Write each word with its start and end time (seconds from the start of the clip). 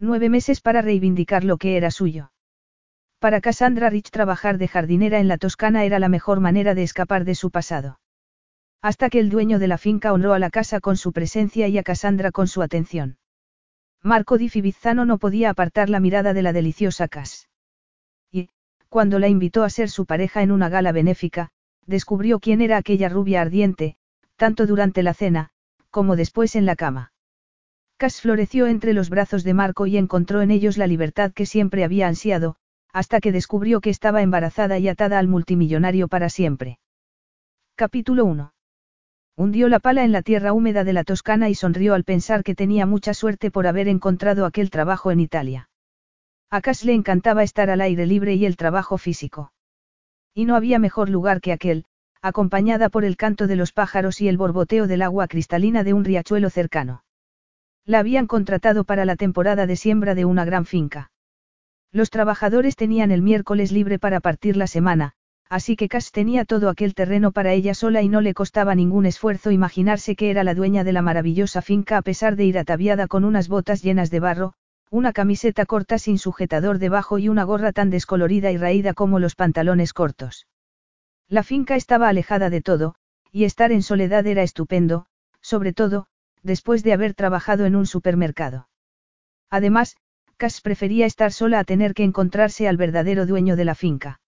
Nueve 0.00 0.28
meses 0.28 0.60
para 0.60 0.80
reivindicar 0.80 1.42
lo 1.42 1.56
que 1.56 1.76
era 1.76 1.90
suyo. 1.90 2.30
Para 3.18 3.40
Cassandra 3.40 3.90
Rich 3.90 4.10
trabajar 4.10 4.56
de 4.56 4.68
jardinera 4.68 5.18
en 5.18 5.26
la 5.26 5.38
Toscana 5.38 5.84
era 5.84 5.98
la 5.98 6.08
mejor 6.08 6.38
manera 6.38 6.74
de 6.74 6.84
escapar 6.84 7.24
de 7.24 7.34
su 7.34 7.50
pasado. 7.50 7.98
Hasta 8.80 9.10
que 9.10 9.18
el 9.18 9.28
dueño 9.28 9.58
de 9.58 9.66
la 9.66 9.76
finca 9.76 10.12
honró 10.12 10.34
a 10.34 10.38
la 10.38 10.50
casa 10.50 10.78
con 10.78 10.96
su 10.96 11.12
presencia 11.12 11.66
y 11.66 11.78
a 11.78 11.82
Cassandra 11.82 12.30
con 12.30 12.46
su 12.46 12.62
atención. 12.62 13.18
Marco 14.00 14.38
Di 14.38 14.48
Fibizzano 14.48 15.04
no 15.04 15.18
podía 15.18 15.50
apartar 15.50 15.90
la 15.90 15.98
mirada 15.98 16.32
de 16.32 16.42
la 16.42 16.52
deliciosa 16.52 17.08
Cass. 17.08 17.48
Y, 18.30 18.50
cuando 18.88 19.18
la 19.18 19.26
invitó 19.26 19.64
a 19.64 19.70
ser 19.70 19.90
su 19.90 20.06
pareja 20.06 20.42
en 20.42 20.52
una 20.52 20.68
gala 20.68 20.92
benéfica, 20.92 21.50
descubrió 21.86 22.38
quién 22.38 22.60
era 22.60 22.76
aquella 22.76 23.08
rubia 23.08 23.40
ardiente, 23.40 23.96
tanto 24.36 24.66
durante 24.66 25.02
la 25.02 25.14
cena, 25.14 25.50
como 25.90 26.14
después 26.14 26.54
en 26.54 26.66
la 26.66 26.76
cama. 26.76 27.10
Cass 27.98 28.20
floreció 28.20 28.68
entre 28.68 28.92
los 28.92 29.10
brazos 29.10 29.42
de 29.42 29.54
Marco 29.54 29.88
y 29.88 29.96
encontró 29.96 30.40
en 30.40 30.52
ellos 30.52 30.78
la 30.78 30.86
libertad 30.86 31.32
que 31.32 31.46
siempre 31.46 31.82
había 31.82 32.06
ansiado, 32.06 32.54
hasta 32.92 33.20
que 33.20 33.32
descubrió 33.32 33.80
que 33.80 33.90
estaba 33.90 34.22
embarazada 34.22 34.78
y 34.78 34.86
atada 34.86 35.18
al 35.18 35.26
multimillonario 35.26 36.06
para 36.06 36.28
siempre. 36.28 36.78
Capítulo 37.74 38.24
1. 38.24 38.52
Hundió 39.36 39.68
la 39.68 39.80
pala 39.80 40.04
en 40.04 40.12
la 40.12 40.22
tierra 40.22 40.52
húmeda 40.52 40.84
de 40.84 40.92
la 40.92 41.02
Toscana 41.02 41.48
y 41.48 41.56
sonrió 41.56 41.94
al 41.94 42.04
pensar 42.04 42.44
que 42.44 42.54
tenía 42.54 42.86
mucha 42.86 43.14
suerte 43.14 43.50
por 43.50 43.66
haber 43.66 43.88
encontrado 43.88 44.46
aquel 44.46 44.70
trabajo 44.70 45.10
en 45.10 45.18
Italia. 45.18 45.68
A 46.50 46.60
Cass 46.60 46.84
le 46.84 46.94
encantaba 46.94 47.42
estar 47.42 47.68
al 47.68 47.80
aire 47.80 48.06
libre 48.06 48.34
y 48.34 48.46
el 48.46 48.56
trabajo 48.56 48.96
físico. 48.98 49.52
Y 50.34 50.44
no 50.44 50.54
había 50.54 50.78
mejor 50.78 51.08
lugar 51.08 51.40
que 51.40 51.52
aquel, 51.52 51.84
acompañada 52.22 52.90
por 52.90 53.04
el 53.04 53.16
canto 53.16 53.48
de 53.48 53.56
los 53.56 53.72
pájaros 53.72 54.20
y 54.20 54.28
el 54.28 54.36
borboteo 54.36 54.86
del 54.86 55.02
agua 55.02 55.26
cristalina 55.26 55.82
de 55.82 55.94
un 55.94 56.04
riachuelo 56.04 56.48
cercano. 56.48 57.02
La 57.88 58.00
habían 58.00 58.26
contratado 58.26 58.84
para 58.84 59.06
la 59.06 59.16
temporada 59.16 59.66
de 59.66 59.74
siembra 59.74 60.14
de 60.14 60.26
una 60.26 60.44
gran 60.44 60.66
finca. 60.66 61.10
Los 61.90 62.10
trabajadores 62.10 62.76
tenían 62.76 63.10
el 63.10 63.22
miércoles 63.22 63.72
libre 63.72 63.98
para 63.98 64.20
partir 64.20 64.58
la 64.58 64.66
semana, 64.66 65.14
así 65.48 65.74
que 65.74 65.88
Cass 65.88 66.12
tenía 66.12 66.44
todo 66.44 66.68
aquel 66.68 66.94
terreno 66.94 67.32
para 67.32 67.54
ella 67.54 67.72
sola 67.72 68.02
y 68.02 68.10
no 68.10 68.20
le 68.20 68.34
costaba 68.34 68.74
ningún 68.74 69.06
esfuerzo 69.06 69.52
imaginarse 69.52 70.16
que 70.16 70.28
era 70.28 70.44
la 70.44 70.52
dueña 70.52 70.84
de 70.84 70.92
la 70.92 71.00
maravillosa 71.00 71.62
finca 71.62 71.96
a 71.96 72.02
pesar 72.02 72.36
de 72.36 72.44
ir 72.44 72.58
ataviada 72.58 73.06
con 73.06 73.24
unas 73.24 73.48
botas 73.48 73.82
llenas 73.82 74.10
de 74.10 74.20
barro, 74.20 74.52
una 74.90 75.14
camiseta 75.14 75.64
corta 75.64 75.98
sin 75.98 76.18
sujetador 76.18 76.78
debajo 76.78 77.18
y 77.18 77.30
una 77.30 77.44
gorra 77.44 77.72
tan 77.72 77.88
descolorida 77.88 78.50
y 78.52 78.58
raída 78.58 78.92
como 78.92 79.18
los 79.18 79.34
pantalones 79.34 79.94
cortos. 79.94 80.46
La 81.26 81.42
finca 81.42 81.74
estaba 81.74 82.10
alejada 82.10 82.50
de 82.50 82.60
todo, 82.60 82.96
y 83.32 83.44
estar 83.44 83.72
en 83.72 83.82
soledad 83.82 84.26
era 84.26 84.42
estupendo, 84.42 85.06
sobre 85.40 85.72
todo, 85.72 86.06
después 86.42 86.82
de 86.82 86.92
haber 86.92 87.14
trabajado 87.14 87.66
en 87.66 87.76
un 87.76 87.86
supermercado. 87.86 88.68
Además, 89.50 89.96
Cass 90.36 90.60
prefería 90.60 91.06
estar 91.06 91.32
sola 91.32 91.58
a 91.58 91.64
tener 91.64 91.94
que 91.94 92.04
encontrarse 92.04 92.68
al 92.68 92.76
verdadero 92.76 93.26
dueño 93.26 93.56
de 93.56 93.64
la 93.64 93.74
finca. 93.74 94.20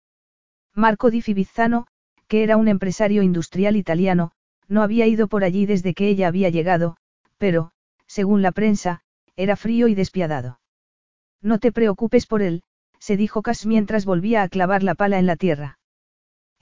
Marco 0.74 1.10
Di 1.10 1.22
Fibizzano, 1.22 1.86
que 2.28 2.42
era 2.42 2.56
un 2.56 2.68
empresario 2.68 3.22
industrial 3.22 3.76
italiano, 3.76 4.32
no 4.68 4.82
había 4.82 5.06
ido 5.06 5.26
por 5.26 5.42
allí 5.42 5.66
desde 5.66 5.94
que 5.94 6.08
ella 6.08 6.28
había 6.28 6.48
llegado, 6.48 6.96
pero, 7.38 7.72
según 8.06 8.40
la 8.40 8.52
prensa, 8.52 9.00
era 9.34 9.56
frío 9.56 9.88
y 9.88 9.94
despiadado. 9.94 10.60
No 11.42 11.58
te 11.58 11.72
preocupes 11.72 12.26
por 12.26 12.42
él, 12.42 12.62
se 13.00 13.16
dijo 13.16 13.42
Cass 13.42 13.66
mientras 13.66 14.04
volvía 14.04 14.42
a 14.42 14.48
clavar 14.48 14.84
la 14.84 14.94
pala 14.94 15.18
en 15.18 15.26
la 15.26 15.36
tierra. 15.36 15.79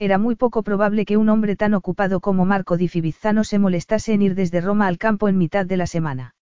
Era 0.01 0.17
muy 0.17 0.35
poco 0.35 0.63
probable 0.63 1.03
que 1.03 1.17
un 1.17 1.27
hombre 1.27 1.57
tan 1.57 1.73
ocupado 1.73 2.21
como 2.21 2.45
Marco 2.45 2.77
di 2.77 2.87
Fibizzano 2.87 3.43
se 3.43 3.59
molestase 3.59 4.13
en 4.13 4.21
ir 4.21 4.33
desde 4.33 4.61
Roma 4.61 4.87
al 4.87 4.97
campo 4.97 5.27
en 5.27 5.37
mitad 5.37 5.65
de 5.65 5.75
la 5.75 5.87
semana. 5.87 6.35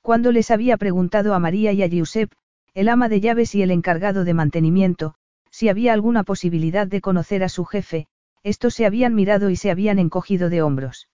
Cuando 0.00 0.32
les 0.32 0.50
había 0.50 0.76
preguntado 0.76 1.32
a 1.34 1.38
María 1.38 1.72
y 1.72 1.84
a 1.84 1.86
Giuseppe, 1.86 2.36
el 2.74 2.88
ama 2.88 3.08
de 3.08 3.20
llaves 3.20 3.54
y 3.54 3.62
el 3.62 3.70
encargado 3.70 4.24
de 4.24 4.34
mantenimiento, 4.34 5.14
si 5.50 5.68
había 5.68 5.92
alguna 5.92 6.24
posibilidad 6.24 6.88
de 6.88 7.00
conocer 7.00 7.44
a 7.44 7.48
su 7.48 7.64
jefe, 7.64 8.08
estos 8.42 8.74
se 8.74 8.84
habían 8.84 9.14
mirado 9.14 9.48
y 9.48 9.54
se 9.54 9.70
habían 9.70 10.00
encogido 10.00 10.50
de 10.50 10.62
hombros. 10.62 11.08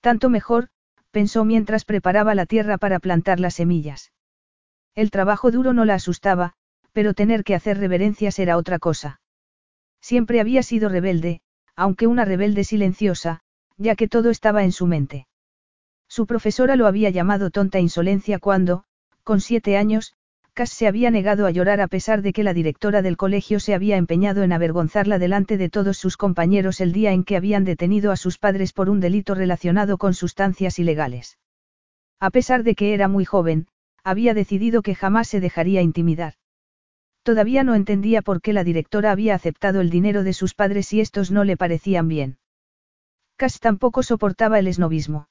Tanto 0.00 0.30
mejor, 0.30 0.68
pensó 1.10 1.44
mientras 1.44 1.84
preparaba 1.84 2.34
la 2.34 2.46
tierra 2.46 2.78
para 2.78 2.98
plantar 2.98 3.40
las 3.40 3.56
semillas. 3.56 4.12
El 4.94 5.10
trabajo 5.10 5.50
duro 5.50 5.74
no 5.74 5.84
la 5.84 5.94
asustaba, 5.94 6.54
pero 6.92 7.12
tener 7.12 7.44
que 7.44 7.54
hacer 7.54 7.76
reverencias 7.76 8.38
era 8.38 8.56
otra 8.56 8.78
cosa. 8.78 9.20
Siempre 10.00 10.40
había 10.40 10.62
sido 10.62 10.88
rebelde, 10.88 11.40
aunque 11.76 12.06
una 12.06 12.24
rebelde 12.24 12.64
silenciosa, 12.64 13.40
ya 13.76 13.94
que 13.94 14.08
todo 14.08 14.30
estaba 14.30 14.64
en 14.64 14.72
su 14.72 14.86
mente. 14.86 15.26
Su 16.08 16.26
profesora 16.26 16.76
lo 16.76 16.86
había 16.86 17.10
llamado 17.10 17.50
tonta 17.50 17.78
insolencia 17.78 18.38
cuando, 18.38 18.84
con 19.22 19.40
siete 19.40 19.76
años, 19.76 20.14
Cass 20.54 20.70
se 20.70 20.88
había 20.88 21.12
negado 21.12 21.46
a 21.46 21.52
llorar 21.52 21.80
a 21.80 21.86
pesar 21.86 22.20
de 22.20 22.32
que 22.32 22.42
la 22.42 22.52
directora 22.52 23.00
del 23.00 23.16
colegio 23.16 23.60
se 23.60 23.74
había 23.74 23.96
empeñado 23.96 24.42
en 24.42 24.52
avergonzarla 24.52 25.20
delante 25.20 25.56
de 25.56 25.68
todos 25.68 25.98
sus 25.98 26.16
compañeros 26.16 26.80
el 26.80 26.92
día 26.92 27.12
en 27.12 27.22
que 27.22 27.36
habían 27.36 27.64
detenido 27.64 28.10
a 28.10 28.16
sus 28.16 28.38
padres 28.38 28.72
por 28.72 28.90
un 28.90 28.98
delito 28.98 29.36
relacionado 29.36 29.98
con 29.98 30.14
sustancias 30.14 30.80
ilegales. 30.80 31.38
A 32.18 32.30
pesar 32.30 32.64
de 32.64 32.74
que 32.74 32.92
era 32.92 33.06
muy 33.06 33.24
joven, 33.24 33.68
había 34.02 34.34
decidido 34.34 34.82
que 34.82 34.96
jamás 34.96 35.28
se 35.28 35.38
dejaría 35.38 35.80
intimidar. 35.80 36.34
Todavía 37.28 37.62
no 37.62 37.74
entendía 37.74 38.22
por 38.22 38.40
qué 38.40 38.54
la 38.54 38.64
directora 38.64 39.12
había 39.12 39.34
aceptado 39.34 39.82
el 39.82 39.90
dinero 39.90 40.22
de 40.22 40.32
sus 40.32 40.54
padres 40.54 40.94
y 40.94 41.02
estos 41.02 41.30
no 41.30 41.44
le 41.44 41.58
parecían 41.58 42.08
bien. 42.08 42.38
Cass 43.36 43.60
tampoco 43.60 44.02
soportaba 44.02 44.58
el 44.58 44.66
esnovismo. 44.66 45.28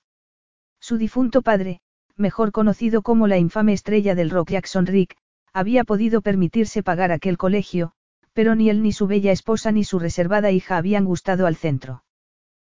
Su 0.79 0.99
difunto 0.99 1.41
padre, 1.41 1.79
mejor 2.15 2.51
conocido 2.51 3.01
como 3.01 3.25
la 3.25 3.39
infame 3.39 3.73
estrella 3.73 4.13
del 4.13 4.29
rock 4.29 4.51
Jackson 4.51 4.85
Rick, 4.85 5.17
había 5.53 5.85
podido 5.85 6.21
permitirse 6.21 6.83
pagar 6.83 7.11
aquel 7.11 7.35
colegio, 7.35 7.93
pero 8.31 8.53
ni 8.53 8.69
él 8.69 8.83
ni 8.83 8.91
su 8.91 9.07
bella 9.07 9.31
esposa 9.31 9.71
ni 9.71 9.83
su 9.83 9.97
reservada 9.97 10.51
hija 10.51 10.77
habían 10.77 11.03
gustado 11.03 11.47
al 11.47 11.55
centro. 11.55 12.03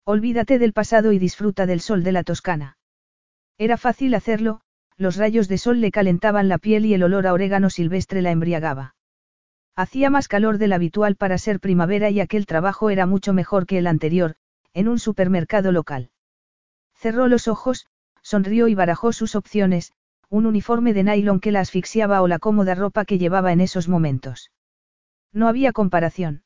Olvídate 0.06 0.60
del 0.60 0.74
pasado 0.74 1.12
y 1.12 1.18
disfruta 1.18 1.66
del 1.66 1.82
sol 1.82 2.04
de 2.04 2.12
la 2.12 2.22
Toscana. 2.22 2.78
Era 3.58 3.78
fácil 3.78 4.14
hacerlo, 4.14 4.62
los 4.96 5.16
rayos 5.16 5.48
de 5.48 5.58
sol 5.58 5.82
le 5.82 5.90
calentaban 5.90 6.50
la 6.50 6.60
piel 6.60 6.86
y 6.86 6.94
el 6.94 7.02
olor 7.02 7.26
a 7.26 7.34
orégano 7.34 7.72
silvestre 7.72 8.22
la 8.22 8.30
embriagaba. 8.30 8.94
Hacía 9.78 10.10
más 10.10 10.28
calor 10.28 10.58
del 10.58 10.74
habitual 10.74 11.16
para 11.18 11.38
ser 11.38 11.60
primavera 11.60 12.10
y 12.10 12.20
aquel 12.20 12.48
trabajo 12.48 12.90
era 12.90 13.06
mucho 13.06 13.32
mejor 13.32 13.68
que 13.68 13.78
el 13.78 13.86
anterior, 13.86 14.34
en 14.74 14.88
un 14.88 14.98
supermercado 14.98 15.72
local. 15.72 16.10
Cerró 16.96 17.28
los 17.28 17.48
ojos, 17.48 17.86
sonrió 18.24 18.68
y 18.70 18.74
barajó 18.74 19.14
sus 19.14 19.36
opciones, 19.36 19.94
un 20.30 20.48
uniforme 20.48 20.96
de 20.96 21.04
nylon 21.04 21.40
que 21.40 21.52
la 21.52 21.60
asfixiaba 21.60 22.24
o 22.24 22.28
la 22.28 22.40
cómoda 22.40 22.74
ropa 22.74 23.06
que 23.06 23.20
llevaba 23.20 23.54
en 23.54 23.62
esos 23.62 23.88
momentos. 23.88 24.52
No 25.32 25.48
había 25.48 25.74
comparación. 25.74 26.42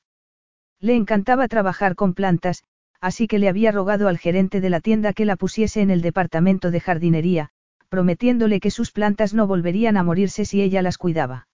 Le 0.82 0.98
encantaba 0.98 1.48
trabajar 1.48 1.96
con 1.96 2.14
plantas, 2.14 2.66
así 3.00 3.30
que 3.30 3.40
le 3.40 3.48
había 3.48 3.72
rogado 3.72 4.10
al 4.10 4.18
gerente 4.18 4.60
de 4.60 4.70
la 4.70 4.82
tienda 4.82 5.14
que 5.14 5.24
la 5.24 5.38
pusiese 5.38 5.80
en 5.80 5.90
el 5.90 6.02
departamento 6.02 6.70
de 6.70 6.82
jardinería, 6.82 7.52
prometiéndole 7.88 8.60
que 8.60 8.72
sus 8.72 8.92
plantas 8.92 9.34
no 9.34 9.48
volverían 9.48 9.96
a 9.96 10.04
morirse 10.04 10.44
si 10.44 10.62
ella 10.62 10.82
las 10.82 10.98
cuidaba. 10.98 11.48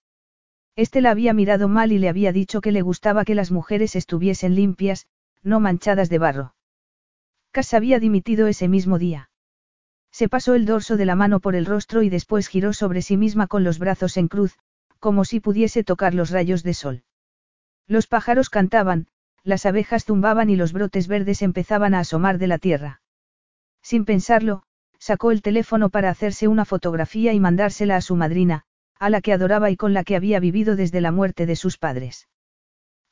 Este 0.78 1.00
la 1.00 1.10
había 1.10 1.32
mirado 1.32 1.66
mal 1.66 1.90
y 1.90 1.98
le 1.98 2.08
había 2.08 2.30
dicho 2.30 2.60
que 2.60 2.70
le 2.70 2.82
gustaba 2.82 3.24
que 3.24 3.34
las 3.34 3.50
mujeres 3.50 3.96
estuviesen 3.96 4.54
limpias, 4.54 5.08
no 5.42 5.58
manchadas 5.58 6.08
de 6.08 6.18
barro. 6.18 6.54
Cass 7.50 7.74
había 7.74 7.98
dimitido 7.98 8.46
ese 8.46 8.68
mismo 8.68 8.96
día. 8.96 9.28
Se 10.12 10.28
pasó 10.28 10.54
el 10.54 10.66
dorso 10.66 10.96
de 10.96 11.04
la 11.04 11.16
mano 11.16 11.40
por 11.40 11.56
el 11.56 11.66
rostro 11.66 12.04
y 12.04 12.10
después 12.10 12.46
giró 12.46 12.72
sobre 12.72 13.02
sí 13.02 13.16
misma 13.16 13.48
con 13.48 13.64
los 13.64 13.80
brazos 13.80 14.16
en 14.16 14.28
cruz, 14.28 14.56
como 15.00 15.24
si 15.24 15.40
pudiese 15.40 15.82
tocar 15.82 16.14
los 16.14 16.30
rayos 16.30 16.62
de 16.62 16.74
sol. 16.74 17.02
Los 17.88 18.06
pájaros 18.06 18.48
cantaban, 18.48 19.08
las 19.42 19.66
abejas 19.66 20.04
zumbaban 20.04 20.48
y 20.48 20.54
los 20.54 20.72
brotes 20.72 21.08
verdes 21.08 21.42
empezaban 21.42 21.92
a 21.92 22.00
asomar 22.00 22.38
de 22.38 22.46
la 22.46 22.58
tierra. 22.58 23.02
Sin 23.82 24.04
pensarlo, 24.04 24.62
sacó 25.00 25.32
el 25.32 25.42
teléfono 25.42 25.90
para 25.90 26.08
hacerse 26.08 26.46
una 26.46 26.64
fotografía 26.64 27.32
y 27.32 27.40
mandársela 27.40 27.96
a 27.96 28.00
su 28.00 28.14
madrina, 28.14 28.64
a 28.98 29.10
la 29.10 29.20
que 29.20 29.32
adoraba 29.32 29.70
y 29.70 29.76
con 29.76 29.92
la 29.92 30.04
que 30.04 30.16
había 30.16 30.40
vivido 30.40 30.76
desde 30.76 31.00
la 31.00 31.12
muerte 31.12 31.46
de 31.46 31.56
sus 31.56 31.78
padres. 31.78 32.28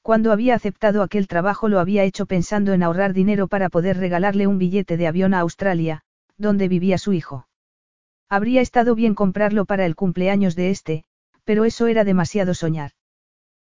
Cuando 0.03 0.33
había 0.33 0.55
aceptado 0.55 1.03
aquel 1.03 1.27
trabajo 1.27 1.69
lo 1.69 1.81
había 1.81 2.05
hecho 2.05 2.27
pensando 2.27 2.73
en 2.73 2.83
ahorrar 2.83 3.13
dinero 3.13 3.49
para 3.49 3.69
poder 3.69 3.97
regalarle 3.97 4.47
un 4.47 4.59
billete 4.59 4.97
de 4.97 5.07
avión 5.09 5.35
a 5.35 5.41
Australia, 5.41 6.03
donde 6.37 6.69
vivía 6.69 6.99
su 6.99 7.13
hijo. 7.13 7.49
Habría 8.29 8.61
estado 8.61 8.95
bien 8.95 9.15
comprarlo 9.15 9.65
para 9.65 9.87
el 9.87 9.97
cumpleaños 9.97 10.55
de 10.57 10.71
este, 10.71 11.05
Pero 11.45 11.65
eso 11.65 11.87
era 11.87 12.05
demasiado 12.05 12.55
soñar. 12.55 12.91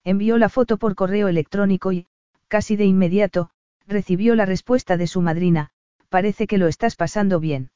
Envió 0.05 0.39
la 0.39 0.49
foto 0.49 0.77
por 0.77 0.95
correo 0.95 1.29
electrónico 1.29 1.93
y, 1.93 2.07
casi 2.47 2.77
de 2.77 2.85
inmediato, 2.85 3.51
recibió 3.87 4.35
la 4.37 4.47
respuesta 4.47 4.97
de 4.97 5.09
su 5.09 5.21
madrina, 5.21 5.71
parece 6.09 6.47
que 6.47 6.59
lo 6.59 6.69
estás 6.69 6.95
pasando 6.95 7.41
bien. 7.41 7.71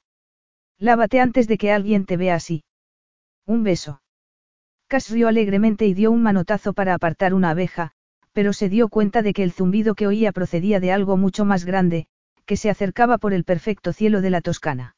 Lávate 0.79 1.21
antes 1.21 1.49
de 1.49 1.59
que 1.59 1.73
alguien 1.73 2.07
te 2.07 2.17
vea 2.17 2.37
así. 2.37 2.63
Un 3.45 3.65
beso. 3.65 4.01
Cass 4.89 5.11
rió 5.11 5.29
alegremente 5.29 5.87
y 5.87 5.93
dio 5.93 6.11
un 6.11 6.23
manotazo 6.23 6.73
para 6.73 6.95
apartar 6.95 7.35
una 7.35 7.51
abeja, 7.51 7.93
pero 8.33 8.55
se 8.55 8.71
dio 8.71 8.89
cuenta 8.89 9.21
de 9.21 9.35
que 9.35 9.43
el 9.43 9.53
zumbido 9.53 9.95
que 9.95 10.07
oía 10.07 10.33
procedía 10.33 10.81
de 10.81 10.93
algo 10.93 11.19
mucho 11.19 11.45
más 11.45 11.67
grande, 11.67 12.07
que 12.47 12.57
se 12.57 12.71
acercaba 12.71 13.19
por 13.19 13.35
el 13.35 13.45
perfecto 13.45 13.93
cielo 13.93 14.23
de 14.23 14.31
la 14.31 14.41
Toscana. 14.41 14.97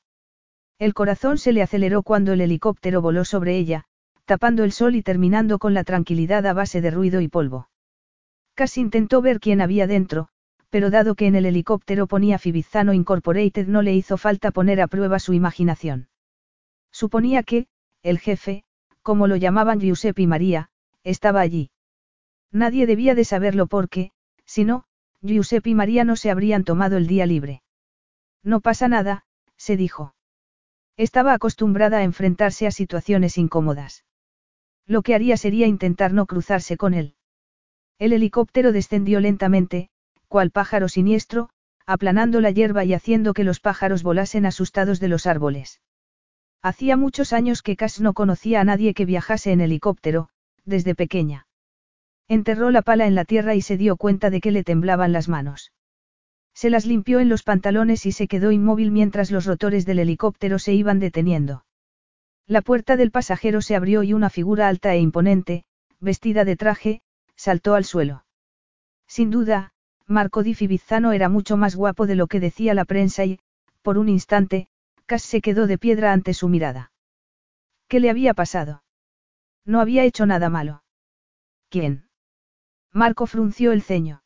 El 0.78 0.94
corazón 0.94 1.38
se 1.38 1.52
le 1.52 1.62
aceleró 1.62 2.04
cuando 2.04 2.32
el 2.32 2.40
helicóptero 2.40 3.02
voló 3.02 3.24
sobre 3.24 3.56
ella, 3.56 3.84
tapando 4.26 4.62
el 4.62 4.70
sol 4.70 4.94
y 4.94 5.02
terminando 5.02 5.58
con 5.58 5.74
la 5.74 5.82
tranquilidad 5.82 6.46
a 6.46 6.52
base 6.52 6.80
de 6.80 6.92
ruido 6.92 7.20
y 7.20 7.26
polvo. 7.26 7.68
Cass 8.54 8.78
intentó 8.78 9.20
ver 9.22 9.40
quién 9.40 9.60
había 9.60 9.88
dentro, 9.88 10.28
pero 10.70 10.90
dado 10.90 11.16
que 11.16 11.26
en 11.26 11.34
el 11.34 11.46
helicóptero 11.46 12.06
ponía 12.06 12.38
Fibizzano 12.38 12.92
Incorporated 12.92 13.66
no 13.66 13.82
le 13.82 13.94
hizo 13.94 14.16
falta 14.16 14.52
poner 14.52 14.80
a 14.80 14.86
prueba 14.86 15.18
su 15.18 15.32
imaginación. 15.32 16.08
Suponía 16.92 17.42
que, 17.42 17.66
el 18.04 18.20
jefe, 18.20 18.62
como 19.02 19.26
lo 19.26 19.36
llamaban 19.36 19.80
Giuseppe 19.80 20.22
y 20.22 20.26
María, 20.26 20.70
estaba 21.04 21.40
allí. 21.40 21.70
Nadie 22.52 22.86
debía 22.86 23.14
de 23.14 23.24
saberlo 23.24 23.66
porque, 23.66 24.10
si 24.44 24.64
no, 24.64 24.84
Giuseppe 25.22 25.70
y 25.70 25.74
María 25.74 26.04
no 26.04 26.16
se 26.16 26.30
habrían 26.30 26.64
tomado 26.64 26.96
el 26.96 27.06
día 27.06 27.26
libre. 27.26 27.62
No 28.42 28.60
pasa 28.60 28.88
nada, 28.88 29.24
se 29.56 29.76
dijo. 29.76 30.14
Estaba 30.96 31.34
acostumbrada 31.34 31.98
a 31.98 32.02
enfrentarse 32.02 32.66
a 32.66 32.70
situaciones 32.70 33.38
incómodas. 33.38 34.04
Lo 34.86 35.02
que 35.02 35.14
haría 35.14 35.36
sería 35.36 35.66
intentar 35.66 36.12
no 36.12 36.26
cruzarse 36.26 36.76
con 36.76 36.94
él. 36.94 37.14
El 37.98 38.12
helicóptero 38.12 38.72
descendió 38.72 39.20
lentamente, 39.20 39.90
cual 40.28 40.50
pájaro 40.50 40.88
siniestro, 40.88 41.50
aplanando 41.86 42.40
la 42.40 42.50
hierba 42.50 42.84
y 42.84 42.94
haciendo 42.94 43.34
que 43.34 43.44
los 43.44 43.60
pájaros 43.60 44.02
volasen 44.02 44.46
asustados 44.46 45.00
de 45.00 45.08
los 45.08 45.26
árboles. 45.26 45.80
Hacía 46.62 46.96
muchos 46.96 47.32
años 47.32 47.62
que 47.62 47.76
Cass 47.76 48.00
no 48.00 48.12
conocía 48.12 48.60
a 48.60 48.64
nadie 48.64 48.92
que 48.92 49.06
viajase 49.06 49.52
en 49.52 49.60
helicóptero, 49.60 50.28
desde 50.64 50.94
pequeña. 50.94 51.46
Enterró 52.28 52.70
la 52.70 52.82
pala 52.82 53.06
en 53.06 53.14
la 53.14 53.24
tierra 53.24 53.54
y 53.54 53.62
se 53.62 53.76
dio 53.76 53.96
cuenta 53.96 54.30
de 54.30 54.40
que 54.40 54.50
le 54.50 54.62
temblaban 54.62 55.12
las 55.12 55.28
manos. 55.28 55.72
Se 56.54 56.70
las 56.70 56.84
limpió 56.84 57.20
en 57.20 57.28
los 57.28 57.42
pantalones 57.42 58.04
y 58.06 58.12
se 58.12 58.28
quedó 58.28 58.52
inmóvil 58.52 58.90
mientras 58.90 59.30
los 59.30 59.46
rotores 59.46 59.86
del 59.86 60.00
helicóptero 60.00 60.58
se 60.58 60.74
iban 60.74 60.98
deteniendo. 60.98 61.64
La 62.46 62.62
puerta 62.62 62.96
del 62.96 63.10
pasajero 63.10 63.62
se 63.62 63.76
abrió 63.76 64.02
y 64.02 64.12
una 64.12 64.28
figura 64.28 64.68
alta 64.68 64.94
e 64.94 64.98
imponente, 64.98 65.64
vestida 66.00 66.44
de 66.44 66.56
traje, 66.56 67.02
saltó 67.36 67.74
al 67.74 67.84
suelo. 67.84 68.24
Sin 69.06 69.30
duda, 69.30 69.72
Marco 70.06 70.42
di 70.42 70.54
Fibizzano 70.54 71.12
era 71.12 71.28
mucho 71.28 71.56
más 71.56 71.74
guapo 71.74 72.06
de 72.06 72.16
lo 72.16 72.26
que 72.26 72.40
decía 72.40 72.74
la 72.74 72.84
prensa 72.84 73.24
y, 73.24 73.38
por 73.82 73.96
un 73.96 74.08
instante, 74.08 74.68
Se 75.18 75.40
quedó 75.40 75.66
de 75.66 75.78
piedra 75.78 76.12
ante 76.12 76.34
su 76.34 76.48
mirada. 76.48 76.92
¿Qué 77.88 78.00
le 78.00 78.10
había 78.10 78.34
pasado? 78.34 78.82
No 79.64 79.80
había 79.80 80.04
hecho 80.04 80.26
nada 80.26 80.48
malo. 80.48 80.84
¿Quién? 81.68 82.08
Marco 82.92 83.26
frunció 83.26 83.72
el 83.72 83.82
ceño. 83.82 84.22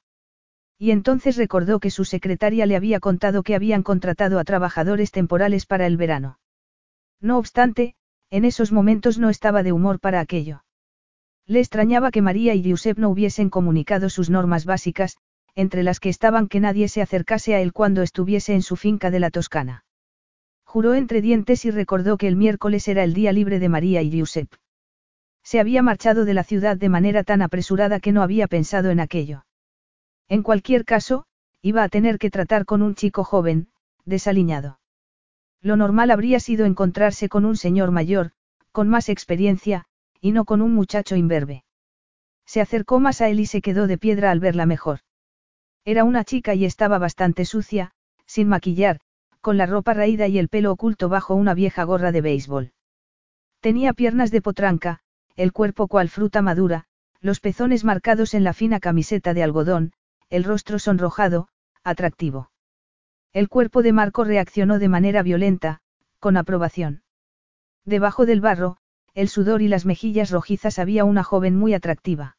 Y 0.78 0.90
entonces 0.90 1.36
recordó 1.36 1.80
que 1.80 1.90
su 1.90 2.04
secretaria 2.04 2.66
le 2.66 2.76
había 2.76 3.00
contado 3.00 3.42
que 3.42 3.54
habían 3.54 3.82
contratado 3.82 4.38
a 4.38 4.44
trabajadores 4.44 5.10
temporales 5.10 5.66
para 5.66 5.86
el 5.86 5.96
verano. 5.96 6.38
No 7.20 7.38
obstante, 7.38 7.94
en 8.30 8.44
esos 8.44 8.72
momentos 8.72 9.18
no 9.18 9.30
estaba 9.30 9.62
de 9.62 9.72
humor 9.72 10.00
para 10.00 10.20
aquello. 10.20 10.64
Le 11.46 11.60
extrañaba 11.60 12.10
que 12.10 12.22
María 12.22 12.54
y 12.54 12.62
Giuseppe 12.62 13.00
no 13.00 13.10
hubiesen 13.10 13.50
comunicado 13.50 14.08
sus 14.08 14.30
normas 14.30 14.64
básicas, 14.64 15.16
entre 15.54 15.82
las 15.82 16.00
que 16.00 16.08
estaban 16.08 16.48
que 16.48 16.60
nadie 16.60 16.88
se 16.88 17.02
acercase 17.02 17.54
a 17.54 17.60
él 17.60 17.72
cuando 17.72 18.02
estuviese 18.02 18.54
en 18.54 18.62
su 18.62 18.76
finca 18.76 19.10
de 19.10 19.20
la 19.20 19.30
Toscana. 19.30 19.83
Juró 20.74 20.94
entre 20.94 21.22
dientes 21.22 21.64
y 21.66 21.70
recordó 21.70 22.16
que 22.16 22.26
el 22.26 22.34
miércoles 22.34 22.88
era 22.88 23.04
el 23.04 23.14
día 23.14 23.32
libre 23.32 23.60
de 23.60 23.68
María 23.68 24.02
y 24.02 24.10
Giuseppe. 24.10 24.56
Se 25.44 25.60
había 25.60 25.82
marchado 25.84 26.24
de 26.24 26.34
la 26.34 26.42
ciudad 26.42 26.76
de 26.76 26.88
manera 26.88 27.22
tan 27.22 27.42
apresurada 27.42 28.00
que 28.00 28.10
no 28.10 28.22
había 28.22 28.48
pensado 28.48 28.90
en 28.90 28.98
aquello. 28.98 29.46
En 30.28 30.42
cualquier 30.42 30.84
caso, 30.84 31.26
iba 31.62 31.84
a 31.84 31.88
tener 31.88 32.18
que 32.18 32.28
tratar 32.28 32.64
con 32.64 32.82
un 32.82 32.96
chico 32.96 33.22
joven, 33.22 33.68
desaliñado. 34.04 34.80
Lo 35.60 35.76
normal 35.76 36.10
habría 36.10 36.40
sido 36.40 36.66
encontrarse 36.66 37.28
con 37.28 37.44
un 37.44 37.56
señor 37.56 37.92
mayor, 37.92 38.32
con 38.72 38.88
más 38.88 39.08
experiencia, 39.08 39.84
y 40.20 40.32
no 40.32 40.44
con 40.44 40.60
un 40.60 40.74
muchacho 40.74 41.14
imberbe. 41.14 41.62
Se 42.46 42.60
acercó 42.60 42.98
más 42.98 43.20
a 43.20 43.28
él 43.28 43.38
y 43.38 43.46
se 43.46 43.62
quedó 43.62 43.86
de 43.86 43.96
piedra 43.96 44.32
al 44.32 44.40
verla 44.40 44.66
mejor. 44.66 44.98
Era 45.84 46.02
una 46.02 46.24
chica 46.24 46.52
y 46.56 46.64
estaba 46.64 46.98
bastante 46.98 47.44
sucia, 47.44 47.92
sin 48.26 48.48
maquillar, 48.48 48.98
con 49.44 49.58
la 49.58 49.66
ropa 49.66 49.92
raída 49.92 50.26
y 50.26 50.38
el 50.38 50.48
pelo 50.48 50.72
oculto 50.72 51.10
bajo 51.10 51.34
una 51.34 51.52
vieja 51.52 51.84
gorra 51.84 52.12
de 52.12 52.22
béisbol. 52.22 52.72
Tenía 53.60 53.92
piernas 53.92 54.30
de 54.30 54.40
potranca, 54.40 55.00
el 55.36 55.52
cuerpo 55.52 55.86
cual 55.86 56.08
fruta 56.08 56.40
madura, 56.40 56.86
los 57.20 57.40
pezones 57.40 57.84
marcados 57.84 58.32
en 58.32 58.42
la 58.42 58.54
fina 58.54 58.80
camiseta 58.80 59.34
de 59.34 59.42
algodón, 59.42 59.92
el 60.30 60.44
rostro 60.44 60.78
sonrojado, 60.78 61.48
atractivo. 61.82 62.50
El 63.34 63.50
cuerpo 63.50 63.82
de 63.82 63.92
Marco 63.92 64.24
reaccionó 64.24 64.78
de 64.78 64.88
manera 64.88 65.22
violenta, 65.22 65.82
con 66.20 66.38
aprobación. 66.38 67.02
Debajo 67.84 68.24
del 68.24 68.40
barro, 68.40 68.78
el 69.12 69.28
sudor 69.28 69.60
y 69.60 69.68
las 69.68 69.84
mejillas 69.84 70.30
rojizas 70.30 70.78
había 70.78 71.04
una 71.04 71.22
joven 71.22 71.54
muy 71.54 71.74
atractiva. 71.74 72.38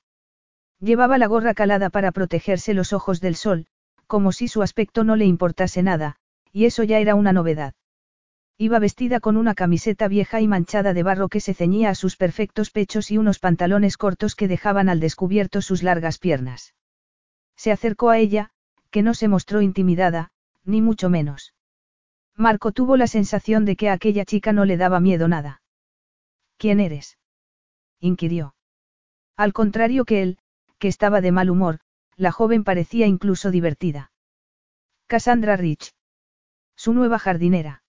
Llevaba 0.79 1.19
la 1.19 1.27
gorra 1.27 1.53
calada 1.53 1.91
para 1.91 2.11
protegerse 2.11 2.73
los 2.73 2.93
ojos 2.93 3.21
del 3.21 3.35
sol, 3.35 3.67
como 4.07 4.31
si 4.31 4.47
su 4.47 4.63
aspecto 4.63 5.03
no 5.03 5.15
le 5.15 5.25
importase 5.25 5.83
nada, 5.83 6.17
y 6.55 6.63
eso 6.63 6.83
ya 6.83 6.99
era 6.99 7.15
una 7.15 7.33
novedad. 7.33 7.73
Iba 8.57 8.79
vestida 8.79 9.19
con 9.19 9.35
una 9.35 9.55
camiseta 9.55 10.07
vieja 10.07 10.39
y 10.39 10.47
manchada 10.47 10.93
de 10.93 11.03
barro 11.03 11.27
que 11.27 11.41
se 11.41 11.53
ceñía 11.53 11.89
a 11.89 11.95
sus 11.95 12.15
perfectos 12.15 12.71
pechos 12.71 13.11
y 13.11 13.17
unos 13.17 13.39
pantalones 13.39 13.97
cortos 13.97 14.35
que 14.35 14.47
dejaban 14.47 14.87
al 14.87 15.01
descubierto 15.01 15.61
sus 15.61 15.83
largas 15.83 16.17
piernas. 16.17 16.73
Se 17.57 17.73
acercó 17.73 18.09
a 18.09 18.19
ella, 18.19 18.51
que 18.89 19.01
no 19.01 19.13
se 19.13 19.27
mostró 19.27 19.61
intimidada, 19.61 20.31
ni 20.63 20.81
mucho 20.81 21.09
menos. 21.09 21.53
Marco 22.37 22.71
tuvo 22.71 22.95
la 22.95 23.07
sensación 23.07 23.65
de 23.65 23.75
que 23.75 23.89
a 23.89 23.93
aquella 23.93 24.23
chica 24.23 24.53
no 24.53 24.63
le 24.63 24.77
daba 24.77 25.01
miedo 25.01 25.27
nada. 25.27 25.61
¿Quién 26.57 26.79
eres? 26.79 27.17
inquirió. 27.99 28.55
Al 29.35 29.51
contrario 29.51 30.05
que 30.05 30.21
él, 30.21 30.37
que 30.79 30.87
estaba 30.87 31.19
de 31.19 31.33
mal 31.33 31.49
humor, 31.49 31.81
la 32.15 32.31
joven 32.31 32.63
parecía 32.63 33.07
incluso 33.07 33.51
divertida. 33.51 34.13
Cassandra 35.07 35.57
Rich. 35.57 35.91
Su 36.85 36.93
nueva 36.93 37.17
jardinera. 37.17 37.81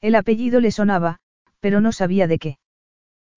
El 0.00 0.14
apellido 0.14 0.60
le 0.60 0.70
sonaba, 0.70 1.18
pero 1.58 1.80
no 1.80 1.90
sabía 1.90 2.28
de 2.28 2.38
qué. 2.38 2.58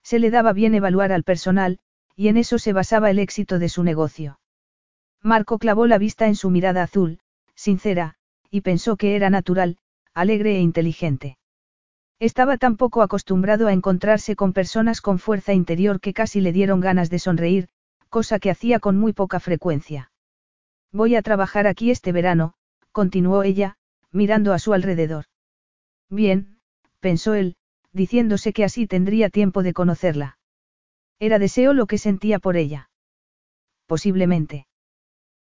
Se 0.03 0.19
le 0.19 0.29
daba 0.29 0.53
bien 0.53 0.75
evaluar 0.75 1.11
al 1.11 1.23
personal, 1.23 1.79
y 2.15 2.27
en 2.27 2.37
eso 2.37 2.59
se 2.59 2.71
basaba 2.71 3.09
el 3.09 3.17
éxito 3.17 3.57
de 3.57 3.67
su 3.67 3.81
negocio. 3.81 4.39
Marco 5.23 5.57
clavó 5.57 5.87
la 5.87 5.97
vista 5.97 6.27
en 6.27 6.35
su 6.35 6.51
mirada 6.51 6.83
azul, 6.83 7.17
sincera, 7.55 8.17
y 8.51 8.61
pensó 8.61 8.95
que 8.95 9.15
era 9.15 9.31
natural, 9.31 9.79
alegre 10.13 10.57
e 10.57 10.59
inteligente. 10.59 11.39
Estaba 12.19 12.57
tan 12.57 12.77
poco 12.77 13.01
acostumbrado 13.01 13.65
a 13.65 13.73
encontrarse 13.73 14.35
con 14.35 14.53
personas 14.53 15.01
con 15.01 15.17
fuerza 15.17 15.51
interior 15.53 15.99
que 15.99 16.13
casi 16.13 16.41
le 16.41 16.51
dieron 16.51 16.79
ganas 16.79 17.09
de 17.09 17.17
sonreír, 17.17 17.69
cosa 18.09 18.37
que 18.37 18.51
hacía 18.51 18.79
con 18.79 18.99
muy 18.99 19.13
poca 19.13 19.39
frecuencia. 19.39 20.11
Voy 20.91 21.15
a 21.15 21.23
trabajar 21.23 21.65
aquí 21.65 21.89
este 21.89 22.11
verano, 22.11 22.53
continuó 22.91 23.41
ella, 23.41 23.77
mirando 24.15 24.53
a 24.53 24.59
su 24.59 24.73
alrededor. 24.73 25.25
Bien, 26.09 26.57
pensó 26.99 27.33
él, 27.33 27.57
diciéndose 27.91 28.53
que 28.53 28.63
así 28.63 28.87
tendría 28.87 29.29
tiempo 29.29 29.61
de 29.61 29.73
conocerla. 29.73 30.37
Era 31.19 31.37
deseo 31.37 31.73
lo 31.73 31.85
que 31.85 31.97
sentía 31.97 32.39
por 32.39 32.55
ella. 32.55 32.89
Posiblemente. 33.85 34.67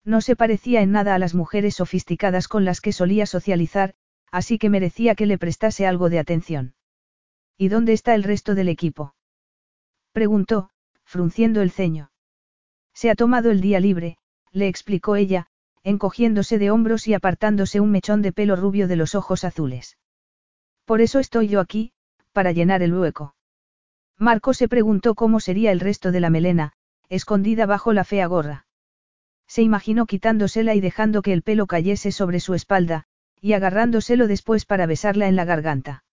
No 0.04 0.20
se 0.20 0.36
parecía 0.36 0.80
en 0.80 0.90
nada 0.90 1.14
a 1.14 1.18
las 1.18 1.34
mujeres 1.34 1.76
sofisticadas 1.76 2.48
con 2.48 2.64
las 2.64 2.80
que 2.80 2.92
solía 2.92 3.26
socializar, 3.26 3.94
así 4.30 4.58
que 4.58 4.70
merecía 4.70 5.14
que 5.14 5.26
le 5.26 5.38
prestase 5.38 5.86
algo 5.86 6.08
de 6.08 6.18
atención. 6.18 6.74
¿Y 7.58 7.68
dónde 7.68 7.92
está 7.92 8.14
el 8.14 8.24
resto 8.24 8.54
del 8.54 8.68
equipo? 8.68 9.14
Preguntó, 10.12 10.70
frunciendo 11.04 11.60
el 11.60 11.70
ceño. 11.70 12.10
Se 12.94 13.10
ha 13.10 13.14
tomado 13.14 13.50
el 13.50 13.60
día 13.60 13.80
libre, 13.80 14.16
le 14.50 14.68
explicó 14.68 15.16
ella, 15.16 15.48
encogiéndose 15.84 16.58
de 16.58 16.70
hombros 16.70 17.08
y 17.08 17.14
apartándose 17.14 17.80
un 17.80 17.90
mechón 17.90 18.22
de 18.22 18.32
pelo 18.32 18.56
rubio 18.56 18.88
de 18.88 18.96
los 18.96 19.14
ojos 19.14 19.44
azules. 19.44 19.98
Por 20.84 21.00
eso 21.00 21.18
estoy 21.18 21.48
yo 21.48 21.60
aquí, 21.60 21.92
para 22.32 22.52
llenar 22.52 22.82
el 22.82 22.94
hueco. 22.94 23.34
Marco 24.18 24.54
se 24.54 24.68
preguntó 24.68 25.14
cómo 25.14 25.40
sería 25.40 25.72
el 25.72 25.80
resto 25.80 26.12
de 26.12 26.20
la 26.20 26.30
melena, 26.30 26.72
escondida 27.08 27.66
bajo 27.66 27.92
la 27.92 28.04
fea 28.04 28.26
gorra. 28.26 28.66
Se 29.46 29.62
imaginó 29.62 30.06
quitándosela 30.06 30.74
y 30.74 30.80
dejando 30.80 31.22
que 31.22 31.32
el 31.32 31.42
pelo 31.42 31.66
cayese 31.66 32.12
sobre 32.12 32.40
su 32.40 32.54
espalda, 32.54 33.04
y 33.40 33.54
agarrándoselo 33.54 34.28
después 34.28 34.64
para 34.64 34.86
besarla 34.86 35.28
en 35.28 35.36
la 35.36 35.44
garganta. 35.44 36.04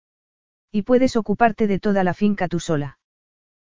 Y 0.71 0.81
puedes 0.81 1.15
ocuparte 1.15 1.67
de 1.67 1.79
toda 1.79 2.03
la 2.03 2.13
finca 2.13 2.47
tú 2.47 2.59
sola. 2.59 2.97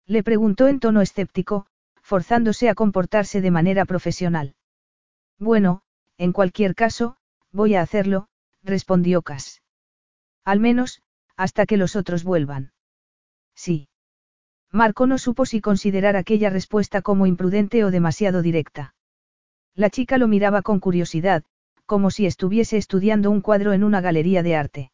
Le 0.06 0.22
preguntó 0.22 0.68
en 0.68 0.78
tono 0.78 1.00
escéptico, 1.00 1.66
forzándose 2.00 2.68
a 2.68 2.74
comportarse 2.74 3.40
de 3.40 3.50
manera 3.50 3.84
profesional. 3.86 4.54
Bueno, 5.38 5.82
en 6.18 6.32
cualquier 6.32 6.74
caso, 6.74 7.16
voy 7.52 7.74
a 7.74 7.82
hacerlo, 7.82 8.28
respondió 8.62 9.22
Cass. 9.22 9.62
Al 10.44 10.60
menos, 10.60 11.02
hasta 11.36 11.66
que 11.66 11.76
los 11.76 11.96
otros 11.96 12.24
vuelvan. 12.24 12.72
Sí. 13.54 13.88
Marco 14.72 15.06
no 15.06 15.18
supo 15.18 15.46
si 15.46 15.60
considerar 15.60 16.16
aquella 16.16 16.50
respuesta 16.50 17.02
como 17.02 17.26
imprudente 17.26 17.84
o 17.84 17.90
demasiado 17.90 18.42
directa. 18.42 18.94
La 19.74 19.90
chica 19.90 20.18
lo 20.18 20.28
miraba 20.28 20.62
con 20.62 20.80
curiosidad, 20.80 21.44
como 21.84 22.10
si 22.10 22.26
estuviese 22.26 22.76
estudiando 22.76 23.30
un 23.30 23.40
cuadro 23.40 23.72
en 23.72 23.84
una 23.84 24.00
galería 24.00 24.42
de 24.42 24.56
arte. 24.56 24.90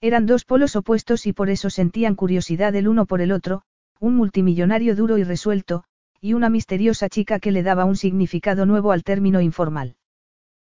Eran 0.00 0.26
dos 0.26 0.44
polos 0.44 0.76
opuestos 0.76 1.26
y 1.26 1.32
por 1.32 1.48
eso 1.50 1.70
sentían 1.70 2.14
curiosidad 2.14 2.74
el 2.76 2.88
uno 2.88 3.06
por 3.06 3.20
el 3.20 3.32
otro, 3.32 3.62
un 3.98 4.14
multimillonario 4.14 4.94
duro 4.94 5.18
y 5.18 5.24
resuelto, 5.24 5.84
y 6.20 6.34
una 6.34 6.50
misteriosa 6.50 7.08
chica 7.08 7.38
que 7.38 7.52
le 7.52 7.62
daba 7.62 7.84
un 7.84 7.96
significado 7.96 8.66
nuevo 8.66 8.92
al 8.92 9.02
término 9.02 9.40
informal. 9.40 9.96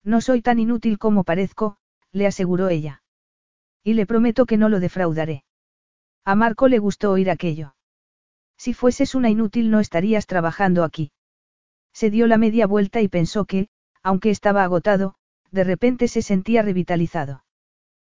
No 0.04 0.20
soy 0.20 0.42
tan 0.42 0.58
inútil 0.58 0.98
como 0.98 1.24
parezco, 1.24 1.76
le 2.12 2.26
aseguró 2.26 2.68
ella. 2.68 3.02
Y 3.84 3.94
le 3.94 4.06
prometo 4.06 4.46
que 4.46 4.56
no 4.56 4.68
lo 4.68 4.80
defraudaré. 4.80 5.44
A 6.24 6.34
Marco 6.34 6.68
le 6.68 6.78
gustó 6.78 7.10
oír 7.10 7.30
aquello. 7.30 7.74
Si 8.56 8.74
fueses 8.74 9.14
una 9.14 9.30
inútil 9.30 9.70
no 9.70 9.80
estarías 9.80 10.26
trabajando 10.26 10.84
aquí. 10.84 11.12
Se 11.92 12.10
dio 12.10 12.26
la 12.26 12.38
media 12.38 12.66
vuelta 12.66 13.00
y 13.00 13.08
pensó 13.08 13.44
que, 13.44 13.68
aunque 14.02 14.30
estaba 14.30 14.64
agotado, 14.64 15.14
de 15.50 15.64
repente 15.64 16.08
se 16.08 16.22
sentía 16.22 16.62
revitalizado. 16.62 17.44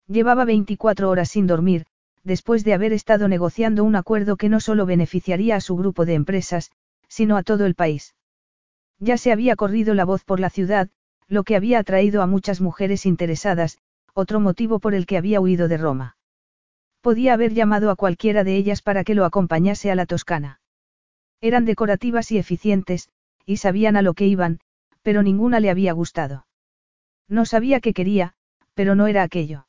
Llevaba 0.06 0.44
24 0.44 1.10
horas 1.10 1.30
sin 1.30 1.46
dormir, 1.46 1.86
después 2.24 2.64
de 2.64 2.74
haber 2.74 2.92
estado 2.92 3.28
negociando 3.28 3.84
un 3.84 3.96
acuerdo 3.96 4.36
que 4.36 4.48
no 4.48 4.60
solo 4.60 4.86
beneficiaría 4.86 5.56
a 5.56 5.60
su 5.60 5.76
grupo 5.76 6.06
de 6.06 6.14
empresas, 6.14 6.70
sino 7.08 7.36
a 7.36 7.42
todo 7.42 7.66
el 7.66 7.74
país. 7.74 8.14
Ya 8.98 9.16
se 9.16 9.32
había 9.32 9.56
corrido 9.56 9.94
la 9.94 10.04
voz 10.04 10.24
por 10.24 10.40
la 10.40 10.50
ciudad, 10.50 10.88
lo 11.28 11.44
que 11.44 11.56
había 11.56 11.78
atraído 11.78 12.22
a 12.22 12.26
muchas 12.26 12.60
mujeres 12.60 13.06
interesadas, 13.06 13.78
otro 14.14 14.40
motivo 14.40 14.80
por 14.80 14.94
el 14.94 15.06
que 15.06 15.18
había 15.18 15.40
huido 15.40 15.68
de 15.68 15.76
Roma. 15.76 16.16
Podía 17.02 17.34
haber 17.34 17.54
llamado 17.54 17.90
a 17.90 17.96
cualquiera 17.96 18.44
de 18.44 18.56
ellas 18.56 18.82
para 18.82 19.04
que 19.04 19.14
lo 19.14 19.24
acompañase 19.24 19.90
a 19.90 19.94
la 19.94 20.06
Toscana. 20.06 20.60
Eran 21.40 21.64
decorativas 21.64 22.32
y 22.32 22.38
eficientes, 22.38 23.10
y 23.46 23.58
sabían 23.58 23.96
a 23.96 24.02
lo 24.02 24.14
que 24.14 24.26
iban, 24.26 24.60
pero 25.02 25.22
ninguna 25.22 25.60
le 25.60 25.70
había 25.70 25.92
gustado. 25.92 26.46
No 27.28 27.44
sabía 27.44 27.80
qué 27.80 27.92
quería, 27.92 28.34
pero 28.74 28.94
no 28.94 29.06
era 29.06 29.22
aquello. 29.22 29.66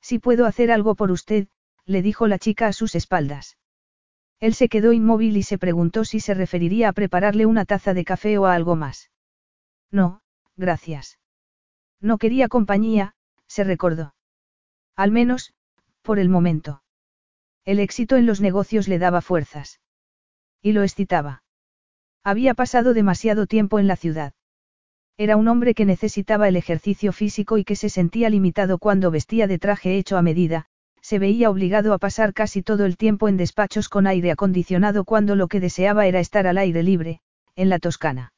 Si 0.00 0.18
puedo 0.18 0.46
hacer 0.46 0.72
algo 0.72 0.94
por 0.94 1.10
usted, 1.10 1.46
le 1.84 2.02
dijo 2.02 2.26
la 2.26 2.38
chica 2.38 2.66
a 2.66 2.72
sus 2.72 2.94
espaldas. 2.94 3.58
Él 4.40 4.54
se 4.54 4.68
quedó 4.68 4.92
inmóvil 4.92 5.36
y 5.36 5.42
se 5.42 5.58
preguntó 5.58 6.04
si 6.04 6.20
se 6.20 6.32
referiría 6.34 6.88
a 6.88 6.92
prepararle 6.92 7.44
una 7.44 7.66
taza 7.66 7.92
de 7.92 8.04
café 8.04 8.38
o 8.38 8.46
a 8.46 8.54
algo 8.54 8.74
más. 8.74 9.10
No, 9.90 10.22
gracias. 10.60 11.18
No 12.00 12.18
quería 12.18 12.48
compañía, 12.48 13.14
se 13.48 13.64
recordó. 13.64 14.14
Al 14.94 15.10
menos, 15.10 15.52
por 16.02 16.18
el 16.18 16.28
momento. 16.28 16.82
El 17.64 17.80
éxito 17.80 18.16
en 18.16 18.26
los 18.26 18.40
negocios 18.40 18.86
le 18.86 18.98
daba 18.98 19.20
fuerzas. 19.20 19.80
Y 20.62 20.72
lo 20.72 20.82
excitaba. 20.82 21.42
Había 22.22 22.54
pasado 22.54 22.94
demasiado 22.94 23.46
tiempo 23.46 23.78
en 23.78 23.86
la 23.86 23.96
ciudad. 23.96 24.34
Era 25.16 25.36
un 25.36 25.48
hombre 25.48 25.74
que 25.74 25.84
necesitaba 25.84 26.48
el 26.48 26.56
ejercicio 26.56 27.12
físico 27.12 27.58
y 27.58 27.64
que 27.64 27.76
se 27.76 27.88
sentía 27.88 28.30
limitado 28.30 28.78
cuando 28.78 29.10
vestía 29.10 29.46
de 29.46 29.58
traje 29.58 29.96
hecho 29.96 30.16
a 30.16 30.22
medida, 30.22 30.66
se 31.02 31.18
veía 31.18 31.50
obligado 31.50 31.92
a 31.92 31.98
pasar 31.98 32.32
casi 32.34 32.62
todo 32.62 32.84
el 32.84 32.96
tiempo 32.96 33.28
en 33.28 33.36
despachos 33.36 33.88
con 33.88 34.06
aire 34.06 34.30
acondicionado 34.30 35.04
cuando 35.04 35.34
lo 35.36 35.48
que 35.48 35.60
deseaba 35.60 36.06
era 36.06 36.20
estar 36.20 36.46
al 36.46 36.58
aire 36.58 36.82
libre, 36.82 37.20
en 37.56 37.68
la 37.68 37.78
Toscana. 37.78 38.32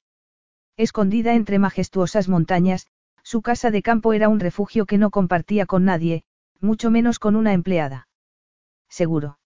Escondida 0.76 1.35
entre 1.35 1.59
majestuosas 1.59 2.29
montañas, 2.29 2.87
su 3.23 3.43
casa 3.43 3.71
de 3.71 3.83
campo 3.83 4.12
era 4.12 4.29
un 4.29 4.41
refugio 4.41 4.87
que 4.87 4.99
no 4.99 5.11
compartía 5.11 5.67
con 5.67 5.85
nadie, 5.85 6.25
mucho 6.61 6.91
menos 6.91 7.19
con 7.19 7.37
una 7.37 7.52
empleada. 7.52 8.09
Seguro. 8.88 9.38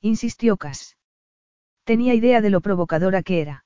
Insistió 0.00 0.56
Cass. 0.56 0.96
Tenía 1.84 2.14
idea 2.14 2.40
de 2.40 2.50
lo 2.50 2.60
provocadora 2.60 3.22
que 3.22 3.40
era. 3.40 3.64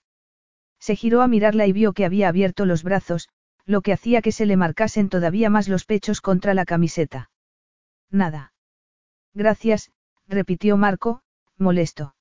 Se 0.78 0.97
giró 0.97 1.23
a 1.23 1.28
mirarla 1.28 1.66
y 1.66 1.73
vio 1.73 1.93
que 1.93 2.05
había 2.05 2.28
abierto 2.28 2.66
los 2.66 2.83
brazos, 2.83 3.28
lo 3.64 3.81
que 3.81 3.93
hacía 3.93 4.23
que 4.23 4.33
se 4.33 4.47
le 4.47 4.57
marcasen 4.57 5.09
todavía 5.09 5.50
más 5.50 5.69
los 5.69 5.85
pechos 5.85 6.21
contra 6.21 6.55
la 6.55 6.64
camiseta. 6.64 7.31
Nada. 8.11 8.52
Gracias, 9.35 9.90
repitió 10.28 10.76
Marco, 10.76 11.23
molesto. 11.59 12.14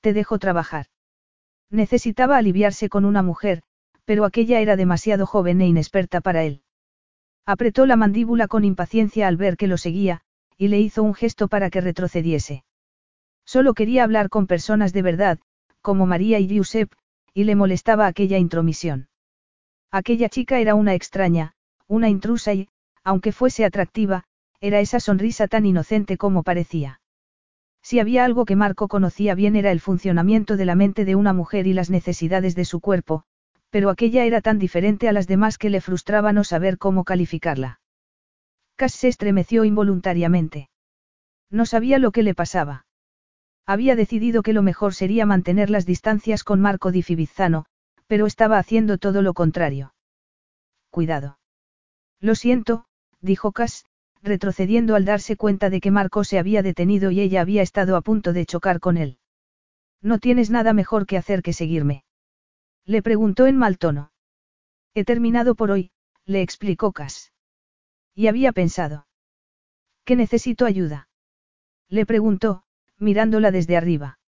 Te 0.00 0.12
dejo 0.12 0.38
trabajar. 0.38 0.86
Necesitaba 1.74 2.36
aliviarse 2.36 2.88
con 2.88 3.04
una 3.04 3.20
mujer, 3.24 3.62
pero 4.04 4.24
aquella 4.24 4.60
era 4.60 4.76
demasiado 4.76 5.26
joven 5.26 5.60
e 5.60 5.66
inexperta 5.66 6.20
para 6.20 6.44
él. 6.44 6.62
Apretó 7.46 7.84
la 7.84 7.96
mandíbula 7.96 8.46
con 8.46 8.64
impaciencia 8.64 9.26
al 9.26 9.36
ver 9.36 9.56
que 9.56 9.66
lo 9.66 9.76
seguía, 9.76 10.20
y 10.56 10.68
le 10.68 10.78
hizo 10.78 11.02
un 11.02 11.14
gesto 11.14 11.48
para 11.48 11.70
que 11.70 11.80
retrocediese. 11.80 12.62
Solo 13.44 13.74
quería 13.74 14.04
hablar 14.04 14.28
con 14.28 14.46
personas 14.46 14.92
de 14.92 15.02
verdad, 15.02 15.40
como 15.82 16.06
María 16.06 16.38
y 16.38 16.46
Giuseppe, 16.46 16.96
y 17.34 17.42
le 17.42 17.56
molestaba 17.56 18.06
aquella 18.06 18.38
intromisión. 18.38 19.08
Aquella 19.90 20.28
chica 20.28 20.60
era 20.60 20.76
una 20.76 20.94
extraña, 20.94 21.54
una 21.88 22.08
intrusa 22.08 22.54
y, 22.54 22.68
aunque 23.02 23.32
fuese 23.32 23.64
atractiva, 23.64 24.22
era 24.60 24.78
esa 24.78 25.00
sonrisa 25.00 25.48
tan 25.48 25.66
inocente 25.66 26.18
como 26.18 26.44
parecía. 26.44 27.00
Si 27.84 28.00
había 28.00 28.24
algo 28.24 28.46
que 28.46 28.56
Marco 28.56 28.88
conocía 28.88 29.34
bien 29.34 29.56
era 29.56 29.70
el 29.70 29.78
funcionamiento 29.78 30.56
de 30.56 30.64
la 30.64 30.74
mente 30.74 31.04
de 31.04 31.16
una 31.16 31.34
mujer 31.34 31.66
y 31.66 31.74
las 31.74 31.90
necesidades 31.90 32.54
de 32.54 32.64
su 32.64 32.80
cuerpo, 32.80 33.24
pero 33.68 33.90
aquella 33.90 34.24
era 34.24 34.40
tan 34.40 34.58
diferente 34.58 35.06
a 35.06 35.12
las 35.12 35.26
demás 35.26 35.58
que 35.58 35.68
le 35.68 35.82
frustraba 35.82 36.32
no 36.32 36.44
saber 36.44 36.78
cómo 36.78 37.04
calificarla. 37.04 37.80
Cass 38.76 38.94
se 38.94 39.08
estremeció 39.08 39.64
involuntariamente. 39.64 40.70
No 41.50 41.66
sabía 41.66 41.98
lo 41.98 42.10
que 42.10 42.22
le 42.22 42.34
pasaba. 42.34 42.86
Había 43.66 43.96
decidido 43.96 44.42
que 44.42 44.54
lo 44.54 44.62
mejor 44.62 44.94
sería 44.94 45.26
mantener 45.26 45.68
las 45.68 45.84
distancias 45.84 46.42
con 46.42 46.60
Marco 46.62 46.90
di 46.90 47.02
Fibizzano, 47.02 47.66
pero 48.06 48.24
estaba 48.24 48.58
haciendo 48.58 48.96
todo 48.96 49.20
lo 49.20 49.34
contrario. 49.34 49.94
Cuidado. 50.88 51.38
Lo 52.18 52.34
siento, 52.34 52.86
dijo 53.20 53.52
Cass, 53.52 53.84
retrocediendo 54.24 54.96
al 54.96 55.04
darse 55.04 55.36
cuenta 55.36 55.70
de 55.70 55.80
que 55.80 55.90
Marco 55.90 56.24
se 56.24 56.38
había 56.38 56.62
detenido 56.62 57.10
y 57.10 57.20
ella 57.20 57.42
había 57.42 57.62
estado 57.62 57.94
a 57.94 58.00
punto 58.00 58.32
de 58.32 58.46
chocar 58.46 58.80
con 58.80 58.96
él. 58.96 59.18
No 60.00 60.18
tienes 60.18 60.50
nada 60.50 60.72
mejor 60.72 61.06
que 61.06 61.18
hacer 61.18 61.42
que 61.42 61.52
seguirme. 61.52 62.04
Le 62.86 63.02
preguntó 63.02 63.46
en 63.46 63.56
mal 63.56 63.78
tono. 63.78 64.12
He 64.94 65.04
terminado 65.04 65.54
por 65.54 65.70
hoy, 65.70 65.90
le 66.24 66.40
explicó 66.42 66.92
Cass. 66.92 67.32
Y 68.14 68.28
había 68.28 68.52
pensado. 68.52 69.06
¿Que 70.04 70.16
necesito 70.16 70.64
ayuda? 70.64 71.08
Le 71.88 72.06
preguntó, 72.06 72.64
mirándola 72.98 73.50
desde 73.50 73.76
arriba. 73.76 74.18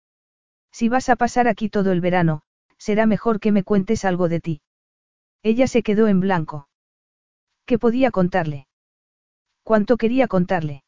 Si 0.72 0.88
vas 0.88 1.08
a 1.08 1.16
pasar 1.16 1.48
aquí 1.48 1.70
todo 1.70 1.92
el 1.92 2.00
verano, 2.00 2.42
será 2.76 3.06
mejor 3.06 3.40
que 3.40 3.52
me 3.52 3.62
cuentes 3.62 4.04
algo 4.04 4.28
de 4.28 4.40
ti. 4.40 4.60
Ella 5.42 5.66
se 5.66 5.82
quedó 5.82 6.08
en 6.08 6.20
blanco. 6.20 6.68
¿Qué 7.64 7.78
podía 7.78 8.10
contarle? 8.10 8.66
¿Cuánto 9.66 9.96
quería 9.96 10.28
contarle? 10.28 10.84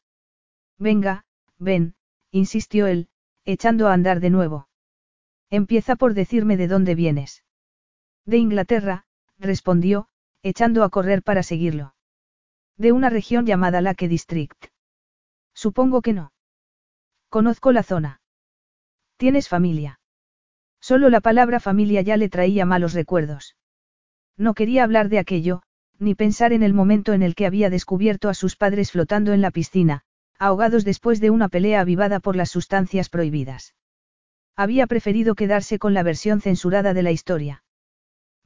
Venga, 0.77 1.25
ven, 1.57 1.95
insistió 2.31 2.87
él, 2.87 3.09
echando 3.43 3.89
a 3.89 3.93
andar 3.93 4.21
de 4.21 4.29
nuevo. 4.29 4.69
Empieza 5.49 5.97
por 5.97 6.13
decirme 6.13 6.55
de 6.55 6.69
dónde 6.69 6.95
vienes. 6.95 7.43
De 8.25 8.37
Inglaterra, 8.37 9.05
respondió, 9.37 10.07
echando 10.43 10.85
a 10.85 10.89
correr 10.89 11.23
para 11.23 11.43
seguirlo. 11.43 11.93
De 12.77 12.93
una 12.93 13.09
región 13.09 13.45
llamada 13.45 13.81
Lake 13.81 14.07
District. 14.07 14.67
Supongo 15.53 16.01
que 16.01 16.13
no. 16.13 16.31
Conozco 17.27 17.73
la 17.73 17.83
zona. 17.83 18.21
¿Tienes 19.17 19.49
familia? 19.49 19.99
Solo 20.79 21.09
la 21.09 21.19
palabra 21.19 21.59
familia 21.59 22.01
ya 22.01 22.15
le 22.15 22.29
traía 22.29 22.65
malos 22.65 22.93
recuerdos. 22.93 23.57
No 24.37 24.53
quería 24.53 24.85
hablar 24.85 25.09
de 25.09 25.19
aquello, 25.19 25.63
ni 25.99 26.15
pensar 26.15 26.53
en 26.53 26.63
el 26.63 26.73
momento 26.73 27.13
en 27.13 27.21
el 27.21 27.35
que 27.35 27.45
había 27.45 27.69
descubierto 27.69 28.29
a 28.29 28.33
sus 28.33 28.55
padres 28.55 28.91
flotando 28.91 29.33
en 29.33 29.41
la 29.41 29.51
piscina, 29.51 30.03
ahogados 30.37 30.85
después 30.85 31.19
de 31.19 31.29
una 31.29 31.49
pelea 31.49 31.81
avivada 31.81 32.19
por 32.19 32.35
las 32.35 32.49
sustancias 32.49 33.09
prohibidas. 33.09 33.75
Había 34.55 34.87
preferido 34.87 35.35
quedarse 35.35 35.79
con 35.79 35.93
la 35.93 36.03
versión 36.03 36.41
censurada 36.41 36.93
de 36.93 37.03
la 37.03 37.11
historia. 37.11 37.63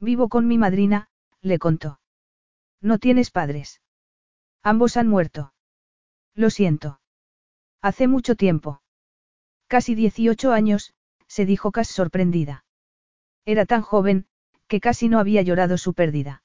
Vivo 0.00 0.28
con 0.28 0.46
mi 0.46 0.58
madrina, 0.58 1.08
le 1.40 1.58
contó. 1.58 2.00
No 2.80 2.98
tienes 2.98 3.30
padres. 3.30 3.80
Ambos 4.62 4.96
han 4.96 5.08
muerto. 5.08 5.54
Lo 6.34 6.50
siento. 6.50 7.00
Hace 7.80 8.08
mucho 8.08 8.34
tiempo. 8.36 8.82
Casi 9.66 9.94
18 9.94 10.52
años, 10.52 10.94
se 11.26 11.46
dijo 11.46 11.72
Cass 11.72 11.88
sorprendida. 11.88 12.64
Era 13.44 13.66
tan 13.66 13.82
joven, 13.82 14.26
que 14.68 14.80
casi 14.80 15.08
no 15.08 15.18
había 15.18 15.42
llorado 15.42 15.78
su 15.78 15.94
pérdida. 15.94 16.43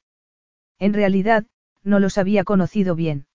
En 0.80 0.94
realidad, 0.94 1.46
no 1.84 2.00
los 2.00 2.18
había 2.18 2.44
conocido 2.44 2.96
bien. 2.96 3.28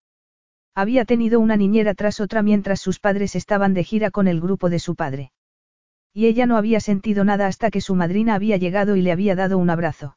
Había 0.74 1.04
tenido 1.04 1.38
una 1.38 1.56
niñera 1.56 1.94
tras 1.94 2.18
otra 2.18 2.42
mientras 2.42 2.80
sus 2.80 2.98
padres 2.98 3.36
estaban 3.36 3.74
de 3.74 3.84
gira 3.84 4.10
con 4.10 4.26
el 4.26 4.40
grupo 4.40 4.70
de 4.70 4.80
su 4.80 4.96
padre. 4.96 5.30
Y 6.12 6.26
ella 6.26 6.46
no 6.46 6.56
había 6.56 6.80
sentido 6.80 7.24
nada 7.24 7.46
hasta 7.46 7.70
que 7.70 7.80
su 7.80 7.94
madrina 7.94 8.34
había 8.34 8.56
llegado 8.56 8.96
y 8.96 9.02
le 9.02 9.12
había 9.12 9.36
dado 9.36 9.58
un 9.58 9.70
abrazo. 9.70 10.16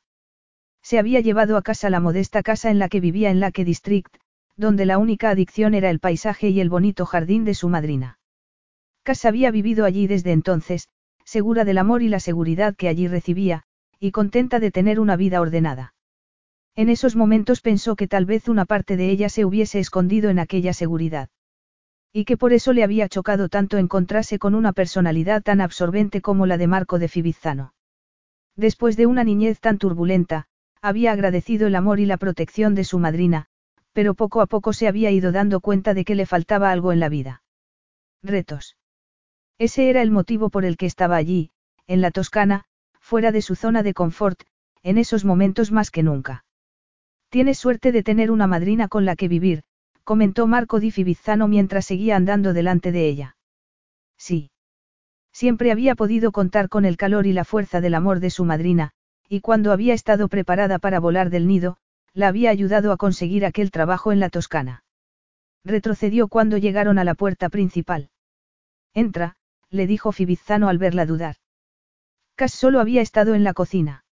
Se 0.81 0.99
había 0.99 1.19
llevado 1.19 1.57
a 1.57 1.61
casa 1.61 1.89
la 1.89 1.99
modesta 1.99 2.43
casa 2.43 2.71
en 2.71 2.79
la 2.79 2.87
que 2.87 3.01
vivía 3.01 3.29
en 3.29 3.39
Lake 3.39 3.65
District, 3.65 4.15
donde 4.55 4.85
la 4.85 4.97
única 4.97 5.29
adicción 5.29 5.73
era 5.73 5.89
el 5.89 5.99
paisaje 5.99 6.49
y 6.49 6.59
el 6.59 6.69
bonito 6.69 7.05
jardín 7.05 7.45
de 7.45 7.53
su 7.53 7.69
madrina. 7.69 8.19
Cass 9.03 9.25
había 9.25 9.51
vivido 9.51 9.85
allí 9.85 10.07
desde 10.07 10.31
entonces, 10.31 10.89
segura 11.23 11.65
del 11.65 11.77
amor 11.77 12.01
y 12.01 12.09
la 12.09 12.19
seguridad 12.19 12.75
que 12.75 12.87
allí 12.87 13.07
recibía, 13.07 13.63
y 13.99 14.11
contenta 14.11 14.59
de 14.59 14.71
tener 14.71 14.99
una 14.99 15.15
vida 15.15 15.41
ordenada. 15.41 15.93
En 16.77 16.89
esos 16.89 17.15
momentos 17.15 17.61
pensó 17.61 17.95
que 17.95 18.07
tal 18.07 18.27
vez 18.27 18.47
una 18.47 18.63
parte 18.63 18.97
de 18.97 19.09
ella 19.09 19.29
se 19.29 19.45
hubiese 19.45 19.79
escondido 19.79 20.29
en 20.29 20.37
aquella 20.37 20.73
seguridad. 20.73 21.29
Y 22.13 22.23
que 22.23 22.37
por 22.37 22.53
eso 22.53 22.71
le 22.71 22.83
había 22.83 23.09
chocado 23.09 23.49
tanto 23.49 23.79
encontrarse 23.79 24.37
con 24.37 24.53
una 24.53 24.73
personalidad 24.73 25.41
tan 25.41 25.59
absorbente 25.59 26.21
como 26.21 26.45
la 26.45 26.59
de 26.59 26.67
Marco 26.67 26.99
de 26.99 27.07
Fibizzano. 27.07 27.73
Después 28.55 28.95
de 28.95 29.07
una 29.07 29.23
niñez 29.23 29.59
tan 29.59 29.79
turbulenta, 29.79 30.45
había 30.79 31.13
agradecido 31.13 31.65
el 31.65 31.75
amor 31.75 31.99
y 31.99 32.05
la 32.05 32.17
protección 32.17 32.75
de 32.75 32.83
su 32.83 32.99
madrina, 32.99 33.47
pero 33.91 34.13
poco 34.13 34.41
a 34.41 34.45
poco 34.45 34.71
se 34.71 34.87
había 34.87 35.09
ido 35.09 35.31
dando 35.31 35.61
cuenta 35.61 35.95
de 35.95 36.05
que 36.05 36.13
le 36.13 36.27
faltaba 36.27 36.69
algo 36.69 36.91
en 36.91 36.99
la 36.99 37.09
vida. 37.09 37.41
Retos. 38.21 38.77
Ese 39.57 39.89
era 39.89 40.03
el 40.03 40.11
motivo 40.11 40.51
por 40.51 40.63
el 40.63 40.77
que 40.77 40.85
estaba 40.85 41.15
allí, 41.15 41.49
en 41.87 42.01
la 42.01 42.11
Toscana, 42.11 42.65
fuera 42.99 43.31
de 43.31 43.41
su 43.41 43.55
zona 43.55 43.81
de 43.81 43.95
confort, 43.95 44.43
en 44.83 44.99
esos 44.99 45.25
momentos 45.25 45.71
más 45.71 45.89
que 45.89 46.03
nunca. 46.03 46.43
Tienes 47.29 47.57
suerte 47.57 47.91
de 47.91 48.03
tener 48.03 48.31
una 48.31 48.47
madrina 48.47 48.87
con 48.87 49.05
la 49.05 49.15
que 49.15 49.27
vivir, 49.27 49.63
comentó 50.03 50.47
Marco 50.47 50.79
Di 50.79 50.91
Fibizzano 50.91 51.47
mientras 51.47 51.85
seguía 51.85 52.15
andando 52.15 52.53
delante 52.53 52.91
de 52.91 53.07
ella. 53.09 53.37
Sí. 54.17 54.51
Siempre 55.33 55.71
había 55.71 55.95
podido 55.95 56.31
contar 56.31 56.69
con 56.69 56.85
el 56.85 56.97
calor 56.97 57.27
y 57.27 57.33
la 57.33 57.43
fuerza 57.43 57.81
del 57.81 57.93
amor 57.93 58.21
de 58.21 58.29
su 58.29 58.45
madrina, 58.45 58.91
y 59.27 59.41
cuando 59.41 59.71
había 59.71 59.93
estado 59.93 60.29
preparada 60.29 60.79
para 60.79 60.99
volar 60.99 61.29
del 61.29 61.47
nido, 61.47 61.77
la 62.13 62.29
había 62.29 62.49
ayudado 62.49 62.91
a 62.91 62.97
conseguir 62.97 63.45
aquel 63.45 63.69
trabajo 63.69 64.11
en 64.11 64.19
la 64.19 64.29
Toscana. 64.29 64.83
Retrocedió 65.63 66.29
cuando 66.29 66.57
llegaron 66.57 66.97
a 66.97 67.03
la 67.03 67.13
puerta 67.13 67.49
principal. 67.49 68.09
Entra, 68.93 69.35
le 69.69 69.85
dijo 69.85 70.11
Fibizzano 70.11 70.69
al 70.69 70.77
verla 70.77 71.05
dudar. 71.05 71.35
Cass 72.35 72.53
solo 72.53 72.79
había 72.79 73.01
estado 73.01 73.35
en 73.35 73.43
la 73.43 73.53
cocina. 73.53 74.05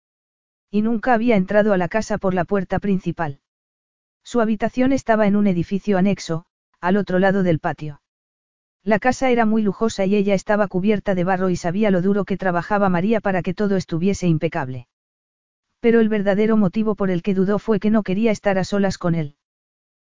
Y 0.74 0.82
nunca 0.82 1.14
había 1.14 1.36
entrado 1.36 1.72
a 1.72 1.78
la 1.78 1.88
casa 1.88 2.18
por 2.18 2.34
la 2.34 2.46
puerta 2.46 2.80
principal. 2.80 3.42
Su 4.24 4.42
habitación 4.42 4.92
estaba 4.92 5.28
en 5.28 5.36
un 5.36 5.46
edificio 5.46 6.00
anexo, 6.00 6.46
al 6.82 6.98
otro 6.98 7.20
lado 7.20 7.44
del 7.44 7.60
patio. 7.60 8.02
La 8.84 8.98
casa 8.98 9.30
era 9.30 9.46
muy 9.46 9.62
lujosa 9.62 10.08
y 10.08 10.16
ella 10.16 10.34
estaba 10.34 10.68
cubierta 10.68 11.14
de 11.14 11.26
barro 11.26 11.52
y 11.52 11.58
sabía 11.58 11.92
lo 11.92 12.02
duro 12.02 12.26
que 12.26 12.38
trabajaba 12.38 12.90
María 12.90 13.22
para 13.22 13.44
que 13.44 13.54
todo 13.54 13.76
estuviese 13.76 14.26
impecable. 14.26 14.88
Pero 15.80 16.00
el 16.00 16.10
verdadero 16.10 16.58
motivo 16.58 16.96
por 16.96 17.12
el 17.12 17.22
que 17.22 17.36
dudó 17.36 17.60
fue 17.60 17.80
que 17.80 17.92
no 17.92 18.02
quería 18.02 18.32
estar 18.32 18.58
a 18.58 18.64
solas 18.64 18.98
con 18.98 19.14
él. 19.14 19.36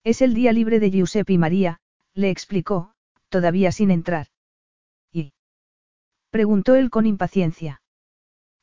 Es 0.03 0.23
el 0.23 0.33
día 0.33 0.53
libre 0.53 0.79
de 0.79 0.89
Giuseppe 0.89 1.33
y 1.33 1.37
María, 1.37 1.81
le 2.15 2.31
explicó, 2.31 2.93
todavía 3.29 3.71
sin 3.71 3.91
entrar. 3.91 4.25
¿Y? 5.11 5.33
preguntó 6.31 6.73
él 6.73 6.89
con 6.89 7.05
impaciencia. 7.05 7.79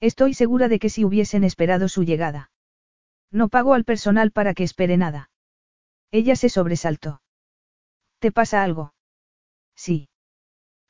Estoy 0.00 0.34
segura 0.34 0.68
de 0.68 0.78
que 0.78 0.90
si 0.90 1.04
hubiesen 1.04 1.44
esperado 1.44 1.88
su 1.88 2.04
llegada. 2.04 2.50
No 3.30 3.48
pago 3.48 3.74
al 3.74 3.84
personal 3.84 4.30
para 4.30 4.54
que 4.54 4.64
espere 4.64 4.96
nada. 4.96 5.30
Ella 6.10 6.36
se 6.36 6.48
sobresaltó. 6.48 7.20
¿Te 8.18 8.30
pasa 8.32 8.62
algo? 8.62 8.94
Sí. 9.74 10.08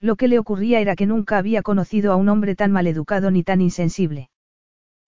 Lo 0.00 0.16
que 0.16 0.28
le 0.28 0.38
ocurría 0.38 0.80
era 0.80 0.96
que 0.96 1.06
nunca 1.06 1.38
había 1.38 1.62
conocido 1.62 2.12
a 2.12 2.16
un 2.16 2.28
hombre 2.28 2.54
tan 2.54 2.72
maleducado 2.72 3.30
ni 3.30 3.42
tan 3.42 3.60
insensible. 3.60 4.30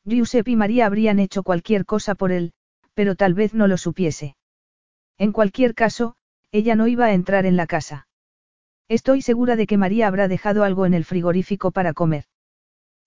Giuseppe 0.04 0.52
y 0.52 0.56
María 0.56 0.86
habrían 0.86 1.18
hecho 1.18 1.42
cualquier 1.42 1.84
cosa 1.84 2.14
por 2.14 2.32
él, 2.32 2.52
pero 2.94 3.16
tal 3.16 3.34
vez 3.34 3.52
no 3.52 3.66
lo 3.66 3.76
supiese. 3.76 4.36
En 5.18 5.32
cualquier 5.32 5.74
caso, 5.74 6.16
ella 6.52 6.76
no 6.76 6.86
iba 6.86 7.06
a 7.06 7.12
entrar 7.12 7.44
en 7.44 7.56
la 7.56 7.66
casa. 7.66 8.08
Estoy 8.88 9.20
segura 9.20 9.56
de 9.56 9.66
que 9.66 9.76
María 9.76 10.06
habrá 10.06 10.28
dejado 10.28 10.62
algo 10.62 10.86
en 10.86 10.94
el 10.94 11.04
frigorífico 11.04 11.72
para 11.72 11.92
comer. 11.92 12.24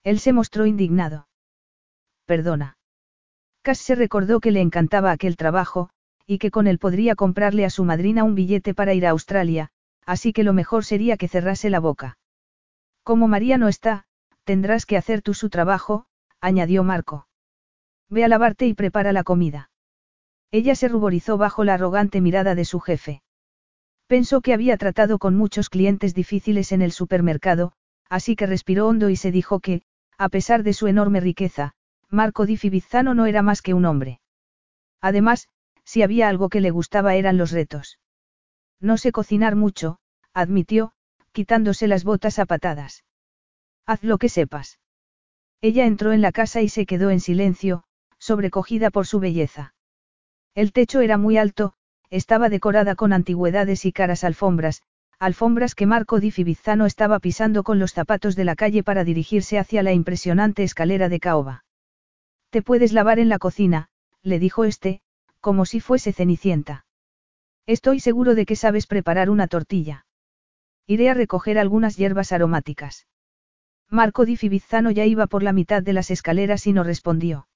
Él 0.02 0.18
se 0.18 0.32
mostró 0.32 0.66
indignado. 0.66 1.28
Perdona. 2.26 2.78
Cass 3.62 3.78
se 3.78 3.94
recordó 3.94 4.40
que 4.40 4.50
le 4.50 4.60
encantaba 4.60 5.10
aquel 5.10 5.36
trabajo, 5.36 5.90
y 6.26 6.38
que 6.38 6.50
con 6.50 6.66
él 6.66 6.78
podría 6.78 7.14
comprarle 7.14 7.64
a 7.64 7.70
su 7.70 7.84
madrina 7.84 8.24
un 8.24 8.34
billete 8.34 8.72
para 8.72 8.94
ir 8.94 9.06
a 9.06 9.10
Australia, 9.10 9.70
así 10.06 10.32
que 10.32 10.44
lo 10.44 10.52
mejor 10.52 10.84
sería 10.84 11.16
que 11.16 11.28
cerrase 11.28 11.70
la 11.70 11.80
boca. 11.80 12.18
Como 13.02 13.28
María 13.28 13.58
no 13.58 13.68
está, 13.68 14.04
tendrás 14.44 14.86
que 14.86 14.96
hacer 14.96 15.22
tú 15.22 15.34
su 15.34 15.50
trabajo, 15.50 16.06
añadió 16.40 16.84
Marco. 16.84 17.26
Ve 18.08 18.24
a 18.24 18.28
lavarte 18.28 18.66
y 18.66 18.74
prepara 18.74 19.12
la 19.12 19.24
comida. 19.24 19.70
Ella 20.50 20.74
se 20.74 20.88
ruborizó 20.88 21.36
bajo 21.36 21.64
la 21.64 21.74
arrogante 21.74 22.20
mirada 22.20 22.54
de 22.54 22.64
su 22.64 22.80
jefe. 22.80 23.22
Pensó 24.06 24.40
que 24.40 24.52
había 24.54 24.76
tratado 24.76 25.18
con 25.18 25.36
muchos 25.36 25.68
clientes 25.68 26.14
difíciles 26.14 26.72
en 26.72 26.82
el 26.82 26.90
supermercado, 26.90 27.72
así 28.08 28.34
que 28.34 28.46
respiró 28.46 28.88
hondo 28.88 29.10
y 29.10 29.16
se 29.16 29.30
dijo 29.30 29.60
que, 29.60 29.82
a 30.20 30.28
pesar 30.28 30.64
de 30.64 30.74
su 30.74 30.86
enorme 30.86 31.18
riqueza, 31.18 31.72
Marco 32.10 32.44
di 32.44 32.58
Fibizzano 32.58 33.14
no 33.14 33.24
era 33.24 33.40
más 33.40 33.62
que 33.62 33.72
un 33.72 33.86
hombre. 33.86 34.20
Además, 35.00 35.48
si 35.82 36.02
había 36.02 36.28
algo 36.28 36.50
que 36.50 36.60
le 36.60 36.70
gustaba 36.70 37.14
eran 37.14 37.38
los 37.38 37.52
retos. 37.52 37.98
No 38.80 38.98
sé 38.98 39.12
cocinar 39.12 39.56
mucho, 39.56 39.98
admitió, 40.34 40.92
quitándose 41.32 41.88
las 41.88 42.04
botas 42.04 42.38
a 42.38 42.44
patadas. 42.44 43.02
Haz 43.86 44.04
lo 44.04 44.18
que 44.18 44.28
sepas. 44.28 44.78
Ella 45.62 45.86
entró 45.86 46.12
en 46.12 46.20
la 46.20 46.32
casa 46.32 46.60
y 46.60 46.68
se 46.68 46.84
quedó 46.84 47.08
en 47.08 47.20
silencio, 47.20 47.84
sobrecogida 48.18 48.90
por 48.90 49.06
su 49.06 49.20
belleza. 49.20 49.74
El 50.54 50.72
techo 50.72 51.00
era 51.00 51.16
muy 51.16 51.38
alto, 51.38 51.72
estaba 52.10 52.50
decorada 52.50 52.94
con 52.94 53.14
antigüedades 53.14 53.86
y 53.86 53.92
caras 53.92 54.24
alfombras, 54.24 54.82
alfombras 55.20 55.74
que 55.74 55.86
Marco 55.86 56.18
di 56.18 56.30
Fibizzano 56.30 56.86
estaba 56.86 57.20
pisando 57.20 57.62
con 57.62 57.78
los 57.78 57.92
zapatos 57.92 58.36
de 58.36 58.44
la 58.44 58.56
calle 58.56 58.82
para 58.82 59.04
dirigirse 59.04 59.58
hacia 59.58 59.82
la 59.82 59.92
impresionante 59.92 60.62
escalera 60.62 61.10
de 61.10 61.20
caoba. 61.20 61.64
Te 62.48 62.62
puedes 62.62 62.92
lavar 62.94 63.18
en 63.18 63.28
la 63.28 63.38
cocina, 63.38 63.88
le 64.22 64.38
dijo 64.38 64.64
este, 64.64 65.02
como 65.40 65.66
si 65.66 65.80
fuese 65.80 66.12
cenicienta. 66.14 66.86
Estoy 67.66 68.00
seguro 68.00 68.34
de 68.34 68.46
que 68.46 68.56
sabes 68.56 68.86
preparar 68.86 69.28
una 69.28 69.46
tortilla. 69.46 70.06
Iré 70.86 71.10
a 71.10 71.14
recoger 71.14 71.58
algunas 71.58 71.98
hierbas 71.98 72.32
aromáticas. 72.32 73.06
Marco 73.90 74.24
di 74.24 74.36
Fibizzano 74.36 74.90
ya 74.90 75.04
iba 75.04 75.26
por 75.26 75.42
la 75.42 75.52
mitad 75.52 75.82
de 75.82 75.92
las 75.92 76.10
escaleras 76.10 76.66
y 76.66 76.72
no 76.72 76.82
respondió. 76.82 77.46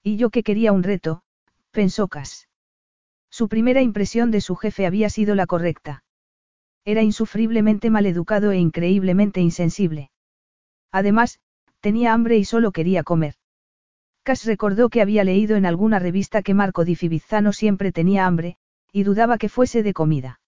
Y 0.00 0.16
yo 0.16 0.30
que 0.30 0.44
quería 0.44 0.70
un 0.70 0.84
reto, 0.84 1.22
pensó 1.72 2.06
Cas. 2.06 2.48
Su 3.30 3.48
primera 3.48 3.82
impresión 3.82 4.30
de 4.30 4.40
su 4.40 4.54
jefe 4.54 4.86
había 4.86 5.10
sido 5.10 5.34
la 5.34 5.46
correcta. 5.46 6.03
Era 6.84 7.02
insufriblemente 7.02 7.90
maleducado 7.90 8.52
e 8.52 8.58
increíblemente 8.58 9.40
insensible. 9.40 10.10
Además, 10.92 11.40
tenía 11.80 12.12
hambre 12.12 12.36
y 12.36 12.44
solo 12.44 12.72
quería 12.72 13.02
comer. 13.02 13.34
Cass 14.22 14.44
recordó 14.46 14.88
que 14.88 15.02
había 15.02 15.24
leído 15.24 15.56
en 15.56 15.66
alguna 15.66 15.98
revista 15.98 16.42
que 16.42 16.54
Marco 16.54 16.84
di 16.84 16.94
Fibizzano 16.94 17.52
siempre 17.52 17.92
tenía 17.92 18.26
hambre, 18.26 18.56
y 18.90 19.02
dudaba 19.02 19.36
que 19.36 19.50
fuese 19.50 19.82
de 19.82 19.92
comida. 19.92 20.40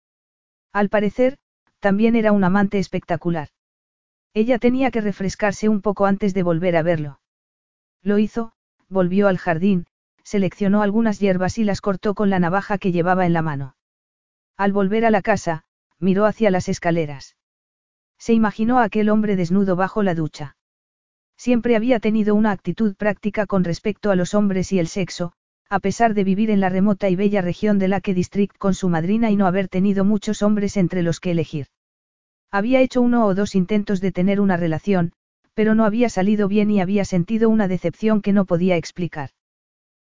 Al 0.72 0.88
parecer, 0.88 1.36
también 1.80 2.16
era 2.16 2.32
un 2.32 2.42
amante 2.44 2.78
espectacular. 2.78 3.48
Ella 4.32 4.58
tenía 4.58 4.90
que 4.90 5.00
refrescarse 5.00 5.68
un 5.68 5.82
poco 5.82 6.06
antes 6.06 6.32
de 6.32 6.42
volver 6.42 6.76
a 6.76 6.82
verlo. 6.82 7.20
Lo 8.02 8.18
hizo, 8.18 8.52
volvió 8.88 9.28
al 9.28 9.38
jardín, 9.38 9.86
seleccionó 10.22 10.82
algunas 10.82 11.18
hierbas 11.18 11.58
y 11.58 11.64
las 11.64 11.80
cortó 11.80 12.14
con 12.14 12.30
la 12.30 12.38
navaja 12.38 12.78
que 12.78 12.92
llevaba 12.92 13.26
en 13.26 13.32
la 13.32 13.42
mano. 13.42 13.76
Al 14.56 14.72
volver 14.72 15.04
a 15.04 15.10
la 15.10 15.22
casa, 15.22 15.65
miró 15.98 16.26
hacia 16.26 16.50
las 16.50 16.68
escaleras. 16.68 17.36
Se 18.18 18.32
imaginó 18.32 18.78
a 18.78 18.84
aquel 18.84 19.08
hombre 19.08 19.36
desnudo 19.36 19.76
bajo 19.76 20.02
la 20.02 20.14
ducha. 20.14 20.56
Siempre 21.36 21.76
había 21.76 22.00
tenido 22.00 22.34
una 22.34 22.50
actitud 22.50 22.94
práctica 22.96 23.46
con 23.46 23.64
respecto 23.64 24.10
a 24.10 24.16
los 24.16 24.34
hombres 24.34 24.72
y 24.72 24.78
el 24.78 24.88
sexo, 24.88 25.32
a 25.68 25.80
pesar 25.80 26.14
de 26.14 26.24
vivir 26.24 26.50
en 26.50 26.60
la 26.60 26.68
remota 26.68 27.08
y 27.08 27.16
bella 27.16 27.42
región 27.42 27.78
de 27.78 27.88
Lake 27.88 28.14
District 28.14 28.56
con 28.56 28.74
su 28.74 28.88
madrina 28.88 29.30
y 29.30 29.36
no 29.36 29.46
haber 29.46 29.68
tenido 29.68 30.04
muchos 30.04 30.42
hombres 30.42 30.76
entre 30.76 31.02
los 31.02 31.20
que 31.20 31.32
elegir. 31.32 31.66
Había 32.50 32.80
hecho 32.80 33.02
uno 33.02 33.26
o 33.26 33.34
dos 33.34 33.54
intentos 33.54 34.00
de 34.00 34.12
tener 34.12 34.40
una 34.40 34.56
relación, 34.56 35.12
pero 35.54 35.74
no 35.74 35.84
había 35.84 36.08
salido 36.08 36.48
bien 36.48 36.70
y 36.70 36.80
había 36.80 37.04
sentido 37.04 37.50
una 37.50 37.68
decepción 37.68 38.22
que 38.22 38.32
no 38.32 38.44
podía 38.44 38.76
explicar. 38.76 39.30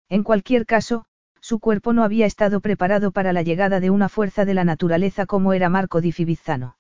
En 0.09 0.23
cualquier 0.25 0.67
caso, 0.67 1.05
su 1.51 1.59
cuerpo 1.59 1.93
no 1.93 2.05
había 2.05 2.27
estado 2.27 2.61
preparado 2.61 3.11
para 3.11 3.33
la 3.33 3.43
llegada 3.43 3.81
de 3.81 3.91
una 3.91 4.09
fuerza 4.09 4.45
de 4.45 4.55
la 4.55 4.63
naturaleza 4.63 5.27
como 5.27 5.53
era 5.53 5.69
Marco 5.69 6.01
di 6.01 6.13
Fibizzano. 6.13 6.77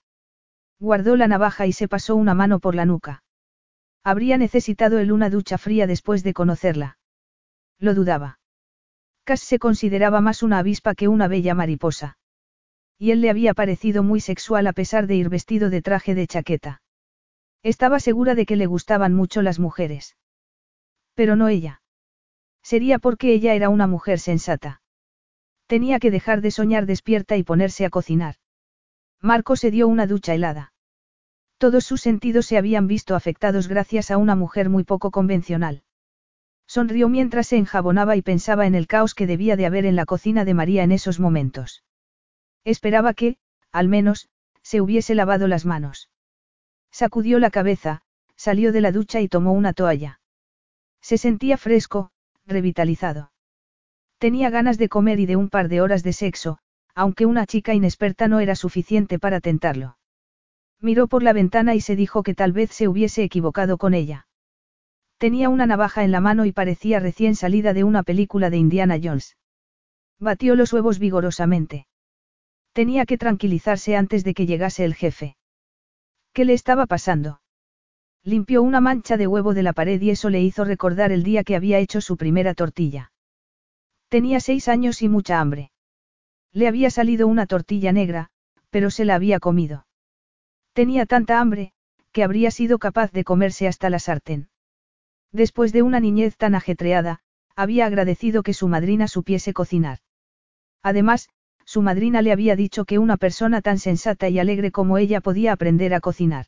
Guardó 0.78 1.16
la 1.16 1.26
navaja 1.26 1.66
y 1.66 1.72
se 1.72 1.88
pasó 1.88 2.14
una 2.14 2.34
mano 2.34 2.60
por 2.60 2.76
la 2.76 2.84
nuca. 2.84 3.24
Habría 4.04 4.38
necesitado 4.38 5.00
él 5.00 5.10
una 5.10 5.28
ducha 5.28 5.58
fría 5.58 5.88
después 5.88 6.22
de 6.22 6.34
conocerla. 6.34 6.98
Lo 7.80 7.94
dudaba. 7.94 8.38
Cass 9.24 9.40
se 9.40 9.58
consideraba 9.58 10.20
más 10.20 10.40
una 10.40 10.60
avispa 10.60 10.94
que 10.94 11.08
una 11.08 11.26
bella 11.26 11.56
mariposa. 11.56 12.16
Y 12.96 13.10
él 13.10 13.22
le 13.22 13.30
había 13.30 13.54
parecido 13.54 14.04
muy 14.04 14.20
sexual 14.20 14.68
a 14.68 14.72
pesar 14.72 15.08
de 15.08 15.16
ir 15.16 15.30
vestido 15.30 15.68
de 15.68 15.82
traje 15.82 16.14
de 16.14 16.28
chaqueta. 16.28 16.80
Estaba 17.64 17.98
segura 17.98 18.36
de 18.36 18.46
que 18.46 18.54
le 18.54 18.66
gustaban 18.66 19.14
mucho 19.14 19.42
las 19.42 19.58
mujeres. 19.58 20.16
Pero 21.14 21.34
no 21.34 21.48
ella. 21.48 21.82
Sería 22.62 22.98
porque 22.98 23.32
ella 23.32 23.54
era 23.54 23.68
una 23.68 23.86
mujer 23.86 24.18
sensata. 24.18 24.82
Tenía 25.66 25.98
que 25.98 26.10
dejar 26.10 26.40
de 26.40 26.50
soñar 26.50 26.86
despierta 26.86 27.36
y 27.36 27.42
ponerse 27.42 27.84
a 27.84 27.90
cocinar. 27.90 28.36
Marco 29.20 29.56
se 29.56 29.70
dio 29.70 29.86
una 29.88 30.06
ducha 30.06 30.34
helada. 30.34 30.72
Todos 31.58 31.84
sus 31.84 32.00
sentidos 32.00 32.46
se 32.46 32.56
habían 32.56 32.86
visto 32.86 33.14
afectados 33.14 33.68
gracias 33.68 34.10
a 34.10 34.16
una 34.16 34.34
mujer 34.34 34.68
muy 34.68 34.82
poco 34.82 35.10
convencional. 35.10 35.82
Sonrió 36.66 37.08
mientras 37.08 37.48
se 37.48 37.56
enjabonaba 37.56 38.16
y 38.16 38.22
pensaba 38.22 38.66
en 38.66 38.74
el 38.74 38.86
caos 38.86 39.14
que 39.14 39.26
debía 39.26 39.56
de 39.56 39.66
haber 39.66 39.84
en 39.84 39.96
la 39.96 40.06
cocina 40.06 40.44
de 40.44 40.54
María 40.54 40.84
en 40.84 40.92
esos 40.92 41.20
momentos. 41.20 41.84
Esperaba 42.64 43.12
que, 43.12 43.36
al 43.72 43.88
menos, 43.88 44.28
se 44.62 44.80
hubiese 44.80 45.14
lavado 45.14 45.48
las 45.48 45.66
manos. 45.66 46.10
Sacudió 46.90 47.38
la 47.38 47.50
cabeza, 47.50 48.02
salió 48.36 48.72
de 48.72 48.80
la 48.80 48.92
ducha 48.92 49.20
y 49.20 49.28
tomó 49.28 49.52
una 49.52 49.72
toalla. 49.72 50.20
Se 51.00 51.18
sentía 51.18 51.56
fresco, 51.56 52.10
revitalizado. 52.46 53.32
Tenía 54.18 54.50
ganas 54.50 54.78
de 54.78 54.88
comer 54.88 55.20
y 55.20 55.26
de 55.26 55.36
un 55.36 55.48
par 55.48 55.68
de 55.68 55.80
horas 55.80 56.02
de 56.02 56.12
sexo, 56.12 56.58
aunque 56.94 57.26
una 57.26 57.46
chica 57.46 57.74
inexperta 57.74 58.28
no 58.28 58.40
era 58.40 58.54
suficiente 58.54 59.18
para 59.18 59.40
tentarlo. 59.40 59.96
Miró 60.80 61.08
por 61.08 61.22
la 61.22 61.32
ventana 61.32 61.74
y 61.74 61.80
se 61.80 61.96
dijo 61.96 62.22
que 62.22 62.34
tal 62.34 62.52
vez 62.52 62.70
se 62.70 62.88
hubiese 62.88 63.22
equivocado 63.22 63.78
con 63.78 63.94
ella. 63.94 64.26
Tenía 65.18 65.50
una 65.50 65.66
navaja 65.66 66.02
en 66.02 66.12
la 66.12 66.20
mano 66.20 66.46
y 66.46 66.52
parecía 66.52 66.98
recién 66.98 67.34
salida 67.34 67.74
de 67.74 67.84
una 67.84 68.02
película 68.02 68.48
de 68.48 68.56
Indiana 68.56 68.98
Jones. 69.02 69.36
Batió 70.18 70.54
los 70.56 70.72
huevos 70.72 70.98
vigorosamente. 70.98 71.86
Tenía 72.72 73.04
que 73.04 73.18
tranquilizarse 73.18 73.96
antes 73.96 74.24
de 74.24 74.32
que 74.32 74.46
llegase 74.46 74.84
el 74.84 74.94
jefe. 74.94 75.36
¿Qué 76.32 76.44
le 76.44 76.54
estaba 76.54 76.86
pasando? 76.86 77.39
Limpió 78.22 78.62
una 78.62 78.80
mancha 78.80 79.16
de 79.16 79.26
huevo 79.26 79.54
de 79.54 79.62
la 79.62 79.72
pared 79.72 80.00
y 80.00 80.10
eso 80.10 80.28
le 80.28 80.42
hizo 80.42 80.64
recordar 80.64 81.10
el 81.10 81.22
día 81.22 81.42
que 81.42 81.56
había 81.56 81.78
hecho 81.78 82.00
su 82.00 82.16
primera 82.16 82.54
tortilla. 82.54 83.12
Tenía 84.08 84.40
seis 84.40 84.68
años 84.68 85.00
y 85.02 85.08
mucha 85.08 85.40
hambre. 85.40 85.70
Le 86.52 86.68
había 86.68 86.90
salido 86.90 87.28
una 87.28 87.46
tortilla 87.46 87.92
negra, 87.92 88.28
pero 88.68 88.90
se 88.90 89.04
la 89.04 89.14
había 89.14 89.40
comido. 89.40 89.86
Tenía 90.72 91.06
tanta 91.06 91.40
hambre, 91.40 91.72
que 92.12 92.22
habría 92.22 92.50
sido 92.50 92.78
capaz 92.78 93.12
de 93.12 93.24
comerse 93.24 93.68
hasta 93.68 93.88
la 93.88 93.98
sartén. 93.98 94.48
Después 95.32 95.72
de 95.72 95.82
una 95.82 96.00
niñez 96.00 96.36
tan 96.36 96.54
ajetreada, 96.54 97.20
había 97.56 97.86
agradecido 97.86 98.42
que 98.42 98.52
su 98.52 98.68
madrina 98.68 99.08
supiese 99.08 99.52
cocinar. 99.52 99.98
Además, 100.82 101.28
su 101.64 101.82
madrina 101.82 102.20
le 102.20 102.32
había 102.32 102.56
dicho 102.56 102.84
que 102.84 102.98
una 102.98 103.16
persona 103.16 103.62
tan 103.62 103.78
sensata 103.78 104.28
y 104.28 104.38
alegre 104.38 104.72
como 104.72 104.98
ella 104.98 105.20
podía 105.20 105.52
aprender 105.52 105.94
a 105.94 106.00
cocinar. 106.00 106.46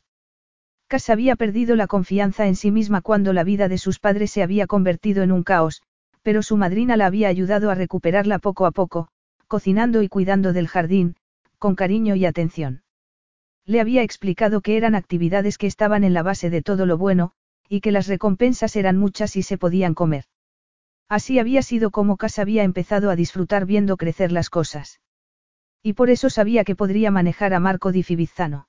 Cass 0.93 1.09
había 1.09 1.35
perdido 1.35 1.75
la 1.75 1.87
confianza 1.87 2.45
en 2.45 2.55
sí 2.55 2.69
misma 2.69 3.01
cuando 3.01 3.33
la 3.33 3.43
vida 3.43 3.67
de 3.67 3.79
sus 3.79 3.97
padres 3.97 4.29
se 4.29 4.43
había 4.43 4.67
convertido 4.67 5.23
en 5.23 5.31
un 5.31 5.41
caos, 5.41 5.81
pero 6.21 6.43
su 6.43 6.55
madrina 6.55 6.97
la 6.97 7.07
había 7.07 7.29
ayudado 7.29 7.71
a 7.71 7.73
recuperarla 7.73 8.37
poco 8.37 8.67
a 8.67 8.71
poco, 8.71 9.07
cocinando 9.47 10.03
y 10.03 10.07
cuidando 10.07 10.53
del 10.53 10.67
jardín, 10.67 11.15
con 11.57 11.73
cariño 11.73 12.13
y 12.13 12.25
atención. 12.25 12.83
Le 13.65 13.81
había 13.81 14.03
explicado 14.03 14.61
que 14.61 14.77
eran 14.77 14.93
actividades 14.93 15.57
que 15.57 15.65
estaban 15.65 16.03
en 16.03 16.13
la 16.13 16.21
base 16.21 16.51
de 16.51 16.61
todo 16.61 16.85
lo 16.85 16.95
bueno, 16.95 17.31
y 17.67 17.81
que 17.81 17.91
las 17.91 18.05
recompensas 18.05 18.75
eran 18.75 18.95
muchas 18.95 19.35
y 19.35 19.41
se 19.41 19.57
podían 19.57 19.95
comer. 19.95 20.25
Así 21.09 21.39
había 21.39 21.63
sido 21.63 21.89
como 21.89 22.17
Cass 22.17 22.37
había 22.37 22.61
empezado 22.61 23.09
a 23.09 23.15
disfrutar 23.15 23.65
viendo 23.65 23.97
crecer 23.97 24.31
las 24.31 24.51
cosas. 24.51 25.01
Y 25.81 25.93
por 25.93 26.11
eso 26.11 26.29
sabía 26.29 26.63
que 26.63 26.75
podría 26.75 27.09
manejar 27.09 27.55
a 27.55 27.59
Marco 27.59 27.91
di 27.91 28.03
Fibizzano. 28.03 28.67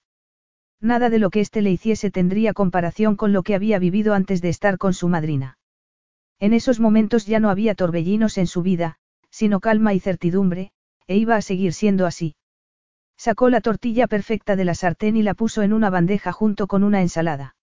Nada 0.80 1.08
de 1.10 1.18
lo 1.18 1.30
que 1.30 1.40
éste 1.40 1.62
le 1.62 1.70
hiciese 1.70 2.10
tendría 2.10 2.52
comparación 2.52 3.16
con 3.16 3.32
lo 3.32 3.42
que 3.42 3.54
había 3.54 3.78
vivido 3.78 4.14
antes 4.14 4.42
de 4.42 4.50
estar 4.50 4.78
con 4.78 4.94
su 4.94 5.08
madrina. 5.08 5.58
En 6.38 6.52
esos 6.52 6.80
momentos 6.80 7.26
ya 7.26 7.40
no 7.40 7.50
había 7.50 7.74
torbellinos 7.74 8.38
en 8.38 8.46
su 8.46 8.62
vida, 8.62 8.96
sino 9.30 9.60
calma 9.60 9.94
y 9.94 10.00
certidumbre, 10.00 10.72
e 11.06 11.16
iba 11.16 11.36
a 11.36 11.42
seguir 11.42 11.72
siendo 11.72 12.06
así. 12.06 12.36
Sacó 13.16 13.48
la 13.48 13.60
tortilla 13.60 14.06
perfecta 14.06 14.56
de 14.56 14.64
la 14.64 14.74
sartén 14.74 15.16
y 15.16 15.22
la 15.22 15.34
puso 15.34 15.62
en 15.62 15.72
una 15.72 15.90
bandeja 15.90 16.32
junto 16.32 16.66
con 16.66 16.84
una 16.84 17.00
ensalada. 17.00 17.56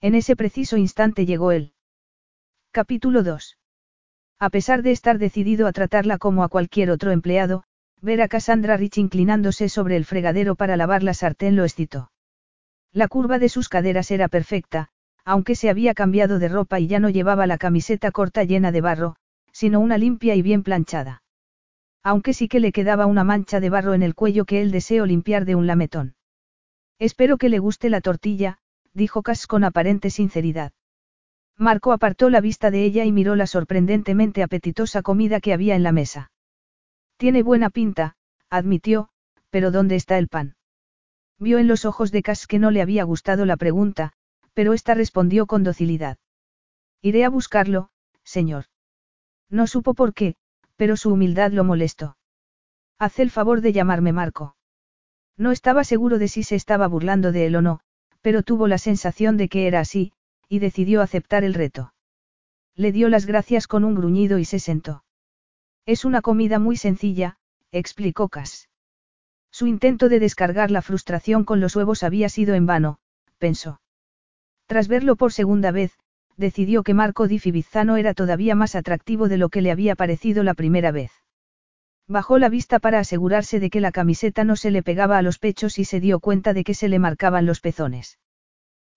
En 0.00 0.14
ese 0.14 0.36
preciso 0.36 0.76
instante 0.76 1.26
llegó 1.26 1.52
él. 1.52 1.72
Capítulo 2.70 3.22
2. 3.22 3.58
A 4.38 4.50
pesar 4.50 4.82
de 4.82 4.92
estar 4.92 5.18
decidido 5.18 5.66
a 5.66 5.72
tratarla 5.72 6.18
como 6.18 6.44
a 6.44 6.48
cualquier 6.48 6.90
otro 6.90 7.10
empleado, 7.10 7.64
ver 8.00 8.22
a 8.22 8.28
Cassandra 8.28 8.76
Rich 8.76 8.98
inclinándose 8.98 9.68
sobre 9.68 9.96
el 9.96 10.04
fregadero 10.04 10.54
para 10.54 10.76
lavar 10.76 11.02
la 11.02 11.14
sartén 11.14 11.56
lo 11.56 11.64
excitó. 11.64 12.12
La 12.92 13.08
curva 13.08 13.38
de 13.38 13.48
sus 13.48 13.68
caderas 13.68 14.10
era 14.10 14.28
perfecta, 14.28 14.88
aunque 15.24 15.54
se 15.54 15.68
había 15.68 15.94
cambiado 15.94 16.38
de 16.38 16.48
ropa 16.48 16.80
y 16.80 16.86
ya 16.86 17.00
no 17.00 17.10
llevaba 17.10 17.46
la 17.46 17.58
camiseta 17.58 18.10
corta 18.10 18.44
llena 18.44 18.72
de 18.72 18.80
barro, 18.80 19.16
sino 19.52 19.80
una 19.80 19.98
limpia 19.98 20.34
y 20.34 20.42
bien 20.42 20.62
planchada. 20.62 21.22
Aunque 22.02 22.32
sí 22.32 22.48
que 22.48 22.60
le 22.60 22.72
quedaba 22.72 23.06
una 23.06 23.24
mancha 23.24 23.60
de 23.60 23.70
barro 23.70 23.92
en 23.92 24.02
el 24.02 24.14
cuello 24.14 24.44
que 24.44 24.62
él 24.62 24.70
deseó 24.70 25.04
limpiar 25.04 25.44
de 25.44 25.54
un 25.54 25.66
lametón. 25.66 26.14
Espero 26.98 27.36
que 27.36 27.48
le 27.48 27.58
guste 27.58 27.90
la 27.90 28.00
tortilla, 28.00 28.58
dijo 28.94 29.22
Cass 29.22 29.46
con 29.46 29.64
aparente 29.64 30.10
sinceridad. 30.10 30.72
Marco 31.56 31.92
apartó 31.92 32.30
la 32.30 32.40
vista 32.40 32.70
de 32.70 32.84
ella 32.84 33.04
y 33.04 33.12
miró 33.12 33.34
la 33.34 33.46
sorprendentemente 33.46 34.42
apetitosa 34.42 35.02
comida 35.02 35.40
que 35.40 35.52
había 35.52 35.74
en 35.74 35.82
la 35.82 35.92
mesa. 35.92 36.30
Tiene 37.16 37.42
buena 37.42 37.68
pinta, 37.68 38.16
admitió, 38.48 39.08
pero 39.50 39.70
¿dónde 39.70 39.96
está 39.96 40.18
el 40.18 40.28
pan? 40.28 40.54
Vio 41.38 41.58
en 41.58 41.68
los 41.68 41.84
ojos 41.84 42.10
de 42.10 42.22
Cass 42.22 42.46
que 42.46 42.58
no 42.58 42.70
le 42.70 42.82
había 42.82 43.04
gustado 43.04 43.46
la 43.46 43.56
pregunta, 43.56 44.12
pero 44.54 44.72
ésta 44.72 44.94
respondió 44.94 45.46
con 45.46 45.62
docilidad. 45.62 46.18
Iré 47.00 47.24
a 47.24 47.28
buscarlo, 47.28 47.90
señor. 48.24 48.64
No 49.48 49.66
supo 49.66 49.94
por 49.94 50.14
qué, 50.14 50.34
pero 50.76 50.96
su 50.96 51.12
humildad 51.12 51.52
lo 51.52 51.64
molestó. 51.64 52.16
Haz 52.98 53.20
el 53.20 53.30
favor 53.30 53.60
de 53.60 53.72
llamarme 53.72 54.12
Marco. 54.12 54.56
No 55.36 55.52
estaba 55.52 55.84
seguro 55.84 56.18
de 56.18 56.26
si 56.26 56.42
se 56.42 56.56
estaba 56.56 56.88
burlando 56.88 57.30
de 57.30 57.46
él 57.46 57.56
o 57.56 57.62
no, 57.62 57.80
pero 58.20 58.42
tuvo 58.42 58.66
la 58.66 58.78
sensación 58.78 59.36
de 59.36 59.48
que 59.48 59.68
era 59.68 59.80
así, 59.80 60.12
y 60.48 60.58
decidió 60.58 61.02
aceptar 61.02 61.44
el 61.44 61.54
reto. 61.54 61.94
Le 62.74 62.90
dio 62.90 63.08
las 63.08 63.26
gracias 63.26 63.68
con 63.68 63.84
un 63.84 63.94
gruñido 63.94 64.38
y 64.38 64.44
se 64.44 64.58
sentó. 64.58 65.04
Es 65.86 66.04
una 66.04 66.20
comida 66.20 66.58
muy 66.58 66.76
sencilla, 66.76 67.38
explicó 67.70 68.28
Cass. 68.28 68.67
Su 69.50 69.66
intento 69.66 70.08
de 70.08 70.20
descargar 70.20 70.70
la 70.70 70.82
frustración 70.82 71.44
con 71.44 71.60
los 71.60 71.74
huevos 71.74 72.02
había 72.02 72.28
sido 72.28 72.54
en 72.54 72.66
vano, 72.66 72.98
pensó. 73.38 73.80
Tras 74.66 74.88
verlo 74.88 75.16
por 75.16 75.32
segunda 75.32 75.70
vez, 75.70 75.98
decidió 76.36 76.82
que 76.82 76.94
Marco 76.94 77.26
di 77.26 77.38
Fibizzano 77.38 77.96
era 77.96 78.14
todavía 78.14 78.54
más 78.54 78.74
atractivo 78.74 79.28
de 79.28 79.38
lo 79.38 79.48
que 79.48 79.62
le 79.62 79.70
había 79.70 79.96
parecido 79.96 80.42
la 80.42 80.54
primera 80.54 80.92
vez. 80.92 81.10
Bajó 82.06 82.38
la 82.38 82.48
vista 82.48 82.78
para 82.78 83.00
asegurarse 83.00 83.60
de 83.60 83.68
que 83.68 83.80
la 83.80 83.92
camiseta 83.92 84.44
no 84.44 84.56
se 84.56 84.70
le 84.70 84.82
pegaba 84.82 85.18
a 85.18 85.22
los 85.22 85.38
pechos 85.38 85.78
y 85.78 85.84
se 85.84 86.00
dio 86.00 86.20
cuenta 86.20 86.54
de 86.54 86.64
que 86.64 86.74
se 86.74 86.88
le 86.88 86.98
marcaban 86.98 87.44
los 87.44 87.60
pezones. 87.60 88.18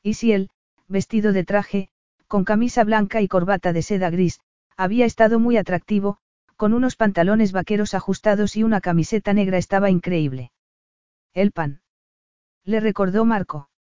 Y 0.04 0.14
si 0.14 0.32
él, 0.32 0.50
vestido 0.88 1.34
de 1.34 1.44
traje, 1.44 1.90
con 2.28 2.46
camisa 2.46 2.84
blanca 2.84 3.22
y 3.22 3.28
corbata 3.28 3.74
de 3.74 3.82
seda 3.82 4.10
gris, 4.10 4.40
había 4.78 5.06
estado 5.06 5.40
muy 5.40 5.58
atractivo, 5.58 6.20
con 6.62 6.76
unos 6.76 6.96
pantalones 6.96 7.54
vaqueros 7.54 7.96
ajustados 7.96 8.56
y 8.56 8.62
una 8.62 8.82
camiseta 8.82 9.34
negra 9.34 9.58
estaba 9.58 9.90
increíble. 9.90 10.52
El 11.34 11.52
pan. 11.52 11.82
Le 12.64 12.80
recordó 12.80 13.26
Marco. 13.26 13.72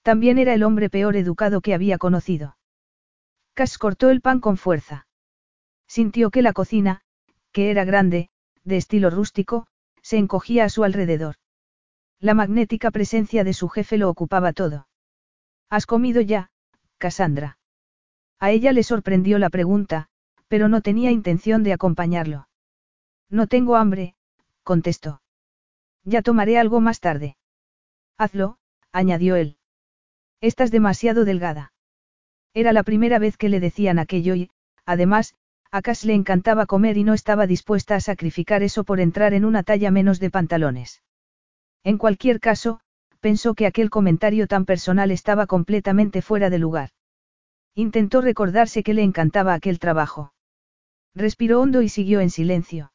También 0.00 0.38
era 0.38 0.54
el 0.54 0.62
hombre 0.62 0.88
peor 0.88 1.16
educado 1.16 1.60
que 1.60 1.74
había 1.74 1.98
conocido. 1.98 2.56
Cass 3.52 3.76
cortó 3.76 4.08
el 4.08 4.22
pan 4.22 4.40
con 4.40 4.56
fuerza. 4.56 5.06
Sintió 5.86 6.30
que 6.30 6.40
la 6.40 6.54
cocina, 6.54 7.02
que 7.52 7.70
era 7.70 7.84
grande, 7.84 8.30
de 8.64 8.78
estilo 8.78 9.10
rústico, 9.10 9.66
se 10.00 10.16
encogía 10.16 10.64
a 10.64 10.70
su 10.70 10.84
alrededor. 10.84 11.34
La 12.20 12.32
magnética 12.32 12.90
presencia 12.90 13.44
de 13.44 13.52
su 13.52 13.68
jefe 13.68 13.98
lo 13.98 14.08
ocupaba 14.08 14.54
todo. 14.54 14.88
¿Has 15.68 15.84
comido 15.84 16.22
ya, 16.22 16.48
Cassandra? 16.96 17.58
A 18.38 18.50
ella 18.50 18.72
le 18.72 18.82
sorprendió 18.82 19.38
la 19.38 19.50
pregunta, 19.50 20.08
pero 20.48 20.68
no 20.68 20.80
tenía 20.80 21.10
intención 21.10 21.62
de 21.62 21.72
acompañarlo. 21.72 22.48
No 23.30 23.46
tengo 23.46 23.76
hambre, 23.76 24.14
contestó. 24.62 25.22
Ya 26.04 26.22
tomaré 26.22 26.58
algo 26.58 26.80
más 26.80 27.00
tarde. 27.00 27.36
Hazlo, 28.16 28.58
añadió 28.92 29.36
él. 29.36 29.58
Estás 30.40 30.70
demasiado 30.70 31.24
delgada. 31.24 31.72
Era 32.54 32.72
la 32.72 32.82
primera 32.82 33.18
vez 33.18 33.36
que 33.36 33.48
le 33.48 33.60
decían 33.60 33.98
aquello 33.98 34.34
y, 34.34 34.50
además, 34.84 35.34
a 35.70 35.82
Cass 35.82 36.04
le 36.04 36.14
encantaba 36.14 36.64
comer 36.64 36.96
y 36.96 37.04
no 37.04 37.12
estaba 37.12 37.46
dispuesta 37.46 37.94
a 37.94 38.00
sacrificar 38.00 38.62
eso 38.62 38.84
por 38.84 39.00
entrar 39.00 39.34
en 39.34 39.44
una 39.44 39.62
talla 39.62 39.90
menos 39.90 40.18
de 40.18 40.30
pantalones. 40.30 41.02
En 41.84 41.98
cualquier 41.98 42.40
caso, 42.40 42.80
pensó 43.20 43.54
que 43.54 43.66
aquel 43.66 43.90
comentario 43.90 44.46
tan 44.46 44.64
personal 44.64 45.10
estaba 45.10 45.46
completamente 45.46 46.22
fuera 46.22 46.48
de 46.48 46.58
lugar. 46.58 46.90
Intentó 47.74 48.22
recordarse 48.22 48.82
que 48.82 48.94
le 48.94 49.02
encantaba 49.02 49.54
aquel 49.54 49.78
trabajo. 49.78 50.32
Respiró 51.18 51.60
hondo 51.60 51.82
y 51.82 51.88
siguió 51.88 52.20
en 52.20 52.30
silencio. 52.30 52.92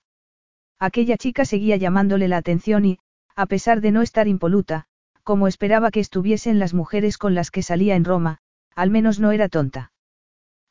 Aquella 0.79 1.17
chica 1.17 1.43
seguía 1.43 1.75
llamándole 1.75 2.29
la 2.29 2.37
atención 2.37 2.85
y, 2.85 2.99
a 3.35 3.47
pesar 3.47 3.81
de 3.81 3.91
no 3.91 4.01
estar 4.01 4.29
impoluta, 4.29 4.85
como 5.23 5.49
esperaba 5.49 5.91
que 5.91 5.99
estuviesen 5.99 6.57
las 6.57 6.73
mujeres 6.73 7.17
con 7.17 7.35
las 7.35 7.51
que 7.51 7.63
salía 7.63 7.97
en 7.97 8.05
Roma, 8.05 8.37
al 8.75 8.91
menos 8.91 9.19
no 9.19 9.33
era 9.33 9.49
tonta. 9.49 9.91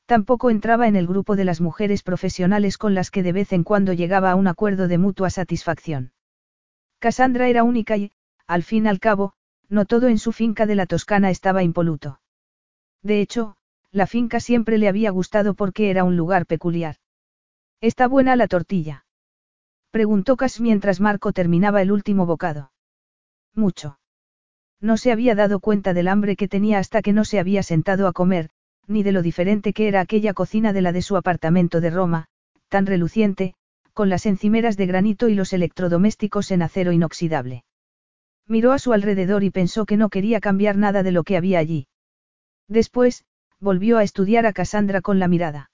Tampoco 0.07 0.49
entraba 0.49 0.89
en 0.89 0.97
el 0.97 1.07
grupo 1.07 1.37
de 1.37 1.45
las 1.45 1.61
mujeres 1.61 2.03
profesionales 2.03 2.79
con 2.79 2.95
las 2.95 3.11
que 3.11 3.23
de 3.23 3.33
vez 3.33 3.53
en 3.53 3.65
cuando 3.65 3.93
llegaba 3.93 4.31
a 4.31 4.35
un 4.35 4.47
acuerdo 4.47 4.89
de 4.89 4.97
mutua 4.97 5.29
satisfacción. 5.29 6.13
Cassandra 7.01 7.49
era 7.49 7.65
única 7.65 7.99
y, 7.99 8.13
al 8.47 8.63
fin 8.63 8.87
al 8.87 8.99
cabo, 8.99 9.35
no 9.69 9.85
todo 9.85 10.09
en 10.09 10.19
su 10.19 10.33
finca 10.33 10.65
de 10.65 10.75
la 10.75 10.87
Toscana 10.87 11.29
estaba 11.29 11.63
impoluto. 11.63 12.19
De 13.03 13.21
hecho, 13.21 13.57
la 13.91 14.07
finca 14.07 14.41
siempre 14.41 14.79
le 14.79 14.89
había 14.89 15.11
gustado 15.11 15.53
porque 15.53 15.91
era 15.91 16.05
un 16.05 16.17
lugar 16.17 16.47
peculiar. 16.47 16.97
¿Está 17.83 18.07
buena 18.07 18.37
la 18.37 18.47
tortilla? 18.47 19.05
Preguntó 19.91 20.37
Cass 20.37 20.61
mientras 20.61 21.01
Marco 21.01 21.33
terminaba 21.33 21.83
el 21.83 21.91
último 21.91 22.27
bocado. 22.27 22.71
Mucho. 23.57 23.99
No 24.81 24.97
se 24.97 25.11
había 25.11 25.35
dado 25.35 25.59
cuenta 25.59 25.93
del 25.93 26.07
hambre 26.07 26.37
que 26.37 26.47
tenía 26.47 26.79
hasta 26.79 27.03
que 27.03 27.13
no 27.13 27.25
se 27.25 27.41
había 27.41 27.65
sentado 27.65 28.07
a 28.07 28.13
comer, 28.13 28.51
ni 28.87 29.03
de 29.03 29.11
lo 29.11 29.21
diferente 29.21 29.73
que 29.73 29.89
era 29.89 30.01
aquella 30.01 30.33
cocina 30.33 30.73
de 30.73 30.81
la 30.81 30.93
de 30.93 31.03
su 31.03 31.17
apartamento 31.17 31.81
de 31.81 31.91
Roma, 31.91 32.27
tan 32.69 32.87
reluciente, 32.87 33.55
con 33.93 34.09
las 34.09 34.27
encimeras 34.27 34.77
de 34.77 34.87
granito 34.87 35.29
y 35.29 35.35
los 35.35 35.53
electrodomésticos 35.53 36.53
en 36.53 36.63
acero 36.63 36.93
inoxidable. 36.93 37.65
Miró 38.47 38.71
a 38.71 38.79
su 38.79 38.93
alrededor 38.93 39.43
y 39.43 39.51
pensó 39.51 39.87
que 39.87 39.97
no 39.97 40.09
quería 40.09 40.39
cambiar 40.39 40.77
nada 40.77 41.03
de 41.03 41.11
lo 41.11 41.25
que 41.25 41.37
había 41.37 41.59
allí. 41.59 41.89
Después, 42.69 43.25
volvió 43.59 43.99
a 43.99 44.05
estudiar 44.05 44.47
a 44.47 44.53
Cassandra 44.53 45.01
con 45.01 45.19
la 45.19 45.27
mirada. 45.27 45.72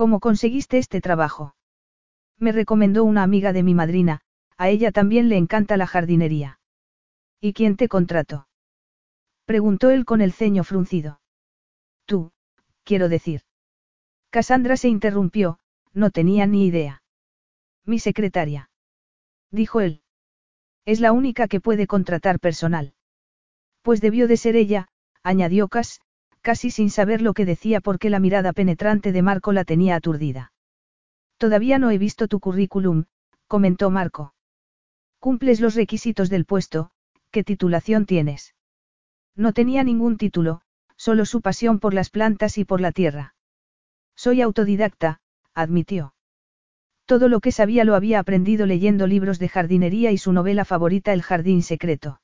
¿Cómo 0.00 0.18
conseguiste 0.18 0.78
este 0.78 1.02
trabajo? 1.02 1.54
Me 2.38 2.52
recomendó 2.52 3.04
una 3.04 3.22
amiga 3.22 3.52
de 3.52 3.62
mi 3.62 3.74
madrina, 3.74 4.22
a 4.56 4.70
ella 4.70 4.92
también 4.92 5.28
le 5.28 5.36
encanta 5.36 5.76
la 5.76 5.86
jardinería. 5.86 6.58
¿Y 7.38 7.52
quién 7.52 7.76
te 7.76 7.86
contrató? 7.86 8.48
Preguntó 9.44 9.90
él 9.90 10.06
con 10.06 10.22
el 10.22 10.32
ceño 10.32 10.64
fruncido. 10.64 11.20
Tú, 12.06 12.32
quiero 12.82 13.10
decir. 13.10 13.42
Cassandra 14.30 14.78
se 14.78 14.88
interrumpió, 14.88 15.58
no 15.92 16.08
tenía 16.08 16.46
ni 16.46 16.64
idea. 16.64 17.02
Mi 17.84 17.98
secretaria. 17.98 18.70
Dijo 19.50 19.82
él. 19.82 20.00
Es 20.86 21.00
la 21.00 21.12
única 21.12 21.46
que 21.46 21.60
puede 21.60 21.86
contratar 21.86 22.40
personal. 22.40 22.94
Pues 23.82 24.00
debió 24.00 24.28
de 24.28 24.38
ser 24.38 24.56
ella, 24.56 24.88
añadió 25.22 25.68
Cass, 25.68 26.00
casi 26.42 26.70
sin 26.70 26.90
saber 26.90 27.22
lo 27.22 27.34
que 27.34 27.44
decía 27.44 27.80
porque 27.80 28.10
la 28.10 28.20
mirada 28.20 28.52
penetrante 28.52 29.12
de 29.12 29.22
Marco 29.22 29.52
la 29.52 29.64
tenía 29.64 29.96
aturdida. 29.96 30.52
Todavía 31.36 31.78
no 31.78 31.90
he 31.90 31.98
visto 31.98 32.28
tu 32.28 32.40
currículum, 32.40 33.04
comentó 33.46 33.90
Marco. 33.90 34.34
Cumples 35.18 35.60
los 35.60 35.74
requisitos 35.74 36.30
del 36.30 36.44
puesto, 36.44 36.90
¿qué 37.30 37.44
titulación 37.44 38.06
tienes? 38.06 38.54
No 39.36 39.52
tenía 39.52 39.84
ningún 39.84 40.16
título, 40.16 40.62
solo 40.96 41.24
su 41.24 41.40
pasión 41.40 41.78
por 41.78 41.94
las 41.94 42.10
plantas 42.10 42.58
y 42.58 42.64
por 42.64 42.80
la 42.80 42.92
tierra. 42.92 43.34
Soy 44.14 44.42
autodidacta, 44.42 45.20
admitió. 45.54 46.14
Todo 47.06 47.28
lo 47.28 47.40
que 47.40 47.52
sabía 47.52 47.84
lo 47.84 47.94
había 47.94 48.18
aprendido 48.18 48.66
leyendo 48.66 49.06
libros 49.06 49.38
de 49.38 49.48
jardinería 49.48 50.12
y 50.12 50.18
su 50.18 50.32
novela 50.32 50.64
favorita 50.64 51.12
El 51.12 51.22
jardín 51.22 51.62
secreto. 51.62 52.20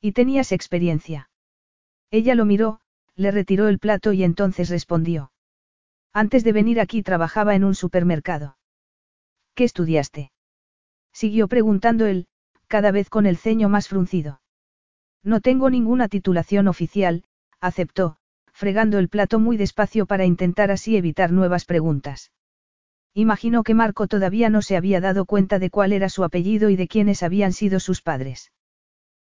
¿Y 0.00 0.12
tenías 0.12 0.52
experiencia? 0.52 1.28
Ella 2.10 2.34
lo 2.34 2.44
miró, 2.44 2.80
le 3.18 3.32
retiró 3.32 3.68
el 3.68 3.80
plato 3.80 4.12
y 4.12 4.22
entonces 4.22 4.70
respondió. 4.70 5.32
Antes 6.12 6.44
de 6.44 6.52
venir 6.52 6.80
aquí 6.80 7.02
trabajaba 7.02 7.56
en 7.56 7.64
un 7.64 7.74
supermercado. 7.74 8.56
¿Qué 9.54 9.64
estudiaste? 9.64 10.30
Siguió 11.12 11.48
preguntando 11.48 12.06
él, 12.06 12.28
cada 12.68 12.92
vez 12.92 13.10
con 13.10 13.26
el 13.26 13.36
ceño 13.36 13.68
más 13.68 13.88
fruncido. 13.88 14.40
No 15.24 15.40
tengo 15.40 15.68
ninguna 15.68 16.06
titulación 16.08 16.68
oficial, 16.68 17.24
aceptó, 17.60 18.18
fregando 18.52 18.98
el 18.98 19.08
plato 19.08 19.40
muy 19.40 19.56
despacio 19.56 20.06
para 20.06 20.24
intentar 20.24 20.70
así 20.70 20.96
evitar 20.96 21.32
nuevas 21.32 21.64
preguntas. 21.64 22.30
Imaginó 23.14 23.64
que 23.64 23.74
Marco 23.74 24.06
todavía 24.06 24.48
no 24.48 24.62
se 24.62 24.76
había 24.76 25.00
dado 25.00 25.24
cuenta 25.24 25.58
de 25.58 25.70
cuál 25.70 25.92
era 25.92 26.08
su 26.08 26.22
apellido 26.22 26.70
y 26.70 26.76
de 26.76 26.86
quiénes 26.86 27.24
habían 27.24 27.52
sido 27.52 27.80
sus 27.80 28.00
padres. 28.00 28.52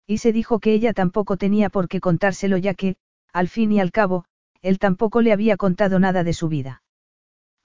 Y 0.08 0.20
se 0.20 0.32
dijo 0.32 0.60
que 0.60 0.74
ella 0.74 0.94
tampoco 0.94 1.36
tenía 1.36 1.70
por 1.70 1.90
qué 1.90 2.00
contárselo 2.00 2.58
ya 2.58 2.74
que, 2.74 2.96
al 3.34 3.48
fin 3.48 3.72
y 3.72 3.80
al 3.80 3.92
cabo, 3.92 4.26
él 4.62 4.80
tampoco 4.80 5.22
le 5.22 5.32
había 5.32 5.58
contado 5.58 6.00
nada 6.00 6.24
de 6.24 6.34
su 6.34 6.48
vida. 6.48 6.84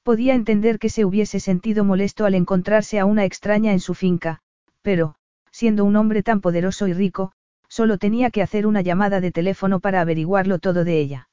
Podía 0.02 0.34
entender 0.34 0.78
que 0.78 0.88
se 0.88 1.04
hubiese 1.04 1.40
sentido 1.40 1.84
molesto 1.84 2.24
al 2.24 2.34
encontrarse 2.34 2.98
a 2.98 3.04
una 3.04 3.24
extraña 3.24 3.72
en 3.72 3.80
su 3.80 3.94
finca, 3.94 4.40
pero, 4.82 5.16
siendo 5.50 5.84
un 5.84 5.96
hombre 5.96 6.22
tan 6.22 6.40
poderoso 6.40 6.86
y 6.86 6.92
rico, 6.92 7.32
solo 7.68 7.98
tenía 7.98 8.30
que 8.30 8.42
hacer 8.42 8.66
una 8.66 8.82
llamada 8.82 9.20
de 9.20 9.32
teléfono 9.32 9.80
para 9.80 10.00
averiguarlo 10.00 10.58
todo 10.58 10.84
de 10.84 11.00
ella. 11.00 11.28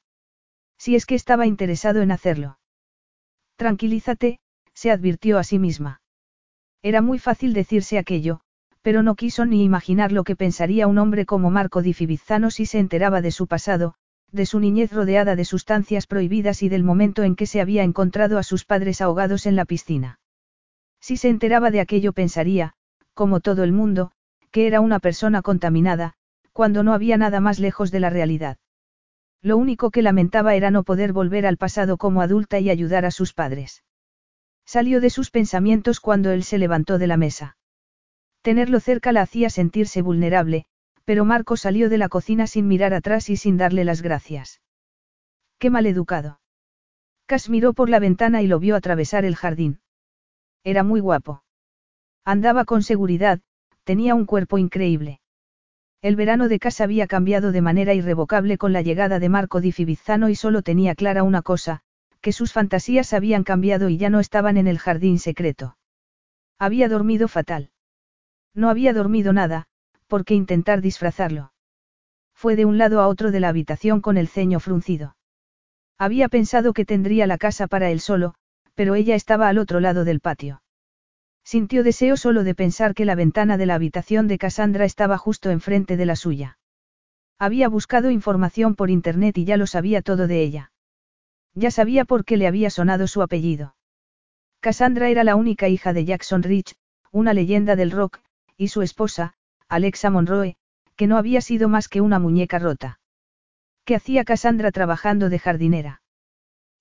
Si 0.76 0.96
es 0.96 1.06
que 1.06 1.14
estaba 1.14 1.46
interesado 1.46 2.02
en 2.02 2.10
hacerlo. 2.10 2.58
Tranquilízate, 3.56 4.40
se 4.72 4.90
advirtió 4.90 5.38
a 5.38 5.44
sí 5.44 5.58
misma. 5.58 6.00
Era 6.82 7.00
muy 7.00 7.18
fácil 7.18 7.54
decirse 7.54 7.96
aquello, 7.96 8.40
pero 8.82 9.02
no 9.02 9.14
quiso 9.14 9.46
ni 9.46 9.64
imaginar 9.64 10.12
lo 10.12 10.24
que 10.24 10.36
pensaría 10.36 10.86
un 10.88 10.98
hombre 10.98 11.24
como 11.24 11.50
Marco 11.50 11.80
di 11.80 11.94
Fivizzano 11.94 12.50
si 12.50 12.66
se 12.66 12.80
enteraba 12.80 13.22
de 13.22 13.30
su 13.30 13.46
pasado, 13.46 13.94
de 14.34 14.46
su 14.46 14.58
niñez 14.58 14.92
rodeada 14.92 15.36
de 15.36 15.44
sustancias 15.44 16.06
prohibidas 16.06 16.62
y 16.62 16.68
del 16.68 16.82
momento 16.82 17.22
en 17.22 17.36
que 17.36 17.46
se 17.46 17.60
había 17.60 17.84
encontrado 17.84 18.36
a 18.36 18.42
sus 18.42 18.64
padres 18.64 19.00
ahogados 19.00 19.46
en 19.46 19.54
la 19.54 19.64
piscina. 19.64 20.18
Si 21.00 21.16
se 21.16 21.28
enteraba 21.28 21.70
de 21.70 21.80
aquello 21.80 22.12
pensaría, 22.12 22.74
como 23.14 23.40
todo 23.40 23.62
el 23.62 23.72
mundo, 23.72 24.10
que 24.50 24.66
era 24.66 24.80
una 24.80 24.98
persona 24.98 25.40
contaminada, 25.40 26.14
cuando 26.52 26.82
no 26.82 26.92
había 26.92 27.16
nada 27.16 27.40
más 27.40 27.60
lejos 27.60 27.90
de 27.90 28.00
la 28.00 28.10
realidad. 28.10 28.58
Lo 29.40 29.56
único 29.56 29.90
que 29.90 30.02
lamentaba 30.02 30.54
era 30.54 30.70
no 30.70 30.82
poder 30.82 31.12
volver 31.12 31.46
al 31.46 31.56
pasado 31.56 31.96
como 31.96 32.20
adulta 32.20 32.58
y 32.58 32.70
ayudar 32.70 33.04
a 33.04 33.10
sus 33.10 33.34
padres. 33.34 33.84
Salió 34.64 35.00
de 35.00 35.10
sus 35.10 35.30
pensamientos 35.30 36.00
cuando 36.00 36.30
él 36.32 36.42
se 36.42 36.58
levantó 36.58 36.98
de 36.98 37.06
la 37.06 37.16
mesa. 37.16 37.56
Tenerlo 38.42 38.80
cerca 38.80 39.12
la 39.12 39.22
hacía 39.22 39.48
sentirse 39.50 40.02
vulnerable, 40.02 40.66
pero 41.04 41.24
Marco 41.24 41.56
salió 41.56 41.88
de 41.88 41.98
la 41.98 42.08
cocina 42.08 42.46
sin 42.46 42.66
mirar 42.66 42.94
atrás 42.94 43.28
y 43.30 43.36
sin 43.36 43.56
darle 43.56 43.84
las 43.84 44.02
gracias. 44.02 44.60
Qué 45.58 45.70
mal 45.70 45.86
educado. 45.86 46.40
Cas 47.26 47.48
miró 47.48 47.72
por 47.72 47.88
la 47.88 47.98
ventana 47.98 48.42
y 48.42 48.46
lo 48.46 48.58
vio 48.58 48.76
atravesar 48.76 49.24
el 49.24 49.36
jardín. 49.36 49.80
Era 50.62 50.82
muy 50.82 51.00
guapo. 51.00 51.42
Andaba 52.24 52.64
con 52.64 52.82
seguridad, 52.82 53.40
tenía 53.84 54.14
un 54.14 54.24
cuerpo 54.24 54.58
increíble. 54.58 55.20
El 56.00 56.16
verano 56.16 56.48
de 56.48 56.58
casa 56.58 56.84
había 56.84 57.06
cambiado 57.06 57.52
de 57.52 57.62
manera 57.62 57.94
irrevocable 57.94 58.58
con 58.58 58.72
la 58.72 58.82
llegada 58.82 59.18
de 59.18 59.28
Marco 59.28 59.60
di 59.60 59.72
Fivizzano 59.72 60.28
y 60.28 60.34
solo 60.34 60.62
tenía 60.62 60.94
clara 60.94 61.22
una 61.22 61.40
cosa, 61.40 61.80
que 62.20 62.32
sus 62.32 62.52
fantasías 62.52 63.12
habían 63.12 63.44
cambiado 63.44 63.88
y 63.88 63.96
ya 63.96 64.10
no 64.10 64.20
estaban 64.20 64.56
en 64.56 64.66
el 64.66 64.78
jardín 64.78 65.18
secreto. 65.18 65.76
Había 66.58 66.88
dormido 66.88 67.28
fatal. 67.28 67.70
No 68.54 68.70
había 68.70 68.92
dormido 68.92 69.32
nada, 69.32 69.66
por 70.14 70.24
qué 70.24 70.34
intentar 70.34 70.80
disfrazarlo. 70.80 71.50
Fue 72.34 72.54
de 72.54 72.64
un 72.64 72.78
lado 72.78 73.00
a 73.00 73.08
otro 73.08 73.32
de 73.32 73.40
la 73.40 73.48
habitación 73.48 74.00
con 74.00 74.16
el 74.16 74.28
ceño 74.28 74.60
fruncido. 74.60 75.16
Había 75.98 76.28
pensado 76.28 76.72
que 76.72 76.84
tendría 76.84 77.26
la 77.26 77.36
casa 77.36 77.66
para 77.66 77.90
él 77.90 77.98
solo, 77.98 78.36
pero 78.76 78.94
ella 78.94 79.16
estaba 79.16 79.48
al 79.48 79.58
otro 79.58 79.80
lado 79.80 80.04
del 80.04 80.20
patio. 80.20 80.62
Sintió 81.42 81.82
deseo 81.82 82.16
solo 82.16 82.44
de 82.44 82.54
pensar 82.54 82.94
que 82.94 83.04
la 83.04 83.16
ventana 83.16 83.56
de 83.56 83.66
la 83.66 83.74
habitación 83.74 84.28
de 84.28 84.38
Cassandra 84.38 84.84
estaba 84.84 85.18
justo 85.18 85.50
enfrente 85.50 85.96
de 85.96 86.06
la 86.06 86.14
suya. 86.14 86.60
Había 87.40 87.68
buscado 87.68 88.08
información 88.12 88.76
por 88.76 88.90
internet 88.90 89.36
y 89.36 89.44
ya 89.44 89.56
lo 89.56 89.66
sabía 89.66 90.00
todo 90.00 90.28
de 90.28 90.42
ella. 90.42 90.70
Ya 91.54 91.72
sabía 91.72 92.04
por 92.04 92.24
qué 92.24 92.36
le 92.36 92.46
había 92.46 92.70
sonado 92.70 93.08
su 93.08 93.20
apellido. 93.20 93.74
Cassandra 94.60 95.08
era 95.08 95.24
la 95.24 95.34
única 95.34 95.66
hija 95.66 95.92
de 95.92 96.04
Jackson 96.04 96.44
Rich, 96.44 96.76
una 97.10 97.34
leyenda 97.34 97.74
del 97.74 97.90
rock, 97.90 98.20
y 98.56 98.68
su 98.68 98.82
esposa, 98.82 99.34
Alexa 99.74 100.08
Monroe, 100.08 100.54
que 100.94 101.08
no 101.08 101.16
había 101.16 101.40
sido 101.40 101.68
más 101.68 101.88
que 101.88 102.00
una 102.00 102.20
muñeca 102.20 102.60
rota. 102.60 103.00
¿Qué 103.84 103.96
hacía 103.96 104.22
Cassandra 104.22 104.70
trabajando 104.70 105.28
de 105.28 105.40
jardinera? 105.40 106.00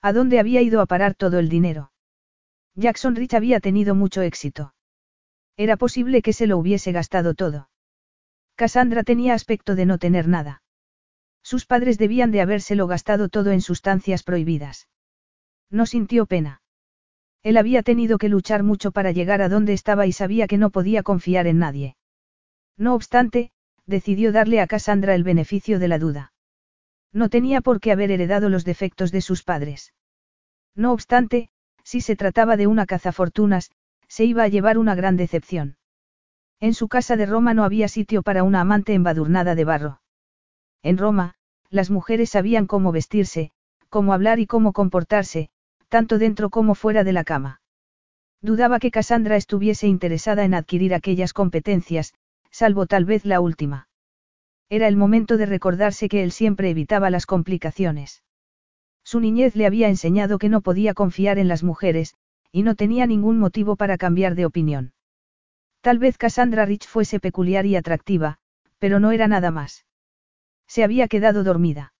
¿A 0.04 0.14
dónde 0.14 0.40
había 0.40 0.62
ido 0.62 0.80
a 0.80 0.86
parar 0.86 1.16
todo 1.16 1.40
el 1.40 1.50
dinero? 1.50 1.92
Jackson 2.76 3.16
Rich 3.16 3.34
había 3.34 3.60
tenido 3.60 3.96
mucho 3.96 4.22
éxito. 4.22 4.76
Era 5.58 5.76
posible 5.76 6.22
que 6.22 6.34
se 6.34 6.46
lo 6.46 6.56
hubiese 6.60 6.92
gastado 6.92 7.34
todo. 7.34 7.68
Cassandra 8.54 9.02
tenía 9.02 9.34
aspecto 9.34 9.74
de 9.74 9.88
no 9.88 9.98
tener 9.98 10.28
nada. 10.28 10.62
Sus 11.42 11.66
padres 11.66 11.98
debían 11.98 12.30
de 12.30 12.42
habérselo 12.42 12.86
gastado 12.86 13.28
todo 13.28 13.50
en 13.50 13.62
sustancias 13.62 14.22
prohibidas. 14.22 14.88
No 15.72 15.88
sintió 15.88 16.28
pena. 16.28 16.62
Él 17.42 17.58
había 17.58 17.82
tenido 17.82 18.20
que 18.20 18.30
luchar 18.30 18.62
mucho 18.62 18.92
para 18.92 19.12
llegar 19.12 19.42
a 19.42 19.50
donde 19.50 19.74
estaba 19.74 20.06
y 20.06 20.12
sabía 20.12 20.46
que 20.46 20.60
no 20.60 20.70
podía 20.70 21.02
confiar 21.02 21.48
en 21.48 21.58
nadie. 21.58 21.96
No 22.78 22.96
obstante, 22.96 23.52
decidió 23.86 24.32
darle 24.32 24.62
a 24.62 24.68
Cassandra 24.68 25.16
el 25.16 25.24
beneficio 25.24 25.80
de 25.80 25.88
la 25.88 26.00
duda. 26.00 26.34
No 27.12 27.30
tenía 27.30 27.62
por 27.62 27.80
qué 27.80 27.92
haber 27.92 28.12
heredado 28.12 28.50
los 28.50 28.66
defectos 28.66 29.12
de 29.12 29.22
sus 29.22 29.44
padres. 29.44 29.94
No 30.76 30.92
obstante, 30.92 31.50
si 31.84 32.02
se 32.02 32.16
trataba 32.16 32.58
de 32.58 32.68
una 32.68 32.86
cazafortunas, 32.86 33.72
se 34.08 34.26
iba 34.26 34.44
a 34.44 34.48
llevar 34.48 34.78
una 34.78 34.96
gran 34.96 35.18
decepción. 35.18 35.78
En 36.60 36.74
su 36.74 36.88
casa 36.88 37.16
de 37.16 37.26
Roma 37.26 37.54
no 37.54 37.64
había 37.64 37.88
sitio 37.88 38.24
para 38.24 38.44
una 38.44 38.62
amante 38.62 38.94
embadurnada 38.94 39.54
de 39.54 39.66
barro. 39.66 40.02
En 40.82 40.98
Roma, 40.98 41.36
las 41.70 41.90
mujeres 41.92 42.32
sabían 42.32 42.68
cómo 42.68 42.92
vestirse, 42.92 43.52
cómo 43.90 44.14
hablar 44.14 44.40
y 44.40 44.48
cómo 44.48 44.74
comportarse, 44.74 45.50
tanto 45.90 46.18
dentro 46.18 46.50
como 46.50 46.74
fuera 46.74 47.04
de 47.04 47.14
la 47.14 47.24
cama. 47.24 47.62
Dudaba 48.42 48.80
que 48.80 48.92
Cassandra 48.92 49.36
estuviese 49.36 49.88
interesada 49.88 50.44
en 50.44 50.54
adquirir 50.54 50.94
aquellas 50.94 51.34
competencias, 51.34 52.14
salvo 52.54 52.86
tal 52.86 53.04
vez 53.04 53.26
la 53.26 53.42
última. 53.42 53.88
Era 54.70 54.88
el 54.88 54.96
momento 54.96 55.38
de 55.38 55.48
recordarse 55.48 56.08
que 56.08 56.24
él 56.24 56.32
siempre 56.32 56.70
evitaba 56.70 57.10
las 57.10 57.26
complicaciones. 57.26 58.24
Su 59.04 59.20
niñez 59.20 59.56
le 59.56 59.66
había 59.66 59.90
enseñado 59.90 60.38
que 60.38 60.50
no 60.50 60.62
podía 60.62 60.94
confiar 60.94 61.40
en 61.40 61.48
las 61.48 61.64
mujeres, 61.64 62.16
y 62.52 62.62
no 62.62 62.76
tenía 62.76 63.08
ningún 63.08 63.40
motivo 63.40 63.76
para 63.76 63.98
cambiar 63.98 64.36
de 64.36 64.46
opinión. 64.46 64.94
Tal 65.82 65.98
vez 65.98 66.18
Cassandra 66.18 66.66
Rich 66.66 66.88
fuese 66.88 67.20
peculiar 67.20 67.66
y 67.66 67.76
atractiva, 67.76 68.38
pero 68.78 69.00
no 69.00 69.12
era 69.12 69.28
nada 69.28 69.52
más. 69.52 69.86
Se 70.68 70.84
había 70.84 71.08
quedado 71.08 71.44
dormida. 71.44 71.94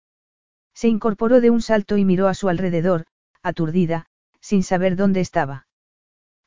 Se 0.74 0.88
incorporó 0.88 1.42
de 1.42 1.50
un 1.50 1.62
salto 1.62 1.98
y 1.98 2.06
miró 2.06 2.28
a 2.28 2.34
su 2.36 2.48
alrededor, 2.48 3.06
aturdida, 3.42 4.06
sin 4.40 4.64
saber 4.64 4.96
dónde 4.96 5.20
estaba. 5.20 5.68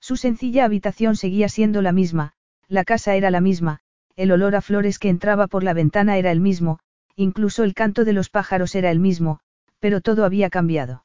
Su 0.01 0.17
sencilla 0.17 0.65
habitación 0.65 1.17
seguía 1.17 1.49
siendo 1.49 1.83
la 1.83 1.93
misma, 1.93 2.35
la 2.69 2.85
casa 2.85 3.17
era 3.17 3.31
la 3.31 3.41
misma, 3.41 3.81
el 4.17 4.33
olor 4.33 4.57
a 4.57 4.63
flores 4.63 4.99
que 4.99 5.11
entraba 5.11 5.47
por 5.47 5.63
la 5.63 5.75
ventana 5.75 6.17
era 6.17 6.33
el 6.33 6.41
mismo, 6.41 6.79
incluso 7.15 7.65
el 7.65 7.75
canto 7.75 8.05
de 8.05 8.15
los 8.15 8.31
pájaros 8.31 8.75
era 8.75 8.91
el 8.91 8.99
mismo, 8.99 9.41
pero 9.79 10.01
todo 10.01 10.25
había 10.25 10.51
cambiado. 10.51 11.05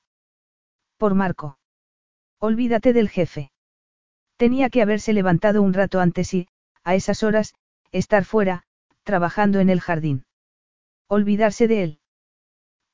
Por 0.97 1.13
Marco. 1.13 1.59
Olvídate 2.39 2.93
del 2.93 3.09
jefe. 3.09 3.51
Tenía 4.37 4.69
que 4.69 4.81
haberse 4.81 5.13
levantado 5.13 5.61
un 5.61 5.73
rato 5.73 5.99
antes 5.99 6.33
y, 6.33 6.47
a 6.83 6.95
esas 6.95 7.21
horas, 7.21 7.53
estar 7.91 8.25
fuera, 8.25 8.63
trabajando 9.03 9.59
en 9.59 9.69
el 9.69 9.81
jardín. 9.81 10.25
Olvidarse 11.07 11.67
de 11.67 11.83
él. 11.83 11.99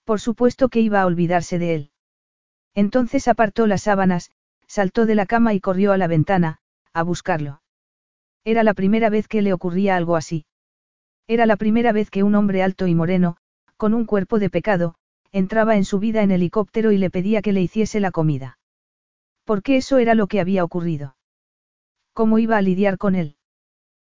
Por 0.04 0.20
supuesto 0.20 0.70
que 0.70 0.80
iba 0.80 1.02
a 1.02 1.06
olvidarse 1.06 1.60
de 1.60 1.76
él. 1.76 1.92
Entonces 2.74 3.28
apartó 3.28 3.68
las 3.68 3.84
sábanas, 3.84 4.32
saltó 4.68 5.06
de 5.06 5.16
la 5.16 5.26
cama 5.26 5.54
y 5.54 5.60
corrió 5.60 5.92
a 5.94 5.98
la 5.98 6.08
ventana, 6.08 6.60
a 6.94 7.04
buscarlo. 7.04 7.62
Era 8.48 8.64
la 8.64 8.74
primera 8.74 9.10
vez 9.10 9.28
que 9.28 9.42
le 9.42 9.52
ocurría 9.52 9.98
algo 9.98 10.16
así. 10.16 10.46
Era 11.28 11.46
la 11.46 11.58
primera 11.58 11.92
vez 11.92 12.10
que 12.10 12.24
un 12.24 12.34
hombre 12.34 12.64
alto 12.64 12.88
y 12.88 12.96
moreno, 12.96 13.36
con 13.76 13.94
un 13.94 14.06
cuerpo 14.06 14.40
de 14.40 14.50
pecado, 14.50 14.96
entraba 15.34 15.76
en 15.76 15.84
su 15.84 16.00
vida 16.00 16.24
en 16.24 16.32
helicóptero 16.32 16.94
y 16.94 16.98
le 16.98 17.10
pedía 17.10 17.42
que 17.42 17.52
le 17.52 17.62
hiciese 17.62 18.00
la 18.00 18.12
comida. 18.12 18.58
Porque 19.44 19.76
eso 19.76 19.98
era 19.98 20.16
lo 20.16 20.28
que 20.28 20.40
había 20.40 20.64
ocurrido. 20.64 21.18
¿Cómo 22.14 22.40
iba 22.40 22.56
a 22.56 22.62
lidiar 22.62 22.98
con 22.98 23.16
él? 23.16 23.36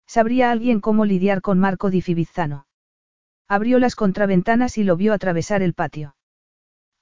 ¿Sabría 0.04 0.50
alguien 0.50 0.80
cómo 0.80 1.04
lidiar 1.04 1.40
con 1.40 1.60
Marco 1.60 1.88
di 1.88 2.02
Fibizzano? 2.02 2.66
Abrió 3.46 3.78
las 3.78 3.94
contraventanas 3.94 4.78
y 4.78 4.82
lo 4.82 4.96
vio 4.96 5.12
atravesar 5.12 5.62
el 5.62 5.74
patio. 5.74 6.16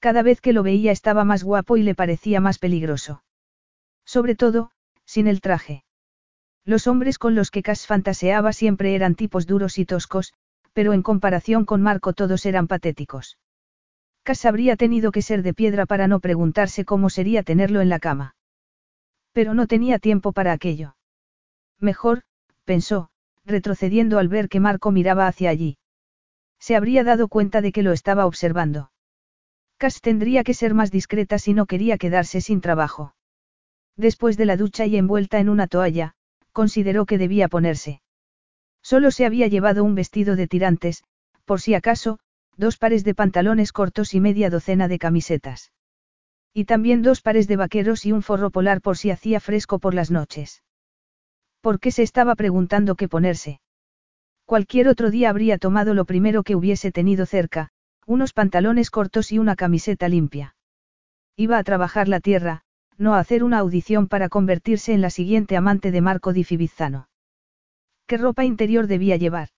Cada 0.01 0.23
vez 0.23 0.42
que 0.42 0.53
lo 0.53 0.62
veía 0.62 0.92
estaba 0.92 1.25
más 1.25 1.45
guapo 1.45 1.79
y 1.79 1.83
le 1.83 1.95
parecía 1.95 2.42
más 2.42 2.59
peligroso. 2.59 3.25
Sobre 4.05 4.35
todo, 4.35 4.71
sin 5.07 5.29
el 5.29 5.40
traje. 5.40 5.87
Los 6.64 6.87
hombres 6.87 7.18
con 7.18 7.35
los 7.35 7.51
que 7.51 7.62
Cass 7.62 7.87
fantaseaba 7.87 8.53
siempre 8.53 8.94
eran 8.94 9.14
tipos 9.14 9.46
duros 9.46 9.79
y 9.79 9.85
toscos, 9.85 10.33
pero 10.72 10.92
en 10.92 11.03
comparación 11.03 11.64
con 11.64 11.83
Marco 11.83 12.12
todos 12.12 12.46
eran 12.46 12.68
patéticos. 12.68 13.38
Cass 14.22 14.44
habría 14.44 14.77
tenido 14.77 15.11
que 15.11 15.22
ser 15.22 15.42
de 15.42 15.55
piedra 15.55 15.87
para 15.87 16.07
no 16.07 16.20
preguntarse 16.20 16.85
cómo 16.85 17.11
sería 17.11 17.42
tenerlo 17.42 17.81
en 17.81 17.88
la 17.88 17.98
cama. 17.98 18.37
Pero 19.33 19.55
no 19.55 19.66
tenía 19.66 19.98
tiempo 19.98 20.33
para 20.33 20.53
aquello. 20.53 20.96
Mejor, 21.81 22.22
pensó, 22.64 23.11
retrocediendo 23.44 24.18
al 24.18 24.29
ver 24.29 24.48
que 24.48 24.61
Marco 24.61 24.92
miraba 24.92 25.27
hacia 25.27 25.51
allí. 25.51 25.79
Se 26.61 26.77
habría 26.77 27.03
dado 27.03 27.27
cuenta 27.27 27.61
de 27.61 27.72
que 27.72 27.83
lo 27.83 27.90
estaba 27.90 28.25
observando. 28.25 28.92
Cass 29.79 30.01
tendría 30.01 30.44
que 30.44 30.55
ser 30.55 30.75
más 30.75 30.92
discreta 30.92 31.40
si 31.40 31.55
no 31.55 31.66
quería 31.66 31.98
quedarse 31.98 32.40
sin 32.40 32.61
trabajo. 32.61 33.16
Después 33.96 34.37
de 34.37 34.46
la 34.46 34.57
ducha 34.57 34.87
y 34.87 34.96
envuelta 34.96 35.40
en 35.40 35.48
una 35.48 35.66
toalla, 35.66 36.14
consideró 36.53 37.07
que 37.07 37.19
debía 37.19 37.49
ponerse. 37.49 38.01
Solo 38.83 39.11
se 39.11 39.27
había 39.27 39.47
llevado 39.47 39.85
un 39.85 39.95
vestido 39.95 40.37
de 40.37 40.49
tirantes, 40.49 41.05
por 41.45 41.61
si 41.61 41.75
acaso, 41.75 42.19
dos 42.57 42.77
pares 42.77 43.05
de 43.05 43.15
pantalones 43.15 43.73
cortos 43.73 44.15
y 44.15 44.21
media 44.21 44.51
docena 44.51 44.88
de 44.88 44.99
camisetas. 44.99 45.73
Y 46.55 46.65
también 46.65 47.03
dos 47.03 47.23
pares 47.23 47.49
de 47.49 47.57
vaqueros 47.57 48.05
y 48.05 48.12
un 48.12 48.23
forro 48.23 48.51
polar 48.51 48.81
por 48.81 48.99
si 48.99 49.11
hacía 49.11 49.41
fresco 49.41 49.79
por 49.79 49.95
las 49.95 50.11
noches. 50.11 50.62
¿Por 51.61 51.81
qué 51.81 51.91
se 51.91 52.03
estaba 52.03 52.35
preguntando 52.35 52.95
qué 52.97 53.09
ponerse? 53.09 53.61
Cualquier 54.45 54.88
otro 54.88 55.11
día 55.11 55.31
habría 55.31 55.59
tomado 55.59 55.95
lo 55.95 56.05
primero 56.05 56.43
que 56.43 56.57
hubiese 56.57 56.93
tenido 56.93 57.25
cerca, 57.25 57.71
unos 58.07 58.33
pantalones 58.33 58.91
cortos 58.91 59.33
y 59.33 59.38
una 59.38 59.57
camiseta 59.57 60.09
limpia. 60.09 60.57
Iba 61.37 61.57
a 61.59 61.65
trabajar 61.65 62.09
la 62.09 62.21
tierra, 62.21 62.62
no 62.98 63.14
hacer 63.14 63.44
una 63.44 63.59
audición 63.59 64.09
para 64.09 64.28
convertirse 64.28 64.92
en 64.92 65.00
la 65.00 65.11
siguiente 65.11 65.57
amante 65.57 65.90
de 65.90 66.00
Marco 66.00 66.33
di 66.33 66.44
Fibizzano. 66.44 67.09
¿Qué 68.07 68.16
ropa 68.16 68.44
interior 68.44 68.87
debía 68.87 69.16
llevar? 69.16 69.48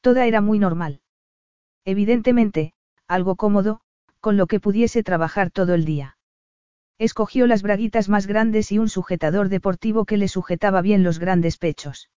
Toda 0.00 0.26
era 0.26 0.40
muy 0.40 0.58
normal. 0.58 1.00
Evidentemente, 1.84 2.74
algo 3.08 3.36
cómodo, 3.36 3.80
con 4.20 4.36
lo 4.36 4.46
que 4.46 4.60
pudiese 4.60 5.02
trabajar 5.02 5.50
todo 5.50 5.74
el 5.74 5.84
día. 5.84 6.16
Escogió 6.98 7.46
las 7.46 7.62
braguitas 7.62 8.08
más 8.08 8.26
grandes 8.26 8.70
y 8.70 8.78
un 8.78 8.88
sujetador 8.88 9.48
deportivo 9.48 10.04
que 10.04 10.16
le 10.16 10.28
sujetaba 10.28 10.80
bien 10.80 11.02
los 11.02 11.18
grandes 11.18 11.58
pechos. 11.58 12.10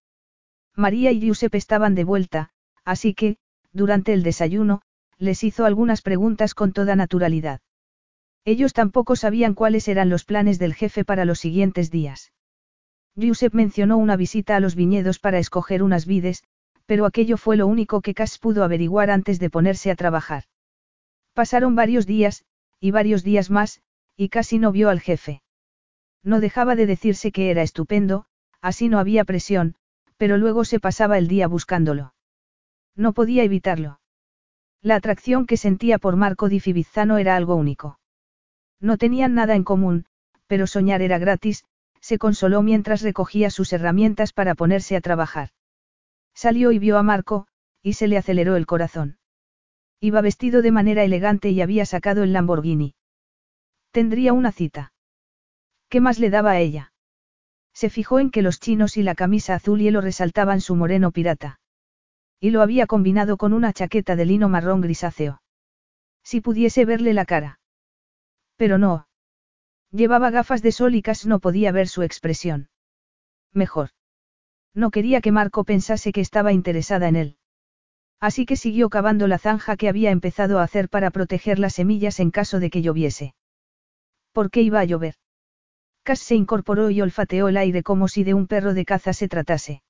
María 0.76 1.12
y 1.12 1.20
Giuseppe 1.20 1.58
estaban 1.58 1.96
de 1.96 2.04
vuelta, 2.04 2.52
así 2.86 3.14
que, 3.14 3.38
durante 3.72 4.14
el 4.14 4.24
desayuno, 4.24 4.82
les 5.18 5.44
hizo 5.44 5.66
algunas 5.66 6.02
preguntas 6.02 6.54
con 6.54 6.74
toda 6.74 6.96
naturalidad. 6.96 7.62
Ellos 8.48 8.72
tampoco 8.72 9.18
sabían 9.18 9.54
cuáles 9.54 9.90
eran 9.90 10.10
los 10.10 10.24
planes 10.24 10.58
del 10.58 10.74
jefe 10.74 11.04
para 11.04 11.26
los 11.26 11.38
siguientes 11.38 11.92
días. 11.92 12.32
Giuseppe 13.14 13.58
mencionó 13.58 13.98
una 13.98 14.16
visita 14.16 14.56
a 14.56 14.62
los 14.62 14.74
viñedos 14.74 15.20
para 15.20 15.38
escoger 15.38 15.84
unas 15.84 16.06
vides, 16.06 16.46
pero 16.86 17.06
aquello 17.06 17.36
fue 17.36 17.58
lo 17.58 17.68
único 17.68 18.00
que 18.00 18.14
Cass 18.14 18.40
pudo 18.40 18.64
averiguar 18.64 19.12
antes 19.12 19.42
de 19.42 19.50
ponerse 19.50 19.92
a 19.92 19.98
trabajar. 19.98 20.46
Pasaron 21.34 21.76
varios 21.76 22.08
días, 22.08 22.46
y 22.80 22.92
varios 22.92 23.26
días 23.26 23.50
más, 23.50 23.82
y 24.16 24.30
casi 24.30 24.60
no 24.60 24.72
vio 24.72 24.90
al 24.90 25.02
jefe. 25.02 25.42
No 26.24 26.40
dejaba 26.40 26.78
de 26.78 26.86
decirse 26.86 27.34
que 27.34 27.52
era 27.52 27.64
estupendo, 27.64 28.28
así 28.62 28.88
no 28.88 28.98
había 28.98 29.26
presión, 29.26 29.76
pero 30.16 30.38
luego 30.38 30.64
se 30.64 30.80
pasaba 30.80 31.18
el 31.18 31.28
día 31.28 31.50
buscándolo. 31.50 32.14
No 32.96 33.12
podía 33.12 33.44
evitarlo. 33.44 34.00
La 34.82 34.96
atracción 34.96 35.48
que 35.48 35.58
sentía 35.58 35.98
por 36.00 36.16
Marco 36.16 36.48
di 36.48 36.62
Fibizzano 36.62 37.18
era 37.18 37.36
algo 37.36 37.56
único. 37.56 38.00
No 38.80 38.98
tenían 38.98 39.34
nada 39.34 39.56
en 39.56 39.64
común, 39.64 40.06
pero 40.48 40.68
soñar 40.68 41.02
era 41.02 41.18
gratis, 41.18 41.66
se 42.00 42.18
consoló 42.18 42.62
mientras 42.62 43.02
recogía 43.02 43.50
sus 43.50 43.74
herramientas 43.74 44.34
para 44.34 44.56
ponerse 44.56 44.96
a 44.96 45.02
trabajar. 45.02 45.50
Salió 46.34 46.72
y 46.72 46.80
vio 46.80 46.98
a 46.98 47.04
Marco, 47.04 47.48
y 47.82 47.94
se 47.94 48.08
le 48.08 48.18
aceleró 48.18 48.56
el 48.56 48.66
corazón. 48.66 49.18
Iba 50.00 50.22
vestido 50.22 50.62
de 50.62 50.72
manera 50.72 51.04
elegante 51.04 51.50
y 51.50 51.62
había 51.62 51.86
sacado 51.86 52.24
el 52.24 52.34
Lamborghini. 52.34 52.94
Tendría 53.92 54.34
una 54.34 54.52
cita. 54.52 54.94
¿Qué 55.90 56.02
más 56.02 56.20
le 56.20 56.30
daba 56.30 56.52
a 56.52 56.60
ella? 56.60 56.94
Se 57.74 57.90
fijó 57.90 58.20
en 58.20 58.30
que 58.30 58.42
los 58.42 58.60
chinos 58.60 58.98
y 58.98 59.04
la 59.04 59.16
camisa 59.16 59.56
azul 59.56 59.80
hielo 59.80 60.02
resaltaban 60.02 60.62
su 60.62 60.76
moreno 60.76 61.12
pirata. 61.12 61.60
Y 62.40 62.52
lo 62.52 62.62
había 62.62 62.86
combinado 62.86 63.38
con 63.38 63.54
una 63.54 63.74
chaqueta 63.74 64.16
de 64.16 64.26
lino 64.26 64.50
marrón 64.50 64.82
grisáceo. 64.82 65.42
Si 66.24 66.42
pudiese 66.42 66.86
verle 66.86 67.14
la 67.14 67.26
cara. 67.26 67.60
Pero 68.58 68.78
no. 68.78 69.08
Llevaba 69.92 70.30
gafas 70.32 70.62
de 70.62 70.72
sol 70.72 70.96
y 70.96 71.02
Cass 71.02 71.26
no 71.26 71.40
podía 71.40 71.72
ver 71.72 71.88
su 71.88 72.04
expresión. 72.04 72.70
Mejor. 73.54 73.92
No 74.74 74.92
quería 74.92 75.22
que 75.22 75.32
Marco 75.32 75.64
pensase 75.64 76.12
que 76.12 76.22
estaba 76.22 76.52
interesada 76.52 77.08
en 77.08 77.16
él. 77.16 77.38
Así 78.20 78.46
que 78.46 78.56
siguió 78.56 78.90
cavando 78.90 79.28
la 79.28 79.38
zanja 79.38 79.78
que 79.78 79.90
había 79.90 80.12
empezado 80.12 80.60
a 80.60 80.64
hacer 80.64 80.90
para 80.90 81.12
proteger 81.12 81.60
las 81.60 81.76
semillas 81.76 82.20
en 82.20 82.32
caso 82.32 82.60
de 82.60 82.70
que 82.70 82.82
lloviese. 82.82 83.36
¿Por 84.34 84.50
qué 84.52 84.62
iba 84.62 84.80
a 84.80 84.86
llover? 84.86 85.16
Cass 86.04 86.20
se 86.20 86.36
incorporó 86.36 86.90
y 86.90 87.02
olfateó 87.02 87.48
el 87.48 87.58
aire 87.58 87.84
como 87.84 88.08
si 88.08 88.24
de 88.24 88.34
un 88.34 88.48
perro 88.48 88.74
de 88.74 88.86
caza 88.86 89.14
se 89.14 89.28
tratase. 89.28 89.84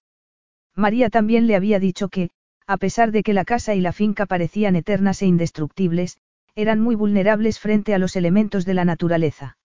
María 0.76 1.09
también 1.09 1.47
le 1.47 1.55
había 1.55 1.80
dicho 1.80 2.09
que, 2.09 2.30
a 2.65 2.78
pesar 2.78 3.11
de 3.11 3.24
que 3.24 3.34
la 3.34 3.45
casa 3.45 3.76
y 3.76 3.82
la 3.82 3.93
finca 3.93 4.26
parecían 4.26 4.76
eternas 4.76 5.22
e 5.22 5.26
indestructibles, 5.26 6.18
eran 6.58 6.80
muy 6.80 6.95
vulnerables 6.95 7.60
frente 7.60 7.93
a 7.93 7.99
los 7.99 8.16
elementos 8.16 8.66
de 8.66 8.74
la 8.74 8.84
naturaleza. 8.84 9.60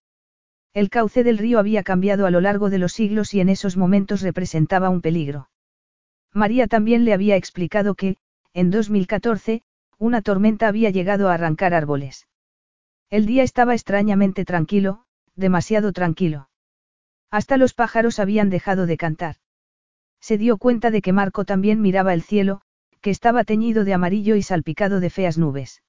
El 0.75 0.91
cauce 0.91 1.25
del 1.25 1.39
río 1.39 1.59
había 1.59 1.83
cambiado 1.83 2.27
a 2.27 2.31
lo 2.31 2.43
largo 2.43 2.69
de 2.69 2.77
los 2.77 2.93
siglos 2.93 3.33
y 3.33 3.41
en 3.41 3.49
esos 3.49 3.79
momentos 3.79 4.21
representaba 4.21 4.91
un 4.91 5.01
peligro. 5.01 5.49
María 6.35 6.67
también 6.67 7.07
le 7.07 7.15
había 7.15 7.37
explicado 7.37 7.95
que, 7.95 8.19
en 8.53 8.71
2014, 8.71 9.63
una 9.97 10.21
tormenta 10.21 10.69
había 10.69 10.91
llegado 10.91 11.31
a 11.31 11.35
arrancar 11.35 11.73
árboles. 11.73 12.29
El 13.09 13.25
día 13.25 13.43
estaba 13.43 13.73
extrañamente 13.73 14.45
tranquilo, 14.45 15.07
demasiado 15.35 15.95
tranquilo. 15.95 16.51
Hasta 17.31 17.57
los 17.57 17.73
pájaros 17.73 18.19
habían 18.19 18.51
dejado 18.51 18.85
de 18.85 18.99
cantar. 18.99 19.37
Se 20.21 20.37
dio 20.37 20.59
cuenta 20.59 20.91
de 20.91 21.01
que 21.01 21.15
Marco 21.15 21.47
también 21.47 21.81
miraba 21.81 22.13
el 22.13 22.21
cielo, 22.21 22.61
que 23.01 23.09
estaba 23.09 23.45
teñido 23.45 23.85
de 23.85 23.95
amarillo 23.95 24.37
y 24.37 24.43
salpicado 24.43 25.01
de 25.01 25.09
feas 25.09 25.39
nubes. 25.39 25.83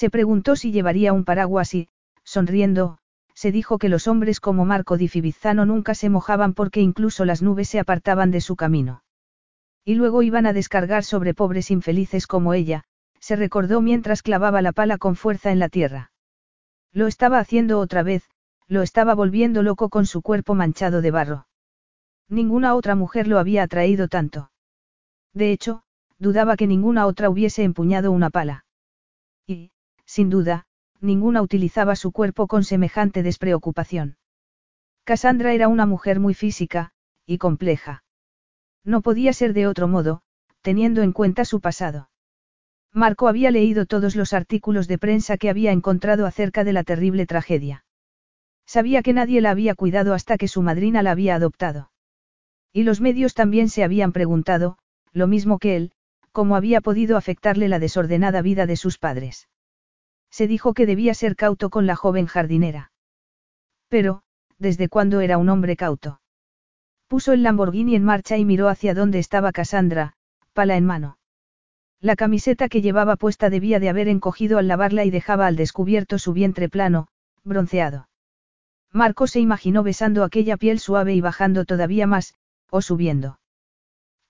Se 0.00 0.08
preguntó 0.08 0.56
si 0.56 0.72
llevaría 0.72 1.12
un 1.12 1.26
paraguas 1.26 1.74
y, 1.74 1.90
sonriendo, 2.24 2.96
se 3.34 3.52
dijo 3.52 3.76
que 3.76 3.90
los 3.90 4.08
hombres 4.08 4.40
como 4.40 4.64
Marco 4.64 4.96
di 4.96 5.08
Fibizzano 5.08 5.66
nunca 5.66 5.94
se 5.94 6.08
mojaban 6.08 6.54
porque 6.54 6.80
incluso 6.80 7.26
las 7.26 7.42
nubes 7.42 7.68
se 7.68 7.78
apartaban 7.78 8.30
de 8.30 8.40
su 8.40 8.56
camino. 8.56 9.02
Y 9.84 9.96
luego 9.96 10.22
iban 10.22 10.46
a 10.46 10.54
descargar 10.54 11.04
sobre 11.04 11.34
pobres 11.34 11.70
infelices 11.70 12.26
como 12.26 12.54
ella, 12.54 12.84
se 13.18 13.36
recordó 13.36 13.82
mientras 13.82 14.22
clavaba 14.22 14.62
la 14.62 14.72
pala 14.72 14.96
con 14.96 15.16
fuerza 15.16 15.52
en 15.52 15.58
la 15.58 15.68
tierra. 15.68 16.12
Lo 16.94 17.06
estaba 17.06 17.38
haciendo 17.38 17.78
otra 17.78 18.02
vez, 18.02 18.24
lo 18.68 18.80
estaba 18.80 19.14
volviendo 19.14 19.62
loco 19.62 19.90
con 19.90 20.06
su 20.06 20.22
cuerpo 20.22 20.54
manchado 20.54 21.02
de 21.02 21.10
barro. 21.10 21.46
Ninguna 22.26 22.74
otra 22.74 22.94
mujer 22.94 23.28
lo 23.28 23.38
había 23.38 23.64
atraído 23.64 24.08
tanto. 24.08 24.50
De 25.34 25.52
hecho, 25.52 25.82
dudaba 26.18 26.56
que 26.56 26.66
ninguna 26.66 27.04
otra 27.04 27.28
hubiese 27.28 27.64
empuñado 27.64 28.12
una 28.12 28.30
pala. 28.30 28.64
Y, 29.46 29.72
sin 30.10 30.28
duda, 30.28 30.64
ninguna 31.00 31.40
utilizaba 31.40 31.94
su 31.94 32.10
cuerpo 32.10 32.48
con 32.48 32.64
semejante 32.64 33.22
despreocupación. 33.22 34.16
Cassandra 35.04 35.52
era 35.52 35.68
una 35.68 35.86
mujer 35.86 36.18
muy 36.18 36.34
física, 36.34 36.90
y 37.26 37.38
compleja. 37.38 38.02
No 38.84 39.02
podía 39.02 39.32
ser 39.32 39.52
de 39.52 39.68
otro 39.68 39.86
modo, 39.86 40.22
teniendo 40.62 41.02
en 41.02 41.12
cuenta 41.12 41.44
su 41.44 41.60
pasado. 41.60 42.10
Marco 42.92 43.28
había 43.28 43.52
leído 43.52 43.86
todos 43.86 44.16
los 44.16 44.32
artículos 44.32 44.88
de 44.88 44.98
prensa 44.98 45.36
que 45.36 45.48
había 45.48 45.70
encontrado 45.70 46.26
acerca 46.26 46.64
de 46.64 46.72
la 46.72 46.82
terrible 46.82 47.24
tragedia. 47.24 47.84
Sabía 48.66 49.02
que 49.02 49.12
nadie 49.12 49.40
la 49.40 49.52
había 49.52 49.76
cuidado 49.76 50.12
hasta 50.12 50.38
que 50.38 50.48
su 50.48 50.60
madrina 50.60 51.04
la 51.04 51.12
había 51.12 51.36
adoptado. 51.36 51.92
Y 52.72 52.82
los 52.82 53.00
medios 53.00 53.34
también 53.34 53.68
se 53.68 53.84
habían 53.84 54.10
preguntado, 54.10 54.76
lo 55.12 55.28
mismo 55.28 55.60
que 55.60 55.76
él, 55.76 55.92
cómo 56.32 56.56
había 56.56 56.80
podido 56.80 57.16
afectarle 57.16 57.68
la 57.68 57.78
desordenada 57.78 58.42
vida 58.42 58.66
de 58.66 58.74
sus 58.74 58.98
padres. 58.98 59.46
Se 60.30 60.46
dijo 60.46 60.74
que 60.74 60.86
debía 60.86 61.14
ser 61.14 61.36
cauto 61.36 61.70
con 61.70 61.86
la 61.86 61.96
joven 61.96 62.26
jardinera. 62.26 62.92
Pero, 63.88 64.22
¿desde 64.58 64.88
cuándo 64.88 65.20
era 65.20 65.38
un 65.38 65.48
hombre 65.48 65.76
cauto? 65.76 66.20
Puso 67.08 67.32
el 67.32 67.42
Lamborghini 67.42 67.96
en 67.96 68.04
marcha 68.04 68.36
y 68.38 68.44
miró 68.44 68.68
hacia 68.68 68.94
donde 68.94 69.18
estaba 69.18 69.52
Cassandra, 69.52 70.14
pala 70.52 70.76
en 70.76 70.86
mano. 70.86 71.18
La 72.00 72.16
camiseta 72.16 72.68
que 72.68 72.80
llevaba 72.80 73.16
puesta 73.16 73.50
debía 73.50 73.80
de 73.80 73.88
haber 73.88 74.08
encogido 74.08 74.58
al 74.58 74.68
lavarla 74.68 75.04
y 75.04 75.10
dejaba 75.10 75.46
al 75.46 75.56
descubierto 75.56 76.18
su 76.18 76.32
vientre 76.32 76.68
plano, 76.68 77.08
bronceado. 77.42 78.08
Marco 78.92 79.26
se 79.26 79.40
imaginó 79.40 79.82
besando 79.82 80.24
aquella 80.24 80.56
piel 80.56 80.78
suave 80.78 81.14
y 81.14 81.20
bajando 81.20 81.64
todavía 81.64 82.06
más, 82.06 82.34
o 82.70 82.80
subiendo. 82.80 83.40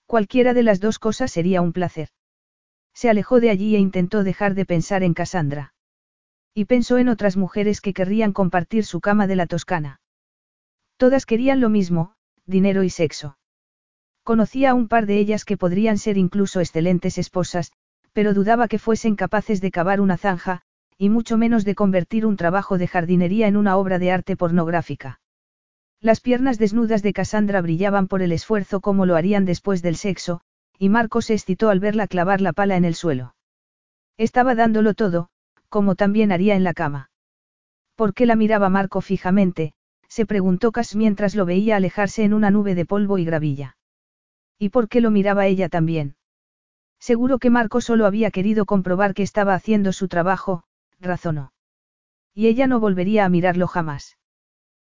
Cualquiera 0.06 0.54
de 0.54 0.62
las 0.62 0.80
dos 0.80 0.98
cosas 0.98 1.30
sería 1.30 1.62
un 1.62 1.72
placer. 1.72 2.08
Se 2.92 3.08
alejó 3.08 3.40
de 3.40 3.50
allí 3.50 3.76
e 3.76 3.78
intentó 3.78 4.24
dejar 4.24 4.54
de 4.54 4.66
pensar 4.66 5.02
en 5.02 5.14
Cassandra. 5.14 5.74
Y 6.54 6.64
pensó 6.64 6.98
en 6.98 7.08
otras 7.08 7.36
mujeres 7.36 7.80
que 7.80 7.92
querrían 7.92 8.32
compartir 8.32 8.84
su 8.84 9.00
cama 9.00 9.26
de 9.26 9.36
la 9.36 9.46
Toscana. 9.46 10.00
Todas 10.96 11.24
querían 11.26 11.60
lo 11.60 11.68
mismo, 11.68 12.14
dinero 12.46 12.82
y 12.82 12.90
sexo. 12.90 13.38
Conocía 14.22 14.70
a 14.70 14.74
un 14.74 14.88
par 14.88 15.06
de 15.06 15.18
ellas 15.18 15.44
que 15.44 15.56
podrían 15.56 15.96
ser 15.96 16.18
incluso 16.18 16.60
excelentes 16.60 17.18
esposas, 17.18 17.72
pero 18.12 18.34
dudaba 18.34 18.68
que 18.68 18.78
fuesen 18.78 19.16
capaces 19.16 19.60
de 19.60 19.70
cavar 19.70 20.00
una 20.00 20.16
zanja, 20.16 20.62
y 20.98 21.08
mucho 21.08 21.38
menos 21.38 21.64
de 21.64 21.74
convertir 21.74 22.26
un 22.26 22.36
trabajo 22.36 22.76
de 22.76 22.86
jardinería 22.86 23.46
en 23.46 23.56
una 23.56 23.76
obra 23.76 23.98
de 23.98 24.10
arte 24.10 24.36
pornográfica. 24.36 25.20
Las 26.00 26.20
piernas 26.20 26.58
desnudas 26.58 27.02
de 27.02 27.12
Cassandra 27.12 27.60
brillaban 27.60 28.08
por 28.08 28.22
el 28.22 28.32
esfuerzo 28.32 28.80
como 28.80 29.06
lo 29.06 29.16
harían 29.16 29.44
después 29.44 29.82
del 29.82 29.96
sexo, 29.96 30.40
y 30.78 30.88
Marco 30.88 31.22
se 31.22 31.34
excitó 31.34 31.70
al 31.70 31.80
verla 31.80 32.06
clavar 32.06 32.40
la 32.40 32.52
pala 32.52 32.76
en 32.76 32.84
el 32.84 32.94
suelo. 32.94 33.34
Estaba 34.16 34.54
dándolo 34.54 34.94
todo, 34.94 35.28
como 35.70 35.94
también 35.94 36.32
haría 36.32 36.54
en 36.54 36.64
la 36.64 36.74
cama. 36.74 37.10
¿Por 37.94 38.12
qué 38.12 38.26
la 38.26 38.36
miraba 38.36 38.68
Marco 38.68 39.00
fijamente? 39.00 39.72
se 40.08 40.26
preguntó 40.26 40.72
Cas 40.72 40.96
mientras 40.96 41.34
lo 41.34 41.46
veía 41.46 41.76
alejarse 41.76 42.24
en 42.24 42.34
una 42.34 42.50
nube 42.50 42.74
de 42.74 42.84
polvo 42.84 43.16
y 43.16 43.24
gravilla. 43.24 43.76
¿Y 44.58 44.68
por 44.68 44.88
qué 44.88 45.00
lo 45.00 45.10
miraba 45.10 45.46
ella 45.46 45.68
también? 45.68 46.16
Seguro 46.98 47.38
que 47.38 47.48
Marco 47.48 47.80
solo 47.80 48.04
había 48.04 48.30
querido 48.30 48.66
comprobar 48.66 49.14
que 49.14 49.22
estaba 49.22 49.54
haciendo 49.54 49.92
su 49.92 50.08
trabajo, 50.08 50.64
razonó. 51.00 51.52
Y 52.34 52.48
ella 52.48 52.66
no 52.66 52.78
volvería 52.80 53.24
a 53.24 53.28
mirarlo 53.30 53.66
jamás. 53.66 54.18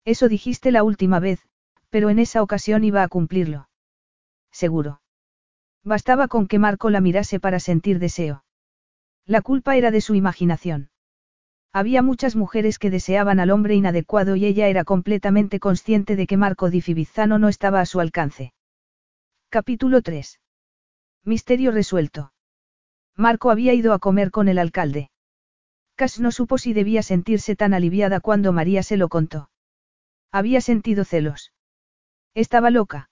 Eso 0.04 0.28
dijiste 0.28 0.72
la 0.72 0.84
última 0.84 1.20
vez, 1.20 1.48
pero 1.90 2.10
en 2.10 2.20
esa 2.20 2.44
ocasión 2.44 2.84
iba 2.84 3.02
a 3.02 3.08
cumplirlo. 3.08 3.70
Seguro. 4.52 5.02
Bastaba 5.84 6.28
con 6.28 6.48
que 6.48 6.60
Marco 6.60 6.90
la 6.90 7.02
mirase 7.02 7.40
para 7.40 7.60
sentir 7.60 8.00
deseo. 8.00 8.45
La 9.26 9.42
culpa 9.42 9.76
era 9.76 9.92
de 9.92 10.02
su 10.02 10.14
imaginación. 10.14 10.90
Había 11.74 12.02
muchas 12.02 12.36
mujeres 12.36 12.80
que 12.80 12.90
deseaban 12.90 13.40
al 13.40 13.50
hombre 13.50 13.76
inadecuado 13.76 14.36
y 14.36 14.46
ella 14.46 14.68
era 14.68 14.84
completamente 14.84 15.60
consciente 15.60 16.16
de 16.16 16.28
que 16.28 16.38
Marco 16.38 16.70
di 16.70 16.82
Fibizzano 16.82 17.40
no 17.40 17.50
estaba 17.50 17.82
a 17.82 17.86
su 17.86 18.00
alcance. 18.00 18.54
Capítulo 19.50 20.02
3. 20.02 20.40
Misterio 21.24 21.72
resuelto. 21.72 22.34
Marco 23.16 23.50
había 23.50 23.74
ido 23.74 23.94
a 23.94 24.00
comer 24.00 24.30
con 24.30 24.48
el 24.48 24.60
alcalde. 24.60 25.10
Cass 25.96 26.20
no 26.20 26.32
supo 26.32 26.58
si 26.58 26.74
debía 26.74 27.02
sentirse 27.02 27.56
tan 27.56 27.74
aliviada 27.74 28.20
cuando 28.20 28.54
María 28.54 28.84
se 28.84 28.98
lo 28.98 29.10
contó. 29.10 29.50
Había 30.32 30.62
sentido 30.62 31.04
celos. 31.04 31.52
Estaba 32.34 32.70
loca. 32.70 33.10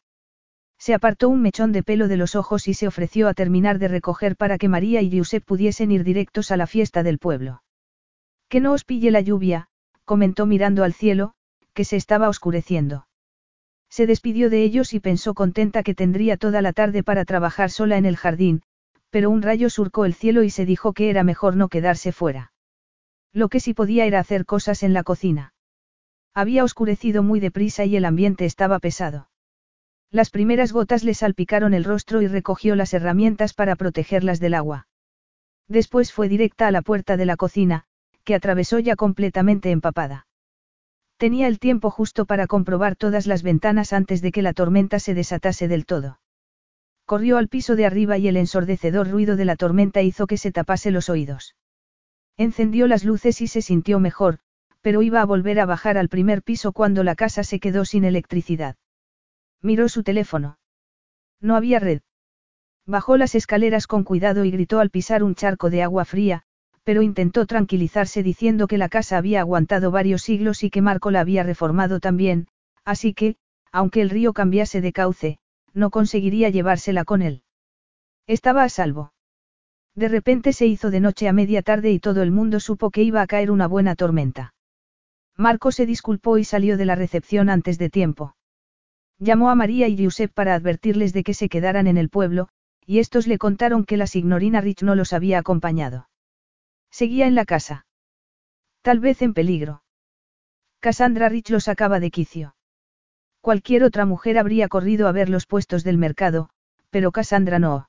Se 0.83 0.93
apartó 0.93 1.29
un 1.29 1.41
mechón 1.41 1.71
de 1.71 1.81
pelo 1.81 2.09
de 2.09 2.17
los 2.17 2.35
ojos 2.35 2.67
y 2.67 2.73
se 2.73 2.87
ofreció 2.87 3.29
a 3.29 3.33
terminar 3.33 3.79
de 3.79 3.87
recoger 3.87 4.35
para 4.35 4.57
que 4.57 4.67
María 4.67 5.01
y 5.01 5.09
Giuseppe 5.09 5.45
pudiesen 5.45 5.91
ir 5.91 6.03
directos 6.03 6.51
a 6.51 6.57
la 6.57 6.67
fiesta 6.67 7.03
del 7.03 7.19
pueblo. 7.19 7.63
Que 8.49 8.59
no 8.59 8.73
os 8.73 8.83
pille 8.83 9.09
la 9.09 9.21
lluvia, 9.21 9.69
comentó 10.03 10.45
mirando 10.45 10.83
al 10.83 10.91
cielo, 10.91 11.35
que 11.73 11.85
se 11.85 11.95
estaba 11.95 12.27
oscureciendo. 12.27 13.07
Se 13.89 14.05
despidió 14.05 14.49
de 14.49 14.61
ellos 14.63 14.93
y 14.93 14.99
pensó 14.99 15.33
contenta 15.33 15.83
que 15.83 15.95
tendría 15.95 16.35
toda 16.35 16.61
la 16.61 16.73
tarde 16.73 17.01
para 17.01 17.23
trabajar 17.23 17.71
sola 17.71 17.95
en 17.97 18.05
el 18.05 18.17
jardín, 18.17 18.61
pero 19.09 19.29
un 19.29 19.41
rayo 19.41 19.69
surcó 19.69 20.03
el 20.03 20.13
cielo 20.13 20.43
y 20.43 20.49
se 20.49 20.65
dijo 20.65 20.91
que 20.91 21.09
era 21.09 21.23
mejor 21.23 21.55
no 21.55 21.69
quedarse 21.69 22.11
fuera. 22.11 22.51
Lo 23.31 23.47
que 23.47 23.61
sí 23.61 23.73
podía 23.73 24.05
era 24.05 24.19
hacer 24.19 24.45
cosas 24.45 24.83
en 24.83 24.91
la 24.91 25.03
cocina. 25.03 25.53
Había 26.33 26.65
oscurecido 26.65 27.23
muy 27.23 27.39
deprisa 27.39 27.85
y 27.85 27.95
el 27.95 28.03
ambiente 28.03 28.43
estaba 28.43 28.79
pesado. 28.79 29.29
Las 30.13 30.29
primeras 30.29 30.71
gotas 30.71 31.03
le 31.03 31.15
salpicaron 31.15 31.73
el 31.73 31.83
rostro 31.83 32.21
y 32.21 32.27
recogió 32.27 32.75
las 32.75 32.93
herramientas 32.93 33.55
para 33.55 33.75
protegerlas 33.75 34.39
del 34.39 34.53
agua. 34.53 34.87
Después 35.67 36.13
fue 36.13 36.29
directa 36.29 36.67
a 36.67 36.71
la 36.71 36.83
puerta 36.83 37.17
de 37.17 37.25
la 37.25 37.35
cocina, 37.35 37.85
que 38.23 38.35
atravesó 38.35 38.77
ya 38.77 38.95
completamente 38.95 39.71
empapada. 39.71 40.27
Tenía 41.17 41.47
el 41.47 41.57
tiempo 41.57 41.89
justo 41.89 42.27
para 42.27 42.45
comprobar 42.45 42.95
todas 42.95 43.25
las 43.25 43.41
ventanas 43.41 43.91
antes 43.91 44.21
de 44.21 44.31
que 44.31 44.43
la 44.43 44.53
tormenta 44.53 44.99
se 44.99 45.15
desatase 45.15 45.67
del 45.67 45.87
todo. 45.87 46.19
Corrió 47.05 47.39
al 47.39 47.47
piso 47.47 47.75
de 47.75 47.87
arriba 47.87 48.19
y 48.19 48.27
el 48.27 48.37
ensordecedor 48.37 49.09
ruido 49.09 49.35
de 49.35 49.45
la 49.45 49.55
tormenta 49.55 50.03
hizo 50.03 50.27
que 50.27 50.37
se 50.37 50.51
tapase 50.51 50.91
los 50.91 51.09
oídos. 51.09 51.55
Encendió 52.37 52.85
las 52.85 53.03
luces 53.03 53.41
y 53.41 53.47
se 53.47 53.63
sintió 53.63 53.99
mejor, 53.99 54.37
pero 54.81 55.01
iba 55.01 55.21
a 55.21 55.25
volver 55.25 55.59
a 55.59 55.65
bajar 55.65 55.97
al 55.97 56.07
primer 56.07 56.43
piso 56.43 56.71
cuando 56.71 57.03
la 57.03 57.15
casa 57.15 57.43
se 57.43 57.59
quedó 57.59 57.83
sin 57.83 58.05
electricidad. 58.05 58.75
Miró 59.63 59.87
su 59.89 60.03
teléfono. 60.03 60.59
No 61.39 61.55
había 61.55 61.79
red. 61.79 62.01
Bajó 62.85 63.15
las 63.15 63.33
escaleras 63.33 63.87
con 63.87 64.03
cuidado 64.03 64.43
y 64.43 64.51
gritó 64.51 64.79
al 64.79 64.89
pisar 64.89 65.23
un 65.23 65.35
charco 65.35 65.69
de 65.69 65.81
agua 65.81 66.03
fría, 66.03 66.43
pero 66.83 67.01
intentó 67.01 67.45
tranquilizarse 67.45 68.23
diciendo 68.23 68.67
que 68.67 68.77
la 68.77 68.89
casa 68.89 69.17
había 69.17 69.39
aguantado 69.39 69.89
varios 69.89 70.21
siglos 70.21 70.63
y 70.63 70.69
que 70.69 70.81
Marco 70.81 71.11
la 71.11 71.21
había 71.21 71.43
reformado 71.43 72.01
también, 72.01 72.47
así 72.83 73.13
que, 73.13 73.37
aunque 73.71 74.01
el 74.01 74.09
río 74.09 74.33
cambiase 74.33 74.81
de 74.81 74.91
cauce, 74.91 75.39
no 75.73 75.91
conseguiría 75.91 76.49
llevársela 76.49 77.05
con 77.05 77.21
él. 77.21 77.43
Estaba 78.27 78.63
a 78.63 78.69
salvo. 78.69 79.13
De 79.95 80.09
repente 80.09 80.51
se 80.51 80.65
hizo 80.65 80.91
de 80.91 80.99
noche 80.99 81.29
a 81.29 81.33
media 81.33 81.61
tarde 81.61 81.91
y 81.91 81.99
todo 81.99 82.21
el 82.21 82.31
mundo 82.31 82.59
supo 82.59 82.91
que 82.91 83.03
iba 83.03 83.21
a 83.21 83.27
caer 83.27 83.49
una 83.49 83.67
buena 83.67 83.95
tormenta. 83.95 84.53
Marco 85.37 85.71
se 85.71 85.85
disculpó 85.85 86.37
y 86.37 86.43
salió 86.43 86.75
de 86.75 86.85
la 86.85 86.95
recepción 86.95 87.49
antes 87.49 87.77
de 87.77 87.89
tiempo. 87.89 88.35
Llamó 89.23 89.49
a 89.49 89.55
María 89.55 89.87
y 89.87 89.95
Giuseppe 89.95 90.33
para 90.33 90.53
advertirles 90.53 91.13
de 91.13 91.23
que 91.23 91.33
se 91.33 91.47
quedaran 91.47 91.87
en 91.87 91.97
el 91.97 92.09
pueblo, 92.09 92.49
y 92.85 92.99
estos 92.99 93.25
le 93.25 93.37
contaron 93.37 93.85
que 93.85 93.95
la 93.95 94.05
signorina 94.05 94.59
Rich 94.59 94.83
no 94.83 94.95
los 94.95 95.13
había 95.13 95.39
acompañado. 95.39 96.09
Seguía 96.91 97.25
en 97.25 97.33
la 97.33 97.45
casa. 97.45 97.85
Tal 98.81 98.99
vez 98.99 99.21
en 99.21 99.33
peligro. 99.33 99.81
Cassandra 100.81 101.29
Rich 101.29 101.51
los 101.51 101.63
sacaba 101.63 102.01
de 102.01 102.11
quicio. 102.11 102.57
Cualquier 103.39 103.85
otra 103.85 104.05
mujer 104.05 104.37
habría 104.37 104.67
corrido 104.67 105.07
a 105.07 105.13
ver 105.13 105.29
los 105.29 105.45
puestos 105.45 105.85
del 105.85 105.97
mercado, 105.97 106.49
pero 106.89 107.13
Cassandra 107.13 107.59
no. 107.59 107.87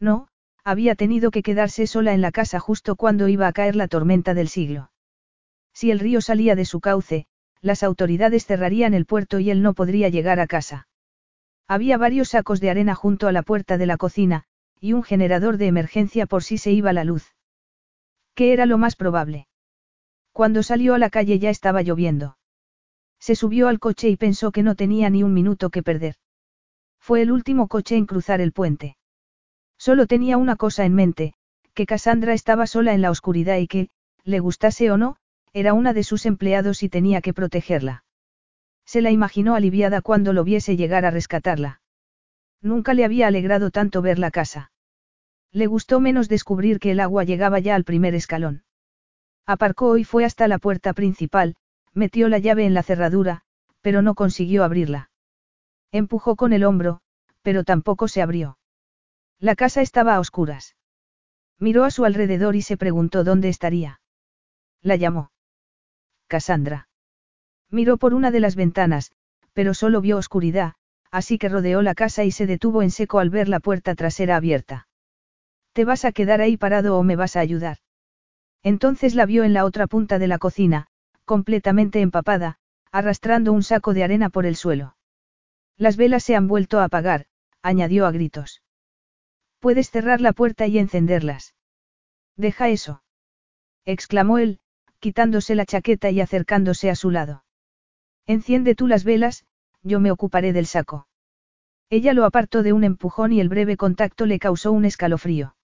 No, 0.00 0.28
había 0.64 0.96
tenido 0.96 1.30
que 1.30 1.42
quedarse 1.42 1.86
sola 1.86 2.12
en 2.12 2.20
la 2.20 2.30
casa 2.30 2.60
justo 2.60 2.96
cuando 2.96 3.26
iba 3.28 3.46
a 3.46 3.54
caer 3.54 3.74
la 3.74 3.88
tormenta 3.88 4.34
del 4.34 4.48
siglo. 4.48 4.90
Si 5.72 5.90
el 5.90 5.98
río 5.98 6.20
salía 6.20 6.54
de 6.56 6.66
su 6.66 6.80
cauce, 6.80 7.26
las 7.62 7.82
autoridades 7.82 8.44
cerrarían 8.44 8.92
el 8.92 9.06
puerto 9.06 9.38
y 9.38 9.50
él 9.50 9.62
no 9.62 9.72
podría 9.72 10.08
llegar 10.08 10.40
a 10.40 10.46
casa. 10.46 10.88
Había 11.68 11.96
varios 11.96 12.30
sacos 12.30 12.60
de 12.60 12.70
arena 12.70 12.94
junto 12.94 13.28
a 13.28 13.32
la 13.32 13.42
puerta 13.42 13.78
de 13.78 13.86
la 13.86 13.96
cocina, 13.96 14.44
y 14.80 14.92
un 14.92 15.04
generador 15.04 15.56
de 15.56 15.68
emergencia 15.68 16.26
por 16.26 16.42
si 16.42 16.58
se 16.58 16.72
iba 16.72 16.92
la 16.92 17.04
luz. 17.04 17.34
¿Qué 18.34 18.52
era 18.52 18.66
lo 18.66 18.78
más 18.78 18.96
probable? 18.96 19.46
Cuando 20.32 20.62
salió 20.62 20.94
a 20.94 20.98
la 20.98 21.08
calle 21.08 21.38
ya 21.38 21.50
estaba 21.50 21.82
lloviendo. 21.82 22.36
Se 23.20 23.36
subió 23.36 23.68
al 23.68 23.78
coche 23.78 24.08
y 24.08 24.16
pensó 24.16 24.50
que 24.50 24.64
no 24.64 24.74
tenía 24.74 25.08
ni 25.08 25.22
un 25.22 25.32
minuto 25.32 25.70
que 25.70 25.84
perder. 25.84 26.16
Fue 26.98 27.22
el 27.22 27.30
último 27.30 27.68
coche 27.68 27.96
en 27.96 28.06
cruzar 28.06 28.40
el 28.40 28.52
puente. 28.52 28.96
Solo 29.78 30.06
tenía 30.06 30.36
una 30.36 30.56
cosa 30.56 30.84
en 30.84 30.94
mente, 30.94 31.34
que 31.74 31.86
Cassandra 31.86 32.34
estaba 32.34 32.66
sola 32.66 32.94
en 32.94 33.02
la 33.02 33.10
oscuridad 33.10 33.58
y 33.58 33.68
que, 33.68 33.88
le 34.24 34.40
gustase 34.40 34.90
o 34.90 34.96
no, 34.96 35.16
era 35.52 35.74
una 35.74 35.92
de 35.92 36.04
sus 36.04 36.26
empleados 36.26 36.82
y 36.82 36.88
tenía 36.88 37.20
que 37.20 37.34
protegerla. 37.34 38.04
Se 38.84 39.00
la 39.00 39.10
imaginó 39.10 39.54
aliviada 39.54 40.00
cuando 40.00 40.32
lo 40.32 40.44
viese 40.44 40.76
llegar 40.76 41.04
a 41.04 41.10
rescatarla. 41.10 41.80
Nunca 42.60 42.94
le 42.94 43.04
había 43.04 43.26
alegrado 43.26 43.70
tanto 43.70 44.02
ver 44.02 44.18
la 44.18 44.30
casa. 44.30 44.70
Le 45.50 45.66
gustó 45.66 46.00
menos 46.00 46.28
descubrir 46.28 46.78
que 46.78 46.92
el 46.92 47.00
agua 47.00 47.24
llegaba 47.24 47.58
ya 47.58 47.74
al 47.74 47.84
primer 47.84 48.14
escalón. 48.14 48.64
Aparcó 49.44 49.98
y 49.98 50.04
fue 50.04 50.24
hasta 50.24 50.48
la 50.48 50.58
puerta 50.58 50.92
principal, 50.92 51.56
metió 51.92 52.28
la 52.28 52.38
llave 52.38 52.64
en 52.64 52.74
la 52.74 52.82
cerradura, 52.82 53.42
pero 53.80 54.00
no 54.00 54.14
consiguió 54.14 54.64
abrirla. 54.64 55.10
Empujó 55.90 56.36
con 56.36 56.52
el 56.52 56.64
hombro, 56.64 57.00
pero 57.42 57.64
tampoco 57.64 58.08
se 58.08 58.22
abrió. 58.22 58.56
La 59.38 59.56
casa 59.56 59.82
estaba 59.82 60.14
a 60.14 60.20
oscuras. 60.20 60.76
Miró 61.58 61.84
a 61.84 61.90
su 61.90 62.04
alrededor 62.04 62.56
y 62.56 62.62
se 62.62 62.76
preguntó 62.76 63.24
dónde 63.24 63.48
estaría. 63.48 64.00
La 64.80 64.96
llamó. 64.96 65.31
Cassandra. 66.32 66.88
Miró 67.70 67.98
por 67.98 68.14
una 68.14 68.30
de 68.30 68.40
las 68.40 68.56
ventanas, 68.56 69.12
pero 69.52 69.74
solo 69.74 70.00
vio 70.00 70.16
oscuridad, 70.16 70.72
así 71.10 71.36
que 71.36 71.50
rodeó 71.50 71.82
la 71.82 71.94
casa 71.94 72.24
y 72.24 72.30
se 72.30 72.46
detuvo 72.46 72.80
en 72.80 72.90
seco 72.90 73.18
al 73.18 73.28
ver 73.28 73.50
la 73.50 73.60
puerta 73.60 73.94
trasera 73.94 74.36
abierta. 74.36 74.88
¿Te 75.74 75.84
vas 75.84 76.06
a 76.06 76.12
quedar 76.12 76.40
ahí 76.40 76.56
parado 76.56 76.98
o 76.98 77.02
me 77.02 77.16
vas 77.16 77.36
a 77.36 77.40
ayudar? 77.40 77.76
Entonces 78.62 79.14
la 79.14 79.26
vio 79.26 79.44
en 79.44 79.52
la 79.52 79.66
otra 79.66 79.86
punta 79.86 80.18
de 80.18 80.26
la 80.26 80.38
cocina, 80.38 80.86
completamente 81.26 82.00
empapada, 82.00 82.56
arrastrando 82.90 83.52
un 83.52 83.62
saco 83.62 83.92
de 83.92 84.04
arena 84.04 84.30
por 84.30 84.46
el 84.46 84.56
suelo. 84.56 84.96
Las 85.76 85.98
velas 85.98 86.24
se 86.24 86.34
han 86.34 86.48
vuelto 86.48 86.80
a 86.80 86.84
apagar, 86.84 87.26
añadió 87.60 88.06
a 88.06 88.10
gritos. 88.10 88.62
Puedes 89.60 89.90
cerrar 89.90 90.22
la 90.22 90.32
puerta 90.32 90.66
y 90.66 90.78
encenderlas. 90.78 91.54
Deja 92.38 92.70
eso. 92.70 93.02
exclamó 93.84 94.38
él, 94.38 94.60
quitándose 95.02 95.56
la 95.56 95.66
chaqueta 95.66 96.10
y 96.10 96.20
acercándose 96.20 96.88
a 96.88 96.94
su 96.94 97.10
lado. 97.10 97.42
Enciende 98.24 98.76
tú 98.76 98.86
las 98.86 99.02
velas, 99.02 99.44
yo 99.82 99.98
me 99.98 100.12
ocuparé 100.12 100.52
del 100.52 100.66
saco. 100.66 101.08
Ella 101.90 102.12
lo 102.12 102.24
apartó 102.24 102.62
de 102.62 102.72
un 102.72 102.84
empujón 102.84 103.32
y 103.32 103.40
el 103.40 103.48
breve 103.48 103.76
contacto 103.76 104.26
le 104.26 104.38
causó 104.38 104.70
un 104.70 104.84
escalofrío. 104.84 105.56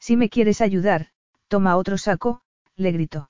Si 0.00 0.16
me 0.16 0.30
quieres 0.30 0.62
ayudar, 0.62 1.08
toma 1.46 1.76
otro 1.76 1.98
saco, 1.98 2.40
le 2.74 2.90
gritó. 2.92 3.28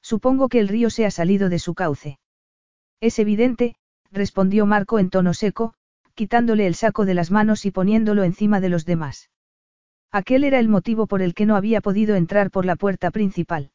Supongo 0.00 0.48
que 0.48 0.60
el 0.60 0.68
río 0.68 0.88
se 0.88 1.04
ha 1.04 1.10
salido 1.10 1.48
de 1.48 1.58
su 1.58 1.74
cauce. 1.74 2.20
Es 3.00 3.18
evidente, 3.18 3.74
respondió 4.12 4.66
Marco 4.66 5.00
en 5.00 5.10
tono 5.10 5.34
seco, 5.34 5.74
quitándole 6.14 6.68
el 6.68 6.76
saco 6.76 7.04
de 7.04 7.14
las 7.14 7.32
manos 7.32 7.66
y 7.66 7.72
poniéndolo 7.72 8.22
encima 8.22 8.60
de 8.60 8.68
los 8.68 8.86
demás. 8.86 9.30
Aquel 10.12 10.44
era 10.44 10.60
el 10.60 10.68
motivo 10.68 11.08
por 11.08 11.22
el 11.22 11.34
que 11.34 11.44
no 11.44 11.56
había 11.56 11.80
podido 11.80 12.14
entrar 12.14 12.52
por 12.52 12.64
la 12.64 12.76
puerta 12.76 13.10
principal. 13.10 13.72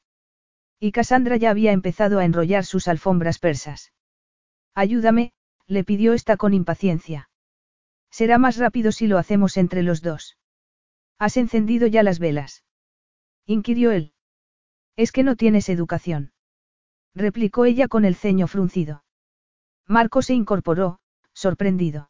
Y 0.80 0.92
Cassandra 0.92 1.36
ya 1.38 1.50
había 1.50 1.74
empezado 1.74 2.20
a 2.20 2.26
enrollar 2.26 2.66
sus 2.66 2.88
alfombras 2.88 3.38
persas. 3.38 3.92
Ayúdame, 4.74 5.34
le 5.68 5.84
pidió 5.84 6.14
esta 6.14 6.38
con 6.38 6.54
impaciencia. 6.54 7.30
Será 8.10 8.38
más 8.38 8.58
rápido 8.58 8.92
si 8.92 9.08
lo 9.08 9.18
hacemos 9.18 9.58
entre 9.58 9.84
los 9.84 10.02
dos. 10.02 10.38
¿Has 11.20 11.38
encendido 11.38 11.86
ya 11.88 12.02
las 12.02 12.20
velas? 12.20 12.64
inquirió 13.46 13.92
él. 13.92 14.14
Es 14.96 15.12
que 15.12 15.24
no 15.24 15.36
tienes 15.36 15.70
educación. 15.70 16.32
Replicó 17.14 17.66
ella 17.66 17.88
con 17.88 18.06
el 18.06 18.16
ceño 18.16 18.48
fruncido. 18.48 19.04
Marco 19.86 20.22
se 20.22 20.34
incorporó, 20.34 21.00
sorprendido. 21.34 22.10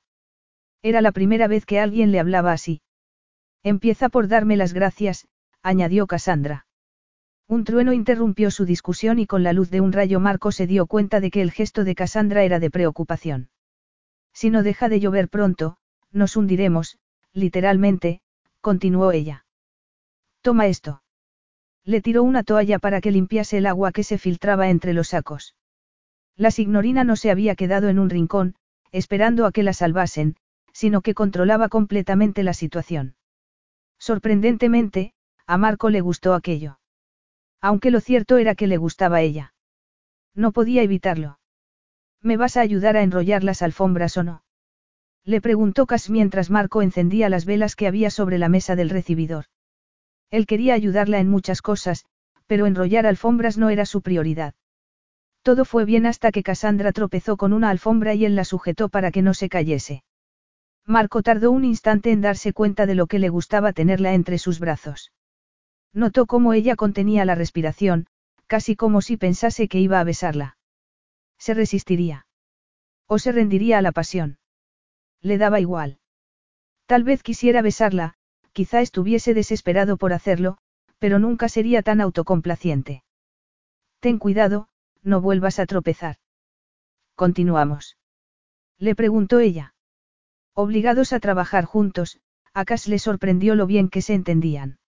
Era 0.81 1.01
la 1.01 1.11
primera 1.11 1.47
vez 1.47 1.65
que 1.65 1.79
alguien 1.79 2.11
le 2.11 2.19
hablaba 2.19 2.51
así. 2.51 2.81
Empieza 3.63 4.09
por 4.09 4.27
darme 4.27 4.57
las 4.57 4.73
gracias, 4.73 5.27
añadió 5.61 6.07
Cassandra. 6.07 6.67
Un 7.49 7.63
trueno 7.63 7.93
interrumpió 7.93 8.51
su 8.51 8.63
discusión 8.63 9.17
y 9.17 9.25
con 9.25 9.41
la 9.41 9.53
luz 9.53 9.71
de 9.71 9.81
un 9.81 9.91
rayo 9.91 10.19
Marco 10.19 10.51
se 10.51 10.67
dio 10.67 10.85
cuenta 10.85 11.19
de 11.19 11.31
que 11.31 11.41
el 11.41 11.49
gesto 11.49 11.83
de 11.83 11.95
Cassandra 11.95 12.43
era 12.43 12.59
de 12.59 12.69
preocupación. 12.69 13.49
Si 14.31 14.51
no 14.51 14.61
deja 14.61 14.87
de 14.87 14.99
llover 14.99 15.29
pronto, 15.29 15.77
nos 16.11 16.37
hundiremos, 16.37 16.99
literalmente, 17.33 18.21
continuó 18.61 19.11
ella. 19.11 19.47
Toma 20.41 20.67
esto. 20.67 21.01
Le 21.83 22.01
tiró 22.01 22.21
una 22.21 22.43
toalla 22.43 22.77
para 22.77 23.01
que 23.01 23.09
limpiase 23.09 23.57
el 23.57 23.65
agua 23.65 23.91
que 23.93 24.03
se 24.03 24.19
filtraba 24.19 24.69
entre 24.69 24.93
los 24.93 25.09
sacos. 25.09 25.55
La 26.35 26.51
signorina 26.51 27.03
no 27.03 27.15
se 27.15 27.31
había 27.31 27.55
quedado 27.55 27.89
en 27.89 27.97
un 27.97 28.11
rincón, 28.11 28.53
esperando 28.91 29.47
a 29.47 29.51
que 29.51 29.63
la 29.63 29.73
salvasen, 29.73 30.35
sino 30.71 31.01
que 31.01 31.15
controlaba 31.15 31.67
completamente 31.67 32.43
la 32.43 32.53
situación. 32.53 33.15
Sorprendentemente, 33.97 35.13
a 35.47 35.57
Marco 35.57 35.89
le 35.89 36.01
gustó 36.01 36.35
aquello. 36.35 36.78
Aunque 37.61 37.91
lo 37.91 37.99
cierto 37.99 38.37
era 38.37 38.55
que 38.55 38.67
le 38.67 38.77
gustaba 38.77 39.21
ella. 39.21 39.53
No 40.33 40.51
podía 40.51 40.81
evitarlo. 40.81 41.39
¿Me 42.21 42.37
vas 42.37 42.57
a 42.57 42.61
ayudar 42.61 42.97
a 42.97 43.01
enrollar 43.01 43.43
las 43.43 43.61
alfombras 43.61 44.17
o 44.17 44.23
no? 44.23 44.43
Le 45.25 45.41
preguntó 45.41 45.85
Cas 45.85 46.09
mientras 46.09 46.49
Marco 46.49 46.81
encendía 46.81 47.29
las 47.29 47.45
velas 47.45 47.75
que 47.75 47.87
había 47.87 48.09
sobre 48.09 48.37
la 48.37 48.49
mesa 48.49 48.75
del 48.75 48.89
recibidor. 48.89 49.45
Él 50.31 50.45
quería 50.45 50.73
ayudarla 50.73 51.19
en 51.19 51.29
muchas 51.29 51.61
cosas, 51.61 52.05
pero 52.47 52.65
enrollar 52.65 53.05
alfombras 53.05 53.57
no 53.57 53.69
era 53.69 53.85
su 53.85 54.01
prioridad. 54.01 54.53
Todo 55.41 55.65
fue 55.65 55.85
bien 55.85 56.05
hasta 56.05 56.31
que 56.31 56.43
Cassandra 56.43 56.91
tropezó 56.91 57.37
con 57.37 57.53
una 57.53 57.69
alfombra 57.69 58.13
y 58.13 58.25
él 58.25 58.35
la 58.35 58.43
sujetó 58.43 58.89
para 58.89 59.11
que 59.11 59.21
no 59.21 59.33
se 59.33 59.49
cayese. 59.49 60.03
Marco 60.85 61.21
tardó 61.21 61.51
un 61.51 61.65
instante 61.65 62.11
en 62.11 62.21
darse 62.21 62.53
cuenta 62.53 62.85
de 62.85 62.95
lo 62.95 63.07
que 63.07 63.19
le 63.19 63.29
gustaba 63.29 63.73
tenerla 63.73 64.13
entre 64.13 64.37
sus 64.37 64.59
brazos. 64.59 65.11
Notó 65.93 66.25
cómo 66.25 66.53
ella 66.53 66.75
contenía 66.75 67.25
la 67.25 67.35
respiración, 67.35 68.07
casi 68.47 68.75
como 68.75 69.01
si 69.01 69.17
pensase 69.17 69.67
que 69.67 69.79
iba 69.79 69.99
a 69.99 70.03
besarla. 70.03 70.57
Se 71.37 71.53
resistiría. 71.53 72.27
O 73.07 73.19
se 73.19 73.31
rendiría 73.31 73.77
a 73.77 73.81
la 73.81 73.91
pasión. 73.91 74.37
Le 75.21 75.37
daba 75.37 75.59
igual. 75.59 75.99
Tal 76.85 77.03
vez 77.03 77.23
quisiera 77.23 77.61
besarla, 77.61 78.15
quizá 78.53 78.81
estuviese 78.81 79.33
desesperado 79.33 79.97
por 79.97 80.13
hacerlo, 80.13 80.57
pero 80.99 81.19
nunca 81.19 81.49
sería 81.49 81.81
tan 81.81 82.01
autocomplaciente. 82.01 83.03
Ten 83.99 84.17
cuidado, 84.17 84.69
no 85.01 85.21
vuelvas 85.21 85.59
a 85.59 85.65
tropezar. 85.65 86.17
Continuamos. 87.15 87.97
Le 88.77 88.95
preguntó 88.95 89.39
ella. 89.39 89.73
Obligados 90.53 91.13
a 91.13 91.19
trabajar 91.19 91.65
juntos, 91.65 92.19
a 92.53 92.65
le 92.87 92.99
sorprendió 92.99 93.55
lo 93.55 93.67
bien 93.67 93.89
que 93.89 94.01
se 94.01 94.13
entendían. 94.13 94.79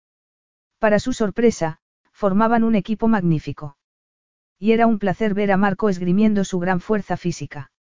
Para 0.82 0.98
su 0.98 1.14
sorpresa, 1.14 1.78
formaban 2.12 2.64
un 2.64 2.74
equipo 2.74 3.08
magnífico. 3.08 3.78
Y 4.58 4.72
era 4.72 4.88
un 4.88 4.98
placer 4.98 5.36
ver 5.36 5.52
a 5.52 5.58
Marco 5.58 5.90
esgrimiendo 5.90 6.44
su 6.44 6.58
gran 6.58 6.80
fuerza 6.80 7.18
física. 7.18 7.72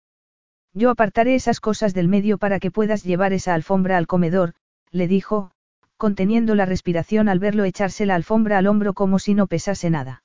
Yo 0.75 0.91
apartaré 0.91 1.33
esas 1.33 1.59
cosas 1.59 1.95
del 1.95 2.07
medio 2.07 2.37
para 2.37 2.59
que 2.59 2.69
puedas 2.69 3.03
llevar 3.03 3.33
esa 3.33 3.55
alfombra 3.55 3.97
al 3.97 4.05
comedor, 4.05 4.53
le 4.91 5.07
dijo, 5.07 5.49
conteniendo 5.97 6.53
la 6.53 6.67
respiración 6.67 7.27
al 7.27 7.39
verlo 7.39 7.63
echarse 7.63 8.05
la 8.05 8.13
alfombra 8.13 8.59
al 8.59 8.67
hombro 8.67 8.93
como 8.93 9.17
si 9.17 9.33
no 9.33 9.47
pesase 9.47 9.89
nada. 9.89 10.23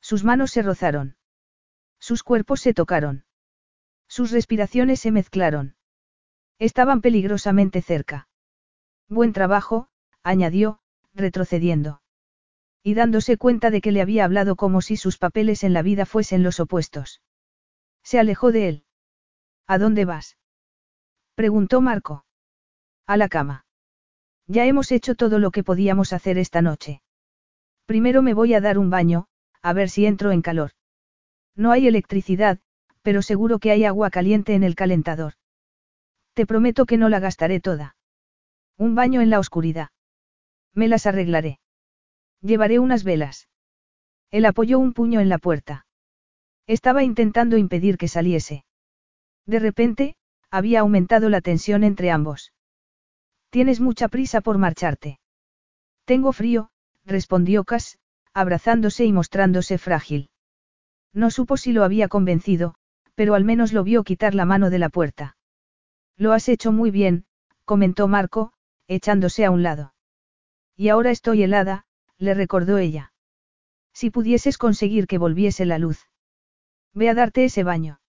Sus 0.00 0.22
manos 0.22 0.52
se 0.52 0.62
rozaron. 0.62 1.16
Sus 1.98 2.22
cuerpos 2.22 2.60
se 2.60 2.74
tocaron. 2.74 3.24
Sus 4.06 4.30
respiraciones 4.30 5.00
se 5.00 5.10
mezclaron. 5.10 5.74
Estaban 6.60 7.00
peligrosamente 7.00 7.82
cerca. 7.82 8.28
Buen 9.08 9.32
trabajo, 9.32 9.88
añadió, 10.22 10.78
retrocediendo. 11.18 12.00
Y 12.82 12.94
dándose 12.94 13.36
cuenta 13.36 13.70
de 13.70 13.80
que 13.80 13.92
le 13.92 14.00
había 14.00 14.24
hablado 14.24 14.56
como 14.56 14.80
si 14.80 14.96
sus 14.96 15.18
papeles 15.18 15.64
en 15.64 15.74
la 15.74 15.82
vida 15.82 16.06
fuesen 16.06 16.42
los 16.42 16.60
opuestos. 16.60 17.20
Se 18.02 18.18
alejó 18.18 18.52
de 18.52 18.68
él. 18.68 18.84
¿A 19.66 19.78
dónde 19.78 20.06
vas? 20.06 20.38
preguntó 21.34 21.80
Marco. 21.80 22.24
A 23.06 23.16
la 23.16 23.28
cama. 23.28 23.66
Ya 24.46 24.64
hemos 24.64 24.90
hecho 24.92 25.14
todo 25.14 25.38
lo 25.38 25.50
que 25.50 25.62
podíamos 25.62 26.12
hacer 26.12 26.38
esta 26.38 26.62
noche. 26.62 27.02
Primero 27.84 28.22
me 28.22 28.34
voy 28.34 28.54
a 28.54 28.60
dar 28.60 28.78
un 28.78 28.90
baño, 28.90 29.26
a 29.60 29.72
ver 29.72 29.90
si 29.90 30.06
entro 30.06 30.32
en 30.32 30.40
calor. 30.40 30.70
No 31.54 31.70
hay 31.70 31.86
electricidad, 31.86 32.58
pero 33.02 33.22
seguro 33.22 33.58
que 33.58 33.70
hay 33.70 33.84
agua 33.84 34.10
caliente 34.10 34.54
en 34.54 34.62
el 34.62 34.74
calentador. 34.74 35.34
Te 36.34 36.46
prometo 36.46 36.86
que 36.86 36.96
no 36.96 37.08
la 37.08 37.20
gastaré 37.20 37.60
toda. 37.60 37.96
Un 38.76 38.94
baño 38.94 39.20
en 39.20 39.30
la 39.30 39.38
oscuridad. 39.38 39.88
Me 40.74 40.88
las 40.88 41.06
arreglaré. 41.06 41.58
Llevaré 42.40 42.78
unas 42.78 43.04
velas. 43.04 43.48
Él 44.30 44.44
apoyó 44.44 44.78
un 44.78 44.92
puño 44.92 45.20
en 45.20 45.28
la 45.28 45.38
puerta. 45.38 45.86
Estaba 46.66 47.02
intentando 47.02 47.56
impedir 47.56 47.96
que 47.96 48.08
saliese. 48.08 48.64
De 49.46 49.58
repente, 49.58 50.16
había 50.50 50.80
aumentado 50.80 51.30
la 51.30 51.40
tensión 51.40 51.82
entre 51.84 52.10
ambos. 52.10 52.52
Tienes 53.50 53.80
mucha 53.80 54.08
prisa 54.08 54.40
por 54.40 54.58
marcharte. 54.58 55.18
Tengo 56.04 56.32
frío, 56.32 56.70
respondió 57.04 57.64
Cass, 57.64 57.98
abrazándose 58.34 59.04
y 59.04 59.12
mostrándose 59.12 59.78
frágil. 59.78 60.30
No 61.12 61.30
supo 61.30 61.56
si 61.56 61.72
lo 61.72 61.84
había 61.84 62.08
convencido, 62.08 62.74
pero 63.14 63.34
al 63.34 63.44
menos 63.44 63.72
lo 63.72 63.82
vio 63.82 64.04
quitar 64.04 64.34
la 64.34 64.44
mano 64.44 64.70
de 64.70 64.78
la 64.78 64.90
puerta. 64.90 65.36
Lo 66.16 66.32
has 66.32 66.48
hecho 66.48 66.70
muy 66.72 66.90
bien, 66.90 67.24
comentó 67.64 68.08
Marco, 68.08 68.52
echándose 68.86 69.44
a 69.44 69.50
un 69.50 69.62
lado. 69.62 69.94
Y 70.80 70.90
ahora 70.90 71.10
estoy 71.10 71.42
helada, 71.42 71.86
le 72.18 72.34
recordó 72.34 72.78
ella. 72.78 73.12
Si 73.92 74.10
pudieses 74.10 74.58
conseguir 74.58 75.08
que 75.08 75.18
volviese 75.18 75.66
la 75.66 75.76
luz. 75.76 76.06
Ve 76.94 77.08
a 77.08 77.14
darte 77.14 77.44
ese 77.44 77.64
baño. 77.64 78.00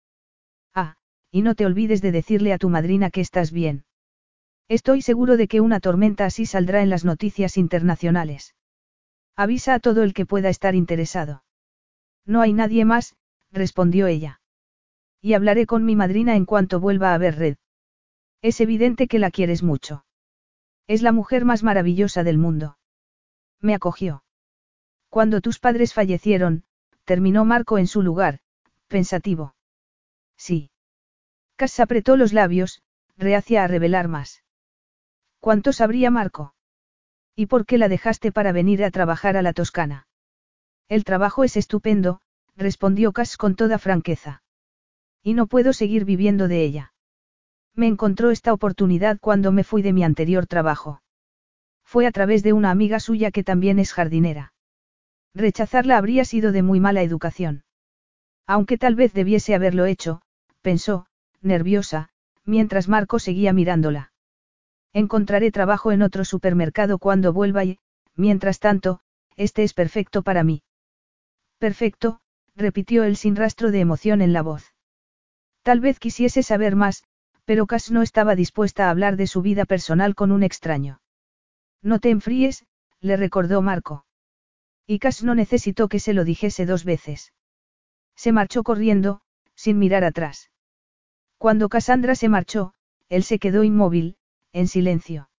Ah, 0.76 0.96
y 1.32 1.42
no 1.42 1.56
te 1.56 1.66
olvides 1.66 2.04
de 2.04 2.12
decirle 2.12 2.54
a 2.54 2.60
tu 2.60 2.70
madrina 2.70 3.10
que 3.10 3.22
estás 3.22 3.52
bien. 3.52 3.86
Estoy 4.68 5.02
seguro 5.02 5.36
de 5.36 5.48
que 5.48 5.62
una 5.62 5.80
tormenta 5.80 6.26
así 6.26 6.46
saldrá 6.46 6.84
en 6.84 6.92
las 6.92 7.06
noticias 7.06 7.58
internacionales. 7.58 8.54
Avisa 9.36 9.74
a 9.74 9.80
todo 9.80 10.04
el 10.04 10.14
que 10.14 10.28
pueda 10.28 10.50
estar 10.50 10.76
interesado. 10.76 11.44
No 12.24 12.40
hay 12.40 12.54
nadie 12.54 12.86
más, 12.86 13.16
respondió 13.52 14.06
ella. 14.06 14.42
Y 15.22 15.34
hablaré 15.34 15.66
con 15.66 15.86
mi 15.86 15.96
madrina 15.96 16.36
en 16.36 16.46
cuanto 16.46 16.80
vuelva 16.80 17.16
a 17.16 17.18
ver 17.18 17.36
Red. 17.36 17.58
Es 18.44 18.62
evidente 18.62 19.08
que 19.08 19.18
la 19.18 19.32
quieres 19.32 19.64
mucho. 19.64 20.06
Es 20.90 21.04
la 21.04 21.12
mujer 21.12 21.46
más 21.46 21.62
maravillosa 21.62 22.24
del 22.24 22.40
mundo. 22.40 22.80
Me 23.62 23.76
acogió. 23.76 24.24
Cuando 25.10 25.40
tus 25.40 25.60
padres 25.60 25.94
fallecieron, 25.94 26.64
terminó 27.06 27.46
Marco 27.46 27.78
en 27.78 27.86
su 27.86 28.02
lugar, 28.02 28.40
pensativo. 28.88 29.54
Sí. 30.36 30.72
Cass 31.58 31.80
apretó 31.80 32.18
los 32.18 32.34
labios, 32.34 32.82
reacia 33.18 33.64
a 33.64 33.68
revelar 33.68 34.08
más. 34.08 34.44
¿Cuánto 35.40 35.74
sabría 35.74 36.10
Marco? 36.10 36.56
¿Y 37.36 37.46
por 37.46 37.68
qué 37.68 37.78
la 37.78 37.88
dejaste 37.88 38.32
para 38.32 38.52
venir 38.52 38.84
a 38.84 38.90
trabajar 38.90 39.38
a 39.38 39.44
la 39.44 39.54
Toscana? 39.54 40.08
El 40.88 41.04
trabajo 41.04 41.44
es 41.44 41.56
estupendo, 41.56 42.20
respondió 42.56 43.12
Cass 43.12 43.38
con 43.38 43.56
toda 43.56 43.78
franqueza. 43.78 44.42
Y 45.22 45.36
no 45.36 45.46
puedo 45.46 45.72
seguir 45.72 46.04
viviendo 46.04 46.48
de 46.48 46.64
ella. 46.64 46.94
Me 47.80 47.88
encontró 47.88 48.30
esta 48.30 48.52
oportunidad 48.52 49.20
cuando 49.22 49.54
me 49.54 49.64
fui 49.64 49.82
de 49.82 49.94
mi 49.94 50.04
anterior 50.04 50.48
trabajo. 50.48 51.02
Fue 51.86 52.06
a 52.06 52.12
través 52.12 52.44
de 52.44 52.52
una 52.52 52.72
amiga 52.72 53.00
suya 53.00 53.32
que 53.32 53.42
también 53.42 53.80
es 53.80 53.94
jardinera. 53.94 54.52
Rechazarla 55.34 55.98
habría 55.98 56.26
sido 56.26 56.52
de 56.52 56.62
muy 56.62 56.82
mala 56.82 57.04
educación. 57.04 57.64
Aunque 58.46 58.78
tal 58.78 58.96
vez 58.96 59.14
debiese 59.14 59.56
haberlo 59.56 59.86
hecho, 59.86 60.22
pensó, 60.62 61.06
nerviosa, 61.42 62.10
mientras 62.44 62.90
Marco 62.90 63.18
seguía 63.18 63.54
mirándola. 63.54 64.12
Encontraré 64.92 65.50
trabajo 65.50 65.94
en 65.94 66.02
otro 66.02 66.26
supermercado 66.26 66.98
cuando 66.98 67.32
vuelva 67.32 67.64
y, 67.64 67.80
mientras 68.14 68.60
tanto, 68.60 69.00
este 69.38 69.64
es 69.64 69.74
perfecto 69.74 70.22
para 70.22 70.44
mí. 70.44 70.64
Perfecto, 71.60 72.20
repitió 72.58 73.06
él 73.06 73.16
sin 73.16 73.38
rastro 73.38 73.72
de 73.72 73.80
emoción 73.80 74.22
en 74.22 74.34
la 74.34 74.42
voz. 74.42 74.76
Tal 75.64 75.80
vez 75.80 75.98
quisiese 75.98 76.44
saber 76.44 76.76
más, 76.76 77.06
pero 77.50 77.66
Cass 77.66 77.90
no 77.90 78.04
estaba 78.04 78.36
dispuesta 78.36 78.86
a 78.86 78.90
hablar 78.92 79.18
de 79.18 79.26
su 79.26 79.42
vida 79.42 79.66
personal 79.66 80.14
con 80.14 80.32
un 80.32 80.44
extraño. 80.44 81.02
No 81.82 81.98
te 81.98 82.12
enfríes, 82.12 82.68
le 83.02 83.18
recordó 83.18 83.64
Marco. 83.64 84.06
Y 84.86 85.00
Cass 85.00 85.24
no 85.24 85.34
necesitó 85.34 85.88
que 85.88 86.00
se 86.00 86.14
lo 86.14 86.26
dijese 86.26 86.68
dos 86.68 86.86
veces. 86.86 87.34
Se 88.16 88.32
marchó 88.32 88.62
corriendo, 88.62 89.22
sin 89.56 89.80
mirar 89.80 90.04
atrás. 90.04 90.52
Cuando 91.40 91.70
Cassandra 91.70 92.14
se 92.14 92.30
marchó, 92.30 92.76
él 93.08 93.24
se 93.24 93.40
quedó 93.40 93.64
inmóvil, 93.64 94.18
en 94.54 94.68
silencio. 94.68 95.32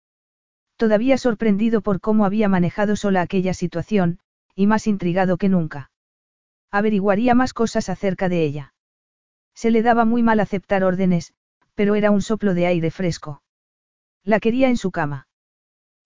Todavía 0.74 1.16
sorprendido 1.16 1.80
por 1.80 2.00
cómo 2.00 2.24
había 2.24 2.48
manejado 2.48 2.96
sola 2.96 3.20
aquella 3.20 3.54
situación, 3.54 4.18
y 4.56 4.66
más 4.66 4.88
intrigado 4.88 5.36
que 5.36 5.48
nunca. 5.48 5.92
Averiguaría 6.72 7.36
más 7.36 7.54
cosas 7.54 7.88
acerca 7.88 8.28
de 8.28 8.42
ella. 8.42 8.74
Se 9.54 9.70
le 9.70 9.82
daba 9.82 10.04
muy 10.04 10.24
mal 10.24 10.40
aceptar 10.40 10.82
órdenes, 10.82 11.34
pero 11.80 11.94
era 11.94 12.10
un 12.10 12.20
soplo 12.20 12.52
de 12.52 12.66
aire 12.66 12.90
fresco. 12.90 13.42
La 14.22 14.38
quería 14.38 14.68
en 14.68 14.76
su 14.76 14.90
cama. 14.90 15.28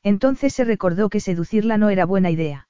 Entonces 0.05 0.55
se 0.55 0.63
recordó 0.63 1.09
que 1.09 1.19
seducirla 1.19 1.79
no 1.79 1.91
era 1.91 2.05
buena 2.07 2.31
idea. 2.31 2.69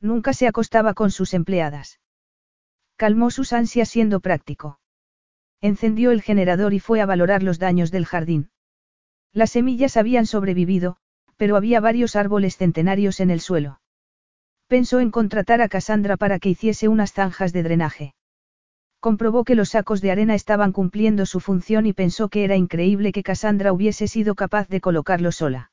Nunca 0.00 0.32
se 0.32 0.48
acostaba 0.48 0.92
con 0.92 1.12
sus 1.12 1.34
empleadas. 1.34 2.00
Calmó 2.96 3.30
sus 3.30 3.52
ansias 3.52 3.90
siendo 3.90 4.18
práctico. 4.18 4.80
Encendió 5.60 6.10
el 6.10 6.20
generador 6.20 6.74
y 6.74 6.80
fue 6.80 7.00
a 7.00 7.06
valorar 7.06 7.44
los 7.44 7.60
daños 7.60 7.92
del 7.92 8.06
jardín. 8.06 8.50
Las 9.32 9.52
semillas 9.52 9.96
habían 9.96 10.26
sobrevivido, 10.26 10.96
pero 11.36 11.54
había 11.54 11.78
varios 11.78 12.16
árboles 12.16 12.56
centenarios 12.56 13.20
en 13.20 13.30
el 13.30 13.38
suelo. 13.38 13.80
Pensó 14.66 14.98
en 14.98 15.12
contratar 15.12 15.60
a 15.62 15.68
Cassandra 15.68 16.16
para 16.16 16.40
que 16.40 16.48
hiciese 16.48 16.88
unas 16.88 17.12
zanjas 17.12 17.52
de 17.52 17.62
drenaje. 17.62 18.15
Comprobó 19.06 19.44
que 19.44 19.54
los 19.54 19.68
sacos 19.68 20.00
de 20.00 20.10
arena 20.10 20.34
estaban 20.34 20.72
cumpliendo 20.72 21.26
su 21.26 21.38
función 21.38 21.86
y 21.86 21.92
pensó 21.92 22.28
que 22.28 22.42
era 22.42 22.56
increíble 22.56 23.12
que 23.12 23.22
Cassandra 23.22 23.72
hubiese 23.72 24.08
sido 24.08 24.34
capaz 24.34 24.66
de 24.66 24.80
colocarlo 24.80 25.30
sola. 25.30 25.70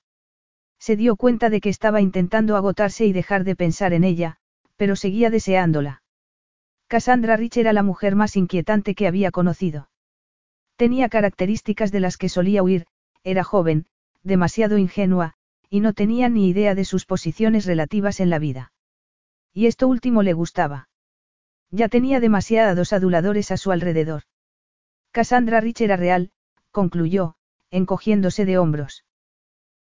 Se 0.77 0.95
dio 0.95 1.15
cuenta 1.15 1.49
de 1.49 1.59
que 1.59 1.69
estaba 1.69 1.99
intentando 1.99 2.55
agotarse 2.55 3.07
y 3.07 3.11
dejar 3.11 3.43
de 3.43 3.55
pensar 3.55 3.91
en 3.93 4.03
ella, 4.03 4.37
pero 4.75 4.95
seguía 4.95 5.31
deseándola. 5.31 6.03
Cassandra 6.85 7.35
Rich 7.35 7.57
era 7.57 7.73
la 7.73 7.81
mujer 7.81 8.15
más 8.15 8.35
inquietante 8.35 8.93
que 8.93 9.07
había 9.07 9.31
conocido. 9.31 9.89
Tenía 10.75 11.09
características 11.09 11.91
de 11.91 12.01
las 12.01 12.17
que 12.17 12.29
solía 12.29 12.61
huir, 12.61 12.85
era 13.23 13.43
joven, 13.43 13.87
demasiado 14.21 14.77
ingenua, 14.77 15.33
y 15.71 15.79
no 15.79 15.93
tenía 15.93 16.29
ni 16.29 16.49
idea 16.49 16.75
de 16.75 16.85
sus 16.85 17.07
posiciones 17.07 17.65
relativas 17.65 18.19
en 18.19 18.29
la 18.29 18.37
vida. 18.37 18.73
Y 19.55 19.65
esto 19.65 19.87
último 19.87 20.21
le 20.21 20.33
gustaba. 20.33 20.87
Ya 21.75 21.89
tenía 21.89 22.19
demasiados 22.19 22.93
aduladores 22.93 23.49
a 23.49 23.57
su 23.57 23.71
alrededor. 23.71 24.21
Cassandra 25.11 25.59
Rich 25.59 25.81
era 25.81 25.97
real, 25.97 26.29
concluyó, 26.69 27.33
encogiéndose 27.71 28.45
de 28.45 28.59
hombros. 28.59 29.05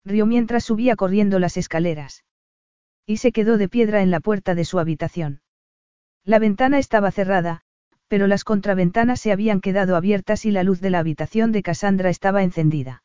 Rió 0.02 0.24
mientras 0.24 0.64
subía 0.64 0.96
corriendo 0.96 1.38
las 1.38 1.58
escaleras. 1.58 2.24
Y 3.04 3.18
se 3.18 3.30
quedó 3.30 3.58
de 3.58 3.68
piedra 3.68 4.00
en 4.00 4.10
la 4.10 4.20
puerta 4.20 4.54
de 4.54 4.64
su 4.64 4.78
habitación. 4.78 5.42
La 6.24 6.38
ventana 6.38 6.78
estaba 6.78 7.10
cerrada, 7.10 7.60
pero 8.08 8.26
las 8.26 8.42
contraventanas 8.42 9.20
se 9.20 9.30
habían 9.30 9.60
quedado 9.60 9.94
abiertas 9.94 10.46
y 10.46 10.50
la 10.50 10.62
luz 10.62 10.80
de 10.80 10.88
la 10.88 11.00
habitación 11.00 11.52
de 11.52 11.62
Cassandra 11.62 12.08
estaba 12.08 12.42
encendida. 12.42 13.02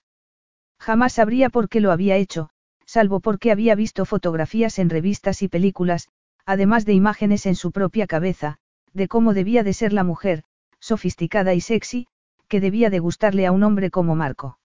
Jamás 0.79 1.11
sabría 1.11 1.49
por 1.49 1.67
qué 1.67 1.81
lo 1.81 1.91
había 1.91 2.15
hecho, 2.15 2.51
salvo 2.85 3.19
porque 3.19 3.51
había 3.51 3.75
visto 3.75 4.05
fotografías 4.05 4.79
en 4.79 4.89
revistas 4.89 5.41
y 5.41 5.49
películas, 5.49 6.07
además 6.45 6.85
de 6.85 6.93
imágenes 6.93 7.45
en 7.47 7.55
su 7.55 7.73
propia 7.73 8.07
cabeza, 8.07 8.59
de 8.97 9.07
cómo 9.07 9.33
debía 9.33 9.63
de 9.63 9.73
ser 9.73 9.93
la 9.93 10.03
mujer, 10.03 10.43
sofisticada 10.79 11.53
y 11.53 11.61
sexy, 11.61 12.07
que 12.49 12.59
debía 12.59 12.89
de 12.89 12.99
gustarle 12.99 13.45
a 13.45 13.51
un 13.51 13.63
hombre 13.63 13.91
como 13.91 14.15
Marco. 14.15 14.59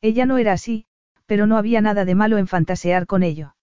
Ella 0.00 0.26
no 0.26 0.38
era 0.38 0.52
así, 0.52 0.86
pero 1.26 1.46
no 1.46 1.56
había 1.58 1.80
nada 1.80 2.04
de 2.04 2.14
malo 2.14 2.38
en 2.38 2.46
fantasear 2.46 3.06
con 3.06 3.22
ello. 3.22 3.56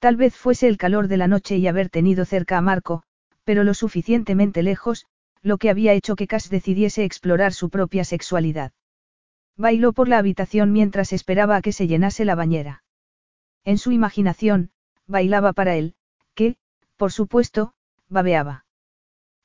Tal 0.00 0.16
vez 0.16 0.36
fuese 0.36 0.68
el 0.68 0.76
calor 0.76 1.08
de 1.08 1.16
la 1.16 1.28
noche 1.28 1.56
y 1.56 1.66
haber 1.66 1.88
tenido 1.88 2.26
cerca 2.26 2.58
a 2.58 2.60
Marco, 2.60 3.02
pero 3.44 3.64
lo 3.64 3.72
suficientemente 3.72 4.62
lejos, 4.62 5.06
lo 5.42 5.56
que 5.56 5.70
había 5.70 5.94
hecho 5.94 6.14
que 6.14 6.26
Cass 6.26 6.50
decidiese 6.50 7.04
explorar 7.04 7.54
su 7.54 7.70
propia 7.70 8.04
sexualidad. 8.04 8.72
Bailó 9.56 9.94
por 9.94 10.08
la 10.08 10.18
habitación 10.18 10.72
mientras 10.72 11.14
esperaba 11.14 11.56
a 11.56 11.62
que 11.62 11.72
se 11.72 11.86
llenase 11.86 12.26
la 12.26 12.34
bañera. 12.34 12.82
En 13.64 13.78
su 13.78 13.92
imaginación, 13.92 14.70
bailaba 15.06 15.54
para 15.54 15.76
él, 15.76 15.94
que, 16.34 16.56
por 16.96 17.12
supuesto, 17.12 17.72
babeaba. 18.10 18.65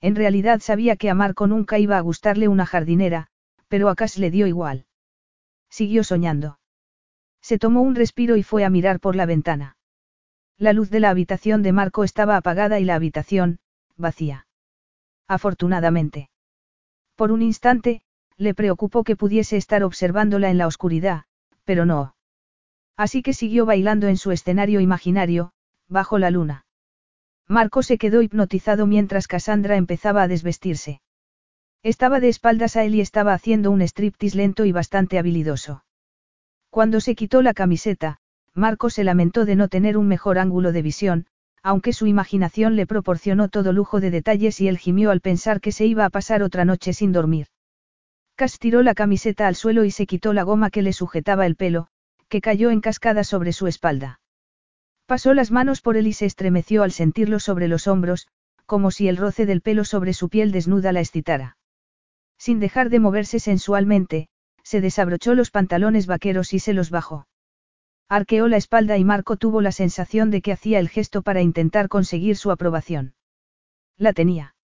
En 0.02 0.16
realidad 0.16 0.60
sabía 0.60 0.96
que 0.96 1.10
a 1.10 1.14
Marco 1.14 1.48
nunca 1.48 1.78
iba 1.78 1.98
a 1.98 2.02
gustarle 2.02 2.48
una 2.48 2.66
jardinera, 2.66 3.28
pero 3.68 3.88
a 3.88 3.96
Cass 3.96 4.18
le 4.18 4.32
dio 4.32 4.48
igual. 4.48 4.86
Siguió 5.70 6.04
soñando. 6.04 6.60
Se 7.42 7.58
tomó 7.58 7.82
un 7.82 7.96
respiro 7.96 8.36
y 8.36 8.44
fue 8.44 8.66
a 8.66 8.70
mirar 8.70 9.00
por 9.00 9.16
la 9.16 9.26
ventana. 9.26 9.78
La 10.58 10.74
luz 10.74 10.90
de 10.90 11.00
la 11.00 11.10
habitación 11.10 11.64
de 11.64 11.72
Marco 11.72 12.04
estaba 12.04 12.36
apagada 12.36 12.80
y 12.80 12.86
la 12.86 12.96
habitación, 12.96 13.60
vacía. 13.96 14.48
Afortunadamente. 15.28 16.30
Por 17.16 17.32
un 17.32 17.42
instante, 17.42 18.02
le 18.38 18.54
preocupó 18.54 19.04
que 19.04 19.16
pudiese 19.16 19.56
estar 19.58 19.84
observándola 19.84 20.50
en 20.50 20.58
la 20.58 20.68
oscuridad, 20.68 21.24
pero 21.64 21.86
no. 21.86 22.16
Así 22.98 23.22
que 23.22 23.34
siguió 23.34 23.66
bailando 23.66 24.08
en 24.08 24.18
su 24.18 24.32
escenario 24.32 24.82
imaginario, 24.82 25.54
bajo 25.88 26.18
la 26.18 26.32
luna. 26.32 26.66
Marco 27.52 27.84
se 27.84 27.98
quedó 27.98 28.22
hipnotizado 28.22 28.88
mientras 28.88 29.28
Cassandra 29.28 29.76
empezaba 29.76 30.24
a 30.24 30.30
desvestirse. 30.30 31.02
Estaba 31.84 32.22
de 32.22 32.30
espaldas 32.30 32.78
a 32.78 32.86
él 32.86 32.96
y 32.96 33.02
estaba 33.02 33.34
haciendo 33.34 33.72
un 33.72 33.82
striptease 33.82 34.38
lento 34.38 34.64
y 34.64 34.72
bastante 34.72 35.20
habilidoso. 35.20 35.84
Cuando 36.70 37.02
se 37.02 37.14
quitó 37.14 37.42
la 37.42 37.54
camiseta, 37.54 38.20
Marco 38.54 38.90
se 38.90 39.04
lamentó 39.04 39.44
de 39.44 39.58
no 39.58 39.68
tener 39.68 39.98
un 39.98 40.08
mejor 40.08 40.40
ángulo 40.40 40.72
de 40.72 40.82
visión, 40.82 41.26
aunque 41.62 41.92
su 41.92 42.08
imaginación 42.08 42.78
le 42.78 42.88
proporcionó 42.88 43.50
todo 43.50 43.74
lujo 43.74 44.00
de 44.00 44.12
detalles 44.12 44.62
y 44.62 44.70
él 44.70 44.78
gimió 44.78 45.12
al 45.12 45.20
pensar 45.20 45.60
que 45.60 45.74
se 45.74 45.86
iba 45.86 46.06
a 46.06 46.10
pasar 46.10 46.44
otra 46.44 46.64
noche 46.64 46.94
sin 46.94 47.12
dormir. 47.12 47.48
Cass 48.36 48.60
tiró 48.60 48.82
la 48.82 48.94
camiseta 48.94 49.48
al 49.48 49.56
suelo 49.56 49.84
y 49.84 49.92
se 49.92 50.06
quitó 50.06 50.32
la 50.32 50.44
goma 50.44 50.70
que 50.70 50.84
le 50.84 50.94
sujetaba 50.94 51.46
el 51.46 51.58
pelo, 51.58 51.88
que 52.30 52.40
cayó 52.40 52.72
en 52.72 52.80
cascada 52.80 53.26
sobre 53.26 53.52
su 53.52 53.68
espalda. 53.68 54.21
Pasó 55.12 55.34
las 55.34 55.52
manos 55.52 55.82
por 55.82 55.98
él 55.98 56.08
y 56.08 56.14
se 56.14 56.26
estremeció 56.26 56.84
al 56.84 56.94
sentirlo 56.94 57.42
sobre 57.42 57.68
los 57.68 57.86
hombros, 57.86 58.30
como 58.66 58.92
si 58.92 59.10
el 59.10 59.18
roce 59.18 59.46
del 59.46 59.60
pelo 59.60 59.84
sobre 59.84 60.14
su 60.14 60.30
piel 60.30 60.54
desnuda 60.54 60.94
la 60.94 61.02
excitara. 61.02 61.58
Sin 62.38 62.62
dejar 62.62 62.90
de 62.90 63.02
moverse 63.02 63.42
sensualmente, 63.42 64.30
se 64.64 64.80
desabrochó 64.80 65.36
los 65.36 65.52
pantalones 65.52 66.08
vaqueros 66.08 66.54
y 66.54 66.60
se 66.60 66.72
los 66.72 66.92
bajó. 66.92 67.28
Arqueó 68.08 68.48
la 68.48 68.56
espalda 68.56 68.98
y 68.98 69.04
Marco 69.04 69.36
tuvo 69.36 69.60
la 69.60 69.74
sensación 69.74 70.32
de 70.32 70.42
que 70.42 70.54
hacía 70.54 70.80
el 70.80 70.88
gesto 70.88 71.24
para 71.24 71.42
intentar 71.42 71.90
conseguir 71.90 72.38
su 72.38 72.50
aprobación. 72.50 73.14
La 73.98 74.14
tenía. 74.14 74.56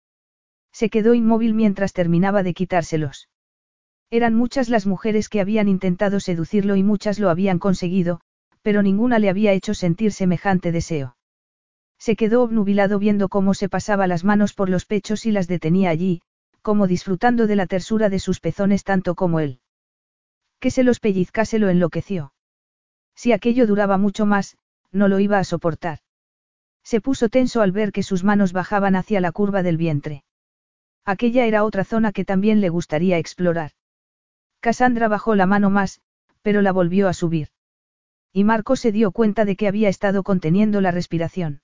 Se 0.71 0.89
quedó 0.89 1.13
inmóvil 1.13 1.55
mientras 1.55 1.91
terminaba 1.91 2.41
de 2.41 2.53
quitárselos. 2.53 3.27
Eran 4.09 4.33
muchas 4.33 4.69
las 4.69 4.85
mujeres 4.85 5.27
que 5.27 5.41
habían 5.41 5.67
intentado 5.67 6.21
seducirlo 6.21 6.77
y 6.77 6.83
muchas 6.83 7.19
lo 7.19 7.29
habían 7.29 7.59
conseguido, 7.59 8.21
pero 8.67 8.83
ninguna 8.83 9.17
le 9.17 9.29
había 9.29 9.53
hecho 9.53 9.73
sentir 9.73 10.11
semejante 10.11 10.73
deseo. 10.73 11.15
Se 11.97 12.17
quedó 12.17 12.43
obnubilado 12.43 12.99
viendo 12.99 13.29
cómo 13.29 13.53
se 13.53 13.69
pasaba 13.69 14.07
las 14.07 14.25
manos 14.25 14.53
por 14.53 14.67
los 14.67 14.85
pechos 14.85 15.25
y 15.25 15.31
las 15.31 15.47
detenía 15.47 15.89
allí, 15.89 16.21
como 16.61 16.85
disfrutando 16.85 17.47
de 17.47 17.55
la 17.55 17.65
tersura 17.65 18.09
de 18.09 18.19
sus 18.19 18.41
pezones 18.41 18.83
tanto 18.83 19.15
como 19.15 19.39
él. 19.39 19.61
Que 20.59 20.69
se 20.69 20.83
los 20.83 20.99
pellizcase 20.99 21.59
lo 21.59 21.69
enloqueció. 21.69 22.33
Si 23.15 23.31
aquello 23.31 23.67
duraba 23.67 23.97
mucho 23.97 24.25
más, 24.25 24.57
no 24.91 25.07
lo 25.07 25.21
iba 25.21 25.39
a 25.39 25.45
soportar. 25.45 25.99
Se 26.83 26.99
puso 26.99 27.29
tenso 27.29 27.61
al 27.61 27.71
ver 27.71 27.93
que 27.93 28.03
sus 28.03 28.25
manos 28.25 28.51
bajaban 28.51 28.97
hacia 28.97 29.21
la 29.21 29.31
curva 29.31 29.63
del 29.63 29.77
vientre. 29.77 30.25
Aquella 31.05 31.45
era 31.45 31.63
otra 31.63 31.85
zona 31.85 32.11
que 32.11 32.25
también 32.25 32.59
le 32.59 32.67
gustaría 32.67 33.17
explorar. 33.17 33.71
Cassandra 34.59 35.07
bajó 35.07 35.35
la 35.35 35.45
mano 35.45 35.69
más, 35.69 36.01
pero 36.41 36.61
la 36.61 36.73
volvió 36.73 37.07
a 37.07 37.13
subir. 37.13 37.47
Y 38.37 38.43
Marco 38.43 38.75
se 38.75 38.91
dio 38.91 39.09
cuenta 39.09 39.45
de 39.45 39.55
que 39.55 39.67
había 39.67 39.89
estado 39.89 40.21
conteniendo 40.21 40.79
la 40.79 40.91
respiración. 40.91 41.63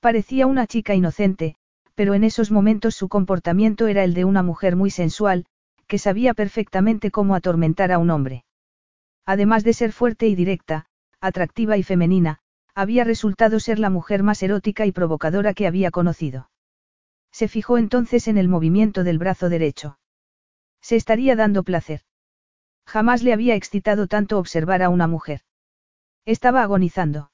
Parecía 0.00 0.46
una 0.46 0.66
chica 0.66 0.94
inocente, 0.94 1.56
pero 1.94 2.12
en 2.12 2.24
esos 2.24 2.50
momentos 2.50 2.94
su 2.94 3.08
comportamiento 3.08 3.86
era 3.86 4.04
el 4.04 4.12
de 4.12 4.26
una 4.26 4.42
mujer 4.42 4.76
muy 4.76 4.90
sensual, 4.90 5.46
que 5.86 5.96
sabía 5.96 6.34
perfectamente 6.34 7.10
cómo 7.10 7.34
atormentar 7.34 7.90
a 7.90 7.96
un 7.96 8.10
hombre. 8.10 8.44
Además 9.24 9.64
de 9.64 9.72
ser 9.72 9.92
fuerte 9.92 10.26
y 10.26 10.34
directa, 10.34 10.84
atractiva 11.22 11.78
y 11.78 11.82
femenina, 11.82 12.40
había 12.74 13.04
resultado 13.04 13.58
ser 13.58 13.78
la 13.78 13.88
mujer 13.88 14.22
más 14.22 14.42
erótica 14.42 14.84
y 14.84 14.92
provocadora 14.92 15.54
que 15.54 15.66
había 15.66 15.90
conocido. 15.90 16.50
Se 17.32 17.48
fijó 17.48 17.78
entonces 17.78 18.28
en 18.28 18.36
el 18.36 18.48
movimiento 18.48 19.04
del 19.04 19.16
brazo 19.16 19.48
derecho. 19.48 19.98
Se 20.82 20.96
estaría 20.96 21.34
dando 21.34 21.62
placer. 21.62 22.02
Jamás 22.84 23.22
le 23.22 23.32
había 23.32 23.54
excitado 23.54 24.06
tanto 24.06 24.38
observar 24.38 24.82
a 24.82 24.90
una 24.90 25.06
mujer. 25.06 25.40
Estaba 26.28 26.62
agonizando. 26.62 27.30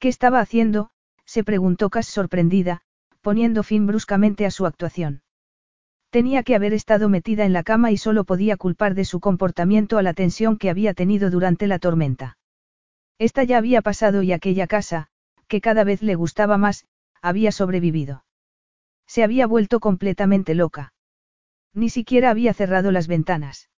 ¿Qué 0.00 0.08
estaba 0.08 0.40
haciendo? 0.40 0.90
se 1.24 1.44
preguntó 1.44 1.90
Cass 1.90 2.08
sorprendida, 2.08 2.80
poniendo 3.20 3.62
fin 3.62 3.86
bruscamente 3.86 4.46
a 4.46 4.50
su 4.50 4.66
actuación. 4.66 5.22
Tenía 6.10 6.42
que 6.42 6.56
haber 6.56 6.72
estado 6.72 7.08
metida 7.08 7.44
en 7.44 7.52
la 7.52 7.62
cama 7.62 7.92
y 7.92 7.96
solo 7.96 8.24
podía 8.24 8.56
culpar 8.56 8.96
de 8.96 9.04
su 9.04 9.20
comportamiento 9.20 9.96
a 9.96 10.02
la 10.02 10.12
tensión 10.12 10.58
que 10.58 10.70
había 10.70 10.92
tenido 10.92 11.30
durante 11.30 11.68
la 11.68 11.78
tormenta. 11.78 12.36
Esta 13.16 13.44
ya 13.44 13.58
había 13.58 13.80
pasado 13.80 14.24
y 14.24 14.32
aquella 14.32 14.66
casa, 14.66 15.06
que 15.46 15.60
cada 15.60 15.84
vez 15.84 16.02
le 16.02 16.16
gustaba 16.16 16.58
más, 16.58 16.86
había 17.22 17.52
sobrevivido. 17.52 18.24
Se 19.06 19.22
había 19.22 19.46
vuelto 19.46 19.78
completamente 19.78 20.56
loca. 20.56 20.94
Ni 21.74 21.90
siquiera 21.90 22.30
había 22.30 22.54
cerrado 22.54 22.90
las 22.90 23.06
ventanas. 23.06 23.70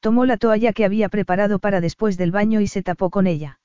Tomó 0.00 0.24
la 0.24 0.38
toalla 0.38 0.72
que 0.72 0.84
había 0.84 1.08
preparado 1.08 1.58
para 1.58 1.80
después 1.80 2.16
del 2.16 2.32
baño 2.32 2.60
y 2.60 2.66
se 2.66 2.82
tapó 2.82 3.10
con 3.10 3.26
ella. 3.26 3.60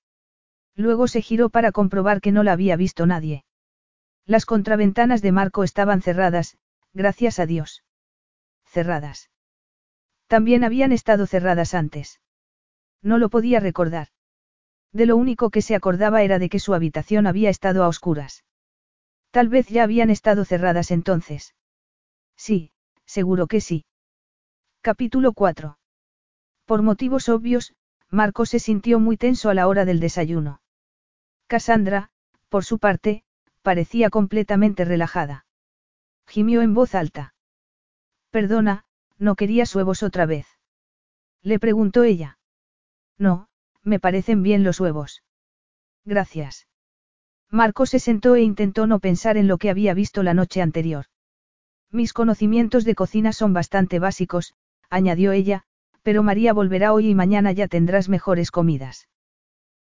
Luego 0.76 1.08
se 1.08 1.22
giró 1.22 1.50
para 1.50 1.72
comprobar 1.72 2.20
que 2.20 2.34
no 2.34 2.44
la 2.44 2.52
había 2.52 2.76
visto 2.76 3.06
nadie. 3.06 3.46
Las 4.26 4.46
contraventanas 4.46 5.22
de 5.22 5.32
Marco 5.32 5.64
estaban 5.64 6.02
cerradas, 6.02 6.58
gracias 6.94 7.40
a 7.40 7.46
Dios. 7.46 7.84
Cerradas. 8.66 9.30
También 10.28 10.64
habían 10.64 10.92
estado 10.92 11.26
cerradas 11.26 11.74
antes. 11.74 12.20
No 13.02 13.18
lo 13.18 13.30
podía 13.30 13.60
recordar. 13.60 14.10
De 14.92 15.06
lo 15.06 15.16
único 15.16 15.50
que 15.52 15.62
se 15.62 15.76
acordaba 15.76 16.24
era 16.24 16.40
de 16.40 16.50
que 16.50 16.60
su 16.60 16.74
habitación 16.74 17.28
había 17.28 17.50
estado 17.50 17.84
a 17.84 17.88
oscuras. 17.88 18.44
Tal 19.32 19.48
vez 19.48 19.68
ya 19.68 19.84
habían 19.84 20.10
estado 20.10 20.44
cerradas 20.44 20.92
entonces. 20.92 21.54
Sí, 22.36 22.72
seguro 23.06 23.48
que 23.48 23.62
sí. 23.62 23.86
Capítulo 24.82 25.34
4. 25.34 25.78
Por 26.66 26.82
motivos 26.82 27.30
obvios, 27.30 27.74
Marco 28.10 28.46
se 28.46 28.60
sintió 28.60 29.00
muy 29.00 29.18
tenso 29.18 29.50
a 29.50 29.54
la 29.54 29.68
hora 29.68 29.86
del 29.86 30.00
desayuno. 30.00 30.62
Cassandra, 31.48 32.10
por 32.50 32.66
su 32.66 32.80
parte, 32.80 33.24
parecía 33.62 34.10
completamente 34.10 34.86
relajada. 34.86 35.46
Gimió 36.28 36.62
en 36.62 36.74
voz 36.74 36.96
alta. 36.96 37.34
Perdona, 38.32 38.86
¿no 39.18 39.36
querías 39.36 39.76
huevos 39.76 40.04
otra 40.04 40.26
vez? 40.26 40.48
Le 41.42 41.60
preguntó 41.60 42.04
ella. 42.04 42.40
No, 43.18 43.48
me 43.84 44.00
parecen 44.00 44.42
bien 44.42 44.64
los 44.64 44.80
huevos. 44.80 45.24
Gracias. 46.04 46.68
Marco 47.50 47.86
se 47.86 48.00
sentó 48.00 48.36
e 48.36 48.42
intentó 48.42 48.88
no 48.88 49.00
pensar 49.00 49.38
en 49.38 49.48
lo 49.48 49.58
que 49.58 49.70
había 49.70 49.94
visto 49.94 50.24
la 50.24 50.34
noche 50.34 50.62
anterior. 50.62 51.06
Mis 51.92 52.12
conocimientos 52.12 52.84
de 52.84 52.96
cocina 52.96 53.32
son 53.32 53.54
bastante 53.54 54.00
básicos, 54.00 54.56
añadió 54.90 55.32
ella, 55.32 55.66
pero 56.06 56.22
María 56.22 56.54
volverá 56.54 56.94
hoy 56.94 57.10
y 57.10 57.16
mañana 57.16 57.52
ya 57.52 57.68
tendrás 57.68 58.10
mejores 58.10 58.52
comidas. 58.52 59.10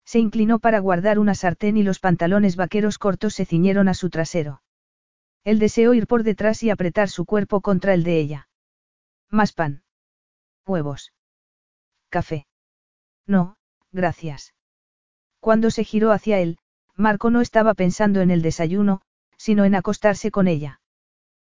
Se 0.04 0.18
inclinó 0.18 0.58
para 0.58 0.78
guardar 0.78 1.18
una 1.18 1.34
sartén 1.34 1.78
y 1.78 1.82
los 1.82 1.98
pantalones 1.98 2.56
vaqueros 2.56 2.98
cortos 2.98 3.32
se 3.32 3.46
ciñeron 3.46 3.88
a 3.88 3.94
su 3.94 4.10
trasero. 4.10 4.60
Él 5.44 5.58
deseó 5.58 5.94
ir 5.94 6.06
por 6.06 6.22
detrás 6.22 6.62
y 6.62 6.68
apretar 6.68 7.08
su 7.08 7.24
cuerpo 7.24 7.62
contra 7.62 7.94
el 7.94 8.04
de 8.04 8.20
ella. 8.20 8.48
Más 9.30 9.54
pan. 9.54 9.82
Huevos. 10.66 11.14
Café. 12.10 12.46
No, 13.26 13.56
gracias. 13.90 14.52
Cuando 15.38 15.70
se 15.70 15.84
giró 15.84 16.12
hacia 16.12 16.38
él, 16.38 16.58
Marco 16.96 17.30
no 17.30 17.40
estaba 17.40 17.72
pensando 17.72 18.20
en 18.20 18.30
el 18.30 18.42
desayuno, 18.42 19.00
sino 19.38 19.64
en 19.64 19.74
acostarse 19.74 20.30
con 20.30 20.48
ella. 20.48 20.82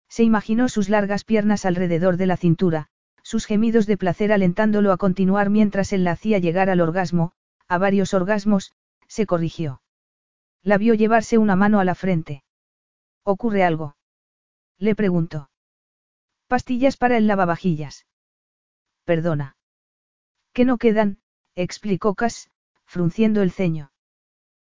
Se 0.09 0.23
imaginó 0.23 0.67
sus 0.67 0.89
largas 0.89 1.23
piernas 1.23 1.63
alrededor 1.63 2.17
de 2.17 2.25
la 2.25 2.35
cintura, 2.35 2.89
sus 3.27 3.45
gemidos 3.45 3.87
de 3.87 3.97
placer 3.97 4.31
alentándolo 4.31 4.93
a 4.93 4.97
continuar 4.97 5.49
mientras 5.49 5.91
él 5.91 6.05
la 6.05 6.11
hacía 6.11 6.39
llegar 6.39 6.69
al 6.69 6.79
orgasmo, 6.79 7.33
a 7.67 7.77
varios 7.77 8.13
orgasmos, 8.13 8.71
se 9.09 9.25
corrigió. 9.25 9.81
La 10.63 10.77
vio 10.77 10.93
llevarse 10.93 11.37
una 11.37 11.57
mano 11.57 11.81
a 11.81 11.83
la 11.83 11.93
frente. 11.93 12.45
¿Ocurre 13.23 13.65
algo? 13.65 13.97
Le 14.77 14.95
preguntó. 14.95 15.49
Pastillas 16.47 16.95
para 16.95 17.17
el 17.17 17.27
lavavajillas. 17.27 18.05
Perdona. 19.03 19.57
Que 20.53 20.63
no 20.63 20.77
quedan, 20.77 21.19
explicó 21.53 22.15
Cass, 22.15 22.49
frunciendo 22.85 23.41
el 23.41 23.51
ceño. 23.51 23.91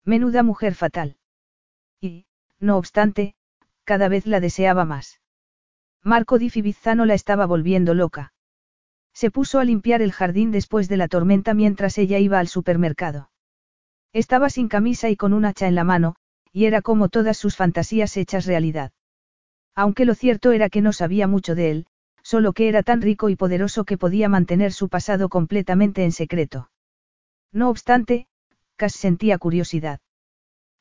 Menuda 0.03 0.41
mujer 0.41 0.73
fatal. 0.73 1.17
Y, 2.01 2.25
no 2.59 2.77
obstante, 2.77 3.35
cada 3.83 4.09
vez 4.09 4.25
la 4.25 4.39
deseaba 4.39 4.83
más. 4.83 5.21
Marco 6.01 6.39
Di 6.39 6.49
Fibizzano 6.49 7.05
la 7.05 7.13
estaba 7.13 7.45
volviendo 7.45 7.93
loca. 7.93 8.33
Se 9.19 9.31
puso 9.31 9.57
a 9.57 9.63
limpiar 9.63 10.03
el 10.03 10.11
jardín 10.11 10.51
después 10.51 10.87
de 10.87 10.95
la 10.95 11.07
tormenta 11.07 11.55
mientras 11.55 11.97
ella 11.97 12.19
iba 12.19 12.37
al 12.37 12.47
supermercado. 12.47 13.31
Estaba 14.13 14.51
sin 14.51 14.67
camisa 14.67 15.09
y 15.09 15.15
con 15.15 15.33
un 15.33 15.43
hacha 15.43 15.67
en 15.67 15.73
la 15.73 15.83
mano, 15.83 16.17
y 16.53 16.65
era 16.65 16.83
como 16.83 17.09
todas 17.09 17.35
sus 17.35 17.55
fantasías 17.55 18.15
hechas 18.15 18.45
realidad. 18.45 18.91
Aunque 19.73 20.05
lo 20.05 20.13
cierto 20.13 20.51
era 20.51 20.69
que 20.69 20.83
no 20.83 20.93
sabía 20.93 21.25
mucho 21.25 21.55
de 21.55 21.71
él, 21.71 21.87
solo 22.21 22.53
que 22.53 22.69
era 22.69 22.83
tan 22.83 23.01
rico 23.01 23.29
y 23.29 23.35
poderoso 23.35 23.85
que 23.85 23.97
podía 23.97 24.29
mantener 24.29 24.71
su 24.71 24.87
pasado 24.87 25.29
completamente 25.29 26.03
en 26.03 26.11
secreto. 26.11 26.69
No 27.51 27.71
obstante, 27.71 28.27
Cass 28.75 28.93
sentía 28.93 29.39
curiosidad. 29.39 29.99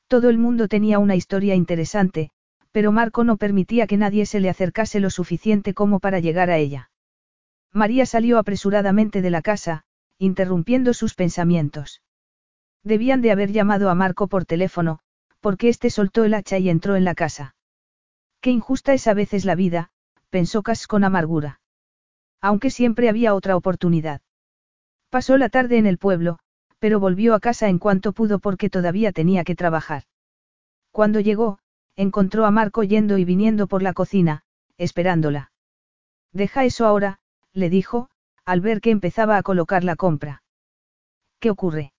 Todo 0.09 0.29
el 0.29 0.37
mundo 0.37 0.69
tenía 0.69 0.99
una 0.99 1.17
historia 1.17 1.55
interesante, 1.55 2.33
pero 2.71 2.93
Marco 2.93 3.25
no 3.25 3.39
permitía 3.39 3.87
que 3.87 3.97
nadie 3.97 4.27
se 4.27 4.41
le 4.41 4.51
acercase 4.51 5.01
lo 5.01 5.09
suficiente 5.09 5.73
como 5.73 6.01
para 6.01 6.21
llegar 6.21 6.51
a 6.51 6.59
ella. 6.59 6.91
María 7.73 8.07
salió 8.07 8.39
apresuradamente 8.39 9.23
de 9.23 9.31
la 9.31 9.43
casa, 9.43 9.85
interrumpiendo 10.19 10.95
sus 10.95 11.15
pensamientos. 11.15 12.03
Debían 12.83 13.21
de 13.21 13.33
haber 13.33 13.53
llamado 13.53 13.91
a 13.91 13.95
Marco 13.95 14.29
por 14.29 14.45
teléfono, 14.45 15.01
porque 15.41 15.69
éste 15.69 15.91
soltó 15.91 16.25
el 16.25 16.35
hacha 16.35 16.59
y 16.59 16.71
entró 16.71 16.97
en 16.97 17.05
la 17.05 17.15
casa. 17.15 17.55
Qué 18.41 18.51
injusta 18.51 18.95
es 18.95 19.07
a 19.07 19.15
veces 19.15 19.45
la 19.45 19.55
vida, 19.55 19.91
pensó 20.31 20.63
Cass 20.63 20.87
con 20.87 21.05
amargura. 21.05 21.61
Aunque 22.41 22.71
siempre 22.71 23.09
había 23.09 23.35
otra 23.35 23.57
oportunidad. 23.57 24.21
Pasó 25.11 25.37
la 25.37 25.49
tarde 25.49 25.79
en 25.79 25.87
el 25.87 25.99
pueblo, 25.99 26.39
pero 26.79 27.01
volvió 27.01 27.35
a 27.35 27.41
casa 27.41 27.69
en 27.69 27.79
cuanto 27.79 28.13
pudo 28.13 28.39
porque 28.39 28.71
todavía 28.71 29.13
tenía 29.13 29.45
que 29.45 29.55
trabajar. 29.55 30.05
Cuando 30.93 31.21
llegó, 31.21 31.59
encontró 31.97 32.45
a 32.45 32.51
Marco 32.51 32.83
yendo 32.83 33.19
y 33.19 33.25
viniendo 33.25 33.67
por 33.67 33.83
la 33.83 33.93
cocina, 33.93 34.45
esperándola. 34.77 35.53
Deja 36.33 36.65
eso 36.65 36.87
ahora, 36.87 37.19
le 37.57 37.71
dijo, 37.71 38.11
al 38.45 38.61
ver 38.61 38.81
que 38.81 38.91
empezaba 38.91 39.39
a 39.39 39.43
colocar 39.43 39.83
la 39.83 39.97
compra. 39.97 40.43
¿Qué 41.41 41.51
ocurre? 41.51 41.93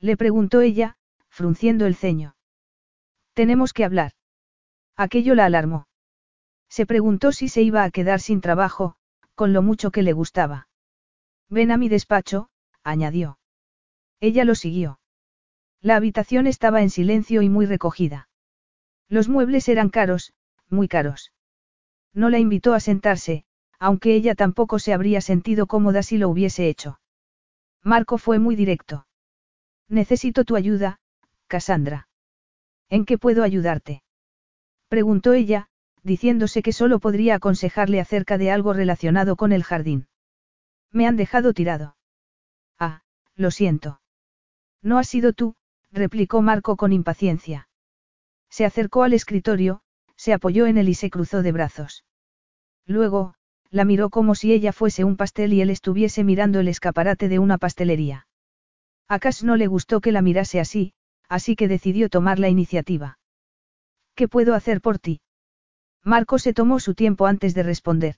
Le 0.00 0.16
preguntó 0.16 0.60
ella, 0.60 0.96
frunciendo 1.30 1.86
el 1.86 1.94
ceño. 1.94 2.34
Tenemos 3.32 3.72
que 3.72 3.84
hablar. 3.84 4.12
Aquello 4.96 5.34
la 5.34 5.46
alarmó. 5.46 5.86
Se 6.68 6.84
preguntó 6.84 7.32
si 7.32 7.48
se 7.48 7.62
iba 7.62 7.84
a 7.84 7.90
quedar 7.90 8.20
sin 8.20 8.40
trabajo, 8.40 8.96
con 9.34 9.52
lo 9.52 9.62
mucho 9.62 9.92
que 9.92 10.02
le 10.02 10.12
gustaba. 10.12 10.68
Ven 11.48 11.70
a 11.70 11.76
mi 11.76 11.88
despacho, 11.88 12.50
añadió. 12.82 13.38
Ella 14.20 14.44
lo 14.44 14.54
siguió. 14.54 14.98
La 15.80 15.96
habitación 15.96 16.46
estaba 16.46 16.82
en 16.82 16.90
silencio 16.90 17.40
y 17.42 17.48
muy 17.48 17.66
recogida. 17.66 18.28
Los 19.08 19.28
muebles 19.28 19.68
eran 19.68 19.90
caros, 19.90 20.32
muy 20.68 20.88
caros. 20.88 21.32
No 22.12 22.30
la 22.30 22.38
invitó 22.38 22.74
a 22.74 22.80
sentarse, 22.80 23.44
aunque 23.82 24.14
ella 24.14 24.36
tampoco 24.36 24.78
se 24.78 24.92
habría 24.92 25.20
sentido 25.20 25.66
cómoda 25.66 26.04
si 26.04 26.16
lo 26.16 26.28
hubiese 26.28 26.68
hecho. 26.68 27.00
Marco 27.82 28.16
fue 28.16 28.38
muy 28.38 28.54
directo. 28.54 29.08
Necesito 29.88 30.44
tu 30.44 30.54
ayuda, 30.54 31.00
Cassandra. 31.48 32.06
¿En 32.88 33.04
qué 33.04 33.18
puedo 33.18 33.42
ayudarte? 33.42 34.04
Preguntó 34.86 35.32
ella, 35.32 35.66
diciéndose 36.04 36.62
que 36.62 36.72
solo 36.72 37.00
podría 37.00 37.34
aconsejarle 37.34 37.98
acerca 37.98 38.38
de 38.38 38.52
algo 38.52 38.72
relacionado 38.72 39.34
con 39.34 39.50
el 39.50 39.64
jardín. 39.64 40.06
Me 40.92 41.08
han 41.08 41.16
dejado 41.16 41.52
tirado. 41.52 41.96
Ah, 42.78 43.02
lo 43.34 43.50
siento. 43.50 44.00
No 44.80 44.96
has 44.98 45.08
sido 45.08 45.32
tú, 45.32 45.56
replicó 45.90 46.40
Marco 46.40 46.76
con 46.76 46.92
impaciencia. 46.92 47.68
Se 48.48 48.64
acercó 48.64 49.02
al 49.02 49.12
escritorio, 49.12 49.82
se 50.14 50.32
apoyó 50.32 50.66
en 50.66 50.78
él 50.78 50.88
y 50.88 50.94
se 50.94 51.10
cruzó 51.10 51.42
de 51.42 51.50
brazos. 51.50 52.04
Luego, 52.86 53.34
la 53.72 53.86
miró 53.86 54.10
como 54.10 54.34
si 54.34 54.52
ella 54.52 54.72
fuese 54.72 55.02
un 55.02 55.16
pastel 55.16 55.54
y 55.54 55.62
él 55.62 55.70
estuviese 55.70 56.24
mirando 56.24 56.60
el 56.60 56.68
escaparate 56.68 57.28
de 57.28 57.38
una 57.38 57.56
pastelería. 57.56 58.28
A 59.08 59.18
Cass 59.18 59.42
no 59.42 59.56
le 59.56 59.66
gustó 59.66 60.02
que 60.02 60.12
la 60.12 60.20
mirase 60.20 60.60
así, 60.60 60.92
así 61.26 61.56
que 61.56 61.68
decidió 61.68 62.10
tomar 62.10 62.38
la 62.38 62.50
iniciativa. 62.50 63.18
¿Qué 64.14 64.28
puedo 64.28 64.54
hacer 64.54 64.82
por 64.82 64.98
ti? 64.98 65.22
Marco 66.04 66.38
se 66.38 66.52
tomó 66.52 66.80
su 66.80 66.94
tiempo 66.94 67.26
antes 67.26 67.54
de 67.54 67.62
responder. 67.62 68.16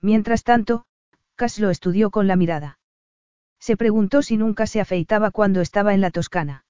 Mientras 0.00 0.42
tanto, 0.42 0.86
Cass 1.34 1.58
lo 1.58 1.68
estudió 1.68 2.10
con 2.10 2.26
la 2.26 2.36
mirada. 2.36 2.78
Se 3.60 3.76
preguntó 3.76 4.22
si 4.22 4.38
nunca 4.38 4.66
se 4.66 4.80
afeitaba 4.80 5.30
cuando 5.30 5.60
estaba 5.60 5.92
en 5.92 6.00
la 6.00 6.10
Toscana. 6.10 6.64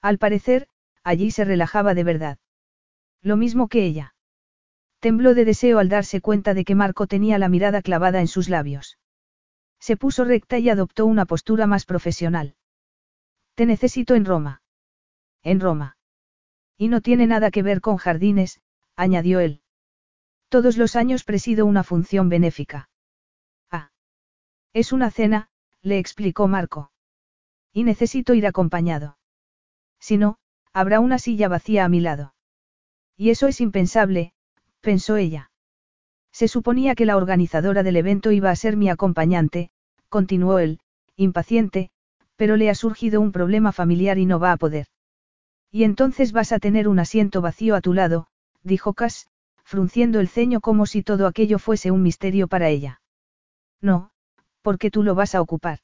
Al 0.00 0.16
parecer, 0.16 0.66
allí 1.04 1.30
se 1.30 1.44
relajaba 1.44 1.92
de 1.92 2.04
verdad. 2.04 2.38
Lo 3.20 3.36
mismo 3.36 3.68
que 3.68 3.84
ella. 3.84 4.14
Tembló 5.00 5.34
de 5.34 5.44
deseo 5.44 5.78
al 5.78 5.88
darse 5.88 6.20
cuenta 6.20 6.54
de 6.54 6.64
que 6.64 6.74
Marco 6.74 7.06
tenía 7.06 7.38
la 7.38 7.48
mirada 7.48 7.82
clavada 7.82 8.20
en 8.20 8.26
sus 8.26 8.48
labios. 8.48 8.98
Se 9.78 9.96
puso 9.96 10.24
recta 10.24 10.58
y 10.58 10.70
adoptó 10.70 11.06
una 11.06 11.24
postura 11.24 11.66
más 11.66 11.84
profesional. 11.84 12.56
Te 13.54 13.64
necesito 13.66 14.14
en 14.14 14.24
Roma. 14.24 14.62
En 15.42 15.60
Roma. 15.60 15.96
Y 16.76 16.88
no 16.88 17.00
tiene 17.00 17.26
nada 17.26 17.50
que 17.50 17.62
ver 17.62 17.80
con 17.80 17.96
jardines, 17.96 18.60
añadió 18.96 19.40
él. 19.40 19.62
Todos 20.48 20.76
los 20.76 20.96
años 20.96 21.24
presido 21.24 21.66
una 21.66 21.84
función 21.84 22.28
benéfica. 22.28 22.90
Ah. 23.70 23.90
Es 24.72 24.92
una 24.92 25.10
cena, 25.10 25.50
le 25.82 25.98
explicó 25.98 26.48
Marco. 26.48 26.90
Y 27.72 27.84
necesito 27.84 28.34
ir 28.34 28.46
acompañado. 28.46 29.18
Si 30.00 30.16
no, 30.16 30.38
habrá 30.72 31.00
una 31.00 31.18
silla 31.18 31.48
vacía 31.48 31.84
a 31.84 31.88
mi 31.88 32.00
lado. 32.00 32.34
Y 33.16 33.30
eso 33.30 33.46
es 33.48 33.60
impensable, 33.60 34.32
pensó 34.80 35.16
ella. 35.16 35.50
Se 36.32 36.48
suponía 36.48 36.94
que 36.94 37.06
la 37.06 37.16
organizadora 37.16 37.82
del 37.82 37.96
evento 37.96 38.30
iba 38.30 38.50
a 38.50 38.56
ser 38.56 38.76
mi 38.76 38.88
acompañante, 38.88 39.70
continuó 40.08 40.58
él, 40.58 40.80
impaciente, 41.16 41.90
pero 42.36 42.56
le 42.56 42.70
ha 42.70 42.74
surgido 42.74 43.20
un 43.20 43.32
problema 43.32 43.72
familiar 43.72 44.18
y 44.18 44.26
no 44.26 44.38
va 44.38 44.52
a 44.52 44.56
poder. 44.56 44.86
Y 45.70 45.84
entonces 45.84 46.32
vas 46.32 46.52
a 46.52 46.58
tener 46.58 46.88
un 46.88 46.98
asiento 46.98 47.40
vacío 47.40 47.74
a 47.74 47.80
tu 47.80 47.92
lado, 47.92 48.28
dijo 48.62 48.94
Cass, 48.94 49.28
frunciendo 49.64 50.20
el 50.20 50.28
ceño 50.28 50.60
como 50.60 50.86
si 50.86 51.02
todo 51.02 51.26
aquello 51.26 51.58
fuese 51.58 51.90
un 51.90 52.02
misterio 52.02 52.48
para 52.48 52.68
ella. 52.68 53.00
No, 53.80 54.10
porque 54.62 54.90
tú 54.90 55.02
lo 55.02 55.14
vas 55.14 55.34
a 55.34 55.42
ocupar. 55.42 55.80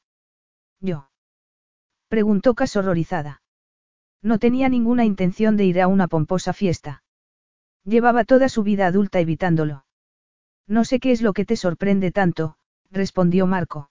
¿Yo? 0.81 1.11
Preguntó 2.09 2.55
Cass 2.55 2.77
horrorizada. 2.77 3.43
No 4.23 4.39
tenía 4.39 4.69
ninguna 4.69 5.05
intención 5.05 5.57
de 5.57 5.67
ir 5.67 5.81
a 5.83 5.89
una 5.89 6.09
pomposa 6.09 6.53
fiesta. 6.53 7.04
Llevaba 7.85 8.25
toda 8.25 8.49
su 8.49 8.63
vida 8.63 8.87
adulta 8.87 9.21
evitándolo. 9.21 9.85
No 10.67 10.85
sé 10.85 11.01
qué 11.01 11.13
es 11.13 11.21
lo 11.21 11.33
que 11.35 11.45
te 11.45 11.57
sorprende 11.57 12.11
tanto, 12.11 12.57
respondió 12.91 13.47
Marco. 13.47 13.91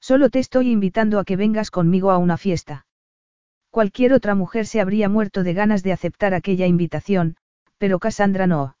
Solo 0.00 0.30
te 0.30 0.38
estoy 0.38 0.70
invitando 0.70 1.18
a 1.18 1.24
que 1.24 1.36
vengas 1.36 1.70
conmigo 1.70 2.10
a 2.10 2.18
una 2.18 2.36
fiesta. 2.36 2.86
Cualquier 3.70 4.12
otra 4.12 4.34
mujer 4.34 4.66
se 4.66 4.80
habría 4.80 5.08
muerto 5.08 5.42
de 5.42 5.54
ganas 5.54 5.82
de 5.82 5.92
aceptar 5.92 6.34
aquella 6.34 6.66
invitación, 6.66 7.36
pero 7.78 7.98
Cassandra 7.98 8.46
no. 8.46 8.76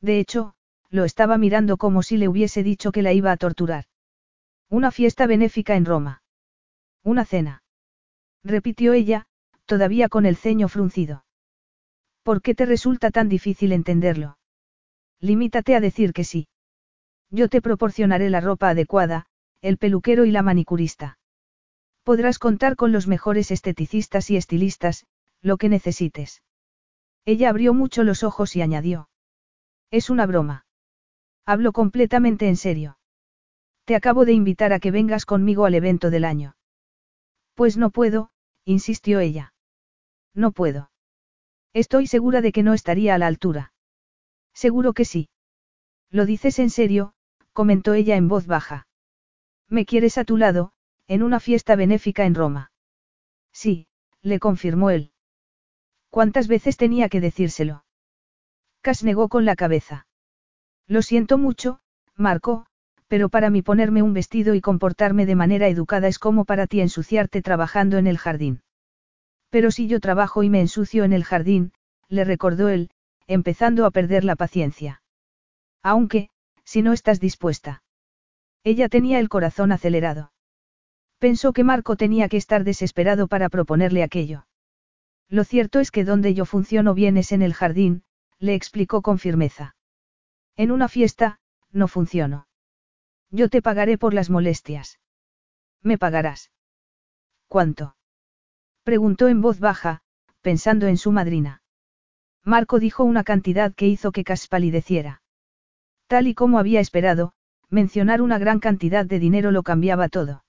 De 0.00 0.18
hecho, 0.18 0.54
lo 0.90 1.04
estaba 1.04 1.38
mirando 1.38 1.76
como 1.76 2.02
si 2.02 2.16
le 2.16 2.28
hubiese 2.28 2.62
dicho 2.62 2.92
que 2.92 3.02
la 3.02 3.12
iba 3.12 3.32
a 3.32 3.36
torturar. 3.36 3.86
Una 4.68 4.90
fiesta 4.90 5.26
benéfica 5.26 5.76
en 5.76 5.84
Roma. 5.84 6.22
Una 7.02 7.24
cena. 7.24 7.62
Repitió 8.42 8.92
ella, 8.92 9.26
todavía 9.66 10.08
con 10.08 10.26
el 10.26 10.36
ceño 10.36 10.68
fruncido. 10.68 11.24
¿Por 12.24 12.40
qué 12.40 12.54
te 12.54 12.64
resulta 12.64 13.10
tan 13.10 13.28
difícil 13.28 13.70
entenderlo? 13.72 14.38
Limítate 15.20 15.76
a 15.76 15.80
decir 15.80 16.14
que 16.14 16.24
sí. 16.24 16.48
Yo 17.30 17.50
te 17.50 17.60
proporcionaré 17.60 18.30
la 18.30 18.40
ropa 18.40 18.70
adecuada, 18.70 19.26
el 19.60 19.76
peluquero 19.76 20.24
y 20.24 20.30
la 20.30 20.42
manicurista. 20.42 21.18
Podrás 22.02 22.38
contar 22.38 22.76
con 22.76 22.92
los 22.92 23.06
mejores 23.06 23.50
esteticistas 23.50 24.30
y 24.30 24.36
estilistas, 24.36 25.06
lo 25.42 25.58
que 25.58 25.68
necesites. 25.68 26.42
Ella 27.26 27.50
abrió 27.50 27.74
mucho 27.74 28.04
los 28.04 28.22
ojos 28.22 28.56
y 28.56 28.62
añadió. 28.62 29.10
Es 29.90 30.08
una 30.08 30.24
broma. 30.24 30.64
Hablo 31.44 31.72
completamente 31.72 32.48
en 32.48 32.56
serio. 32.56 32.96
Te 33.84 33.96
acabo 33.96 34.24
de 34.24 34.32
invitar 34.32 34.72
a 34.72 34.80
que 34.80 34.90
vengas 34.90 35.26
conmigo 35.26 35.66
al 35.66 35.74
evento 35.74 36.08
del 36.08 36.24
año. 36.24 36.56
Pues 37.54 37.76
no 37.76 37.90
puedo, 37.90 38.30
insistió 38.64 39.20
ella. 39.20 39.52
No 40.34 40.52
puedo. 40.52 40.90
Estoy 41.74 42.06
segura 42.06 42.40
de 42.40 42.52
que 42.52 42.62
no 42.62 42.72
estaría 42.72 43.14
a 43.14 43.18
la 43.18 43.26
altura. 43.26 43.72
Seguro 44.54 44.92
que 44.92 45.04
sí. 45.04 45.28
Lo 46.10 46.24
dices 46.24 46.60
en 46.60 46.70
serio, 46.70 47.14
comentó 47.52 47.94
ella 47.94 48.16
en 48.16 48.28
voz 48.28 48.46
baja. 48.46 48.86
Me 49.68 49.84
quieres 49.84 50.16
a 50.16 50.24
tu 50.24 50.36
lado, 50.36 50.72
en 51.08 51.24
una 51.24 51.40
fiesta 51.40 51.74
benéfica 51.74 52.24
en 52.26 52.36
Roma. 52.36 52.70
Sí, 53.52 53.88
le 54.22 54.38
confirmó 54.38 54.90
él. 54.90 55.10
¿Cuántas 56.10 56.46
veces 56.46 56.76
tenía 56.76 57.08
que 57.08 57.20
decírselo? 57.20 57.84
Cas 58.80 59.02
negó 59.02 59.28
con 59.28 59.44
la 59.44 59.56
cabeza. 59.56 60.06
Lo 60.86 61.02
siento 61.02 61.38
mucho, 61.38 61.80
Marco, 62.14 62.66
pero 63.08 63.28
para 63.28 63.50
mí 63.50 63.62
ponerme 63.62 64.02
un 64.02 64.12
vestido 64.12 64.54
y 64.54 64.60
comportarme 64.60 65.26
de 65.26 65.34
manera 65.34 65.66
educada 65.66 66.06
es 66.06 66.20
como 66.20 66.44
para 66.44 66.68
ti 66.68 66.80
ensuciarte 66.80 67.42
trabajando 67.42 67.98
en 67.98 68.06
el 68.06 68.18
jardín. 68.18 68.62
Pero 69.54 69.70
si 69.70 69.86
yo 69.86 70.00
trabajo 70.00 70.42
y 70.42 70.50
me 70.50 70.60
ensucio 70.60 71.04
en 71.04 71.12
el 71.12 71.22
jardín, 71.22 71.72
le 72.08 72.24
recordó 72.24 72.70
él, 72.70 72.90
empezando 73.28 73.86
a 73.86 73.92
perder 73.92 74.24
la 74.24 74.34
paciencia. 74.34 75.00
Aunque, 75.80 76.28
si 76.64 76.82
no 76.82 76.92
estás 76.92 77.20
dispuesta. 77.20 77.84
Ella 78.64 78.88
tenía 78.88 79.20
el 79.20 79.28
corazón 79.28 79.70
acelerado. 79.70 80.32
Pensó 81.20 81.52
que 81.52 81.62
Marco 81.62 81.94
tenía 81.94 82.28
que 82.28 82.36
estar 82.36 82.64
desesperado 82.64 83.28
para 83.28 83.48
proponerle 83.48 84.02
aquello. 84.02 84.48
Lo 85.28 85.44
cierto 85.44 85.78
es 85.78 85.92
que 85.92 86.04
donde 86.04 86.34
yo 86.34 86.46
funciono 86.46 86.92
bien 86.92 87.16
es 87.16 87.30
en 87.30 87.40
el 87.40 87.54
jardín, 87.54 88.02
le 88.40 88.56
explicó 88.56 89.02
con 89.02 89.20
firmeza. 89.20 89.76
En 90.56 90.72
una 90.72 90.88
fiesta, 90.88 91.38
no 91.70 91.86
funciono. 91.86 92.48
Yo 93.30 93.48
te 93.48 93.62
pagaré 93.62 93.98
por 93.98 94.14
las 94.14 94.30
molestias. 94.30 94.98
¿Me 95.80 95.96
pagarás? 95.96 96.50
¿Cuánto? 97.46 97.94
Preguntó 98.84 99.28
en 99.28 99.40
voz 99.40 99.60
baja, 99.60 100.02
pensando 100.42 100.86
en 100.86 100.98
su 100.98 101.10
madrina. 101.10 101.62
Marco 102.44 102.78
dijo 102.78 103.02
una 103.02 103.24
cantidad 103.24 103.74
que 103.74 103.88
hizo 103.88 104.12
que 104.12 104.24
Cas 104.24 104.46
palideciera. 104.46 105.22
Tal 106.06 106.26
y 106.26 106.34
como 106.34 106.58
había 106.58 106.80
esperado, 106.80 107.32
mencionar 107.70 108.20
una 108.20 108.38
gran 108.38 108.60
cantidad 108.60 109.06
de 109.06 109.18
dinero 109.18 109.50
lo 109.50 109.62
cambiaba 109.62 110.10
todo. 110.10 110.44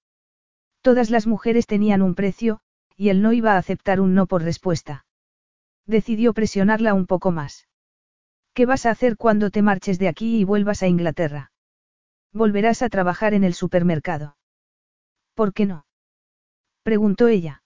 Todas 0.82 1.10
las 1.10 1.28
mujeres 1.28 1.66
tenían 1.66 2.02
un 2.02 2.14
precio, 2.14 2.60
y 2.98 3.08
él 3.08 3.22
no 3.22 3.32
iba 3.32 3.54
a 3.54 3.58
aceptar 3.58 4.02
un 4.02 4.14
no 4.14 4.28
por 4.28 4.44
respuesta. 4.44 5.06
Decidió 5.86 6.34
presionarla 6.34 6.94
un 6.94 7.08
poco 7.08 7.32
más. 7.32 7.70
¿Qué 8.54 8.66
vas 8.66 8.86
a 8.86 8.92
hacer 8.92 9.16
cuando 9.16 9.50
te 9.50 9.62
marches 9.62 9.98
de 9.98 10.10
aquí 10.10 10.40
y 10.40 10.44
vuelvas 10.44 10.84
a 10.84 10.88
Inglaterra? 10.88 11.52
Volverás 12.34 12.82
a 12.82 12.90
trabajar 12.90 13.34
en 13.34 13.46
el 13.46 13.54
supermercado. 13.54 14.38
¿Por 15.36 15.54
qué 15.54 15.66
no? 15.66 15.86
preguntó 16.84 17.30
ella. 17.30 17.64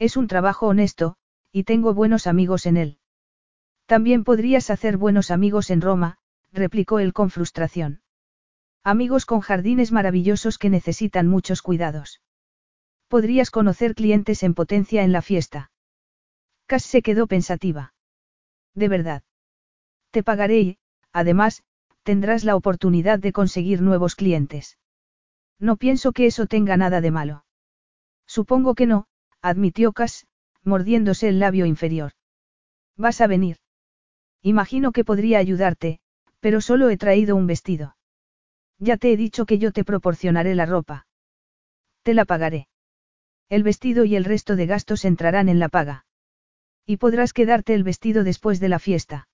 Es 0.00 0.16
un 0.16 0.28
trabajo 0.28 0.66
honesto, 0.66 1.16
y 1.52 1.64
tengo 1.64 1.92
buenos 1.92 2.26
amigos 2.26 2.64
en 2.64 2.78
él. 2.78 2.98
También 3.84 4.24
podrías 4.24 4.70
hacer 4.70 4.96
buenos 4.96 5.30
amigos 5.30 5.68
en 5.68 5.82
Roma, 5.82 6.16
replicó 6.52 7.00
él 7.00 7.12
con 7.12 7.28
frustración. 7.28 8.00
Amigos 8.82 9.26
con 9.26 9.40
jardines 9.40 9.92
maravillosos 9.92 10.56
que 10.56 10.70
necesitan 10.70 11.28
muchos 11.28 11.60
cuidados. 11.60 12.22
Podrías 13.08 13.50
conocer 13.50 13.94
clientes 13.94 14.42
en 14.42 14.54
potencia 14.54 15.02
en 15.02 15.12
la 15.12 15.20
fiesta. 15.20 15.70
Cass 16.64 16.84
se 16.84 17.02
quedó 17.02 17.26
pensativa. 17.26 17.92
De 18.74 18.88
verdad. 18.88 19.22
Te 20.12 20.22
pagaré 20.22 20.60
y, 20.60 20.78
además, 21.12 21.62
tendrás 22.04 22.44
la 22.44 22.56
oportunidad 22.56 23.18
de 23.18 23.34
conseguir 23.34 23.82
nuevos 23.82 24.14
clientes. 24.16 24.78
No 25.58 25.76
pienso 25.76 26.12
que 26.12 26.24
eso 26.24 26.46
tenga 26.46 26.78
nada 26.78 27.02
de 27.02 27.10
malo. 27.10 27.44
Supongo 28.26 28.74
que 28.74 28.86
no, 28.86 29.08
admitió 29.42 29.92
Cass, 29.92 30.26
mordiéndose 30.62 31.28
el 31.28 31.38
labio 31.38 31.66
inferior. 31.66 32.12
Vas 32.96 33.20
a 33.20 33.26
venir. 33.26 33.56
Imagino 34.42 34.92
que 34.92 35.04
podría 35.04 35.38
ayudarte, 35.38 36.00
pero 36.40 36.60
solo 36.60 36.90
he 36.90 36.96
traído 36.96 37.36
un 37.36 37.46
vestido. 37.46 37.96
Ya 38.78 38.96
te 38.96 39.12
he 39.12 39.16
dicho 39.16 39.44
que 39.46 39.58
yo 39.58 39.72
te 39.72 39.84
proporcionaré 39.84 40.54
la 40.54 40.66
ropa. 40.66 41.06
Te 42.02 42.14
la 42.14 42.24
pagaré. 42.24 42.68
El 43.48 43.62
vestido 43.62 44.04
y 44.04 44.16
el 44.16 44.24
resto 44.24 44.56
de 44.56 44.66
gastos 44.66 45.04
entrarán 45.04 45.48
en 45.48 45.58
la 45.58 45.68
paga. 45.68 46.06
Y 46.86 46.96
podrás 46.96 47.32
quedarte 47.32 47.74
el 47.74 47.84
vestido 47.84 48.24
después 48.24 48.60
de 48.60 48.68
la 48.68 48.78
fiesta. 48.78 49.28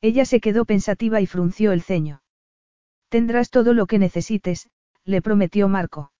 Ella 0.00 0.24
se 0.24 0.40
quedó 0.40 0.64
pensativa 0.64 1.20
y 1.20 1.26
frunció 1.26 1.72
el 1.72 1.82
ceño. 1.82 2.22
Tendrás 3.08 3.50
todo 3.50 3.74
lo 3.74 3.86
que 3.86 3.98
necesites, 3.98 4.70
le 5.04 5.20
prometió 5.20 5.68
Marco. 5.68 6.12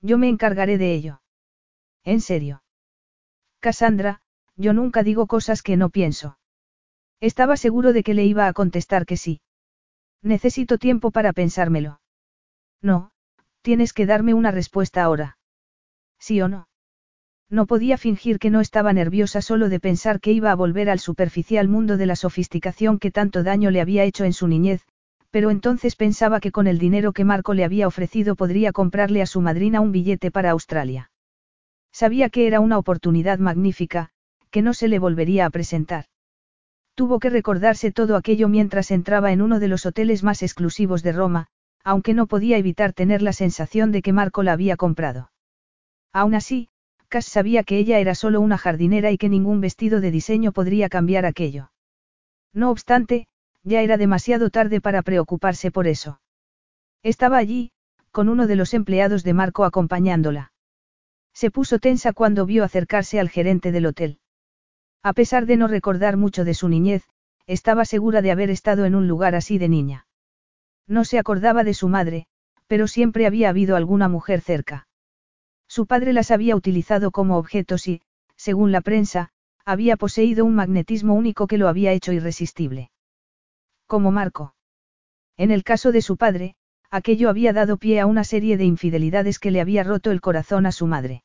Yo 0.00 0.18
me 0.18 0.28
encargaré 0.28 0.78
de 0.78 0.94
ello. 0.94 1.20
¿En 2.08 2.22
serio? 2.22 2.62
Cassandra, 3.60 4.22
yo 4.56 4.72
nunca 4.72 5.02
digo 5.02 5.26
cosas 5.26 5.60
que 5.60 5.76
no 5.76 5.90
pienso. 5.90 6.38
Estaba 7.20 7.58
seguro 7.58 7.92
de 7.92 8.02
que 8.02 8.14
le 8.14 8.24
iba 8.24 8.46
a 8.46 8.54
contestar 8.54 9.04
que 9.04 9.18
sí. 9.18 9.42
Necesito 10.22 10.78
tiempo 10.78 11.10
para 11.10 11.34
pensármelo. 11.34 12.00
No, 12.80 13.10
tienes 13.60 13.92
que 13.92 14.06
darme 14.06 14.32
una 14.32 14.50
respuesta 14.50 15.02
ahora. 15.02 15.36
¿Sí 16.18 16.40
o 16.40 16.48
no? 16.48 16.68
No 17.50 17.66
podía 17.66 17.98
fingir 17.98 18.38
que 18.38 18.48
no 18.48 18.62
estaba 18.62 18.94
nerviosa 18.94 19.42
solo 19.42 19.68
de 19.68 19.78
pensar 19.78 20.18
que 20.18 20.32
iba 20.32 20.50
a 20.50 20.54
volver 20.54 20.88
al 20.88 21.00
superficial 21.00 21.68
mundo 21.68 21.98
de 21.98 22.06
la 22.06 22.16
sofisticación 22.16 22.98
que 22.98 23.10
tanto 23.10 23.42
daño 23.42 23.70
le 23.70 23.82
había 23.82 24.04
hecho 24.04 24.24
en 24.24 24.32
su 24.32 24.48
niñez, 24.48 24.86
pero 25.30 25.50
entonces 25.50 25.94
pensaba 25.94 26.40
que 26.40 26.52
con 26.52 26.68
el 26.68 26.78
dinero 26.78 27.12
que 27.12 27.26
Marco 27.26 27.52
le 27.52 27.64
había 27.64 27.86
ofrecido 27.86 28.34
podría 28.34 28.72
comprarle 28.72 29.20
a 29.20 29.26
su 29.26 29.42
madrina 29.42 29.82
un 29.82 29.92
billete 29.92 30.30
para 30.30 30.52
Australia. 30.52 31.10
Sabía 31.92 32.30
que 32.30 32.46
era 32.46 32.60
una 32.60 32.78
oportunidad 32.78 33.38
magnífica, 33.38 34.10
que 34.50 34.62
no 34.62 34.74
se 34.74 34.88
le 34.88 34.98
volvería 34.98 35.46
a 35.46 35.50
presentar. 35.50 36.06
Tuvo 36.94 37.20
que 37.20 37.30
recordarse 37.30 37.92
todo 37.92 38.16
aquello 38.16 38.48
mientras 38.48 38.90
entraba 38.90 39.32
en 39.32 39.42
uno 39.42 39.60
de 39.60 39.68
los 39.68 39.86
hoteles 39.86 40.22
más 40.22 40.42
exclusivos 40.42 41.02
de 41.02 41.12
Roma, 41.12 41.46
aunque 41.84 42.14
no 42.14 42.26
podía 42.26 42.58
evitar 42.58 42.92
tener 42.92 43.22
la 43.22 43.32
sensación 43.32 43.92
de 43.92 44.02
que 44.02 44.12
Marco 44.12 44.42
la 44.42 44.52
había 44.52 44.76
comprado. 44.76 45.30
Aún 46.12 46.34
así, 46.34 46.68
Cass 47.08 47.26
sabía 47.26 47.62
que 47.62 47.78
ella 47.78 47.98
era 47.98 48.14
solo 48.14 48.40
una 48.40 48.58
jardinera 48.58 49.10
y 49.10 49.16
que 49.18 49.28
ningún 49.28 49.60
vestido 49.60 50.00
de 50.00 50.10
diseño 50.10 50.52
podría 50.52 50.88
cambiar 50.88 51.24
aquello. 51.24 51.70
No 52.52 52.70
obstante, 52.70 53.28
ya 53.62 53.82
era 53.82 53.96
demasiado 53.96 54.50
tarde 54.50 54.80
para 54.80 55.02
preocuparse 55.02 55.70
por 55.70 55.86
eso. 55.86 56.20
Estaba 57.02 57.38
allí, 57.38 57.70
con 58.10 58.28
uno 58.28 58.46
de 58.46 58.56
los 58.56 58.74
empleados 58.74 59.22
de 59.24 59.34
Marco 59.34 59.64
acompañándola. 59.64 60.52
Se 61.40 61.52
puso 61.52 61.78
tensa 61.78 62.12
cuando 62.12 62.46
vio 62.46 62.64
acercarse 62.64 63.20
al 63.20 63.28
gerente 63.28 63.70
del 63.70 63.86
hotel. 63.86 64.18
A 65.04 65.12
pesar 65.12 65.46
de 65.46 65.56
no 65.56 65.68
recordar 65.68 66.16
mucho 66.16 66.44
de 66.44 66.52
su 66.52 66.68
niñez, 66.68 67.04
estaba 67.46 67.84
segura 67.84 68.22
de 68.22 68.32
haber 68.32 68.50
estado 68.50 68.86
en 68.86 68.96
un 68.96 69.06
lugar 69.06 69.36
así 69.36 69.56
de 69.56 69.68
niña. 69.68 70.08
No 70.88 71.04
se 71.04 71.16
acordaba 71.16 71.62
de 71.62 71.74
su 71.74 71.86
madre, 71.88 72.26
pero 72.66 72.88
siempre 72.88 73.24
había 73.24 73.50
habido 73.50 73.76
alguna 73.76 74.08
mujer 74.08 74.40
cerca. 74.40 74.88
Su 75.68 75.86
padre 75.86 76.12
las 76.12 76.32
había 76.32 76.56
utilizado 76.56 77.12
como 77.12 77.38
objetos 77.38 77.86
y, 77.86 78.02
según 78.34 78.72
la 78.72 78.80
prensa, 78.80 79.30
había 79.64 79.96
poseído 79.96 80.44
un 80.44 80.56
magnetismo 80.56 81.14
único 81.14 81.46
que 81.46 81.58
lo 81.58 81.68
había 81.68 81.92
hecho 81.92 82.12
irresistible. 82.12 82.90
Como 83.86 84.10
Marco. 84.10 84.56
En 85.36 85.52
el 85.52 85.62
caso 85.62 85.92
de 85.92 86.02
su 86.02 86.16
padre, 86.16 86.56
aquello 86.90 87.30
había 87.30 87.52
dado 87.52 87.76
pie 87.76 88.00
a 88.00 88.06
una 88.06 88.24
serie 88.24 88.56
de 88.56 88.64
infidelidades 88.64 89.38
que 89.38 89.52
le 89.52 89.60
había 89.60 89.84
roto 89.84 90.10
el 90.10 90.20
corazón 90.20 90.66
a 90.66 90.72
su 90.72 90.88
madre. 90.88 91.22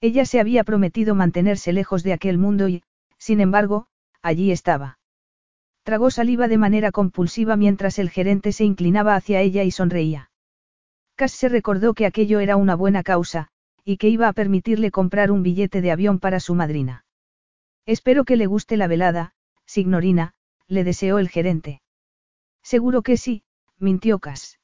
Ella 0.00 0.24
se 0.26 0.40
había 0.40 0.64
prometido 0.64 1.14
mantenerse 1.14 1.72
lejos 1.72 2.02
de 2.02 2.12
aquel 2.12 2.38
mundo 2.38 2.68
y, 2.68 2.82
sin 3.18 3.40
embargo, 3.40 3.86
allí 4.22 4.50
estaba. 4.50 4.98
Tragó 5.82 6.10
saliva 6.10 6.48
de 6.48 6.58
manera 6.58 6.92
compulsiva 6.92 7.56
mientras 7.56 7.98
el 7.98 8.10
gerente 8.10 8.52
se 8.52 8.64
inclinaba 8.64 9.14
hacia 9.16 9.40
ella 9.40 9.64
y 9.64 9.70
sonreía. 9.70 10.30
Cass 11.14 11.32
se 11.32 11.48
recordó 11.48 11.94
que 11.94 12.06
aquello 12.06 12.40
era 12.40 12.56
una 12.56 12.74
buena 12.74 13.02
causa, 13.02 13.48
y 13.84 13.98
que 13.98 14.08
iba 14.08 14.28
a 14.28 14.32
permitirle 14.32 14.90
comprar 14.90 15.30
un 15.30 15.42
billete 15.42 15.80
de 15.80 15.90
avión 15.90 16.18
para 16.18 16.40
su 16.40 16.54
madrina. 16.54 17.04
Espero 17.86 18.24
que 18.24 18.36
le 18.36 18.46
guste 18.46 18.76
la 18.76 18.86
velada, 18.86 19.34
signorina, 19.66 20.32
le 20.66 20.84
deseó 20.84 21.18
el 21.18 21.28
gerente. 21.28 21.82
Seguro 22.62 23.02
que 23.02 23.18
sí, 23.18 23.44
mintió 23.78 24.18
Cass. 24.18 24.58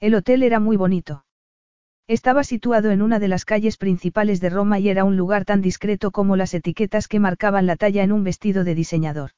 El 0.00 0.16
hotel 0.16 0.42
era 0.42 0.58
muy 0.58 0.76
bonito. 0.76 1.24
Estaba 2.08 2.44
situado 2.44 2.90
en 2.90 3.00
una 3.00 3.18
de 3.18 3.28
las 3.28 3.44
calles 3.44 3.76
principales 3.76 4.40
de 4.40 4.50
Roma 4.50 4.78
y 4.78 4.88
era 4.88 5.04
un 5.04 5.16
lugar 5.16 5.44
tan 5.44 5.62
discreto 5.62 6.10
como 6.10 6.36
las 6.36 6.52
etiquetas 6.52 7.08
que 7.08 7.20
marcaban 7.20 7.66
la 7.66 7.76
talla 7.76 8.02
en 8.02 8.12
un 8.12 8.24
vestido 8.24 8.64
de 8.64 8.74
diseñador. 8.74 9.30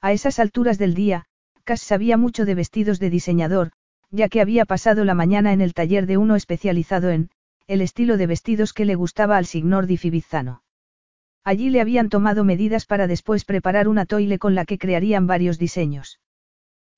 A 0.00 0.12
esas 0.12 0.38
alturas 0.38 0.78
del 0.78 0.94
día, 0.94 1.24
Cass 1.64 1.80
sabía 1.80 2.16
mucho 2.16 2.44
de 2.44 2.54
vestidos 2.54 2.98
de 2.98 3.10
diseñador, 3.10 3.72
ya 4.10 4.28
que 4.28 4.40
había 4.40 4.64
pasado 4.64 5.04
la 5.04 5.14
mañana 5.14 5.52
en 5.52 5.60
el 5.60 5.74
taller 5.74 6.06
de 6.06 6.16
uno 6.16 6.36
especializado 6.36 7.10
en, 7.10 7.30
el 7.66 7.82
estilo 7.82 8.16
de 8.16 8.26
vestidos 8.26 8.72
que 8.72 8.84
le 8.84 8.94
gustaba 8.94 9.36
al 9.36 9.44
signor 9.44 9.86
di 9.86 9.96
Fibizzano. 9.96 10.62
Allí 11.44 11.68
le 11.70 11.80
habían 11.80 12.08
tomado 12.08 12.44
medidas 12.44 12.86
para 12.86 13.06
después 13.06 13.44
preparar 13.44 13.88
una 13.88 14.06
toile 14.06 14.38
con 14.38 14.54
la 14.54 14.64
que 14.64 14.78
crearían 14.78 15.26
varios 15.26 15.58
diseños. 15.58 16.20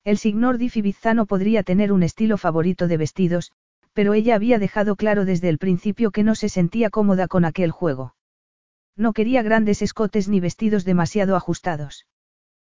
El 0.03 0.17
signor 0.17 0.57
di 0.57 0.69
Fibizzano 0.69 1.25
podría 1.25 1.63
tener 1.63 1.91
un 1.91 2.03
estilo 2.03 2.37
favorito 2.37 2.87
de 2.87 2.97
vestidos, 2.97 3.51
pero 3.93 4.13
ella 4.13 4.35
había 4.35 4.59
dejado 4.59 4.95
claro 4.95 5.25
desde 5.25 5.49
el 5.49 5.57
principio 5.57 6.11
que 6.11 6.23
no 6.23 6.35
se 6.35 6.49
sentía 6.49 6.89
cómoda 6.89 7.27
con 7.27 7.45
aquel 7.45 7.71
juego. 7.71 8.15
No 8.95 9.13
quería 9.13 9.41
grandes 9.41 9.81
escotes 9.81 10.27
ni 10.27 10.39
vestidos 10.39 10.85
demasiado 10.85 11.35
ajustados. 11.35 12.07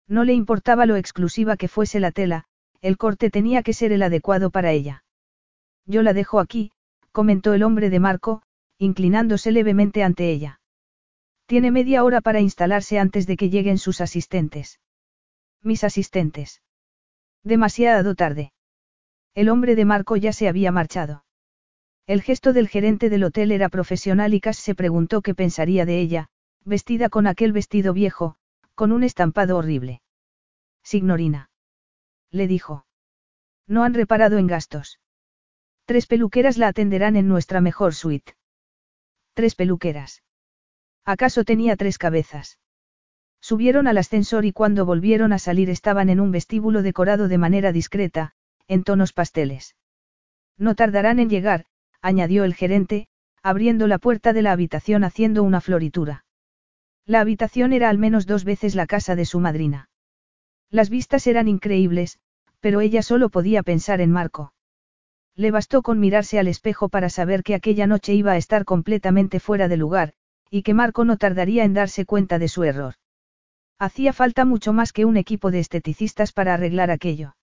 No 0.07 0.23
le 0.23 0.33
importaba 0.33 0.85
lo 0.85 0.95
exclusiva 0.95 1.57
que 1.57 1.67
fuese 1.67 1.99
la 1.99 2.11
tela, 2.11 2.45
el 2.81 2.97
corte 2.97 3.29
tenía 3.29 3.63
que 3.63 3.73
ser 3.73 3.91
el 3.91 4.03
adecuado 4.03 4.49
para 4.49 4.71
ella. 4.71 5.03
Yo 5.85 6.03
la 6.03 6.13
dejo 6.13 6.39
aquí, 6.39 6.71
comentó 7.11 7.53
el 7.53 7.63
hombre 7.63 7.89
de 7.89 7.99
Marco, 7.99 8.41
inclinándose 8.77 9.51
levemente 9.51 10.03
ante 10.03 10.31
ella. 10.31 10.59
Tiene 11.45 11.71
media 11.71 12.03
hora 12.03 12.21
para 12.21 12.39
instalarse 12.39 12.97
antes 12.97 13.27
de 13.27 13.37
que 13.37 13.49
lleguen 13.49 13.77
sus 13.77 14.01
asistentes. 14.01 14.79
Mis 15.61 15.83
asistentes. 15.83 16.61
Demasiado 17.43 18.15
tarde. 18.15 18.53
El 19.33 19.49
hombre 19.49 19.75
de 19.75 19.85
Marco 19.85 20.17
ya 20.17 20.33
se 20.33 20.47
había 20.47 20.71
marchado. 20.71 21.23
El 22.05 22.21
gesto 22.21 22.51
del 22.51 22.67
gerente 22.67 23.09
del 23.09 23.23
hotel 23.23 23.51
era 23.51 23.69
profesional 23.69 24.33
y 24.33 24.41
Cass 24.41 24.57
se 24.57 24.75
preguntó 24.75 25.21
qué 25.21 25.33
pensaría 25.33 25.85
de 25.85 25.99
ella, 25.99 26.27
vestida 26.65 27.09
con 27.09 27.27
aquel 27.27 27.53
vestido 27.53 27.93
viejo, 27.93 28.35
con 28.75 28.91
un 28.91 29.03
estampado 29.03 29.57
horrible. 29.57 30.01
Signorina. 30.83 31.49
Le 32.31 32.47
dijo. 32.47 32.85
No 33.67 33.83
han 33.83 33.93
reparado 33.93 34.37
en 34.37 34.47
gastos. 34.47 34.99
Tres 35.85 36.07
peluqueras 36.07 36.57
la 36.57 36.67
atenderán 36.67 37.15
en 37.15 37.27
nuestra 37.27 37.61
mejor 37.61 37.93
suite. 37.93 38.35
Tres 39.33 39.55
peluqueras. 39.55 40.23
¿Acaso 41.05 41.43
tenía 41.43 41.77
tres 41.77 41.97
cabezas? 41.97 42.59
Subieron 43.39 43.87
al 43.87 43.97
ascensor 43.97 44.45
y 44.45 44.51
cuando 44.51 44.85
volvieron 44.85 45.33
a 45.33 45.39
salir 45.39 45.69
estaban 45.69 46.09
en 46.09 46.19
un 46.19 46.31
vestíbulo 46.31 46.83
decorado 46.83 47.27
de 47.27 47.37
manera 47.37 47.71
discreta, 47.71 48.35
en 48.71 48.85
tonos 48.85 49.11
pasteles. 49.11 49.75
No 50.57 50.75
tardarán 50.75 51.19
en 51.19 51.29
llegar, 51.29 51.65
añadió 52.01 52.45
el 52.45 52.53
gerente, 52.53 53.09
abriendo 53.43 53.85
la 53.85 53.97
puerta 53.97 54.31
de 54.31 54.41
la 54.41 54.53
habitación 54.53 55.03
haciendo 55.03 55.43
una 55.43 55.59
floritura. 55.59 56.23
La 57.05 57.19
habitación 57.19 57.73
era 57.73 57.89
al 57.89 57.97
menos 57.97 58.27
dos 58.27 58.45
veces 58.45 58.73
la 58.75 58.87
casa 58.87 59.17
de 59.17 59.25
su 59.25 59.41
madrina. 59.41 59.89
Las 60.69 60.89
vistas 60.89 61.27
eran 61.27 61.49
increíbles, 61.49 62.19
pero 62.61 62.79
ella 62.79 63.01
solo 63.01 63.29
podía 63.29 63.61
pensar 63.61 63.99
en 63.99 64.09
Marco. 64.09 64.53
Le 65.35 65.51
bastó 65.51 65.81
con 65.81 65.99
mirarse 65.99 66.39
al 66.39 66.47
espejo 66.47 66.87
para 66.87 67.09
saber 67.09 67.43
que 67.43 67.55
aquella 67.55 67.87
noche 67.87 68.13
iba 68.13 68.31
a 68.31 68.37
estar 68.37 68.63
completamente 68.63 69.41
fuera 69.41 69.67
de 69.67 69.75
lugar, 69.75 70.13
y 70.49 70.63
que 70.63 70.73
Marco 70.73 71.03
no 71.03 71.17
tardaría 71.17 71.65
en 71.65 71.73
darse 71.73 72.05
cuenta 72.05 72.39
de 72.39 72.47
su 72.47 72.63
error. 72.63 72.93
Hacía 73.79 74.13
falta 74.13 74.45
mucho 74.45 74.71
más 74.71 74.93
que 74.93 75.03
un 75.03 75.17
equipo 75.17 75.51
de 75.51 75.59
esteticistas 75.59 76.31
para 76.31 76.53
arreglar 76.53 76.89
aquello. 76.89 77.35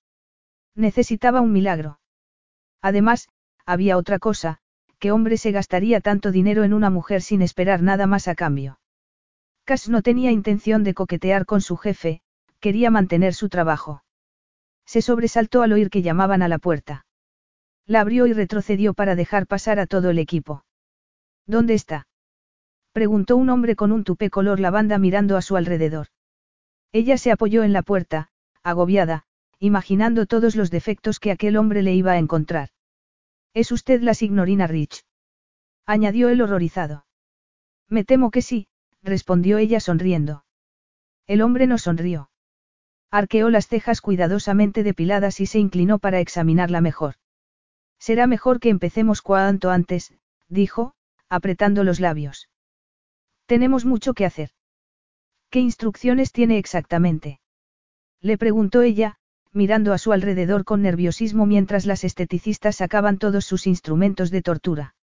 Necesitaba 0.78 1.40
un 1.40 1.52
milagro. 1.52 1.98
Además, 2.80 3.28
había 3.66 3.96
otra 3.96 4.20
cosa, 4.20 4.60
¿qué 5.00 5.10
hombre 5.10 5.36
se 5.36 5.50
gastaría 5.50 6.00
tanto 6.00 6.30
dinero 6.30 6.62
en 6.62 6.72
una 6.72 6.88
mujer 6.88 7.20
sin 7.20 7.42
esperar 7.42 7.82
nada 7.82 8.06
más 8.06 8.28
a 8.28 8.36
cambio? 8.36 8.78
Cass 9.64 9.88
no 9.88 10.02
tenía 10.02 10.30
intención 10.30 10.84
de 10.84 10.94
coquetear 10.94 11.46
con 11.46 11.62
su 11.62 11.76
jefe, 11.76 12.20
quería 12.60 12.92
mantener 12.92 13.34
su 13.34 13.48
trabajo. 13.48 14.04
Se 14.86 15.02
sobresaltó 15.02 15.62
al 15.62 15.72
oír 15.72 15.90
que 15.90 16.02
llamaban 16.02 16.42
a 16.42 16.48
la 16.48 16.58
puerta. 16.58 17.06
La 17.84 18.02
abrió 18.02 18.28
y 18.28 18.32
retrocedió 18.32 18.94
para 18.94 19.16
dejar 19.16 19.48
pasar 19.48 19.80
a 19.80 19.86
todo 19.88 20.10
el 20.10 20.20
equipo. 20.20 20.64
¿Dónde 21.44 21.74
está? 21.74 22.06
Preguntó 22.92 23.36
un 23.36 23.50
hombre 23.50 23.74
con 23.74 23.90
un 23.90 24.04
tupé 24.04 24.30
color 24.30 24.60
lavanda 24.60 24.96
mirando 24.98 25.36
a 25.36 25.42
su 25.42 25.56
alrededor. 25.56 26.06
Ella 26.92 27.18
se 27.18 27.32
apoyó 27.32 27.64
en 27.64 27.72
la 27.72 27.82
puerta, 27.82 28.30
agobiada, 28.62 29.24
imaginando 29.58 30.26
todos 30.26 30.56
los 30.56 30.70
defectos 30.70 31.20
que 31.20 31.30
aquel 31.30 31.56
hombre 31.56 31.82
le 31.82 31.94
iba 31.94 32.12
a 32.12 32.18
encontrar. 32.18 32.70
¿Es 33.54 33.72
usted 33.72 34.02
la 34.02 34.14
signorina 34.14 34.66
Rich? 34.66 35.04
añadió 35.86 36.28
él 36.28 36.42
horrorizado. 36.42 37.06
Me 37.88 38.04
temo 38.04 38.30
que 38.30 38.42
sí, 38.42 38.68
respondió 39.02 39.58
ella 39.58 39.80
sonriendo. 39.80 40.44
El 41.26 41.42
hombre 41.42 41.66
no 41.66 41.78
sonrió. 41.78 42.30
Arqueó 43.10 43.48
las 43.48 43.68
cejas 43.68 44.00
cuidadosamente 44.00 44.82
depiladas 44.82 45.40
y 45.40 45.46
se 45.46 45.58
inclinó 45.58 45.98
para 45.98 46.20
examinarla 46.20 46.80
mejor. 46.80 47.14
Será 47.98 48.26
mejor 48.26 48.60
que 48.60 48.68
empecemos 48.68 49.22
cuanto 49.22 49.70
antes, 49.70 50.12
dijo, 50.48 50.94
apretando 51.28 51.84
los 51.84 52.00
labios. 52.00 52.48
Tenemos 53.46 53.84
mucho 53.84 54.12
que 54.12 54.26
hacer. 54.26 54.50
¿Qué 55.50 55.60
instrucciones 55.60 56.32
tiene 56.32 56.58
exactamente? 56.58 57.40
Le 58.20 58.36
preguntó 58.36 58.82
ella, 58.82 59.18
mirando 59.52 59.92
a 59.92 59.98
su 59.98 60.12
alrededor 60.12 60.64
con 60.64 60.82
nerviosismo 60.82 61.46
mientras 61.46 61.86
las 61.86 62.04
esteticistas 62.04 62.76
sacaban 62.76 63.18
todos 63.18 63.44
sus 63.44 63.66
instrumentos 63.66 64.30
de 64.30 64.42
tortura. 64.42 64.94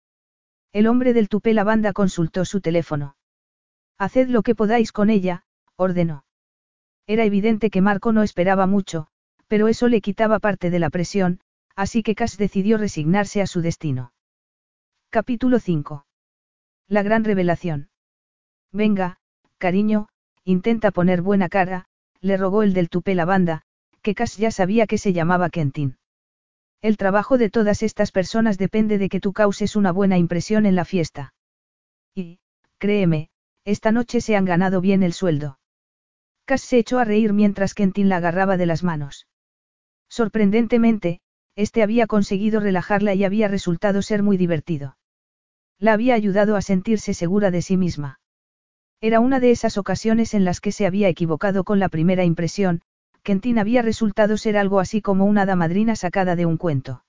El 0.72 0.86
hombre 0.86 1.12
del 1.12 1.28
tupé 1.28 1.54
lavanda 1.54 1.92
consultó 1.92 2.44
su 2.44 2.60
teléfono. 2.60 3.16
Haced 3.98 4.28
lo 4.28 4.42
que 4.42 4.54
podáis 4.54 4.92
con 4.92 5.08
ella, 5.08 5.44
ordenó. 5.76 6.24
Era 7.06 7.24
evidente 7.24 7.70
que 7.70 7.80
Marco 7.80 8.12
no 8.12 8.22
esperaba 8.22 8.66
mucho, 8.66 9.08
pero 9.46 9.68
eso 9.68 9.88
le 9.88 10.00
quitaba 10.00 10.38
parte 10.38 10.70
de 10.70 10.78
la 10.78 10.90
presión, 10.90 11.40
así 11.76 12.02
que 12.02 12.14
Cass 12.14 12.38
decidió 12.38 12.78
resignarse 12.78 13.42
a 13.42 13.46
su 13.46 13.60
destino. 13.60 14.12
Capítulo 15.10 15.60
5. 15.60 16.06
La 16.88 17.02
gran 17.02 17.24
revelación. 17.24 17.88
Venga, 18.72 19.18
cariño, 19.58 20.08
intenta 20.44 20.90
poner 20.90 21.22
buena 21.22 21.48
cara, 21.48 21.86
le 22.20 22.36
rogó 22.36 22.62
el 22.62 22.74
del 22.74 22.88
tupé 22.88 23.14
lavanda, 23.14 23.62
que 24.04 24.14
Cass 24.14 24.36
ya 24.36 24.50
sabía 24.50 24.86
que 24.86 24.98
se 24.98 25.14
llamaba 25.14 25.48
Kentin. 25.48 25.96
El 26.82 26.98
trabajo 26.98 27.38
de 27.38 27.48
todas 27.48 27.82
estas 27.82 28.12
personas 28.12 28.58
depende 28.58 28.98
de 28.98 29.08
que 29.08 29.18
tú 29.18 29.32
causes 29.32 29.74
una 29.76 29.92
buena 29.92 30.18
impresión 30.18 30.66
en 30.66 30.76
la 30.76 30.84
fiesta. 30.84 31.32
Y, 32.14 32.38
créeme, 32.76 33.30
esta 33.64 33.92
noche 33.92 34.20
se 34.20 34.36
han 34.36 34.44
ganado 34.44 34.82
bien 34.82 35.02
el 35.02 35.14
sueldo. 35.14 35.58
Cass 36.44 36.60
se 36.60 36.76
echó 36.76 36.98
a 36.98 37.04
reír 37.04 37.32
mientras 37.32 37.72
Kentin 37.72 38.10
la 38.10 38.18
agarraba 38.18 38.58
de 38.58 38.66
las 38.66 38.84
manos. 38.84 39.26
Sorprendentemente, 40.10 41.20
este 41.56 41.82
había 41.82 42.06
conseguido 42.06 42.60
relajarla 42.60 43.14
y 43.14 43.24
había 43.24 43.48
resultado 43.48 44.02
ser 44.02 44.22
muy 44.22 44.36
divertido. 44.36 44.98
La 45.78 45.94
había 45.94 46.14
ayudado 46.14 46.56
a 46.56 46.62
sentirse 46.62 47.14
segura 47.14 47.50
de 47.50 47.62
sí 47.62 47.78
misma. 47.78 48.20
Era 49.00 49.20
una 49.20 49.40
de 49.40 49.50
esas 49.50 49.78
ocasiones 49.78 50.34
en 50.34 50.44
las 50.44 50.60
que 50.60 50.72
se 50.72 50.84
había 50.84 51.08
equivocado 51.08 51.64
con 51.64 51.78
la 51.78 51.88
primera 51.88 52.24
impresión, 52.24 52.82
Kentin 53.24 53.58
había 53.58 53.80
resultado 53.80 54.36
ser 54.36 54.58
algo 54.58 54.80
así 54.80 55.00
como 55.00 55.24
una 55.24 55.42
hada 55.42 55.56
madrina 55.56 55.96
sacada 55.96 56.36
de 56.36 56.44
un 56.44 56.58
cuento. 56.58 57.04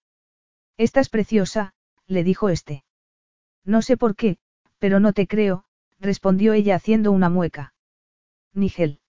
Estás 0.77 1.09
preciosa, 1.09 1.73
le 2.07 2.23
dijo 2.23 2.47
este. 2.47 2.85
No 3.65 3.81
sé 3.81 3.97
por 3.97 4.15
qué, 4.15 4.37
pero 4.79 5.01
no 5.01 5.11
te 5.11 5.27
creo, 5.27 5.65
respondió 5.99 6.53
ella 6.53 6.75
haciendo 6.75 7.11
una 7.11 7.29
mueca. 7.29 7.73
Nigel. 8.53 9.01